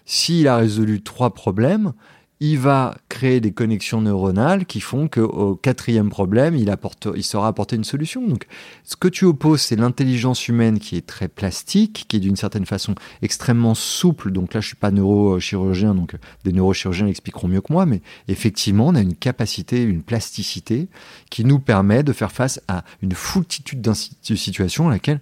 s'il 0.05 0.47
a 0.47 0.57
résolu 0.57 1.01
trois 1.01 1.33
problèmes, 1.33 1.93
il 2.39 2.59
va 2.59 2.95
créer 3.09 3.39
des 3.39 3.51
connexions 3.51 3.99
neuronales 4.01 4.65
qui 4.65 4.79
font 4.79 5.07
qu'au 5.07 5.55
quatrième 5.55 6.09
problème, 6.09 6.55
il, 6.55 6.71
il 7.15 7.23
saura 7.23 7.47
apporter 7.47 7.75
une 7.75 7.83
solution. 7.83 8.27
Donc, 8.27 8.45
ce 8.83 8.95
que 8.95 9.07
tu 9.07 9.25
opposes, 9.25 9.61
c'est 9.61 9.75
l'intelligence 9.75 10.47
humaine 10.47 10.77
qui 10.77 10.97
est 10.97 11.05
très 11.05 11.27
plastique, 11.27 12.05
qui 12.07 12.17
est 12.17 12.19
d'une 12.19 12.35
certaine 12.35 12.67
façon 12.67 12.93
extrêmement 13.23 13.73
souple. 13.73 14.31
Donc 14.31 14.53
là, 14.53 14.61
je 14.61 14.67
suis 14.67 14.75
pas 14.75 14.91
neurochirurgien, 14.91 15.95
donc 15.95 16.15
des 16.43 16.53
neurochirurgiens 16.53 17.07
l'expliqueront 17.07 17.47
mieux 17.47 17.61
que 17.61 17.73
moi, 17.73 17.87
mais 17.87 18.01
effectivement, 18.27 18.87
on 18.87 18.95
a 18.95 19.01
une 19.01 19.15
capacité, 19.15 19.81
une 19.81 20.03
plasticité 20.03 20.89
qui 21.31 21.43
nous 21.43 21.59
permet 21.59 22.03
de 22.03 22.13
faire 22.13 22.31
face 22.31 22.61
à 22.67 22.83
une 23.01 23.13
foultitude 23.13 23.81
de 23.81 23.93
situations 24.35 24.89
à 24.89 24.91
laquelle 24.91 25.21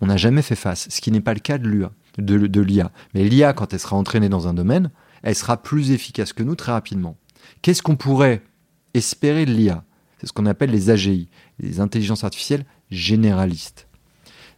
on 0.00 0.06
n'a 0.06 0.16
jamais 0.16 0.42
fait 0.42 0.56
face, 0.56 0.88
ce 0.90 1.00
qui 1.00 1.12
n'est 1.12 1.20
pas 1.20 1.34
le 1.34 1.40
cas 1.40 1.58
de. 1.58 1.88
De, 2.18 2.60
l'IA. 2.62 2.92
Mais 3.12 3.24
l'IA, 3.24 3.52
quand 3.52 3.74
elle 3.74 3.78
sera 3.78 3.94
entraînée 3.94 4.30
dans 4.30 4.48
un 4.48 4.54
domaine, 4.54 4.90
elle 5.26 5.34
sera 5.34 5.56
plus 5.56 5.90
efficace 5.90 6.32
que 6.32 6.44
nous 6.44 6.54
très 6.54 6.70
rapidement. 6.70 7.16
Qu'est-ce 7.60 7.82
qu'on 7.82 7.96
pourrait 7.96 8.42
espérer 8.94 9.44
de 9.44 9.50
l'IA 9.50 9.82
C'est 10.18 10.28
ce 10.28 10.32
qu'on 10.32 10.46
appelle 10.46 10.70
les 10.70 10.88
AGI, 10.88 11.28
les 11.58 11.80
intelligences 11.80 12.22
artificielles 12.22 12.64
généralistes. 12.92 13.88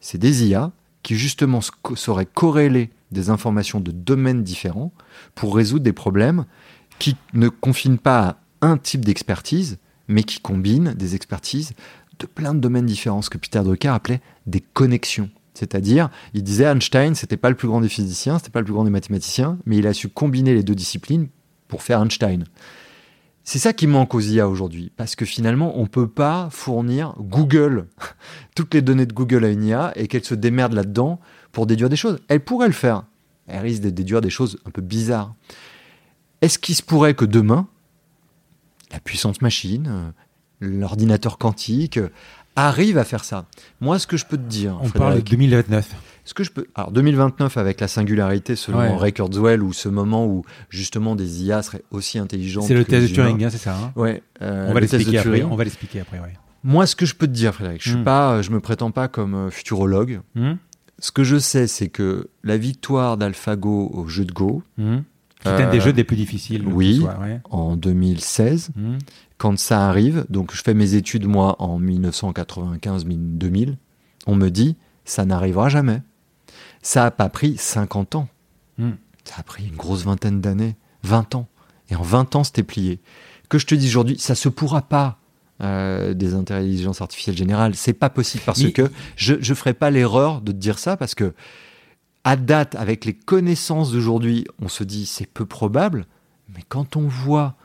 C'est 0.01 0.19
des 0.19 0.47
IA 0.47 0.73
qui 1.03 1.17
justement 1.17 1.61
sauraient 1.95 2.27
corréler 2.27 2.91
des 3.13 3.31
informations 3.31 3.81
de 3.81 3.91
domaines 3.91 4.43
différents 4.43 4.93
pour 5.35 5.57
résoudre 5.57 5.85
des 5.85 5.95
problèmes 5.95 6.45
qui 6.99 7.17
ne 7.33 7.49
confinent 7.49 7.97
pas 7.97 8.27
à 8.29 8.37
un 8.61 8.77
type 8.77 9.07
d'expertise, 9.07 9.79
mais 10.07 10.23
qui 10.23 10.39
combinent 10.39 10.93
des 10.93 11.15
expertises 11.15 11.73
de 12.19 12.27
plein 12.27 12.53
de 12.53 12.61
domaines 12.61 12.85
différents, 12.85 13.23
ce 13.23 13.31
que 13.31 13.39
Peter 13.39 13.63
Drucker 13.63 13.89
appelait 13.89 14.21
des 14.47 14.61
connexions. 14.61 15.31
C'est-à-dire, 15.59 16.09
il 16.35 16.45
disait 16.45 16.67
Einstein, 16.67 17.17
c'était 17.17 17.37
pas 17.37 17.51
le 17.51 17.57
plus 17.57 17.67
grand 17.67 17.81
des 17.81 17.89
physiciens, 17.89 18.39
c'était 18.39 18.51
pas 18.51 18.61
le 18.61 18.65
plus 18.65 18.75
grand 18.75 18.85
des 18.85 18.91
mathématiciens, 18.91 19.59
mais 19.67 19.77
il 19.77 19.89
a 19.89 19.93
su 19.93 20.09
combiner 20.09 20.55
les 20.55 20.63
deux 20.63 20.77
disciplines 20.77 21.29
pour 21.67 21.83
faire 21.83 22.01
Einstein. 22.01 22.45
C'est 23.43 23.59
ça 23.59 23.73
qui 23.73 23.89
manque 23.89 24.15
aux 24.15 24.21
IA 24.21 24.49
aujourd'hui, 24.49 24.93
parce 24.97 25.17
que 25.17 25.25
finalement, 25.25 25.77
on 25.77 25.83
ne 25.83 25.89
peut 25.89 26.07
pas 26.07 26.49
fournir 26.53 27.15
Google, 27.19 27.89
toutes 28.55 28.73
les 28.73 28.83
données 28.83 29.07
de 29.07 29.13
Google 29.13 29.45
à 29.45 29.49
une 29.49 29.65
IA, 29.65 29.93
et 29.97 30.07
qu'elle 30.07 30.25
se 30.25 30.37
démerde 30.37 30.75
là-dedans 30.75 31.19
pour 31.51 31.67
déduire 31.67 31.89
des 31.89 31.97
choses. 31.97 32.21
Elle 32.29 32.45
pourrait 32.45 32.69
le 32.69 32.73
faire. 32.73 33.03
Elle 33.49 33.63
risque 33.63 33.83
de 33.83 33.91
déduire 33.91 34.21
des 34.21 34.31
choses 34.31 34.59
un 34.65 34.71
peu 34.71 34.83
bizarres. 34.83 35.35
Est-ce 36.41 36.61
qu'il 36.61 36.77
se 36.77 36.85
pourrait 36.85 37.15
que 37.15 37.25
demain, 37.25 37.67
la 38.93 39.01
puissance 39.01 39.43
machine, 39.43 40.13
l'ordinateur 40.61 41.37
quantique, 41.37 41.99
arrive 42.67 42.99
à 42.99 43.05
faire 43.05 43.25
ça. 43.25 43.47
Moi, 43.81 43.99
ce 43.99 44.07
que 44.07 44.17
je 44.17 44.27
peux 44.27 44.37
te 44.37 44.49
dire. 44.49 44.79
On 44.83 44.89
parle 44.91 45.17
de 45.17 45.21
2029. 45.21 45.95
Ce 46.25 46.35
que 46.35 46.45
je 46.45 46.51
peux. 46.51 46.67
Alors, 46.75 46.93
2029, 46.93 47.57
avec 47.57 47.81
la 47.81 47.89
singularité 47.89 48.55
selon 48.55 48.99
Ray 48.99 49.13
Kurzweil, 49.13 49.59
ou 49.61 49.73
ce 49.73 49.89
moment 49.89 50.27
où 50.27 50.45
justement 50.69 51.17
des 51.17 51.45
IA 51.45 51.63
seraient 51.63 51.85
aussi 51.91 52.19
intelligentes. 52.19 52.65
C'est 52.65 52.75
le 52.75 52.85
test 52.85 53.09
de 53.09 53.15
Turing, 53.15 53.43
hein, 53.43 53.51
c'est 53.51 53.59
ça 53.59 53.75
hein 53.75 53.93
Ouais. 53.97 54.23
Euh, 54.43 54.69
on 54.69 54.75
va 54.75 54.81
l'expliquer 54.81 55.19
après. 55.19 55.43
On 55.43 55.57
va 55.57 55.65
l'expliquer 55.65 56.01
après, 56.01 56.19
ouais. 56.19 56.35
Moi, 56.65 56.87
ce 56.87 56.97
que 56.97 57.07
je 57.07 57.15
peux 57.15 57.27
te 57.27 57.33
dire, 57.33 57.55
Frédéric, 57.55 57.83
je 57.83 57.97
ne 57.97 58.03
hmm. 58.03 58.43
je 58.43 58.51
me 58.51 58.61
prétends 58.61 58.91
pas 58.91 59.09
comme 59.09 59.35
euh, 59.35 59.51
futurologue. 59.51 60.21
Hmm. 60.35 60.55
Ce 60.99 61.13
que 61.13 61.23
je 61.23 61.39
sais, 61.39 61.67
c'est 61.67 61.89
que 61.89 62.29
la 62.43 62.57
victoire 62.57 63.17
d'AlphaGo 63.17 63.91
au 63.95 64.07
jeu 64.09 64.25
de 64.25 64.33
Go, 64.33 64.63
hmm. 64.77 64.99
C'est 65.45 65.51
un 65.51 65.71
des 65.71 65.79
euh, 65.79 65.81
jeux 65.81 65.93
des 65.93 66.05
plus 66.05 66.17
difficiles. 66.17 66.67
Oui, 66.67 67.05
en 67.51 67.77
2016. 67.77 68.71
Quand 69.39 69.59
ça 69.59 69.89
arrive, 69.89 70.27
donc 70.29 70.55
je 70.55 70.63
fais 70.63 70.75
mes 70.75 70.95
études 70.95 71.27
moi 71.27 71.57
en 71.61 71.81
1995-2000, 71.81 73.77
on 74.27 74.35
me 74.35 74.49
dit 74.49 74.77
ça 75.05 75.25
n'arrivera 75.25 75.69
jamais. 75.69 76.03
Ça 76.83 77.05
n'a 77.05 77.11
pas 77.11 77.29
pris 77.29 77.57
50 77.57 78.17
ans. 78.17 78.29
Hmm. 78.79 78.93
Ça 79.25 79.37
a 79.39 79.43
pris 79.43 79.67
une 79.67 79.77
grosse 79.77 80.05
vingtaine 80.05 80.41
d'années, 80.41 80.77
20 81.05 81.35
ans. 81.35 81.49
Et 81.91 81.97
en 81.97 82.03
20 82.03 82.37
ans, 82.37 82.45
c'était 82.45 82.63
plié. 82.63 83.01
Que 83.49 83.59
je 83.59 83.67
te 83.67 83.75
dis 83.75 83.89
aujourd'hui, 83.89 84.19
ça 84.19 84.35
se 84.35 84.49
pourra 84.49 84.83
pas. 84.83 85.19
Euh, 85.61 86.15
des 86.15 86.35
intelligences 86.35 87.01
artificielles 87.01 87.37
générales, 87.37 87.75
c'est 87.75 87.93
pas 87.93 88.11
possible 88.11 88.45
parce 88.47 88.63
que 88.71 88.93
je 89.17 89.35
ne 89.35 89.55
ferai 89.55 89.75
pas 89.75 89.91
l'erreur 89.91 90.41
de 90.41 90.53
te 90.53 90.57
dire 90.57 90.79
ça 90.79 90.97
parce 90.97 91.17
que 91.17 91.35
à 92.23 92.37
date, 92.37 92.77
avec 92.77 93.05
les 93.05 93.13
connaissances 93.13 93.91
d'aujourd'hui, 93.91 94.47
on 94.63 94.69
se 94.69 94.85
dit 94.85 95.05
c'est 95.05 95.27
peu 95.27 95.47
probable, 95.47 96.07
mais 96.55 96.63
quand 96.69 96.95
on 96.95 97.09
voit 97.09 97.57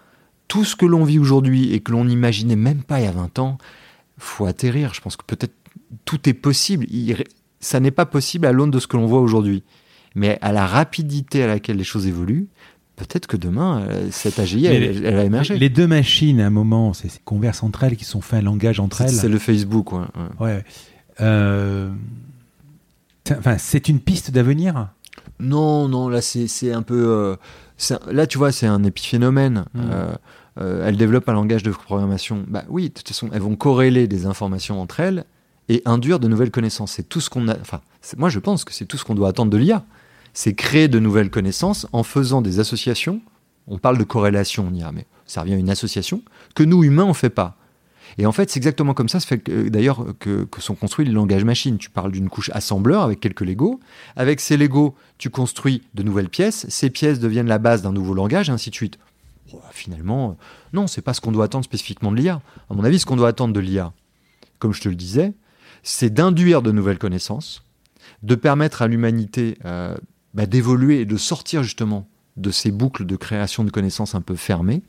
tout 0.53 0.65
ce 0.65 0.75
que 0.75 0.85
l'on 0.85 1.03
vit 1.03 1.17
aujourd'hui 1.17 1.73
et 1.73 1.79
que 1.79 1.91
l'on 1.91 2.05
n'imaginait 2.05 2.55
même 2.55 2.83
pas 2.83 2.99
il 2.99 3.05
y 3.05 3.07
a 3.07 3.11
20 3.11 3.39
ans, 3.39 3.57
faut 4.19 4.45
atterrir. 4.45 4.93
Je 4.93 5.01
pense 5.01 5.17
que 5.17 5.25
peut-être 5.25 5.55
tout 6.05 6.29
est 6.29 6.35
possible. 6.35 6.85
ça 7.59 7.79
n'est 7.79 7.89
pas 7.89 8.05
possible 8.05 8.45
à 8.45 8.51
l'aune 8.51 8.69
de 8.69 8.77
ce 8.77 8.85
que 8.85 8.95
l'on 8.95 9.07
voit 9.07 9.19
aujourd'hui. 9.19 9.63
Mais 10.13 10.37
à 10.43 10.51
la 10.51 10.67
rapidité 10.67 11.41
à 11.41 11.47
laquelle 11.47 11.77
les 11.77 11.83
choses 11.83 12.05
évoluent, 12.05 12.49
peut-être 12.97 13.25
que 13.25 13.35
demain, 13.35 13.81
euh, 13.81 14.09
cette 14.11 14.37
AGI, 14.37 14.67
elle, 14.67 15.15
va 15.15 15.23
émerger. 15.23 15.57
Les 15.57 15.69
deux 15.69 15.87
machines, 15.87 16.39
à 16.39 16.45
un 16.45 16.51
moment, 16.51 16.93
c'est 16.93 17.23
conversent 17.23 17.63
entre 17.63 17.83
elles, 17.83 17.97
qui 17.97 18.05
sont 18.05 18.21
fait 18.21 18.35
un 18.35 18.43
langage 18.43 18.79
entre 18.79 19.01
elles. 19.01 19.09
C'est 19.09 19.29
le 19.29 19.39
Facebook, 19.39 19.91
ouais. 19.91 20.05
ouais. 20.39 20.63
Euh, 21.19 21.89
Enfin, 23.31 23.57
c'est 23.57 23.89
une 23.89 23.99
piste 23.99 24.29
d'avenir? 24.29 24.89
Non, 25.39 25.87
non, 25.87 26.09
là 26.09 26.21
c'est 26.21 26.71
un 26.71 26.81
peu. 26.81 27.07
Euh, 27.07 27.35
là, 28.11 28.27
tu 28.27 28.37
vois, 28.37 28.51
c'est 28.51 28.67
un 28.67 28.83
épiphénomène. 28.83 29.65
Euh, 29.75 30.13
euh, 30.59 30.87
elles 30.87 30.97
développent 30.97 31.29
un 31.29 31.33
langage 31.33 31.63
de 31.63 31.71
programmation. 31.71 32.43
Bah 32.47 32.63
oui, 32.69 32.89
de 32.89 32.93
toute 32.93 33.07
façon, 33.07 33.29
elles 33.33 33.41
vont 33.41 33.55
corréler 33.55 34.07
des 34.07 34.25
informations 34.25 34.81
entre 34.81 34.99
elles 34.99 35.25
et 35.69 35.81
induire 35.85 36.19
de 36.19 36.27
nouvelles 36.27 36.51
connaissances. 36.51 36.93
C'est 36.93 37.07
tout 37.07 37.21
ce 37.21 37.29
qu'on 37.29 37.47
a. 37.47 37.57
Enfin, 37.59 37.81
moi, 38.17 38.29
je 38.29 38.39
pense 38.39 38.63
que 38.63 38.73
c'est 38.73 38.85
tout 38.85 38.97
ce 38.97 39.03
qu'on 39.03 39.15
doit 39.15 39.29
attendre 39.29 39.51
de 39.51 39.57
l'IA. 39.57 39.83
C'est 40.33 40.53
créer 40.53 40.87
de 40.87 40.99
nouvelles 40.99 41.29
connaissances 41.29 41.87
en 41.91 42.03
faisant 42.03 42.41
des 42.41 42.59
associations. 42.59 43.21
On 43.67 43.77
parle 43.77 43.97
de 43.97 44.03
corrélation 44.03 44.67
en 44.67 44.73
IA, 44.73 44.91
mais 44.91 45.05
ça 45.25 45.41
revient 45.41 45.53
à 45.53 45.57
une 45.57 45.69
association 45.69 46.21
que 46.53 46.63
nous 46.63 46.83
humains 46.83 47.05
on 47.05 47.13
fait 47.13 47.29
pas. 47.29 47.57
Et 48.17 48.25
en 48.25 48.31
fait, 48.31 48.49
c'est 48.49 48.57
exactement 48.57 48.93
comme 48.93 49.09
ça, 49.09 49.19
ça 49.19 49.35
d'ailleurs 49.37 50.05
que, 50.19 50.47
sont 50.59 50.75
construits 50.75 51.05
les 51.05 51.11
langages 51.11 51.45
machines. 51.45 51.77
Tu 51.77 51.89
parles 51.89 52.11
d'une 52.11 52.29
couche 52.29 52.51
assembleur 52.53 53.01
avec 53.01 53.19
quelques 53.19 53.41
Legos. 53.41 53.79
Avec 54.15 54.39
ces 54.39 54.57
Legos, 54.57 54.95
tu 55.17 55.29
construis 55.29 55.81
de 55.95 56.03
nouvelles 56.03 56.29
pièces. 56.29 56.67
Ces 56.69 56.89
pièces 56.89 57.19
deviennent 57.19 57.47
la 57.47 57.57
base 57.57 57.81
d'un 57.81 57.91
nouveau 57.91 58.13
langage, 58.13 58.49
et 58.49 58.51
ainsi 58.51 58.69
de 58.69 58.75
suite. 58.75 58.99
Finalement, 59.71 60.31
euh, 60.31 60.33
non, 60.73 60.87
c'est 60.87 61.01
pas 61.01 61.13
ce 61.13 61.21
qu'on 61.21 61.31
doit 61.31 61.45
attendre 61.45 61.65
spécifiquement 61.65 62.11
de 62.11 62.17
l'IA. 62.17 62.41
À 62.69 62.73
mon 62.73 62.83
avis, 62.83 62.99
ce 62.99 63.05
qu'on 63.05 63.15
doit 63.15 63.27
attendre 63.27 63.53
de 63.53 63.59
l'IA, 63.59 63.93
comme 64.59 64.73
je 64.73 64.81
te 64.81 64.89
le 64.89 64.95
disais, 64.95 65.33
c'est 65.83 66.13
d'induire 66.13 66.61
de 66.61 66.71
nouvelles 66.71 66.97
connaissances, 66.97 67.63
de 68.21 68.35
permettre 68.35 68.81
à 68.81 68.87
l'humanité 68.87 69.57
euh, 69.65 69.97
bah, 70.33 70.45
d'évoluer 70.45 71.01
et 71.01 71.05
de 71.05 71.17
sortir 71.17 71.63
justement 71.63 72.07
de 72.37 72.51
ces 72.51 72.71
boucles 72.71 73.05
de 73.05 73.15
création 73.15 73.63
de 73.63 73.69
connaissances 73.69 74.15
un 74.15 74.21
peu 74.21 74.35
fermées, 74.35 74.81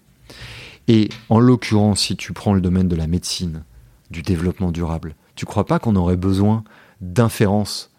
et 0.89 1.09
en 1.29 1.41
l'occurrence, 1.41 2.01
si 2.01 2.17
tu 2.17 2.33
prends 2.33 2.55
le 2.55 2.61
domaine 2.61 2.89
de 2.89 2.97
la 2.97 3.07
médecine, 3.07 3.65
du 4.11 4.23
développement 4.23 4.71
durable, 4.71 5.15
tu 5.35 5.47
crois 5.47 5.67
pas 5.67 5.79
qu'on 5.79 5.97
aurait 5.97 6.17
besoin 6.17 6.63
d'inférences 7.01 7.91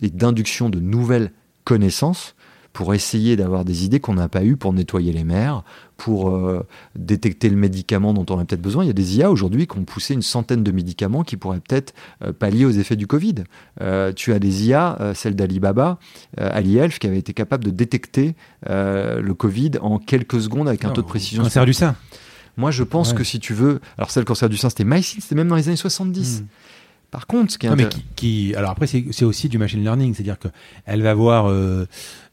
et 0.00 0.10
d'induction 0.10 0.70
de 0.70 0.80
nouvelles 0.80 1.32
connaissances 1.64 2.34
pour 2.72 2.94
essayer 2.94 3.36
d'avoir 3.36 3.64
des 3.64 3.84
idées 3.84 4.00
qu'on 4.00 4.14
n'a 4.14 4.28
pas 4.28 4.44
eues 4.44 4.56
pour 4.56 4.72
nettoyer 4.72 5.12
les 5.12 5.24
mers, 5.24 5.64
pour 5.96 6.30
euh, 6.30 6.66
détecter 6.96 7.50
le 7.50 7.56
médicament 7.56 8.14
dont 8.14 8.24
on 8.30 8.38
a 8.38 8.44
peut-être 8.44 8.62
besoin. 8.62 8.84
Il 8.84 8.86
y 8.86 8.90
a 8.90 8.94
des 8.94 9.18
IA 9.18 9.30
aujourd'hui 9.30 9.66
qui 9.66 9.76
ont 9.76 9.84
poussé 9.84 10.14
une 10.14 10.22
centaine 10.22 10.62
de 10.62 10.70
médicaments 10.72 11.24
qui 11.24 11.36
pourraient 11.36 11.60
peut-être 11.60 11.94
euh, 12.24 12.32
pallier 12.32 12.64
aux 12.64 12.70
effets 12.70 12.96
du 12.96 13.06
Covid. 13.06 13.34
Euh, 13.80 14.12
tu 14.14 14.32
as 14.32 14.38
des 14.38 14.68
IA, 14.68 15.12
celle 15.14 15.34
d'Alibaba, 15.34 15.98
Ali 16.36 16.76
Health, 16.76 16.98
qui 16.98 17.06
avait 17.06 17.18
été 17.18 17.32
capable 17.32 17.64
de 17.64 17.70
détecter 17.70 18.34
le 18.66 19.32
Covid 19.32 19.72
en 19.80 19.98
quelques 19.98 20.40
secondes 20.40 20.68
avec 20.68 20.84
un 20.84 20.90
taux 20.90 21.02
de 21.02 21.06
précision. 21.06 21.42
Cancer 21.42 21.66
du 21.66 21.74
sein. 21.74 21.96
Moi, 22.56 22.70
je 22.70 22.82
pense 22.82 23.12
que 23.12 23.24
si 23.24 23.40
tu 23.40 23.54
veux. 23.54 23.80
Alors, 23.96 24.10
ça, 24.10 24.20
le 24.20 24.26
cancer 24.26 24.48
du 24.48 24.56
sein, 24.56 24.68
c'était 24.68 24.84
MySyn, 24.84 25.20
c'était 25.20 25.34
même 25.34 25.48
dans 25.48 25.56
les 25.56 25.68
années 25.68 25.76
70. 25.76 26.42
Hmm. 26.42 26.46
Par 27.10 27.26
contre, 27.26 27.52
ce 27.52 27.58
qui 27.58 27.66
est 27.66 27.70
non, 27.70 27.76
mais 27.76 27.88
qui, 28.14 28.54
alors 28.54 28.70
après, 28.70 28.86
c'est 28.86 29.24
aussi 29.24 29.48
du 29.48 29.58
machine 29.58 29.82
learning, 29.82 30.14
c'est-à-dire 30.14 30.38
qu'elle 30.38 31.02
va 31.02 31.10
avoir 31.10 31.46
euh, 31.46 31.86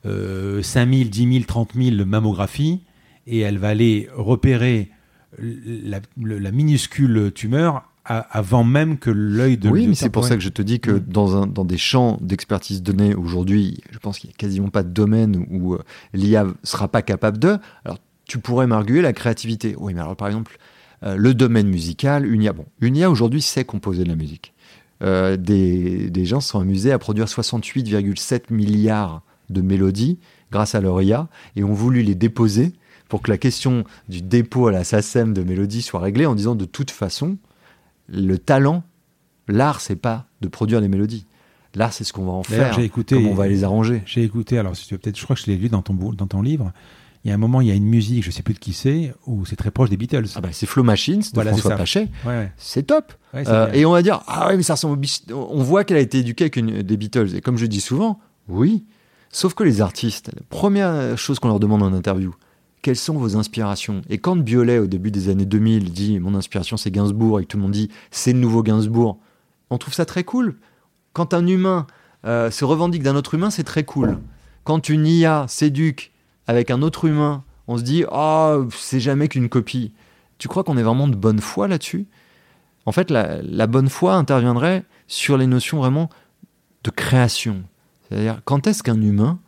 euh, 0.05 0.61
5 0.61 0.93
000, 0.93 1.09
10 1.09 1.33
000, 1.33 1.45
30 1.45 1.71
000 1.75 2.05
mammographies 2.05 2.81
et 3.25 3.39
elle 3.39 3.57
va 3.57 3.69
aller 3.69 4.07
repérer 4.15 4.91
la, 5.39 6.51
minuscule 6.51 7.31
tumeur 7.33 7.83
avant 8.05 8.63
même 8.63 8.97
que 8.97 9.09
l'œil 9.09 9.57
de 9.57 9.69
Oui, 9.69 9.87
mais 9.87 9.95
c'est 9.95 10.09
pour 10.09 10.25
ça 10.25 10.35
que 10.35 10.41
je 10.41 10.49
te 10.49 10.61
dis 10.61 10.79
que 10.79 10.91
hmm. 10.91 11.03
dans, 11.07 11.35
un, 11.35 11.47
dans 11.47 11.65
des 11.65 11.77
champs 11.77 12.17
d'expertise 12.21 12.81
donnée 12.81 13.15
aujourd'hui, 13.15 13.81
je 13.91 13.97
pense 13.97 14.19
qu'il 14.19 14.29
n'y 14.29 14.33
a 14.33 14.37
quasiment 14.37 14.69
pas 14.69 14.83
de 14.83 14.89
domaine 14.89 15.45
où 15.49 15.73
euh, 15.73 15.83
l'IA 16.13 16.45
ne 16.45 16.51
sera 16.63 16.87
pas 16.87 17.01
capable 17.01 17.37
de. 17.37 17.57
Alors, 17.83 17.97
tu 18.25 18.39
pourrais 18.39 18.67
m'arguer 18.67 19.01
la 19.01 19.11
créativité. 19.11 19.75
Oui, 19.77 19.93
mais 19.93 20.01
alors 20.01 20.15
par 20.15 20.27
exemple, 20.27 20.57
euh, 21.03 21.15
le 21.15 21.33
domaine 21.33 21.67
musical, 21.67 22.25
une 22.25 22.43
IA, 22.43 22.53
bon, 22.53 22.65
une 22.81 22.95
IA 22.95 23.11
aujourd'hui 23.11 23.41
sait 23.41 23.65
composer 23.65 24.03
de 24.03 24.09
la 24.09 24.15
musique. 24.15 24.53
Euh, 25.03 25.37
des, 25.37 26.09
des, 26.09 26.25
gens 26.25 26.41
se 26.41 26.49
sont 26.49 26.59
amusés 26.59 26.91
à 26.91 26.97
produire 26.97 27.27
68,7 27.27 28.51
milliards 28.51 29.21
de 29.49 29.61
mélodies 29.61 30.17
grâce 30.51 30.75
à 30.75 30.81
leur 30.81 31.01
IA 31.01 31.27
et 31.55 31.63
ont 31.63 31.73
voulu 31.73 32.01
les 32.01 32.15
déposer 32.15 32.73
pour 33.07 33.21
que 33.21 33.29
la 33.31 33.37
question 33.37 33.83
du 34.09 34.21
dépôt 34.21 34.67
à 34.67 34.71
la 34.71 34.83
SACEM 34.83 35.33
de 35.33 35.43
mélodies 35.43 35.81
soit 35.81 35.99
réglée 35.99 36.25
en 36.25 36.35
disant 36.35 36.55
de 36.55 36.65
toute 36.65 36.91
façon, 36.91 37.37
le 38.09 38.37
talent, 38.37 38.83
l'art, 39.47 39.81
c'est 39.81 39.95
pas 39.95 40.25
de 40.41 40.47
produire 40.47 40.81
des 40.81 40.87
mélodies. 40.87 41.25
L'art, 41.75 41.93
c'est 41.93 42.03
ce 42.03 42.11
qu'on 42.11 42.25
va 42.25 42.31
en 42.31 42.43
faire, 42.43 42.79
écouté- 42.79 43.15
comment 43.15 43.31
on 43.31 43.35
va 43.35 43.47
les 43.47 43.63
arranger. 43.63 44.01
J'ai 44.05 44.23
écouté, 44.23 44.57
alors 44.57 44.75
si 44.75 44.87
tu 44.87 44.97
peut-être, 44.97 45.17
je 45.17 45.23
crois 45.23 45.35
que 45.35 45.41
je 45.41 45.47
l'ai 45.47 45.57
lu 45.57 45.69
dans 45.69 45.81
ton, 45.81 45.93
dans 45.93 46.27
ton 46.27 46.41
livre. 46.41 46.71
Il 47.23 47.29
y 47.29 47.31
a 47.31 47.33
un 47.33 47.37
moment, 47.37 47.61
il 47.61 47.67
y 47.67 47.71
a 47.71 47.73
une 47.73 47.85
musique, 47.85 48.23
je 48.23 48.31
sais 48.31 48.43
plus 48.43 48.53
de 48.53 48.59
qui 48.59 48.73
c'est, 48.73 49.13
où 49.25 49.45
c'est 49.45 49.55
très 49.55 49.71
proche 49.71 49.89
des 49.89 49.97
Beatles. 49.97 50.25
Ah 50.35 50.41
bah, 50.41 50.49
c'est 50.51 50.65
Flow 50.65 50.83
Machines 50.83 51.19
de 51.19 51.25
Voilà, 51.33 51.51
François. 51.51 51.75
Pachet. 51.75 52.07
Ouais, 52.25 52.31
ouais. 52.37 52.51
C'est 52.57 52.83
top. 52.83 53.13
Ouais, 53.33 53.43
Euh, 53.47 53.71
et 53.73 53.85
on 53.85 53.91
va 53.91 54.01
dire, 54.01 54.21
ah 54.27 54.47
ouais, 54.47 54.57
mais 54.57 54.63
ça 54.63 54.73
ressemble 54.75 54.93
aux 54.93 54.97
Beatles. 54.97 55.33
On 55.33 55.61
voit 55.63 55.83
qu'elle 55.83 55.97
a 55.97 56.01
été 56.01 56.19
éduquée 56.19 56.45
avec 56.45 56.55
une, 56.55 56.81
des 56.83 56.97
Beatles. 56.97 57.35
Et 57.35 57.41
comme 57.41 57.57
je 57.57 57.65
dis 57.65 57.81
souvent, 57.81 58.19
oui. 58.47 58.85
Sauf 59.29 59.53
que 59.53 59.63
les 59.63 59.81
artistes, 59.81 60.31
la 60.33 60.41
première 60.49 61.17
chose 61.17 61.39
qu'on 61.39 61.49
leur 61.49 61.59
demande 61.59 61.83
en 61.83 61.91
interview, 61.93 62.33
quelles 62.81 62.95
sont 62.95 63.15
vos 63.15 63.35
inspirations? 63.35 64.01
Et 64.09 64.19
quand 64.19 64.37
Biolay, 64.37 64.79
au 64.79 64.87
début 64.87 65.11
des 65.11 65.27
années 65.29 65.45
2000, 65.45 65.91
dit 65.91 66.19
mon 66.19 66.33
inspiration 66.33 66.77
c'est 66.77 66.91
Gainsbourg 66.91 67.39
et 67.39 67.43
que 67.43 67.47
tout 67.49 67.57
le 67.57 67.63
monde 67.63 67.73
dit 67.73 67.89
c'est 68.09 68.31
le 68.31 68.39
nouveau 68.39 68.63
Gainsbourg, 68.63 69.19
on 69.69 69.77
trouve 69.77 69.93
ça 69.93 70.05
très 70.05 70.23
cool. 70.23 70.55
Quand 71.11 71.33
un 71.33 71.45
humain 71.45 71.87
euh, 72.25 72.49
se 72.51 72.63
revendique 72.63 73.03
d'un 73.03 73.15
autre 73.17 73.33
humain, 73.33 73.49
c'est 73.49 73.65
très 73.65 73.83
cool. 73.83 74.17
Quand 74.63 74.87
une 74.87 75.05
IA 75.05 75.45
s'éduque 75.49 76.13
avec 76.47 76.71
un 76.71 76.81
autre 76.81 77.05
humain, 77.05 77.43
on 77.67 77.77
se 77.77 77.83
dit 77.83 78.05
ah 78.11 78.57
c'est 78.75 78.99
jamais 78.99 79.27
qu'une 79.27 79.49
copie. 79.49 79.93
Tu 80.37 80.47
crois 80.47 80.63
qu'on 80.63 80.77
est 80.77 80.83
vraiment 80.83 81.07
de 81.07 81.15
bonne 81.15 81.39
foi 81.39 81.67
là-dessus? 81.67 82.07
En 82.85 82.91
fait, 82.91 83.11
la, 83.11 83.41
la 83.41 83.67
bonne 83.67 83.89
foi 83.89 84.15
interviendrait 84.15 84.83
sur 85.07 85.37
les 85.37 85.47
notions 85.47 85.79
vraiment 85.79 86.09
de 86.83 86.89
création. 86.89 87.63
C'est-à-dire, 88.07 88.41
quand 88.45 88.67
est-ce 88.67 88.83
qu'un 88.83 89.01
humain 89.01 89.39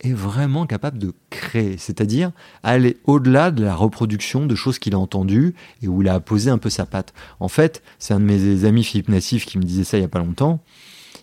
est 0.00 0.12
vraiment 0.12 0.66
capable 0.66 0.98
de 0.98 1.12
créer? 1.30 1.76
C'est-à-dire 1.76 2.30
aller 2.62 2.96
au-delà 3.04 3.50
de 3.50 3.64
la 3.64 3.74
reproduction 3.74 4.46
de 4.46 4.54
choses 4.54 4.78
qu'il 4.78 4.94
a 4.94 4.98
entendues 4.98 5.54
et 5.82 5.88
où 5.88 6.02
il 6.02 6.08
a 6.08 6.20
posé 6.20 6.50
un 6.50 6.58
peu 6.58 6.70
sa 6.70 6.86
patte. 6.86 7.12
En 7.40 7.48
fait, 7.48 7.82
c'est 7.98 8.14
un 8.14 8.20
de 8.20 8.24
mes 8.24 8.64
amis, 8.64 8.84
Philippe 8.84 9.08
Nassif, 9.08 9.44
qui 9.44 9.58
me 9.58 9.64
disait 9.64 9.84
ça 9.84 9.96
il 9.98 10.00
n'y 10.00 10.06
a 10.06 10.08
pas 10.08 10.18
longtemps. 10.18 10.60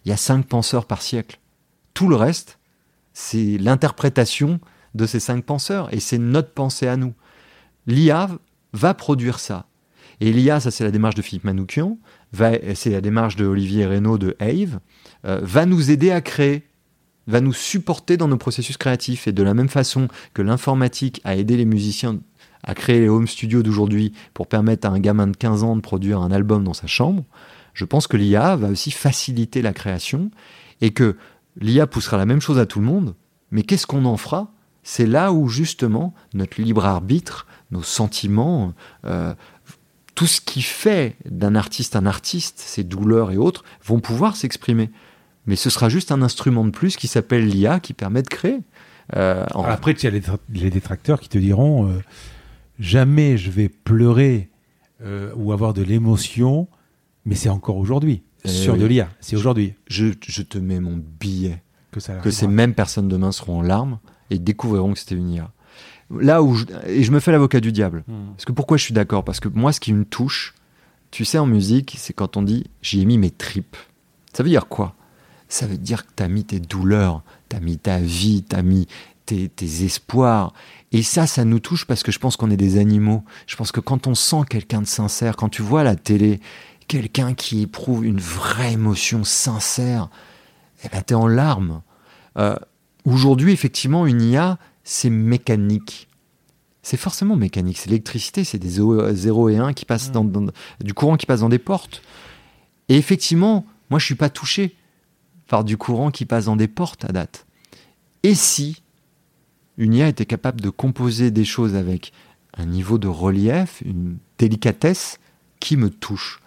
Il 0.06 0.10
y 0.10 0.12
a 0.12 0.18
cinq 0.18 0.46
penseurs 0.46 0.86
par 0.86 1.02
siècle. 1.02 1.40
Tout 1.94 2.10
le 2.10 2.16
reste, 2.16 2.60
c'est 3.14 3.58
l'interprétation 3.58 4.60
de 4.96 5.06
ces 5.06 5.20
cinq 5.20 5.44
penseurs 5.44 5.94
et 5.94 6.00
c'est 6.00 6.18
notre 6.18 6.52
pensée 6.52 6.88
à 6.88 6.98
nous. 6.98 7.14
L'IA 7.88 8.30
va 8.74 8.94
produire 8.94 9.40
ça. 9.40 9.68
Et 10.22 10.32
l'IA, 10.32 10.60
ça 10.60 10.72
c'est 10.72 10.84
la 10.84 10.92
démarche 10.92 11.16
de 11.16 11.22
Philippe 11.22 11.44
Manoukian, 11.44 11.98
c'est 12.76 12.90
la 12.90 13.02
démarche 13.02 13.36
de 13.36 13.46
Olivier 13.46 13.86
Reynaud 13.86 14.18
de 14.18 14.36
Ave, 14.40 14.80
euh, 15.26 15.40
va 15.42 15.66
nous 15.66 15.92
aider 15.92 16.12
à 16.12 16.22
créer, 16.22 16.64
va 17.28 17.42
nous 17.42 17.54
supporter 17.54 18.18
dans 18.18 18.28
nos 18.28 18.38
processus 18.38 18.78
créatifs. 18.78 19.28
Et 19.28 19.32
de 19.32 19.44
la 19.44 19.54
même 19.54 19.70
façon 19.70 20.08
que 20.34 20.42
l'informatique 20.42 21.22
a 21.24 21.36
aidé 21.36 21.58
les 21.58 21.66
musiciens 21.66 22.20
à 22.64 22.76
créer 22.76 23.02
les 23.02 23.10
home 23.10 23.28
studios 23.28 23.64
d'aujourd'hui 23.64 24.14
pour 24.34 24.48
permettre 24.48 24.88
à 24.88 24.92
un 24.92 25.00
gamin 25.00 25.28
de 25.28 25.36
15 25.36 25.64
ans 25.64 25.76
de 25.76 25.82
produire 25.82 26.22
un 26.22 26.32
album 26.32 26.64
dans 26.64 26.74
sa 26.74 26.88
chambre, 26.88 27.24
je 27.74 27.86
pense 27.86 28.08
que 28.08 28.18
l'IA 28.18 28.56
va 28.56 28.70
aussi 28.70 28.92
faciliter 28.92 29.62
la 29.62 29.74
création 29.74 30.32
et 30.80 30.92
que 30.92 31.18
l'IA 31.60 31.88
poussera 31.88 32.18
la 32.18 32.26
même 32.26 32.42
chose 32.42 32.60
à 32.60 32.66
tout 32.66 32.80
le 32.80 32.86
monde, 32.86 33.16
mais 33.52 33.64
qu'est-ce 33.64 33.88
qu'on 33.88 34.06
en 34.06 34.18
fera 34.18 34.52
C'est 34.84 35.06
là 35.06 35.32
où 35.34 35.48
justement 35.50 36.14
notre 36.34 36.62
libre 36.62 36.86
arbitre, 36.86 37.48
nos 37.72 37.84
sentiments, 37.84 38.74
euh, 39.06 39.34
tout 40.16 40.28
ce 40.28 40.42
qui 40.42 40.62
fait 40.62 41.16
d'un 41.30 41.56
artiste 41.56 41.96
un 41.96 42.06
artiste, 42.06 42.60
ses 42.60 42.84
douleurs 42.84 43.32
et 43.32 43.38
autres, 43.38 43.64
vont 43.84 44.00
pouvoir 44.00 44.36
s'exprimer. 44.36 44.92
Mais 45.48 45.56
ce 45.56 45.70
sera 45.70 45.90
juste 45.90 46.12
un 46.12 46.22
instrument 46.22 46.64
de 46.66 46.70
plus 46.70 46.96
qui 46.96 47.08
s'appelle 47.08 47.48
l'IA 47.48 47.80
qui 47.80 47.94
permet 47.94 48.22
de 48.22 48.28
créer. 48.28 48.60
Euh, 49.16 49.46
en- 49.54 49.64
Après, 49.64 49.94
tu 49.94 50.08
as 50.08 50.10
les, 50.12 50.22
les 50.54 50.70
détracteurs 50.70 51.20
qui 51.20 51.28
te 51.30 51.38
diront 51.38 51.90
euh, 51.90 52.00
jamais 52.80 53.38
je 53.38 53.52
vais 53.52 53.70
pleurer 53.70 54.50
euh, 55.04 55.32
ou 55.36 55.52
avoir 55.52 55.74
de 55.74 55.82
l'émotion, 55.82 56.68
mais 57.26 57.36
c'est 57.36 57.50
encore 57.50 57.78
aujourd'hui. 57.78 58.24
Eh 58.46 58.50
sur 58.50 58.74
oui. 58.74 58.80
de 58.80 58.86
l'IA, 58.86 59.10
c'est 59.22 59.36
aujourd'hui 59.38 59.74
je, 59.88 60.08
je 60.26 60.42
te 60.42 60.58
mets 60.58 60.82
mon 60.82 60.98
billet 61.20 61.64
que 61.92 62.00
ça 62.02 62.16
que 62.16 62.30
ces 62.30 62.48
mêmes 62.48 62.74
personnes 62.74 63.08
demain 63.08 63.32
seront 63.32 63.60
en 63.60 63.62
larmes 63.62 64.00
et 64.34 64.40
découvriront 64.40 64.94
que 64.94 65.00
c'était 65.00 65.16
une 65.16 65.30
IA. 65.30 65.52
Là 66.10 66.44
où 66.44 66.56
je, 66.56 66.66
et 66.86 67.04
je 67.04 67.12
me 67.12 67.20
fais 67.20 67.32
l'avocat 67.32 67.60
du 67.60 67.72
diable. 67.72 68.04
Hmm. 68.08 68.32
Parce 68.36 68.46
que 68.46 68.52
pourquoi 68.52 68.78
je 68.78 68.84
suis 68.84 68.94
d'accord? 68.94 69.24
Parce 69.24 69.40
que 69.40 69.48
moi, 69.48 69.72
ce 69.72 69.80
qui 69.80 69.94
me 69.94 70.06
touche, 70.06 70.54
tu 71.12 71.26
sais, 71.26 71.38
en 71.38 71.46
musique, 71.46 71.96
c'est 71.98 72.14
quand 72.14 72.38
on 72.38 72.42
dit 72.42 72.66
j'y 72.82 73.02
ai 73.02 73.06
mis 73.06 73.18
mes 73.18 73.32
tripes. 73.32 73.78
Ça 74.34 74.44
veut 74.44 74.50
dire 74.50 74.68
quoi? 74.68 74.96
Ça 75.48 75.68
veut 75.68 75.78
dire 75.78 76.06
que 76.06 76.12
tu 76.16 76.24
as 76.24 76.28
mis 76.28 76.44
tes 76.44 76.60
douleurs, 76.60 77.24
tu 77.50 77.56
as 77.56 77.60
mis 77.60 77.78
ta 77.78 78.00
vie, 78.00 78.44
tu 78.48 78.56
as 78.56 78.64
mis 78.64 78.88
tes, 79.26 79.50
tes 79.50 79.84
espoirs. 79.84 80.54
Et 80.92 81.04
ça, 81.04 81.28
ça 81.28 81.46
nous 81.46 81.60
touche 81.60 81.86
parce 81.86 82.04
que 82.04 82.12
je 82.12 82.20
pense 82.20 82.36
qu'on 82.36 82.52
est 82.52 82.58
des 82.58 82.78
animaux. 82.78 83.24
Je 83.48 83.56
pense 83.56 83.72
que 83.72 83.80
quand 83.80 84.08
on 84.08 84.16
sent 84.16 84.42
quelqu'un 84.50 84.82
de 84.82 84.88
sincère, 84.88 85.36
quand 85.36 85.50
tu 85.50 85.62
vois 85.62 85.82
à 85.82 85.84
la 85.84 85.96
télé 85.96 86.40
quelqu'un 86.88 87.34
qui 87.34 87.62
éprouve 87.62 88.06
une 88.06 88.20
vraie 88.20 88.74
émotion 88.74 89.24
sincère, 89.24 90.10
eh 90.84 90.90
ben, 90.90 91.02
t'es 91.02 91.16
en 91.16 91.28
larmes. 91.28 91.82
Euh, 92.38 92.56
Aujourd'hui, 93.06 93.52
effectivement, 93.52 94.06
une 94.08 94.22
IA, 94.22 94.58
c'est 94.84 95.10
mécanique. 95.10 96.08
C'est 96.82 96.98
forcément 96.98 97.36
mécanique. 97.36 97.78
C'est 97.78 97.90
l'électricité, 97.90 98.44
c'est 98.44 98.58
des 98.60 98.70
0 98.70 99.50
et 99.50 99.58
1 99.58 99.74
qui 99.74 99.86
passent 99.86 100.12
dans, 100.12 100.24
dans- 100.24 100.52
du 100.82 100.94
courant 100.94 101.18
qui 101.18 101.26
passe 101.26 101.42
dans 101.42 101.50
des 101.50 101.60
portes. 101.60 102.02
Et 102.90 102.96
effectivement, 102.98 103.66
moi, 103.90 104.00
je 104.00 104.06
suis 104.06 104.16
pas 104.16 104.30
touché 104.30 104.76
par 105.48 105.64
du 105.64 105.78
courant 105.78 106.12
qui 106.12 106.26
passe 106.26 106.46
dans 106.46 106.56
des 106.56 106.68
portes 106.68 107.06
à 107.06 107.10
date. 107.12 107.46
Et 108.24 108.36
si 108.36 108.82
une 109.78 109.94
IA 109.94 110.08
était 110.08 110.26
capable 110.26 110.62
de 110.62 110.70
composer 110.70 111.32
des 111.32 111.46
choses 111.46 111.76
avec 111.76 112.14
un 112.58 112.66
niveau 112.66 112.98
de 112.98 113.08
relief, 113.08 113.82
une 113.86 114.18
délicatesse 114.38 115.20
qui 115.60 115.78
me 115.78 115.90
touche? 115.90 116.40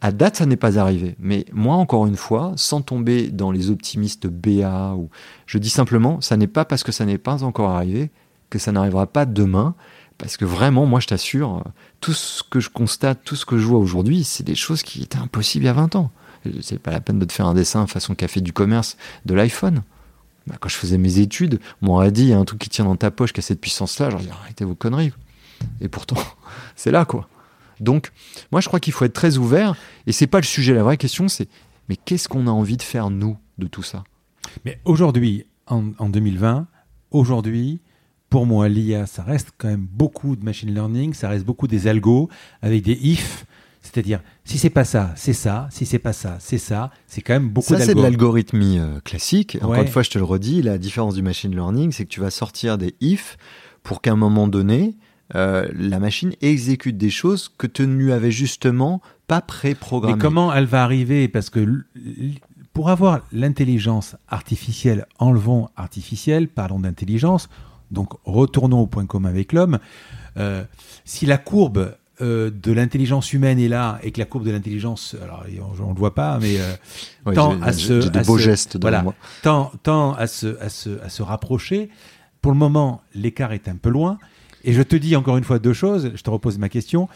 À 0.00 0.12
date, 0.12 0.36
ça 0.36 0.46
n'est 0.46 0.56
pas 0.56 0.78
arrivé. 0.78 1.14
Mais 1.18 1.44
moi, 1.52 1.76
encore 1.76 2.06
une 2.06 2.16
fois, 2.16 2.52
sans 2.56 2.80
tomber 2.80 3.28
dans 3.28 3.50
les 3.50 3.70
optimistes 3.70 4.26
BA, 4.26 4.96
je 5.46 5.58
dis 5.58 5.70
simplement, 5.70 6.20
ça 6.20 6.36
n'est 6.36 6.46
pas 6.46 6.64
parce 6.64 6.82
que 6.82 6.92
ça 6.92 7.04
n'est 7.04 7.18
pas 7.18 7.44
encore 7.44 7.70
arrivé 7.70 8.10
que 8.50 8.58
ça 8.58 8.72
n'arrivera 8.72 9.06
pas 9.06 9.24
demain. 9.24 9.74
Parce 10.18 10.36
que 10.36 10.44
vraiment, 10.44 10.84
moi, 10.84 11.00
je 11.00 11.06
t'assure, 11.06 11.64
tout 12.00 12.12
ce 12.12 12.42
que 12.42 12.60
je 12.60 12.68
constate, 12.68 13.20
tout 13.24 13.36
ce 13.36 13.46
que 13.46 13.56
je 13.56 13.64
vois 13.64 13.78
aujourd'hui, 13.78 14.22
c'est 14.24 14.44
des 14.44 14.54
choses 14.54 14.82
qui 14.82 15.02
étaient 15.02 15.16
impossibles 15.16 15.64
il 15.64 15.68
y 15.68 15.70
a 15.70 15.74
20 15.74 15.96
ans. 15.96 16.10
C'est 16.60 16.78
pas 16.78 16.90
la 16.90 17.00
peine 17.00 17.18
de 17.18 17.24
te 17.24 17.32
faire 17.32 17.46
un 17.46 17.54
dessin 17.54 17.86
façon 17.86 18.14
café 18.14 18.42
du 18.42 18.52
commerce 18.52 18.98
de 19.24 19.32
l'iPhone. 19.32 19.82
Bah, 20.46 20.56
quand 20.60 20.68
je 20.68 20.76
faisais 20.76 20.98
mes 20.98 21.20
études, 21.20 21.58
on 21.80 21.86
m'aurait 21.86 22.12
dit, 22.12 22.22
il 22.22 22.28
y 22.28 22.32
a 22.34 22.38
un 22.38 22.44
truc 22.44 22.58
qui 22.58 22.68
tient 22.68 22.84
dans 22.84 22.96
ta 22.96 23.10
poche 23.10 23.32
qui 23.32 23.40
a 23.40 23.42
cette 23.42 23.60
puissance-là. 23.60 24.10
J'aurais 24.10 24.24
dit, 24.24 24.30
arrêtez 24.30 24.64
vos 24.64 24.74
conneries. 24.74 25.12
Et 25.80 25.88
pourtant, 25.88 26.16
c'est 26.76 26.90
là, 26.90 27.06
quoi. 27.06 27.28
Donc, 27.80 28.10
moi, 28.52 28.60
je 28.60 28.68
crois 28.68 28.80
qu'il 28.80 28.92
faut 28.92 29.04
être 29.04 29.12
très 29.14 29.38
ouvert. 29.38 29.74
Et 30.06 30.12
c'est 30.12 30.26
pas 30.26 30.38
le 30.38 30.44
sujet. 30.46 30.74
La 30.74 30.82
vraie 30.82 30.96
question, 30.96 31.28
c'est 31.28 31.48
mais 31.88 31.96
qu'est-ce 31.96 32.28
qu'on 32.28 32.46
a 32.46 32.50
envie 32.50 32.76
de 32.76 32.82
faire, 32.82 33.10
nous, 33.10 33.36
de 33.58 33.66
tout 33.66 33.82
ça? 33.82 34.04
Mais 34.64 34.78
aujourd'hui, 34.84 35.46
en, 35.66 35.90
en 35.98 36.08
2020, 36.08 36.66
aujourd'hui, 37.10 37.80
pour 38.28 38.46
moi, 38.46 38.68
l'IA, 38.68 39.06
ça 39.06 39.22
reste 39.22 39.50
quand 39.58 39.68
même 39.68 39.86
beaucoup 39.90 40.36
de 40.36 40.44
machine 40.44 40.72
learning, 40.72 41.14
ça 41.14 41.28
reste 41.28 41.44
beaucoup 41.44 41.66
des 41.66 41.88
algos 41.88 42.28
avec 42.62 42.82
des 42.84 42.92
if, 43.02 43.44
c'est-à-dire 43.82 44.20
si 44.44 44.58
c'est 44.58 44.70
pas 44.70 44.84
ça, 44.84 45.12
c'est 45.16 45.32
ça, 45.32 45.68
si 45.72 45.84
c'est 45.84 45.98
pas 45.98 46.12
ça, 46.12 46.36
c'est 46.38 46.58
ça, 46.58 46.90
c'est 47.08 47.22
quand 47.22 47.32
même 47.32 47.48
beaucoup 47.48 47.74
Ça, 47.74 47.80
c'est 47.80 47.94
de 47.94 48.00
l'algorithmie 48.02 48.78
euh, 48.78 49.00
classique. 49.00 49.56
Encore 49.60 49.70
Ouais. 49.70 49.82
une 49.82 49.88
fois, 49.88 50.02
je 50.02 50.10
te 50.10 50.18
le 50.18 50.24
redis, 50.24 50.62
la 50.62 50.78
différence 50.78 51.14
du 51.14 51.22
machine 51.22 51.52
learning, 51.52 51.90
c'est 51.90 52.04
que 52.04 52.10
tu 52.10 52.20
vas 52.20 52.30
sortir 52.30 52.78
des 52.78 52.94
if 53.00 53.36
pour 53.82 54.00
qu'à 54.00 54.12
un 54.12 54.16
moment 54.16 54.46
donné, 54.46 54.94
euh, 55.34 55.68
la 55.74 55.98
machine 55.98 56.32
exécute 56.40 56.96
des 56.98 57.10
choses 57.10 57.48
que 57.56 57.66
tu 57.66 57.86
ne 57.86 57.94
lui 57.94 58.12
avais 58.12 58.30
justement 58.32 59.00
pas 59.26 59.40
préprogrammées. 59.40 60.14
Mais 60.16 60.20
comment 60.20 60.52
elle 60.52 60.66
va 60.66 60.82
arriver? 60.82 61.28
Parce 61.28 61.50
que 61.50 61.84
pour 62.72 62.90
avoir 62.90 63.20
l'intelligence 63.32 64.16
artificielle, 64.28 65.06
enlevons 65.18 65.68
artificielle, 65.76 66.48
parlons 66.48 66.80
d'intelligence, 66.80 67.48
donc 67.90 68.10
retournons 68.24 68.80
au 68.80 68.86
point 68.86 69.06
commun 69.06 69.28
avec 69.28 69.52
l'homme. 69.52 69.78
Euh, 70.36 70.64
si 71.04 71.26
la 71.26 71.38
courbe 71.38 71.94
euh, 72.20 72.50
de 72.50 72.72
l'intelligence 72.72 73.32
humaine 73.32 73.58
est 73.58 73.68
là 73.68 73.98
et 74.02 74.12
que 74.12 74.18
la 74.20 74.26
courbe 74.26 74.44
de 74.44 74.50
l'intelligence, 74.50 75.16
alors 75.22 75.44
on 75.82 75.88
ne 75.88 75.94
le 75.94 75.98
voit 75.98 76.14
pas, 76.14 76.38
mais 76.40 76.60
euh, 76.60 76.72
Ouais, 77.26 77.34
tend 77.34 77.56
j'ai- 77.58 77.62
à 77.64 77.72
j'ai- 77.72 77.86
se- 77.88 78.00
j'ai 78.02 78.10
des 78.10 78.18
à 78.18 78.22
beaux 78.22 78.38
se- 78.38 78.42
gestes 78.44 78.76
devant 78.76 78.82
voilà. 78.82 79.02
moi. 79.02 79.14
tend, 79.42 79.72
tend 79.82 80.12
à, 80.14 80.26
se, 80.26 80.58
à, 80.60 80.68
se, 80.68 81.00
à 81.02 81.08
se 81.08 81.22
rapprocher. 81.22 81.88
Pour 82.42 82.52
le 82.52 82.58
moment, 82.58 83.02
l'écart 83.14 83.52
est 83.52 83.68
un 83.68 83.76
peu 83.76 83.90
loin. 83.90 84.18
Et 84.64 84.72
je 84.72 84.82
te 84.82 84.96
dis 84.96 85.16
encore 85.16 85.36
une 85.36 85.44
fois 85.44 85.58
deux 85.58 85.72
choses. 85.72 86.12
Je 86.14 86.22
te 86.22 86.30
repose 86.30 86.58
ma 86.58 86.68
question. 86.68 87.08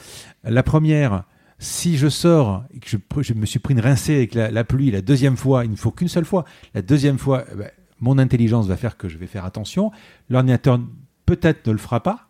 La 0.45 0.63
première, 0.63 1.25
si 1.59 1.97
je 1.97 2.09
sors 2.09 2.65
et 2.75 2.81
que 2.81 2.89
je, 3.23 3.35
me 3.35 3.47
suis 3.47 3.59
pris 3.59 3.75
une 3.75 3.81
rincée 3.81 4.17
avec 4.17 4.35
la, 4.35 4.65
pluie 4.65 4.91
la 4.91 5.03
deuxième 5.03 5.37
fois, 5.37 5.65
il 5.65 5.71
ne 5.71 5.77
faut 5.77 5.91
qu'une 5.91 6.09
seule 6.09 6.25
fois. 6.25 6.45
La 6.75 6.83
deuxième 6.83 7.19
fois, 7.19 7.45
eh 7.53 7.57
ben, 7.57 7.71
mon 8.01 8.19
intelligence 8.19 8.67
va 8.67 8.77
faire 8.77 8.97
que 8.97 9.09
je 9.09 9.19
vais 9.19 9.27
faire 9.27 9.45
attention. 9.45 9.91
L'ordinateur 10.29 10.81
peut-être 11.27 11.67
ne 11.67 11.73
le 11.73 11.79
fera 11.79 12.03
pas. 12.03 12.29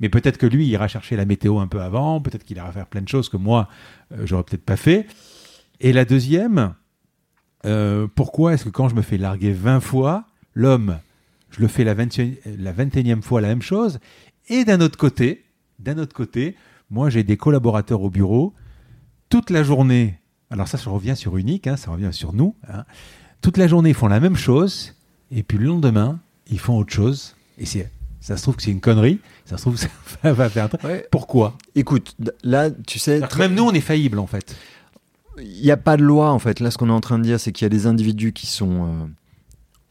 Mais 0.00 0.08
peut-être 0.08 0.38
que 0.38 0.46
lui, 0.46 0.66
ira 0.66 0.88
chercher 0.88 1.16
la 1.16 1.26
météo 1.26 1.58
un 1.58 1.66
peu 1.66 1.80
avant, 1.80 2.20
peut-être 2.20 2.44
qu'il 2.44 2.56
ira 2.56 2.72
faire 2.72 2.86
plein 2.86 3.02
de 3.02 3.08
choses 3.08 3.28
que 3.28 3.36
moi, 3.36 3.68
euh, 4.12 4.22
j'aurais 4.24 4.42
peut-être 4.42 4.64
pas 4.64 4.76
fait. 4.76 5.06
Et 5.80 5.92
la 5.92 6.04
deuxième, 6.04 6.74
euh, 7.66 8.06
pourquoi 8.12 8.54
est-ce 8.54 8.64
que 8.64 8.70
quand 8.70 8.88
je 8.88 8.94
me 8.94 9.02
fais 9.02 9.18
larguer 9.18 9.52
20 9.52 9.80
fois, 9.80 10.24
l'homme, 10.54 10.98
je 11.50 11.60
le 11.60 11.68
fais 11.68 11.84
la, 11.84 11.94
20, 11.94 12.18
la 12.58 12.72
21e 12.72 13.22
fois 13.22 13.40
la 13.40 13.48
même 13.48 13.62
chose 13.62 13.98
Et 14.48 14.64
d'un 14.64 14.80
autre 14.80 14.98
côté, 14.98 15.44
d'un 15.78 15.98
autre 15.98 16.14
côté, 16.14 16.56
moi 16.90 17.10
j'ai 17.10 17.24
des 17.24 17.36
collaborateurs 17.36 18.02
au 18.02 18.10
bureau, 18.10 18.54
toute 19.28 19.50
la 19.50 19.62
journée, 19.62 20.20
alors 20.50 20.68
ça, 20.68 20.78
ça 20.78 20.90
revient 20.90 21.16
sur 21.16 21.36
unique, 21.36 21.66
hein, 21.66 21.76
ça 21.76 21.90
revient 21.90 22.12
sur 22.12 22.32
nous, 22.32 22.54
hein. 22.68 22.84
toute 23.40 23.56
la 23.56 23.66
journée, 23.66 23.90
ils 23.90 23.94
font 23.94 24.08
la 24.08 24.20
même 24.20 24.36
chose, 24.36 24.94
et 25.30 25.42
puis 25.42 25.58
le 25.58 25.66
lendemain, 25.66 26.20
ils 26.48 26.60
font 26.60 26.78
autre 26.78 26.92
chose, 26.92 27.34
et 27.58 27.66
c'est, 27.66 27.90
ça 28.20 28.36
se 28.36 28.42
trouve 28.42 28.56
que 28.56 28.62
c'est 28.62 28.70
une 28.70 28.80
connerie, 28.80 29.18
ça 29.44 29.56
se 29.56 29.62
trouve 29.62 29.74
que 29.74 29.80
ça 29.80 29.88
va 30.32 30.48
faire 30.48 30.64
un 30.64 30.68
truc. 30.68 30.84
Ouais. 30.84 31.06
Pourquoi? 31.10 31.56
Écoute, 31.74 32.16
là, 32.42 32.70
tu 32.70 32.98
sais, 32.98 33.20
Même 33.38 33.54
nous, 33.54 33.64
on 33.64 33.72
est 33.72 33.80
faillible, 33.80 34.18
en 34.18 34.26
fait. 34.26 34.56
il 35.38 35.62
n'y 35.62 35.70
a 35.70 35.76
pas 35.76 35.96
de 35.96 36.02
loi 36.02 36.30
en 36.30 36.38
fait. 36.38 36.60
Là, 36.60 36.70
ce 36.70 36.78
qu'on 36.78 36.88
est 36.88 36.92
en 36.92 37.00
train 37.00 37.18
de 37.18 37.24
dire, 37.24 37.40
c'est 37.40 37.52
qu'il 37.52 37.64
y 37.64 37.66
a 37.66 37.70
des 37.70 37.86
individus 37.86 38.32
qui 38.32 38.46
sont 38.46 38.84
euh, 38.84 39.06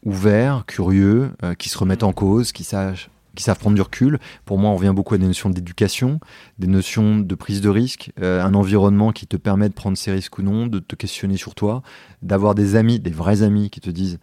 ouverts, 0.02 0.64
curieux, 0.66 1.30
euh, 1.42 1.54
qui 1.54 1.68
se 1.68 1.76
remettent 1.78 2.02
en 2.02 2.12
cause, 2.12 2.52
qui 2.52 2.64
savent, 2.64 3.06
qui 3.36 3.44
savent 3.44 3.58
prendre 3.58 3.76
du 3.76 3.82
recul. 3.82 4.18
Pour 4.44 4.58
moi, 4.58 4.70
on 4.70 4.76
revient 4.76 4.92
beaucoup 4.94 5.14
à 5.14 5.18
des 5.18 5.26
notions 5.26 5.50
d'éducation, 5.50 6.18
des 6.58 6.66
notions 6.66 7.18
de 7.18 7.34
prise 7.36 7.60
de 7.60 7.68
risque, 7.68 8.10
euh, 8.20 8.42
un 8.42 8.54
environnement 8.54 9.12
qui 9.12 9.28
te 9.28 9.36
permet 9.36 9.68
de 9.68 9.74
prendre 9.74 9.96
ces 9.96 10.10
risques 10.10 10.38
ou 10.38 10.42
non, 10.42 10.66
de 10.66 10.80
te 10.80 10.96
questionner 10.96 11.36
sur 11.36 11.54
toi, 11.54 11.82
d'avoir 12.22 12.54
des 12.56 12.74
amis, 12.74 12.98
des 12.98 13.10
vrais 13.10 13.42
amis 13.42 13.70
qui 13.70 13.80
te 13.80 13.90
disent 13.90 14.18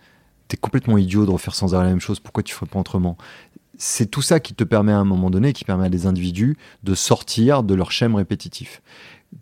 T'es 0.49 0.57
complètement 0.57 0.97
idiot 0.97 1.25
de 1.25 1.31
refaire 1.31 1.55
sans 1.55 1.73
arrêt 1.73 1.85
la 1.85 1.91
même 1.91 2.01
chose, 2.01 2.19
pourquoi 2.19 2.43
tu 2.43 2.53
ferais 2.53 2.65
pas 2.65 2.79
autrement? 2.79 3.17
C'est 3.77 4.05
tout 4.05 4.21
ça 4.21 4.39
qui 4.39 4.53
te 4.53 4.63
permet 4.63 4.91
à 4.91 4.99
un 4.99 5.05
moment 5.05 5.29
donné, 5.29 5.53
qui 5.53 5.63
permet 5.63 5.85
à 5.85 5.89
des 5.89 6.05
individus 6.05 6.57
de 6.83 6.93
sortir 6.93 7.63
de 7.63 7.73
leur 7.73 7.91
schème 7.91 8.15
répétitif. 8.15 8.81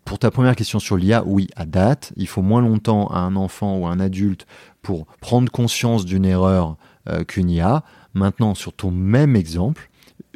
Pour 0.04 0.18
ta 0.18 0.30
première 0.30 0.56
question 0.56 0.78
sur 0.78 0.96
l'IA, 0.96 1.22
oui, 1.26 1.48
à 1.54 1.66
date, 1.66 2.12
il 2.16 2.26
faut 2.26 2.42
moins 2.42 2.62
longtemps 2.62 3.08
à 3.08 3.18
un 3.18 3.36
enfant 3.36 3.76
ou 3.76 3.86
à 3.86 3.90
un 3.90 4.00
adulte 4.00 4.46
pour 4.80 5.06
prendre 5.20 5.50
conscience 5.50 6.04
d'une 6.04 6.24
erreur 6.24 6.76
euh, 7.08 7.24
qu'une 7.24 7.50
IA. 7.50 7.84
Maintenant, 8.14 8.54
sur 8.54 8.72
ton 8.72 8.90
même 8.90 9.36
exemple, 9.36 9.88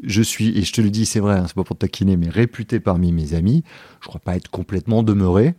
je 0.02 0.22
suis, 0.22 0.56
et 0.58 0.62
je 0.62 0.72
te 0.72 0.80
le 0.80 0.90
dis, 0.90 1.06
c'est 1.06 1.20
vrai, 1.20 1.36
hein, 1.38 1.44
c'est 1.46 1.54
pas 1.56 1.64
pour 1.64 1.76
taquiner, 1.76 2.16
mais 2.16 2.28
réputé 2.28 2.80
parmi 2.80 3.12
mes 3.12 3.34
amis. 3.34 3.62
Je 4.00 4.08
crois 4.08 4.20
pas 4.20 4.36
être 4.36 4.50
complètement 4.50 5.02
demeuré, 5.02 5.54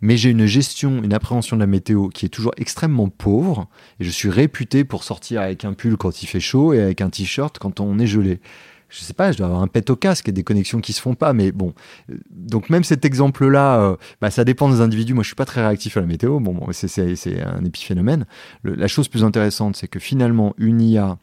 mais 0.00 0.16
j'ai 0.16 0.30
une 0.30 0.46
gestion, 0.46 1.02
une 1.02 1.12
appréhension 1.14 1.56
de 1.56 1.60
la 1.60 1.66
météo 1.66 2.08
qui 2.08 2.26
est 2.26 2.30
toujours 2.30 2.52
extrêmement 2.56 3.08
pauvre. 3.08 3.68
Et 4.00 4.04
je 4.04 4.10
suis 4.10 4.30
réputé 4.30 4.84
pour 4.84 5.04
sortir 5.04 5.40
avec 5.40 5.64
un 5.64 5.72
pull 5.72 5.96
quand 5.96 6.22
il 6.22 6.26
fait 6.26 6.40
chaud 6.40 6.72
et 6.72 6.80
avec 6.80 7.00
un 7.00 7.10
t-shirt 7.10 7.58
quand 7.58 7.80
on 7.80 7.98
est 7.98 8.06
gelé. 8.06 8.40
Je 8.90 9.00
sais 9.00 9.12
pas, 9.12 9.32
je 9.32 9.36
dois 9.38 9.48
avoir 9.48 9.60
un 9.60 9.66
pet 9.66 9.90
au 9.90 9.96
casque 9.96 10.30
et 10.30 10.32
des 10.32 10.44
connexions 10.44 10.80
qui 10.80 10.94
se 10.94 11.00
font 11.02 11.14
pas, 11.14 11.34
mais 11.34 11.52
bon. 11.52 11.74
Donc 12.30 12.70
même 12.70 12.84
cet 12.84 13.04
exemple-là, 13.04 13.80
euh, 13.82 13.96
bah, 14.22 14.30
ça 14.30 14.44
dépend 14.44 14.70
des 14.70 14.80
individus. 14.80 15.12
Moi, 15.12 15.22
je 15.22 15.28
suis 15.28 15.34
pas 15.36 15.44
très 15.44 15.60
réactif 15.60 15.98
à 15.98 16.00
la 16.00 16.06
météo. 16.06 16.40
Bon, 16.40 16.54
bon 16.54 16.68
c'est- 16.72 16.98
un 17.42 17.64
épiphénomène. 17.66 18.24
La 18.64 18.88
chose 18.88 19.08
plus 19.08 19.24
intéressante, 19.24 19.76
c'est 19.76 19.88
que 19.88 19.98
finalement, 19.98 20.54
une 20.56 20.80
IA, 20.80 21.18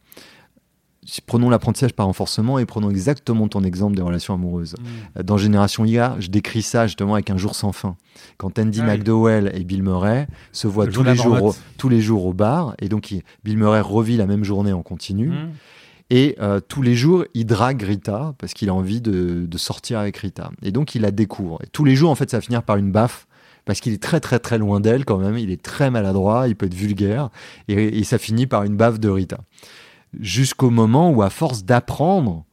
prenons 1.26 1.48
l'apprentissage 1.50 1.92
par 1.92 2.06
renforcement 2.06 2.58
et 2.58 2.66
prenons 2.66 2.90
exactement 2.90 3.48
ton 3.48 3.62
exemple 3.64 3.96
des 3.96 4.02
relations 4.02 4.34
amoureuses. 4.34 4.74
Euh, 5.18 5.22
Dans 5.22 5.36
Génération 5.36 5.84
IA, 5.84 6.16
je 6.18 6.28
décris 6.28 6.62
ça 6.62 6.86
justement 6.86 7.14
avec 7.14 7.30
un 7.30 7.36
jour 7.36 7.54
sans 7.54 7.72
fin. 7.72 7.96
Quand 8.38 8.58
Andy 8.58 8.80
Ah 8.82 8.86
oui. 8.86 8.92
McDowell 8.98 9.52
et 9.54 9.64
Bill 9.64 9.82
Murray 9.82 10.26
se 10.52 10.66
voient 10.66 10.86
Le 10.86 10.92
tous 10.92 11.02
les, 11.02 11.14
jours, 11.16 11.42
au- 11.42 11.54
tous 11.78 11.88
les 11.88 12.00
jours 12.00 12.26
au 12.26 12.32
bar, 12.32 12.74
et 12.80 12.88
donc 12.88 13.10
il- 13.10 13.22
Bill 13.44 13.56
Murray 13.58 13.80
revit 13.80 14.16
la 14.16 14.26
même 14.26 14.44
journée 14.44 14.72
en 14.72 14.82
continu, 14.82 15.28
Mmh. 15.28 15.48
et 16.10 16.36
euh, 16.40 16.60
tous 16.66 16.82
les 16.82 16.94
jours 16.94 17.24
il 17.34 17.46
drague 17.46 17.82
Rita 17.82 18.34
parce 18.38 18.54
qu'il 18.54 18.68
a 18.68 18.74
envie 18.74 19.00
de, 19.00 19.46
de 19.46 19.58
sortir 19.58 19.98
avec 19.98 20.16
Rita. 20.16 20.50
Et 20.62 20.70
donc 20.72 20.94
il 20.94 21.02
la 21.02 21.10
découvre. 21.10 21.58
Et 21.62 21.66
tous 21.68 21.84
les 21.84 21.94
jours 21.96 22.10
en 22.10 22.14
fait 22.14 22.30
ça 22.30 22.36
va 22.38 22.40
finir 22.40 22.62
par 22.62 22.76
une 22.76 22.90
baffe. 22.92 23.26
Parce 23.64 23.80
qu'il 23.80 23.92
est 23.92 24.00
très 24.00 24.20
très 24.20 24.38
très 24.38 24.58
loin 24.58 24.78
d'elle 24.78 25.04
quand 25.04 25.18
même, 25.18 25.36
il 25.36 25.50
est 25.50 25.60
très 25.60 25.90
maladroit, 25.90 26.46
il 26.46 26.54
peut 26.54 26.66
être 26.66 26.74
vulgaire, 26.74 27.30
et, 27.66 27.98
et 27.98 28.04
ça 28.04 28.16
finit 28.16 28.46
par 28.46 28.62
une 28.62 28.76
baffe 28.76 29.00
de 29.00 29.08
Rita. 29.08 29.38
Jusqu'au 30.18 30.70
moment 30.70 31.10
où, 31.10 31.22
à 31.22 31.30
force 31.30 31.64
d'apprendre 31.64 32.44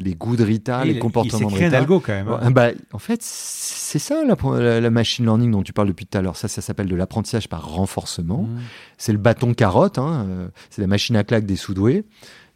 les 0.00 0.14
goûts 0.16 0.34
de 0.34 0.42
Rita, 0.42 0.84
Et 0.84 0.88
les 0.94 0.98
comportements 0.98 1.48
Il 1.50 1.54
de 1.54 1.64
Rita, 1.64 1.78
algo, 1.78 2.00
quand 2.00 2.12
même. 2.12 2.26
hein. 2.28 2.50
Bah, 2.50 2.70
en 2.92 2.98
fait, 2.98 3.20
c'est 3.22 4.00
ça 4.00 4.24
la, 4.24 4.34
la- 4.58 4.80
la 4.80 4.90
machine 4.90 5.24
learning 5.24 5.52
dont 5.52 5.62
tu 5.62 5.72
parles 5.72 5.86
depuis 5.88 6.06
tout 6.06 6.18
à 6.18 6.22
l'heure. 6.22 6.36
Ça, 6.36 6.48
ça 6.48 6.60
s'appelle 6.62 6.88
de 6.88 6.96
l'apprentissage 6.96 7.48
par 7.48 7.68
renforcement. 7.68 8.42
Mmh. 8.42 8.58
C'est 8.98 9.12
le 9.12 9.18
bâton 9.18 9.54
carotte, 9.54 9.98
hein, 9.98 10.26
euh, 10.28 10.48
c'est 10.70 10.80
la 10.82 10.88
machine 10.88 11.14
à 11.14 11.22
claque 11.22 11.46
des 11.46 11.54
sous-doués. 11.54 12.04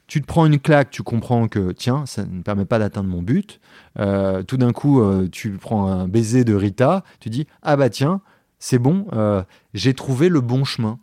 Tu 0.08 0.20
te 0.20 0.26
prends 0.26 0.46
une 0.46 0.58
claque, 0.58 0.90
tu 0.90 1.02
comprends 1.04 1.46
que, 1.46 1.70
tiens, 1.70 2.06
ça 2.06 2.24
ne 2.24 2.38
me 2.38 2.42
permet 2.42 2.64
pas 2.64 2.78
d'atteindre 2.80 3.08
mon 3.10 3.22
but. 3.22 3.60
Euh, 4.00 4.42
tout 4.42 4.56
d'un 4.56 4.72
coup, 4.72 5.00
euh, 5.00 5.28
tu 5.30 5.50
prends 5.58 5.86
un 5.86 6.08
baiser 6.08 6.42
de 6.44 6.54
Rita, 6.54 7.04
tu 7.20 7.28
dis, 7.30 7.46
ah 7.62 7.76
bah 7.76 7.90
tiens, 7.90 8.20
c'est 8.58 8.78
bon, 8.78 9.06
euh, 9.12 9.42
j'ai 9.74 9.94
trouvé 9.94 10.28
le 10.30 10.40
bon 10.40 10.64
chemin. 10.64 10.98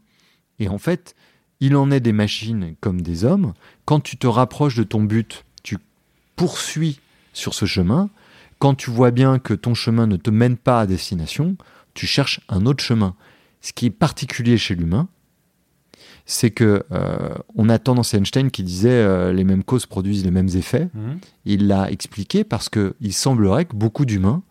Et 0.59 0.67
en 0.67 0.79
fait, 0.79 1.15
il 1.59 1.75
en 1.75 1.91
est 1.91 1.99
des 1.99 2.13
machines 2.13 2.75
comme 2.81 3.01
des 3.01 3.23
hommes. 3.23 3.53
Quand 3.85 3.99
tu 3.99 4.17
te 4.17 4.27
rapproches 4.27 4.75
de 4.75 4.83
ton 4.83 5.03
but, 5.03 5.45
tu 5.63 5.77
poursuis 6.35 6.99
sur 7.33 7.53
ce 7.53 7.65
chemin. 7.65 8.09
Quand 8.59 8.75
tu 8.75 8.89
vois 8.89 9.11
bien 9.11 9.39
que 9.39 9.53
ton 9.53 9.73
chemin 9.73 10.07
ne 10.07 10.17
te 10.17 10.29
mène 10.29 10.57
pas 10.57 10.81
à 10.81 10.87
destination, 10.87 11.55
tu 11.93 12.07
cherches 12.07 12.41
un 12.49 12.65
autre 12.65 12.83
chemin. 12.83 13.15
Ce 13.61 13.73
qui 13.73 13.87
est 13.87 13.91
particulier 13.91 14.57
chez 14.57 14.75
l'humain, 14.75 15.07
c'est 16.25 16.51
que 16.51 16.83
euh, 16.91 17.35
on 17.55 17.69
a 17.69 17.77
tendance 17.79 18.13
à 18.13 18.17
Einstein 18.17 18.49
qui 18.51 18.63
disait 18.63 18.89
euh, 18.89 19.31
les 19.31 19.43
mêmes 19.43 19.63
causes 19.63 19.85
produisent 19.85 20.23
les 20.23 20.31
mêmes 20.31 20.49
effets. 20.55 20.89
Mmh. 20.93 21.13
Il 21.45 21.67
l'a 21.67 21.91
expliqué 21.91 22.43
parce 22.43 22.69
que 22.69 22.95
il 23.01 23.13
semblerait 23.13 23.65
que 23.65 23.75
beaucoup 23.75 24.05
d'humains 24.05 24.41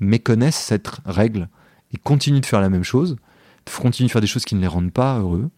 méconnaissent 0.00 0.56
cette 0.56 0.88
règle 1.04 1.48
et 1.92 1.98
continuent 1.98 2.40
de 2.40 2.46
faire 2.46 2.60
la 2.60 2.70
même 2.70 2.82
chose, 2.82 3.16
continuent 3.80 4.08
de 4.08 4.12
faire 4.12 4.20
des 4.20 4.26
choses 4.26 4.44
qui 4.44 4.54
ne 4.54 4.60
les 4.60 4.66
rendent 4.66 4.92
pas 4.92 5.18
heureux, 5.18 5.50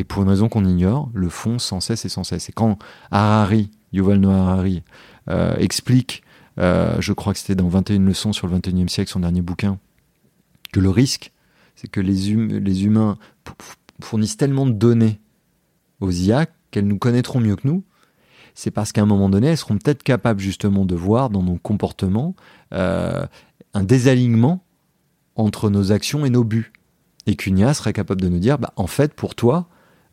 et 0.00 0.04
pour 0.04 0.22
une 0.22 0.30
raison 0.30 0.48
qu'on 0.48 0.64
ignore, 0.64 1.10
le 1.12 1.28
font 1.28 1.58
sans 1.58 1.80
cesse 1.80 2.06
et 2.06 2.08
sans 2.08 2.24
cesse. 2.24 2.48
Et 2.48 2.52
quand 2.52 2.78
Harari, 3.10 3.70
Yuval 3.92 4.18
Noah 4.18 4.52
Harari, 4.52 4.82
euh, 5.28 5.54
explique, 5.58 6.22
euh, 6.58 6.96
je 7.00 7.12
crois 7.12 7.34
que 7.34 7.38
c'était 7.38 7.54
dans 7.54 7.68
21 7.68 8.06
leçons 8.06 8.32
sur 8.32 8.46
le 8.46 8.56
21e 8.56 8.88
siècle, 8.88 9.10
son 9.10 9.20
dernier 9.20 9.42
bouquin, 9.42 9.78
que 10.72 10.80
le 10.80 10.88
risque, 10.88 11.32
c'est 11.76 11.88
que 11.88 12.00
les, 12.00 12.34
hum- 12.34 12.66
humains 12.66 13.18
fournissent 14.02 14.38
tellement 14.38 14.64
de 14.64 14.72
données 14.72 15.20
aux 16.00 16.10
IA 16.10 16.46
qu'elles 16.70 16.86
nous 16.86 16.98
connaîtront 16.98 17.40
mieux 17.40 17.56
que 17.56 17.68
nous, 17.68 17.84
c'est 18.54 18.70
parce 18.70 18.92
qu'à 18.92 19.02
un 19.02 19.06
moment 19.06 19.28
donné, 19.28 19.48
elles 19.48 19.58
seront 19.58 19.76
peut-être 19.76 20.02
capables 20.02 20.40
justement 20.40 20.86
de 20.86 20.94
voir 20.94 21.28
dans 21.28 21.42
nos 21.42 21.56
comportements 21.56 22.34
euh, 22.72 23.26
un 23.74 23.84
désalignement 23.84 24.64
entre 25.36 25.68
nos 25.68 25.92
actions 25.92 26.24
et 26.24 26.30
nos 26.30 26.42
buts. 26.42 26.72
Et 27.26 27.36
qu'une 27.36 27.58
IA 27.58 27.74
serait 27.74 27.92
capable 27.92 28.22
de 28.22 28.28
nous 28.30 28.38
dire, 28.38 28.58
bah, 28.58 28.72
en 28.76 28.86
fait, 28.86 29.12
pour 29.12 29.34
toi, 29.34 29.68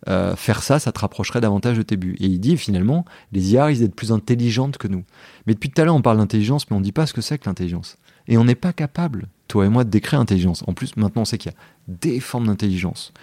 euh, 0.07 0.35
faire 0.35 0.63
ça, 0.63 0.79
ça 0.79 0.91
te 0.91 0.99
rapprocherait 0.99 1.41
davantage 1.41 1.77
de 1.77 1.81
tes 1.81 1.97
buts. 1.97 2.15
Et 2.19 2.27
il 2.27 2.39
dit 2.39 2.57
finalement, 2.57 3.05
les 3.31 3.53
IA 3.53 3.65
risquent 3.65 3.81
d'être 3.81 3.95
plus 3.95 4.11
intelligentes 4.11 4.77
que 4.77 4.87
nous. 4.87 5.03
Mais 5.45 5.53
depuis 5.53 5.69
tout 5.69 5.81
à 5.81 5.85
l'heure, 5.85 5.95
on 5.95 6.01
parle 6.01 6.17
d'intelligence, 6.17 6.69
mais 6.69 6.75
on 6.75 6.79
ne 6.79 6.85
dit 6.85 6.91
pas 6.91 7.05
ce 7.05 7.13
que 7.13 7.21
c'est 7.21 7.37
que 7.37 7.49
l'intelligence. 7.49 7.97
Et 8.27 8.37
on 8.37 8.43
n'est 8.43 8.55
pas 8.55 8.73
capable, 8.73 9.27
toi 9.47 9.65
et 9.65 9.69
moi, 9.69 9.83
de 9.83 9.89
décrire 9.89 10.19
l'intelligence. 10.19 10.63
En 10.67 10.73
plus, 10.73 10.95
maintenant, 10.97 11.23
on 11.23 11.25
sait 11.25 11.37
qu'il 11.37 11.51
y 11.51 11.55
a 11.55 11.57
des 11.87 12.19
formes 12.19 12.47
d'intelligence. 12.47 13.13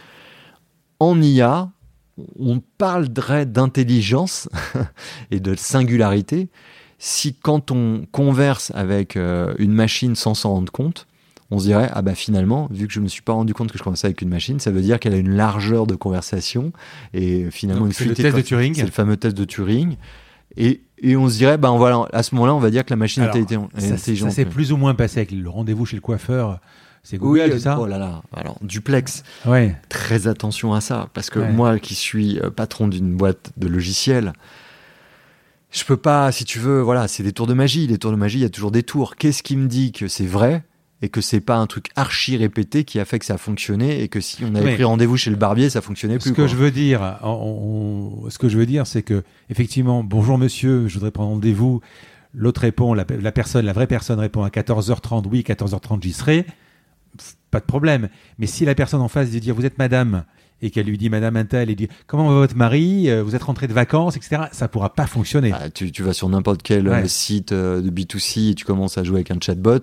En 0.99 1.21
IA, 1.21 1.71
on 2.39 2.61
parlerait 2.79 3.47
d'intelligence 3.47 4.49
et 5.31 5.41
de 5.41 5.55
singularité 5.55 6.49
si 6.99 7.35
quand 7.35 7.71
on 7.71 8.07
converse 8.13 8.73
avec 8.75 9.17
euh, 9.17 9.55
une 9.59 9.73
machine 9.73 10.15
sans 10.15 10.35
s'en 10.35 10.55
rendre 10.55 10.73
compte, 10.73 11.07
on 11.51 11.59
se 11.59 11.65
dirait 11.67 11.91
ah 11.93 12.03
bah 12.03 12.15
finalement 12.15 12.69
vu 12.71 12.87
que 12.87 12.93
je 12.93 13.01
me 13.01 13.09
suis 13.09 13.23
pas 13.23 13.33
rendu 13.35 13.53
compte 13.55 13.71
que 13.71 13.79
je 13.79 13.83
conversais 13.83 14.07
avec 14.07 14.23
une 14.23 14.29
machine, 14.31 14.59
ça 14.61 14.71
veut 14.71 14.81
dire 14.83 14.99
qu'elle 14.99 15.15
a 15.15 15.19
une 15.19 15.35
largeur 15.37 15.87
de 15.87 15.95
conversation 15.95 16.73
et 17.13 17.51
finalement 17.51 17.83
Donc, 17.83 17.89
une 17.91 17.95
c'est 17.95 18.05
le 18.07 18.15
test 18.15 18.37
de 18.37 18.43
Turing. 18.43 18.75
C'est 18.75 18.83
le 18.85 18.91
fameux 18.91 19.17
test 19.17 19.37
de 19.37 19.45
Turing 19.45 19.97
et, 20.57 20.83
et 20.99 21.17
on 21.17 21.29
se 21.29 21.37
dirait 21.37 21.59
ben 21.59 21.77
voilà 21.77 22.07
à 22.13 22.23
ce 22.23 22.35
moment-là 22.35 22.55
on 22.55 22.61
va 22.61 22.71
dire 22.71 22.85
que 22.85 22.91
la 22.91 22.97
machine 22.97 23.23
Alors, 23.23 23.37
intelligente. 23.37 23.71
est 23.77 23.81
Ça, 23.81 23.95
intelligente, 23.95 24.31
ça 24.31 24.37
s'est 24.37 24.45
plus 24.47 24.73
ou 24.73 24.77
moins 24.77 24.95
passé 24.95 25.19
avec 25.19 25.33
le 25.33 25.49
rendez-vous 25.49 25.85
chez 25.87 25.97
le 25.97 26.03
coiffeur. 26.03 26.61
C'est 27.07 27.17
oui, 27.21 27.41
Google, 27.41 27.53
tout 27.57 27.59
ça 27.59 27.79
oh 27.79 27.87
là 27.87 27.99
là. 27.99 28.23
Alors 28.35 28.57
duplex, 28.63 29.25
Ouais. 29.45 29.77
très 29.91 30.27
attention 30.27 30.73
à 30.73 30.81
ça 30.81 31.09
parce 31.13 31.29
que 31.29 31.39
Ouais. 31.41 31.53
moi 31.53 31.79
qui 31.79 31.95
suis 31.95 32.39
euh, 32.41 32.49
patron 32.49 32.89
d'une 32.89 33.15
boîte 33.15 33.53
de 33.59 33.69
logiciels 33.69 34.33
je 35.71 35.85
peux 35.85 35.97
pas 35.97 36.31
si 36.33 36.45
tu 36.45 36.59
veux 36.59 36.81
voilà 36.81 37.09
c'est 37.09 37.23
des 37.23 37.33
tours 37.33 37.47
de 37.47 37.55
magie 37.55 37.87
les 37.87 37.99
tours 37.99 38.11
de 38.13 38.17
magie 38.17 38.39
il 38.39 38.43
y 38.43 38.47
a 38.47 38.49
toujours 38.49 38.71
des 38.71 38.83
tours 38.85 39.17
qu'est-ce 39.17 39.43
qui 39.43 39.57
me 39.57 39.67
dit 39.67 39.93
que 39.93 40.09
c'est 40.09 40.25
vrai? 40.27 40.63
Et 41.05 41.09
que 41.11 41.21
c'est 41.21 41.41
pas 41.41 41.57
un 41.57 41.67
truc 41.67 41.91
archi 41.97 42.37
répété 42.37 42.85
qui 42.85 42.99
a 42.99 43.05
fait 43.05 43.19
que 43.19 43.25
ça 43.27 43.35
a 43.35 43.39
fonctionné 43.39 44.03
et 44.03 44.09
que 44.09 44.21
si 44.21 44.43
on 44.45 44.55
avait 44.55 44.75
pris 44.75 44.85
rendez-vous 44.85 45.17
chez 45.17 45.31
le 45.31 45.37
barbier 45.37 45.69
ça 45.71 45.81
fonctionnait 45.81 46.15
Ce 46.15 46.21
plus 46.25 46.31
que 46.33 46.37
quoi. 46.43 46.47
je 46.47 46.57
veux 46.57 46.71
dire, 46.71 47.19
on- 47.23 48.23
on- 48.27 48.31
ce 48.31 48.39
que 48.39 48.49
je 48.49 48.57
veux 48.59 48.67
dire, 48.67 48.87
c'est 48.87 49.03
que 49.03 49.23
effectivement, 49.51 50.03
bonjour 50.03 50.39
monsieur, 50.39 50.89
je 50.89 50.95
voudrais 50.95 51.11
prendre 51.11 51.31
rendez-vous. 51.31 51.81
L'autre 52.33 52.63
répond, 52.63 52.95
la, 52.95 53.05
la 53.21 53.31
personne, 53.33 53.65
la 53.65 53.73
vraie 53.73 53.87
personne 53.87 54.19
répond 54.19 54.43
à 54.43 54.49
14h30. 54.49 55.27
Oui, 55.31 55.45
14h30, 55.47 56.03
j'y 56.03 56.13
serai. 56.13 56.47
Pas 57.53 57.61
de 57.61 57.65
problème. 57.65 58.09
Mais 58.39 58.47
si 58.47 58.65
la 58.65 58.75
personne 58.75 59.01
en 59.01 59.09
face 59.09 59.31
dit 59.31 59.39
dire 59.41 59.55
vous 59.55 59.65
êtes 59.65 59.79
madame 59.79 60.25
et 60.63 60.71
qu'elle 60.71 60.87
lui 60.87 60.97
dit 60.97 61.11
madame 61.11 61.37
Intel 61.37 61.69
et 61.69 61.75
dit 61.75 61.89
comment 62.07 62.29
va 62.29 62.35
votre 62.35 62.57
mari, 62.57 63.11
Euh, 63.11 63.23
vous 63.23 63.35
êtes 63.37 63.43
rentré 63.43 63.67
de 63.69 63.73
vacances, 63.73 64.17
etc. 64.17 64.45
Ça 64.53 64.69
pourra 64.69 64.95
pas 64.95 65.07
fonctionner. 65.07 65.53
Ah, 65.53 65.69
tu, 65.69 65.93
tu 65.93 66.03
vas 66.03 66.13
sur 66.15 66.29
n'importe 66.29 66.63
quel 66.63 66.89
Ouais. 66.89 67.03
euh, 67.05 67.09
site 67.09 67.53
euh, 67.53 67.83
de 67.83 67.91
B2C 67.91 68.51
et 68.51 68.55
tu 68.55 68.65
commences 68.65 68.97
à 68.97 69.05
jouer 69.05 69.17
avec 69.17 69.31
un 69.31 69.39
chatbot, 69.41 69.81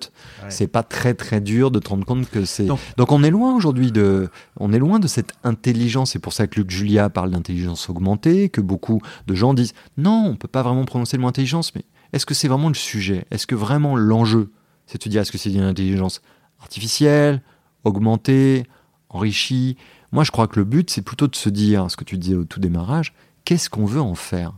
c'est 0.50 0.68
pas 0.68 0.84
très 0.84 1.14
très 1.14 1.40
dur 1.42 1.70
de 1.72 1.80
te 1.80 1.90
rendre 1.90 2.06
compte 2.06 2.30
que 2.30 2.46
c'est. 2.46 2.66
Donc- 2.66 2.80
Donc, 2.98 3.12
on 3.12 3.24
est 3.24 3.30
loin 3.30 3.56
aujourd'hui 3.56 3.92
de, 3.92 4.30
on 4.60 4.74
est 4.74 4.80
loin 4.80 5.00
de 5.00 5.08
cette 5.08 5.34
intelligence. 5.44 6.12
C'est 6.12 6.20
pour 6.20 6.34
ça 6.34 6.48
que 6.48 6.60
Luc 6.60 6.72
Julia 6.72 7.10
parle 7.10 7.32
d'intelligence 7.32 7.90
augmentée, 7.90 8.50
que 8.50 8.62
beaucoup 8.62 9.02
de 9.28 9.36
gens 9.36 9.54
disent 9.54 9.74
non, 9.98 10.26
on 10.28 10.36
peut 10.36 10.48
pas 10.48 10.64
vraiment 10.64 10.86
prononcer 10.86 11.18
le 11.18 11.22
mot 11.22 11.28
intelligence. 11.28 11.76
Mais 11.76 11.84
est-ce 12.14 12.26
que 12.26 12.34
c'est 12.34 12.48
vraiment 12.48 12.70
le 12.70 12.74
sujet? 12.76 13.26
Est-ce 13.32 13.46
que 13.46 13.56
vraiment 13.56 13.96
l'enjeu, 13.96 14.52
c'est 14.88 14.98
de 14.98 15.04
te 15.04 15.10
dire 15.10 15.22
est-ce 15.22 15.32
que 15.32 15.38
c'est 15.38 15.52
une 15.54 15.62
intelligence 15.62 16.22
artificielle, 16.60 17.42
augmentée, 17.84 18.66
enrichie? 19.10 19.78
Moi, 20.12 20.24
je 20.24 20.32
crois 20.32 20.48
que 20.48 20.60
le 20.60 20.66
but, 20.66 20.90
c'est 20.90 21.02
plutôt 21.02 21.28
de 21.28 21.36
se 21.36 21.50
dire, 21.50 21.90
ce 21.90 21.96
que 21.96 22.04
tu 22.04 22.18
disais 22.18 22.36
au 22.36 22.44
tout 22.44 22.60
démarrage, 22.60 23.14
qu'est-ce 23.46 23.70
qu'on 23.70 23.86
veut 23.86 24.02
en 24.02 24.16
faire? 24.16 24.54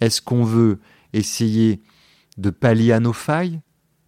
Est-ce 0.00 0.20
qu'on 0.20 0.44
veut 0.44 0.80
essayer 1.12 1.80
de 2.36 2.50
pallier 2.50 2.92
à 2.92 3.00
nos 3.00 3.12
failles? 3.12 3.60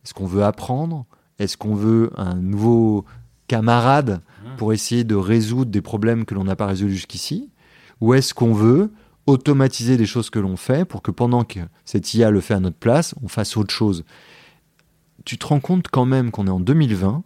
Est-ce 0.04 0.14
qu'on 0.14 0.26
veut 0.26 0.44
apprendre? 0.44 1.06
Est-ce 1.38 1.56
qu'on 1.56 1.74
veut 1.74 2.10
un 2.16 2.34
nouveau 2.34 3.04
camarade 3.46 4.20
mmh. 4.20 4.56
pour 4.56 4.72
essayer 4.72 5.04
de 5.04 5.14
résoudre 5.14 5.70
des 5.70 5.80
problèmes 5.80 6.24
que 6.24 6.34
l'on 6.34 6.44
n'a 6.44 6.56
pas 6.56 6.66
résolus 6.66 6.94
jusqu'ici? 6.94 7.50
Ou 8.00 8.14
est-ce 8.14 8.34
qu'on 8.34 8.52
veut 8.52 8.92
automatiser 9.26 9.96
des 9.96 10.06
choses 10.06 10.30
que 10.30 10.38
l'on 10.38 10.56
fait 10.56 10.84
pour 10.84 11.02
que 11.02 11.10
pendant 11.10 11.44
que 11.44 11.60
cette 11.84 12.14
IA 12.14 12.30
le 12.30 12.40
fait 12.40 12.54
à 12.54 12.60
notre 12.60 12.76
place, 12.76 13.14
on 13.22 13.28
fasse 13.28 13.56
autre 13.56 13.72
chose? 13.72 14.04
Tu 15.24 15.38
te 15.38 15.46
rends 15.46 15.60
compte 15.60 15.88
quand 15.88 16.06
même 16.06 16.30
qu'on 16.30 16.46
est 16.46 16.50
en 16.50 16.60
2020 16.60 17.22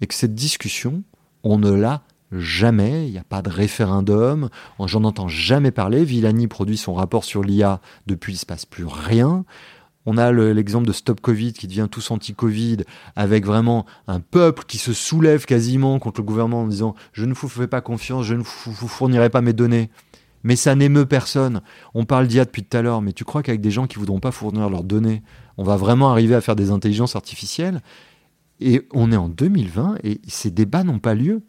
et 0.00 0.06
que 0.06 0.14
cette 0.14 0.34
discussion, 0.34 1.02
on 1.42 1.58
ne 1.58 1.70
l'a 1.70 2.02
jamais, 2.38 3.06
il 3.06 3.12
n'y 3.12 3.18
a 3.18 3.24
pas 3.24 3.42
de 3.42 3.50
référendum, 3.50 4.48
j'en 4.80 5.04
entends 5.04 5.28
jamais 5.28 5.70
parler. 5.70 6.04
Villani 6.04 6.46
produit 6.46 6.76
son 6.76 6.94
rapport 6.94 7.24
sur 7.24 7.42
l'IA, 7.42 7.80
depuis 8.06 8.32
il 8.32 8.36
ne 8.36 8.40
se 8.40 8.46
passe 8.46 8.66
plus 8.66 8.86
rien. 8.86 9.44
On 10.06 10.18
a 10.18 10.32
l'exemple 10.32 10.86
de 10.86 10.92
Stop 10.92 11.20
Covid 11.20 11.54
qui 11.54 11.66
devient 11.66 11.88
tous 11.90 12.10
anti-Covid, 12.10 12.78
avec 13.16 13.46
vraiment 13.46 13.86
un 14.06 14.20
peuple 14.20 14.64
qui 14.66 14.78
se 14.78 14.92
soulève 14.92 15.46
quasiment 15.46 15.98
contre 15.98 16.20
le 16.20 16.26
gouvernement 16.26 16.62
en 16.62 16.66
disant 16.66 16.94
Je 17.12 17.24
ne 17.24 17.32
vous 17.32 17.48
fais 17.48 17.66
pas 17.66 17.80
confiance, 17.80 18.26
je 18.26 18.34
ne 18.34 18.42
vous 18.42 18.88
fournirai 18.88 19.30
pas 19.30 19.40
mes 19.40 19.54
données. 19.54 19.90
Mais 20.42 20.56
ça 20.56 20.74
n'émeut 20.74 21.06
personne. 21.06 21.62
On 21.94 22.04
parle 22.04 22.26
d'IA 22.26 22.44
depuis 22.44 22.62
tout 22.62 22.76
à 22.76 22.82
l'heure, 22.82 23.00
mais 23.00 23.14
tu 23.14 23.24
crois 23.24 23.42
qu'avec 23.42 23.62
des 23.62 23.70
gens 23.70 23.86
qui 23.86 23.96
ne 23.96 24.00
voudront 24.00 24.20
pas 24.20 24.30
fournir 24.30 24.68
leurs 24.68 24.84
données, 24.84 25.22
on 25.56 25.64
va 25.64 25.76
vraiment 25.76 26.10
arriver 26.10 26.34
à 26.34 26.42
faire 26.42 26.54
des 26.54 26.70
intelligences 26.70 27.16
artificielles? 27.16 27.80
Et 28.60 28.86
on 28.92 29.10
est 29.10 29.16
en 29.16 29.30
2020 29.30 29.96
et 30.04 30.20
ces 30.28 30.50
débats 30.50 30.84
n'ont 30.84 30.98
pas 30.98 31.14
lieu. 31.14 31.42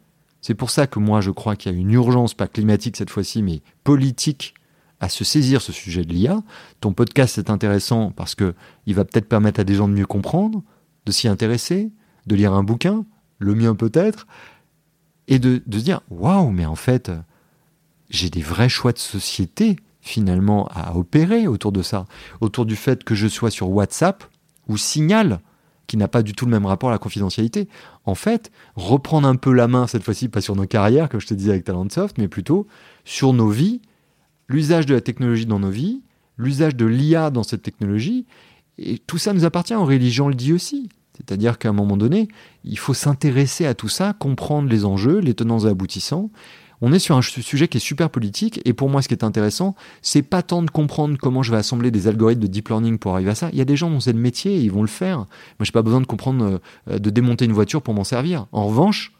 C'est 0.46 0.54
pour 0.54 0.70
ça 0.70 0.86
que 0.86 1.00
moi 1.00 1.22
je 1.22 1.32
crois 1.32 1.56
qu'il 1.56 1.72
y 1.72 1.76
a 1.76 1.78
une 1.80 1.90
urgence, 1.90 2.36
pas 2.36 2.48
climatique 2.48 2.98
cette 2.98 3.10
fois-ci, 3.10 3.42
mais 3.42 3.64
politique 3.84 4.54
à 5.00 5.10
se 5.10 5.24
saisir 5.24 5.60
ce 5.60 5.72
sujet 5.72 6.06
de 6.06 6.14
l'IA. 6.14 6.44
Ton 6.82 6.94
podcast 6.94 7.40
est 7.40 7.50
intéressant 7.50 8.12
parce 8.12 8.36
que 8.36 8.54
il 8.86 8.94
va 8.94 9.06
peut-être 9.06 9.28
permettre 9.28 9.60
à 9.60 9.64
des 9.64 9.74
gens 9.74 9.88
de 9.88 9.96
mieux 9.96 10.06
comprendre, 10.06 10.62
de 11.08 11.12
s'y 11.12 11.28
intéresser, 11.28 11.92
de 12.28 12.36
lire 12.36 12.54
un 12.54 12.62
bouquin, 12.62 13.06
le 13.40 13.56
mien 13.56 13.74
peut-être, 13.74 14.28
et 15.28 15.40
de, 15.40 15.64
de 15.66 15.80
se 15.80 15.84
dire 15.84 16.02
waouh, 16.12 16.52
mais 16.52 16.68
en 16.68 16.76
fait, 16.76 17.12
j'ai 18.12 18.30
des 18.30 18.44
vrais 18.44 18.70
choix 18.70 18.92
de 18.92 19.00
société 19.00 19.78
finalement 20.00 20.68
à 20.68 20.96
opérer 20.96 21.48
autour 21.48 21.72
de 21.72 21.82
ça, 21.82 22.06
autour 22.40 22.68
du 22.68 22.76
fait 22.76 23.04
que 23.04 23.16
je 23.16 23.28
sois 23.28 23.50
sur 23.50 23.72
WhatsApp 23.72 24.24
ou 24.68 24.78
Signal 24.78 25.40
qui 25.88 25.98
n'a 25.98 26.08
pas 26.08 26.24
du 26.24 26.34
tout 26.34 26.46
le 26.46 26.52
même 26.52 26.66
rapport 26.66 26.90
à 26.90 26.92
la 26.92 26.98
confidentialité. 26.98 27.68
En 28.06 28.16
fait, 28.16 28.52
reprendre 28.76 29.28
un 29.28 29.36
peu 29.36 29.52
la 29.54 29.68
main, 29.68 29.88
cette 29.88 30.04
fois-ci, 30.04 30.30
pas 30.30 30.42
sur 30.42 30.56
nos 30.56 30.66
carrières, 30.66 31.10
comme 31.10 31.20
je 31.20 31.28
te 31.28 31.34
disais 31.34 31.52
avec 31.52 31.64
Talentsoft, 31.64 32.18
mais 32.18 32.28
plutôt 32.28 32.68
sur 33.04 33.34
nos 33.34 33.50
vies, 33.50 33.82
l'usage 34.48 34.86
de 34.86 34.94
la 34.94 35.02
technologie 35.02 35.46
dans 35.46 35.60
nos 35.60 35.70
vies, 35.70 36.02
l'usage 36.38 36.76
de 36.76 36.86
l'IA 36.86 37.30
dans 37.30 37.44
cette 37.44 37.62
technologie, 37.62 38.26
et 38.78 38.98
tout 38.98 39.18
ça 39.18 39.34
nous 39.34 39.46
appartient, 39.46 39.76
en 39.76 39.86
religion 39.86 40.28
le 40.28 40.36
dit 40.36 40.54
aussi. 40.54 40.90
C'est-à-dire 41.16 41.58
qu'à 41.58 41.70
un 41.70 41.74
moment 41.74 41.96
donné, 41.96 42.28
il 42.66 42.78
faut 42.78 42.94
s'intéresser 42.94 43.66
à 43.66 43.74
tout 43.74 43.88
ça, 43.88 44.14
comprendre 44.14 44.70
les 44.70 44.84
enjeux, 44.84 45.20
les 45.20 45.34
tenants 45.34 45.66
et 45.66 45.70
aboutissants, 45.70 46.30
on 46.82 46.92
est 46.92 47.00
sur 47.00 47.16
un 47.16 47.22
sujet 47.22 47.68
qui 47.68 47.78
est 47.78 47.82
super 47.82 48.10
politique. 48.10 48.62
Et 48.66 48.74
pour 48.74 48.90
moi, 48.90 49.02
ce 49.02 49.08
qui 49.08 49.14
est 49.14 49.24
intéressant, 49.24 49.76
c'est 50.02 50.22
pas 50.22 50.42
tant 50.42 50.62
de 50.62 50.70
comprendre 50.70 51.18
comment 51.20 51.44
je 51.44 51.52
vais 51.52 51.58
assembler 51.58 51.92
des 51.92 52.08
algorithmes 52.08 52.42
de 52.42 52.48
deep 52.48 52.70
learning 52.70 52.98
pour 52.98 53.14
arriver 53.14 53.32
à 53.32 53.36
ça. 53.36 53.50
Il 53.52 53.58
y 53.58 53.62
a 53.62 53.66
des 53.66 53.76
gens 53.76 53.90
dont 53.90 54.00
c'est 54.00 54.14
le 54.14 54.20
métier 54.20 54.56
et 54.56 54.62
ils 54.62 54.72
vont 54.72 54.82
le 54.82 54.88
faire. 54.88 55.18
Moi, 55.18 55.28
j'ai 55.62 55.72
pas 55.72 55.82
besoin 55.82 56.02
de 56.02 56.06
comprendre, 56.06 56.60
euh, 56.90 57.00
de 57.00 57.10
démonter 57.10 57.46
une 57.46 57.54
voiture 57.54 57.82
pour 57.82 57.94
m'en 57.94 58.04
servir. 58.04 58.48
En 58.52 58.66
revanche, 58.66 59.14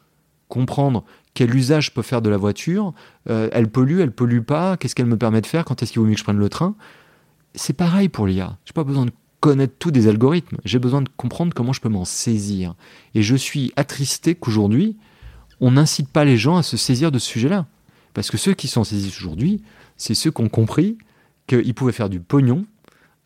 comprendre 0.48 1.04
quel 1.34 1.54
usage 1.54 1.86
je 1.86 1.90
peux 1.90 2.02
faire 2.02 2.22
de 2.22 2.30
la 2.30 2.36
voiture, 2.38 2.94
euh, 3.28 3.48
elle 3.52 3.68
pollue, 3.68 4.00
elle 4.00 4.12
pollue 4.12 4.40
pas, 4.40 4.76
qu'est-ce 4.76 4.94
qu'elle 4.94 5.06
me 5.06 5.18
permet 5.18 5.40
de 5.40 5.46
faire, 5.46 5.64
quand 5.64 5.82
est-ce 5.82 5.92
qu'il 5.92 6.00
vaut 6.00 6.06
mieux 6.06 6.14
que 6.14 6.18
je 6.18 6.24
prenne 6.24 6.38
le 6.38 6.48
train. 6.48 6.74
C'est 7.54 7.74
pareil 7.74 8.08
pour 8.08 8.26
l'IA. 8.26 8.56
J'ai 8.64 8.72
pas 8.72 8.84
besoin 8.84 9.06
de 9.06 9.10
connaître 9.40 9.74
tous 9.78 9.90
des 9.90 10.08
algorithmes. 10.08 10.56
J'ai 10.64 10.78
besoin 10.78 11.02
de 11.02 11.08
comprendre 11.16 11.52
comment 11.54 11.72
je 11.72 11.80
peux 11.80 11.88
m'en 11.88 12.04
saisir. 12.04 12.74
Et 13.14 13.22
je 13.22 13.36
suis 13.36 13.72
attristé 13.76 14.34
qu'aujourd'hui, 14.34 14.96
on 15.60 15.72
n'incite 15.72 16.08
pas 16.08 16.24
les 16.24 16.36
gens 16.36 16.56
à 16.56 16.62
se 16.62 16.76
saisir 16.76 17.10
de 17.10 17.18
ce 17.18 17.28
sujet-là. 17.28 17.66
Parce 18.14 18.30
que 18.30 18.36
ceux 18.36 18.54
qui 18.54 18.68
s'en 18.68 18.84
saisissent 18.84 19.18
aujourd'hui, 19.18 19.62
c'est 19.96 20.14
ceux 20.14 20.30
qui 20.30 20.40
ont 20.40 20.48
compris 20.48 20.98
qu'ils 21.46 21.74
pouvaient 21.74 21.92
faire 21.92 22.08
du 22.08 22.20
pognon 22.20 22.66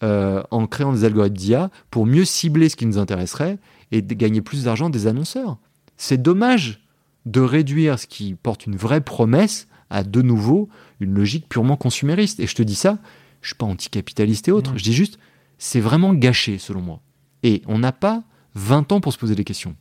euh, 0.02 0.43
en 0.51 0.66
créant 0.66 0.93
des 0.93 1.05
algorithmes 1.05 1.36
d'IA 1.36 1.70
pour 1.90 2.07
mieux 2.07 2.24
cibler 2.24 2.69
ce 2.69 2.77
qui 2.77 2.86
nous 2.86 2.98
intéresserait 2.98 3.59
et 3.93 4.02
de 4.02 4.15
gagner 4.15 4.40
plus 4.40 4.65
d'argent 4.65 4.90
des 4.90 5.07
annonceurs. 5.07 5.59
C'est 5.97 6.20
dommage 6.20 6.81
de 7.27 7.40
réduire 7.40 7.98
ce 7.98 8.07
qui 8.07 8.35
porte 8.35 8.66
une 8.66 8.77
vraie 8.77 9.01
promesse 9.01 9.69
à 9.90 10.05
de 10.05 10.23
nouveau 10.23 10.69
une 11.01 11.15
logique 11.15 11.48
purement 11.48 11.77
consumériste. 11.77 12.40
Et 12.40 12.47
je 12.47 12.55
te 12.55 12.62
dis 12.62 12.74
ça, 12.74 12.98
je 13.43 13.48
suis 13.48 13.57
pas 13.57 13.66
anticapitaliste 13.66 14.48
et 14.48 14.52
autres, 14.52 14.73
je 14.77 14.82
dis 14.82 14.93
juste, 14.93 15.19
c'est 15.59 15.81
vraiment 15.81 16.15
gâché 16.15 16.59
selon 16.59 16.81
moi. 16.81 17.01
Et 17.43 17.62
on 17.66 17.78
n'a 17.78 17.93
pas 17.93 18.23
20 18.55 18.93
ans 18.93 19.01
pour 19.01 19.12
se 19.12 19.19
poser 19.19 19.35
des 19.35 19.44
questions. 19.44 19.77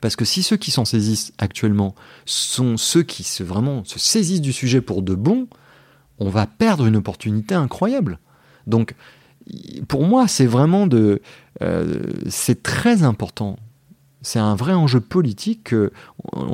Parce 0.00 0.16
que 0.16 0.24
si 0.24 0.42
ceux 0.42 0.56
qui 0.56 0.70
s'en 0.70 0.84
saisissent 0.84 1.32
actuellement 1.38 1.94
sont 2.26 2.76
ceux 2.76 3.02
qui 3.02 3.22
se, 3.22 3.42
vraiment 3.42 3.84
se 3.84 3.98
saisissent 3.98 4.40
du 4.40 4.52
sujet 4.52 4.80
pour 4.80 5.02
de 5.02 5.14
bon, 5.14 5.48
on 6.18 6.28
va 6.28 6.46
perdre 6.46 6.86
une 6.86 6.96
opportunité 6.96 7.54
incroyable. 7.54 8.18
Donc, 8.66 8.94
pour 9.88 10.04
moi, 10.04 10.28
c'est 10.28 10.46
vraiment 10.46 10.86
de, 10.86 11.20
euh, 11.62 12.02
c'est 12.28 12.62
très 12.62 13.02
important. 13.02 13.58
C'est 14.22 14.38
un 14.38 14.54
vrai 14.54 14.72
enjeu 14.72 15.00
politique 15.00 15.64
que 15.64 15.92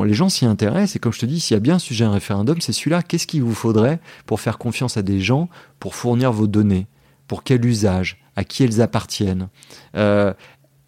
les 0.04 0.14
gens 0.14 0.28
s'y 0.28 0.44
intéressent. 0.44 0.96
Et 0.96 0.98
comme 0.98 1.12
je 1.12 1.20
te 1.20 1.26
dis, 1.26 1.38
s'il 1.38 1.54
y 1.54 1.56
a 1.56 1.60
bien 1.60 1.76
un 1.76 1.78
sujet, 1.78 2.04
un 2.04 2.10
référendum, 2.10 2.60
c'est 2.60 2.72
celui-là. 2.72 3.02
Qu'est-ce 3.02 3.28
qu'il 3.28 3.44
vous 3.44 3.54
faudrait 3.54 4.00
pour 4.26 4.40
faire 4.40 4.58
confiance 4.58 4.96
à 4.96 5.02
des 5.02 5.20
gens 5.20 5.48
pour 5.78 5.94
fournir 5.94 6.32
vos 6.32 6.48
données? 6.48 6.88
Pour 7.28 7.44
quel 7.44 7.64
usage? 7.64 8.20
À 8.34 8.42
qui 8.42 8.64
elles 8.64 8.80
appartiennent? 8.80 9.48
Euh, 9.94 10.34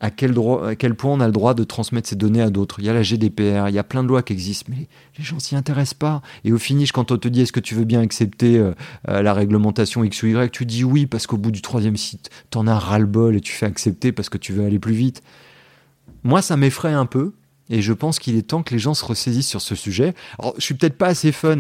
à 0.03 0.11
quel, 0.11 0.33
droit, 0.33 0.69
à 0.69 0.75
quel 0.75 0.97
point 0.97 1.13
on 1.13 1.21
a 1.21 1.27
le 1.27 1.33
droit 1.33 1.55
de 1.55 1.63
transmettre 1.63 2.09
ces 2.09 2.17
données 2.17 2.43
à 2.43 2.51
d'autres. 2.51 2.81
Il 2.81 2.85
y 2.85 2.91
a 2.91 2.93
la 2.93 3.03
GDPR, 3.03 3.69
il 3.69 3.75
y 3.75 3.79
a 3.79 3.85
plein 3.85 4.03
de 4.03 4.09
lois 4.09 4.25
qui 4.25 4.33
existent, 4.33 4.67
mais 4.69 4.89
les 5.17 5.25
gens 5.25 5.39
s'y 5.39 5.55
intéressent 5.55 5.95
pas. 5.95 6.23
Et 6.45 6.53
au 6.53 6.59
finish, 6.59 6.91
quand 6.91 7.13
on 7.13 7.19
te 7.19 7.29
dit 7.29 7.43
est-ce 7.43 7.53
que 7.53 7.61
tu 7.61 7.77
veux 7.77 7.85
bien 7.85 8.01
accepter 8.01 8.59
euh, 8.59 8.73
euh, 9.09 9.23
la 9.23 9.33
réglementation 9.33 10.03
X 10.03 10.25
ou 10.25 10.27
Y, 10.27 10.51
tu 10.51 10.67
dis 10.67 10.83
oui 10.83 11.07
parce 11.07 11.29
qu'au 11.29 11.37
bout 11.37 11.53
du 11.53 11.63
troisième 11.63 11.97
site, 11.97 12.31
tu 12.51 12.59
en 12.59 12.67
as 12.67 12.77
ras-le-bol 12.77 13.37
et 13.37 13.41
tu 13.41 13.53
fais 13.53 13.65
accepter 13.65 14.11
parce 14.11 14.29
que 14.29 14.39
tu 14.39 14.53
veux 14.53 14.65
aller 14.65 14.81
plus 14.81 14.93
vite. 14.93 15.23
Moi, 16.25 16.43
ça 16.43 16.57
m'effraie 16.57 16.93
un 16.93 17.07
peu. 17.07 17.33
Et 17.71 17.81
je 17.81 17.93
pense 17.93 18.19
qu'il 18.19 18.37
est 18.37 18.43
temps 18.43 18.65
que 18.65 18.75
les 18.75 18.81
gens 18.81 18.93
se 18.93 19.05
ressaisissent 19.05 19.49
sur 19.49 19.61
ce 19.61 19.77
sujet. 19.77 20.15
Alors, 20.39 20.55
je 20.59 20.63
suis 20.65 20.75
peut-être 20.75 20.99
pas 20.99 21.07
assez 21.07 21.31
fun, 21.31 21.59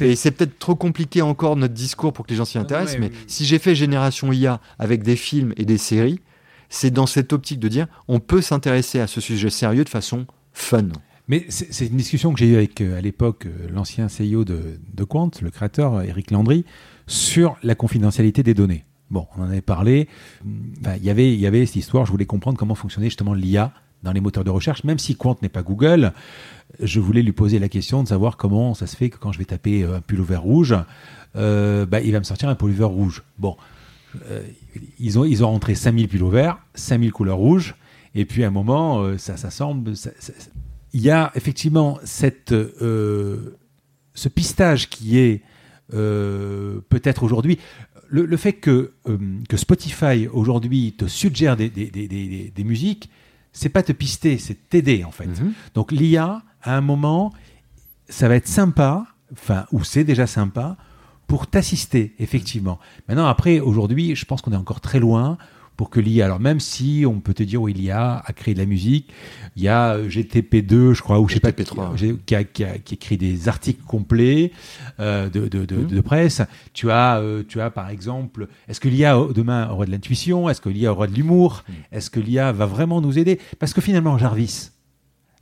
et 0.00 0.16
c'est 0.16 0.32
peut-être 0.32 0.58
trop 0.58 0.74
compliqué 0.74 1.22
encore 1.22 1.56
notre 1.56 1.72
discours 1.72 2.12
pour 2.12 2.26
que 2.26 2.30
les 2.32 2.36
gens 2.36 2.44
s'y 2.44 2.58
intéressent, 2.58 2.98
mais 2.98 3.12
si 3.28 3.46
j'ai 3.46 3.60
fait 3.60 3.74
Génération 3.74 4.30
IA 4.32 4.60
avec 4.80 5.04
des 5.04 5.16
films 5.16 5.54
et 5.56 5.64
des 5.64 5.78
séries, 5.78 6.20
c'est 6.68 6.90
dans 6.90 7.06
cette 7.06 7.32
optique 7.32 7.60
de 7.60 7.68
dire 7.68 7.86
on 8.08 8.20
peut 8.20 8.42
s'intéresser 8.42 9.00
à 9.00 9.06
ce 9.06 9.20
sujet 9.20 9.50
sérieux 9.50 9.84
de 9.84 9.88
façon 9.88 10.26
fun. 10.52 10.88
Mais 11.26 11.46
c'est 11.48 11.86
une 11.86 11.96
discussion 11.96 12.32
que 12.32 12.38
j'ai 12.38 12.46
eue 12.46 12.56
avec, 12.56 12.80
euh, 12.80 12.98
à 12.98 13.00
l'époque, 13.00 13.46
euh, 13.46 13.68
l'ancien 13.72 14.08
CEO 14.08 14.44
de, 14.44 14.78
de, 14.92 15.04
Quant, 15.04 15.30
le 15.40 15.50
créateur, 15.50 16.02
Eric 16.02 16.30
Landry, 16.30 16.66
sur 17.06 17.56
la 17.62 17.74
confidentialité 17.74 18.42
des 18.42 18.52
données. 18.52 18.84
Bon, 19.10 19.26
on 19.36 19.42
en 19.42 19.46
avait 19.46 19.62
parlé. 19.62 20.08
il 20.44 21.04
y 21.04 21.10
avait, 21.10 21.32
il 21.32 21.40
y 21.40 21.46
avait 21.46 21.64
cette 21.64 21.76
histoire, 21.76 22.04
je 22.04 22.10
voulais 22.10 22.26
comprendre 22.26 22.58
comment 22.58 22.74
fonctionnait 22.74 23.06
justement 23.06 23.32
l'IA 23.32 23.72
dans 24.02 24.12
les 24.12 24.20
moteurs 24.20 24.44
de 24.44 24.50
recherche, 24.50 24.84
même 24.84 24.98
si 24.98 25.16
Quant 25.16 25.36
n'est 25.40 25.48
pas 25.48 25.62
Google, 25.62 26.12
je 26.78 27.00
voulais 27.00 27.22
lui 27.22 27.32
poser 27.32 27.58
la 27.58 27.70
question 27.70 28.02
de 28.02 28.08
savoir 28.08 28.36
comment 28.36 28.74
ça 28.74 28.86
se 28.86 28.96
fait 28.96 29.08
que 29.08 29.16
quand 29.16 29.32
je 29.32 29.38
vais 29.38 29.46
taper 29.46 29.82
euh, 29.82 29.96
un 29.96 30.00
pullover 30.00 30.36
rouge, 30.36 30.74
bah, 31.34 32.00
il 32.00 32.12
va 32.12 32.18
me 32.18 32.24
sortir 32.24 32.48
un 32.50 32.54
pullover 32.54 32.84
rouge. 32.84 33.22
Bon, 33.38 33.56
euh, 34.30 34.42
ils, 34.98 35.18
ont, 35.18 35.24
ils 35.24 35.44
ont 35.44 35.48
rentré 35.48 35.74
5000 35.74 36.08
pilots 36.08 36.28
verts, 36.28 36.58
5000 36.74 37.12
couleurs 37.12 37.36
rouges, 37.36 37.74
et 38.14 38.24
puis 38.24 38.44
à 38.44 38.48
un 38.48 38.50
moment, 38.50 39.00
euh, 39.02 39.18
ça, 39.18 39.36
ça 39.36 39.50
semble. 39.50 39.92
il 40.92 41.00
y 41.00 41.10
a 41.10 41.32
effectivement 41.34 41.98
cette, 42.04 42.52
euh, 42.52 43.56
ce 44.14 44.28
pistage 44.28 44.88
qui 44.88 45.18
est 45.18 45.42
peut-être 45.90 47.22
aujourd'hui. 47.22 47.58
Le, 48.08 48.36
fait 48.36 48.52
que, 48.52 48.92
que 49.48 49.56
Spotify 49.56 50.28
aujourd'hui 50.32 50.92
te 50.92 51.06
suggère 51.06 51.56
des, 51.56 51.68
des, 51.68 51.90
des, 51.90 52.52
des 52.54 52.64
musiques, 52.64 53.10
c'est 53.52 53.68
pas 53.68 53.82
te 53.82 53.92
pister, 53.92 54.38
c'est 54.38 54.68
t'aider 54.68 55.04
en 55.04 55.10
fait. 55.10 55.26
Mhm. 55.26 55.52
Donc 55.74 55.92
l'IA, 55.92 56.42
à 56.62 56.76
un 56.76 56.80
moment, 56.80 57.32
ça 58.08 58.28
va 58.28 58.36
être 58.36 58.48
sympa, 58.48 59.06
enfin, 59.32 59.66
ou 59.72 59.84
c'est 59.84 60.04
déjà 60.04 60.26
sympa, 60.26 60.76
pour 61.26 61.46
t'assister, 61.46 62.14
effectivement. 62.18 62.78
Maintenant, 63.08 63.26
après, 63.26 63.60
aujourd'hui, 63.60 64.14
je 64.14 64.24
pense 64.24 64.42
qu'on 64.42 64.52
est 64.52 64.56
encore 64.56 64.80
très 64.80 65.00
loin 65.00 65.38
pour 65.76 65.90
que 65.90 65.98
l'IA, 65.98 66.26
alors 66.26 66.40
même 66.40 66.60
si 66.60 67.04
on 67.06 67.20
peut 67.20 67.34
te 67.34 67.42
dire, 67.42 67.60
où 67.60 67.68
il 67.68 67.82
y 67.82 67.90
a 67.90 68.22
à 68.24 68.32
créer 68.32 68.54
de 68.54 68.60
la 68.60 68.66
musique, 68.66 69.12
il 69.56 69.62
y 69.62 69.68
a 69.68 69.94
euh, 69.94 70.08
GTP2, 70.08 70.92
je 70.92 71.02
crois, 71.02 71.18
ou 71.18 71.28
je 71.28 71.34
sais 71.34 71.40
pas, 71.40 71.52
qui, 71.52 72.34
a, 72.34 72.44
qui, 72.44 72.94
écrit 72.94 73.16
des 73.16 73.48
articles 73.48 73.82
complets 73.82 74.52
euh, 75.00 75.28
de, 75.28 75.48
de, 75.48 75.64
de, 75.64 75.76
mmh. 75.76 75.86
de, 75.86 76.00
presse. 76.00 76.42
Tu 76.72 76.90
as, 76.90 77.18
euh, 77.18 77.42
tu 77.46 77.60
as 77.60 77.70
par 77.70 77.88
exemple, 77.90 78.46
est-ce 78.68 78.78
que 78.78 78.88
l'IA 78.88 79.18
demain 79.34 79.68
aura 79.68 79.86
de 79.86 79.90
l'intuition? 79.90 80.48
Est-ce 80.48 80.60
que 80.60 80.68
l'IA 80.68 80.92
aura 80.92 81.06
de 81.08 81.14
l'humour? 81.14 81.64
Mmh. 81.68 81.72
Est-ce 81.92 82.10
que 82.10 82.20
l'IA 82.20 82.52
va 82.52 82.66
vraiment 82.66 83.00
nous 83.00 83.18
aider? 83.18 83.40
Parce 83.58 83.72
que 83.72 83.80
finalement, 83.80 84.16
Jarvis, 84.16 84.70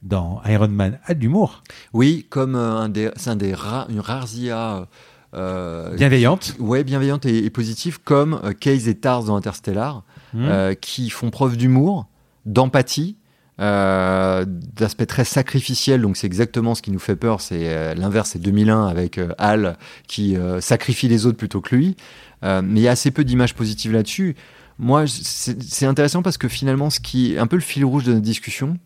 dans 0.02 0.40
Iron 0.46 0.68
Man 0.68 0.98
a 1.04 1.14
de 1.14 1.20
l'humour. 1.20 1.62
Oui, 1.92 2.26
comme 2.28 2.56
un 2.56 2.88
des, 2.88 3.10
c'est 3.16 3.30
un 3.30 3.36
des 3.36 3.54
ra- 3.54 3.86
une 3.88 4.00
rarzia. 4.00 4.88
Euh, 5.34 5.94
Bienveillante. 5.96 6.54
Ouais, 6.59 6.84
bienveillante 6.84 7.24
et, 7.26 7.44
et 7.44 7.50
positive, 7.50 7.98
comme 8.02 8.40
euh, 8.44 8.52
Case 8.52 8.88
et 8.88 8.94
Tars 8.94 9.24
dans 9.24 9.36
Interstellar, 9.36 10.02
Hmm. 10.34 10.44
euh, 10.48 10.74
qui 10.74 11.10
font 11.10 11.28
preuve 11.30 11.59
d'humour, 11.59 12.06
d'empathie, 12.46 13.16
euh, 13.60 14.46
d'aspect 14.46 15.04
très 15.04 15.24
sacrificiel. 15.24 16.00
Donc 16.00 16.16
c'est 16.16 16.26
exactement 16.26 16.74
ce 16.74 16.80
qui 16.80 16.90
nous 16.90 16.98
fait 16.98 17.16
peur. 17.16 17.42
C'est 17.42 17.68
euh, 17.68 17.94
l'inverse, 17.94 18.30
c'est 18.30 18.38
2001 18.38 18.86
avec 18.86 19.20
Hal 19.36 19.76
qui 20.09 20.36
sacrifie 20.60 21.06
les 21.09 21.26
autres 21.26 21.36
plutôt 21.36 21.60
que 21.60 21.76
lui. 21.76 21.96
Mais 22.42 22.62
il 22.62 22.80
y 22.80 22.88
a 22.88 22.92
assez 22.92 23.10
peu 23.10 23.24
d'images 23.24 23.54
positives 23.54 23.92
là-dessus. 23.92 24.34
Moi, 24.78 25.04
c'est 25.06 25.84
intéressant 25.84 26.22
parce 26.22 26.38
que 26.38 26.48
finalement, 26.48 26.88
ce 26.88 26.98
qui 27.00 27.34
est 27.34 27.38
un 27.38 27.46
peu 27.46 27.56
le 27.56 27.62
fil 27.62 27.84
rouge 27.84 28.04
de 28.04 28.12
notre 28.12 28.24
discussion, 28.24 28.78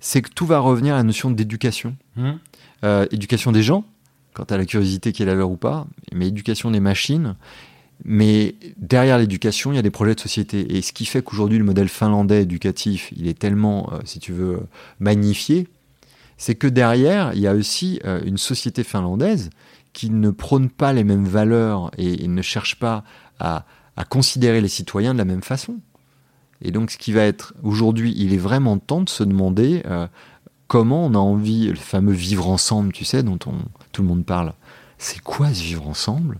c'est 0.00 0.22
que 0.22 0.30
tout 0.30 0.44
va 0.44 0.58
revenir 0.58 0.94
à 0.94 0.96
la 0.96 1.04
notion 1.04 1.30
d'éducation. 1.30 1.96
Hmm. 2.16 2.32
Éducation 3.12 3.52
des 3.52 3.62
gens, 3.62 3.84
quant 4.34 4.44
à 4.44 4.56
la 4.56 4.64
curiosité 4.64 5.12
qui 5.12 5.22
est 5.22 5.26
la 5.26 5.34
leur 5.34 5.50
ou 5.50 5.56
pas, 5.56 5.86
mais 6.12 6.28
éducation 6.28 6.70
des 6.70 6.80
machines. 6.80 7.36
Mais 8.04 8.54
derrière 8.78 9.18
l'éducation, 9.18 9.72
il 9.72 9.76
y 9.76 9.78
a 9.78 9.82
des 9.82 9.90
projets 9.90 10.14
de 10.14 10.20
société. 10.20 10.76
Et 10.76 10.82
ce 10.82 10.92
qui 10.92 11.04
fait 11.04 11.22
qu'aujourd'hui, 11.22 11.58
le 11.58 11.64
modèle 11.64 11.88
finlandais 11.88 12.42
éducatif, 12.42 13.12
il 13.14 13.28
est 13.28 13.38
tellement, 13.38 13.92
euh, 13.92 13.98
si 14.04 14.18
tu 14.18 14.32
veux, 14.32 14.60
magnifié, 15.00 15.68
c'est 16.38 16.54
que 16.54 16.66
derrière, 16.66 17.32
il 17.34 17.40
y 17.40 17.46
a 17.46 17.52
aussi 17.52 18.00
euh, 18.06 18.22
une 18.24 18.38
société 18.38 18.84
finlandaise 18.84 19.50
qui 19.92 20.08
ne 20.08 20.30
prône 20.30 20.70
pas 20.70 20.92
les 20.92 21.04
mêmes 21.04 21.26
valeurs 21.26 21.90
et, 21.98 22.26
ne 22.26 22.42
cherche 22.42 22.76
pas 22.76 23.04
à, 23.38 23.66
à 23.96 24.04
considérer 24.04 24.60
les 24.60 24.68
citoyens 24.68 25.12
de 25.12 25.18
la 25.18 25.24
même 25.26 25.42
façon. 25.42 25.76
Et 26.62 26.70
donc, 26.70 26.90
ce 26.90 26.98
qui 26.98 27.12
va 27.12 27.22
être 27.22 27.54
aujourd'hui, 27.62 28.14
il 28.16 28.32
est 28.32 28.38
vraiment 28.38 28.78
temps 28.78 29.02
de 29.02 29.08
se 29.08 29.24
demander 29.24 29.82
euh, 29.86 30.06
comment 30.70 31.04
on 31.04 31.14
a 31.14 31.18
envie, 31.18 31.66
le 31.66 31.74
fameux 31.74 32.12
vivre 32.12 32.48
ensemble, 32.48 32.92
tu 32.92 33.04
sais, 33.04 33.24
dont 33.24 33.40
on, 33.46 33.54
tout 33.90 34.02
le 34.02 34.08
monde 34.08 34.24
parle. 34.24 34.52
C'est 34.98 35.20
quoi 35.20 35.52
ce 35.52 35.64
vivre 35.64 35.88
ensemble? 35.88 36.38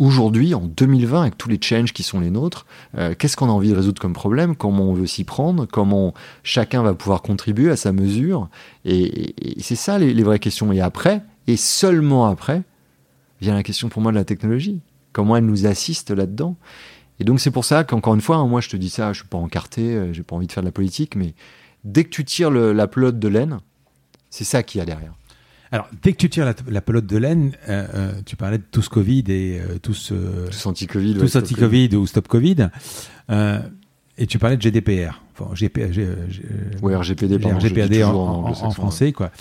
Aujourd'hui, 0.00 0.52
en 0.52 0.62
2020, 0.62 1.20
avec 1.20 1.38
tous 1.38 1.48
les 1.48 1.60
challenges 1.62 1.92
qui 1.92 2.02
sont 2.02 2.18
les 2.18 2.30
nôtres, 2.30 2.66
euh, 2.98 3.14
qu'est-ce 3.16 3.36
qu'on 3.36 3.48
a 3.48 3.52
envie 3.52 3.70
de 3.70 3.76
résoudre 3.76 4.02
comme 4.02 4.14
problème? 4.14 4.56
Comment 4.56 4.90
on 4.90 4.94
veut 4.94 5.06
s'y 5.06 5.22
prendre? 5.22 5.66
Comment 5.66 6.12
chacun 6.42 6.82
va 6.82 6.92
pouvoir 6.92 7.22
contribuer 7.22 7.70
à 7.70 7.76
sa 7.76 7.92
mesure? 7.92 8.48
Et, 8.84 9.36
c'est 9.60 9.76
ça 9.76 9.96
les, 9.96 10.12
les 10.12 10.22
vraies 10.24 10.40
questions. 10.40 10.72
Et 10.72 10.80
après, 10.80 11.22
et 11.46 11.56
seulement 11.56 12.26
après, 12.26 12.62
vient 13.40 13.54
la 13.54 13.62
question 13.62 13.88
pour 13.88 14.02
moi 14.02 14.10
de 14.10 14.16
la 14.16 14.24
technologie. 14.24 14.80
Comment 15.12 15.36
elle 15.36 15.46
nous 15.46 15.66
assiste 15.66 16.10
là-dedans? 16.10 16.56
Et 17.20 17.24
donc 17.24 17.38
c'est 17.38 17.52
pour 17.52 17.64
ça 17.64 17.84
qu'encore 17.84 18.16
une 18.16 18.20
fois, 18.22 18.38
hein, 18.38 18.48
moi 18.48 18.60
je 18.60 18.68
te 18.68 18.76
dis 18.76 18.90
ça, 18.90 19.12
je 19.12 19.20
suis 19.20 19.28
pas 19.28 19.38
encarté, 19.38 19.94
euh, 19.94 20.12
j'ai 20.12 20.24
pas 20.24 20.34
envie 20.34 20.48
de 20.48 20.52
faire 20.52 20.64
de 20.64 20.68
la 20.68 20.72
politique, 20.72 21.14
mais 21.14 21.34
dès 21.84 22.04
que 22.04 22.10
tu 22.10 22.24
tires 22.24 22.50
le- 22.50 22.72
la 22.72 22.86
pelote 22.86 23.18
de 23.18 23.28
laine, 23.28 23.58
c'est 24.30 24.44
ça 24.44 24.62
qu'il 24.62 24.78
y 24.78 24.82
a 24.82 24.84
derrière. 24.86 25.14
Alors, 25.70 25.88
dès 26.02 26.12
que 26.12 26.18
tu 26.18 26.28
tires 26.28 26.44
la, 26.44 26.54
la 26.68 26.80
pelote 26.82 27.06
de 27.06 27.16
laine, 27.16 27.52
euh, 27.68 27.86
euh, 27.94 28.12
tu 28.26 28.36
parlais 28.36 28.58
de 28.58 28.64
tous 28.70 28.88
Covid 28.88 29.24
et 29.28 29.58
euh, 29.60 29.78
tous, 29.80 30.12
Tous 30.50 30.66
anti-Covid. 30.66 31.14
tous 31.18 31.34
anti-Covid 31.36 31.96
ou 31.96 32.06
stop 32.06 32.28
Covid. 32.28 32.68
et 34.18 34.26
tu 34.26 34.38
parlais 34.38 34.56
de 34.58 34.62
GDPR. 34.62 35.22
Enfin, 35.34 35.54
GP, 35.54 35.90
G- 35.92 36.06
G- 36.28 36.42
Ouais, 36.82 36.94
RGPD, 36.94 37.38
pardon, 37.38 37.56
RGPD 37.56 38.04
en, 38.04 38.10
en 38.14 38.44
en- 38.52 38.64
en 38.66 38.70
français, 38.70 39.12
quoi. 39.12 39.32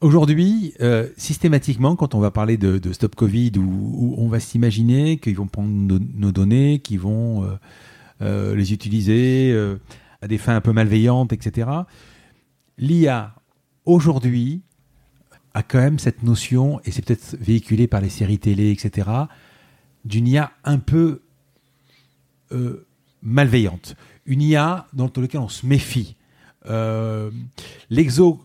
Aujourd'hui, 0.00 0.74
euh, 0.80 1.08
systématiquement, 1.16 1.96
quand 1.96 2.14
on 2.14 2.20
va 2.20 2.30
parler 2.30 2.56
de, 2.56 2.78
de 2.78 2.92
Stop 2.92 3.16
Covid, 3.16 3.52
où, 3.58 3.62
où 3.62 4.14
on 4.18 4.28
va 4.28 4.38
s'imaginer 4.38 5.18
qu'ils 5.18 5.34
vont 5.34 5.48
prendre 5.48 5.70
nos, 5.70 5.98
nos 5.98 6.30
données, 6.30 6.78
qu'ils 6.78 7.00
vont 7.00 7.42
euh, 7.42 7.48
les 8.20 8.72
utiliser 8.72 9.52
euh, 9.52 9.76
à 10.22 10.28
des 10.28 10.38
fins 10.38 10.56
un 10.56 10.60
peu 10.60 10.72
malveillantes, 10.72 11.32
etc. 11.32 11.70
L'IA, 12.76 13.34
aujourd'hui, 13.84 14.62
a 15.54 15.62
quand 15.62 15.78
même 15.78 15.98
cette 15.98 16.22
notion, 16.22 16.80
et 16.84 16.90
c'est 16.90 17.04
peut-être 17.04 17.36
véhiculé 17.40 17.86
par 17.86 18.00
les 18.00 18.08
séries 18.08 18.38
télé, 18.38 18.70
etc., 18.70 19.08
d'une 20.04 20.28
IA 20.28 20.52
un 20.64 20.78
peu 20.78 21.22
euh, 22.52 22.86
malveillante. 23.22 23.96
Une 24.26 24.42
IA 24.42 24.86
dans 24.92 25.10
laquelle 25.16 25.40
on 25.40 25.48
se 25.48 25.66
méfie. 25.66 26.16
Euh, 26.66 27.30
L'exo, 27.90 28.40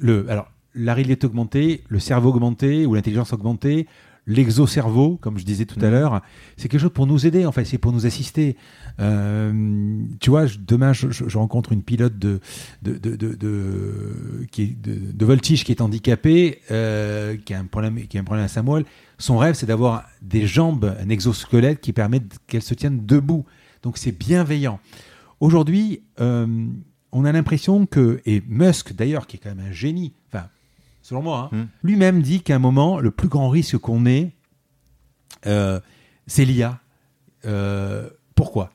le, 0.00 0.28
alors 0.30 0.50
la 0.74 0.94
réalité 0.94 1.26
augmentée, 1.26 1.84
le 1.88 1.98
cerveau 1.98 2.30
augmenté 2.30 2.86
ou 2.86 2.94
l'intelligence 2.94 3.32
augmentée, 3.32 3.86
l'exo-cerveau, 4.26 5.18
comme 5.20 5.38
je 5.38 5.44
disais 5.44 5.66
tout 5.66 5.78
à 5.82 5.86
Mhm. 5.86 5.90
l'heure, 5.92 6.22
c'est 6.56 6.68
quelque 6.68 6.80
chose 6.80 6.92
pour 6.92 7.06
nous 7.06 7.26
aider, 7.26 7.44
en 7.46 7.52
fait, 7.52 7.64
c'est 7.64 7.78
pour 7.78 7.92
nous 7.92 8.06
assister. 8.06 8.56
Euh, 9.00 9.98
tu 10.20 10.30
vois, 10.30 10.46
je- 10.46 10.58
demain, 10.58 10.92
je, 10.92 11.36
rencontre 11.36 11.72
une 11.72 11.82
pilote 11.82 12.18
de, 12.18 12.40
de, 12.82 12.96
de, 12.98 13.16
de, 13.16 13.34
de- 13.34 14.46
qui 14.50 14.62
est 14.62 14.76
de, 14.82 15.24
voltige 15.24 15.64
qui 15.64 15.72
est 15.72 15.80
handicapée, 15.80 16.60
euh, 16.70 17.36
qui, 17.36 17.54
a 17.54 17.58
un 17.58 17.64
problème, 17.66 18.06
qui 18.06 18.16
a 18.18 18.20
un 18.20 18.24
problème 18.24 18.44
à 18.46 18.48
sa 18.48 18.62
moelle. 18.62 18.84
Son 19.18 19.36
rêve, 19.38 19.54
c'est 19.54 19.66
d'avoir 19.66 20.04
des 20.22 20.46
jambes, 20.46 20.94
un 21.00 21.08
exosquelette 21.08 21.80
qui 21.80 21.92
permette 21.92 22.38
qu'elle 22.46 22.62
se 22.62 22.74
tienne 22.74 23.04
debout. 23.06 23.44
Donc 23.82 23.98
c'est 23.98 24.12
bienveillant. 24.12 24.80
Aujourd'hui, 25.40 26.00
euh, 26.20 26.46
on 27.12 27.24
a 27.24 27.32
l'impression 27.32 27.86
que, 27.86 28.20
et 28.26 28.42
Musk 28.48 28.94
d'ailleurs, 28.94 29.26
qui 29.26 29.36
est 29.36 29.40
quand 29.40 29.54
même 29.54 29.66
un 29.68 29.72
génie, 29.72 30.14
enfin, 30.32 30.46
selon 31.04 31.22
moi, 31.22 31.50
hein, 31.52 31.56
Hmm. 31.56 31.64
lui-même 31.84 32.20
dit 32.22 32.40
qu'à 32.42 32.56
un 32.56 32.58
moment, 32.58 32.98
le 32.98 33.10
plus 33.12 33.28
grand 33.28 33.48
risque 33.50 33.76
qu'on 33.78 34.06
ait, 34.06 34.32
euh, 35.46 35.78
c'est 36.26 36.44
l'IA. 36.44 36.80
Euh, 37.46 38.08
pourquoi? 38.34 38.70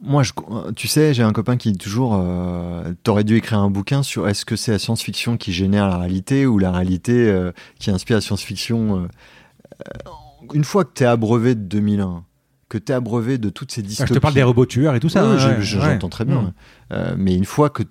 Moi, 0.00 0.22
je, 0.22 0.30
tu 0.76 0.86
sais, 0.86 1.12
j'ai 1.12 1.24
un 1.24 1.32
copain 1.32 1.56
qui 1.56 1.72
dit 1.72 1.78
toujours 1.78 2.14
euh, 2.14 2.92
T'aurais 3.02 3.24
dû 3.24 3.34
écrire 3.36 3.58
un 3.58 3.68
bouquin 3.68 4.04
sur 4.04 4.28
est-ce 4.28 4.44
que 4.44 4.54
c'est 4.54 4.70
la 4.70 4.78
science-fiction 4.78 5.36
qui 5.36 5.52
génère 5.52 5.88
la 5.88 5.98
réalité 5.98 6.46
ou 6.46 6.58
la 6.60 6.70
réalité 6.70 7.28
euh, 7.28 7.50
qui 7.80 7.90
inspire 7.90 8.16
la 8.18 8.20
science-fiction 8.20 9.08
Une 10.54 10.62
fois 10.62 10.84
que 10.84 10.92
tu 10.94 11.02
es 11.02 11.06
abreuvé 11.06 11.56
de 11.56 11.62
2001, 11.62 12.22
que 12.68 12.78
tu 12.78 12.92
es 12.92 12.94
abreuvé 12.94 13.38
de 13.38 13.50
toutes 13.50 13.72
ces 13.72 13.80
Ah, 13.80 13.84
dystopies. 13.88 14.08
Je 14.10 14.14
te 14.14 14.18
parle 14.20 14.34
des 14.34 14.44
robots 14.44 14.66
tueurs 14.66 14.94
et 14.94 15.00
tout 15.00 15.08
ça. 15.08 15.24
Hein, 15.24 15.36
je- 15.38 15.48
ouais, 15.48 15.56
je- 15.62 15.78
ouais. 15.78 15.84
j'entends 15.94 16.08
très 16.08 16.24
bien. 16.24 16.54
Hmm. 16.92 16.96
Mais 17.16 17.34
une 17.34 17.44
fois 17.44 17.68
que 17.68 17.82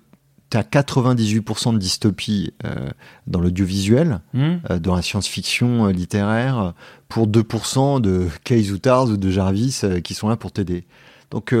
tu 0.50 0.56
as 0.56 0.62
98% 0.62 1.74
de 1.74 1.78
dystopie 1.78 2.52
euh, 2.64 2.90
dans 3.26 3.40
l'audiovisuel, 3.40 4.20
Hmm. 4.32 4.56
euh, 4.70 4.78
dans 4.78 4.94
la 4.96 5.02
science-fiction 5.02 5.86
euh, 5.86 5.92
littéraire, 5.92 6.74
pour 7.08 7.26
2% 7.26 8.00
de 8.00 8.28
Case 8.44 8.70
ou 8.70 8.78
Tars 8.78 9.08
ou 9.08 9.16
de 9.16 9.30
Jarvis 9.30 9.82
qui 10.02 10.14
sont 10.14 10.28
là 10.28 10.36
pour 10.36 10.52
t'aider. 10.52 10.86
Donc, 11.30 11.54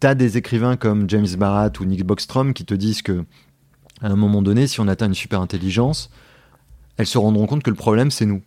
tu 0.00 0.06
as 0.06 0.14
des 0.14 0.36
écrivains 0.36 0.76
comme 0.76 1.08
James 1.08 1.26
Barat 1.36 1.70
ou 1.80 1.84
Nick 1.84 2.04
Bostrom 2.04 2.52
qui 2.52 2.64
te 2.64 2.74
disent 2.74 3.02
que, 3.02 3.24
à 4.00 4.08
un 4.08 4.16
moment 4.16 4.42
donné, 4.42 4.66
si 4.66 4.80
on 4.80 4.88
atteint 4.88 5.06
une 5.06 5.14
super 5.14 5.40
intelligence, 5.40 6.10
elles 6.96 7.06
se 7.06 7.18
rendront 7.18 7.46
compte 7.46 7.62
que 7.62 7.70
le 7.70 7.76
problème, 7.76 8.10
c'est 8.10 8.26
nous. 8.26 8.42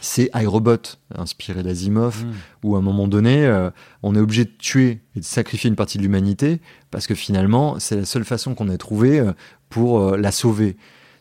C'est 0.00 0.30
iRobot, 0.34 0.96
inspiré 1.14 1.62
d'Asimov, 1.62 2.24
Hmm. 2.24 2.32
où 2.64 2.74
à 2.76 2.78
un 2.78 2.82
moment 2.82 3.06
donné, 3.06 3.44
euh, 3.44 3.70
on 4.02 4.14
est 4.14 4.20
obligé 4.20 4.44
de 4.44 4.50
tuer 4.58 5.00
et 5.14 5.20
de 5.20 5.24
sacrifier 5.24 5.68
une 5.68 5.76
partie 5.76 5.98
de 5.98 6.02
l'humanité, 6.02 6.60
parce 6.90 7.06
que 7.06 7.14
finalement, 7.14 7.78
c'est 7.78 7.96
la 7.96 8.04
seule 8.04 8.24
façon 8.24 8.54
qu'on 8.54 8.70
ait 8.70 8.78
trouvé 8.78 9.20
euh, 9.20 9.32
pour 9.68 10.00
euh, 10.00 10.16
la 10.16 10.32
sauver. 10.32 10.76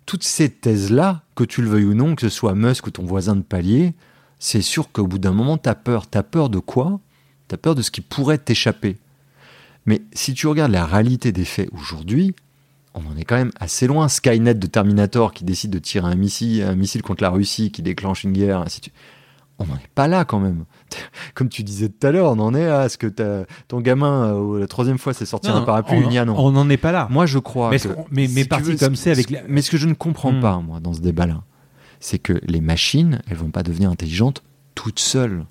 Toutes 0.05 0.23
ces 0.23 0.49
thèses-là, 0.49 1.23
que 1.35 1.43
tu 1.43 1.61
le 1.61 1.69
veuilles 1.69 1.85
ou 1.85 1.93
non, 1.93 2.15
que 2.15 2.21
ce 2.21 2.29
soit 2.29 2.55
Musk 2.55 2.87
ou 2.87 2.91
ton 2.91 3.03
voisin 3.03 3.35
de 3.35 3.41
palier, 3.41 3.93
c'est 4.39 4.61
sûr 4.61 4.91
qu'au 4.91 5.05
bout 5.05 5.19
d'un 5.19 5.33
moment, 5.33 5.57
tu 5.57 5.69
as 5.69 5.75
peur. 5.75 6.09
Tu 6.09 6.17
as 6.17 6.23
peur 6.23 6.49
de 6.49 6.59
quoi? 6.59 6.99
Tu 7.47 7.55
as 7.55 7.57
peur 7.57 7.75
de 7.75 7.81
ce 7.81 7.91
qui 7.91 8.01
pourrait 8.01 8.37
t'échapper. 8.37 8.97
Mais 9.85 10.01
si 10.13 10.33
tu 10.33 10.47
regardes 10.47 10.71
la 10.71 10.85
réalité 10.85 11.31
des 11.31 11.45
faits 11.45 11.69
aujourd'hui, 11.73 12.33
on 12.93 12.99
en 13.05 13.17
est 13.17 13.23
quand 13.23 13.35
même 13.37 13.51
assez 13.59 13.87
loin. 13.87 14.07
Skynet 14.07 14.55
de 14.55 14.67
Terminator 14.67 15.33
qui 15.33 15.43
décide 15.43 15.71
de 15.71 15.79
tirer 15.79 16.07
un 16.07 16.15
missile, 16.15 16.63
un 16.63 16.75
missile 16.75 17.01
contre 17.01 17.23
la 17.23 17.29
Russie, 17.29 17.71
qui 17.71 17.81
déclenche 17.81 18.23
une 18.23 18.33
guerre, 18.33 18.59
ainsi 18.59 18.79
de 18.79 18.85
suite. 18.85 18.95
On 19.61 19.65
n'en 19.65 19.75
est 19.75 19.89
pas 19.93 20.07
là 20.07 20.23
quand 20.23 20.39
même. 20.39 20.63
Comme 21.35 21.49
tu 21.49 21.63
disais 21.63 21.89
tout 21.89 22.07
à 22.07 22.11
l'heure, 22.11 22.31
on 22.31 22.39
en 22.39 22.55
est 22.55 22.65
à 22.67 22.87
ce 22.89 22.97
que 22.97 23.13
ton 23.67 23.81
gamin, 23.81 24.33
euh, 24.33 24.59
la 24.59 24.67
troisième 24.67 24.97
fois, 24.97 25.13
c'est 25.13 25.25
sortir 25.25 25.55
un 25.55 25.63
parapluie, 25.63 26.05
on, 26.19 26.25
non. 26.25 26.51
n'en 26.51 26.69
est 26.69 26.77
pas 26.77 26.91
là. 26.93 27.07
Moi, 27.11 27.25
je 27.25 27.39
crois 27.39 27.69
mais 27.69 27.77
que. 27.79 27.87
est-ce 27.87 27.93
qu'on- 27.93 28.05
mais, 28.09 28.21
mais 28.21 28.27
si 28.27 28.35
tu 28.43 28.47
parti 28.47 28.71
veux, 28.71 28.77
comme 28.77 28.95
ce- 28.95 29.03
c'est 29.03 29.11
avec 29.11 29.29
la- 29.29 29.41
Mais 29.49 29.61
ce 29.61 29.69
que 29.69 29.77
je 29.77 29.87
ne 29.87 29.93
comprends 29.93 30.31
Hmm. 30.31 30.39
pas, 30.41 30.59
moi, 30.59 30.79
dans 30.79 30.93
ce 30.93 31.01
débat-là, 31.01 31.43
c'est 31.99 32.19
que 32.19 32.33
les 32.47 32.61
machines, 32.61 33.21
elles 33.29 33.35
vont 33.37 33.51
pas 33.51 33.63
devenir 33.63 33.89
intelligentes 33.89 34.43
toutes 34.75 34.99
seules. 34.99 35.45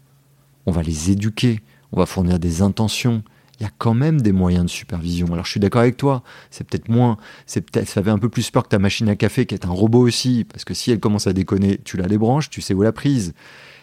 On 0.65 0.71
va 0.73 0.83
les 0.83 1.11
éduquer, 1.11 1.61
on 1.93 1.99
va 2.01 2.07
fournir 2.07 2.39
des 2.39 2.63
intentions. 2.63 3.23
Il 3.59 3.65
y 3.65 3.67
a 3.67 3.71
quand 3.77 3.95
même 3.95 4.21
des 4.21 4.33
moyens 4.33 4.65
de 4.65 4.71
supervision. 4.71 5.27
Alors 5.33 5.45
je 5.45 5.51
suis 5.51 5.61
d'accord 5.61 5.81
avec 5.81 5.97
toi, 5.97 6.23
c'est 6.51 6.65
peut-être 6.65 6.89
moins, 6.89 7.17
c'est 7.47 7.61
peut-être, 7.61 7.89
ça 7.89 8.03
fait 8.03 8.11
un 8.11 8.19
peu 8.19 8.29
plus 8.29 8.51
peur 8.51 8.63
que 8.63 8.69
ta 8.69 8.79
machine 8.79 9.09
à 9.09 9.17
café 9.17 9.47
qui 9.47 9.55
est 9.55 9.67
un 9.67 9.71
robot 9.71 10.01
aussi, 10.01 10.45
parce 10.45 10.65
que 10.65 10.75
si 10.75 10.93
elle 10.93 11.01
commence 11.01 11.27
à 11.27 11.33
déconner, 11.33 11.81
tu 11.85 11.97
la 11.97 12.07
débranches, 12.07 12.51
tu 12.51 12.61
sais 12.61 12.75
où 12.75 12.83
la 12.83 12.93
prise. 12.93 13.35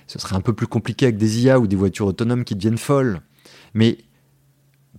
Ce 0.08 0.20
serait 0.20 0.36
un 0.36 0.42
peu 0.42 0.54
plus 0.54 0.68
compliqué 0.68 1.08
avec 1.08 1.18
des 1.18 1.44
IA 1.44 1.60
ou 1.60 1.68
des 1.68 1.76
voitures 1.76 2.06
autonomes 2.08 2.46
qui 2.46 2.56
deviennent 2.56 2.78
folles. 2.78 3.22
Mais 3.74 3.98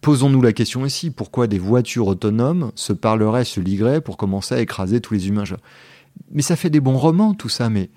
posons-nous 0.03 0.43
la 0.43 0.53
question 0.53 0.85
ici, 0.85 1.11
pourquoi 1.11 1.47
des 1.47 1.59
voitures 1.59 2.09
autonomes 2.09 2.70
se 2.74 2.93
parleraient, 2.93 3.44
se 3.44 3.61
ligueraient 3.61 4.01
pour 4.01 4.16
commencer 4.16 4.55
à 4.55 4.61
écraser 4.61 5.01
tous 5.01 5.15
les 5.15 5.28
humains? 5.28 5.44
Mais 6.31 6.43
ça 6.43 6.57
fait 6.57 6.70
des 6.70 6.81
bons 6.81 6.98
romans 6.98 7.35
tout 7.35 7.48
ça, 7.48 7.70
mais 7.70 7.90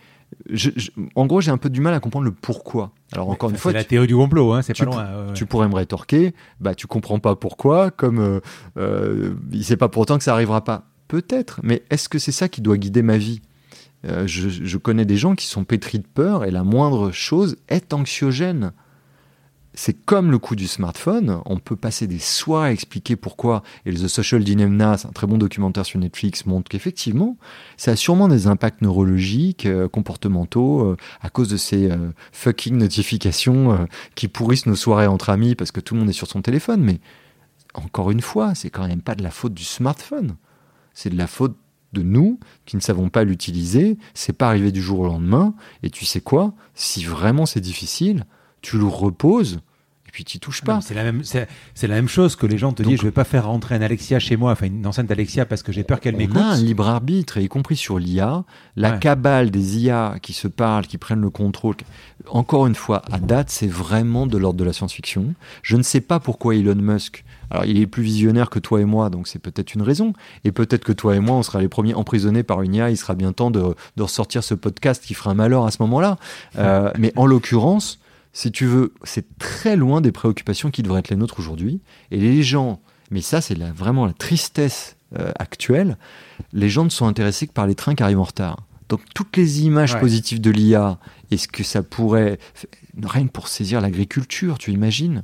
je- 0.50 0.70
je- 0.76 0.92
en 1.16 1.26
gros, 1.26 1.42
j'ai 1.42 1.52
un 1.52 1.58
peu 1.58 1.70
du 1.70 1.82
mal 1.82 1.94
à 1.94 2.00
comprendre 2.00 2.26
le 2.26 2.32
pourquoi. 2.32 2.92
Alors 3.14 3.30
encore 3.30 3.50
une 3.50 3.58
fois, 3.58 3.72
c'est 3.72 3.78
la 3.78 3.84
théorie 3.84 4.08
du 4.08 4.16
complot, 4.16 4.54
hein, 4.54 4.62
c'est 4.62 4.78
pas 4.78 4.86
loin. 4.86 4.98
ouais, 4.98 5.28
ouais. 5.30 5.34
tu 5.34 5.46
pourrais 5.46 5.68
me 5.68 5.76
rétorquer, 5.76 6.34
bah 6.60 6.76
tu 6.76 6.88
comprends 6.88 7.20
pas 7.20 7.36
pourquoi, 7.36 7.92
comme 7.92 8.20
euh, 8.20 8.40
euh, 8.78 9.34
il 9.52 9.64
sait 9.64 9.78
pas 9.78 9.90
pour 9.90 10.02
autant 10.04 10.18
que 10.18 10.24
ça 10.24 10.34
arrivera 10.34 10.64
pas. 10.64 10.84
Peut-être, 11.08 11.60
mais 11.64 11.84
est-ce 11.90 12.08
que 12.10 12.20
c'est 12.20 12.32
ça 12.32 12.48
qui 12.50 12.62
doit 12.62 12.78
guider 12.78 13.02
ma 13.02 13.18
vie? 13.18 13.42
Euh, 14.06 14.28
je, 14.28 14.48
je 14.50 14.78
connais 14.78 15.06
des 15.06 15.18
gens 15.18 15.36
qui 15.36 15.48
sont 15.48 15.64
pétris 15.66 16.00
de 16.00 16.06
peur 16.08 16.46
et 16.46 16.52
la 16.52 16.64
moindre 16.64 17.12
chose 17.12 17.58
est 17.68 17.94
anxiogène. 17.94 18.72
C'est 19.82 19.94
comme 19.94 20.30
le 20.30 20.40
coup 20.40 20.58
du 20.58 20.68
smartphone, 20.68 21.40
on 21.46 21.58
peut 21.58 21.78
passer 21.78 22.06
des 22.06 22.20
soirées 22.20 22.68
à 22.68 22.72
expliquer 22.74 23.16
pourquoi, 23.16 23.64
et 23.86 23.94
The 23.94 24.10
Social 24.10 24.44
Dilemma, 24.44 24.98
c'est 24.98 25.08
un 25.08 25.14
très 25.14 25.26
bon 25.26 25.38
documentaire 25.38 25.86
sur 25.86 26.02
Netflix, 26.02 26.46
montre 26.46 26.68
qu'effectivement, 26.68 27.38
ça 27.78 27.92
a 27.92 27.96
sûrement 27.96 28.28
des 28.28 28.48
impacts 28.48 28.82
neurologiques, 28.82 29.66
euh, 29.66 29.88
comportementaux, 29.88 30.82
euh, 30.82 30.98
à 31.22 31.30
cause 31.30 31.48
de 31.48 31.56
ces 31.56 31.90
euh, 31.90 32.12
fucking 32.34 32.76
notifications 32.76 33.88
qui 34.16 34.28
pourrissent 34.28 34.66
nos 34.66 34.76
soirées 34.76 35.08
entre 35.08 35.30
amis 35.30 35.56
parce 35.56 35.72
que 35.72 35.80
tout 35.80 35.94
le 35.94 36.02
monde 36.02 36.10
est 36.10 36.14
sur 36.14 36.28
son 36.28 36.42
téléphone. 36.42 36.82
Mais 36.82 37.00
encore 37.74 38.12
une 38.12 38.20
fois, 38.20 38.56
c'est 38.56 38.70
quand 38.70 38.86
même 38.86 39.02
pas 39.02 39.16
de 39.16 39.24
la 39.24 39.32
faute 39.32 39.54
du 39.54 39.64
smartphone. 39.64 40.36
C'est 40.94 41.10
de 41.10 41.18
la 41.18 41.28
faute 41.28 41.56
de 41.94 42.02
nous 42.02 42.38
qui 42.66 42.76
ne 42.76 42.82
savons 42.82 43.08
pas 43.08 43.24
l'utiliser. 43.24 43.98
C'est 44.14 44.34
pas 44.34 44.50
arrivé 44.50 44.74
du 44.74 44.82
jour 44.82 45.00
au 45.00 45.06
lendemain. 45.06 45.56
Et 45.84 45.90
tu 45.90 46.04
sais 46.04 46.20
quoi? 46.20 46.54
Si 46.76 47.06
vraiment 47.06 47.46
c'est 47.46 47.62
difficile, 47.62 48.26
tu 48.62 48.78
le 48.78 48.86
reposes 48.86 49.62
puis 50.20 50.26
tu 50.26 50.38
touches 50.38 50.64
pas. 50.64 50.82
C'est 50.82 50.94
la 50.94 51.04
même, 51.06 51.24
c'est 51.24 51.48
la 51.88 51.96
même 51.96 52.10
chose 52.10 52.36
que 52.36 52.46
les 52.46 52.58
gens 52.58 52.74
te 52.74 52.84
Donc- 52.84 52.90
disent, 52.92 53.00
je 53.00 53.06
vais 53.06 53.12
pas 53.12 53.24
faire 53.24 53.46
rentrer 53.46 53.76
un 53.76 53.82
Alexia 53.82 54.20
chez 54.20 54.36
moi, 54.36 54.52
enfin 54.52 54.66
une 54.66 54.86
enceinte 54.86 55.10
Alexia 55.10 55.46
parce 55.46 55.64
que 55.64 55.72
j'ai 55.72 55.86
peur 55.86 56.02
qu'elle 56.02 56.16
On 56.16 56.18
m'écoute. 56.18 56.36
a 56.36 56.50
un 56.52 56.58
libre 56.58 56.90
arbitre, 56.90 57.38
et 57.38 57.44
y 57.44 57.48
compris 57.48 57.78
sur 57.78 58.00
l'IA, 58.00 58.44
la 58.76 58.92
Ouais. 58.92 59.00
cabale 59.00 59.50
des 59.50 59.78
IA 59.80 60.16
qui 60.22 60.34
se 60.34 60.50
parlent, 60.50 60.88
qui 60.88 60.98
prennent 60.98 61.22
le 61.22 61.30
contrôle. 61.30 61.76
Encore 62.28 62.68
une 62.68 62.76
fois, 62.76 63.02
à 63.10 63.18
date, 63.20 63.50
c'est 63.50 63.68
vraiment 63.70 64.28
de 64.28 64.38
l'ordre 64.38 64.60
de 64.60 64.66
la 64.66 64.74
science-fiction. 64.74 65.36
Je 65.62 65.78
ne 65.78 65.84
sais 65.84 66.02
pas 66.02 66.20
pourquoi 66.20 66.54
Elon 66.54 66.76
Musk. 66.76 67.24
Alors, 67.50 67.64
il 67.64 67.80
est 67.80 67.88
plus 67.88 68.04
visionnaire 68.04 68.50
que 68.50 68.60
toi 68.60 68.82
et 68.82 68.86
moi, 68.86 69.10
donc 69.10 69.30
c'est 69.30 69.40
peut-être 69.40 69.74
une 69.74 69.82
raison. 69.84 70.12
Et 70.44 70.52
peut-être 70.52 70.84
que 70.84 70.92
toi 70.92 71.16
et 71.16 71.20
moi, 71.22 71.38
on 71.38 71.44
sera 71.44 71.62
les 71.62 71.70
premiers 71.70 71.94
emprisonnés 71.94 72.44
par 72.44 72.62
une 72.62 72.76
IA. 72.76 72.90
Il 72.90 72.98
sera 72.98 73.16
bien 73.16 73.32
temps 73.32 73.52
de, 73.52 73.64
de 73.96 74.04
ressortir 74.04 74.44
ce 74.44 74.54
podcast 74.54 75.02
qui 75.06 75.14
fera 75.14 75.32
un 75.32 75.36
malheur 75.36 75.66
à 75.66 75.72
ce 75.72 75.78
moment-là. 75.82 76.18
Euh, 76.58 76.92
mais 77.00 77.14
en 77.16 77.26
l'occurrence, 77.26 78.00
si 78.34 78.52
tu 78.52 78.66
veux, 78.66 78.94
c'est 79.04 79.38
très 79.38 79.76
loin 79.76 80.02
des 80.02 80.12
préoccupations 80.12 80.72
qui 80.72 80.84
devraient 80.84 81.00
être 81.00 81.10
les 81.10 81.16
nôtres 81.16 81.40
aujourd'hui. 81.40 81.82
Et 82.12 82.18
les 82.20 82.44
gens, 82.44 82.82
mais 83.12 83.22
ça, 83.22 83.42
c'est 83.42 83.56
la- 83.56 83.72
vraiment 83.72 84.06
la 84.06 84.14
tristesse 84.14 84.96
euh, 85.18 85.32
actuelle, 85.40 85.98
les 86.54 86.70
gens 86.70 86.84
ne 86.84 86.90
sont 86.90 87.08
intéressés 87.08 87.48
que 87.48 87.52
par 87.54 87.66
les 87.66 87.74
trains 87.74 87.96
qui 87.96 88.04
arrivent 88.04 88.20
en 88.20 88.24
retard. 88.24 88.58
Donc 88.90 89.02
toutes 89.16 89.38
les 89.38 89.64
images 89.64 89.96
Ouais. 89.96 90.00
positives 90.00 90.40
de 90.42 90.52
l'IA 90.52 91.00
et 91.32 91.38
ce 91.38 91.48
que 91.48 91.64
ça 91.64 91.82
pourrait, 91.84 92.38
rien 93.02 93.26
que 93.26 93.32
pour 93.32 93.48
saisir 93.48 93.82
l'agriculture, 93.82 94.58
tu 94.60 94.72
imagines? 94.72 95.24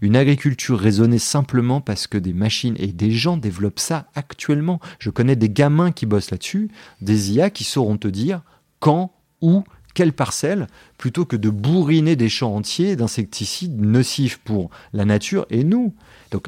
Une 0.00 0.16
agriculture 0.16 0.78
raisonnée 0.80 1.18
simplement 1.18 1.80
parce 1.80 2.06
que 2.06 2.18
des 2.18 2.32
machines 2.32 2.74
et 2.78 2.88
des 2.88 3.10
gens 3.12 3.36
développent 3.36 3.78
ça 3.78 4.06
actuellement. 4.14 4.80
Je 4.98 5.10
connais 5.10 5.36
des 5.36 5.50
gamins 5.50 5.92
qui 5.92 6.06
bossent 6.06 6.30
là-dessus, 6.30 6.70
des 7.00 7.32
IA 7.32 7.50
qui 7.50 7.64
sauront 7.64 7.98
te 7.98 8.08
dire 8.08 8.42
quand, 8.80 9.12
où, 9.42 9.62
quelle 9.94 10.12
parcelle, 10.12 10.66
plutôt 10.98 11.24
que 11.24 11.36
de 11.36 11.50
bourriner 11.50 12.16
des 12.16 12.28
champs 12.28 12.54
entiers 12.54 12.96
d'insecticides 12.96 13.80
nocifs 13.80 14.38
pour 14.38 14.70
la 14.92 15.04
nature 15.04 15.46
et 15.50 15.64
nous. 15.64 15.94
Donc 16.30 16.46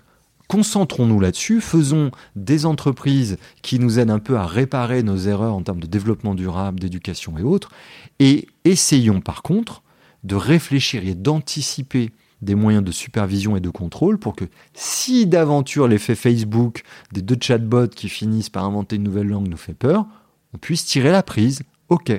concentrons-nous 0.48 1.20
là-dessus, 1.20 1.60
faisons 1.60 2.10
des 2.36 2.66
entreprises 2.66 3.38
qui 3.62 3.78
nous 3.78 3.98
aident 3.98 4.10
un 4.10 4.18
peu 4.18 4.36
à 4.36 4.46
réparer 4.46 5.02
nos 5.02 5.16
erreurs 5.16 5.54
en 5.54 5.62
termes 5.62 5.80
de 5.80 5.86
développement 5.86 6.34
durable, 6.34 6.78
d'éducation 6.78 7.38
et 7.38 7.42
autres, 7.42 7.70
et 8.18 8.46
essayons 8.64 9.20
par 9.20 9.42
contre 9.42 9.82
de 10.24 10.34
réfléchir 10.34 11.06
et 11.06 11.14
d'anticiper 11.14 12.10
des 12.42 12.54
moyens 12.54 12.84
de 12.84 12.92
supervision 12.92 13.56
et 13.56 13.60
de 13.60 13.70
contrôle 13.70 14.18
pour 14.18 14.34
que 14.34 14.44
si 14.74 15.26
d'aventure 15.26 15.88
l'effet 15.88 16.14
Facebook 16.14 16.82
des 17.12 17.22
deux 17.22 17.38
chatbots 17.40 17.88
qui 17.88 18.08
finissent 18.08 18.50
par 18.50 18.64
inventer 18.64 18.96
une 18.96 19.04
nouvelle 19.04 19.28
langue 19.28 19.48
nous 19.48 19.56
fait 19.56 19.74
peur, 19.74 20.06
on 20.52 20.58
puisse 20.58 20.84
tirer 20.84 21.12
la 21.12 21.22
prise, 21.22 21.62
ok. 21.88 22.12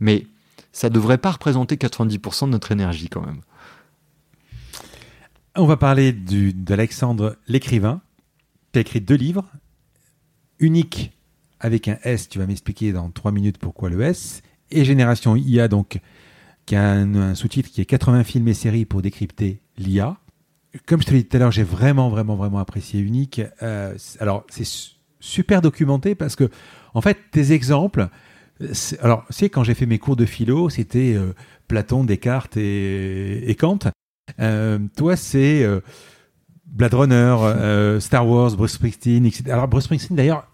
Mais 0.00 0.26
ça 0.72 0.88
ne 0.88 0.94
devrait 0.94 1.18
pas 1.18 1.32
représenter 1.32 1.76
90% 1.76 2.46
de 2.46 2.50
notre 2.50 2.72
énergie 2.72 3.08
quand 3.08 3.24
même. 3.24 3.40
On 5.54 5.66
va 5.66 5.76
parler 5.76 6.12
d'Alexandre 6.12 7.36
l'écrivain, 7.46 8.00
qui 8.72 8.78
a 8.78 8.80
écrit 8.80 9.00
deux 9.02 9.16
livres, 9.16 9.44
unique 10.58 11.12
avec 11.60 11.88
un 11.88 11.98
S, 12.02 12.28
tu 12.28 12.38
vas 12.38 12.46
m'expliquer 12.46 12.92
dans 12.92 13.10
trois 13.10 13.32
minutes 13.32 13.58
pourquoi 13.58 13.90
le 13.90 14.00
S, 14.00 14.42
et 14.70 14.84
Génération 14.84 15.36
IA, 15.36 15.68
donc, 15.68 16.00
qui 16.66 16.74
a 16.74 16.92
un, 16.92 17.34
sous-titre 17.34 17.70
qui 17.70 17.80
est 17.80 17.84
80 17.84 18.24
films 18.24 18.48
et 18.48 18.54
séries 18.54 18.84
pour 18.86 19.02
décrypter 19.02 19.60
l'IA. 19.76 20.16
Comme 20.86 21.02
je 21.02 21.06
te 21.06 21.10
l'ai 21.12 21.22
dit 21.22 21.28
tout 21.28 21.36
à 21.36 21.40
l'heure, 21.40 21.52
j'ai 21.52 21.62
vraiment, 21.62 22.08
vraiment, 22.08 22.34
vraiment 22.34 22.58
apprécié 22.58 23.00
Unique. 23.00 23.42
Euh, 23.62 23.94
alors, 24.20 24.44
c'est 24.48 24.64
su- 24.64 24.92
super 25.20 25.60
documenté 25.60 26.14
parce 26.14 26.34
que, 26.34 26.48
en 26.94 27.02
fait, 27.02 27.18
tes 27.30 27.52
exemples, 27.52 28.08
alors, 29.00 29.24
tu 29.28 29.34
sais, 29.34 29.48
quand 29.48 29.64
j'ai 29.64 29.74
fait 29.74 29.86
mes 29.86 29.98
cours 29.98 30.16
de 30.16 30.24
philo, 30.24 30.68
c'était 30.68 31.14
euh, 31.14 31.32
Platon, 31.68 32.04
Descartes 32.04 32.56
et, 32.56 33.50
et 33.50 33.54
Kant. 33.54 33.78
Euh, 34.40 34.78
toi, 34.96 35.16
c'est 35.16 35.62
euh, 35.62 35.80
Blade 36.66 36.94
Runner, 36.94 37.36
euh, 37.40 38.00
Star 38.00 38.26
Wars, 38.26 38.52
Bruce 38.52 38.72
Springsteen, 38.72 39.26
etc. 39.26 39.44
Alors, 39.50 39.68
Bruce 39.68 39.84
Springsteen, 39.84 40.16
d'ailleurs, 40.16 40.46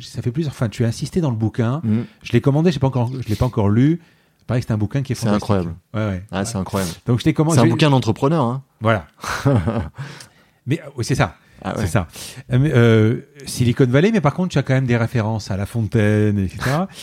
ça 0.00 0.22
fait 0.22 0.30
plusieurs. 0.30 0.52
Enfin, 0.52 0.68
tu 0.68 0.84
as 0.84 0.88
insisté 0.88 1.20
dans 1.20 1.30
le 1.30 1.36
bouquin. 1.36 1.80
Mm. 1.84 2.02
Je 2.22 2.32
l'ai 2.32 2.40
commandé, 2.40 2.70
je 2.70 2.78
ne 2.78 3.22
l'ai 3.28 3.36
pas 3.36 3.46
encore 3.46 3.68
lu. 3.68 4.00
C'est 4.38 4.46
pareil 4.46 4.62
c'est 4.66 4.72
un 4.72 4.78
bouquin 4.78 5.02
qui 5.02 5.12
est 5.12 5.14
C'est 5.14 5.28
incroyable. 5.28 5.74
Ouais, 5.94 6.06
ouais. 6.06 6.22
Ah, 6.30 6.44
c'est 6.44 6.58
incroyable. 6.58 6.92
Donc, 7.06 7.20
je 7.24 7.30
commandé. 7.30 7.56
C'est 7.56 7.64
un 7.64 7.68
bouquin 7.68 7.90
d'entrepreneur. 7.90 8.44
Hein 8.44 8.62
Voilà. 8.80 9.06
Mais 10.66 10.80
oui, 10.96 11.04
c'est 11.04 11.14
ça. 11.14 11.36
Ah 11.62 11.74
ouais. 11.74 11.86
C'est 11.86 11.92
ça. 11.92 12.06
Euh, 12.52 13.20
Silicon 13.46 13.86
Valley, 13.86 14.10
mais 14.12 14.20
par 14.20 14.34
contre, 14.34 14.50
tu 14.50 14.58
as 14.58 14.62
quand 14.62 14.74
même 14.74 14.86
des 14.86 14.98
références 14.98 15.50
à 15.50 15.56
La 15.56 15.64
Fontaine, 15.64 16.38
etc. 16.38 16.58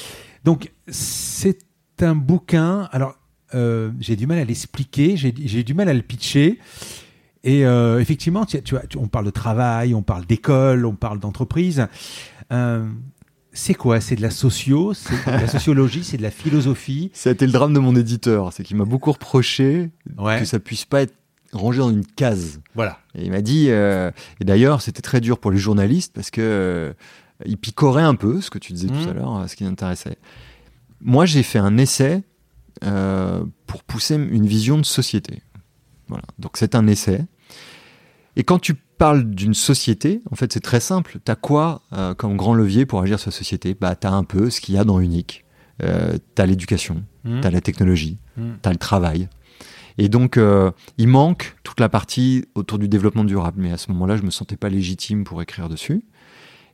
Donc, 0.44 0.72
c'est 0.88 1.58
un 2.02 2.16
bouquin. 2.16 2.90
Alors, 2.92 3.16
euh, 3.54 3.92
j'ai 4.00 4.16
du 4.16 4.28
mal 4.28 4.40
à 4.40 4.46
l'expliquer, 4.46 5.18
j'ai 5.18 5.32
du 5.64 5.74
mal 5.74 5.90
à 5.90 5.94
le 5.94 6.02
pitcher. 6.02 6.60
Et 7.44 7.66
euh, 7.66 8.00
effectivement, 8.00 8.46
tu, 8.46 8.62
tu 8.62 8.76
on 8.98 9.08
parle 9.08 9.26
de 9.26 9.32
travail, 9.32 9.94
on 9.96 10.04
parle 10.04 10.26
d'école, 10.26 10.86
on 10.86 10.96
parle 10.96 11.20
d'entreprise. 11.20 11.88
Euh, 12.52 12.88
c'est 13.54 13.74
quoi? 13.74 14.00
C'est 14.00 14.16
de 14.16 14.22
la 14.22 14.30
socio, 14.30 14.94
c'est 14.94 15.16
de 15.26 15.32
la 15.32 15.48
sociologie, 15.48 16.04
c'est 16.04 16.18
de 16.18 16.22
la 16.22 16.32
philosophie? 16.32 17.10
Ça 17.16 17.30
a 17.30 17.34
été 17.34 17.46
le 17.46 17.52
drame 17.52 17.74
de 17.74 17.80
mon 17.80 17.96
éditeur. 17.96 18.54
C'est 18.54 18.64
qu'il 18.64 18.78
m'a 18.78 18.86
beaucoup 18.86 19.12
reproché 19.12 19.90
Ouais. 20.18 20.40
que 20.40 20.46
ça 20.46 20.60
puisse 20.60 20.86
pas 20.86 21.02
être 21.02 21.14
rangé 21.52 21.80
dans 21.80 21.90
une 21.90 22.06
case. 22.06 22.62
Voilà. 22.76 23.00
Et 23.16 23.26
il 23.26 23.32
m'a 23.32 23.42
dit, 23.42 23.66
euh, 23.70 24.12
et 24.40 24.46
d'ailleurs, 24.46 24.82
c'était 24.82 25.02
très 25.02 25.20
dur 25.20 25.38
pour 25.38 25.52
les 25.52 25.58
journalistes 25.58 26.14
parce 26.14 26.30
que 26.32 26.94
il 27.46 27.58
picorait 27.58 28.04
un 28.04 28.16
peu 28.16 28.42
ce 28.42 28.50
que 28.50 28.58
tu 28.60 28.74
disais 28.74 28.88
tout 28.88 29.10
à 29.10 29.14
l'heure, 29.14 29.46
ce 29.50 29.56
qui 29.56 29.64
m'intéressait. 29.64 30.18
Moi, 31.02 31.26
j'ai 31.26 31.44
fait 31.44 31.60
un 31.60 31.78
essai 31.78 32.24
euh, 32.84 33.44
pour 33.68 33.84
pousser 33.84 34.16
une 34.16 34.46
vision 34.46 34.78
de 34.78 34.86
société. 34.86 35.42
Voilà. 36.08 36.24
Donc, 36.40 36.58
c'est 36.58 36.76
un 36.76 36.88
essai. 36.88 37.26
Et 38.36 38.44
quand 38.44 38.60
tu 38.60 38.76
parles 38.76 39.24
d'une 39.30 39.54
société, 39.54 40.22
en 40.32 40.36
fait, 40.36 40.54
c'est 40.54 40.60
très 40.60 40.80
simple. 40.80 41.20
Tu 41.26 41.32
as 41.32 41.36
quoi 41.36 41.82
euh, 41.94 42.14
comme 42.14 42.38
grand 42.38 42.54
levier 42.54 42.86
pour 42.86 43.02
agir 43.02 43.20
sur 43.20 43.30
la 43.32 43.36
société? 43.38 43.76
Bah, 43.80 43.96
Tu 43.96 44.08
as 44.08 44.14
un 44.14 44.24
peu 44.24 44.50
ce 44.50 44.62
qu'il 44.62 44.76
y 44.76 44.78
a 44.78 44.84
dans 44.84 45.00
Unique. 45.00 45.44
Euh, 45.84 46.18
tu 46.36 46.42
as 46.42 46.46
l'éducation, 46.46 47.04
Mhm. 47.24 47.42
tu 47.42 47.48
as 47.48 47.52
la 47.52 47.62
technologie, 47.62 48.18
Mhm. 48.38 48.58
tu 48.62 48.70
as 48.70 48.72
le 48.72 48.78
travail. 48.78 49.28
Et 49.98 50.08
donc, 50.08 50.38
euh, 50.38 50.72
il 50.98 51.08
manque 51.08 51.56
toute 51.64 51.80
la 51.80 51.90
partie 51.90 52.46
autour 52.56 52.78
du 52.80 52.88
développement 52.88 53.24
durable. 53.24 53.62
Mais 53.62 53.72
à 53.72 53.78
ce 53.78 53.92
moment-là, 53.92 54.16
je 54.18 54.22
me 54.24 54.30
sentais 54.32 54.56
pas 54.56 54.70
légitime 54.70 55.24
pour 55.24 55.42
écrire 55.42 55.68
dessus. 55.70 56.04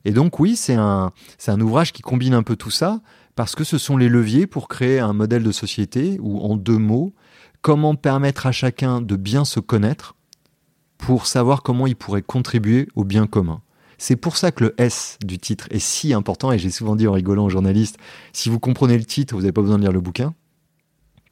Et 0.06 0.12
donc, 0.12 0.40
oui, 0.40 0.56
c'est 0.56 0.76
un, 0.76 1.12
c'est 1.38 1.52
un 1.52 1.62
ouvrage 1.62 1.94
qui 1.94 2.02
combine 2.02 2.34
un 2.34 2.44
peu 2.44 2.56
tout 2.56 2.72
ça, 2.72 3.02
parce 3.36 3.56
que 3.56 3.64
ce 3.64 3.78
sont 3.78 3.98
les 3.98 4.10
leviers 4.10 4.48
pour 4.48 4.68
créer 4.68 5.00
un 5.00 5.14
modèle 5.14 5.44
de 5.44 5.52
société 5.52 6.18
où, 6.22 6.40
en 6.40 6.56
deux 6.56 6.78
mots, 6.78 7.14
comment 7.62 7.96
permettre 7.96 8.46
à 8.46 8.52
chacun 8.52 9.02
de 9.02 9.16
bien 9.16 9.46
se 9.46 9.60
connaître 9.60 10.16
pour 10.98 11.28
savoir 11.28 11.62
comment 11.62 11.86
il 11.88 11.96
pourrait 11.96 12.22
contribuer 12.22 12.88
au 12.96 13.04
bien 13.04 13.28
commun. 13.28 13.62
C'est 14.00 14.16
pour 14.16 14.38
ça 14.38 14.52
que 14.52 14.64
le 14.64 14.76
S 14.78 15.18
du 15.26 15.40
titre 15.40 15.68
est 15.72 15.80
si 15.80 16.14
important, 16.14 16.52
et 16.52 16.60
j'ai 16.60 16.70
souvent 16.70 16.96
dit 16.96 17.08
en 17.08 17.14
rigolant 17.14 17.46
aux 17.46 17.50
journalistes, 17.50 17.98
si 18.32 18.50
vous 18.50 18.60
comprenez 18.60 18.98
le 18.98 19.06
titre, 19.06 19.36
vous 19.36 19.42
n'avez 19.42 19.52
pas 19.52 19.62
besoin 19.62 19.78
de 19.78 19.84
lire 19.84 19.92
le 19.92 20.02
bouquin. 20.02 20.34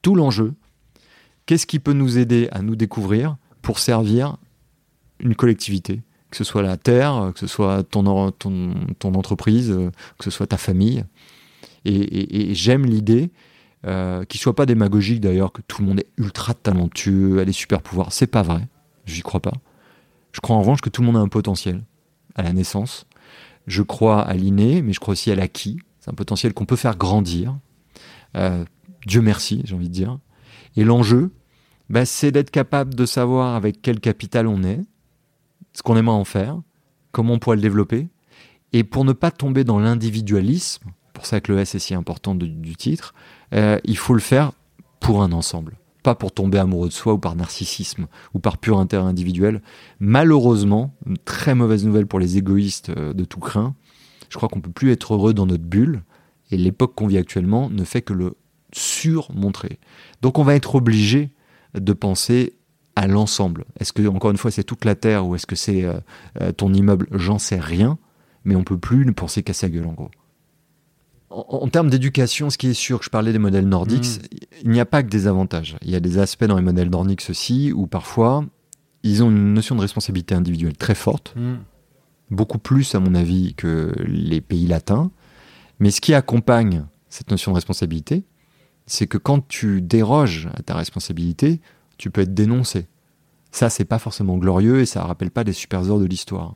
Tout 0.01 0.15
l'enjeu, 0.15 0.53
qu'est-ce 1.45 1.67
qui 1.67 1.79
peut 1.79 1.93
nous 1.93 2.17
aider 2.17 2.49
à 2.51 2.61
nous 2.61 2.75
découvrir 2.75 3.37
pour 3.61 3.79
servir 3.79 4.37
une 5.19 5.35
collectivité? 5.35 6.01
Que 6.35 6.43
ce 6.43 6.43
soit 6.43 6.63
la 6.63 6.75
terre, 6.75 7.31
que 7.33 7.39
ce 7.39 7.47
soit 7.47 7.83
ton, 7.83 8.05
en- 8.07 8.29
ton, 8.29 8.73
ton 8.99 9.13
entreprise, 9.13 9.71
euh, 9.71 9.89
que 10.17 10.25
ce 10.25 10.31
soit 10.31 10.47
ta 10.47 10.57
famille. 10.57 11.05
Et, 11.85 12.53
j'aime 12.53 12.85
l'idée, 12.85 13.29
euh, 13.87 14.25
qu'il 14.25 14.41
soit 14.41 14.53
pas 14.53 14.65
démagogique 14.65 15.21
d'ailleurs, 15.21 15.53
que 15.53 15.61
tout 15.61 15.81
le 15.81 15.87
monde 15.87 15.99
est 16.01 16.09
ultra 16.17 16.53
talentueux, 16.53 17.39
a 17.39 17.45
des 17.45 17.53
super 17.53 17.81
pouvoirs. 17.81 18.11
C'est 18.11 18.27
pas 18.27 18.41
vrai, 18.41 18.67
j'y 19.05 19.21
crois 19.21 19.39
pas. 19.39 19.53
Je 20.33 20.41
crois 20.41 20.57
en 20.57 20.59
revanche 20.59 20.81
que 20.81 20.89
tout 20.89 21.01
le 21.01 21.05
monde 21.07 21.15
a 21.15 21.21
un 21.21 21.29
potentiel 21.29 21.85
à 22.35 22.43
la 22.43 22.51
naissance. 22.51 23.05
Je 23.65 23.81
crois 23.81 24.21
à 24.21 24.33
l'inné, 24.33 24.81
mais 24.81 24.91
je 24.91 24.99
crois 24.99 25.13
aussi 25.13 25.31
à 25.31 25.35
l'acquis. 25.35 25.79
C'est 26.01 26.11
un 26.11 26.15
potentiel 26.15 26.53
qu'on 26.53 26.65
peut 26.65 26.75
faire 26.75 26.97
grandir. 26.97 27.57
Euh, 28.35 28.65
Dieu 29.07 29.21
merci, 29.21 29.61
j'ai 29.63 29.73
envie 29.73 29.87
de 29.87 29.93
dire. 29.93 30.19
Et 30.75 30.83
l'enjeu, 30.83 31.31
bah, 31.89 32.05
c'est 32.05 32.33
d'être 32.33 32.51
capable 32.51 32.93
de 32.93 33.05
savoir 33.05 33.55
avec 33.55 33.81
quel 33.81 34.01
capital 34.01 34.47
on 34.47 34.63
est, 34.63 34.81
ce 35.75 35.83
qu'on 35.83 35.97
aimerait 35.97 36.15
en 36.15 36.23
faire, 36.23 36.59
comment 37.11 37.33
on 37.33 37.39
pourrait 37.39 37.57
le 37.57 37.61
développer, 37.61 38.07
et 38.73 38.83
pour 38.83 39.05
ne 39.05 39.13
pas 39.13 39.29
tomber 39.29 39.63
dans 39.63 39.79
l'individualisme, 39.79 40.89
pour 41.13 41.25
ça 41.25 41.41
que 41.41 41.51
le 41.51 41.59
S 41.59 41.75
est 41.75 41.79
si 41.79 41.93
important 41.93 42.33
du 42.33 42.75
titre, 42.75 43.13
euh, 43.53 43.79
il 43.83 43.97
faut 43.97 44.13
le 44.13 44.19
faire 44.19 44.53
pour 44.99 45.21
un 45.21 45.31
ensemble, 45.31 45.77
pas 46.01 46.15
pour 46.15 46.31
tomber 46.31 46.57
amoureux 46.57 46.87
de 46.87 46.93
soi 46.93 47.13
ou 47.13 47.17
par 47.17 47.35
narcissisme 47.35 48.07
ou 48.33 48.39
par 48.39 48.57
pur 48.57 48.79
intérêt 48.79 49.03
individuel. 49.03 49.61
Malheureusement, 49.99 50.95
une 51.05 51.17
très 51.17 51.55
mauvaise 51.55 51.85
nouvelle 51.85 52.07
pour 52.07 52.19
les 52.19 52.37
égoïstes 52.37 52.89
euh, 52.89 53.13
de 53.13 53.25
tout 53.25 53.39
craint, 53.39 53.75
je 54.29 54.37
crois 54.37 54.49
qu'on 54.49 54.61
peut 54.61 54.71
plus 54.71 54.91
être 54.91 55.13
heureux 55.13 55.33
dans 55.33 55.45
notre 55.45 55.63
bulle, 55.63 56.03
et 56.51 56.57
l'époque 56.57 56.95
qu'on 56.95 57.07
vit 57.07 57.17
actuellement 57.17 57.69
ne 57.69 57.83
fait 57.83 58.01
que 58.01 58.13
le 58.13 58.35
surmontrer. 58.73 59.79
Donc 60.21 60.37
on 60.39 60.43
va 60.43 60.55
être 60.55 60.75
obligé 60.75 61.31
de 61.73 61.93
penser 61.93 62.57
à 62.95 63.07
l'ensemble. 63.07 63.65
Est-ce 63.79 63.93
que, 63.93 64.07
encore 64.07 64.31
une 64.31 64.37
fois, 64.37 64.51
c'est 64.51 64.63
toute 64.63 64.85
la 64.85 64.95
Terre 64.95 65.27
ou 65.27 65.35
est-ce 65.35 65.45
que 65.45 65.55
c'est 65.55 65.83
euh, 65.83 65.95
euh, 66.41 66.51
ton 66.51 66.73
immeuble? 66.73 67.07
J'en 67.11 67.39
sais 67.39 67.59
rien, 67.59 67.97
mais 68.45 68.55
on 68.55 68.63
peut 68.63 68.77
plus 68.77 69.05
ne 69.05 69.11
penser 69.11 69.43
qu'à 69.43 69.53
sa 69.53 69.69
gueule, 69.69 69.85
en 69.85 69.93
gros. 69.93 70.11
En, 71.29 71.67
termes 71.67 71.89
d'éducation, 71.89 72.49
ce 72.49 72.57
qui 72.57 72.67
est 72.67 72.73
sûr, 72.73 73.03
je 73.03 73.09
parlais 73.09 73.33
des 73.33 73.39
modèles 73.39 73.67
nordiques, 73.67 74.05
mm. 74.05 74.37
il 74.63 74.69
n'y 74.69 74.79
a 74.79 74.85
pas 74.85 75.03
que 75.03 75.09
des 75.09 75.27
avantages. 75.27 75.75
Il 75.81 75.91
y 75.91 75.95
a 75.95 75.99
des 75.99 76.17
aspects 76.17 76.45
dans 76.45 76.55
les 76.55 76.63
modèles 76.63 76.89
nordiques 76.89 77.25
aussi 77.29 77.73
où 77.73 77.87
parfois, 77.87 78.45
ils 79.03 79.21
ont 79.21 79.29
une 79.29 79.53
notion 79.53 79.75
de 79.75 79.81
responsabilité 79.81 80.33
individuelle 80.33 80.77
très 80.77 80.95
forte, 80.95 81.33
mm. 81.35 81.55
beaucoup 82.31 82.59
plus, 82.59 82.95
à 82.95 82.99
mon 83.01 83.15
avis, 83.15 83.53
que 83.55 83.93
les 84.05 84.39
pays 84.39 84.67
latins. 84.67 85.11
Mais 85.79 85.91
ce 85.91 85.99
qui 85.99 86.13
accompagne 86.13 86.85
cette 87.09 87.29
notion 87.31 87.51
de 87.51 87.55
responsabilité, 87.55 88.23
c'est 88.85 89.07
que 89.07 89.17
quand 89.17 89.45
tu 89.47 89.81
déroges 89.81 90.47
à 90.53 90.61
ta 90.61 90.75
responsabilité, 90.75 91.59
tu 91.97 92.09
peux 92.09 92.21
être 92.21 92.33
dénoncé. 92.33 92.87
Ça, 93.51 93.69
c'est 93.69 93.85
pas 93.85 93.99
forcément 93.99 94.37
glorieux 94.37 94.81
et 94.81 94.85
ça 94.85 95.03
rappelle 95.03 95.31
pas 95.31 95.43
des 95.43 95.53
super 95.53 95.89
heures 95.89 95.99
de 95.99 96.05
l'histoire. 96.05 96.55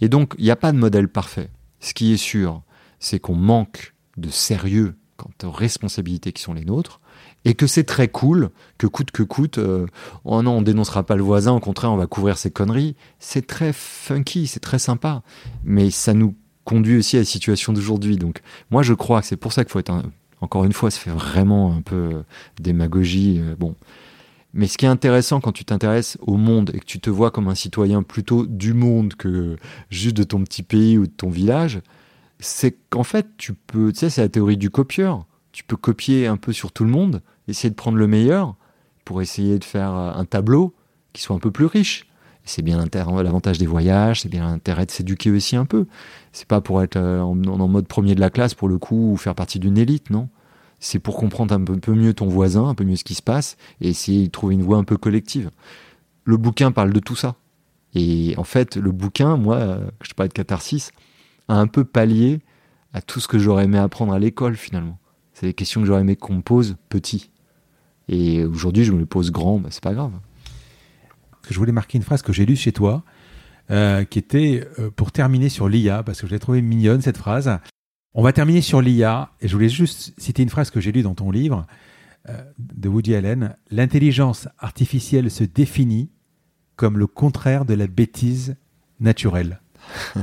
Et 0.00 0.08
donc, 0.08 0.34
il 0.38 0.44
n'y 0.44 0.50
a 0.50 0.56
pas 0.56 0.70
de 0.72 0.78
modèle 0.78 1.08
parfait. 1.08 1.50
Ce 1.80 1.94
qui 1.94 2.12
est 2.12 2.18
sûr, 2.18 2.62
c'est 3.00 3.18
qu'on 3.18 3.34
manque 3.34 3.94
de 4.16 4.28
sérieux 4.28 4.96
quant 5.16 5.30
aux 5.42 5.50
responsabilités 5.50 6.30
qui 6.32 6.42
sont 6.42 6.54
les 6.54 6.64
nôtres 6.64 7.00
et 7.44 7.54
que 7.54 7.66
c'est 7.66 7.84
très 7.84 8.06
cool 8.06 8.50
que 8.78 8.86
coûte 8.86 9.10
que 9.10 9.24
coûte, 9.24 9.58
euh, 9.58 9.86
oh 10.24 10.42
non, 10.42 10.58
on 10.58 10.62
dénoncera 10.62 11.04
pas 11.04 11.16
le 11.16 11.22
voisin, 11.22 11.52
au 11.52 11.60
contraire, 11.60 11.92
on 11.92 11.96
va 11.96 12.06
couvrir 12.06 12.38
ses 12.38 12.52
conneries. 12.52 12.94
C'est 13.18 13.46
très 13.46 13.72
funky, 13.72 14.46
c'est 14.46 14.60
très 14.60 14.78
sympa, 14.78 15.22
mais 15.64 15.90
ça 15.90 16.14
nous 16.14 16.36
conduit 16.64 16.98
aussi 16.98 17.16
à 17.16 17.20
la 17.20 17.24
situation 17.24 17.72
d'aujourd'hui. 17.72 18.16
Donc, 18.16 18.42
moi, 18.70 18.82
je 18.82 18.94
crois 18.94 19.22
que 19.22 19.26
c'est 19.26 19.36
pour 19.36 19.52
ça 19.52 19.64
qu'il 19.64 19.72
faut 19.72 19.80
être 19.80 19.92
encore 20.40 20.64
une 20.64 20.72
fois, 20.72 20.90
ça 20.90 21.00
fait 21.00 21.10
vraiment 21.10 21.74
un 21.74 21.82
peu 21.82 21.96
euh, 21.96 22.22
démagogie. 22.60 23.40
Euh, 23.40 23.56
bon. 23.58 23.74
Mais 24.54 24.66
ce 24.66 24.78
qui 24.78 24.86
est 24.86 24.88
intéressant 24.88 25.40
quand 25.40 25.52
tu 25.52 25.64
t'intéresses 25.64 26.16
au 26.20 26.36
monde 26.36 26.70
et 26.74 26.80
que 26.80 26.84
tu 26.84 27.00
te 27.00 27.10
vois 27.10 27.30
comme 27.30 27.48
un 27.48 27.54
citoyen 27.54 28.02
plutôt 28.02 28.46
du 28.46 28.72
monde 28.72 29.14
que 29.14 29.56
juste 29.90 30.16
de 30.16 30.24
ton 30.24 30.42
petit 30.42 30.62
pays 30.62 30.96
ou 30.96 31.06
de 31.06 31.12
ton 31.12 31.28
village, 31.28 31.80
c'est 32.40 32.76
qu'en 32.90 33.04
fait, 33.04 33.26
tu 33.36 33.52
peux, 33.52 33.92
tu 33.92 34.00
sais, 34.00 34.10
c'est 34.10 34.22
la 34.22 34.28
théorie 34.28 34.56
du 34.56 34.70
copieur. 34.70 35.26
Tu 35.52 35.64
peux 35.64 35.76
copier 35.76 36.26
un 36.26 36.36
peu 36.36 36.52
sur 36.52 36.72
tout 36.72 36.84
le 36.84 36.90
monde, 36.90 37.22
essayer 37.48 37.70
de 37.70 37.74
prendre 37.74 37.98
le 37.98 38.06
meilleur 38.06 38.54
pour 39.04 39.22
essayer 39.22 39.58
de 39.58 39.64
faire 39.64 39.94
euh, 39.94 40.12
un 40.12 40.24
tableau 40.24 40.74
qui 41.12 41.22
soit 41.22 41.34
un 41.34 41.40
peu 41.40 41.50
plus 41.50 41.66
riche. 41.66 42.06
C'est 42.44 42.62
bien 42.62 42.78
l'avantage 42.78 43.58
des 43.58 43.66
voyages, 43.66 44.22
c'est 44.22 44.30
bien 44.30 44.46
l'intérêt 44.46 44.86
de 44.86 44.90
s'éduquer 44.90 45.30
aussi 45.30 45.54
un 45.54 45.66
peu. 45.66 45.86
C'est 46.32 46.48
pas 46.48 46.62
pour 46.62 46.82
être 46.82 46.96
euh, 46.96 47.20
en, 47.20 47.34
mode 47.34 47.86
premier 47.86 48.14
de 48.14 48.20
la 48.20 48.30
classe 48.30 48.54
pour 48.54 48.68
le 48.68 48.78
coup 48.78 49.12
ou 49.12 49.16
faire 49.16 49.34
partie 49.34 49.58
d'une 49.58 49.76
élite, 49.76 50.08
non. 50.08 50.28
C'est 50.80 50.98
pour 50.98 51.16
comprendre 51.16 51.54
un 51.54 51.62
peu, 51.62 51.92
mieux 51.92 52.14
ton 52.14 52.28
voisin, 52.28 52.68
un 52.68 52.74
peu 52.74 52.84
mieux 52.84 52.96
ce 52.96 53.04
qui 53.04 53.14
se 53.14 53.22
passe 53.22 53.56
et 53.80 53.88
essayer 53.88 54.26
de 54.26 54.30
trouver 54.30 54.54
une 54.54 54.62
voie 54.62 54.78
un 54.78 54.84
peu 54.84 54.96
collective. 54.96 55.50
Le 56.24 56.36
bouquin 56.36 56.70
parle 56.72 56.92
de 56.92 57.00
tout 57.00 57.16
ça. 57.16 57.36
Et 57.94 58.34
en 58.36 58.44
fait, 58.44 58.76
le 58.76 58.92
bouquin, 58.92 59.36
moi, 59.36 59.56
euh, 59.56 59.90
je 60.02 60.12
parlais 60.12 60.28
de 60.28 60.34
catharsis, 60.34 60.92
a 61.48 61.54
un 61.54 61.66
peu 61.66 61.84
pallié 61.84 62.40
à 62.92 63.00
tout 63.00 63.18
ce 63.20 63.28
que 63.28 63.38
j'aurais 63.38 63.64
aimé 63.64 63.78
apprendre 63.78 64.12
à 64.12 64.18
l'école 64.18 64.56
finalement. 64.56 64.98
C'est 65.32 65.46
des 65.46 65.54
questions 65.54 65.80
que 65.80 65.86
j'aurais 65.86 66.02
aimé 66.02 66.16
qu'on 66.16 66.34
me 66.34 66.42
pose 66.42 66.76
petit. 66.88 67.30
Et 68.08 68.44
aujourd'hui, 68.44 68.84
je 68.84 68.92
me 68.92 68.98
les 68.98 69.06
pose 69.06 69.30
grand, 69.30 69.58
bah, 69.58 69.68
c'est 69.70 69.82
pas 69.82 69.94
grave 69.94 70.12
je 71.50 71.58
voulais 71.58 71.72
marquer 71.72 71.98
une 71.98 72.04
phrase 72.04 72.22
que 72.22 72.32
j'ai 72.32 72.46
lue 72.46 72.56
chez 72.56 72.72
toi, 72.72 73.02
euh, 73.70 74.04
qui 74.04 74.18
était 74.18 74.66
euh, 74.78 74.90
pour 74.90 75.12
terminer 75.12 75.48
sur 75.48 75.68
l'IA, 75.68 76.02
parce 76.02 76.20
que 76.20 76.26
je 76.26 76.32
l'ai 76.32 76.38
trouvée 76.38 76.62
mignonne 76.62 77.02
cette 77.02 77.18
phrase. 77.18 77.58
On 78.14 78.22
va 78.22 78.32
terminer 78.32 78.60
sur 78.60 78.80
l'IA, 78.80 79.30
et 79.40 79.48
je 79.48 79.54
voulais 79.54 79.68
juste 79.68 80.12
citer 80.18 80.42
une 80.42 80.48
phrase 80.48 80.70
que 80.70 80.80
j'ai 80.80 80.92
lue 80.92 81.02
dans 81.02 81.14
ton 81.14 81.30
livre 81.30 81.66
euh, 82.28 82.42
de 82.58 82.88
Woody 82.88 83.14
Allen. 83.14 83.56
L'intelligence 83.70 84.48
artificielle 84.58 85.30
se 85.30 85.44
définit 85.44 86.10
comme 86.76 86.98
le 86.98 87.06
contraire 87.06 87.64
de 87.64 87.74
la 87.74 87.86
bêtise 87.86 88.56
naturelle. 89.00 89.60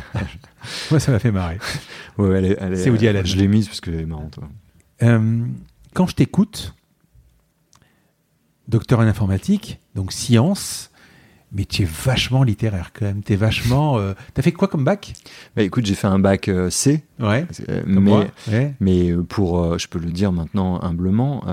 Moi, 0.91 0.99
ça 0.99 1.11
m'a 1.11 1.19
fait 1.19 1.31
marrer. 1.31 1.57
C'est 2.17 2.89
Woody 2.89 3.07
Allen. 3.07 3.25
Je 3.25 3.37
l'ai 3.37 3.47
mise 3.47 3.67
parce 3.67 3.81
qu'elle 3.81 3.99
est 3.99 4.05
marrante. 4.05 4.39
quand 4.99 6.07
je 6.07 6.15
t'écoute, 6.15 6.75
docteur 8.67 8.99
en 8.99 9.03
informatique, 9.03 9.79
donc 9.95 10.11
science, 10.11 10.91
mais 11.55 11.63
tu 11.63 11.83
es 11.83 11.85
vachement 11.85 12.43
littéraire 12.43 12.91
quand 12.93 13.05
même. 13.05 13.23
Tu 13.23 13.33
es 13.33 13.35
vachement. 13.37 13.97
Euh... 13.97 14.13
T'as 14.33 14.41
fait 14.41 14.51
quoi 14.51 14.67
comme 14.67 14.83
bac? 14.83 15.13
Bah, 15.55 15.63
Écoute, 15.63 15.85
j'ai 15.85 15.95
fait 15.95 16.07
un 16.07 16.19
bac 16.19 16.49
euh, 16.49 16.69
C. 16.69 17.05
Ouais. 17.19 17.47
Euh, 17.69 17.81
mais, 17.87 18.73
mais 18.81 19.11
euh, 19.11 19.23
pour, 19.23 19.79
je 19.79 19.87
peux 19.87 19.99
le 19.99 20.11
dire 20.11 20.33
maintenant 20.33 20.81
humblement, 20.83 21.45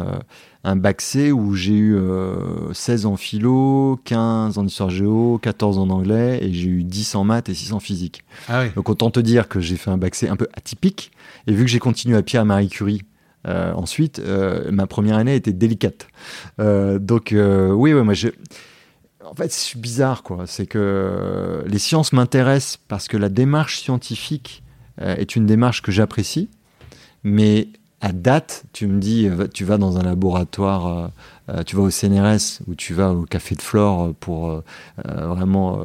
un 0.65 0.77
bac 0.77 1.01
C 1.01 1.31
où 1.31 1.55
j'ai 1.55 1.77
eu 1.77 1.97
16 2.73 3.07
en 3.07 3.16
philo, 3.16 4.01
15 4.05 4.59
en 4.59 4.66
histoire 4.66 4.91
géo, 4.91 5.39
14 5.41 5.79
en 5.79 5.89
anglais 5.91 6.41
et 6.43 6.53
j'ai 6.53 6.69
eu 6.69 6.83
10 6.83 7.15
en 7.15 7.24
maths 7.24 7.49
et 7.49 7.55
6 7.55 7.73
en 7.73 7.81
physique. 7.81 8.24
Ah 8.49 8.62
oui. 8.62 8.70
Donc 8.74 8.89
autant 8.89 9.11
te 9.11 9.20
dire 9.20 9.49
que 9.49 9.61
j'ai 9.61 9.77
fait 9.77 9.91
un 9.91 9.99
bac 9.99 10.16
C 10.16 10.29
un 10.29 10.37
peu 10.37 10.49
atypique. 10.55 11.12
Et 11.47 11.53
vu 11.53 11.65
que 11.65 11.70
j'ai 11.70 11.79
continué 11.79 12.16
à 12.16 12.23
Pierre 12.23 12.45
Marie 12.45 12.69
Curie 12.69 13.03
ensuite, 13.45 14.20
ma 14.70 14.89
première 14.89 15.16
année 15.16 15.37
était 15.37 15.53
délicate. 15.53 16.09
donc 16.59 17.33
oui, 17.33 17.95
ouais, 17.95 18.03
moi 18.03 18.15
j'ai 18.15 18.33
en 19.24 19.35
fait, 19.35 19.53
c'est 19.53 19.78
bizarre, 19.81 20.23
quoi. 20.23 20.47
C'est 20.47 20.66
que 20.66 21.62
les 21.66 21.78
sciences 21.78 22.12
m'intéressent 22.12 22.78
parce 22.89 23.09
que 23.09 23.16
la 23.16 23.28
démarche 23.28 23.81
scientifique 23.81 24.62
euh, 25.01 25.15
est 25.16 25.36
une 25.36 25.47
démarche 25.47 25.82
que 25.82 25.93
j'apprécie, 25.93 26.51
mais 27.23 27.69
à 28.01 28.12
date, 28.12 28.65
tu 28.73 28.86
me 28.86 29.01
dis, 29.01 29.28
euh, 29.28 29.47
tu 29.53 29.65
vas 29.65 29.78
dans 29.78 29.97
un 29.99 30.03
laboratoire, 30.03 31.11
euh, 31.49 31.62
tu 31.62 31.77
vas 31.77 31.82
au 31.82 31.90
CNRS 31.90 32.62
ou 32.66 32.74
tu 32.74 32.94
vas 32.94 33.12
au 33.12 33.23
Café 33.24 33.55
de 33.55 33.62
Flore 33.62 34.15
pour 34.19 34.62
vraiment 35.05 35.85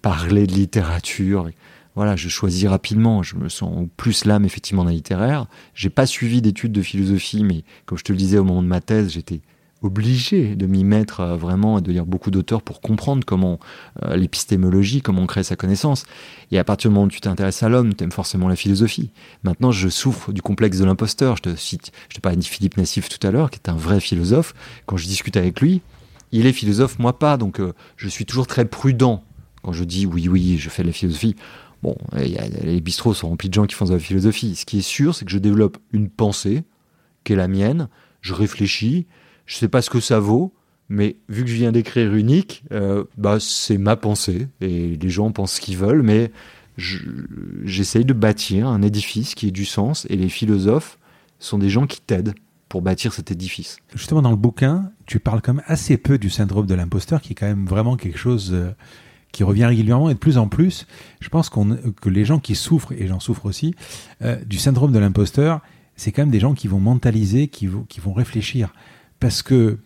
parler 0.00 0.46
de 0.46 0.52
littérature. 0.52 1.50
Voilà, 1.94 2.16
je 2.16 2.28
choisis 2.28 2.68
rapidement. 2.68 3.22
Je 3.22 3.36
me 3.36 3.48
sens 3.48 3.86
plus 3.96 4.24
l'âme 4.24 4.44
effectivement 4.44 4.84
d'un 4.84 4.92
littéraire. 4.92 5.46
J'ai 5.74 5.90
pas 5.90 6.06
suivi 6.06 6.40
d'études 6.40 6.72
de 6.72 6.82
philosophie, 6.82 7.44
mais 7.44 7.64
comme 7.86 7.98
je 7.98 8.04
te 8.04 8.12
le 8.12 8.18
disais 8.18 8.38
au 8.38 8.44
moment 8.44 8.62
de 8.62 8.68
ma 8.68 8.80
thèse, 8.80 9.12
j'étais 9.12 9.40
obligé 9.82 10.54
de 10.54 10.66
m'y 10.66 10.84
mettre 10.84 11.20
euh, 11.20 11.36
vraiment 11.36 11.78
et 11.78 11.82
de 11.82 11.92
lire 11.92 12.06
beaucoup 12.06 12.30
d'auteurs 12.30 12.62
pour 12.62 12.80
comprendre 12.80 13.24
comment 13.24 13.58
euh, 14.04 14.16
l'épistémologie, 14.16 15.02
comment 15.02 15.22
on 15.22 15.26
crée 15.26 15.42
sa 15.42 15.56
connaissance. 15.56 16.04
Et 16.50 16.58
à 16.58 16.64
partir 16.64 16.90
du 16.90 16.94
moment 16.94 17.06
où 17.06 17.10
tu 17.10 17.20
t'intéresses 17.20 17.62
à 17.62 17.68
l'homme, 17.68 17.94
tu 17.94 18.04
aimes 18.04 18.12
forcément 18.12 18.48
la 18.48 18.56
philosophie. 18.56 19.10
Maintenant, 19.42 19.70
je 19.70 19.88
souffre 19.88 20.32
du 20.32 20.42
complexe 20.42 20.78
de 20.78 20.84
l'imposteur. 20.84 21.36
Je 21.36 21.42
te 21.42 21.56
cite, 21.56 21.92
je 22.08 22.16
te 22.16 22.20
parlais 22.20 22.38
de 22.38 22.44
Philippe 22.44 22.76
Nassif 22.76 23.08
tout 23.08 23.24
à 23.26 23.30
l'heure, 23.30 23.50
qui 23.50 23.58
est 23.58 23.68
un 23.68 23.76
vrai 23.76 24.00
philosophe. 24.00 24.54
Quand 24.86 24.96
je 24.96 25.06
discute 25.06 25.36
avec 25.36 25.60
lui, 25.60 25.82
il 26.30 26.46
est 26.46 26.52
philosophe, 26.52 26.98
moi 26.98 27.18
pas. 27.18 27.36
Donc, 27.36 27.60
euh, 27.60 27.72
je 27.96 28.08
suis 28.08 28.24
toujours 28.24 28.46
très 28.46 28.64
prudent 28.64 29.24
quand 29.62 29.72
je 29.72 29.84
dis 29.84 30.06
oui, 30.06 30.28
oui, 30.28 30.58
je 30.58 30.68
fais 30.70 30.82
de 30.82 30.88
la 30.88 30.92
philosophie. 30.92 31.36
Bon, 31.82 31.96
les 32.14 32.80
bistrots 32.80 33.12
sont 33.12 33.28
remplis 33.28 33.48
de 33.48 33.54
gens 33.54 33.66
qui 33.66 33.74
font 33.74 33.86
de 33.86 33.92
la 33.92 33.98
philosophie. 33.98 34.54
Ce 34.54 34.64
qui 34.64 34.78
est 34.78 34.82
sûr, 34.82 35.16
c'est 35.16 35.24
que 35.24 35.32
je 35.32 35.38
développe 35.38 35.78
une 35.92 36.08
pensée 36.08 36.62
qui 37.24 37.32
est 37.32 37.36
la 37.36 37.48
mienne. 37.48 37.88
Je 38.20 38.34
réfléchis, 38.34 39.06
je 39.46 39.56
sais 39.56 39.68
pas 39.68 39.82
ce 39.82 39.90
que 39.90 40.00
ça 40.00 40.20
vaut, 40.20 40.52
mais 40.88 41.16
vu 41.30 41.42
que 41.42 41.48
je 41.48 41.54
viens 41.54 41.72
d'écrire 41.72 42.14
unique, 42.14 42.64
euh, 42.70 43.04
bah, 43.16 43.38
c'est 43.40 43.78
ma 43.78 43.96
pensée. 43.96 44.48
Et 44.60 44.96
les 44.96 45.08
gens 45.08 45.30
pensent 45.32 45.54
ce 45.54 45.60
qu'ils 45.60 45.78
veulent, 45.78 46.02
mais 46.02 46.30
j'essaye 46.76 48.04
de 48.04 48.12
bâtir 48.12 48.68
un 48.68 48.82
édifice 48.82 49.34
qui 49.34 49.48
ait 49.48 49.52
du 49.52 49.64
sens. 49.64 50.06
Et 50.10 50.16
les 50.16 50.28
philosophes 50.28 50.98
sont 51.38 51.58
des 51.58 51.70
gens 51.70 51.86
qui 51.86 52.02
t'aident 52.02 52.34
pour 52.68 52.82
bâtir 52.82 53.14
cet 53.14 53.30
édifice. 53.30 53.78
Justement, 53.94 54.20
dans 54.20 54.30
le 54.30 54.36
bouquin, 54.36 54.90
tu 55.06 55.18
parles 55.18 55.40
quand 55.42 55.54
même 55.54 55.64
assez 55.66 55.96
peu 55.96 56.18
du 56.18 56.28
syndrome 56.28 56.66
de 56.66 56.74
l'imposteur, 56.74 57.22
qui 57.22 57.32
est 57.32 57.36
quand 57.36 57.46
même 57.46 57.66
vraiment 57.66 57.96
quelque 57.96 58.18
chose 58.18 58.50
euh, 58.52 58.70
qui 59.32 59.44
revient 59.44 59.64
régulièrement 59.64 60.10
et 60.10 60.14
de 60.14 60.18
plus 60.18 60.36
en 60.36 60.48
plus. 60.48 60.86
Je 61.20 61.30
pense 61.30 61.48
que 61.50 62.08
les 62.10 62.24
gens 62.26 62.38
qui 62.38 62.54
souffrent, 62.54 62.92
et 62.92 63.06
j'en 63.06 63.20
souffre 63.20 63.46
aussi, 63.46 63.74
euh, 64.20 64.36
du 64.44 64.58
syndrome 64.58 64.92
de 64.92 64.98
l'imposteur, 64.98 65.60
c'est 65.96 66.12
quand 66.12 66.22
même 66.22 66.30
des 66.30 66.40
gens 66.40 66.52
qui 66.52 66.68
vont 66.68 66.80
mentaliser, 66.80 67.48
qui 67.48 67.66
vont 67.66 68.12
réfléchir. 68.12 68.72
Parce 69.22 69.42
que 69.42 69.78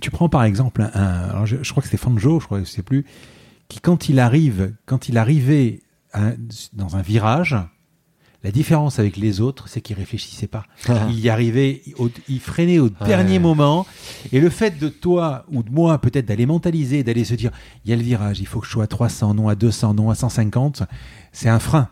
tu 0.00 0.10
prends 0.10 0.28
par 0.28 0.44
exemple 0.44 0.88
un, 0.94 1.44
je, 1.46 1.70
crois 1.70 1.82
que 1.82 1.88
c'est 1.88 1.96
Fanjo, 1.96 2.40
je 2.40 2.44
crois 2.44 2.60
que 2.60 2.66
c'est 2.66 2.82
plus, 2.82 3.06
qui 3.68 3.80
quand 3.80 4.08
il 4.10 4.18
arrive, 4.18 4.74
quand 4.84 5.08
il 5.08 5.16
arrivait 5.16 5.80
dans 6.74 6.96
un 6.96 7.02
virage, 7.02 7.56
La 8.42 8.50
différence 8.50 8.98
avec 8.98 9.16
les 9.16 9.40
autres, 9.40 9.68
c'est 9.68 9.80
qu'ils 9.80 9.96
réfléchissaient 9.96 10.46
pas. 10.46 10.64
il 11.08 11.20
y 11.20 11.30
arrivait, 11.30 11.82
il, 11.86 11.94
il 12.28 12.40
freinait 12.40 12.78
au 12.78 12.88
dernier 12.88 13.38
moment. 13.38 13.86
Et 14.32 14.40
le 14.40 14.50
fait 14.50 14.78
de 14.78 14.88
toi 14.88 15.44
ou 15.50 15.62
de 15.62 15.70
moi, 15.70 15.98
peut-être 15.98 16.26
d'aller 16.26 16.46
mentaliser, 16.46 17.02
d'aller 17.02 17.24
se 17.24 17.34
dire, 17.34 17.50
il 17.84 17.90
y 17.90 17.94
a 17.94 17.96
le 17.96 18.02
virage, 18.02 18.40
il 18.40 18.46
faut 18.46 18.60
que 18.60 18.66
je 18.66 18.72
sois 18.72 18.84
à 18.84 18.86
300, 18.86 19.34
non 19.34 19.48
à 19.48 19.54
200, 19.54 19.94
non 19.94 20.10
à 20.10 20.14
150, 20.14 20.82
c'est 21.32 21.48
un 21.48 21.58
frein. 21.58 21.88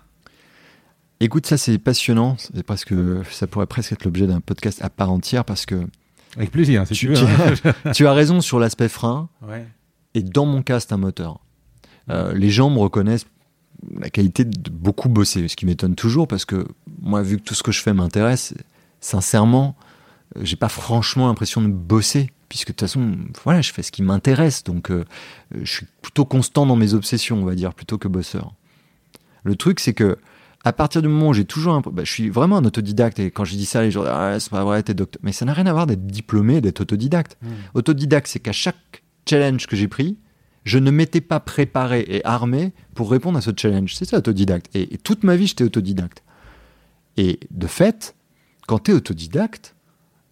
Écoute, 1.20 1.46
ça 1.46 1.56
c'est 1.56 1.78
passionnant. 1.78 2.36
Parce 2.66 2.84
que 2.84 3.22
ça 3.30 3.46
pourrait 3.46 3.66
presque 3.66 3.92
être 3.92 4.04
l'objet 4.04 4.26
d'un 4.26 4.40
podcast 4.40 4.82
à 4.82 4.90
part 4.90 5.10
entière 5.10 5.44
parce 5.44 5.66
que. 5.66 5.86
Avec 6.38 6.52
plaisir, 6.52 6.86
si 6.86 6.94
tu, 6.94 7.08
veux. 7.08 7.16
Hein. 7.18 7.92
tu 7.92 8.06
as 8.06 8.12
raison 8.12 8.40
sur 8.40 8.58
l'aspect 8.58 8.88
frein. 8.88 9.28
Et 10.14 10.22
dans 10.22 10.46
mon 10.46 10.62
cas, 10.62 10.80
c'est 10.80 10.92
un 10.92 10.96
moteur. 10.96 11.40
Euh, 12.10 12.32
les 12.32 12.48
gens 12.48 12.70
me 12.70 12.78
reconnaissent 12.78 13.26
la 13.98 14.08
qualité 14.08 14.44
de 14.44 14.70
beaucoup 14.70 15.08
bosser, 15.08 15.46
ce 15.48 15.56
qui 15.56 15.66
m'étonne 15.66 15.94
toujours 15.94 16.26
parce 16.26 16.44
que 16.44 16.66
moi, 17.00 17.22
vu 17.22 17.36
que 17.36 17.42
tout 17.42 17.54
ce 17.54 17.62
que 17.62 17.72
je 17.72 17.80
fais 17.82 17.92
m'intéresse, 17.92 18.54
sincèrement, 19.00 19.76
euh, 20.36 20.40
j'ai 20.44 20.56
pas 20.56 20.68
franchement 20.68 21.26
l'impression 21.26 21.60
de 21.60 21.68
bosser 21.68 22.30
puisque 22.48 22.68
de 22.68 22.72
toute 22.72 22.80
façon, 22.80 23.16
voilà, 23.44 23.60
je 23.60 23.72
fais 23.72 23.82
ce 23.82 23.92
qui 23.92 24.02
m'intéresse, 24.02 24.64
donc 24.64 24.90
euh, 24.90 25.04
je 25.60 25.70
suis 25.70 25.86
plutôt 26.00 26.24
constant 26.24 26.64
dans 26.64 26.76
mes 26.76 26.94
obsessions, 26.94 27.36
on 27.36 27.44
va 27.44 27.54
dire, 27.54 27.74
plutôt 27.74 27.98
que 27.98 28.08
bosseur. 28.08 28.54
Le 29.44 29.54
truc, 29.54 29.80
c'est 29.80 29.92
que 29.92 30.18
à 30.68 30.72
partir 30.72 31.00
du 31.00 31.08
moment 31.08 31.30
où 31.30 31.32
j'ai 31.32 31.46
toujours 31.46 31.72
un, 31.72 31.80
bah, 31.80 32.04
je 32.04 32.12
suis 32.12 32.28
vraiment 32.28 32.58
un 32.58 32.64
autodidacte 32.66 33.18
et 33.18 33.30
quand 33.30 33.44
je 33.44 33.56
dis 33.56 33.64
ça, 33.64 33.80
les 33.80 33.90
gens 33.90 34.02
disent 34.02 34.12
ah, 34.12 34.38
c'est 34.38 34.50
pas 34.50 34.64
vrai, 34.64 34.82
t'es 34.82 34.92
docteur, 34.92 35.18
mais 35.24 35.32
ça 35.32 35.46
n'a 35.46 35.54
rien 35.54 35.64
à 35.64 35.72
voir 35.72 35.86
d'être 35.86 36.06
diplômé, 36.06 36.60
d'être 36.60 36.82
autodidacte. 36.82 37.38
Hmm. 37.40 37.48
Autodidacte, 37.72 38.26
c'est 38.26 38.38
qu'à 38.38 38.52
chaque 38.52 39.02
challenge 39.26 39.66
que 39.66 39.76
j'ai 39.76 39.88
pris, 39.88 40.18
je 40.64 40.78
ne 40.78 40.90
m'étais 40.90 41.22
pas 41.22 41.40
préparé 41.40 42.04
et 42.06 42.22
armé 42.26 42.74
pour 42.94 43.10
répondre 43.10 43.38
à 43.38 43.40
ce 43.40 43.50
challenge. 43.56 43.94
C'est 43.94 44.04
ça, 44.04 44.18
autodidacte. 44.18 44.68
Et, 44.74 44.98
toute 44.98 45.24
ma 45.24 45.36
vie, 45.36 45.46
j'étais 45.46 45.64
autodidacte. 45.64 46.22
Et 47.16 47.40
de 47.50 47.66
fait, 47.66 48.14
quand 48.66 48.80
tu 48.80 48.90
es 48.90 48.94
autodidacte, 48.94 49.74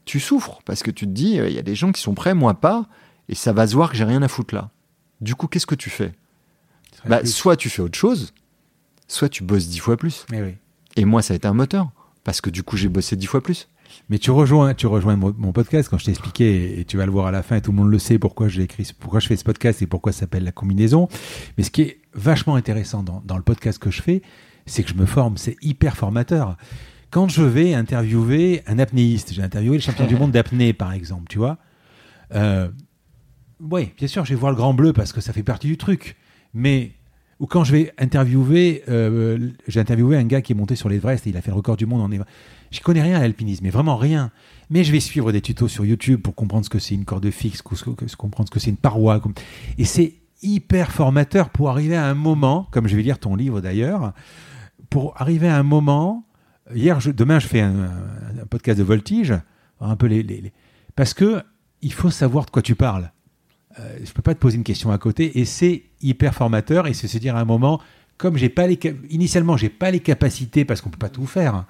tu 0.04 0.20
souffres 0.20 0.60
parce 0.66 0.82
que 0.82 0.90
tu 0.90 1.06
te 1.06 1.12
dis, 1.12 1.36
il 1.36 1.52
y 1.52 1.58
a 1.58 1.62
des 1.62 1.74
gens 1.74 1.92
qui 1.92 2.02
sont 2.02 2.12
prêts, 2.12 2.34
moi 2.34 2.60
pas, 2.60 2.86
et 3.30 3.34
ça 3.34 3.54
va 3.54 3.66
se 3.66 3.74
voir 3.74 3.90
que 3.90 3.96
j'ai 3.96 4.04
rien 4.04 4.22
à 4.22 4.28
foutre 4.28 4.54
là. 4.54 4.68
Du 5.22 5.34
coup, 5.34 5.46
qu'est-ce 5.46 5.66
que 5.66 5.74
tu 5.74 5.88
fais? 5.88 6.12
Bah, 7.06 7.24
Soit 7.24 7.56
tu 7.56 7.70
fais 7.70 7.80
autre 7.80 7.98
chose, 7.98 8.34
soit 9.08 9.28
tu 9.28 9.42
bosses 9.44 9.68
dix 9.68 9.78
fois 9.78 9.96
plus. 9.96 10.26
Eh 10.32 10.56
et 11.00 11.04
moi, 11.04 11.22
ça 11.22 11.34
a 11.34 11.36
été 11.36 11.46
un 11.46 11.54
moteur, 11.54 11.90
parce 12.24 12.40
que 12.40 12.50
du 12.50 12.62
coup, 12.62 12.76
j'ai 12.76 12.88
bossé 12.88 13.16
dix 13.16 13.26
fois 13.26 13.42
plus. 13.42 13.68
Mais 14.08 14.18
tu 14.18 14.30
rejoins, 14.30 14.74
tu 14.74 14.86
rejoins 14.86 15.16
mon, 15.16 15.52
podcast 15.52 15.88
quand 15.88 15.98
je 15.98 16.04
t'ai 16.06 16.10
expliqué, 16.10 16.80
et 16.80 16.84
tu 16.84 16.96
vas 16.96 17.06
le 17.06 17.12
voir 17.12 17.26
à 17.26 17.30
la 17.30 17.42
fin, 17.42 17.56
et 17.56 17.60
tout 17.60 17.70
le 17.70 17.76
monde 17.76 17.90
le 17.90 17.98
sait 17.98 18.18
pourquoi 18.18 18.48
j'ai 18.48 18.62
écrit, 18.62 18.88
pourquoi 18.98 19.20
je 19.20 19.26
fais 19.26 19.36
ce 19.36 19.44
podcast 19.44 19.82
et 19.82 19.86
pourquoi 19.86 20.12
ça 20.12 20.20
s'appelle 20.20 20.44
la 20.44 20.52
combinaison. 20.52 21.08
Mais 21.56 21.64
ce 21.64 21.70
qui 21.70 21.82
est 21.82 22.00
vachement 22.14 22.56
intéressant 22.56 23.02
dans, 23.02 23.22
dans 23.24 23.36
le 23.36 23.42
podcast 23.42 23.78
que 23.78 23.90
je 23.90 24.02
fais, 24.02 24.22
c'est 24.66 24.82
que 24.82 24.90
je 24.90 24.94
me 24.94 25.06
forme, 25.06 25.36
c'est 25.36 25.56
hyper 25.62 25.96
formateur. 25.96 26.56
Quand 27.10 27.28
je 27.28 27.42
vais 27.42 27.74
interviewer 27.74 28.62
un 28.66 28.78
apnéiste, 28.78 29.32
j'ai 29.32 29.42
interviewé 29.42 29.76
le 29.76 29.82
champion 29.82 30.06
du 30.06 30.16
monde 30.16 30.32
d'apnée 30.32 30.72
par 30.72 30.92
exemple, 30.92 31.26
tu 31.28 31.38
vois. 31.38 31.58
Euh, 32.34 32.68
oui, 33.60 33.92
bien 33.96 34.08
sûr, 34.08 34.24
je 34.24 34.30
vais 34.30 34.40
voir 34.40 34.52
le 34.52 34.56
Grand 34.56 34.74
Bleu 34.74 34.92
parce 34.92 35.12
que 35.12 35.20
ça 35.20 35.32
fait 35.32 35.42
partie 35.42 35.68
du 35.68 35.76
truc. 35.76 36.16
Mais 36.52 36.92
ou 37.38 37.46
quand 37.46 37.64
je 37.64 37.72
vais 37.72 37.92
interviewer, 37.98 38.82
euh, 38.88 39.50
j'ai 39.68 39.80
interviewé 39.80 40.16
un 40.16 40.24
gars 40.24 40.40
qui 40.40 40.52
est 40.52 40.54
monté 40.54 40.74
sur 40.74 40.88
l'Everest 40.88 41.26
et 41.26 41.30
il 41.30 41.36
a 41.36 41.42
fait 41.42 41.50
le 41.50 41.56
record 41.56 41.76
du 41.76 41.84
monde 41.84 42.00
en 42.00 42.10
Everest. 42.10 42.30
Je 42.70 42.80
connais 42.80 43.02
rien 43.02 43.16
à 43.16 43.20
l'alpinisme, 43.20 43.64
mais 43.64 43.70
vraiment 43.70 43.96
rien. 43.96 44.30
Mais 44.70 44.84
je 44.84 44.92
vais 44.92 45.00
suivre 45.00 45.32
des 45.32 45.40
tutos 45.40 45.68
sur 45.68 45.84
YouTube 45.84 46.20
pour 46.20 46.34
comprendre 46.34 46.64
ce 46.64 46.70
que 46.70 46.78
c'est 46.78 46.94
une 46.94 47.04
corde 47.04 47.30
fixe, 47.30 47.62
comprendre 47.62 48.48
ce 48.48 48.50
que 48.50 48.58
c'est 48.58 48.70
une 48.70 48.76
paroi. 48.76 49.20
Et 49.78 49.84
c'est 49.84 50.14
hyper 50.42 50.90
formateur 50.92 51.50
pour 51.50 51.70
arriver 51.70 51.96
à 51.96 52.06
un 52.06 52.14
moment, 52.14 52.66
comme 52.70 52.88
je 52.88 52.96
vais 52.96 53.02
lire 53.02 53.18
ton 53.18 53.36
livre 53.36 53.60
d'ailleurs, 53.60 54.12
pour 54.90 55.20
arriver 55.20 55.48
à 55.48 55.58
un 55.58 55.62
moment. 55.62 56.26
Hier, 56.74 56.98
demain, 57.14 57.38
je 57.38 57.46
fais 57.46 57.60
un, 57.60 57.90
podcast 58.50 58.78
de 58.78 58.84
voltige, 58.84 59.34
un 59.80 59.96
peu 59.96 60.06
les, 60.06 60.22
les, 60.22 60.52
parce 60.96 61.14
que 61.14 61.42
il 61.82 61.92
faut 61.92 62.10
savoir 62.10 62.46
de 62.46 62.50
quoi 62.50 62.62
tu 62.62 62.74
parles. 62.74 63.12
Euh, 63.78 63.98
je 64.04 64.10
peux 64.12 64.22
pas 64.22 64.34
te 64.34 64.40
poser 64.40 64.56
une 64.56 64.64
question 64.64 64.90
à 64.90 64.98
côté, 64.98 65.38
et 65.38 65.44
c'est 65.44 65.82
hyper 66.02 66.34
formateur. 66.34 66.86
Et 66.86 66.94
c'est 66.94 67.08
se 67.08 67.18
dire 67.18 67.36
à 67.36 67.40
un 67.40 67.44
moment, 67.44 67.80
comme 68.16 68.36
j'ai 68.36 68.48
pas 68.48 68.66
les, 68.66 68.78
initialement, 69.10 69.56
j'ai 69.56 69.68
pas 69.68 69.90
les 69.90 70.00
capacités 70.00 70.64
parce 70.64 70.80
qu'on 70.80 70.90
peut 70.90 70.98
pas 70.98 71.08
tout 71.08 71.26
faire 71.26 71.64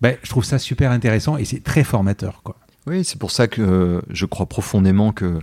ben, 0.00 0.18
je 0.22 0.28
trouve 0.28 0.44
ça 0.44 0.58
super 0.58 0.90
intéressant 0.90 1.38
et 1.38 1.46
c'est 1.46 1.62
très 1.62 1.82
formateur. 1.82 2.42
Quoi. 2.42 2.56
Oui, 2.86 3.04
c'est 3.04 3.18
pour 3.18 3.30
ça 3.30 3.48
que 3.48 3.62
euh, 3.62 4.00
je 4.10 4.26
crois 4.26 4.46
profondément 4.46 5.12
que 5.12 5.38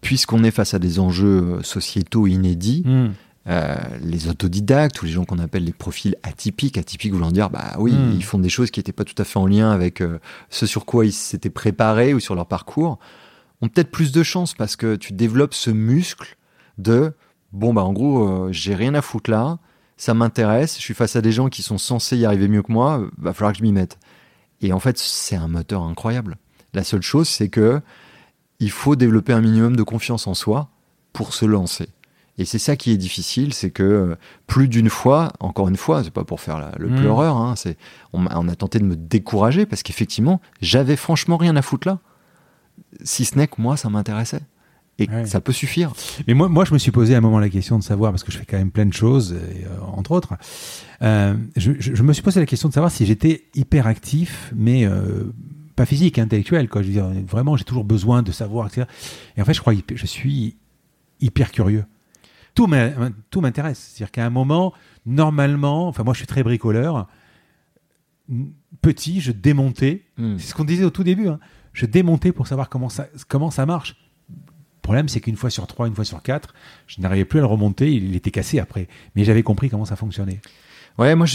puisqu'on 0.00 0.42
est 0.44 0.50
face 0.50 0.74
à 0.74 0.80
des 0.80 0.98
enjeux 0.98 1.42
euh, 1.42 1.62
sociétaux 1.62 2.26
inédits, 2.26 2.82
hmm. 2.84 3.12
euh, 3.48 3.76
les 4.02 4.28
autodidactes 4.28 5.00
ou 5.02 5.06
les 5.06 5.12
gens 5.12 5.24
qu'on 5.24 5.38
appelle 5.38 5.64
les 5.64 5.72
profils 5.72 6.16
atypiques, 6.24 6.78
atypiques 6.78 7.12
voulant 7.12 7.30
dire, 7.30 7.48
bah 7.50 7.76
oui, 7.78 7.92
hmm. 7.92 8.14
ils 8.16 8.24
font 8.24 8.38
des 8.38 8.48
choses 8.48 8.72
qui 8.72 8.80
n'étaient 8.80 8.92
pas 8.92 9.04
tout 9.04 9.14
à 9.18 9.24
fait 9.24 9.38
en 9.38 9.46
lien 9.46 9.70
avec 9.70 10.02
ce 10.50 10.66
sur 10.66 10.84
quoi 10.84 11.06
ils 11.06 11.12
s'étaient 11.12 11.50
préparés 11.50 12.12
ou 12.12 12.18
sur 12.18 12.34
leur 12.34 12.46
parcours, 12.46 12.98
ont 13.62 13.68
peut-être 13.68 13.90
plus 13.90 14.12
de 14.12 14.22
chance 14.22 14.54
parce 14.54 14.76
que 14.76 14.96
tu 14.96 15.12
développes 15.12 15.54
ce 15.54 15.70
muscle 15.70 16.36
de, 16.78 17.12
bon, 17.52 17.72
bah 17.72 17.84
en 17.84 17.92
gros, 17.92 18.52
j'ai 18.52 18.74
rien 18.74 18.94
à 18.94 19.02
foutre 19.02 19.30
là, 19.30 19.58
ça 19.96 20.14
m'intéresse, 20.14 20.76
je 20.76 20.82
suis 20.82 20.94
face 20.94 21.16
à 21.16 21.22
des 21.22 21.32
gens 21.32 21.48
qui 21.48 21.62
sont 21.62 21.78
censés 21.78 22.16
y 22.16 22.26
arriver 22.26 22.48
mieux 22.48 22.62
que 22.62 22.72
moi, 22.72 23.02
va 23.18 23.32
falloir 23.32 23.52
que 23.52 23.58
je 23.58 23.62
m'y 23.62 23.72
mette. 23.72 23.98
Et 24.60 24.72
en 24.72 24.80
fait, 24.80 24.98
c'est 24.98 25.36
un 25.36 25.48
moteur 25.48 25.82
incroyable. 25.82 26.36
La 26.74 26.84
seule 26.84 27.02
chose, 27.02 27.28
c'est 27.28 27.48
que 27.48 27.80
il 28.58 28.70
faut 28.70 28.96
développer 28.96 29.32
un 29.32 29.40
minimum 29.40 29.76
de 29.76 29.82
confiance 29.82 30.26
en 30.26 30.34
soi 30.34 30.68
pour 31.12 31.34
se 31.34 31.44
lancer. 31.44 31.88
Et 32.38 32.44
c'est 32.44 32.58
ça 32.58 32.76
qui 32.76 32.90
est 32.90 32.96
difficile, 32.98 33.54
c'est 33.54 33.70
que 33.70 33.82
euh, 33.82 34.16
plus 34.46 34.68
d'une 34.68 34.90
fois, 34.90 35.32
encore 35.40 35.68
une 35.68 35.76
fois, 35.76 36.04
c'est 36.04 36.10
pas 36.10 36.24
pour 36.24 36.40
faire 36.40 36.70
le 36.78 36.88
mmh. 36.88 36.96
pleureur, 36.96 37.36
hein, 37.36 37.54
c'est 37.56 37.78
on, 38.12 38.26
on, 38.26 38.48
a 38.48 38.54
tenté 38.54 38.78
de 38.78 38.84
me 38.84 38.94
décourager 38.94 39.64
parce 39.64 39.82
qu'effectivement, 39.82 40.42
j'avais 40.60 40.96
franchement 40.96 41.38
rien 41.38 41.56
à 41.56 41.62
foutre 41.62 41.88
là. 41.88 41.98
Si 43.04 43.24
ce 43.24 43.36
n'est 43.36 43.48
que 43.48 43.60
moi, 43.60 43.76
ça 43.76 43.88
m'intéressait. 43.88 44.42
Et 44.98 45.08
ça 45.26 45.40
peut 45.40 45.52
suffire. 45.52 45.92
Mais 46.26 46.32
moi, 46.32 46.48
moi, 46.48 46.64
je 46.64 46.72
me 46.72 46.78
suis 46.78 46.90
posé 46.90 47.14
à 47.14 47.18
un 47.18 47.20
moment 47.20 47.38
la 47.38 47.50
question 47.50 47.78
de 47.78 47.84
savoir, 47.84 48.12
parce 48.12 48.24
que 48.24 48.32
je 48.32 48.38
fais 48.38 48.46
quand 48.46 48.56
même 48.56 48.70
plein 48.70 48.86
de 48.86 48.94
choses, 48.94 49.34
euh, 49.34 49.78
entre 49.82 50.12
autres, 50.12 50.34
euh, 51.02 51.34
je, 51.54 51.72
je, 51.78 52.02
me 52.02 52.14
suis 52.14 52.22
posé 52.22 52.40
la 52.40 52.46
question 52.46 52.70
de 52.70 52.74
savoir 52.74 52.90
si 52.90 53.04
j'étais 53.04 53.44
hyper 53.54 53.86
actif, 53.86 54.50
mais 54.56 54.86
euh, 54.86 55.24
pas 55.74 55.84
physique, 55.84 56.18
intellectuel. 56.18 56.70
Quoi. 56.70 56.80
Je 56.80 56.86
veux 56.86 56.92
dire, 56.94 57.10
vraiment, 57.26 57.58
j'ai 57.58 57.64
toujours 57.64 57.84
besoin 57.84 58.22
de 58.22 58.32
savoir, 58.32 58.68
etc. 58.68 58.86
Et 59.36 59.42
en 59.42 59.44
fait, 59.44 59.52
je 59.52 59.60
crois 59.60 59.74
que 59.74 59.96
je 59.96 60.06
suis 60.06 60.56
hyper 61.20 61.52
curieux. 61.52 61.84
Tout 62.54 62.66
m'intéresse. 62.66 63.92
C'est-à-dire 63.92 64.10
qu'à 64.10 64.24
un 64.24 64.30
moment, 64.30 64.72
normalement, 65.04 65.88
enfin, 65.88 66.04
moi, 66.04 66.14
je 66.14 66.18
suis 66.20 66.26
très 66.26 66.42
bricoleur. 66.42 67.06
Petit, 68.80 69.20
je 69.20 69.30
démontais. 69.30 70.04
Hmm. 70.16 70.38
C'est 70.38 70.48
ce 70.48 70.54
qu'on 70.54 70.64
disait 70.64 70.84
au 70.84 70.90
tout 70.90 71.04
début. 71.04 71.28
Hein. 71.28 71.38
Je 71.76 71.84
démontais 71.84 72.32
pour 72.32 72.46
savoir 72.46 72.70
comment 72.70 72.88
ça, 72.88 73.66
marche 73.66 73.96
problème, 74.82 75.08
c'est 75.08 75.20
qu'une 75.20 75.36
fois 75.36 75.50
sur 75.50 75.66
trois, 75.66 75.88
une 75.88 75.94
fois 75.94 76.04
sur 76.04 76.22
quatre, 76.22 76.54
je 76.86 77.00
n'arrivais 77.00 77.24
plus 77.24 77.40
à 77.40 77.42
le 77.42 77.48
remonter. 77.48 77.92
Il 77.92 78.16
était 78.16 78.30
cassé 78.30 78.60
après. 78.60 78.88
Mais 79.14 79.24
j'avais 79.24 79.42
compris 79.42 79.68
comment 79.68 79.84
ça 79.84 79.96
fonctionnait. 79.96 80.40
Ouais, 80.96 81.14
moi, 81.14 81.26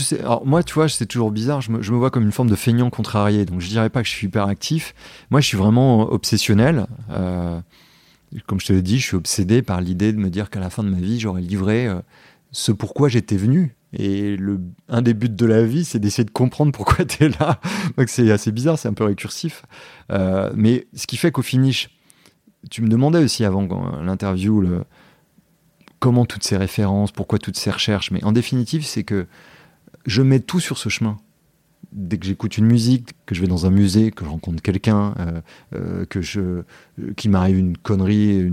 moi, 0.45 0.63
tu 0.63 0.73
vois, 0.73 0.89
c'est 0.89 1.05
toujours 1.05 1.31
bizarre. 1.31 1.61
Je 1.61 1.72
me, 1.72 1.81
je 1.81 1.91
me, 1.91 1.97
vois 1.97 2.09
comme 2.09 2.23
une 2.23 2.31
forme 2.31 2.49
de 2.49 2.55
feignant 2.55 2.89
contrarié. 2.89 3.45
Donc, 3.45 3.59
je 3.59 3.68
dirais 3.68 3.89
pas 3.89 4.01
que 4.01 4.07
je 4.07 4.13
suis 4.13 4.27
hyper 4.27 4.47
actif. 4.47 4.95
Moi, 5.30 5.41
je 5.41 5.47
suis 5.47 5.57
vraiment 5.57 6.11
obsessionnel. 6.11 6.88
Euh, 7.11 7.59
comme 8.47 8.59
je 8.59 8.65
te 8.68 8.73
l'ai 8.73 8.81
dit, 8.81 8.99
je 8.99 9.05
suis 9.05 9.18
obsédé 9.18 9.61
par 9.61 9.81
l'idée 9.81 10.13
de 10.13 10.18
me 10.18 10.30
dire 10.30 10.49
qu'à 10.49 10.61
la 10.61 10.72
fin 10.72 10.84
de 10.84 10.89
ma 10.89 10.99
vie, 10.99 11.19
j'aurais 11.19 11.41
livré 11.41 11.88
euh, 11.88 11.99
ce 12.51 12.72
pourquoi 12.72 13.09
j'étais 13.09 13.38
venu. 13.38 13.76
Et 13.93 14.38
le, 14.38 14.59
un 14.88 15.01
des 15.01 15.13
buts 15.13 15.30
de 15.30 15.45
la 15.45 15.63
vie, 15.63 15.84
c'est 15.84 15.99
d'essayer 15.99 16.23
de 16.23 16.31
comprendre 16.31 16.72
pourquoi 16.72 17.05
tu 17.05 17.26
es 17.26 17.30
là. 17.30 17.59
Donc, 17.97 18.09
c'est 18.09 18.31
assez 18.31 18.51
bizarre, 18.51 18.80
c'est 18.80 18.88
un 18.88 18.93
peu 18.93 19.03
récursif. 19.03 19.63
Euh, 20.11 20.51
mais 20.55 20.88
ce 20.93 21.07
qui 21.07 21.18
fait 21.18 21.31
qu'au 21.31 21.41
finish, 21.41 21.89
tu 22.69 22.81
me 22.81 22.88
demandais 22.88 23.19
aussi 23.19 23.43
avant 23.43 23.68
l'interview 24.01 24.84
comment 26.01 26.26
toutes 26.26 26.43
ces 26.43 26.57
références, 26.57 27.11
pourquoi 27.11 27.39
toutes 27.39 27.57
ces 27.57 27.72
recherches, 27.72 28.11
mais 28.11 28.23
en 28.23 28.34
définitive, 28.34 28.84
c'est 28.84 29.03
que 29.03 29.27
je 30.05 30.22
mets 30.22 30.39
tout 30.39 30.59
sur 30.59 30.77
ce 30.77 30.89
chemin. 30.89 31.18
Dès 31.91 32.18
que 32.18 32.26
j'écoute 32.26 32.57
une 32.57 32.65
musique, 32.65 33.11
que 33.26 33.35
je 33.35 33.41
vais 33.41 33.47
dans 33.47 33.65
un 33.65 33.69
musée, 33.69 34.11
que 34.11 34.26
je 34.26 34.30
rencontre 34.30 34.61
quelqu'un, 34.61 35.13
euh, 35.19 35.41
euh, 35.76 36.05
que 36.05 36.22
je, 36.22 36.63
qu'il 37.18 37.31
m'arrive 37.31 37.57
une 37.57 37.77
connerie, 37.77 38.51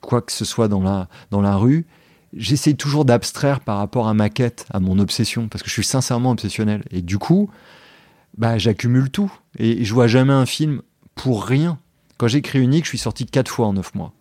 quoi 0.00 0.20
que 0.20 0.32
ce 0.32 0.44
soit 0.44 0.66
dans 0.66 0.82
la, 0.82 1.08
dans 1.30 1.40
la 1.40 1.56
rue, 1.56 1.86
j'essaye 2.34 2.76
toujours 2.76 3.04
d'abstraire 3.04 3.60
par 3.60 3.78
rapport 3.78 4.08
à 4.08 4.14
ma 4.14 4.30
quête, 4.30 4.66
à 4.70 4.80
mon 4.80 4.98
obsession, 4.98 5.48
parce 5.48 5.62
que 5.62 5.68
je 5.68 5.74
suis 5.74 5.84
sincèrement 5.84 6.30
obsessionnel. 6.30 6.84
Et 6.90 7.02
du 7.02 7.18
coup, 7.18 7.50
bah, 8.36 8.58
j'accumule 8.58 9.10
tout. 9.10 9.32
Et 9.58 9.84
je 9.84 9.94
vois 9.94 10.06
jamais 10.06 10.32
un 10.32 10.46
film 10.46 10.82
pour 11.14 11.44
rien. 11.44 11.78
Quand 12.18 12.28
j'écris 12.28 12.60
Unique, 12.60 12.84
je 12.84 12.90
suis 12.90 12.98
sorti 12.98 13.26
quatre 13.26 13.50
fois 13.50 13.66
en 13.66 13.72
neuf 13.72 13.94
mois. 13.94 14.12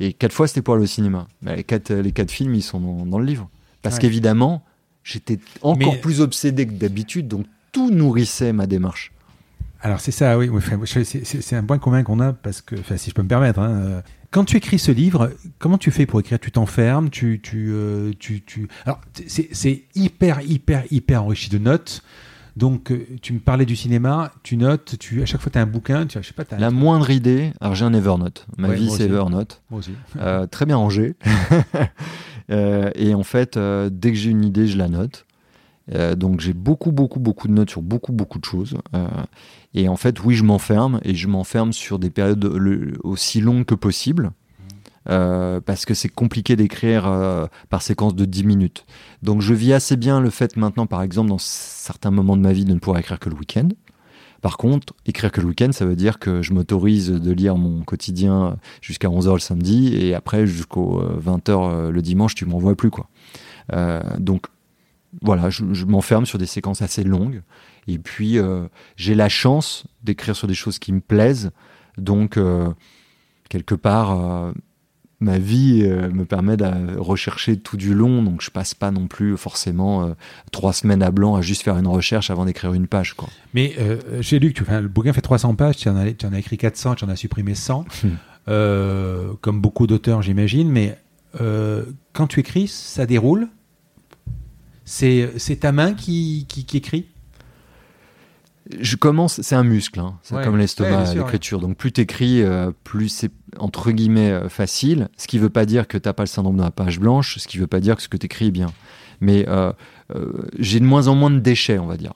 Et 0.00 0.12
quatre 0.12 0.32
fois, 0.32 0.48
c'était 0.48 0.62
pour 0.62 0.74
aller 0.74 0.84
au 0.84 0.86
cinéma. 0.86 1.28
les, 1.42 1.64
quatre, 1.64 1.92
les 1.92 2.12
quatre 2.12 2.30
films, 2.30 2.54
ils 2.54 2.62
sont 2.62 3.04
dans, 3.04 3.18
le 3.18 3.24
livre. 3.24 3.48
Parce 3.82 3.98
qu'évidemment, 3.98 4.64
j'étais 5.04 5.38
encore 5.62 6.00
plus 6.00 6.20
obsédé 6.20 6.66
que 6.66 6.72
d'habitude, 6.72 7.28
donc 7.28 7.46
tout 7.72 7.90
nourrissait 7.90 8.52
ma 8.52 8.66
démarche. 8.66 9.12
Alors 9.80 10.00
c'est 10.00 10.12
ça, 10.12 10.38
oui. 10.38 10.48
C'est 11.24 11.56
un 11.56 11.64
point 11.64 11.78
commun 11.78 12.04
qu'on 12.04 12.20
a 12.20 12.32
parce 12.32 12.60
que, 12.60 12.76
enfin, 12.78 12.96
si 12.96 13.10
je 13.10 13.14
peux 13.14 13.22
me 13.22 13.28
permettre, 13.28 13.58
hein, 13.58 13.70
euh, 13.70 14.02
quand 14.32 14.44
tu 14.44 14.56
écris 14.56 14.80
ce 14.80 14.90
livre, 14.90 15.30
comment 15.60 15.78
tu 15.78 15.92
fais 15.92 16.06
pour 16.06 16.18
écrire? 16.18 16.40
Tu 16.40 16.50
t'enfermes, 16.50 17.10
tu, 17.10 17.40
tu, 17.40 17.68
euh, 17.70 18.10
tu, 18.18 18.42
tu. 18.42 18.66
Alors 18.84 19.00
c'est 19.26 19.84
hyper, 19.94 20.40
hyper, 20.40 20.84
hyper 20.90 21.22
enrichi 21.22 21.50
de 21.50 21.58
notes. 21.58 22.02
Donc 22.56 22.90
euh, 22.90 23.06
tu 23.22 23.32
me 23.32 23.38
parlais 23.38 23.64
du 23.64 23.76
cinéma, 23.76 24.32
tu 24.42 24.56
notes, 24.56 24.96
tu 24.98 25.22
à 25.22 25.26
chaque 25.26 25.40
fois 25.40 25.50
tu 25.52 25.58
as 25.58 25.62
un 25.62 25.66
bouquin, 25.66 26.06
tu 26.06 26.18
je 26.20 26.26
sais 26.26 26.34
pas, 26.34 26.44
La 26.58 26.70
moindre 26.70 27.10
idée, 27.10 27.52
alors 27.60 27.74
j'ai 27.74 27.84
un 27.84 27.94
Evernote. 27.94 28.46
Ma 28.58 28.68
Ouais, 28.68 28.74
vie, 28.76 28.90
c'est. 28.90 29.04
Evernote. 29.04 29.62
Moi 29.70 29.78
aussi. 29.80 29.92
Euh, 30.18 30.46
très 30.46 30.66
bien 30.66 30.76
rangé. 30.76 31.14
Euh, 32.50 32.90
et 32.96 33.14
en 33.14 33.22
fait, 33.22 33.56
euh, 33.56 33.88
dès 33.90 34.10
que 34.10 34.18
j'ai 34.18 34.28
une 34.30 34.44
idée, 34.44 34.66
je 34.66 34.76
la 34.76 34.88
note. 34.88 35.24
Euh, 35.90 36.14
donc 36.14 36.40
j'ai 36.40 36.52
beaucoup, 36.52 36.92
beaucoup, 36.92 37.20
beaucoup 37.20 37.48
de 37.48 37.52
notes 37.52 37.70
sur 37.70 37.82
beaucoup, 37.82 38.12
beaucoup 38.12 38.38
de 38.38 38.44
choses. 38.44 38.76
Euh, 38.94 39.06
et 39.74 39.88
en 39.88 39.96
fait, 39.96 40.22
oui, 40.22 40.34
je 40.34 40.44
m'enferme 40.44 41.00
et 41.02 41.14
je 41.14 41.28
m'enferme 41.28 41.72
sur 41.72 41.98
des 41.98 42.10
périodes 42.10 42.44
aussi 43.02 43.40
longues 43.40 43.64
que 43.64 43.74
possible. 43.74 44.32
Euh, 45.08 45.60
parce 45.60 45.84
que 45.84 45.94
c'est 45.94 46.08
compliqué 46.08 46.54
d'écrire 46.54 47.48
par 47.70 47.82
séquence 47.82 48.14
de 48.14 48.24
10 48.24 48.44
minutes. 48.44 48.86
Donc 49.22 49.40
je 49.40 49.52
vis 49.52 49.72
assez 49.72 49.96
bien 49.96 50.20
le 50.20 50.30
fait 50.30 50.56
maintenant, 50.56 50.86
par 50.86 51.02
exemple, 51.02 51.28
dans 51.28 51.38
certains 51.38 52.12
moments 52.12 52.36
de 52.36 52.42
ma 52.42 52.52
vie, 52.52 52.64
de 52.64 52.72
ne 52.72 52.78
pouvoir 52.78 53.00
écrire 53.00 53.18
que 53.18 53.28
le 53.28 53.34
week-end. 53.34 53.68
Par 54.42 54.56
contre, 54.56 54.94
écrire 55.06 55.30
que 55.30 55.40
le 55.40 55.48
week-end, 55.48 55.70
ça 55.72 55.86
veut 55.86 55.96
dire 55.96 56.18
que 56.18 56.42
je 56.42 56.52
m'autorise 56.52 57.10
de 57.10 57.32
lire 57.32 57.56
mon 57.56 57.82
quotidien 57.82 58.58
jusqu'à 58.80 59.08
11h 59.08 59.34
le 59.34 59.38
samedi 59.38 59.94
et 59.94 60.14
après 60.14 60.46
jusqu'aux 60.46 61.02
20h 61.02 61.90
le 61.90 62.02
dimanche, 62.02 62.36
tu 62.36 62.44
m'en 62.44 62.58
vois 62.58 62.76
plus. 62.76 62.90
quoi. 62.90 63.08
Donc 64.18 64.46
voilà, 65.20 65.50
je, 65.50 65.64
je 65.72 65.84
m'enferme 65.84 66.24
sur 66.24 66.38
des 66.38 66.46
séquences 66.46 66.80
assez 66.80 67.04
longues. 67.04 67.42
Et 67.86 67.98
puis, 67.98 68.38
euh, 68.38 68.66
j'ai 68.96 69.14
la 69.14 69.28
chance 69.28 69.84
d'écrire 70.02 70.36
sur 70.36 70.48
des 70.48 70.54
choses 70.54 70.78
qui 70.78 70.92
me 70.92 71.00
plaisent. 71.00 71.50
Donc, 71.98 72.36
euh, 72.36 72.68
quelque 73.48 73.74
part, 73.74 74.18
euh, 74.18 74.52
ma 75.20 75.38
vie 75.38 75.82
me 75.82 76.24
permet 76.24 76.56
de 76.56 76.96
rechercher 76.98 77.58
tout 77.58 77.76
du 77.76 77.94
long. 77.94 78.22
Donc, 78.22 78.40
je 78.40 78.50
passe 78.50 78.74
pas 78.74 78.90
non 78.90 79.06
plus 79.06 79.36
forcément 79.36 80.14
trois 80.50 80.72
semaines 80.72 81.02
à 81.02 81.10
blanc 81.10 81.36
à 81.36 81.42
juste 81.42 81.62
faire 81.62 81.76
une 81.76 81.86
recherche 81.86 82.30
avant 82.30 82.44
d'écrire 82.44 82.72
une 82.72 82.88
page. 82.88 83.14
Quoi. 83.14 83.28
Mais 83.54 83.76
j'ai 84.20 84.40
lu 84.40 84.52
que 84.52 84.64
le 84.64 84.88
bouquin 84.88 85.12
fait 85.12 85.20
300 85.20 85.54
pages, 85.54 85.76
tu 85.76 85.88
en 85.88 85.96
as, 85.96 86.12
tu 86.12 86.26
en 86.26 86.32
as 86.32 86.38
écrit 86.38 86.56
400, 86.56 86.96
tu 86.96 87.04
en 87.04 87.08
as 87.08 87.16
supprimé 87.16 87.54
100, 87.54 87.84
Hmm. 88.02 88.08
euh, 88.48 89.32
comme 89.42 89.60
beaucoup 89.60 89.86
d'auteurs, 89.86 90.22
j'imagine. 90.22 90.68
Mais 90.68 90.98
quand 92.12 92.26
tu 92.26 92.40
écris, 92.40 92.66
ça 92.66 93.06
déroule? 93.06 93.48
C'est 94.92 95.56
ta 95.60 95.72
main 95.72 95.94
qui, 95.94 96.44
qui, 96.48 96.64
qui 96.66 96.76
écrit? 96.76 97.06
Je 98.78 98.96
commence, 98.96 99.40
c'est 99.40 99.56
un 99.56 99.64
muscle, 99.64 99.98
hein. 99.98 100.18
c'est 100.22 100.34
Ouais. 100.34 100.44
comme 100.44 100.54
Ouais, 100.54 100.60
l'estomac, 100.60 101.06
sûr, 101.06 101.24
l'écriture. 101.24 101.60
Donc 101.60 101.76
plus 101.76 101.92
t'écris, 101.92 102.42
euh, 102.42 102.70
plus 102.84 103.08
c'est 103.08 103.30
entre 103.58 103.90
guillemets 103.90 104.30
euh, 104.30 104.48
facile. 104.48 105.08
Ce 105.16 105.26
qui 105.26 105.38
veut 105.38 105.50
pas 105.50 105.66
dire 105.66 105.88
que 105.88 105.98
t'as 105.98 106.12
pas 106.12 106.22
le 106.22 106.28
syndrome 106.28 106.58
de 106.58 106.62
la 106.62 106.70
page 106.70 107.00
blanche, 107.00 107.38
ce 107.38 107.48
qui 107.48 107.58
veut 107.58 107.66
pas 107.66 107.80
dire 107.80 107.96
que 107.96 108.02
ce 108.02 108.08
que 108.08 108.16
t'écris 108.16 108.46
est 108.46 108.52
bien. 108.52 108.72
Mais 109.20 109.48
euh, 109.48 109.72
euh, 110.14 110.48
j'ai 110.58 110.78
de 110.78 110.84
moins 110.84 111.08
en 111.08 111.14
moins 111.14 111.30
de 111.30 111.40
déchets, 111.40 111.78
on 111.78 111.86
va 111.86 111.96
dire. 111.96 112.12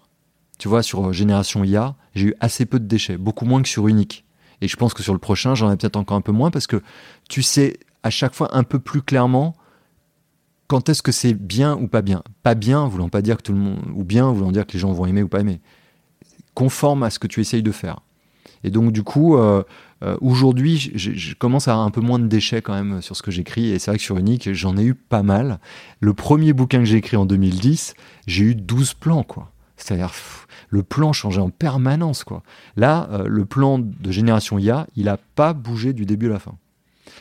Tu 0.59 0.69
vois, 0.69 0.82
sur 0.82 1.12
Génération 1.12 1.65
IA, 1.65 1.97
j'ai 2.15 2.28
eu 2.28 2.35
assez 2.40 2.65
peu 2.65 2.78
de 2.78 2.86
déchets, 2.86 3.16
beaucoup 3.16 3.44
moins 3.44 3.61
que 3.61 3.69
sur 3.69 3.89
Unique. 3.89 4.24
Et 4.61 4.69
je 4.69 4.77
pense 4.77 4.94
que 4.94 5.03
sur 5.03 5.12
le 5.12 5.19
prochain, 5.19 5.55
j'en 5.55 5.70
ai 5.73 5.77
peut-être 5.77 5.97
encore 5.97 6.16
un 6.16 6.23
peu 6.23 6.32
moins 6.32 6.51
parce 6.51 6.66
que 6.66 6.82
tu 7.28 7.43
sais 7.43 7.78
à 8.03 8.11
chaque 8.11 8.35
fois 8.35 8.57
un 8.57 8.62
peu 8.62 8.78
plus 8.78 9.03
clairement 9.03 9.57
quand 10.66 10.88
est-ce 10.88 11.02
que 11.02 11.12
c'est 11.12 11.34
bien 11.34 11.76
ou 11.76 11.88
pas 11.88 12.02
bien? 12.02 12.22
Pas 12.43 12.55
bien 12.55 12.86
voulant 12.86 13.09
pas 13.09 13.22
dire 13.22 13.36
que 13.36 13.43
tout 13.43 13.52
le 13.52 13.59
monde, 13.59 13.78
ou 13.94 14.05
bien 14.05 14.30
voulant 14.32 14.52
dire 14.52 14.66
que 14.66 14.72
les 14.72 14.78
gens 14.78 14.93
vont 14.93 15.06
aimer 15.06 15.22
ou 15.22 15.28
pas 15.28 15.40
aimer 15.40 15.60
conforme 16.56 17.02
à 17.02 17.10
ce 17.10 17.20
que 17.20 17.28
tu 17.28 17.40
essayes 17.40 17.62
de 17.62 17.70
faire. 17.70 18.01
Et 18.64 18.70
donc, 18.70 18.90
du 18.90 19.02
coup, 19.05 19.36
euh, 19.36 19.62
euh, 20.02 20.16
aujourd'hui, 20.20 20.90
je, 20.94 21.34
commence 21.34 21.68
à 21.68 21.72
avoir 21.72 21.86
un 21.86 21.90
peu 21.90 22.01
moins 22.01 22.18
de 22.18 22.26
déchets 22.26 22.62
quand 22.62 22.72
même 22.72 23.02
sur 23.02 23.14
ce 23.14 23.22
que 23.22 23.30
j'écris. 23.30 23.68
Et 23.68 23.78
c'est 23.78 23.90
vrai 23.90 23.98
que 23.98 24.02
sur 24.02 24.16
Unique, 24.16 24.52
j'en 24.52 24.76
ai 24.76 24.82
eu 24.82 24.94
pas 24.94 25.22
mal. 25.22 25.60
Le 26.01 26.14
premier 26.14 26.55
bouquin 26.55 26.78
que 26.78 26.84
j'ai 26.86 26.97
écrit 26.97 27.16
en 27.16 27.26
2010, 27.26 27.94
j'ai 28.26 28.44
eu 28.44 28.55
12 28.55 28.94
plans, 28.94 29.22
quoi. 29.22 29.52
C'est-à-dire, 29.76 30.10
le 30.70 30.82
plan 30.82 31.12
changeait 31.12 31.43
en 31.43 31.51
permanence, 31.51 32.24
quoi. 32.24 32.43
Là, 32.76 33.09
euh, 33.12 33.26
le 33.28 33.44
plan 33.44 33.78
de 33.78 34.10
Génération 34.10 34.59
IA, 34.59 34.86
il 34.97 35.05
n'a 35.05 35.18
pas 35.18 35.52
bougé 35.52 35.93
du 35.93 36.06
début 36.06 36.26
à 36.26 36.30
la 36.30 36.38
fin. 36.38 36.56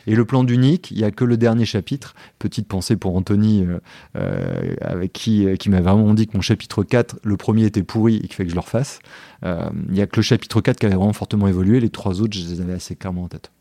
Et 0.07 0.15
le 0.15 0.25
plan 0.25 0.43
d'Unique, 0.43 0.91
il 0.91 0.97
n'y 0.97 1.03
a 1.03 1.11
que 1.11 1.23
le 1.23 1.37
dernier 1.37 1.65
chapitre. 1.65 2.15
Petite 2.39 2.67
pensée 2.67 2.95
pour 2.95 3.15
Anthony, 3.15 3.63
euh, 3.65 3.79
euh, 4.15 4.73
avec 4.81 5.13
qui, 5.13 5.45
euh, 5.47 5.55
qui 5.55 5.69
m'a 5.69 5.81
vraiment 5.81 6.13
dit 6.13 6.27
que 6.27 6.35
mon 6.35 6.41
chapitre 6.41 6.83
4, 6.83 7.17
le 7.23 7.37
premier 7.37 7.65
était 7.65 7.83
pourri 7.83 8.17
et 8.17 8.21
qu'il 8.21 8.33
fait 8.33 8.43
que 8.45 8.49
je 8.49 8.55
le 8.55 8.61
refasse. 8.61 8.99
Euh, 9.43 9.69
Il 9.87 9.93
n'y 9.93 10.01
a 10.01 10.07
que 10.07 10.15
le 10.17 10.21
chapitre 10.21 10.61
4 10.61 10.77
qui 10.79 10.85
avait 10.85 10.95
vraiment 10.95 11.13
fortement 11.13 11.47
évolué. 11.47 11.79
Les 11.79 11.89
trois 11.89 12.21
autres, 12.21 12.37
je 12.37 12.43
les 12.47 12.61
avais 12.61 12.73
assez 12.73 12.95
clairement 12.95 13.23
en 13.23 13.27
tête. 13.27 13.51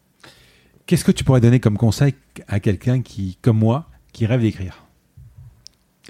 Qu'est-ce 0.87 1.05
que 1.05 1.13
tu 1.13 1.25
pourrais 1.25 1.41
donner 1.41 1.61
comme 1.61 1.79
conseil 1.79 2.15
à 2.49 2.61
quelqu'un 2.61 3.01
qui, 3.01 3.39
comme 3.41 3.59
moi, 3.59 3.89
qui 4.13 4.27
rêve 4.27 4.43
d'écrire? 4.43 4.85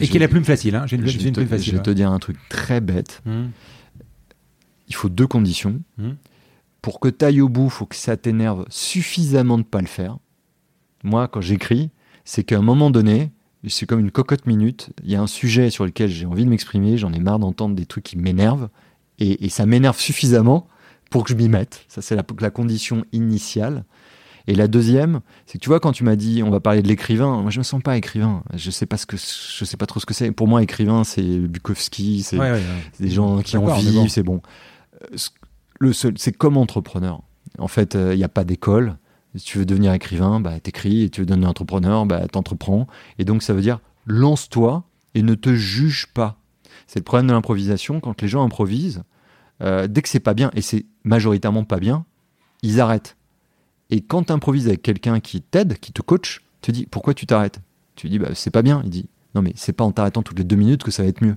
Et 0.01 0.07
Je- 0.07 0.11
qui 0.11 0.17
a 0.17 0.21
la 0.21 0.27
plume 0.29 0.45
facile 0.45 0.75
hein 0.75 0.87
J'ai 0.87 0.97
une, 0.97 1.07
Je 1.07 1.19
une 1.19 1.33
te, 1.33 1.41
plume 1.41 1.47
je 1.49 1.57
facile. 1.57 1.75
vais 1.77 1.83
te 1.83 1.91
dire 1.91 2.11
un 2.11 2.19
truc 2.19 2.37
très 2.49 2.81
bête. 2.81 3.23
hein. 3.27 3.47
Il 4.89 4.95
faut 4.95 5.09
deux 5.09 5.27
conditions. 5.27 5.81
Hmm. 5.99 6.11
Pour 6.85 7.01
que 7.01 7.09
tu 7.09 7.25
ailles 7.25 7.41
au 7.41 7.49
bout, 7.49 7.65
il 7.65 7.71
faut 7.71 7.87
que 7.87 7.97
ça 7.97 8.19
t'énerve 8.19 8.67
suffisamment 8.69 9.57
de 9.57 9.63
pas 9.63 9.81
le 9.81 9.87
faire. 9.87 10.19
Moi, 11.03 11.29
quand 11.29 11.41
j'écris, 11.41 11.89
c'est 12.27 12.45
qu'à 12.45 12.59
un 12.59 12.63
moment 12.63 12.91
donné, 12.91 13.31
c'est 13.67 13.87
comme 13.87 14.01
une 14.01 14.11
cocotte 14.11 14.45
minute. 14.45 14.91
Il 15.03 15.11
y 15.11 15.17
a 15.17 15.23
un 15.23 15.27
sujet 15.27 15.71
sur 15.71 15.87
lequel 15.87 16.11
j'ai 16.11 16.27
envie 16.27 16.45
de 16.45 16.51
m'exprimer. 16.51 16.99
J'en 16.99 17.15
ai 17.15 17.21
marre 17.21 17.39
d'entendre 17.39 17.75
des 17.75 17.87
trucs 17.87 18.05
qui 18.05 18.19
m'énervent. 18.19 18.69
Et, 19.19 19.47
et 19.47 19.49
ça 19.49 19.65
m'énerve 19.65 19.99
suffisamment 19.99 20.67
pour 21.09 21.25
que 21.25 21.31
je 21.31 21.37
m'y 21.37 21.49
mette. 21.49 21.87
Ça, 21.89 22.03
c'est 22.03 22.17
la, 22.17 22.23
la 22.41 22.51
condition 22.51 23.07
initiale. 23.13 23.85
Et 24.47 24.55
la 24.55 24.69
deuxième, 24.69 25.21
c'est 25.47 25.57
que 25.57 25.63
tu 25.63 25.71
vois, 25.71 25.81
quand 25.81 25.93
tu 25.93 26.05
m'as 26.05 26.17
dit 26.17 26.43
on 26.43 26.51
va 26.51 26.61
parler 26.61 26.83
de 26.83 26.89
l'écrivain, 26.89 27.41
moi 27.41 27.51
je 27.51 27.57
me 27.61 27.65
sens 27.65 27.81
pas 27.81 27.97
écrivain. 27.97 28.43
Je 28.53 28.71
sais 28.71 28.85
pas 28.85 28.99
ce 28.99 29.07
que 29.07 29.17
je 29.17 29.65
sais 29.65 29.79
pas 29.79 29.87
trop 29.87 30.01
ce 30.01 30.05
que 30.05 30.13
c'est. 30.13 30.33
Pour 30.33 30.49
moi, 30.49 30.63
écrivain, 30.63 31.03
c'est 31.03 31.23
Bukowski, 31.23 32.23
c'est 32.23 32.37
Ouais, 32.39 32.51
ouais, 32.51 32.59
ouais. 32.59 32.63
c'est 32.93 33.05
des 33.05 33.11
gens 33.11 33.41
qui 33.41 33.57
en 33.57 33.65
mais 33.65 33.81
vivent, 33.81 33.95
bon. 34.03 34.09
c'est 34.09 34.23
bon. 34.23 34.43
Euh, 35.01 35.17
ce- 35.17 35.31
Le 35.81 35.93
seul, 35.93 36.15
c'est 36.17 36.33
comme 36.33 36.57
entrepreneur. 36.57 37.23
En 37.59 37.69
fait, 37.69 37.95
il 37.95 38.17
n'y 38.17 38.25
a 38.25 38.29
pas 38.29 38.45
d'école. 38.45 38.97
Si 39.37 39.45
tu 39.45 39.59
veux 39.59 39.67
devenir 39.67 39.93
écrivain, 39.93 40.41
bah, 40.41 40.61
t'écris. 40.61 41.03
Et 41.03 41.11
tu 41.11 41.21
veux 41.21 41.27
devenir 41.27 41.49
entrepreneur, 41.49 42.07
bah, 42.07 42.27
t'entreprends. 42.29 42.87
Et 43.19 43.25
donc, 43.25 43.43
ça 43.43 43.53
veut 43.53 43.63
dire 43.63 43.81
lance-toi 44.07 44.85
et 45.15 45.23
ne 45.23 45.35
te 45.35 45.55
juge 45.55 46.09
pas. 46.13 46.39
C'est 46.87 47.01
le 47.01 47.05
problème 47.05 47.29
de 47.29 47.33
l'improvisation. 47.33 48.01
Quand 48.01 48.21
les 48.23 48.29
gens 48.29 48.45
improvisent, 48.45 49.03
euh, 49.63 49.87
dès 49.87 50.03
que 50.03 50.09
c'est 50.09 50.21
pas 50.21 50.35
bien, 50.35 50.51
et 50.55 50.61
c'est 50.61 50.87
majoritairement 51.05 51.65
pas 51.65 51.79
bien, 51.79 52.05
ils 52.63 52.81
arrêtent. 52.81 53.17
Et 53.91 54.01
quand 54.01 54.25
tu 54.25 54.33
improvises 54.33 54.69
avec 54.69 54.83
quelqu'un 54.83 55.21
qui 55.21 55.41
t'aide, 55.41 55.79
qui 55.79 55.93
te 55.93 56.03
coach, 56.03 56.43
te 56.61 56.71
dit 56.73 56.87
pourquoi 56.87 57.15
tu 57.15 57.27
t'arrêtes? 57.27 57.61
Tu 57.97 58.09
dis 58.09 58.19
bah, 58.19 58.31
c'est 58.35 58.51
pas 58.51 58.63
bien. 58.63 58.83
Il 58.85 58.91
dit 58.91 59.09
non, 59.35 59.43
mais 59.43 59.53
c'est 59.57 59.73
pas 59.73 59.85
en 59.85 59.93
t'arrêtant 59.93 60.23
toutes 60.23 60.39
les 60.39 60.45
deux 60.45 60.57
minutes 60.57 60.83
que 60.83 60.91
ça 60.91 61.03
va 61.03 61.09
être 61.09 61.23
mieux. 61.23 61.37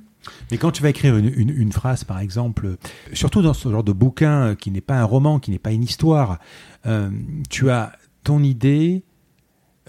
Mais 0.52 0.58
quand 0.58 0.72
tu 0.72 0.82
vas 0.82 0.90
écrire 0.90 1.16
une, 1.18 1.32
une- 1.36 1.50
une 1.56 1.72
phrase, 1.72 2.04
par 2.04 2.20
exemple, 2.20 2.78
surtout 3.14 3.42
dans 3.42 3.54
ce 3.54 3.70
genre 3.70 3.84
de 3.84 3.92
bouquin 3.94 4.56
qui 4.56 4.72
n'est 4.72 4.82
pas 4.82 4.96
un 5.00 5.04
roman, 5.06 5.40
qui 5.40 5.52
n'est 5.52 5.60
pas 5.60 5.72
une 5.72 5.84
histoire, 5.84 6.40
euh, 6.86 7.10
tu 7.50 7.70
as 7.70 7.92
ton 8.24 8.44
idée, 8.44 9.04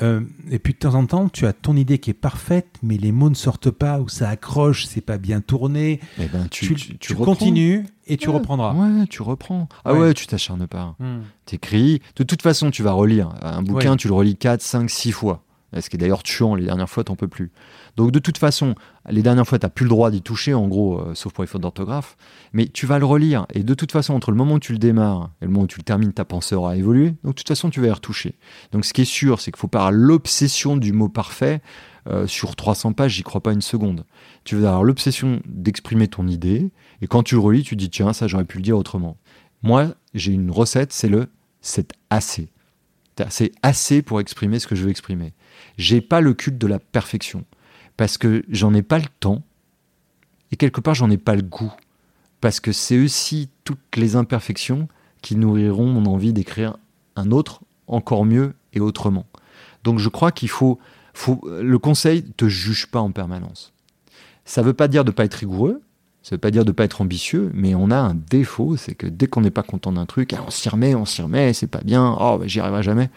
euh, 0.01 0.21
et 0.51 0.61
puis 0.61 0.75
de 0.75 0.79
temps 0.79 0.95
en 0.95 1.07
temps, 1.07 1.29
tu 1.29 1.45
as 1.47 1.53
ton 1.53 1.75
idée 1.77 1.99
qui 1.99 2.11
est 2.11 2.15
parfaite, 2.15 2.69
mais 2.85 2.97
les 2.99 3.11
mots 3.11 3.31
ne 3.31 3.35
sortent 3.35 3.71
pas, 3.73 3.99
ou 3.99 4.09
ça 4.09 4.29
accroche, 4.29 4.87
c'est 4.87 5.01
pas 5.01 5.19
bien 5.19 5.41
tourné. 5.41 5.99
Eh 6.21 6.27
ben, 6.27 6.47
Tu, 6.51 6.69
tu, 6.69 6.75
tu, 6.77 6.99
tu 6.99 7.13
reprends. 7.15 7.35
continues 7.35 7.85
et 8.07 8.17
tu 8.17 8.29
Ouais, 8.29 8.35
reprendras. 8.37 8.75
Ouais, 8.75 9.07
tu 9.09 9.23
reprends. 9.23 9.69
Ah 9.85 9.93
Ouais. 9.95 9.99
ouais, 10.01 10.15
tu 10.15 10.29
t'acharnes 10.29 10.69
pas. 10.69 10.95
Hmm. 11.01 11.23
T'écris. 11.47 12.01
De 12.15 12.23
toute 12.23 12.43
façon, 12.43 12.71
tu 12.71 12.85
vas 12.85 12.93
relire. 12.93 13.31
Un 13.43 13.63
bouquin, 13.63 13.91
Ouais. 13.93 13.97
tu 13.97 14.07
le 14.07 14.15
relis 14.15 14.37
4, 14.37 14.63
5, 14.63 14.89
6 14.89 15.11
fois. 15.11 15.43
Ce 15.77 15.91
qui 15.91 15.97
est 15.97 15.99
d'ailleurs 15.99 16.23
tuant, 16.23 16.55
les 16.55 16.65
dernières 16.65 16.89
fois, 16.89 17.05
t'en 17.05 17.15
peux 17.15 17.29
plus. 17.29 17.53
Donc 17.97 18.11
de 18.11 18.19
toute 18.19 18.39
façon, 18.39 18.75
les 19.09 19.23
dernières 19.23 19.47
fois, 19.47 19.59
t'as 19.59 19.69
plus 19.69 19.85
le 19.85 19.91
droit 19.91 20.11
d'y 20.11 20.23
toucher, 20.23 20.55
en 20.55 20.67
gros, 20.67 20.99
euh, 20.99 21.15
sauf 21.15 21.33
pour 21.33 21.45
les 21.45 21.49
fautes 21.49 21.61
d'orthographe. 21.61 22.17
Mais 22.53 22.69
tu 22.69 22.87
vas 22.87 22.99
le 22.99 23.05
relire. 23.05 23.47
Et 23.53 23.63
de 23.63 23.75
toute 23.75 23.93
façon, 23.93 24.15
entre 24.15 24.31
le 24.31 24.37
moment 24.37 24.55
où 24.55 24.59
tu 24.61 24.73
le 24.73 24.79
démarres 24.79 25.31
et 25.43 25.45
le 25.45 25.51
moment 25.51 25.65
où 25.65 25.67
tu 25.67 25.79
le 25.79 25.85
termines, 25.85 26.13
ta 26.13 26.25
pensée 26.25 26.55
aura 26.55 26.77
évolué. 26.77 27.15
Donc 27.23 27.35
de 27.35 27.41
toute 27.41 27.49
façon, 27.49 27.69
tu 27.69 27.81
vas 27.81 27.89
y 27.89 27.93
retoucher. 27.93 28.39
Donc 28.73 28.87
ce 28.87 28.95
qui 28.95 29.03
est 29.03 29.07
sûr, 29.07 29.41
c'est 29.41 29.51
qu'il 29.51 29.61
faut 29.61 29.69
pas 29.69 29.91
l'obsession 29.91 30.77
du 30.77 30.93
mot 30.93 31.09
parfait. 31.09 31.61
Euh, 32.09 32.27
sur 32.27 32.57
300 32.57 32.95
pages, 32.95 33.13
j'y 33.13 33.23
crois 33.23 33.43
pas 33.43 33.53
une 33.53 33.61
seconde. 33.61 34.07
Tu 34.45 34.57
vas 34.57 34.69
avoir 34.69 34.85
l'obsession 34.85 35.43
d'exprimer 35.45 36.09
ton 36.09 36.27
idée. 36.27 36.71
Et 37.03 37.07
quand 37.07 37.23
tu 37.23 37.37
relis, 37.37 37.65
tu 37.65 37.77
dis, 37.77 37.91
tiens, 37.91 38.15
ça, 38.15 38.27
j'aurais 38.27 38.47
pu 38.47 38.57
le 38.57 38.63
dire 38.63 38.79
autrement. 38.79 39.19
Moi, 39.63 39.89
j'ai 40.15 40.33
une 40.33 40.51
recette, 40.51 40.95
c'est 40.95 41.09
le 41.09 41.29
c'est 41.61 41.93
assez. 42.11 42.49
C'est 43.31 43.53
assez 43.63 44.03
pour 44.03 44.21
exprimer 44.21 44.59
ce 44.59 44.67
que 44.67 44.75
je 44.75 44.85
veux 44.85 44.91
exprimer. 44.91 45.33
J'ai 45.77 46.01
pas 46.01 46.21
le 46.21 46.35
culte 46.35 46.59
de 46.59 46.67
la 46.67 46.79
perfection 46.79 47.45
parce 47.97 48.19
que 48.19 48.45
j'en 48.49 48.75
ai 48.75 48.83
pas 48.83 48.99
le 48.99 49.07
temps 49.21 49.43
et 50.53 50.57
quelque 50.57 50.81
part 50.81 50.95
j'en 50.95 51.11
ai 51.11 51.19
pas 51.19 51.35
le 51.35 51.43
goût 51.43 51.73
parce 52.41 52.61
que 52.61 52.73
c'est 52.73 52.99
aussi 52.99 53.51
toutes 53.65 53.97
les 53.97 54.17
imperfections 54.17 54.89
qui 55.23 55.37
nourriront 55.37 55.87
mon 55.87 56.07
envie 56.07 56.33
d'écrire 56.33 56.77
un 57.17 57.31
autre 57.31 57.63
encore 57.87 58.25
mieux 58.25 58.55
et 58.73 58.81
autrement. 58.81 59.27
Donc 59.85 59.99
je 59.99 60.09
crois 60.09 60.33
qu'il 60.33 60.49
faut, 60.49 60.79
faut 61.15 61.41
le 61.45 61.79
conseil 61.79 62.23
te 62.23 62.49
juge 62.49 62.87
pas 62.87 63.01
en 63.01 63.11
permanence. 63.11 63.73
Ça 64.45 64.63
veut 64.63 64.75
pas 64.75 64.89
dire 64.89 65.05
de 65.05 65.11
pas 65.11 65.25
être 65.25 65.35
rigoureux, 65.35 65.83
Ça 66.29 66.35
veut 66.35 66.41
pas 66.41 66.51
dire 66.51 66.67
de 66.67 66.73
pas 66.73 66.85
être 66.85 67.01
ambitieux, 67.01 67.51
mais 67.55 67.75
on 67.75 67.91
a 67.91 67.97
un 67.97 68.13
défaut, 68.13 68.77
c'est 68.77 68.95
que 68.95 69.07
dès 69.07 69.29
qu'on 69.29 69.41
n'est 69.41 69.51
pas 69.51 69.63
content 69.63 69.93
d'un 69.93 70.05
truc, 70.05 70.35
ah, 70.35 70.45
on 70.47 70.51
s'y 70.51 70.69
remet, 70.69 70.95
on 70.95 71.07
s'y 71.07 71.23
remet, 71.23 71.55
c'est 71.55 71.69
pas 71.69 71.81
bien, 71.83 72.15
oh, 72.21 72.37
bah, 72.37 72.47
j'y 72.47 72.61
arriverai 72.61 72.83
jamais. 72.83 73.09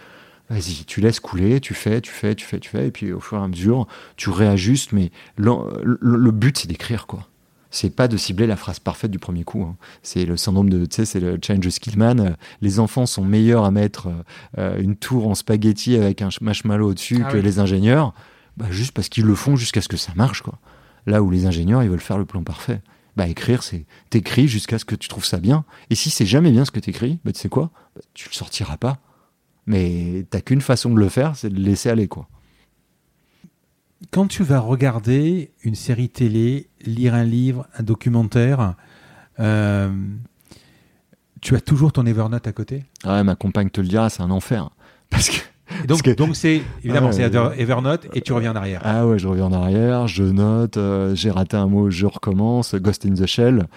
Vas-y, 0.49 0.85
tu 0.85 1.01
laisses 1.01 1.19
couler, 1.19 1.59
tu 1.59 1.73
fais, 1.73 1.99
tu 1.99 2.09
fais, 2.09 2.35
tu 2.35 2.45
fais, 2.45 2.61
tu 2.61 2.69
fais, 2.69 2.87
et 2.87 2.91
puis 2.91 3.11
au 3.11 3.19
fur 3.19 3.37
et 3.37 3.41
à 3.41 3.47
mesure, 3.49 3.85
tu 4.15 4.29
réajustes, 4.29 4.93
mais 4.93 5.11
le, 5.35 5.51
le 5.83 6.31
but, 6.31 6.57
c'est 6.57 6.69
d'écrire, 6.69 7.05
quoi 7.05 7.27
c'est 7.73 7.89
pas 7.89 8.07
de 8.07 8.17
cibler 8.17 8.47
la 8.47 8.57
phrase 8.57 8.79
parfaite 8.79 9.11
du 9.11 9.19
premier 9.19 9.45
coup. 9.45 9.63
Hein. 9.63 9.77
C'est 10.03 10.25
le 10.25 10.35
syndrome 10.35 10.69
de, 10.69 10.85
tu 10.85 10.97
sais, 10.97 11.05
c'est 11.05 11.21
le 11.21 11.39
challenge 11.41 11.69
Skillman. 11.69 12.35
Les 12.61 12.79
enfants 12.79 13.05
sont 13.05 13.23
meilleurs 13.23 13.63
à 13.63 13.71
mettre 13.71 14.09
euh, 14.57 14.77
une 14.79 14.97
tour 14.97 15.29
en 15.29 15.35
spaghetti 15.35 15.95
avec 15.95 16.21
un 16.21 16.27
marshmallow 16.41 16.89
au-dessus 16.89 17.23
ah 17.25 17.31
que 17.31 17.37
les 17.37 17.59
ingénieurs, 17.59 18.13
bah, 18.57 18.65
juste 18.69 18.91
parce 18.91 19.07
qu'ils 19.07 19.23
le 19.25 19.35
font 19.35 19.55
jusqu'à 19.55 19.81
ce 19.81 19.87
que 19.87 19.95
ça 19.95 20.11
marche, 20.17 20.41
quoi. 20.41 20.59
Là 21.07 21.23
où 21.23 21.31
les 21.31 21.45
ingénieurs, 21.45 21.81
ils 21.81 21.89
veulent 21.89 21.99
faire 21.99 22.17
le 22.17 22.25
plan 22.25 22.43
parfait. 22.43 22.81
Bah, 23.17 23.27
écrire, 23.27 23.63
c'est 23.63 23.85
t'écris 24.09 24.47
jusqu'à 24.47 24.79
ce 24.79 24.85
que 24.85 24.95
tu 24.95 25.09
trouves 25.09 25.25
ça 25.25 25.39
bien. 25.39 25.65
Et 25.89 25.95
si 25.95 26.09
c'est 26.09 26.25
jamais 26.25 26.51
bien 26.51 26.65
ce 26.65 26.71
que 26.71 26.79
t'écris, 26.79 27.19
bah, 27.25 27.31
tu 27.31 27.39
sais 27.39 27.49
quoi? 27.49 27.71
Bah, 27.95 28.01
Tu 28.13 28.29
le 28.29 28.33
sortiras 28.33 28.77
pas. 28.77 28.99
Mais 29.65 30.25
t'as 30.29 30.41
qu'une 30.41 30.61
façon 30.61 30.91
de 30.93 30.99
le 30.99 31.09
faire, 31.09 31.35
c'est 31.35 31.49
de 31.49 31.55
le 31.55 31.61
laisser 31.61 31.89
aller, 31.89 32.07
quoi 32.07 32.27
quand 34.09 34.27
tu 34.27 34.43
vas 34.43 34.59
regarder 34.59 35.51
une 35.61 35.75
série 35.75 36.09
télé, 36.09 36.69
lire 36.81 37.13
un 37.13 37.23
livre, 37.23 37.67
un 37.77 37.83
documentaire, 37.83 38.75
euh, 39.39 39.91
tu 41.41 41.55
as 41.55 41.61
toujours 41.61 41.93
ton 41.93 42.05
Evernote 42.05 42.47
à 42.47 42.51
côté? 42.51 42.83
Ouais, 43.05 43.23
ma 43.23 43.35
compagne 43.35 43.69
te 43.69 43.81
le 43.81 43.87
dira, 43.87 44.09
c'est 44.09 44.21
un 44.21 44.31
enfer. 44.31 44.69
Parce 45.09 45.29
que. 45.29 45.37
Donc, 45.87 46.07
donc 46.15 46.35
c'est 46.35 46.61
évidemment 46.83 47.11
c'est 47.11 47.23
Evernote 47.23 48.07
et 48.13 48.21
tu 48.21 48.33
reviens 48.33 48.51
en 48.51 48.55
arrière. 48.55 48.81
Ah 48.83 49.07
ouais, 49.07 49.19
je 49.19 49.27
reviens 49.27 49.45
en 49.45 49.53
arrière, 49.53 50.07
je 50.07 50.23
note, 50.23 50.77
euh, 50.77 51.15
j'ai 51.15 51.31
raté 51.31 51.57
un 51.57 51.67
mot, 51.67 51.89
je 51.89 52.05
recommence. 52.05 52.75
Ghost 52.75 53.05
in 53.05 53.13
the 53.13 53.25
Shell, 53.25 53.67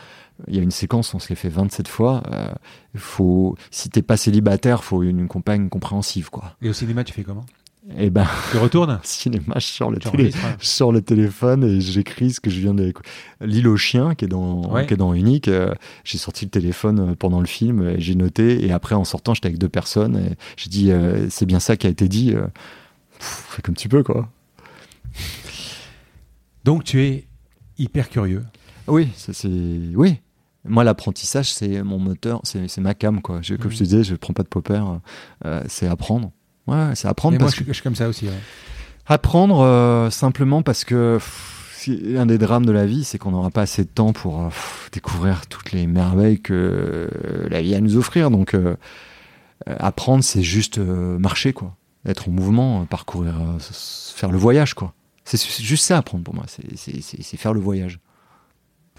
il 0.49 0.57
y 0.57 0.59
a 0.59 0.63
une 0.63 0.71
séquence, 0.71 1.15
on 1.15 1.19
se 1.19 1.29
l'est 1.29 1.35
fait 1.37 1.49
27 1.49 1.89
fois. 1.89 2.23
Euh, 2.33 2.49
faut, 2.97 3.57
si 3.71 3.91
t'es 3.91 4.03
pas 4.03 4.17
célibataire, 4.17 4.85
faut 4.85 5.03
une, 5.03 5.21
une 5.21 5.29
compagne 5.29 5.69
compréhensive 5.69 6.31
quoi. 6.31 6.57
Et 6.63 6.69
au 6.69 6.73
cinéma, 6.73 7.05
tu 7.05 7.13
fais 7.13 7.23
comment? 7.23 7.47
Et 7.91 8.07
eh 8.07 8.11
ben, 8.11 8.27
tu 8.51 8.57
retournes 8.57 8.99
Cinéma, 9.05 9.57
je 9.57 9.67
sors 9.67 9.91
le, 9.91 9.99
télé, 9.99 10.31
je 10.59 10.91
le 10.91 11.03
téléphone 11.03 11.65
et 11.65 11.83
j'écris 11.83 12.33
ce 12.33 12.41
que 12.41 12.49
je 12.49 12.59
viens 12.61 12.73
de. 12.73 12.95
L'île 13.43 13.69
aux 13.69 13.77
chiens, 13.77 14.15
qui 14.15 14.25
est 14.25 14.29
dans, 14.29 14.63
qui 14.87 14.95
est 14.95 14.97
dans 14.97 15.13
Unique, 15.13 15.49
euh, 15.49 15.75
j'ai 16.03 16.17
sorti 16.17 16.47
le 16.47 16.51
téléphone 16.51 17.11
euh, 17.11 17.15
pendant 17.15 17.41
le 17.41 17.47
film 17.47 17.87
et 17.87 18.01
j'ai 18.01 18.15
noté. 18.15 18.65
Et 18.65 18.73
après, 18.73 18.95
en 18.95 19.05
sortant, 19.05 19.35
j'étais 19.35 19.49
avec 19.49 19.59
deux 19.59 19.69
personnes 19.69 20.17
et 20.17 20.37
j'ai 20.57 20.71
dit 20.71 20.93
euh, 20.93 21.29
c'est 21.29 21.45
bien 21.45 21.61
ça 21.61 21.77
qui 21.77 21.87
a 21.87 21.91
été 21.91 22.09
dit. 22.09 22.35
fais 23.19 23.61
comme 23.61 23.77
tu 23.77 23.91
peux, 23.91 24.03
quoi. 24.03 24.31
Donc, 26.65 26.85
tu 26.85 27.03
es 27.03 27.27
hyper 27.77 28.09
curieux. 28.09 28.45
Oui, 28.87 29.11
c'est. 29.15 29.47
Oui, 29.95 30.21
moi, 30.67 30.85
l'apprentissage, 30.85 31.53
c'est 31.53 31.83
mon 31.83 31.99
moteur, 31.99 32.41
c'est 32.45 32.79
ma 32.79 32.95
cam, 32.95 33.21
quoi. 33.21 33.41
Je, 33.43 33.57
comme 33.57 33.71
je 33.71 33.77
te 33.77 33.85
disais, 33.85 34.05
je 34.05 34.13
ne 34.13 34.17
prends 34.17 34.33
pas 34.33 34.43
de 34.43 34.49
popper, 34.49 34.83
c'est 35.69 35.87
apprendre. 35.87 36.33
Ouais, 36.67 36.95
c'est 36.95 37.09
apprendre. 37.09 37.39
parce 37.39 37.57
moi, 37.59 37.67
je, 37.67 37.73
suis 37.73 37.83
comme 37.83 37.95
ça 37.95 38.09
aussi. 38.09 38.29
Apprendre 39.07 39.61
euh, 39.61 40.11
simplement 40.11 40.63
parce 40.63 40.85
que 40.85 41.19
un 42.17 42.25
des 42.25 42.39
drames 42.39 42.65
de 42.65 42.73
la 42.73 42.87
vie, 42.87 43.05
c'est 43.05 43.19
qu'on 43.19 43.33
n'aura 43.33 43.51
pas 43.51 43.63
assez 43.63 43.85
de 43.85 43.89
temps 43.89 44.15
pour 44.15 44.41
euh, 44.41 44.49
découvrir 44.93 45.47
toutes 45.47 45.73
les 45.73 45.87
merveilles 45.87 46.41
que 46.41 47.11
la 47.51 47.61
vie 47.61 47.75
a 47.75 47.79
à 47.79 47.81
nous 47.81 47.97
offrir. 47.97 48.31
Donc, 48.31 48.55
euh, 48.55 48.77
apprendre, 49.67 50.25
c'est 50.25 50.43
juste 50.43 50.79
marcher, 50.79 51.53
quoi. 51.53 51.77
Être 52.07 52.29
en 52.29 52.33
mouvement, 52.33 52.85
parcourir, 52.87 53.35
faire 53.61 54.31
le 54.31 54.39
voyage, 54.39 54.75
quoi. 54.75 54.95
C'est 55.25 55.41
juste 55.63 55.85
ça, 55.85 55.99
apprendre 55.99 56.25
pour 56.25 56.35
moi. 56.35 56.45
C'est 56.49 57.37
faire 57.37 57.53
le 57.53 57.61
voyage. 57.61 57.99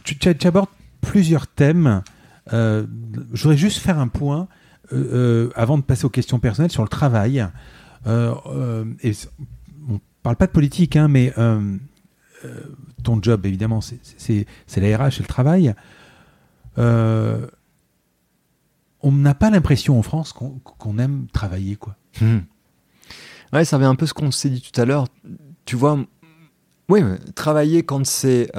Tu, 0.03 0.17
tu, 0.17 0.47
abordes 0.47 0.69
plusieurs 1.01 1.47
thèmes. 1.47 2.03
je 2.51 2.85
voudrais 3.33 3.57
juste 3.57 3.79
faire 3.79 3.97
un 3.97 4.07
point 4.07 4.47
euh, 4.93 5.13
euh, 5.13 5.49
avant 5.55 5.77
de 5.77 5.83
passer 5.83 6.05
aux 6.05 6.09
questions 6.09 6.39
personnelles, 6.39 6.71
sur 6.71 6.83
le 6.83 6.89
travail. 6.89 7.45
Euh, 8.07 8.85
et 9.01 9.11
on 9.89 9.99
parle 10.23 10.35
pas 10.35 10.47
de 10.47 10.51
politique, 10.51 10.95
hein, 10.95 11.07
mais 11.07 11.33
ton 13.03 13.21
job, 13.21 13.45
évidemment, 13.45 13.81
c'est 13.81 14.45
la 14.77 14.97
RH 14.97 15.19
et 15.19 15.21
le 15.21 15.27
travail. 15.27 15.73
on 16.77 17.41
n'a 19.11 19.33
pas 19.33 19.49
l'impression 19.49 19.97
en 19.97 20.01
France 20.01 20.33
qu'on 20.33 20.97
aime 20.97 21.27
travailler, 21.33 21.75
quoi. 21.75 21.95
Hmm. 22.21 22.39
Ouais, 23.53 23.65
ça 23.65 23.75
avait 23.75 23.85
un 23.85 23.95
peu 23.95 24.05
ce 24.05 24.13
qu'on 24.13 24.31
s'est 24.31 24.49
dit 24.49 24.61
tout 24.61 24.79
à 24.79 24.85
l'heure. 24.85 25.07
Tu 25.65 25.75
vois, 25.75 25.99
oui, 26.89 27.01
travailler 27.35 27.83
quand 27.83 28.05
c'est 28.05 28.51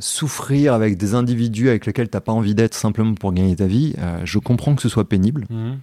souffrir 0.00 0.74
avec 0.74 0.96
des 0.96 1.14
individus 1.14 1.68
avec 1.68 1.86
lesquels 1.86 2.08
tu 2.08 2.16
n'as 2.16 2.20
pas 2.20 2.32
envie 2.32 2.54
d'être 2.54 2.74
simplement 2.74 3.14
pour 3.14 3.32
gagner 3.32 3.56
ta 3.56 3.66
vie, 3.66 3.94
euh, 3.98 4.20
je 4.24 4.38
comprends 4.38 4.74
que 4.74 4.82
ce 4.82 4.88
soit 4.88 5.08
pénible. 5.08 5.46
Mhm. 5.50 5.80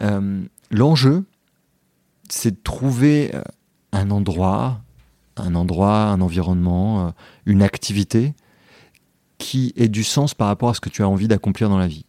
Euh, 0.00 0.42
l'enjeu, 0.70 1.24
c'est 2.28 2.52
de 2.52 2.60
trouver 2.62 3.32
un 3.92 4.10
endroit, 4.10 4.80
un 5.36 5.54
endroit, 5.54 6.04
un 6.04 6.20
environnement, 6.20 7.14
une 7.46 7.62
activité 7.62 8.34
qui 9.38 9.72
ait 9.76 9.88
du 9.88 10.02
sens 10.04 10.34
par 10.34 10.48
rapport 10.48 10.70
à 10.70 10.74
ce 10.74 10.80
que 10.80 10.88
tu 10.88 11.02
as 11.02 11.08
envie 11.08 11.28
d'accomplir 11.28 11.68
dans 11.68 11.78
la 11.78 11.86
vie. 11.86 12.04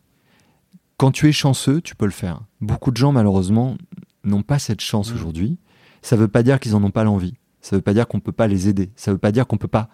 Quand 0.98 1.12
tu 1.12 1.28
es 1.30 1.32
chanceux, 1.32 1.82
tu 1.82 1.96
peux 1.96 2.06
le 2.06 2.12
faire. 2.12 2.42
Beaucoup 2.62 2.92
de 2.92 2.98
gens, 2.98 3.12
malheureusement, 3.12 3.78
n'ont 4.24 4.42
pas 4.42 4.60
cette 4.60 4.82
chance 4.82 5.10
mhm. 5.10 5.16
aujourd'hui. 5.16 5.58
Ça 6.02 6.16
ne 6.16 6.22
veut 6.22 6.28
pas 6.28 6.44
dire 6.44 6.60
qu'ils 6.60 6.72
n'en 6.72 6.84
ont 6.84 6.92
pas 6.92 7.04
l'envie. 7.04 7.36
Ça 7.62 7.76
ne 7.76 7.80
veut 7.80 7.84
pas 7.84 7.94
dire 7.94 8.08
qu'on 8.08 8.18
ne 8.18 8.22
peut 8.22 8.32
pas 8.32 8.48
les 8.48 8.70
aider. 8.70 8.92
Ça 8.96 9.12
ne 9.12 9.16
veut 9.16 9.20
pas 9.20 9.32
dire 9.32 9.46
qu'on 9.46 9.56
ne 9.56 9.62
peut 9.62 9.68
pas 9.68 9.90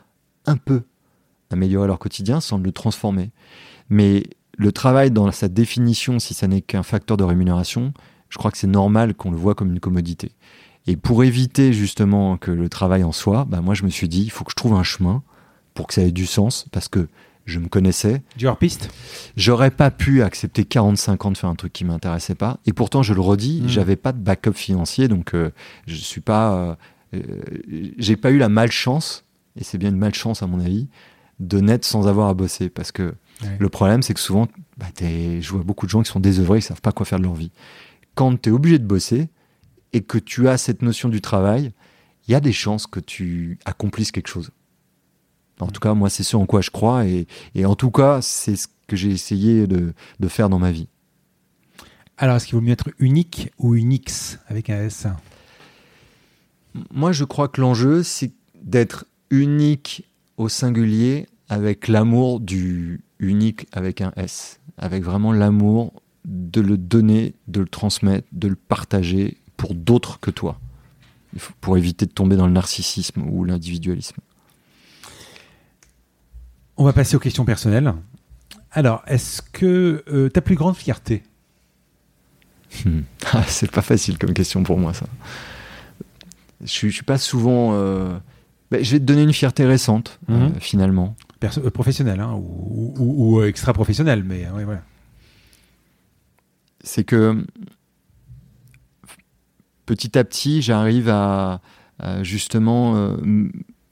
un 0.46 0.58
peu 0.58 0.84
améliorer 1.54 1.88
leur 1.88 2.00
quotidien 2.00 2.42
sans 2.42 2.58
le 2.58 2.72
transformer. 2.72 3.32
Mais 3.90 4.24
le 4.58 4.72
travail 4.72 5.12
dans 5.12 5.32
sa 5.32 5.48
définition, 5.48 6.20
si 6.20 6.34
ça 6.34 6.48
n'est 6.48 6.62
qu'un 6.62 6.84
facteur 6.84 7.18
de 7.18 7.24
rémunération, 7.24 7.94
je 8.30 8.38
crois 8.38 8.52
que 8.52 8.58
c'est 8.58 8.68
normal 8.68 9.14
qu'on 9.14 9.32
le 9.32 9.38
voit 9.38 9.56
comme 9.56 9.72
une 9.72 9.80
commodité. 9.80 10.32
Et 10.86 10.98
pour 10.98 11.24
éviter 11.24 11.72
justement 11.72 12.38
que 12.38 12.52
le 12.52 12.68
travail 12.68 13.04
en 13.04 13.12
soit, 13.12 13.46
bah 13.46 13.62
moi 13.62 13.74
je 13.74 13.84
me 13.84 13.90
suis 13.90 14.10
dit, 14.10 14.24
il 14.24 14.32
faut 14.32 14.44
que 14.44 14.52
je 14.52 14.56
trouve 14.56 14.74
un 14.74 14.84
chemin 14.84 15.24
pour 15.74 15.88
que 15.88 15.94
ça 15.94 16.02
ait 16.02 16.12
du 16.12 16.26
sens, 16.26 16.66
parce 16.72 16.88
que 16.88 17.08
je 17.46 17.60
me 17.60 17.68
connaissais. 17.68 18.22
Du 18.38 18.48
piste 18.60 18.90
J'aurais 19.36 19.72
pas 19.72 19.92
pu 19.92 20.22
accepter 20.22 20.66
45 20.66 21.26
ans 21.26 21.32
de 21.32 21.38
faire 21.38 21.50
un 21.50 21.56
truc 21.56 21.74
qui 21.74 21.86
m'intéressait 21.86 22.36
pas. 22.36 22.60
Et 22.66 22.74
pourtant, 22.74 23.04
je 23.04 23.14
le 23.14 23.22
redis, 23.22 23.62
hmm. 23.62 23.68
j'avais 23.70 23.96
pas 23.96 24.12
de 24.12 24.20
backup 24.20 24.54
financier, 24.54 25.08
donc 25.08 25.34
euh, 25.34 25.52
je 25.88 25.96
suis 25.96 26.22
pas, 26.22 26.54
euh, 26.56 26.76
euh, 27.16 27.22
j'ai 27.98 28.16
pas 28.16 28.32
eu 28.32 28.38
la 28.38 28.50
malchance, 28.50 29.26
et 29.60 29.64
c'est 29.64 29.78
bien 29.78 29.90
une 29.90 29.98
malchance 29.98 30.44
à 30.44 30.48
mon 30.48 30.60
avis, 30.60 30.88
de 31.40 31.60
naître 31.60 31.88
sans 31.88 32.08
avoir 32.08 32.30
à 32.30 32.34
bosser. 32.34 32.70
Parce 32.70 32.92
que 32.92 33.16
le 33.60 33.70
problème, 33.70 34.02
c'est 34.02 34.14
que 34.14 34.20
souvent, 34.20 34.48
bah, 34.78 34.88
je 35.00 35.50
vois 35.50 35.64
beaucoup 35.64 35.86
de 35.86 35.92
gens 35.92 36.02
qui 36.02 36.12
sont 36.12 36.20
désœuvrés, 36.20 36.60
qui 36.60 36.68
savent 36.68 36.82
pas 36.82 36.92
quoi 36.92 37.06
faire 37.06 37.20
de 37.20 37.24
leur 37.24 37.36
vie. 37.36 37.52
Quand 38.16 38.40
tu 38.42 38.50
es 38.50 38.52
obligé 38.52 38.80
de 38.80 38.86
bosser 38.86 39.30
et 39.92 40.02
que 40.02 40.18
tu 40.18 40.48
as 40.48 40.58
cette 40.58 40.82
notion 40.82 41.10
du 41.10 41.22
travail, 41.22 41.72
il 42.28 42.32
y 42.32 42.36
a 42.36 42.40
des 42.40 42.54
chances 42.54 42.88
que 42.88 43.00
tu 43.00 43.60
accomplisses 43.66 44.12
quelque 44.12 44.30
chose. 44.30 44.52
En 45.60 45.68
tout 45.68 45.80
cas, 45.80 45.94
moi, 45.94 46.10
c'est 46.10 46.24
ce 46.24 46.36
en 46.36 46.46
quoi 46.46 46.62
je 46.62 46.72
crois. 46.72 47.06
Et, 47.06 47.28
en 47.66 47.76
tout 47.76 47.92
cas, 47.92 48.22
c'est 48.22 48.56
ce 48.56 48.68
que 48.88 48.96
j'ai 48.96 49.12
essayé 49.12 49.68
de, 49.68 49.94
de, 50.20 50.28
faire 50.28 50.50
dans 50.50 50.60
ma 50.60 50.72
vie. 50.72 50.88
Alors, 52.18 52.38
est-ce 52.38 52.46
qu'il 52.46 52.56
vaut 52.56 52.62
mieux 52.62 52.72
être 52.72 52.90
unique 53.00 53.52
ou 53.58 53.76
unix 53.76 54.40
avec 54.48 54.70
un 54.70 54.86
S? 54.86 55.08
Moi, 56.92 57.12
je 57.12 57.24
crois 57.24 57.48
que 57.48 57.62
l'enjeu, 57.62 58.04
c'est 58.04 58.32
d'être 58.62 59.06
unique 59.30 60.06
au 60.38 60.50
singulier 60.50 61.28
avec 61.50 61.88
l'amour 61.88 62.40
du 62.40 63.02
unique 63.20 63.68
avec 63.72 64.02
un 64.02 64.12
S, 64.16 64.60
avec 64.78 65.04
vraiment 65.04 65.32
l'amour 65.32 65.94
de 66.26 66.62
le 66.62 66.78
donner, 66.78 67.36
de 67.48 67.62
le 67.62 67.68
transmettre, 67.68 68.28
de 68.32 68.48
le 68.48 68.56
partager 68.56 69.38
pour 69.58 69.76
d'autres 69.76 70.20
que 70.20 70.32
toi, 70.32 70.60
pour 71.62 71.78
éviter 71.78 72.06
de 72.06 72.12
tomber 72.12 72.36
dans 72.36 72.48
le 72.48 72.54
narcissisme 72.54 73.24
ou 73.24 73.44
l'individualisme. 73.44 74.18
On 76.78 76.86
va 76.86 76.94
passer 76.94 77.16
aux 77.16 77.20
questions 77.20 77.46
personnelles. 77.46 77.94
Alors, 78.72 79.04
est-ce 79.06 79.42
que 79.42 80.04
euh, 80.08 80.30
ta 80.30 80.42
plus 80.42 80.56
grande 80.56 80.76
fierté? 80.76 81.24
Hmm. 82.86 83.02
ah, 83.34 83.44
C'est 83.48 83.70
pas 83.70 83.84
facile 83.84 84.18
comme 84.18 84.34
question 84.34 84.64
pour 84.64 84.80
moi, 84.80 84.94
ça. 84.94 85.06
Je, 86.62 86.88
ne 86.88 86.92
suis 86.92 87.04
pas 87.04 87.18
souvent. 87.18 87.74
Euh, 87.74 88.18
bah, 88.74 88.82
je 88.82 88.94
vais 88.94 89.00
te 89.00 89.04
donner 89.04 89.22
une 89.22 89.34
fierté 89.34 89.66
récente, 89.66 90.20
mhm. 90.28 90.36
euh, 90.36 90.50
finalement. 90.60 91.16
Euh, 91.44 91.70
professionnelle, 91.70 92.20
hein, 92.20 92.34
ou, 92.34 93.40
euh, 93.40 93.48
extra-professionnelle, 93.48 94.24
mais 94.24 94.48
voilà. 94.64 94.82
C'est 96.84 97.04
que 97.04 97.46
petit 99.86 100.18
à 100.18 100.24
petit, 100.24 100.64
j'arrive 100.64 101.08
à, 101.08 101.62
justement 102.24 103.16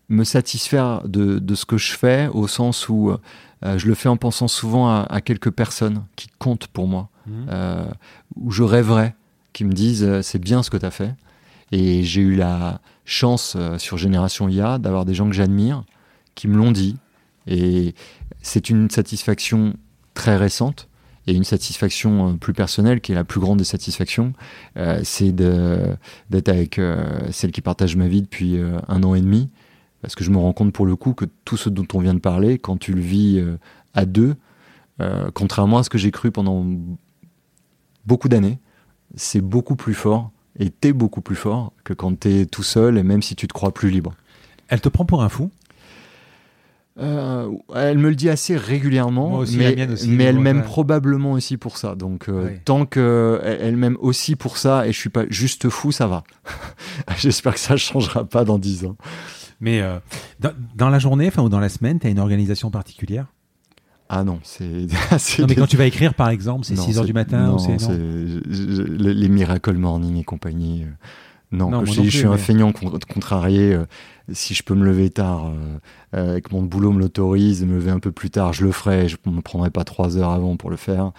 me 0.10 0.24
satisfaire 0.24 1.08
de, 1.08 1.56
ce 1.56 1.66
que 1.66 1.78
je 1.78 1.94
fais, 1.94 2.28
au 2.34 2.48
sens 2.48 2.90
où 2.90 3.16
je 3.64 3.88
le 3.88 3.94
fais 3.94 4.10
en 4.10 4.18
pensant 4.18 4.48
souvent 4.48 4.90
à, 4.90 5.22
quelques 5.22 5.52
personnes 5.52 6.04
qui 6.16 6.28
comptent 6.40 6.68
pour 6.68 6.88
moi, 6.88 7.10
mhm. 7.28 7.92
où 8.36 8.50
je 8.52 8.64
rêverais, 8.64 9.16
qui 9.54 9.64
me 9.64 9.74
disent 9.74 10.22
c'est 10.22 10.40
bien 10.40 10.64
ce 10.64 10.72
que 10.72 10.78
tu 10.78 10.86
as 10.86 10.92
fait. 10.92 11.14
Et 11.72 12.04
j'ai 12.04 12.22
eu 12.22 12.36
la 12.36 12.82
chance 13.06 13.56
euh, 13.58 13.78
sur 13.78 13.98
Génération 13.98 14.48
IA 14.50 14.78
d'avoir 14.78 15.06
des 15.06 15.14
gens 15.14 15.28
que 15.28 15.36
j'admire 15.36 15.84
qui 16.36 16.48
me 16.48 16.58
l'ont 16.58 16.72
dit, 16.72 16.98
Et 17.48 17.94
c'est 18.42 18.70
une 18.70 18.90
satisfaction 18.90 19.74
très 20.14 20.38
récente 20.38 20.88
et 21.28 21.34
une 21.34 21.44
satisfaction 21.44 22.30
euh, 22.30 22.34
plus 22.34 22.54
personnelle 22.54 23.02
qui 23.02 23.12
est 23.12 23.16
la 23.16 23.24
plus 23.24 23.40
grande 23.40 23.58
des 23.58 23.66
satisfactions, 23.66 24.34
euh, 24.78 25.02
c'est 25.04 25.32
d'être 25.34 26.50
avec 26.50 26.80
celle 27.32 27.52
qui 27.52 27.62
partage 27.62 27.96
ma 27.96 28.08
vie 28.08 28.22
depuis 28.22 28.60
un 28.88 29.04
an 29.04 29.16
et 29.16 29.22
demi. 29.22 29.50
Parce 30.02 30.16
que 30.16 30.24
je 30.24 30.32
me 30.32 30.38
rends 30.38 30.54
compte 30.54 30.74
pour 30.74 30.88
le 30.88 30.96
coup 30.96 31.14
que 31.14 31.26
tout 31.46 31.58
ce 31.58 31.70
dont 31.70 31.86
on 31.94 32.00
vient 32.00 32.16
de 32.16 32.20
parler, 32.20 32.58
quand 32.58 32.78
tu 32.78 32.94
le 32.94 33.02
vis 33.02 33.44
à 33.94 34.06
deux, 34.06 34.36
contrairement 35.36 35.78
à 35.78 35.84
ce 35.84 35.92
que 35.92 36.00
j'ai 36.00 36.10
cru 36.10 36.32
pendant 36.32 36.66
beaucoup 38.08 38.28
d'années, 38.28 38.58
c'est 39.16 39.42
beaucoup 39.42 39.76
plus 39.76 39.94
fort 39.94 40.32
et 40.60 40.70
t'es 40.70 40.94
beaucoup 40.94 41.22
plus 41.22 41.36
fort 41.36 41.74
que 41.84 41.94
quand 41.94 42.20
t'es 42.20 42.46
tout 42.46 42.64
seul 42.64 42.98
et 42.98 43.04
même 43.04 43.22
si 43.22 43.36
tu 43.36 43.48
te 43.48 43.54
crois 43.54 43.74
plus 43.74 43.90
libre. 43.90 44.14
Elle 44.68 44.82
te 44.82 44.90
prend 44.90 45.06
pour 45.06 45.24
un 45.24 45.30
fou? 45.30 45.52
Euh, 47.00 47.50
elle 47.74 47.98
me 47.98 48.10
le 48.10 48.16
dit 48.16 48.30
assez 48.30 48.58
régulièrement, 48.58 49.44
mais, 49.58 49.88
mais 50.08 50.24
elle 50.26 50.40
m'aime 50.40 50.62
probablement 50.62 51.32
aussi 51.32 51.56
pour 51.56 51.78
ça. 51.78 51.96
Donc 51.96 52.28
euh, 52.28 52.52
tant 52.66 52.86
que 52.86 53.40
elle, 53.44 53.78
m'aime 53.78 53.98
aussi 54.02 54.36
pour 54.36 54.58
ça 54.58 54.86
et 54.86 54.92
je 54.92 54.98
suis 54.98 55.10
pas 55.10 55.24
juste 55.30 55.70
fou, 55.70 55.94
ça 55.94 56.08
va. 56.08 56.24
J'espère 57.18 57.54
que 57.54 57.60
ça 57.60 57.78
changera 57.78 58.26
pas 58.26 58.44
dans 58.44 58.60
dix 58.60 58.86
ans. 58.86 58.98
Mais 59.62 59.82
euh, 59.82 60.00
dans, 60.76 60.90
la 60.90 61.00
journée, 61.00 61.28
enfin 61.28 61.44
ou 61.44 61.50
dans 61.50 61.60
la 61.60 61.70
semaine, 61.70 62.00
tu 62.00 62.08
as 62.08 62.10
une 62.10 62.20
organisation 62.20 62.72
particulière? 62.72 63.28
Ah 64.14 64.26
non, 64.26 64.40
c'est. 64.44 64.66
non, 65.40 65.48
mais 65.48 65.56
quand 65.56 65.68
tu 65.68 65.78
vas 65.78 65.86
écrire, 65.86 66.14
par 66.14 66.30
exemple, 66.30 66.66
c'est 66.66 66.76
6 66.76 67.00
heures 67.00 67.06
du 67.06 67.14
matin 67.14 67.48
non, 67.48 67.58
c'est 67.58 67.78
les 67.88 69.30
Miracle 69.30 69.74
Morning 69.74 70.18
et 70.18 70.26
compagnie. 70.26 70.86
Non, 71.54 71.86
je, 71.86 72.10
suis 72.10 72.26
un 72.26 72.38
feignant 72.38 72.72
contrarié. 72.72 73.74
Euh, 73.74 73.86
si 74.32 74.54
je 74.54 74.64
peux 74.64 74.74
me 74.74 74.86
lever 74.86 75.10
tard, 75.10 75.48
euh, 75.48 75.80
euh, 76.16 76.38
et 76.38 76.42
que 76.42 76.54
mon 76.54 76.62
boulot 76.62 76.92
me 76.92 77.00
l'autorise, 77.00 77.66
me 77.66 77.76
lever 77.76 77.92
un 77.92 78.00
peu 78.00 78.12
plus 78.12 78.30
tard, 78.30 78.54
je 78.54 78.66
le 78.66 78.72
ferai. 78.72 79.10
Je 79.10 79.18
ne 79.26 79.32
me 79.32 79.42
prendrai 79.42 79.70
pas 79.70 79.84
trois 79.84 80.18
heures 80.18 80.32
avant 80.32 80.56
pour 80.56 80.70
le 80.70 80.78
faire. 80.78 81.12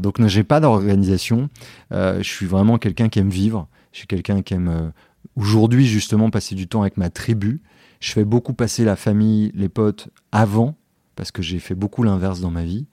donc, 0.00 0.24
j'ai 0.26 0.44
pas 0.44 0.60
d'organisation. 0.60 1.48
je 1.90 2.22
suis 2.22 2.46
vraiment 2.46 2.78
quelqu'un 2.78 3.08
qui 3.08 3.18
aime 3.18 3.30
vivre. 3.30 3.68
Je 3.92 3.98
suis 3.98 4.06
quelqu'un 4.06 4.42
qui 4.42 4.54
aime 4.54 4.92
aujourd'hui 5.36 5.86
justement 5.86 6.30
passer 6.30 6.54
du 6.54 6.66
temps 6.66 6.80
avec 6.82 6.96
ma 6.96 7.10
tribu. 7.10 7.60
Je 8.00 8.12
fais 8.12 8.24
beaucoup 8.24 8.52
passer 8.52 8.84
la 8.84 8.96
famille, 8.96 9.50
les 9.54 9.68
potes 9.68 10.08
avant, 10.30 10.77
parce 11.18 11.32
que 11.32 11.42
j'ai 11.42 11.58
fait 11.58 11.74
beaucoup 11.74 12.04
l'inverse 12.04 12.40
dans 12.40 12.52
ma 12.52 12.64
vie. 12.64 12.86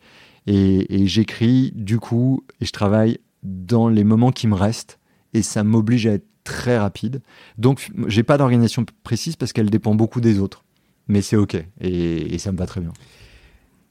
Et, 0.48 1.04
et 1.04 1.06
j'écris 1.06 1.72
du 1.76 2.00
coup, 2.00 2.44
et 2.60 2.66
je 2.66 2.72
travaille 2.72 3.20
dans 3.44 3.88
les 3.88 4.04
moments 4.04 4.32
qui 4.32 4.48
me 4.48 4.56
restent. 4.56 5.00
Et 5.36 5.44
ça 5.44 5.64
m'oblige 5.64 6.08
à 6.08 6.14
être 6.14 6.26
très 6.44 6.80
rapide. 6.80 7.22
Donc, 7.60 7.92
j'ai 8.08 8.24
pas 8.24 8.38
d'organisation 8.40 8.84
précise 9.04 9.36
parce 9.36 9.54
qu'elle 9.54 9.70
dépend 9.70 9.94
beaucoup 9.94 10.22
des 10.22 10.40
autres. 10.40 10.64
Mais 11.08 11.22
c'est 11.22 11.36
OK 11.36 11.56
et, 11.82 12.38
ça 12.40 12.52
me 12.52 12.58
va 12.58 12.66
très 12.66 12.82
bien. 12.82 12.92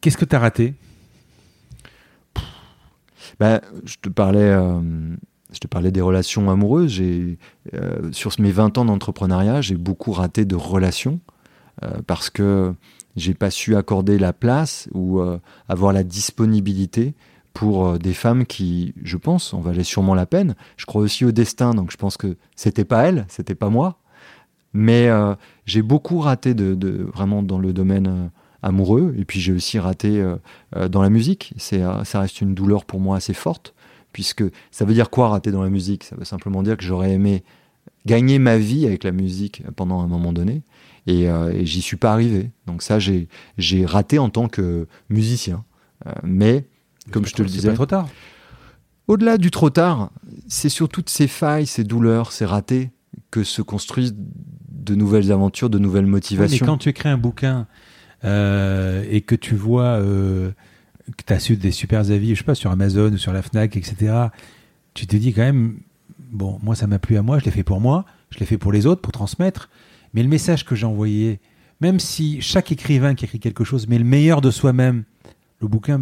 Qu'est-ce 0.01 0.17
que 0.17 0.25
tu 0.25 0.35
as 0.35 0.41
raté 0.41 0.75
bah, 3.41 3.63
je 3.85 3.97
te 4.01 4.09
parlais. 4.09 4.51
Euh, 4.51 4.81
je 5.53 5.59
te 5.59 5.67
parlais 5.67 5.91
des 5.91 6.01
relations 6.01 6.51
amoureuses. 6.51 6.91
J'ai, 6.91 7.39
euh, 7.73 8.13
sur 8.13 8.33
mes 8.39 8.51
20 8.51 8.79
ans 8.79 8.85
d'entrepreneuriat, 8.85 9.61
j'ai 9.61 9.77
beaucoup 9.77 10.13
raté 10.13 10.45
de 10.45 10.55
relations 10.55 11.21
euh, 11.83 12.03
parce 12.07 12.29
que 12.29 12.75
j'ai 13.17 13.35
pas 13.35 13.51
su 13.51 13.77
accorder 13.77 14.19
la 14.19 14.33
place 14.33 14.89
ou 14.93 15.21
avoir 15.69 15.93
la 15.93 16.03
disponibilité 16.03 17.15
pour 17.55 17.87
euh, 17.87 17.99
des 17.99 18.13
femmes 18.13 18.45
qui, 18.45 18.93
je 19.03 19.17
pense, 19.17 19.55
en 19.55 19.61
valaient 19.61 19.85
sûrement 19.85 20.15
la 20.15 20.27
peine. 20.27 20.57
Je 20.77 20.85
crois 20.85 21.01
aussi 21.01 21.25
au 21.25 21.33
destin, 21.33 21.73
donc 21.73 21.91
je 21.91 21.97
pense 21.97 22.19
que 22.19 22.37
c'était 22.57 22.85
pas 22.85 23.05
elle, 23.05 23.25
c'était 23.29 23.55
pas 23.55 23.71
moi. 23.71 24.01
Mais 24.75 25.07
euh, 25.07 25.35
j'ai 25.65 25.81
beaucoup 25.81 26.19
raté 26.19 26.53
de, 26.53 27.09
vraiment 27.15 27.43
dans 27.45 27.59
le 27.59 27.73
domaine 27.73 28.07
euh, 28.09 28.29
amoureux, 28.61 29.15
et 29.17 29.25
puis 29.25 29.41
j'ai 29.41 29.53
aussi 29.53 29.79
raté 29.79 30.25
dans 30.91 31.03
la 31.03 31.11
musique. 31.11 31.53
C'est, 31.59 31.83
ça 32.05 32.21
reste 32.21 32.41
une 32.41 32.55
douleur 32.55 32.87
pour 32.87 32.99
moi 32.99 33.19
assez 33.19 33.35
forte, 33.35 33.75
puisque 34.11 34.43
ça 34.71 34.87
veut 34.87 34.95
dire 34.95 35.11
quoi 35.11 35.29
rater 35.29 35.51
dans 35.51 35.63
la 35.63 35.69
musique? 35.69 36.03
Ça 36.03 36.17
veut 36.17 36.25
simplement 36.25 36.63
dire 36.63 36.79
que 36.79 36.83
j'aurais 36.83 37.13
aimé 37.13 37.45
gagner 38.07 38.39
ma 38.39 38.57
vie 38.57 38.87
avec 38.87 39.05
la 39.05 39.13
musique 39.13 39.63
pendant 39.77 40.01
un 40.01 40.07
moment 40.07 40.33
donné, 40.33 40.63
et, 41.07 41.25
et 41.25 41.67
j'y 41.67 41.83
suis 41.83 41.97
pas 41.97 42.13
arrivé. 42.13 42.51
Donc 42.67 42.83
ça, 42.83 42.99
j'ai, 42.99 43.29
j'ai 43.59 43.85
raté 43.85 44.19
en 44.19 44.31
tant 44.31 44.49
que 44.49 44.87
musicien. 45.11 45.65
mais 46.23 46.67
comme 47.11 47.27
je 47.27 47.35
te 47.35 47.43
le 47.43 47.49
disais. 47.49 47.69
Pas 47.69 47.75
trop 47.75 47.87
tard. 47.87 48.09
Au-delà 49.07 49.37
du 49.37 49.51
trop 49.51 49.71
tard, 49.71 50.11
c'est 50.49 50.71
sur 50.71 50.89
toutes 50.89 51.11
ces 51.11 51.29
failles, 51.29 51.67
ces 51.67 51.85
douleurs, 51.85 52.33
ces 52.33 52.47
ratés 52.47 52.91
que 53.31 53.45
se 53.45 53.61
construisent 53.61 54.17
de 54.71 54.95
nouvelles 54.95 55.31
aventures, 55.31 55.71
de 55.71 55.79
nouvelles 55.79 56.07
motivations. 56.07 56.65
mais 56.65 56.67
quand 56.67 56.79
tu 56.79 56.89
écris 56.89 57.09
un 57.09 57.19
bouquin 57.19 57.67
euh, 58.25 59.05
et 59.11 59.21
que 59.21 59.35
tu 59.35 59.55
vois 59.55 60.01
euh, 60.01 60.51
que 61.17 61.25
tu 61.27 61.33
as 61.33 61.39
su 61.39 61.57
des 61.57 61.71
super 61.71 62.01
avis, 62.11 62.35
je 62.35 62.39
sais 62.39 62.45
pas, 62.45 62.55
sur 62.55 62.71
Amazon 62.71 63.13
ou 63.13 63.19
sur 63.19 63.33
la 63.33 63.43
Fnac, 63.43 63.77
etc., 63.77 64.15
tu 64.95 65.07
te 65.07 65.17
dis 65.17 65.33
quand 65.35 65.43
même, 65.43 65.81
bon, 66.31 66.59
moi 66.63 66.75
ça 66.75 66.87
m'a 66.87 66.99
plu 66.99 67.17
à 67.17 67.23
moi, 67.23 67.39
je 67.39 67.45
l'ai 67.45 67.51
fait 67.51 67.63
pour 67.63 67.81
moi, 67.81 68.07
je 68.31 68.39
l'ai 68.39 68.47
fait 68.47 68.59
pour 68.59 68.73
les 68.73 68.87
autres, 68.87 69.03
pour 69.03 69.13
transmettre, 69.13 69.69
mais 70.15 70.23
le 70.23 70.29
message 70.29 70.65
que 70.65 70.75
j'ai 70.75 70.87
envoyé, 70.87 71.41
même 71.81 72.01
si 72.01 72.41
chaque 72.41 72.73
écrivain 72.73 73.15
qui 73.15 73.25
écrit 73.25 73.41
quelque 73.41 73.65
chose 73.65 73.89
met 73.89 73.99
le 73.99 74.05
meilleur 74.05 74.41
de 74.41 74.51
soi-même, 74.51 75.05
le 75.61 75.69
bouquin 75.69 76.01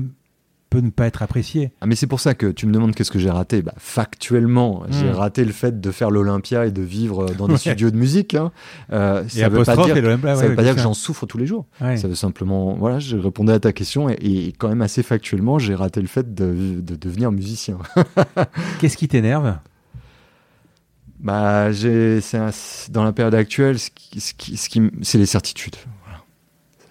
peut 0.72 0.80
ne 0.80 0.90
pas 0.90 1.06
être 1.06 1.22
apprécié. 1.22 1.70
Ah, 1.82 1.86
mais 1.86 1.94
c'est 1.94 2.06
pour 2.06 2.20
ça 2.20 2.34
que 2.34 2.47
tu 2.47 2.66
me 2.66 2.72
demandes 2.72 2.94
qu'est-ce 2.94 3.10
que 3.10 3.18
j'ai 3.18 3.30
raté. 3.30 3.60
Bah, 3.60 3.74
factuellement, 3.76 4.84
j'ai 4.89 5.10
hmm. 5.10 5.14
raté 5.14 5.44
le 5.44 5.52
fait 5.52 5.80
de 5.80 5.90
faire 5.90 6.10
l'Olympia 6.10 6.64
et 6.64 6.70
de 6.70 6.80
vivre 6.80 7.26
dans 7.34 7.47
des 7.47 7.59
studios 7.59 7.90
de 7.90 7.97
musique. 7.97 8.34
Hein. 8.34 8.52
Euh, 8.90 9.22
ça 9.28 9.51
ne 9.51 9.55
veut 9.55 9.64
pas 9.64 9.76
dire, 9.76 9.94
veut 9.94 10.55
pas 10.55 10.62
dire 10.62 10.74
que 10.74 10.80
j'en 10.80 10.94
souffre 10.94 11.26
tous 11.26 11.36
les 11.36 11.47
jours. 11.47 11.66
Ça 11.78 12.09
veut 12.09 12.14
simplement, 12.14 12.74
voilà, 12.74 12.98
je 13.01 13.18
répondais 13.18 13.52
à 13.52 13.60
ta 13.60 13.72
question 13.72 14.09
et, 14.09 14.55
quand 14.59 14.68
même 14.68 14.82
assez 14.82 15.02
factuellement, 15.02 15.59
j'ai 15.59 15.74
raté 15.74 16.01
le 16.01 16.06
fait 16.06 16.34
de, 16.34 16.80
devenir 16.80 17.32
musicien. 17.32 17.78
qu'est-ce 18.80 18.97
qui 18.97 19.09
t'énerve? 19.09 19.56
Bah, 21.23 21.70
j'ai, 21.70 22.20
dans 22.90 23.05
la 23.05 23.12
période 23.12 23.35
actuelle, 23.35 23.78
ce 23.78 23.90
qui, 23.90 24.20
ce 24.20 24.69
qui, 24.69 24.82
c'est 25.03 25.19
les 25.19 25.27
certitudes. 25.27 25.77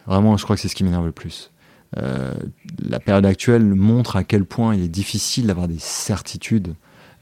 Vraiment, 0.07 0.37
je 0.37 0.43
crois 0.43 0.55
que 0.55 0.61
c'est 0.61 0.67
ce 0.67 0.75
qui 0.75 0.83
m'énerve 0.83 1.05
le 1.05 1.11
plus. 1.11 1.51
Euh, 1.97 2.33
la 2.79 2.99
période 2.99 3.25
actuelle 3.25 3.65
montre 3.65 4.15
à 4.15 4.23
quel 4.23 4.45
point 4.45 4.75
il 4.75 4.83
est 4.83 4.89
difficile 4.89 5.47
d'avoir 5.47 5.67
des 5.67 5.79
certitudes. 5.79 6.73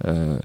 Euh, 0.05 0.39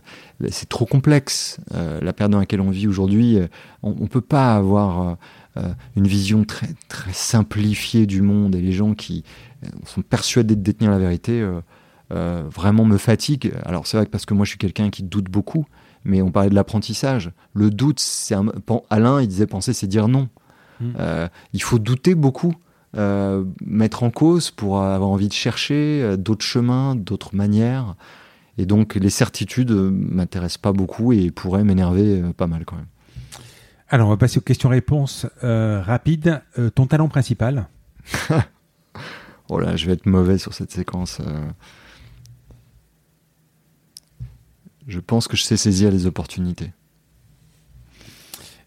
c'est 0.51 0.69
trop 0.69 0.87
complexe. 0.87 1.59
Euh, 1.75 2.01
la 2.01 2.13
période 2.13 2.33
dans 2.33 2.41
laquelle 2.41 2.61
on 2.61 2.71
vit 2.71 2.89
aujourd'hui, 2.89 3.39
on 3.83 3.95
ne 3.95 4.09
peut 4.09 4.21
pas 4.21 4.57
avoir 4.57 5.17
une 5.95 6.09
vision 6.09 6.45
très, 6.45 6.69
très 6.89 7.13
simplifiée 7.13 8.07
du 8.07 8.23
monde 8.23 8.57
et 8.57 8.61
les 8.61 8.73
gens 8.73 8.95
qui 8.95 9.23
sont 9.85 10.03
persuadés 10.03 10.57
de 10.57 10.63
détenir 10.63 10.91
la 10.91 10.99
vérité 10.99 11.47
vraiment 12.11 12.85
me 12.85 12.99
fatiguent. 12.99 13.53
Alors 13.65 13.87
c'est 13.87 13.97
vrai 13.97 14.07
que 14.07 14.11
parce 14.11 14.27
que 14.27 14.35
moi 14.35 14.45
je 14.45 14.51
suis 14.51 14.59
quelqu'un 14.59 14.91
qui 14.91 15.05
doute 15.05 15.27
beaucoup, 15.27 15.67
mais 16.05 16.23
on 16.23 16.31
parlait 16.31 16.51
de 16.51 16.55
l'apprentissage. 16.55 17.33
Le 17.55 17.71
doute, 17.71 18.01
c'est 18.01 18.35
Alain, 18.91 19.21
il 19.21 19.29
disait 19.29 19.47
penser, 19.47 19.73
c'est 19.73 19.87
dire 19.87 20.09
non. 20.09 20.29
Mmh. 20.81 21.29
il 21.53 21.63
faut 21.63 21.79
douter 21.79 22.17
beaucoup 22.17 22.57
euh, 22.97 23.45
mettre 23.65 24.05
en 24.05 24.11
cause 24.11 24.53
pour 24.53 24.81
avoir 24.81 25.11
envie 25.11 25.27
de 25.27 25.33
chercher 25.33 26.01
euh, 26.01 26.17
d'autres 26.17 26.45
chemins, 26.45 26.95
d'autres 26.95 27.35
manières. 27.35 27.97
Et 28.57 28.67
donc 28.67 28.95
les 28.95 29.11
certitudes 29.11 29.73
euh, 29.73 29.91
m'intéressent 29.91 30.59
pas 30.59 30.73
beaucoup 30.73 31.13
et 31.13 31.33
pourraient 31.33 31.65
m'énerver 31.65 32.23
pas 32.37 32.47
mal 32.47 32.65
quand 32.65 32.77
même. 32.77 32.87
Alors 33.89 34.07
on 34.07 34.11
va 34.11 34.17
passer 34.17 34.39
aux 34.39 34.43
questions-réponses 34.43 35.27
rapides. 35.43 36.41
ton 36.75 36.87
talent 36.87 37.09
principal? 37.09 37.69
Oh 39.51 39.61
là, 39.61 39.77
je 39.77 39.85
vais 39.85 39.93
être 39.93 40.07
mauvais 40.07 40.39
sur 40.39 40.55
cette 40.55 40.71
séquence. 40.71 41.21
Je 44.87 45.01
pense 45.01 45.29
que 45.29 45.37
je 45.37 45.43
sais 45.43 45.57
saisir 45.57 45.91
les 45.91 46.07
opportunités. 46.07 46.73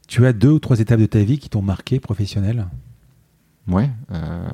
Tu 0.08 0.26
as 0.26 0.34
deux 0.34 0.52
ou 0.52 0.60
trois 0.60 0.80
étapes 0.80 1.00
de 1.00 1.06
ta 1.06 1.20
vie 1.20 1.38
qui 1.38 1.50
t'ont 1.50 1.62
marqué 1.62 2.00
professionnel? 2.00 2.68
Ouais. 3.68 3.90
Euh, 4.12 4.48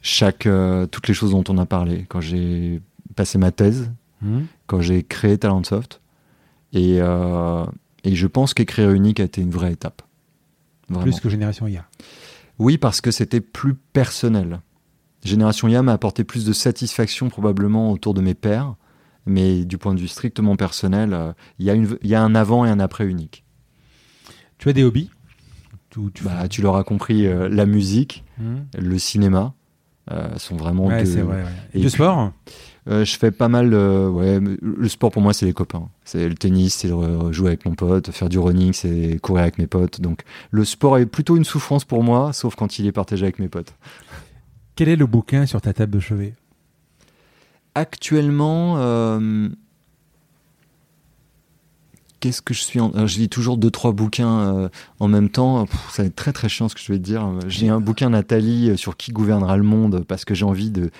chaque, 0.00 0.46
euh, 0.46 0.86
toutes 0.86 1.08
les 1.08 1.14
choses 1.14 1.32
dont 1.32 1.44
on 1.48 1.58
a 1.58 1.66
parlé. 1.66 2.06
Quand 2.08 2.20
j'ai 2.20 2.80
passé 3.14 3.38
ma 3.38 3.52
thèse, 3.52 3.90
hmm. 4.22 4.42
quand 4.66 4.80
j'ai 4.80 5.02
créé 5.02 5.36
Talentsoft. 5.38 6.00
Et, 6.72 6.98
euh, 7.00 7.64
et 8.04 8.14
je 8.14 8.26
pense 8.26 8.54
qu'écrire 8.54 8.90
unique 8.90 9.20
a 9.20 9.24
été 9.24 9.40
une 9.40 9.50
vraie 9.50 9.72
étape. 9.72 10.02
Plus 11.00 11.20
que 11.20 11.28
Génération 11.28 11.66
IA. 11.66 11.86
Oui, 12.58 12.78
parce 12.78 13.00
que 13.00 13.10
c'était 13.10 13.40
plus 13.40 13.74
personnel. 13.74 14.60
Génération 15.24 15.68
IA 15.68 15.82
m'a 15.82 15.92
apporté 15.92 16.24
plus 16.24 16.44
de 16.44 16.52
satisfaction 16.52 17.28
probablement 17.28 17.92
autour 17.92 18.14
de 18.14 18.20
mes 18.20 18.34
pairs, 18.34 18.74
mais 19.26 19.64
du 19.64 19.78
point 19.78 19.94
de 19.94 20.00
vue 20.00 20.08
strictement 20.08 20.56
personnel, 20.56 21.34
il 21.58 21.66
y, 21.66 22.08
y, 22.08 22.14
a 22.14 22.22
un 22.22 22.34
avant 22.34 22.64
et 22.64 22.70
un 22.70 22.80
après 22.80 23.06
unique. 23.06 23.44
Tu 24.58 24.68
as 24.68 24.72
des 24.72 24.84
hobbies? 24.84 25.10
Tu, 25.90 26.22
bah, 26.22 26.48
tu 26.48 26.60
l'auras 26.62 26.84
compris, 26.84 27.26
euh, 27.26 27.48
la 27.48 27.64
musique, 27.66 28.24
hmm. 28.38 28.56
le 28.78 28.98
cinéma 28.98 29.54
euh, 30.10 30.36
sont 30.36 30.56
vraiment 30.56 30.86
ouais, 30.86 31.02
deux. 31.02 31.22
Vrai, 31.22 31.44
Et, 31.74 31.82
le 31.82 31.88
sport? 31.88 32.32
euh, 32.88 33.04
Je 33.04 33.16
fais 33.18 33.30
pas 33.30 33.48
mal. 33.48 33.74
ouais, 33.74 34.38
le 34.40 34.88
sport 34.88 35.10
pour 35.10 35.22
moi, 35.22 35.32
c'est 35.32 35.46
les 35.46 35.52
copains. 35.54 35.88
C'est 36.04 36.28
le 36.28 36.34
tennis, 36.34 36.74
c'est 36.74 36.88
jouer 36.88 37.48
avec 37.48 37.64
mon 37.64 37.74
pote, 37.74 38.10
faire 38.10 38.28
du 38.28 38.38
running, 38.38 38.72
c'est 38.72 39.18
courir 39.20 39.42
avec 39.42 39.58
mes 39.58 39.66
potes. 39.66 40.00
Donc 40.00 40.22
le 40.50 40.64
sport 40.64 40.98
est 40.98 41.06
plutôt 41.06 41.36
une 41.36 41.44
souffrance 41.44 41.84
pour 41.84 42.02
moi, 42.02 42.32
sauf 42.32 42.54
quand 42.54 42.78
il 42.78 42.86
est 42.86 42.92
partagé 42.92 43.24
avec 43.24 43.38
mes 43.38 43.48
potes. 43.48 43.74
Quel 44.76 44.88
est 44.88 44.96
le 44.96 45.06
bouquin 45.06 45.46
sur 45.46 45.60
ta 45.60 45.72
table 45.72 45.92
de 45.92 46.00
chevet? 46.00 46.34
Actuellement, 47.78 48.74
euh, 48.78 49.48
qu'est-ce 52.18 52.42
que 52.42 52.54
je 52.54 52.60
suis 52.60 52.80
en... 52.80 52.90
Alors, 52.90 53.06
je 53.06 53.18
lis 53.20 53.28
toujours 53.28 53.56
deux 53.56 53.70
trois 53.70 53.92
bouquins 53.92 54.40
euh, 54.40 54.68
en 54.98 55.06
même 55.06 55.28
temps. 55.28 55.64
Pff, 55.64 55.90
ça 55.92 56.02
va 56.02 56.08
être 56.08 56.16
très 56.16 56.32
très 56.32 56.48
chiant 56.48 56.68
ce 56.68 56.74
que 56.74 56.80
je 56.80 56.92
vais 56.92 56.98
te 56.98 57.04
dire. 57.04 57.24
J'ai 57.46 57.68
un 57.68 57.78
bouquin 57.78 58.10
Nathalie 58.10 58.70
euh, 58.70 58.76
sur 58.76 58.96
qui 58.96 59.12
gouvernera 59.12 59.56
le 59.56 59.62
monde 59.62 60.04
parce 60.08 60.24
que 60.24 60.34
j'ai 60.34 60.44
envie 60.44 60.72
de. 60.72 60.90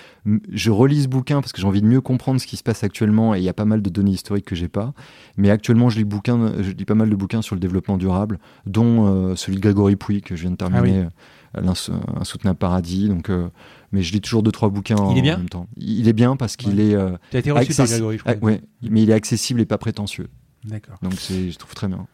Je 0.53 0.71
relis 0.71 1.03
ce 1.03 1.07
bouquin 1.09 1.41
parce 1.41 1.51
que 1.51 1.59
j'ai 1.59 1.67
envie 1.67 1.81
de 1.81 1.85
mieux 1.85 1.99
comprendre 1.99 2.39
ce 2.39 2.47
qui 2.47 2.55
se 2.55 2.63
passe 2.63 2.81
actuellement 2.85 3.35
et 3.35 3.39
il 3.39 3.43
y 3.43 3.49
a 3.49 3.53
pas 3.53 3.65
mal 3.65 3.81
de 3.81 3.89
données 3.89 4.11
historiques 4.11 4.45
que 4.45 4.55
j'ai 4.55 4.69
pas. 4.69 4.93
Mais 5.35 5.49
actuellement, 5.49 5.89
je 5.89 5.97
lis 5.97 6.05
bouquin, 6.05 6.53
je 6.61 6.71
lis 6.71 6.85
pas 6.85 6.95
mal 6.95 7.09
de 7.09 7.15
bouquins 7.15 7.41
sur 7.41 7.55
le 7.55 7.59
développement 7.59 7.97
durable, 7.97 8.39
dont 8.65 9.05
euh, 9.05 9.35
celui 9.35 9.57
de 9.57 9.61
Grégory 9.61 9.97
Pouy 9.97 10.21
que 10.21 10.37
je 10.37 10.43
viens 10.43 10.51
de 10.51 10.55
terminer. 10.55 11.07
Ah 11.07 11.11
Insoutenable 11.55 12.57
paradis. 12.59 13.07
Donc, 13.09 13.29
euh, 13.29 13.49
mais 13.91 14.01
je 14.03 14.11
lis 14.13 14.21
toujours 14.21 14.43
deux 14.43 14.51
trois 14.51 14.69
bouquins 14.69 14.95
en 14.97 15.13
bien 15.13 15.37
même 15.37 15.49
temps. 15.49 15.67
Il 15.77 16.07
est 16.07 16.13
bien 16.13 16.35
parce 16.35 16.55
qu'il 16.55 16.75
Ouais. 16.79 16.85
est. 16.89 16.95
euh, 16.95 17.11
Tu 17.31 17.37
as 17.37 17.39
été 17.39 17.51
reçu 17.51 17.73
par 17.73 17.85
Grégory, 17.87 18.17
je 18.17 18.23
crois. 18.23 18.35
ah, 18.39 18.45
ouais, 18.45 18.61
mais 18.83 19.01
il 19.03 19.09
est 19.09 19.13
accessible 19.13 19.59
et 19.61 19.65
pas 19.65 19.77
prétentieux. 19.77 20.27
D'accord. 20.65 20.95
Donc 21.01 21.13
c'est, 21.17 21.51
je 21.51 21.57
trouve 21.57 21.73
très 21.73 21.87
bien. 21.87 22.05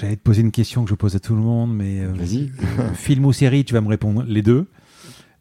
J'allais 0.00 0.16
te 0.16 0.22
poser 0.22 0.40
une 0.42 0.50
question 0.50 0.82
que 0.84 0.90
je 0.90 0.94
pose 0.94 1.14
à 1.14 1.20
tout 1.20 1.34
le 1.36 1.40
monde, 1.42 1.72
mais 1.74 2.00
euh, 2.00 2.12
Vas-y. 2.14 2.50
film 2.94 3.26
ou 3.26 3.32
série, 3.32 3.64
tu 3.64 3.74
vas 3.74 3.80
me 3.80 3.88
répondre 3.88 4.24
les 4.26 4.42
deux. 4.42 4.66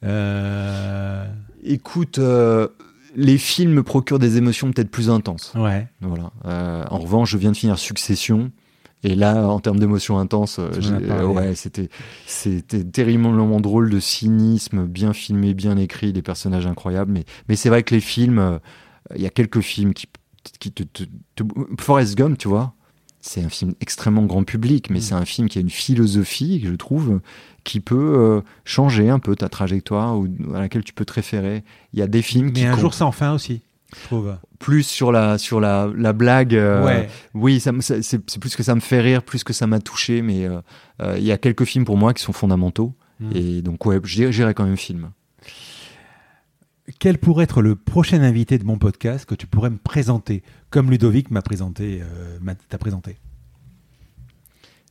Euh, 0.04 1.26
Écoute, 1.66 2.20
euh, 2.20 2.68
les 3.16 3.38
films 3.38 3.72
me 3.72 3.84
procurent 3.84 4.20
des 4.20 4.36
émotions 4.38 4.70
peut-être 4.72 4.92
plus 4.92 5.10
intenses. 5.10 5.54
Ouais. 5.56 5.88
Voilà. 6.02 6.32
Euh, 6.46 6.84
en 6.90 7.00
revanche, 7.00 7.32
je 7.32 7.38
viens 7.38 7.52
de 7.52 7.58
finir 7.58 7.80
Succession. 7.80 8.52
Et 9.04 9.16
là, 9.16 9.48
en 9.48 9.60
termes 9.60 9.80
d'émotions 9.80 10.18
intenses, 10.18 10.60
euh, 10.60 10.70
parlé. 11.08 11.26
ouais, 11.26 11.56
c'était, 11.56 11.90
c'était 12.26 12.84
terriblement 12.84 13.60
drôle, 13.60 13.90
de 13.90 14.00
cynisme, 14.00 14.86
bien 14.86 15.14
filmé, 15.14 15.54
bien 15.54 15.78
écrit, 15.78 16.14
des 16.14 16.22
personnages 16.22 16.66
incroyables. 16.66 17.12
Mais, 17.12 17.26
mais 17.50 17.56
c'est 17.56 17.70
vrai 17.70 17.84
que 17.84 17.94
les 17.94 18.02
films, 18.02 18.40
euh, 18.40 18.60
il 19.16 19.22
y 19.22 19.26
a 19.26 19.30
quelques 19.30 19.60
films 19.60 19.94
qui, 19.94 20.08
qui 20.60 20.72
te, 20.72 20.84
te, 20.84 21.04
te- 21.36 21.44
Forrest 21.82 22.16
Gump, 22.18 22.38
tu 22.38 22.48
vois, 22.48 22.74
c'est 23.20 23.44
un 23.44 23.50
film 23.50 23.74
extrêmement 23.82 24.24
grand 24.26 24.44
public, 24.44 24.90
mais 24.90 25.00
Mm. 25.00 25.02
c'est 25.02 25.16
un 25.16 25.26
film 25.26 25.50
qui 25.50 25.58
a 25.58 25.62
une 25.62 25.70
philosophie, 25.70 26.62
que 26.62 26.68
je 26.70 26.76
trouve, 26.76 27.20
qui 27.64 27.80
peut 27.82 28.14
euh, 28.18 28.42
changer 28.66 29.10
un 29.10 29.20
peu 29.20 29.36
ta 29.36 29.48
trajectoire 29.50 30.18
ou 30.18 30.28
à 30.54 30.60
laquelle 30.60 30.84
tu 30.84 30.94
peux 30.94 31.06
te 31.06 31.14
référer. 31.14 31.64
Il 31.94 32.00
y 32.00 32.02
a 32.02 32.08
des 32.08 32.22
films 32.22 32.48
Mais 32.48 32.52
qui 32.54 32.66
un 32.66 32.72
comptent 32.72 32.80
jour 32.82 32.94
sans 32.94 33.12
fin 33.12 33.34
aussi, 33.34 33.62
je 33.96 34.04
trouve. 34.06 34.38
plus 34.60 34.84
sur 34.84 35.12
la 35.12 35.38
sur 35.38 35.60
la, 35.60 35.90
la 35.96 36.14
blague. 36.14 36.56
euh, 36.56 36.84
ouais. 36.86 37.10
Oui, 37.34 37.60
ça, 37.60 37.72
me- 37.72 37.82
ça- 37.82 38.02
c'est 38.02 38.38
plus 38.40 38.56
que 38.56 38.64
ça 38.64 38.76
me 38.76 38.80
fait 38.80 39.02
rire, 39.02 39.24
plus 39.24 39.44
que 39.44 39.54
ça 39.54 39.68
m'a 39.68 39.80
touché, 39.80 40.22
mais 40.22 40.46
euh, 40.46 40.62
euh, 41.02 41.16
il 41.18 41.24
y 41.24 41.32
a 41.32 41.38
quelques 41.38 41.66
films 41.66 41.86
pour 41.86 41.98
moi 41.98 42.14
qui 42.14 42.24
sont 42.24 42.34
fondamentaux. 42.34 42.94
Mm. 43.20 43.30
Et 43.36 43.62
donc 43.62 43.86
ouais, 43.86 44.00
j'irais 44.04 44.54
quand 44.54 44.66
même 44.66 44.78
film. 44.78 45.12
Quel 47.00 47.18
pourrait 47.18 47.46
être 47.46 47.62
le 47.62 47.76
prochain 47.76 48.22
invité 48.22 48.58
de 48.58 48.66
mon 48.66 48.78
podcast 48.78 49.26
que 49.26 49.36
tu 49.36 49.48
pourrais 49.48 49.70
me 49.70 49.78
présenter, 49.78 50.44
comme 50.70 50.92
Ludovic 50.92 51.32
m'a 51.32 51.42
présenté, 51.42 52.02
euh, 52.02 52.38
m'a- 52.42 52.56
t'a 52.56 52.78
présenté? 52.78 53.18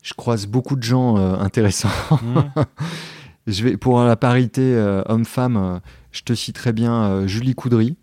Je 0.02 0.14
croise 0.14 0.46
beaucoup 0.46 0.74
de 0.76 0.82
gens 0.82 1.16
intéressants. 1.16 1.88
Hmm. 2.10 2.40
Je 3.48 3.64
vais 3.64 3.76
pour 3.76 4.00
la 4.02 4.14
parité 4.16 4.76
homme-femme, 5.06 5.80
je 6.12 6.22
te 6.22 6.32
citerai 6.32 6.72
bien 6.72 7.26
Julie 7.26 7.56
Coudry, 7.56 7.96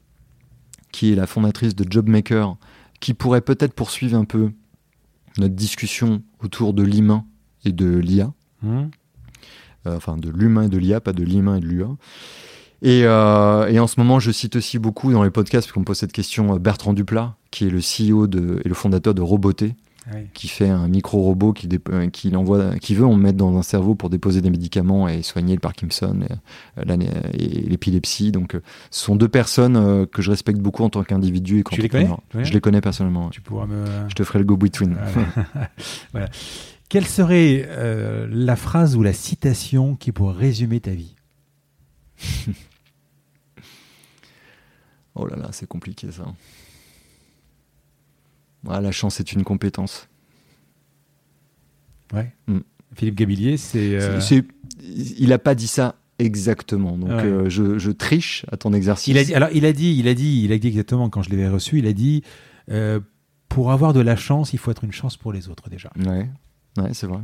qui 0.91 1.11
est 1.11 1.15
la 1.15 1.27
fondatrice 1.27 1.75
de 1.75 1.85
Jobmaker, 1.89 2.55
qui 2.99 3.13
pourrait 3.13 3.41
peut-être 3.41 3.73
poursuivre 3.73 4.17
un 4.17 4.25
peu 4.25 4.51
notre 5.37 5.55
discussion 5.55 6.21
autour 6.43 6.73
de 6.73 6.83
l'humain 6.83 7.25
et 7.65 7.71
de 7.71 7.97
l'IA. 7.97 8.31
Hmm. 8.61 8.87
Euh, 9.87 9.95
enfin 9.95 10.17
de 10.17 10.29
l'humain 10.29 10.63
et 10.63 10.69
de 10.69 10.77
l'IA, 10.77 10.99
pas 10.99 11.13
de 11.13 11.23
l'humain 11.23 11.57
et 11.57 11.59
de 11.59 11.65
l'UA. 11.65 11.89
Et, 12.81 13.01
euh, 13.03 13.67
et 13.67 13.79
en 13.79 13.87
ce 13.87 13.99
moment, 13.99 14.19
je 14.19 14.31
cite 14.31 14.55
aussi 14.55 14.79
beaucoup 14.79 15.11
dans 15.11 15.23
les 15.23 15.31
podcasts, 15.31 15.67
parce 15.67 15.73
qu'on 15.73 15.81
me 15.81 15.85
pose 15.85 15.97
cette 15.97 16.11
question, 16.11 16.55
euh, 16.55 16.59
Bertrand 16.59 16.93
Duplat, 16.93 17.35
qui 17.51 17.65
est 17.65 17.69
le 17.69 17.79
CEO 17.79 18.27
de, 18.27 18.61
et 18.63 18.69
le 18.69 18.75
fondateur 18.75 19.13
de 19.13 19.21
Roboté, 19.21 19.75
Qui 20.33 20.47
fait 20.47 20.69
un 20.69 20.87
micro-robot 20.87 21.53
qui, 21.53 21.69
euh, 21.89 22.09
qui, 22.09 22.31
qui 22.81 22.95
veut 22.95 23.05
en 23.05 23.15
mettre 23.15 23.37
dans 23.37 23.57
un 23.57 23.61
cerveau 23.61 23.95
pour 23.95 24.09
déposer 24.09 24.41
des 24.41 24.49
médicaments 24.49 25.07
et 25.07 25.21
soigner 25.21 25.53
le 25.53 25.59
Parkinson 25.59 26.19
et, 26.21 26.33
euh, 26.89 26.97
et 27.33 27.47
l'épilepsie. 27.47 28.31
Donc, 28.31 28.55
euh, 28.55 28.61
ce 28.91 29.03
sont 29.05 29.15
deux 29.15 29.27
personnes 29.27 30.07
que 30.07 30.21
je 30.21 30.31
respecte 30.31 30.59
beaucoup 30.59 30.83
en 30.83 30.89
tant 30.89 31.03
qu'individu 31.03 31.59
et 31.59 31.63
Tu 31.63 31.81
les 31.81 31.89
connais? 31.89 32.09
Je 32.33 32.53
les 32.53 32.61
connais 32.61 32.81
personnellement. 32.81 33.29
Tu 33.29 33.41
pourras 33.41 33.65
me. 33.65 33.85
Je 34.07 34.15
te 34.15 34.23
ferai 34.23 34.39
le 34.39 34.45
go-between. 34.45 34.95
Voilà. 35.13 35.27
Voilà. 36.11 36.29
Quelle 36.89 37.05
serait 37.05 37.65
euh, 37.67 38.27
la 38.31 38.55
phrase 38.55 38.95
ou 38.95 39.03
la 39.03 39.13
citation 39.13 39.95
qui 39.95 40.11
pourrait 40.11 40.35
résumer 40.35 40.79
ta 40.79 40.91
vie? 40.91 41.15
Oh 45.15 45.25
là 45.25 45.35
là, 45.35 45.49
c'est 45.51 45.67
compliqué 45.67 46.11
ça. 46.11 46.23
Ah, 48.67 48.81
la 48.81 48.91
chance 48.91 49.19
est 49.19 49.31
une 49.31 49.43
compétence. 49.43 50.07
Ouais. 52.13 52.33
Hmm. 52.47 52.59
Philippe 52.95 53.15
Gabillier, 53.15 53.57
c'est. 53.57 53.95
euh, 53.99 54.19
il 54.81 55.29
n'a 55.29 55.37
pas 55.37 55.55
dit 55.55 55.67
ça 55.67 55.95
exactement. 56.17 56.97
Donc 56.97 57.09
Ouais. 57.09 57.23
euh, 57.25 57.49
je, 57.49 57.77
je 57.77 57.91
triche 57.91 58.45
à 58.51 58.57
ton 58.57 58.73
exercice. 58.73 59.07
Il 59.07 59.17
a 59.17 59.23
dit, 59.23 59.33
alors 59.33 59.49
il 59.53 59.65
a 59.65 59.71
dit, 59.73 59.95
il 59.97 60.07
a 60.07 60.13
dit, 60.13 60.41
il 60.43 60.51
a 60.51 60.57
dit 60.57 60.67
exactement 60.67 61.09
quand 61.09 61.21
je 61.21 61.29
l'avais 61.29 61.47
reçu, 61.47 61.77
il 61.79 61.87
a 61.87 61.93
dit 61.93 62.23
euh, 62.71 62.99
pour 63.47 63.71
avoir 63.71 63.93
de 63.93 63.99
la 64.01 64.15
chance, 64.15 64.53
il 64.53 64.59
faut 64.59 64.71
être 64.71 64.83
une 64.83 64.91
chance 64.91 65.17
pour 65.17 65.31
les 65.31 65.49
autres 65.49 65.69
déjà. 65.69 65.91
Ouais, 66.05 66.27
ouais 66.77 66.93
c'est 66.93 67.07
vrai. 67.07 67.19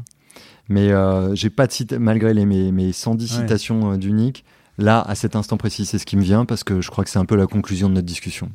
Mais 0.69 0.89
j'ai 1.35 1.49
pas 1.49 1.67
de 1.67 1.97
malgré 1.97 2.33
les, 2.33 2.45
mes, 2.45 2.71
mes 2.71 2.91
110 2.91 3.31
Ouais. 3.35 3.41
citations 3.41 3.97
d'unique, 3.97 4.43
là, 4.77 5.01
à 5.01 5.15
cet 5.15 5.35
instant 5.35 5.57
précis, 5.57 5.85
c'est 5.85 5.97
ce 5.99 6.05
qui 6.05 6.17
me 6.17 6.23
vient 6.23 6.45
parce 6.45 6.63
que 6.63 6.81
je 6.81 6.89
crois 6.89 7.03
que 7.03 7.09
c'est 7.09 7.19
un 7.19 7.25
peu 7.25 7.35
la 7.35 7.47
conclusion 7.47 7.89
de 7.89 7.93
notre 7.95 8.07
discussion. 8.07 8.51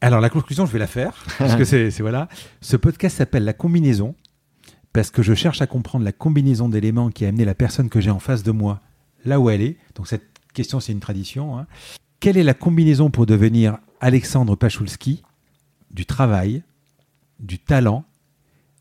Alors 0.00 0.20
la 0.20 0.30
conclusion, 0.30 0.64
je 0.66 0.72
vais 0.72 0.78
la 0.78 0.86
faire 0.86 1.24
parce 1.38 1.56
que 1.56 1.64
c'est 1.64 1.90
voilà. 2.00 2.28
Ce 2.60 2.76
podcast 2.76 3.18
s'appelle 3.18 3.44
la 3.44 3.52
combinaison 3.52 4.14
parce 4.92 5.10
que 5.10 5.22
je 5.22 5.34
cherche 5.34 5.60
à 5.60 5.66
comprendre 5.66 6.04
la 6.04 6.12
combinaison 6.12 6.68
d'éléments 6.68 7.10
qui 7.10 7.24
a 7.24 7.28
amené 7.28 7.44
la 7.44 7.54
personne 7.54 7.88
que 7.90 8.00
j'ai 8.00 8.10
en 8.10 8.18
face 8.18 8.42
de 8.42 8.50
moi 8.50 8.80
là 9.24 9.38
où 9.38 9.50
elle 9.50 9.60
est. 9.60 9.76
Donc 9.94 10.08
cette 10.08 10.26
question, 10.54 10.80
c'est 10.80 10.92
une 10.92 11.00
tradition. 11.00 11.58
hein. 11.58 11.66
Quelle 12.18 12.36
est 12.38 12.42
la 12.42 12.54
combinaison 12.54 13.10
pour 13.10 13.26
devenir 13.26 13.78
Alexandre 14.00 14.56
Pachulski? 14.56 15.22
Du 15.90 16.06
travail, 16.06 16.62
du 17.38 17.58
talent, 17.58 18.04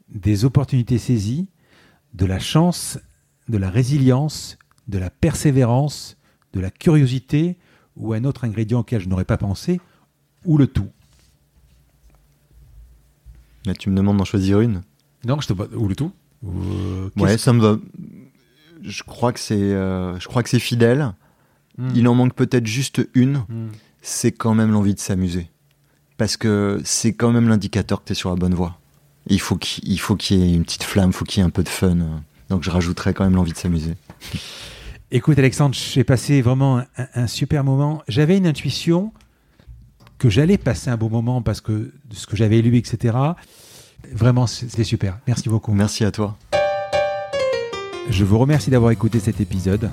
des 0.10 0.46
opportunités 0.46 1.00
saisies, 1.00 1.50
de 2.14 2.26
la 2.26 2.40
chance, 2.40 3.00
de 3.50 3.58
la 3.58 3.70
résilience, 3.70 4.58
de 4.88 5.00
la 5.00 5.10
persévérance, 5.10 6.18
de 6.54 6.60
la 6.60 6.70
curiosité 6.70 7.58
ou 7.98 8.14
un 8.14 8.24
autre 8.24 8.46
ingrédient 8.46 8.80
auquel 8.80 9.02
je 9.02 9.10
n'aurais 9.10 9.26
pas 9.26 9.38
pensé, 9.38 9.82
ou 10.46 10.58
le 10.58 10.68
tout? 10.68 10.88
Là, 13.66 13.74
tu 13.74 13.90
me 13.90 13.96
demandes 13.96 14.18
d'en 14.18 14.26
choisir 14.26 14.62
une. 14.62 14.82
Non, 15.26 15.40
je 15.42 15.48
te 15.48 15.76
ou 15.76 15.88
le 15.88 15.96
tout. 15.96 16.12
Ou, 16.44 16.52
euh, 16.52 17.10
Ouais, 17.18 17.38
ça 17.38 17.54
me 17.54 17.62
va. 17.62 17.78
Je 18.82 19.04
crois 19.04 19.34
que 19.34 19.40
c'est, 19.40 19.56
euh, 19.56 20.18
je 20.20 20.28
crois 20.28 20.44
que 20.44 20.50
c'est 20.50 20.60
fidèle. 20.60 21.14
Hmm. 21.78 21.90
Il 21.96 22.08
en 22.08 22.16
manque 22.16 22.34
peut-être 22.34 22.66
juste 22.66 23.08
une. 23.14 23.44
Hmm. 23.50 23.70
C'est 24.02 24.32
quand 24.32 24.54
même 24.54 24.72
l'envie 24.72 24.94
de 24.94 25.00
s'amuser, 25.00 25.50
parce 26.16 26.38
que 26.38 26.80
c'est 26.86 27.12
quand 27.12 27.34
même 27.34 27.50
l'indicateur 27.50 28.00
que 28.02 28.08
tu 28.08 28.12
es 28.14 28.16
sur 28.16 28.30
la 28.30 28.38
bonne 28.38 28.54
voie. 28.54 28.80
Il 29.28 29.42
faut 29.42 29.58
qu'il 29.58 29.90
il 29.90 30.00
faut 30.00 30.16
qu'il 30.16 30.40
y 30.40 30.44
ait 30.44 30.56
une 30.56 30.64
petite 30.64 30.84
flamme, 30.84 31.10
il 31.10 31.14
faut 31.14 31.26
qu'il 31.26 31.42
y 31.42 31.44
ait 31.44 31.46
un 31.46 31.50
peu 31.50 31.64
de 31.64 31.70
fun. 31.70 31.98
Donc 32.48 32.64
je 32.64 32.70
rajouterais 32.70 33.14
quand 33.14 33.26
même 33.26 33.36
l'envie 33.36 33.52
de 33.52 33.58
s'amuser. 33.58 33.96
Écoute, 35.12 35.38
Alexandre, 35.38 35.76
j'ai 35.76 36.06
passé 36.06 36.42
vraiment 36.42 36.78
un, 36.78 37.08
un 37.14 37.28
super 37.28 37.66
moment. 37.66 38.02
J'avais 38.08 38.38
une 38.38 38.48
intuition 38.48 39.12
que 40.20 40.30
j'allais 40.30 40.58
passer 40.58 40.90
un 40.90 40.98
beau 40.98 41.10
moment 41.10 41.42
parce 41.42 41.62
que 41.62 41.92
ce 42.12 42.28
que 42.28 42.36
j'avais 42.36 42.62
lu, 42.62 42.78
etc. 42.78 43.18
Vraiment, 44.14 44.48
c'est- 44.48 44.70
c'était 44.70 44.84
super. 44.84 45.18
Merci 45.28 45.50
beaucoup. 45.50 45.74
Merci 45.74 46.04
à 46.06 46.12
toi. 46.12 46.38
Je 48.10 48.24
vous 48.26 48.38
remercie 48.38 48.70
d'avoir 48.70 48.92
écouté 48.92 49.20
cet 49.20 49.40
épisode. 49.40 49.90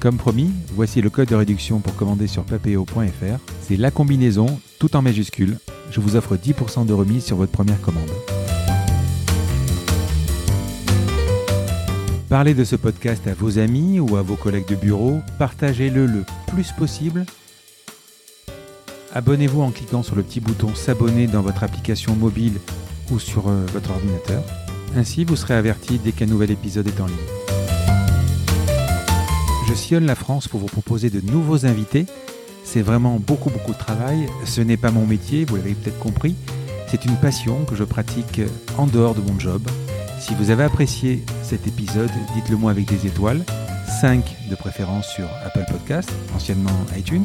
Comme 0.00 0.16
promis, 0.16 0.50
voici 0.74 1.00
le 1.02 1.10
code 1.10 1.28
de 1.28 1.34
réduction 1.34 1.80
pour 1.80 1.94
commander 1.96 2.26
sur 2.28 2.44
papéo.fr. 2.44 3.38
C'est 3.62 3.76
la 3.76 3.90
combinaison, 3.90 4.60
tout 4.78 4.94
en 4.96 5.02
majuscule. 5.02 5.58
Je 5.90 6.00
vous 6.00 6.16
offre 6.16 6.36
10% 6.36 6.84
de 6.84 6.92
remise 6.92 7.24
sur 7.24 7.36
votre 7.36 7.52
première 7.52 7.80
commande. 7.80 8.10
Parlez 12.28 12.52
de 12.54 12.62
ce 12.64 12.76
podcast 12.76 13.26
à 13.26 13.34
vos 13.34 13.58
amis 13.58 14.00
ou 14.00 14.16
à 14.16 14.22
vos 14.22 14.36
collègues 14.36 14.68
de 14.68 14.76
bureau. 14.76 15.20
Partagez-le 15.38 16.06
le 16.06 16.24
plus 16.48 16.72
possible. 16.72 17.24
Abonnez-vous 19.14 19.62
en 19.62 19.70
cliquant 19.70 20.02
sur 20.02 20.16
le 20.16 20.22
petit 20.22 20.40
bouton 20.40 20.74
s'abonner 20.74 21.26
dans 21.26 21.40
votre 21.40 21.62
application 21.62 22.14
mobile 22.14 22.60
ou 23.10 23.18
sur 23.18 23.48
euh, 23.48 23.64
votre 23.72 23.90
ordinateur. 23.90 24.42
Ainsi, 24.96 25.24
vous 25.24 25.36
serez 25.36 25.54
averti 25.54 25.98
dès 25.98 26.12
qu'un 26.12 26.26
nouvel 26.26 26.50
épisode 26.50 26.86
est 26.86 27.00
en 27.00 27.06
ligne. 27.06 27.16
Je 29.66 29.74
sillonne 29.74 30.06
la 30.06 30.14
France 30.14 30.46
pour 30.48 30.60
vous 30.60 30.66
proposer 30.66 31.08
de 31.08 31.20
nouveaux 31.20 31.64
invités. 31.64 32.06
C'est 32.64 32.82
vraiment 32.82 33.18
beaucoup 33.18 33.50
beaucoup 33.50 33.72
de 33.72 33.78
travail. 33.78 34.26
Ce 34.44 34.60
n'est 34.60 34.76
pas 34.76 34.90
mon 34.90 35.06
métier, 35.06 35.46
vous 35.46 35.56
l'avez 35.56 35.74
peut-être 35.74 35.98
compris. 35.98 36.36
C'est 36.86 37.04
une 37.04 37.16
passion 37.16 37.64
que 37.64 37.76
je 37.76 37.84
pratique 37.84 38.42
en 38.76 38.86
dehors 38.86 39.14
de 39.14 39.20
mon 39.20 39.38
job. 39.38 39.62
Si 40.20 40.34
vous 40.34 40.50
avez 40.50 40.64
apprécié 40.64 41.22
cet 41.42 41.66
épisode, 41.66 42.10
dites-le 42.34 42.56
moi 42.56 42.70
avec 42.70 42.86
des 42.86 43.06
étoiles. 43.06 43.44
5 44.00 44.36
de 44.50 44.54
préférence 44.54 45.06
sur 45.08 45.28
Apple 45.44 45.64
Podcast, 45.70 46.10
anciennement 46.34 46.70
iTunes, 46.96 47.24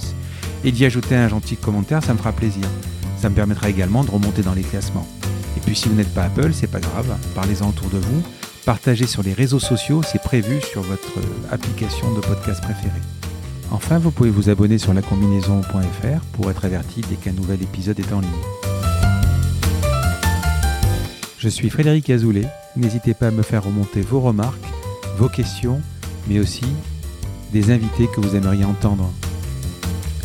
et 0.64 0.72
d'y 0.72 0.85
ajouter 0.85 1.15
un 1.15 1.27
gentil 1.27 1.56
commentaire, 1.56 2.03
ça 2.03 2.14
me 2.14 2.18
fera 2.18 2.31
plaisir. 2.31 2.65
Ça 3.18 3.30
me 3.30 3.35
permettra 3.35 3.69
également 3.69 4.03
de 4.03 4.11
remonter 4.11 4.41
dans 4.41 4.53
les 4.53 4.64
classements. 4.64 5.07
Et 5.57 5.60
puis 5.60 5.76
si 5.76 5.90
vous 5.90 5.95
n'êtes 5.95 6.14
pas 6.14 6.23
Apple, 6.23 6.52
c'est 6.53 6.68
pas 6.68 6.80
grave, 6.80 7.15
parlez-en 7.35 7.69
autour 7.69 7.90
de 7.90 7.98
vous, 7.98 8.22
partagez 8.65 9.07
sur 9.07 9.23
les 9.23 9.34
réseaux 9.34 9.60
sociaux, 9.60 10.02
c'est 10.03 10.22
prévu 10.22 10.61
sur 10.61 10.81
votre 10.81 11.14
application 11.52 12.14
de 12.14 12.22
podcast 12.22 12.61
préférée. 12.61 13.02
Enfin, 13.72 13.98
vous 13.98 14.11
pouvez 14.11 14.30
vous 14.30 14.49
abonner 14.49 14.77
sur 14.77 14.94
lacombinaison.fr 14.94 16.22
pour 16.34 16.52
être 16.52 16.65
averti 16.65 17.02
dès 17.10 17.15
qu'un 17.15 17.31
nouvel 17.31 17.61
épisode 17.64 17.99
est 17.99 18.14
en 18.14 18.19
ligne. 18.19 18.30
Je 21.40 21.49
suis 21.49 21.69
Frédéric 21.69 22.10
Azoulay. 22.10 22.48
N'hésitez 22.77 23.14
pas 23.14 23.27
à 23.27 23.31
me 23.31 23.41
faire 23.41 23.64
remonter 23.64 24.02
vos 24.02 24.22
remarques, 24.22 24.64
vos 25.18 25.27
questions, 25.27 25.81
mais 26.27 26.40
aussi 26.40 26.65
des 27.52 27.72
invités 27.72 28.07
que 28.07 28.22
vous 28.22 28.35
aimeriez 28.35 28.64
entendre. 28.64 29.11